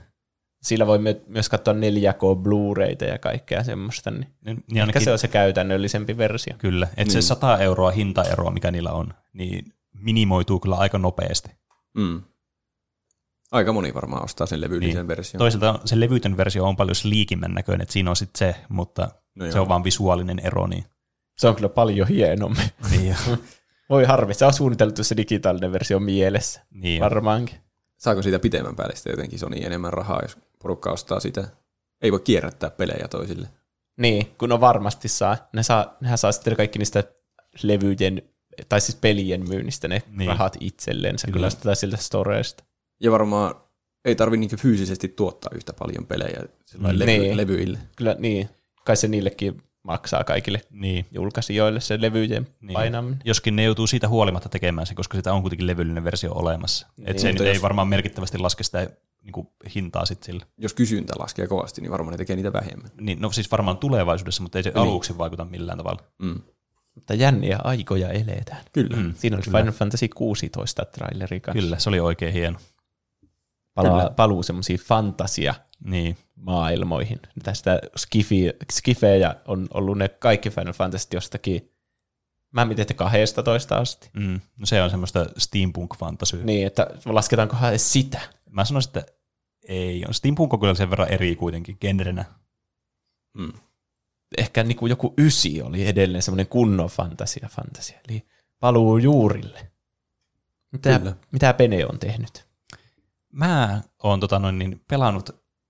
Sillä 0.64 0.88
voi 0.88 1.00
my- 1.00 1.22
myös 1.28 1.50
katsoa 1.50 1.74
4K 1.74 2.36
Blu-rayta 2.44 3.06
ja 3.06 3.18
kaikkea 3.20 3.64
semmoista. 3.64 4.12
Niin 4.12 4.28
Niin 4.46 4.58
ehkä 4.70 4.82
ainakin, 4.82 5.04
se 5.04 5.12
on 5.12 5.20
se 5.20 5.28
käytännöllisempi 5.28 6.18
versio. 6.18 6.54
Kyllä, 6.58 6.86
että 6.86 7.02
niin. 7.02 7.06
Niin. 7.06 7.24
se 7.24 7.28
100 7.28 7.58
euroa 7.58 7.92
hintaeroa, 7.92 8.52
mikä 8.52 8.72
niillä 8.72 8.92
on, 8.92 9.14
niin 9.34 9.74
minimoituu 10.02 10.60
kyllä 10.60 10.76
aika 10.76 10.98
nopeasti. 10.98 11.50
Mm. 11.94 12.22
Aika 13.52 13.74
moni 13.74 13.94
varmaan 13.94 14.24
ostaa 14.24 14.48
sen 14.48 14.62
levyllisen 14.62 14.96
Niin. 14.96 15.08
version. 15.08 15.38
Toisaalta 15.40 15.80
se 15.86 16.00
levytön 16.00 16.38
versio 16.38 16.66
on 16.66 16.76
paljon 16.76 16.96
liikimän 17.04 17.52
näköinen, 17.54 17.82
että 17.82 17.94
siinä 17.94 18.10
on 18.10 18.16
sitten 18.16 18.40
se, 18.54 18.62
mutta 18.70 19.10
No 19.36 19.52
se 19.52 19.60
on 19.60 19.70
vaan 19.70 19.84
visuaalinen 19.84 20.40
ero. 20.40 20.68
Niin, 20.68 20.86
Se 21.38 21.48
on 21.48 21.56
kyllä 21.56 21.70
paljon 21.70 22.08
hienompi. 22.08 22.62
niin, 22.92 23.16
Voi 23.90 24.06
harmi, 24.06 24.34
se 24.34 24.46
on 24.46 24.54
suunniteltu 24.54 25.04
se 25.04 25.18
digitaalinen 25.18 25.72
versio 25.72 26.00
mielessä. 26.00 26.62
niin, 26.72 27.02
Varmaankin. 27.02 27.56
saako 27.98 28.22
siitä 28.22 28.40
pitemmän 28.40 28.76
päälle 28.76 28.96
sitten 28.96 29.12
jotenkin 29.12 29.40
Sony 29.40 29.58
enemmän 29.64 29.94
rahaa, 29.94 30.20
jos 30.22 30.38
porukka 30.62 30.92
ostaa 30.92 31.20
sitä. 31.20 31.48
Ei 32.02 32.12
voi 32.12 32.20
kierrättää 32.20 32.70
pelejä 32.70 33.08
toisille. 33.08 33.48
Niin, 33.98 34.28
kun 34.38 34.52
on 34.52 34.62
varmasti 34.62 35.08
saa. 35.08 35.38
Ne 35.54 35.64
saa, 35.64 35.98
nehän 36.02 36.18
saa 36.18 36.32
sitten 36.32 36.56
kaikki 36.56 36.80
niistä 36.80 37.04
levyjen, 37.64 38.22
tai 38.70 38.82
siis 38.82 38.96
pelien 38.96 39.50
myynnistä 39.50 39.88
ne 39.88 40.02
Niin. 40.08 40.18
niin. 40.18 40.28
rahat 40.30 40.58
itselleen. 40.60 41.20
Se 41.20 41.28
Kyllä. 41.28 41.34
kyllä 41.34 41.50
sitä 41.50 41.76
siltä 41.76 41.98
storeista. 41.98 42.64
Ja 43.00 43.12
varmaan 43.12 43.56
ei 44.06 44.16
tarvi 44.16 44.38
niinku 44.38 44.56
fyysisesti 44.58 45.08
tuottaa 45.08 45.52
yhtä 45.56 45.74
paljon 45.74 46.06
pelejä 46.06 46.40
mm, 46.78 46.86
levy, 46.92 47.06
Niin. 47.06 47.38
levyille. 47.38 47.80
Kyllä 47.96 48.16
niin, 48.20 48.50
kai 48.86 48.96
se 48.98 49.08
niillekin 49.08 49.62
maksaa 49.84 50.24
kaikille 50.24 50.62
Niin. 50.70 51.06
julkaisijoille 51.12 51.80
se 51.80 52.02
levyjen 52.02 52.44
Niin. 52.44 52.56
niin. 52.62 52.74
painaminen. 52.74 53.20
Joskin 53.26 53.56
ne 53.56 53.64
joutuu 53.64 53.88
siitä 53.88 54.08
huolimatta 54.08 54.50
tekemään 54.50 54.88
sen, 54.88 54.96
koska 54.96 55.18
sitä 55.18 55.34
on 55.34 55.42
kuitenkin 55.42 55.68
levyllinen 55.68 56.04
versio 56.04 56.32
olemassa. 56.34 56.88
Niin, 56.98 57.10
Et 57.10 57.20
se 57.20 57.30
ei 57.30 57.54
jos- 57.54 57.62
varmaan 57.62 57.88
merkittävästi 57.88 58.38
laske 58.38 58.64
sitä 58.64 58.90
niin 59.24 59.32
kuin, 59.34 59.48
hintaa 59.76 60.06
sitten 60.06 60.26
sillä. 60.26 60.46
Jos 60.58 60.74
kysyntä 60.74 61.14
laskee 61.20 61.48
kovasti, 61.48 61.82
niin 61.82 61.92
varmaan 61.92 62.12
ne 62.12 62.18
tekee 62.18 62.36
niitä 62.36 62.54
vähemmän. 62.54 62.92
Niin, 63.02 63.22
no 63.22 63.32
siis 63.32 63.52
varmaan 63.52 63.78
tulevaisuudessa, 63.78 64.44
mutta 64.44 64.60
ei 64.60 64.64
se 64.64 64.70
Niin. 64.70 64.78
aluksi 64.78 65.18
vaikuta 65.18 65.46
millään 65.46 65.78
tavalla. 65.78 66.00
Mm. 66.22 66.40
Mutta 66.96 67.14
jänniä 67.14 67.60
aikoja 67.64 68.10
eletään. 68.10 68.62
Kyllä. 68.74 68.98
Mm. 68.98 69.14
Siinä 69.16 69.36
oli 69.38 69.44
kyllä. 69.44 69.58
Final 69.60 69.74
Fantasy 69.74 70.08
16 70.08 70.86
traileri 70.86 71.40
kanssa. 71.40 71.62
Kyllä, 71.62 71.80
se 71.80 71.90
oli 71.90 72.00
oikein 72.00 72.34
hieno. 72.34 72.60
Palaa, 73.74 74.00
Kyllä. 74.02 74.14
paluu 74.16 74.44
semmoisiin 74.44 74.80
fantasia 74.80 75.54
Niin, 75.86 76.18
maailmoihin. 76.36 77.20
Tästä 77.44 77.80
skifi, 77.98 78.54
skifejä 78.72 79.36
on 79.48 79.68
ollut 79.74 79.98
ne 79.98 80.10
kaikki 80.10 80.50
Final 80.50 80.74
Fantasy 80.74 81.08
jostakin, 81.14 81.72
mä 82.52 82.62
en 82.62 82.76
tiedä, 82.76 82.94
12 82.94 83.78
asti. 83.78 84.10
mm, 84.14 84.40
no 84.58 84.66
se 84.66 84.82
on 84.84 84.90
semmoista 84.90 85.26
steampunk-fantasyä. 85.38 86.44
Niin, 86.44 86.68
että 86.68 86.88
lasketaankohan 87.06 87.70
edes 87.70 87.94
sitä. 87.94 88.22
Mä 88.50 88.66
sanoisin, 88.66 88.90
että 88.98 89.14
ei. 89.68 90.06
On 90.08 90.14
steampunk 90.14 90.54
on 90.54 90.60
kyllä 90.60 90.74
sen 90.74 90.90
verran 90.90 91.10
eri 91.10 91.36
kuitenkin 91.36 91.78
genrenä. 91.82 92.26
Mm. 93.34 93.54
Ehkä 94.38 94.64
niin 94.64 94.78
kuin 94.78 94.90
joku 94.90 95.14
ysi 95.18 95.62
oli 95.62 95.88
edelleen 95.88 96.22
semmoinen 96.22 96.48
kunnon 96.48 96.90
fantasia, 96.90 97.50
fantasia. 97.52 98.00
Eli 98.10 98.26
paluu 98.60 98.98
juurille. 98.98 99.72
Mitä, 100.72 101.00
Kyllä. 101.00 101.16
mitä 101.32 101.54
Pene 101.54 101.86
on 101.86 102.00
tehnyt? 102.00 102.46
Mä 103.32 103.82
oon 104.04 104.20
tota 104.20 104.40
noin, 104.40 104.60
niin 104.60 104.82
pelannut, 104.88 105.30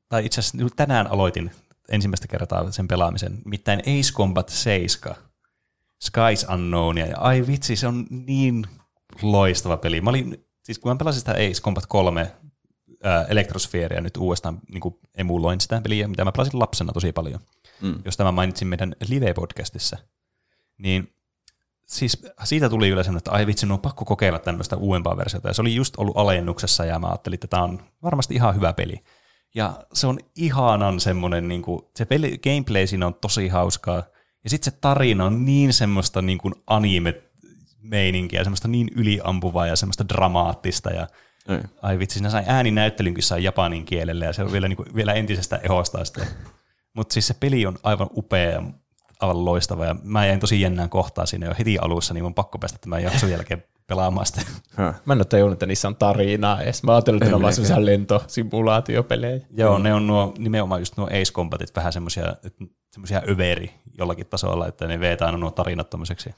tai 0.09 0.25
itse 0.25 0.39
asiassa 0.39 0.57
nyt 0.57 0.73
tänään 0.75 1.07
aloitin 1.07 1.51
ensimmäistä 1.89 2.27
kertaa 2.27 2.71
sen 2.71 2.87
pelaamisen, 2.87 3.41
mitään 3.45 3.79
Ace 3.79 4.13
Combat 4.13 4.49
7, 4.49 5.15
Skies 5.99 6.45
Unknownia, 6.53 7.05
ja 7.05 7.17
ai 7.17 7.47
vitsi, 7.47 7.75
se 7.75 7.87
on 7.87 8.07
niin 8.09 8.65
loistava 9.21 9.77
peli. 9.77 10.01
Mä 10.01 10.09
olin, 10.09 10.45
siis 10.63 10.79
kun 10.79 10.91
mä 10.91 10.95
pelasin 10.95 11.19
sitä 11.19 11.31
Ace 11.31 11.61
Combat 11.61 11.85
3 11.85 12.31
ää, 13.03 13.25
Elektrosfeeria 13.29 14.01
nyt 14.01 14.17
uudestaan 14.17 14.59
niin 14.71 14.81
kuin 14.81 14.95
emuloin 15.15 15.61
sitä 15.61 15.81
peliä, 15.81 16.07
mitä 16.07 16.25
mä 16.25 16.31
pelasin 16.31 16.59
lapsena 16.59 16.93
tosi 16.93 17.11
paljon, 17.11 17.39
Mm. 17.81 17.95
josta 18.05 18.23
mä 18.23 18.31
mainitsin 18.31 18.67
meidän 18.67 18.95
live-podcastissa, 19.07 19.97
niin 20.77 21.13
siis 21.91 22.23
siitä 22.43 22.69
tuli 22.69 23.03
sen, 23.03 23.17
että 23.17 23.31
ai 23.31 23.47
vitsi, 23.47 23.65
on 23.71 23.79
pakko 23.79 24.05
kokeilla 24.05 24.39
tämmöistä 24.39 24.75
uudempaa 24.75 25.17
versiota. 25.17 25.47
Ja 25.47 25.53
se 25.53 25.61
oli 25.61 25.75
just 25.75 25.95
ollut 25.97 26.17
alennuksessa 26.17 26.85
ja 26.85 26.99
mä 26.99 27.07
ajattelin, 27.07 27.33
että 27.33 27.47
tämä 27.47 27.63
on 27.63 27.83
varmasti 28.03 28.35
ihan 28.35 28.55
hyvä 28.55 28.73
peli. 28.73 29.03
Ja 29.55 29.73
se 29.93 30.07
on 30.07 30.19
ihanan 30.35 30.99
semmoinen, 30.99 31.47
niin 31.47 31.61
kuin, 31.61 31.81
se 31.95 32.05
peli, 32.05 32.37
gameplay 32.37 32.87
siinä 32.87 33.07
on 33.07 33.13
tosi 33.13 33.47
hauskaa. 33.47 34.03
Ja 34.43 34.49
sitten 34.49 34.73
se 34.73 34.77
tarina 34.81 35.25
on 35.25 35.45
niin 35.45 35.73
semmoista 35.73 36.21
niin 36.21 36.37
kuin 36.37 36.53
anime-meininkiä, 36.67 38.43
semmoista 38.43 38.67
niin 38.67 38.87
yliampuvaa 38.95 39.67
ja 39.67 39.75
semmoista 39.75 40.09
dramaattista. 40.09 40.89
Ja 40.89 41.07
Ei. 41.49 41.59
ai 41.81 41.99
vitsi, 41.99 42.13
siinä 42.13 42.29
sai 42.29 42.43
ääninäyttelynkin 42.47 43.23
sai 43.23 43.43
japanin 43.43 43.85
kielellä 43.85 44.25
ja 44.25 44.33
se 44.33 44.43
on 44.43 44.51
vielä, 44.51 44.67
niin 44.67 44.77
kuin, 44.77 44.95
vielä 44.95 45.13
entisestä 45.13 45.59
ehostaa 45.63 46.05
sitä. 46.05 46.27
Mutta 46.93 47.13
siis 47.13 47.27
se 47.27 47.33
peli 47.33 47.65
on 47.65 47.77
aivan 47.83 48.09
upea 48.15 48.49
ja 48.49 48.63
aivan 49.19 49.45
loistava 49.45 49.85
ja 49.85 49.95
mä 50.03 50.25
jäin 50.25 50.39
tosi 50.39 50.61
jännään 50.61 50.89
kohtaa 50.89 51.25
siinä 51.25 51.45
jo 51.45 51.53
heti 51.59 51.77
alussa, 51.77 52.13
niin 52.13 52.23
mun 52.23 52.33
pakko 52.33 52.57
päästä 52.57 52.79
tämän 52.81 53.03
jakson 53.03 53.31
jälkeen 53.31 53.63
pelaamaan 53.87 54.25
sitä. 54.25 54.41
Mä 54.77 55.13
en 55.13 55.17
ole 55.17 55.25
tajunnut, 55.25 55.53
että 55.53 55.65
niissä 55.65 55.87
on 55.87 55.95
tarinaa 55.95 56.61
edes. 56.61 56.83
Mä 56.83 56.91
ajattelin, 56.95 57.17
että 57.17 57.29
ne 57.29 57.35
on 57.35 57.41
vaan 57.41 57.53
semmoisia 57.53 57.85
lentosimulaatiopelejä. 57.85 59.45
Joo, 59.57 59.77
ne 59.77 59.93
on 59.93 60.07
nuo, 60.07 60.33
nimenomaan 60.37 60.81
just 60.81 60.97
nuo 60.97 61.07
Ace 61.07 61.33
Combatit 61.33 61.75
vähän 61.75 61.93
semmoisia, 61.93 62.35
semmoisia 62.91 63.21
överi 63.29 63.71
jollakin 63.97 64.27
tasolla, 64.27 64.67
että 64.67 64.87
ne 64.87 64.99
vetää 64.99 65.25
aina 65.25 65.37
nuo 65.37 65.51
tarinat 65.51 65.89
tommoseksi. 65.89 66.35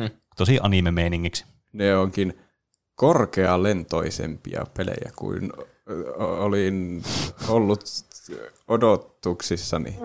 Hmm. 0.00 0.10
Tosi 0.36 0.58
anime-meiningiksi. 0.62 1.44
Ne 1.72 1.96
onkin 1.96 2.38
korkealentoisempia 2.94 4.66
pelejä 4.76 5.10
kuin 5.16 5.52
olin 6.18 7.02
ollut 7.48 7.82
odotuksissani. 8.68 9.96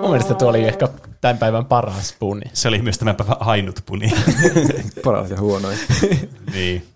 Mun 0.00 0.10
mielestä 0.10 0.34
tuo 0.34 0.48
oli 0.48 0.64
ehkä 0.64 0.88
tämän 1.20 1.38
päivän 1.38 1.64
paras 1.64 2.16
puni. 2.18 2.50
Se 2.52 2.68
oli 2.68 2.82
myös 2.82 2.98
tämän 2.98 3.16
päivän 3.16 3.36
ainut 3.40 3.80
puni. 3.86 4.12
Paras 5.04 5.30
ja 5.30 5.40
huonoin. 5.40 5.78
niin. 6.54 6.86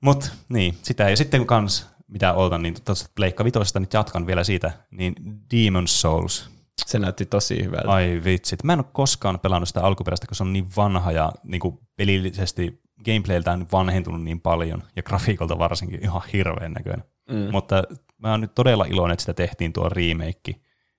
Mut 0.00 0.32
niin, 0.48 0.78
sitä 0.82 1.10
ja 1.10 1.16
sitten 1.16 1.46
kans, 1.46 1.86
mitä 2.08 2.32
ootan, 2.32 2.62
niin 2.62 2.74
tuosta 2.84 3.10
Pleikka 3.14 3.44
Vitosesta 3.44 3.80
nyt 3.80 3.92
jatkan 3.92 4.26
vielä 4.26 4.44
siitä, 4.44 4.72
niin 4.90 5.14
Demon's 5.54 5.86
Souls. 5.86 6.50
Se 6.86 6.98
näytti 6.98 7.26
tosi 7.26 7.64
hyvältä. 7.64 7.90
Ai 7.90 8.20
vitsit. 8.24 8.64
Mä 8.64 8.72
en 8.72 8.78
ole 8.78 8.86
koskaan 8.92 9.40
pelannut 9.40 9.68
sitä 9.68 9.82
alkuperäistä, 9.82 10.26
koska 10.26 10.34
se 10.34 10.42
on 10.42 10.52
niin 10.52 10.66
vanha 10.76 11.12
ja 11.12 11.32
niin 11.44 11.60
kuin 11.60 11.78
pelillisesti 11.96 12.82
gameplayltään 13.04 13.66
vanhentunut 13.72 14.22
niin 14.22 14.40
paljon 14.40 14.82
ja 14.96 15.02
grafiikolta 15.02 15.58
varsinkin 15.58 16.02
ihan 16.02 16.22
hirveän 16.32 16.72
näköinen. 16.72 17.04
Mm. 17.30 17.48
Mutta 17.52 17.82
mä 18.18 18.30
oon 18.30 18.40
nyt 18.40 18.54
todella 18.54 18.84
iloinen, 18.84 19.12
että 19.12 19.22
sitä 19.22 19.34
tehtiin 19.34 19.72
tuo 19.72 19.88
remake, 19.88 20.54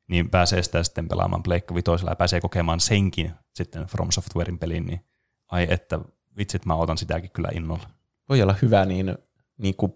niin 0.07 0.29
pääsee 0.29 0.63
sitä 0.63 0.83
sitten 0.83 1.07
pelaamaan 1.07 1.43
Pleikka 1.43 1.75
Vitosella 1.75 2.11
ja 2.11 2.15
pääsee 2.15 2.41
kokemaan 2.41 2.79
senkin 2.79 3.31
sitten 3.53 3.85
From 3.85 4.11
Softwarein 4.11 4.59
pelin, 4.59 4.85
niin 4.85 5.05
ai 5.47 5.67
että 5.69 5.99
vitsit, 6.37 6.65
mä 6.65 6.75
otan 6.75 6.97
sitäkin 6.97 7.31
kyllä 7.31 7.49
innolla. 7.53 7.89
Voi 8.29 8.41
olla 8.41 8.55
hyvä 8.61 8.85
niin, 8.85 9.17
niin 9.57 9.75
kuin 9.75 9.93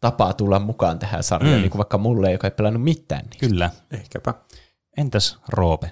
tapa 0.00 0.32
tulla 0.32 0.58
mukaan 0.58 0.98
tähän 0.98 1.22
sarjaan, 1.22 1.52
Mm. 1.54 1.58
mm. 1.58 1.62
niin 1.62 1.70
kuin 1.70 1.78
vaikka 1.78 1.98
mulle, 1.98 2.32
joka 2.32 2.46
ei 2.46 2.50
pelannut 2.50 2.82
mitään. 2.82 3.24
Niin. 3.30 3.40
Kyllä. 3.40 3.70
Ehkäpä. 3.90 4.34
Entäs 4.96 5.38
Roope? 5.48 5.90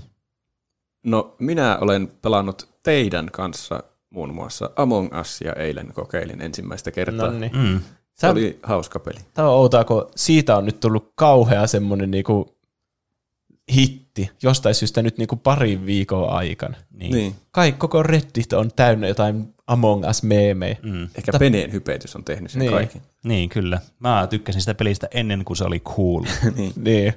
No, 1.05 1.37
minä 1.39 1.79
olen 1.81 2.09
pelannut 2.23 2.69
teidän 2.83 3.29
kanssa 3.33 3.83
muun 4.11 4.35
muassa 4.35 4.71
Among 4.77 5.19
Usia 5.21 5.53
eilen 5.53 5.93
kokeilin 5.93 6.41
ensimmäistä 6.41 6.91
kertaa. 6.91 7.31
No 7.31 7.39
niin. 7.39 7.81
Se 8.21 8.29
oli 8.29 8.59
hauska 8.63 8.99
peli. 8.99 9.19
Tämä 9.35 9.49
on 9.49 9.55
outoa, 9.55 9.85
kun 9.85 10.11
siitä 10.17 10.57
on 10.57 10.65
nyt 10.65 10.81
tullut 10.81 11.13
kauhea 11.15 11.67
semmoinen 11.67 12.11
niinku 12.11 12.57
hitti 13.75 14.31
jostain 14.43 14.75
syystä 14.75 15.03
nyt 15.03 15.19
niinku 15.19 15.37
parin 15.37 15.87
viikon 15.87 16.31
aikana. 16.31 16.77
Niin. 16.93 17.13
Niin. 17.13 17.35
Kai 17.51 17.73
koko 17.73 18.03
Reddit 18.03 18.53
on 18.53 18.71
täynnä 18.77 19.09
jotain 19.09 19.55
Among 19.67 20.09
Us-meemejä. 20.11 20.77
Mm. 20.83 21.03
Ehkä 21.15 21.39
Peneen 21.39 21.73
hypetys 21.73 22.17
on 22.17 22.25
tehnyt 22.25 22.51
sen 22.51 22.61
Niin. 22.61 22.73
kaiken. 22.73 23.03
Niin, 23.25 23.49
kyllä. 23.49 23.81
Mä 23.99 24.27
tykkäsin 24.31 24.63
sitä 24.63 24.75
pelistä 24.75 25.09
ennen 25.15 25.45
kuin 25.45 25.57
se 25.57 25.65
oli 25.65 25.81
cool. 25.81 26.23
niin. 26.57 26.73
Niin. 26.77 27.13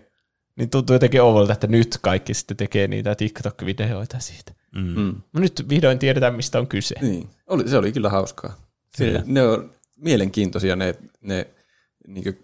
Niin 0.56 0.70
tuntuu 0.70 0.94
jotenkin 0.94 1.22
ouvolta, 1.22 1.54
että 1.54 1.68
nyt 1.68 1.98
kaikki 2.02 2.34
sitten 2.34 2.58
tekee 2.58 2.88
niitä 2.88 3.16
TikTok-videoita 3.16 4.20
siitä. 4.20 4.54
Mm. 4.76 5.00
Mm. 5.02 5.16
No 5.34 5.40
nyt 5.40 5.66
vihdoin 5.70 6.00
tiedetään, 6.00 6.36
mistä 6.36 6.60
on 6.60 6.68
kyse. 6.68 6.96
Niin. 7.02 7.30
Oli, 7.48 7.70
se 7.70 7.78
oli 7.78 7.92
kyllä 7.92 8.10
hauskaa. 8.10 8.54
Kyllä. 8.98 9.20
Se, 9.20 9.26
ne 9.28 9.42
on 9.44 9.72
mielenkiintoisia 10.04 10.76
ne, 10.76 10.96
ne 11.22 11.48
niin 12.08 12.40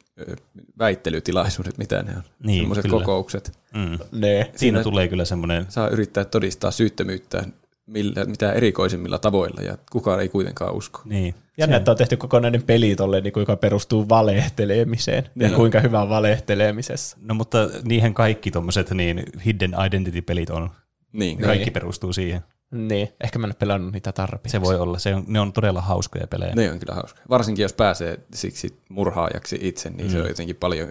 väittelytilaisuudet, 0.79 1.77
mitä 1.77 2.03
ne 2.03 2.11
on. 2.17 2.23
Niin, 2.43 2.59
Semmoiset 2.61 2.83
kyllä. 2.85 2.97
kokoukset. 2.99 3.51
Mm. 3.73 3.91
Ne. 3.91 3.99
Siinä 4.11 4.49
Siinä- 4.55 4.83
tulee 4.83 5.07
kyllä 5.07 5.25
semmoinen, 5.25 5.65
Saa 5.69 5.87
yrittää 5.89 6.25
todistaa 6.25 6.71
syyttömyyttään 6.71 7.53
millä, 7.85 8.25
mitä 8.25 8.51
erikoisimmilla 8.53 9.19
tavoilla, 9.19 9.61
ja 9.61 9.77
kukaan 9.91 10.19
ei 10.21 10.29
kuitenkaan 10.29 10.73
usko. 10.73 11.01
niin. 11.05 11.35
Jännä, 11.57 11.77
että 11.77 11.91
on 11.91 11.97
tehty 11.97 12.17
kokonainen 12.17 12.63
peli 12.63 12.95
tolle, 12.95 13.21
niin 13.21 13.33
kuin, 13.33 13.41
joka 13.41 13.55
perustuu 13.55 14.09
valehtelemiseen. 14.09 15.23
Ja 15.23 15.29
Niin 15.35 15.49
on. 15.51 15.55
kuinka 15.55 15.79
hyvä 15.79 16.01
on 16.01 16.09
valehtelemisessä. 16.09 17.17
No 17.21 17.33
mutta 17.33 17.69
niihin 17.83 18.13
kaikki 18.13 18.51
tommoset 18.51 18.91
niin 18.91 19.23
hidden 19.45 19.75
identity-pelit 19.87 20.49
on. 20.49 20.69
Niin. 21.13 21.37
Kaikki 21.37 21.71
perustuu 21.71 22.13
siihen. 22.13 22.41
Niin, 22.71 23.09
ehkä 23.23 23.39
mä 23.39 23.47
en 23.47 23.49
ole 23.49 23.55
pelannut 23.59 23.93
niitä 23.93 24.11
tarpeeksi. 24.11 24.51
Se 24.51 24.61
voi 24.61 24.79
olla. 24.79 24.99
Se 24.99 25.15
on, 25.15 25.23
ne 25.27 25.39
on 25.39 25.53
todella 25.53 25.81
hauskoja 25.81 26.27
pelejä. 26.27 26.55
Ne 26.55 26.71
on 26.71 26.79
kyllä 26.79 26.95
hauska. 26.95 27.19
Varsinkin 27.29 27.63
jos 27.63 27.73
pääsee 27.73 28.19
siksi 28.33 28.79
murhaajaksi 28.89 29.59
itse, 29.61 29.89
niin 29.89 30.07
mm. 30.07 30.11
se 30.11 30.21
on 30.21 30.27
jotenkin 30.27 30.55
paljon 30.55 30.87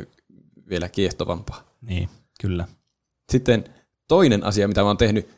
vielä 0.68 0.88
kiehtovampaa. 0.88 1.64
Niin, 1.82 2.08
kyllä. 2.40 2.68
Sitten 3.32 3.64
toinen 4.08 4.44
asia, 4.44 4.68
mitä 4.68 4.80
mä 4.80 4.86
oon 4.86 4.96
tehnyt, 4.96 5.28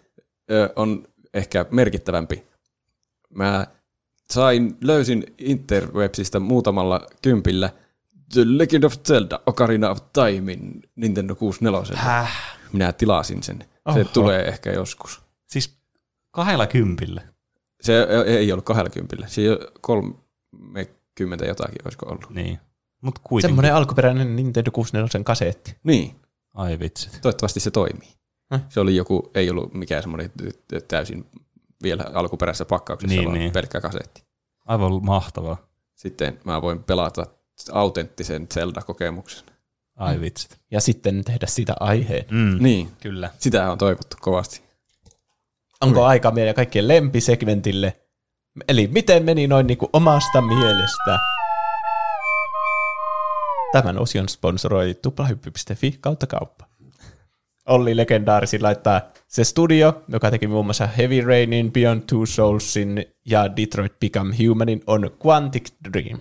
ö, 0.50 0.72
on 0.76 1.08
ehkä 1.34 1.66
merkittävämpi. 1.70 2.44
Mä 3.34 3.66
sain, 4.32 4.76
löysin 4.80 5.34
interwebsistä 5.38 6.40
muutamalla 6.40 7.06
kympillä 7.22 7.70
The 8.32 8.42
Legend 8.44 8.84
of 8.84 8.94
Zelda 9.06 9.40
Ocarina 9.46 9.90
of 9.90 9.98
Timein 10.12 10.82
Nintendo 10.96 11.34
64. 11.34 11.96
Häh? 11.96 12.58
Minä 12.72 12.92
tilasin 12.92 13.42
sen. 13.42 13.64
Oho. 13.84 13.98
Se 13.98 14.04
tulee 14.04 14.44
ehkä 14.48 14.72
joskus. 14.72 15.22
Siis 15.46 15.79
kahdella 16.30 16.66
kympillä. 16.66 17.22
Se 17.80 18.06
ei 18.26 18.52
ollut 18.52 18.64
kahdella 18.64 18.90
kympillä. 18.90 19.26
Se 19.28 19.40
ei 19.40 19.48
ole 19.48 19.58
kolme, 19.80 20.14
me 20.58 20.88
kymmentä 21.14 21.44
jotakin, 21.46 21.78
olisiko 21.84 22.06
ollut. 22.06 22.30
Niin. 22.30 22.58
Mut 23.00 23.18
kuitenkin. 23.18 23.50
Semmoinen 23.50 23.74
alkuperäinen 23.74 24.36
Nintendo 24.36 24.70
64 24.70 25.24
kasetti. 25.24 25.76
Niin, 25.84 26.16
Ai 26.54 26.78
vitsit. 26.78 27.18
toivottavasti 27.22 27.60
se 27.60 27.70
toimii. 27.70 28.08
Häh? 28.50 28.62
Se 28.68 28.80
oli 28.80 28.96
joku, 28.96 29.30
ei 29.34 29.50
ollut 29.50 29.74
mikään 29.74 30.02
semmoinen 30.02 30.30
täysin 30.88 31.26
vielä 31.82 32.04
alkuperäisessä 32.14 32.64
pakkauksessa, 32.64 33.16
Niin, 33.16 33.24
vaan 33.24 33.38
niin. 33.38 33.52
pelkkä 33.52 33.80
kasetti. 33.80 34.24
Aivan 34.66 35.04
mahtavaa. 35.04 35.56
Sitten 35.94 36.40
mä 36.44 36.62
voin 36.62 36.82
pelata 36.84 37.26
autenttisen 37.72 38.46
Zelda-kokemuksen. 38.54 39.44
Ai 39.96 40.20
vitsit. 40.20 40.60
Ja 40.70 40.80
sitten 40.80 41.24
tehdä 41.24 41.46
siitä 41.46 41.74
aiheen. 41.80 42.24
Mm. 42.30 42.56
Niin, 42.60 42.88
Kyllä. 43.02 43.30
sitä 43.38 43.72
on 43.72 43.78
toivottu 43.78 44.16
kovasti. 44.20 44.62
Onko 45.80 46.04
aika 46.04 46.30
meidän 46.30 46.54
kaikkien 46.54 46.88
lempisegmentille? 46.88 48.00
Eli 48.68 48.88
miten 48.92 49.24
meni 49.24 49.46
noin 49.46 49.66
niin 49.66 49.78
kuin 49.78 49.90
omasta 49.92 50.40
mielestä? 50.40 51.18
Tämän 53.72 53.98
osion 53.98 54.28
sponsoroi 54.28 54.94
tuplahyppy.fi 55.02 55.98
kautta 56.00 56.26
kauppa. 56.26 56.66
Olli 57.68 57.96
legendaarisi 57.96 58.60
laittaa 58.60 59.00
se 59.28 59.44
studio, 59.44 60.02
joka 60.08 60.30
teki 60.30 60.46
muun 60.46 60.64
muassa 60.64 60.86
Heavy 60.86 61.20
Rainin, 61.20 61.72
Beyond 61.72 62.02
Two 62.06 62.26
Soulsin 62.26 63.04
ja 63.26 63.56
Detroit 63.56 63.92
Become 64.00 64.36
Humanin, 64.38 64.82
on 64.86 65.10
Quantic 65.26 65.70
Dream. 65.92 66.20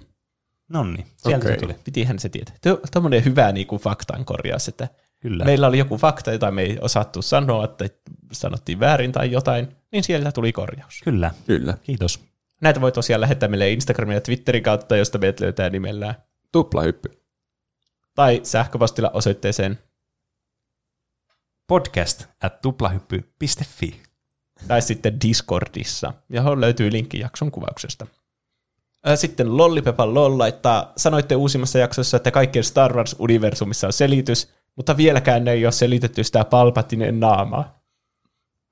Nonni, 0.70 1.06
sieltä 1.18 1.46
Okei. 1.46 1.52
se 1.52 1.60
tuli. 1.60 1.76
Pitihän 1.84 2.20
se 2.20 2.30
tietää. 2.30 2.56
Tuommoinen 2.94 3.26
hyvä 3.26 3.52
niin 3.52 3.68
kuin 3.68 3.82
faktan 3.82 4.26
korjaus, 4.26 4.68
että 4.68 4.88
Kyllä. 5.20 5.46
meillä 5.46 5.68
oli 5.68 5.78
joku 5.78 5.98
fakta, 5.98 6.32
jota 6.32 6.52
me 6.52 6.62
ei 6.62 6.78
osattu 6.82 7.22
sanoa, 7.22 7.66
että 7.66 7.86
sanottiin 8.32 8.80
väärin 8.80 9.12
tai 9.12 9.32
jotain, 9.32 9.68
niin 9.92 10.04
sieltä 10.04 10.32
tuli 10.32 10.52
korjaus. 10.52 11.02
Kyllä. 11.04 11.32
Kyllä. 11.48 11.78
Kiitos. 11.84 12.20
Näitä 12.62 12.82
voi 12.82 12.92
tosiaan 12.92 13.22
lähettää 13.22 13.50
meille 13.50 13.72
Instagramin 13.72 14.16
ja 14.16 14.22
Twitterin 14.22 14.64
kautta, 14.64 14.98
josta 14.98 15.18
meidät 15.18 15.40
löytää 15.40 15.70
nimellään. 15.70 16.16
Tuplahyppy. 16.52 17.10
Tai 18.16 18.40
sähköpostilla 18.44 19.12
osoitteeseen, 19.14 19.80
Podcast 21.68 22.26
at 22.44 22.62
tuplahyppy.fi. 22.62 24.02
tai 24.68 24.82
sitten 24.82 25.22
Discordissa, 25.22 26.14
johon 26.30 26.62
löytyy 26.62 26.92
linkki 26.92 27.20
jakson 27.20 27.52
kuvauksesta. 27.52 28.08
Sitten 29.16 29.58
Lollipepan 29.58 30.14
Lol 30.14 30.38
laittaa, 30.38 30.94
sanoitte 30.98 31.36
uusimmassa 31.36 31.80
jaksossa, 31.80 32.18
että 32.18 32.32
kaikkien 32.32 32.64
Star 32.64 32.94
Wars-universumissa 32.94 33.88
on 33.88 33.94
selitys, 33.94 34.54
mutta 34.80 34.98
vieläkään 34.98 35.48
ei 35.48 35.66
ole 35.66 35.72
selitetty 35.72 36.24
sitä 36.24 36.46
Palpatinen 36.46 37.20
naamaa. 37.20 37.82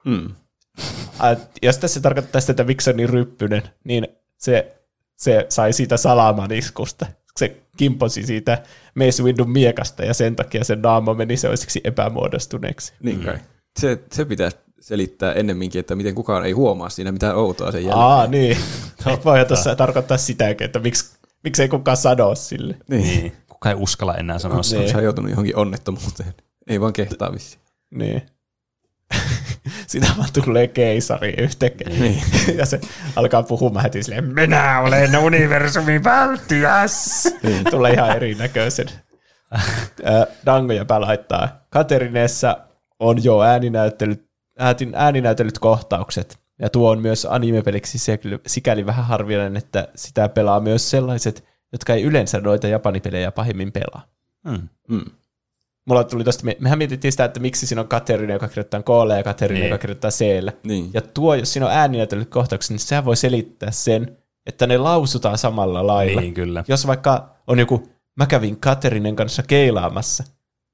Hmm. 0.06 0.30
Jos 1.62 1.78
tässä 1.78 2.02
tarkoittaa 2.02 2.42
sitä, 2.42 2.52
että 2.52 2.92
on 2.92 2.98
niin 2.98 3.10
ryppyinen, 3.10 3.62
niin 3.84 4.08
se, 4.38 4.78
se 5.18 5.46
sai 5.50 5.74
siitä 5.74 5.98
salamaniskusta. 5.98 7.06
Se 7.38 7.58
kimposi 7.78 8.26
siitä 8.26 8.64
Mace 8.96 9.24
Windun 9.24 9.50
miekasta 9.50 10.06
ja 10.06 10.14
sen 10.14 10.36
takia 10.36 10.64
sen 10.64 10.82
naama 10.82 11.14
meni 11.14 11.38
sellaisiksi 11.38 11.82
epämuodostuneeksi. 11.84 12.94
Niin 13.04 13.20
kai. 13.20 13.38
Se, 13.80 14.00
se 14.12 14.26
pitäisi 14.26 14.58
selittää 14.80 15.34
ennemminkin, 15.34 15.80
että 15.80 15.96
miten 15.96 16.16
kukaan 16.16 16.46
ei 16.46 16.52
huomaa 16.52 16.90
siinä 16.90 17.12
mitään 17.12 17.36
outoa 17.36 17.72
sen 17.72 17.84
jälkeen. 17.84 18.04
Aa, 18.04 18.28
niin. 18.28 18.58
Voi 19.26 19.46
tuossa 19.46 19.76
tarkoittaa 19.76 20.18
sitäkin, 20.18 20.66
että 20.66 20.80
miksi, 20.80 21.18
miksi 21.44 21.62
ei 21.62 21.68
kukaan 21.70 21.98
sano 21.98 22.36
sille. 22.36 22.78
Niin. 22.90 23.34
Niin. 23.58 23.62
Kuka 23.62 23.70
ei 23.70 23.76
uskalla 23.76 24.16
enää 24.16 24.40
sanoa 24.40 24.64
se. 24.64 24.78
Niin. 24.78 24.90
Se 24.90 24.98
on 24.98 25.04
joutunut 25.04 25.30
johonkin 25.30 25.56
onnettomuuteen. 25.56 26.34
Ei 26.68 26.82
vaan 26.82 26.94
kehtaa 26.94 27.34
vissiin. 27.34 27.62
Niin. 27.92 28.22
Sitä 29.88 30.08
vaan 30.18 30.30
tulee 30.34 30.68
keisari 30.68 31.34
yhtäkkiä. 31.38 31.90
Niin. 31.90 32.24
ja 32.60 32.66
se 32.66 32.82
alkaa 33.16 33.44
puhumaan 33.44 33.84
heti 33.84 34.04
silleen, 34.04 34.34
minä 34.34 34.80
olen 34.80 35.18
universumin 35.18 36.04
välttiäs. 36.04 37.28
Niin. 37.44 37.64
tulee 37.72 37.94
ihan 37.94 38.16
erinäköisen. 38.16 38.88
Dango 40.46 40.74
ja 40.74 40.86
laittaa, 40.90 41.66
Katerineessa 41.70 42.58
on 43.00 43.24
jo 43.24 43.42
ääninäyttelyt, 43.42 44.30
äätin, 44.60 44.92
ääninäytellyt 44.96 45.60
kohtaukset. 45.60 46.40
Ja 46.60 46.70
tuo 46.70 46.92
on 46.92 47.02
myös 47.02 47.28
animepeliksi 47.30 47.98
sikäli 48.48 48.86
vähän 48.86 49.06
harvinainen, 49.06 49.58
että 49.58 49.88
sitä 49.96 50.30
pelaa 50.30 50.60
myös 50.60 50.90
sellaiset, 50.90 51.44
jotka 51.72 51.94
ei 51.94 52.04
yleensä 52.04 52.40
noita 52.40 52.68
japanipelejä 52.68 53.32
pahemmin 53.32 53.72
pelaa. 53.72 54.08
Hmm. 54.50 54.68
Hmm. 54.90 55.06
Mulla 55.86 56.04
tuli 56.04 56.24
tosta, 56.24 56.46
me, 56.46 56.58
mehän 56.60 56.78
mietittiin 56.78 57.12
sitä, 57.12 57.26
että 57.26 57.40
miksi 57.40 57.68
siinä 57.68 57.82
on 57.82 57.88
Katerina, 57.88 58.34
joka 58.34 58.48
kirjoittaa 58.48 58.82
k 58.84 58.88
ja 59.18 59.24
Katerina, 59.24 59.60
Niin. 59.60 59.70
joka 59.70 59.82
kirjoittaa 59.82 60.12
c 60.12 60.22
Niin. 60.64 60.90
Ja 60.94 61.02
tuo, 61.02 61.36
jos 61.36 61.54
siinä 61.54 61.66
on 61.66 61.72
ääninäytellyt 61.72 62.30
kohtaukset, 62.30 62.70
niin 62.72 62.80
sehän 62.80 63.06
voi 63.06 63.18
selittää 63.18 63.72
sen, 63.72 64.18
että 64.46 64.68
ne 64.68 64.78
lausutaan 64.78 65.38
samalla 65.38 65.88
lailla. 65.88 66.22
Niin, 66.22 66.34
kyllä. 66.34 66.64
Jos 66.68 66.88
vaikka 66.88 67.30
on 67.48 67.60
joku, 67.60 67.90
mä 68.16 68.26
kävin 68.26 68.58
Katerinen 68.60 69.16
kanssa 69.16 69.44
keilaamassa, 69.44 70.24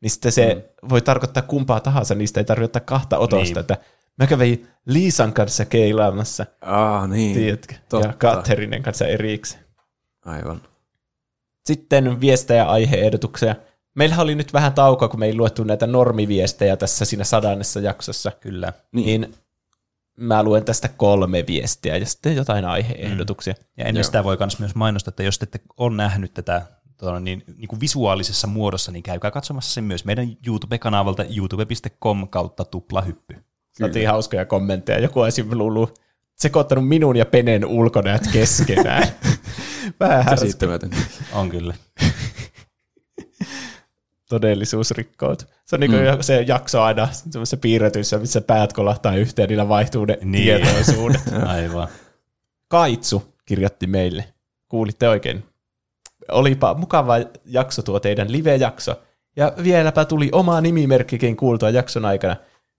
niin 0.02 0.12
sitten 0.12 0.32
se 0.32 0.54
mm. 0.82 0.90
voi 0.90 1.02
tarkoittaa 1.02 1.44
kumpaa 1.44 1.80
tahansa, 1.80 2.16
niistä 2.16 2.40
ei 2.40 2.44
tarvitse 2.46 2.66
ottaa 2.66 2.82
kahta 2.98 3.18
otosta, 3.18 3.54
Niin. 3.54 3.60
että 3.60 3.78
mä 4.20 4.28
kävin 4.28 4.68
Liisan 4.86 5.34
kanssa 5.34 5.66
keilaamassa, 5.66 6.46
Aa, 6.62 7.08
niin. 7.08 7.34
tiedätkö, 7.34 7.74
ja 7.74 7.80
totta. 7.90 8.14
Katerinen 8.18 8.84
kanssa 8.84 9.06
erikseen. 9.08 9.64
Aivan. 10.26 10.62
Sitten 11.66 12.22
viestejä 12.22 12.66
aiheehdotuksia. 12.66 13.56
Meillähän 13.96 14.24
oli 14.24 14.36
nyt 14.36 14.54
vähän 14.54 14.74
taukoa, 14.74 15.08
kun 15.08 15.20
me 15.20 15.26
ei 15.26 15.36
luettu 15.36 15.64
näitä 15.64 15.88
normiviestejä 15.88 16.78
tässä 16.78 17.06
siinä 17.06 17.24
sadannessa 17.24 17.80
jaksossa. 17.80 18.32
Kyllä. 18.32 18.74
Niin. 18.92 19.06
Niin 19.06 19.36
mä 20.18 20.44
luen 20.44 20.66
tästä 20.66 20.88
kolme 20.88 21.44
viestiä 21.48 21.98
ja 21.98 22.06
sitten 22.06 22.36
jotain 22.36 22.66
aiheehdotuksia. 22.66 23.54
Ja 23.78 23.86
ennen 23.86 24.00
Joo. 24.00 24.04
sitä 24.04 24.24
voi 24.24 24.38
myös 24.40 24.60
myös 24.60 24.76
mainostaa, 24.76 25.10
että 25.10 25.24
jos 25.24 25.40
te 25.40 25.44
ette 25.44 25.60
ole 25.78 25.96
nähnyt 25.96 26.34
tätä 26.34 26.62
tuolla 26.98 27.20
niin, 27.20 27.44
niin 27.58 27.68
kuin 27.68 27.80
visuaalisessa 27.80 28.48
muodossa, 28.48 28.92
niin 28.92 29.04
käykää 29.04 29.32
katsomassa 29.32 29.74
sen 29.74 29.84
myös 29.84 30.06
meidän 30.06 30.38
YouTube-kanavalta 30.48 31.26
youtube.com 31.38 32.28
kautta 32.28 32.66
tuplahyppy. 32.66 33.36
Saatiin 33.72 34.08
hauskoja 34.08 34.46
kommentteja. 34.46 35.00
Joku 35.00 35.20
olisi 35.20 35.46
luullut 35.52 36.00
sekoittanut 36.36 36.88
minun 36.88 37.16
ja 37.16 37.26
Penen 37.26 37.66
ulkonäöt 37.66 38.24
keskenään. 38.34 39.08
Vähän 40.00 40.24
härski. 40.24 40.46
Käsittämätön. 40.46 40.90
On 41.34 41.50
kyllä. 41.50 41.74
todellisuus 44.30 44.92
rikkoutuu. 44.92 45.48
Se 45.66 45.76
on 45.76 45.80
niin 45.80 45.92
kuin 45.92 46.04
mm. 46.04 46.22
se 46.22 46.42
jakso 46.42 46.82
aina 46.82 47.08
semmoisessa 47.12 47.58
piirretyissä, 47.58 48.18
missä 48.18 48.42
päät 48.42 48.74
kolahtaa 48.74 49.16
yhteen, 49.16 49.50
niillä 49.50 49.70
vaihtuu 49.70 50.06
ne 50.06 50.18
Niin. 50.22 50.32
niin. 50.32 50.62
tietoisuudet. 50.62 51.22
Aivan. 51.46 51.88
Kaitsu 52.68 53.34
kirjoitti 53.46 53.88
meille. 53.88 54.26
Kuulitte 54.68 55.10
oikein. 55.10 55.44
Olipa 56.32 56.74
mukava 56.74 57.16
jakso 57.46 57.82
tuo 57.82 58.00
teidän 58.00 58.32
live-jakso. 58.32 58.96
Ja 59.36 59.54
vieläpä 59.64 60.06
tuli 60.06 60.30
oma 60.32 60.62
nimimerkkikin 60.62 61.36
kuultua 61.38 61.70
jakson 61.70 62.06
aikana. 62.06 62.36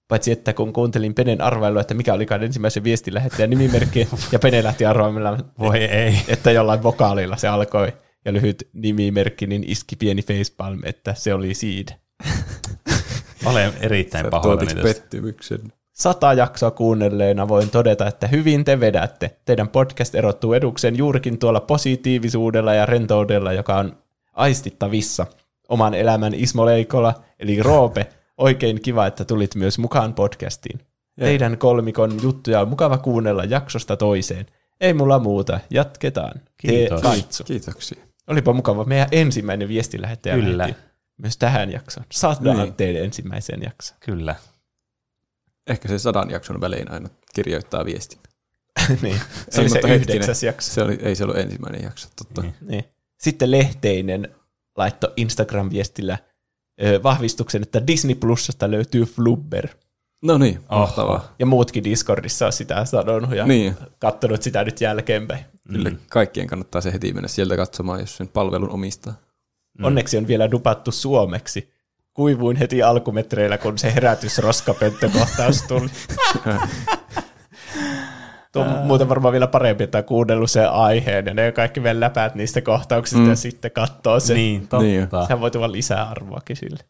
Paitsi 0.08 0.32
että 0.32 0.52
kun 0.52 0.72
kuuntelin 0.72 1.14
Penen 1.14 1.40
arvailua, 1.40 1.80
että 1.80 1.94
mikä 1.94 2.14
olikaan 2.14 2.42
ensimmäisen 2.42 2.84
viestin 2.84 3.14
lähettäjän 3.14 3.50
nimimerkki, 3.50 4.08
ja 4.32 4.38
Pene 4.38 4.62
lähti 4.62 4.86
arvailemaan, 4.86 5.44
Voi 5.58 5.78
ei. 5.78 6.14
että 6.28 6.50
jollain 6.50 6.82
vokaalilla 6.82 7.36
se 7.36 7.48
alkoi, 7.48 7.92
ja 8.24 8.32
lyhyt 8.32 8.68
nimimerkki, 8.72 9.46
niin 9.46 9.64
iski 9.66 9.96
pieni 9.96 10.22
facepalm, 10.22 10.80
että 10.84 11.14
se 11.14 11.34
oli 11.34 11.54
Seed. 11.54 11.88
Olen 13.44 13.72
erittäin 13.80 14.26
pahoillani 14.30 14.66
tästä. 14.66 14.82
pettymyksen. 14.82 15.72
Sata 15.92 16.32
jaksoa 16.32 16.70
kuunnelleena 16.70 17.48
voin 17.48 17.70
todeta, 17.70 18.06
että 18.06 18.26
hyvin 18.26 18.64
te 18.64 18.80
vedätte. 18.80 19.36
Teidän 19.44 19.68
podcast 19.68 20.14
erottuu 20.14 20.52
eduksen 20.52 20.96
juurikin 20.98 21.38
tuolla 21.38 21.60
positiivisuudella 21.60 22.74
ja 22.74 22.86
rentoudella, 22.86 23.52
joka 23.52 23.76
on 23.76 23.96
aistittavissa. 24.32 25.26
Oman 25.68 25.94
elämän 25.94 26.34
Ismo 26.34 26.66
Leikola, 26.66 27.14
eli 27.38 27.62
Roope, 27.62 28.06
oikein 28.38 28.82
kiva, 28.82 29.06
että 29.06 29.24
tulit 29.24 29.54
myös 29.54 29.78
mukaan 29.78 30.14
podcastiin. 30.14 30.80
Teidän 31.18 31.58
kolmikon 31.58 32.22
juttuja 32.22 32.60
on 32.60 32.68
mukava 32.68 32.98
kuunnella 32.98 33.44
jaksosta 33.44 33.96
toiseen. 33.96 34.46
Ei 34.80 34.94
mulla 34.94 35.18
muuta, 35.18 35.60
jatketaan. 35.70 36.40
Kiitos. 36.56 37.02
Kaitsu. 37.02 37.44
Kiitoksia. 37.44 38.04
Olipa 38.26 38.52
mukava. 38.52 38.84
Meidän 38.84 39.08
ensimmäinen 39.12 39.68
viestilähettäjä 39.68 40.34
Kyllä. 40.34 40.58
lähetti 40.58 40.82
myös 41.16 41.36
tähän 41.36 41.72
jaksoon. 41.72 42.06
Saadaan 42.12 42.56
Niin. 42.56 42.74
teille 42.74 43.00
ensimmäiseen 43.00 43.62
jaksoon. 43.62 44.00
Kyllä. 44.00 44.34
Ehkä 45.66 45.88
se 45.88 45.98
sadan 45.98 46.30
jakson 46.30 46.60
välein 46.60 46.90
aina 46.90 47.08
kirjoittaa 47.34 47.84
viestin. 47.84 48.18
niin. 49.02 49.20
Se 49.50 49.60
oli 49.60 49.68
se 49.68 49.80
yhdeksäs 49.94 50.42
jakso. 50.42 50.72
Se 50.72 50.82
oli, 50.82 50.98
ei 51.02 51.16
se 51.16 51.24
ollut 51.24 51.38
ensimmäinen 51.38 51.82
jakso, 51.82 52.08
totta. 52.16 52.42
Niin. 52.42 52.54
Niin. 52.60 52.84
Sitten 53.20 53.50
Lehteinen 53.50 54.28
laittoi 54.76 55.12
Instagram-viestillä 55.16 56.18
vahvistuksen, 57.02 57.62
että 57.62 57.86
Disney 57.86 58.14
Plusasta 58.14 58.70
löytyy 58.70 59.04
Flubber. 59.04 59.68
No 60.22 60.38
niin, 60.38 60.60
Oho. 60.70 60.80
mahtavaa. 60.80 61.34
Ja 61.38 61.46
muutkin 61.46 61.84
Discordissa 61.84 62.46
on 62.46 62.52
sitä 62.52 62.84
sanonut 62.84 63.34
ja 63.36 63.46
Niin. 63.46 63.74
katsonut 63.98 64.42
sitä 64.42 64.64
nyt 64.64 64.80
jälkeenpäin. 64.80 65.44
Kyllä 65.72 65.92
kaikkien 66.10 66.46
kannattaa 66.46 66.80
se 66.80 66.92
heti 66.92 67.12
mennä 67.12 67.28
sieltä 67.28 67.56
katsomaan, 67.56 68.00
jos 68.00 68.16
sen 68.16 68.28
palvelun 68.28 68.70
omistaa. 68.70 69.14
Mm. 69.78 69.84
Onneksi 69.84 70.18
on 70.18 70.26
vielä 70.26 70.50
dupattu 70.50 70.92
suomeksi. 70.92 71.70
Kuivuin 72.14 72.56
heti 72.56 72.82
alkumetreillä, 72.82 73.58
kun 73.58 73.78
se 73.78 73.94
herätys 73.94 74.38
roskapönttökohtaus 74.38 75.62
tuli. 75.62 75.88
Tuo 78.54 78.62
on 78.62 78.86
muuten 78.86 79.08
varmaan 79.08 79.32
vielä 79.32 79.46
parempi, 79.46 79.84
että 79.84 79.98
on 79.98 80.04
kuunnellut 80.04 80.50
sen 80.50 80.70
aiheen 80.70 81.26
ja 81.26 81.34
ne 81.34 81.52
kaikki 81.52 81.82
vielä 81.82 82.00
läpäät 82.00 82.34
niistä 82.34 82.60
kohtauksista 82.60 83.22
mm. 83.22 83.28
ja 83.28 83.36
sitten 83.36 83.70
katsoo 83.70 84.20
sen. 84.20 84.36
Niin, 84.36 84.60
totta. 84.60 84.78
Niin 84.78 85.08
Sehän 85.22 85.40
voi 85.40 85.50
tulla 85.50 85.72
lisää 85.72 86.08
arvoakin 86.10 86.56
sille. 86.56 86.84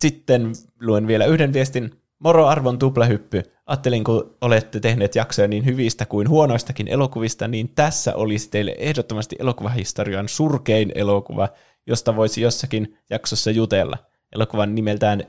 Sitten 0.00 0.52
luen 0.80 1.06
vielä 1.06 1.26
yhden 1.26 1.52
viestin. 1.52 1.90
Moro 2.18 2.46
arvon 2.46 2.78
tuplahyppy. 2.78 3.42
Ajattelin, 3.66 4.04
kun 4.04 4.36
olette 4.40 4.80
tehneet 4.80 5.14
jaksoja 5.14 5.48
niin 5.48 5.64
hyvistä 5.64 6.06
kuin 6.06 6.28
huonoistakin 6.28 6.88
elokuvista, 6.88 7.48
niin 7.48 7.68
tässä 7.68 8.14
olisi 8.14 8.50
teille 8.50 8.74
ehdottomasti 8.78 9.36
elokuvahistorian 9.38 10.28
surkein 10.28 10.92
elokuva, 10.94 11.48
josta 11.86 12.16
voisi 12.16 12.40
jossakin 12.40 12.98
jaksossa 13.10 13.50
jutella. 13.50 13.98
Elokuvan 14.32 14.74
nimeltään 14.74 15.22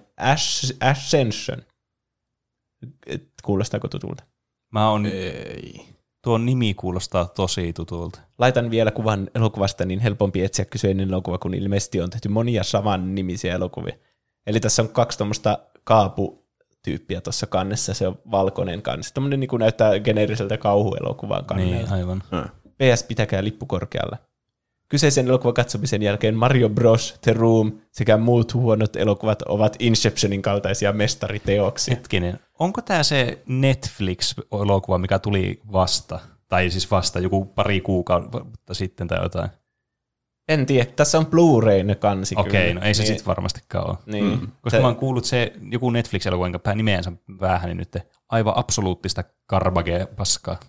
Ascension. 0.82 1.62
Kuulostaako 3.44 3.88
tutulta? 3.88 4.24
Mä 4.72 4.90
on, 4.90 5.06
Ei. 5.06 5.86
tuo 6.24 6.38
nimi 6.38 6.74
kuulostaa 6.74 7.26
tosi 7.26 7.74
tutulta. 7.74 8.20
Laitan 8.38 8.72
vielä 8.72 8.92
kuvan 8.92 9.30
elokuvasta, 9.36 9.86
niin 9.86 10.00
helpompi 10.00 10.44
etsiä 10.44 10.66
kyseinen 10.66 11.10
elokuva, 11.10 11.38
kun 11.38 11.54
ilmeisesti 11.54 12.02
on 12.02 12.10
tehty 12.10 12.30
monia 12.30 12.64
saman 12.64 13.16
nimisiä 13.16 13.56
elokuvia. 13.56 13.96
Eli 14.48 14.60
tässä 14.60 14.82
on 14.82 14.90
kaksi 14.90 15.18
tuommoista 15.18 15.60
kaaputyyppiä 15.84 17.22
tuossa 17.22 17.48
kannessa, 17.48 17.94
se 17.94 18.08
on 18.08 18.20
valkoinen 18.32 18.82
kansi. 18.82 19.14
Tuommoinen 19.14 19.40
niin 19.40 19.50
näyttää 19.60 20.00
geneeriseltä 20.00 20.58
kauhuelokuvan 20.58 21.46
kannelta. 21.46 21.76
Niin, 21.76 21.92
aivan. 21.92 22.24
Ah. 22.32 22.52
PS 22.78 23.04
pitäkää 23.04 23.44
lippu 23.44 23.66
korkealla. 23.66 24.18
Kyseisen 24.90 25.28
elokuvan 25.28 25.54
katsomisen 25.54 26.02
jälkeen 26.02 26.36
Mario 26.36 26.70
Bros, 26.70 27.16
The 27.22 27.34
Room 27.34 27.72
sekä 27.92 28.18
muut 28.18 28.54
huonot 28.54 28.96
elokuvat 28.96 29.42
ovat 29.42 29.76
Inceptionin 29.80 30.42
kaltaisia 30.42 30.94
mestariteoksia. 30.94 31.96
Hetkinen, 31.96 32.40
onko 32.60 32.82
tämä 32.82 33.04
se 33.04 33.44
Netflix-elokuva, 33.48 34.98
mikä 34.98 35.20
tuli 35.20 35.60
vasta? 35.72 36.20
Tai 36.48 36.70
siis 36.70 36.92
vasta 36.92 37.20
joku 37.20 37.46
pari 37.46 37.82
kuukautta 37.82 38.74
sitten 38.74 39.08
tai 39.08 39.24
jotain. 39.24 39.50
En 40.48 40.66
tiedä, 40.66 40.92
tässä 40.96 41.18
on 41.18 41.26
Blu-rayn 41.26 41.96
kansi 42.00 42.36
Okei, 42.38 42.68
kyllä. 42.68 42.80
no 42.80 42.88
ei 42.88 42.94
se 42.94 43.02
Niin- 43.02 43.08
sitten 43.08 43.26
varmastikaan 43.26 43.90
ole. 43.90 43.98
Niin. 44.06 44.26
Mm. 44.26 44.48
Koska 44.62 44.80
mä 44.80 44.88
oon 44.88 44.96
kuullut 44.96 45.26
se 45.26 45.54
joku 45.72 45.90
Netflix-elokuva, 45.90 46.46
jonka 46.46 46.60
pää 46.60 46.76
nimensä 46.76 47.12
vähän, 47.42 47.68
niin 47.68 47.78
nyt 47.78 47.98
aivan 48.30 48.58
absoluuttista 48.58 49.24
karbage-paskaa. 49.48 50.60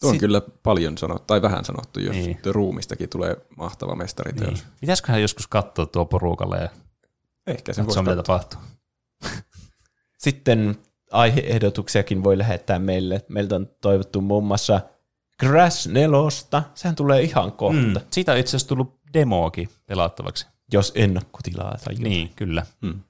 Tuo 0.00 0.08
on 0.10 0.14
Sit- 0.14 0.20
kyllä 0.20 0.40
paljon 0.62 0.98
sanottu, 0.98 1.24
tai 1.26 1.42
vähän 1.42 1.64
sanottu, 1.64 2.00
jos 2.00 2.16
Niin. 2.16 2.38
ruumistakin 2.46 3.08
tulee 3.08 3.36
mahtava 3.56 3.94
mestariteos. 3.94 4.54
Niin. 4.54 4.72
Pitäisiköhän 4.80 5.22
joskus 5.22 5.46
katsoa 5.46 5.86
tuo 5.86 6.04
porukalle 6.04 6.56
ja 6.58 6.68
Ehkä 7.46 7.72
se 7.72 7.82
katsoa, 7.84 8.02
mitä 8.02 8.16
tapahtuu. 8.16 8.60
Sitten 10.18 10.76
aiheehdotuksiakin 11.12 12.24
voi 12.24 12.38
lähettää 12.38 12.78
meille. 12.78 13.24
Meiltä 13.28 13.56
on 13.56 13.68
toivottu 13.80 14.20
muun 14.20 14.44
muassa 14.44 14.80
Crash 15.42 15.88
4. 15.88 16.62
Sehän 16.74 16.96
tulee 16.96 17.22
ihan 17.22 17.52
kohta, 17.52 17.80
Mm. 17.80 17.86
mm. 17.88 18.00
Siitä 18.10 18.32
on 18.32 18.38
itse 18.38 18.50
asiassa 18.50 18.68
tullut 18.68 19.00
demoakin 19.14 19.68
pelattavaksi. 19.86 20.46
jos 20.72 20.92
ennakkotilaa 20.94 21.70
tai 21.84 21.94
jotain. 21.94 22.02
Niin, 22.10 22.30
kyllä. 22.36 22.66
Hmm. 22.82 23.00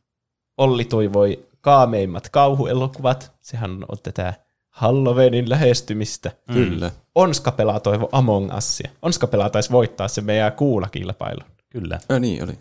Olli 0.56 0.84
toivoi 0.84 1.46
kaameimmat 1.60 2.28
kauhuelokuvat. 2.28 3.32
Sehän 3.40 3.70
on 3.88 3.98
tätä 4.02 4.34
Halloweenin 4.76 5.50
lähestymistä. 5.50 6.32
Mm. 6.48 6.54
Kyllä. 6.54 6.90
Onska 7.14 7.52
pelaa 7.52 7.80
toivo 7.80 8.08
Among 8.12 8.56
Usia. 8.56 8.90
Onska 9.02 9.26
pelaa 9.26 9.50
taisi 9.50 9.70
voittaa 9.70 10.08
se 10.08 10.20
meidän 10.20 10.52
kuulakilpailun. 10.52 11.50
Kyllä. 11.68 11.98
Ja 12.08 12.18
niin 12.18 12.44
oli. 12.44 12.58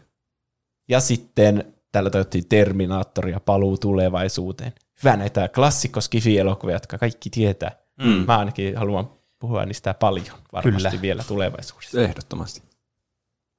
Ja 0.90 1.00
sitten 1.00 1.74
täällä 1.92 2.10
toivottiin 2.10 2.48
Terminaattoria 2.50 3.40
paluu 3.40 3.78
tulevaisuuteen. 3.78 4.74
Hyvä 5.04 5.18
näitä 5.18 5.48
klassikko 5.48 6.00
elokuvia 6.40 6.76
jotka 6.76 6.98
kaikki 6.98 7.30
tietää. 7.30 7.72
Mm. 8.04 8.26
Mä 8.28 8.38
ainakin 8.38 8.78
haluan 8.78 9.10
puhua 9.40 9.66
niistä 9.66 9.94
paljon 9.94 10.38
varmasti. 10.54 10.90
Kyllä. 10.90 11.02
vielä 11.02 11.24
tulevaisuudessa. 11.28 12.02
Ehdottomasti. 12.02 12.62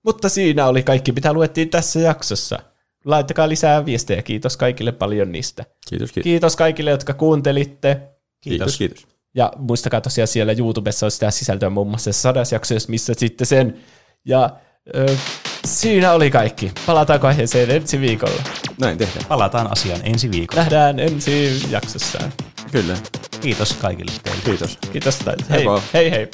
Mutta 0.04 0.28
siinä 0.28 0.66
oli 0.66 0.82
kaikki, 0.82 1.12
mitä 1.12 1.32
luettiin 1.32 1.70
tässä 1.70 2.00
jaksossa. 2.00 2.58
Laittakaa 3.04 3.48
lisää 3.48 3.84
viestejä. 3.86 4.22
Kiitos 4.22 4.56
kaikille 4.56 4.92
paljon 4.92 5.32
niistä. 5.32 5.64
Kiitos, 5.88 6.12
kiitos. 6.12 6.24
Kiitos 6.24 6.56
kaikille, 6.56 6.90
jotka 6.90 7.14
kuuntelitte. 7.14 8.15
Kiitos, 8.50 8.78
kiitos. 8.78 9.06
Ja 9.34 9.52
muistakaa 9.56 10.00
tosiaan 10.00 10.28
siellä 10.28 10.54
YouTubessa 10.58 11.06
on 11.06 11.10
sitä 11.10 11.30
sisältöä 11.30 11.70
muun 11.70 11.88
muassa 11.88 12.12
sadas 12.12 12.52
jakso, 12.52 12.74
jos 12.74 12.88
missä 12.88 13.14
sitten 13.16 13.46
sen. 13.46 13.76
Ja 14.24 14.50
ö, 14.96 15.16
siinä 15.64 16.12
oli 16.12 16.30
kaikki. 16.30 16.72
Palataanko 16.86 17.26
aiheeseen 17.26 17.70
ensi 17.70 18.00
viikolla? 18.00 18.42
Näin 18.80 18.98
tehdään. 18.98 19.26
Palataan 19.28 19.72
asiaan 19.72 20.00
ensi 20.04 20.30
viikolla. 20.30 20.62
Nähdään 20.62 20.98
ensi 20.98 21.62
jaksossa. 21.70 22.18
Kyllä. 22.72 22.96
Kiitos 23.40 23.72
kaikille 23.72 24.12
teille. 24.22 24.42
Kiitos. 24.44 24.78
Kiitos. 24.92 25.18
Hei, 25.50 25.64
hei 25.94 26.10
hei. 26.10 26.28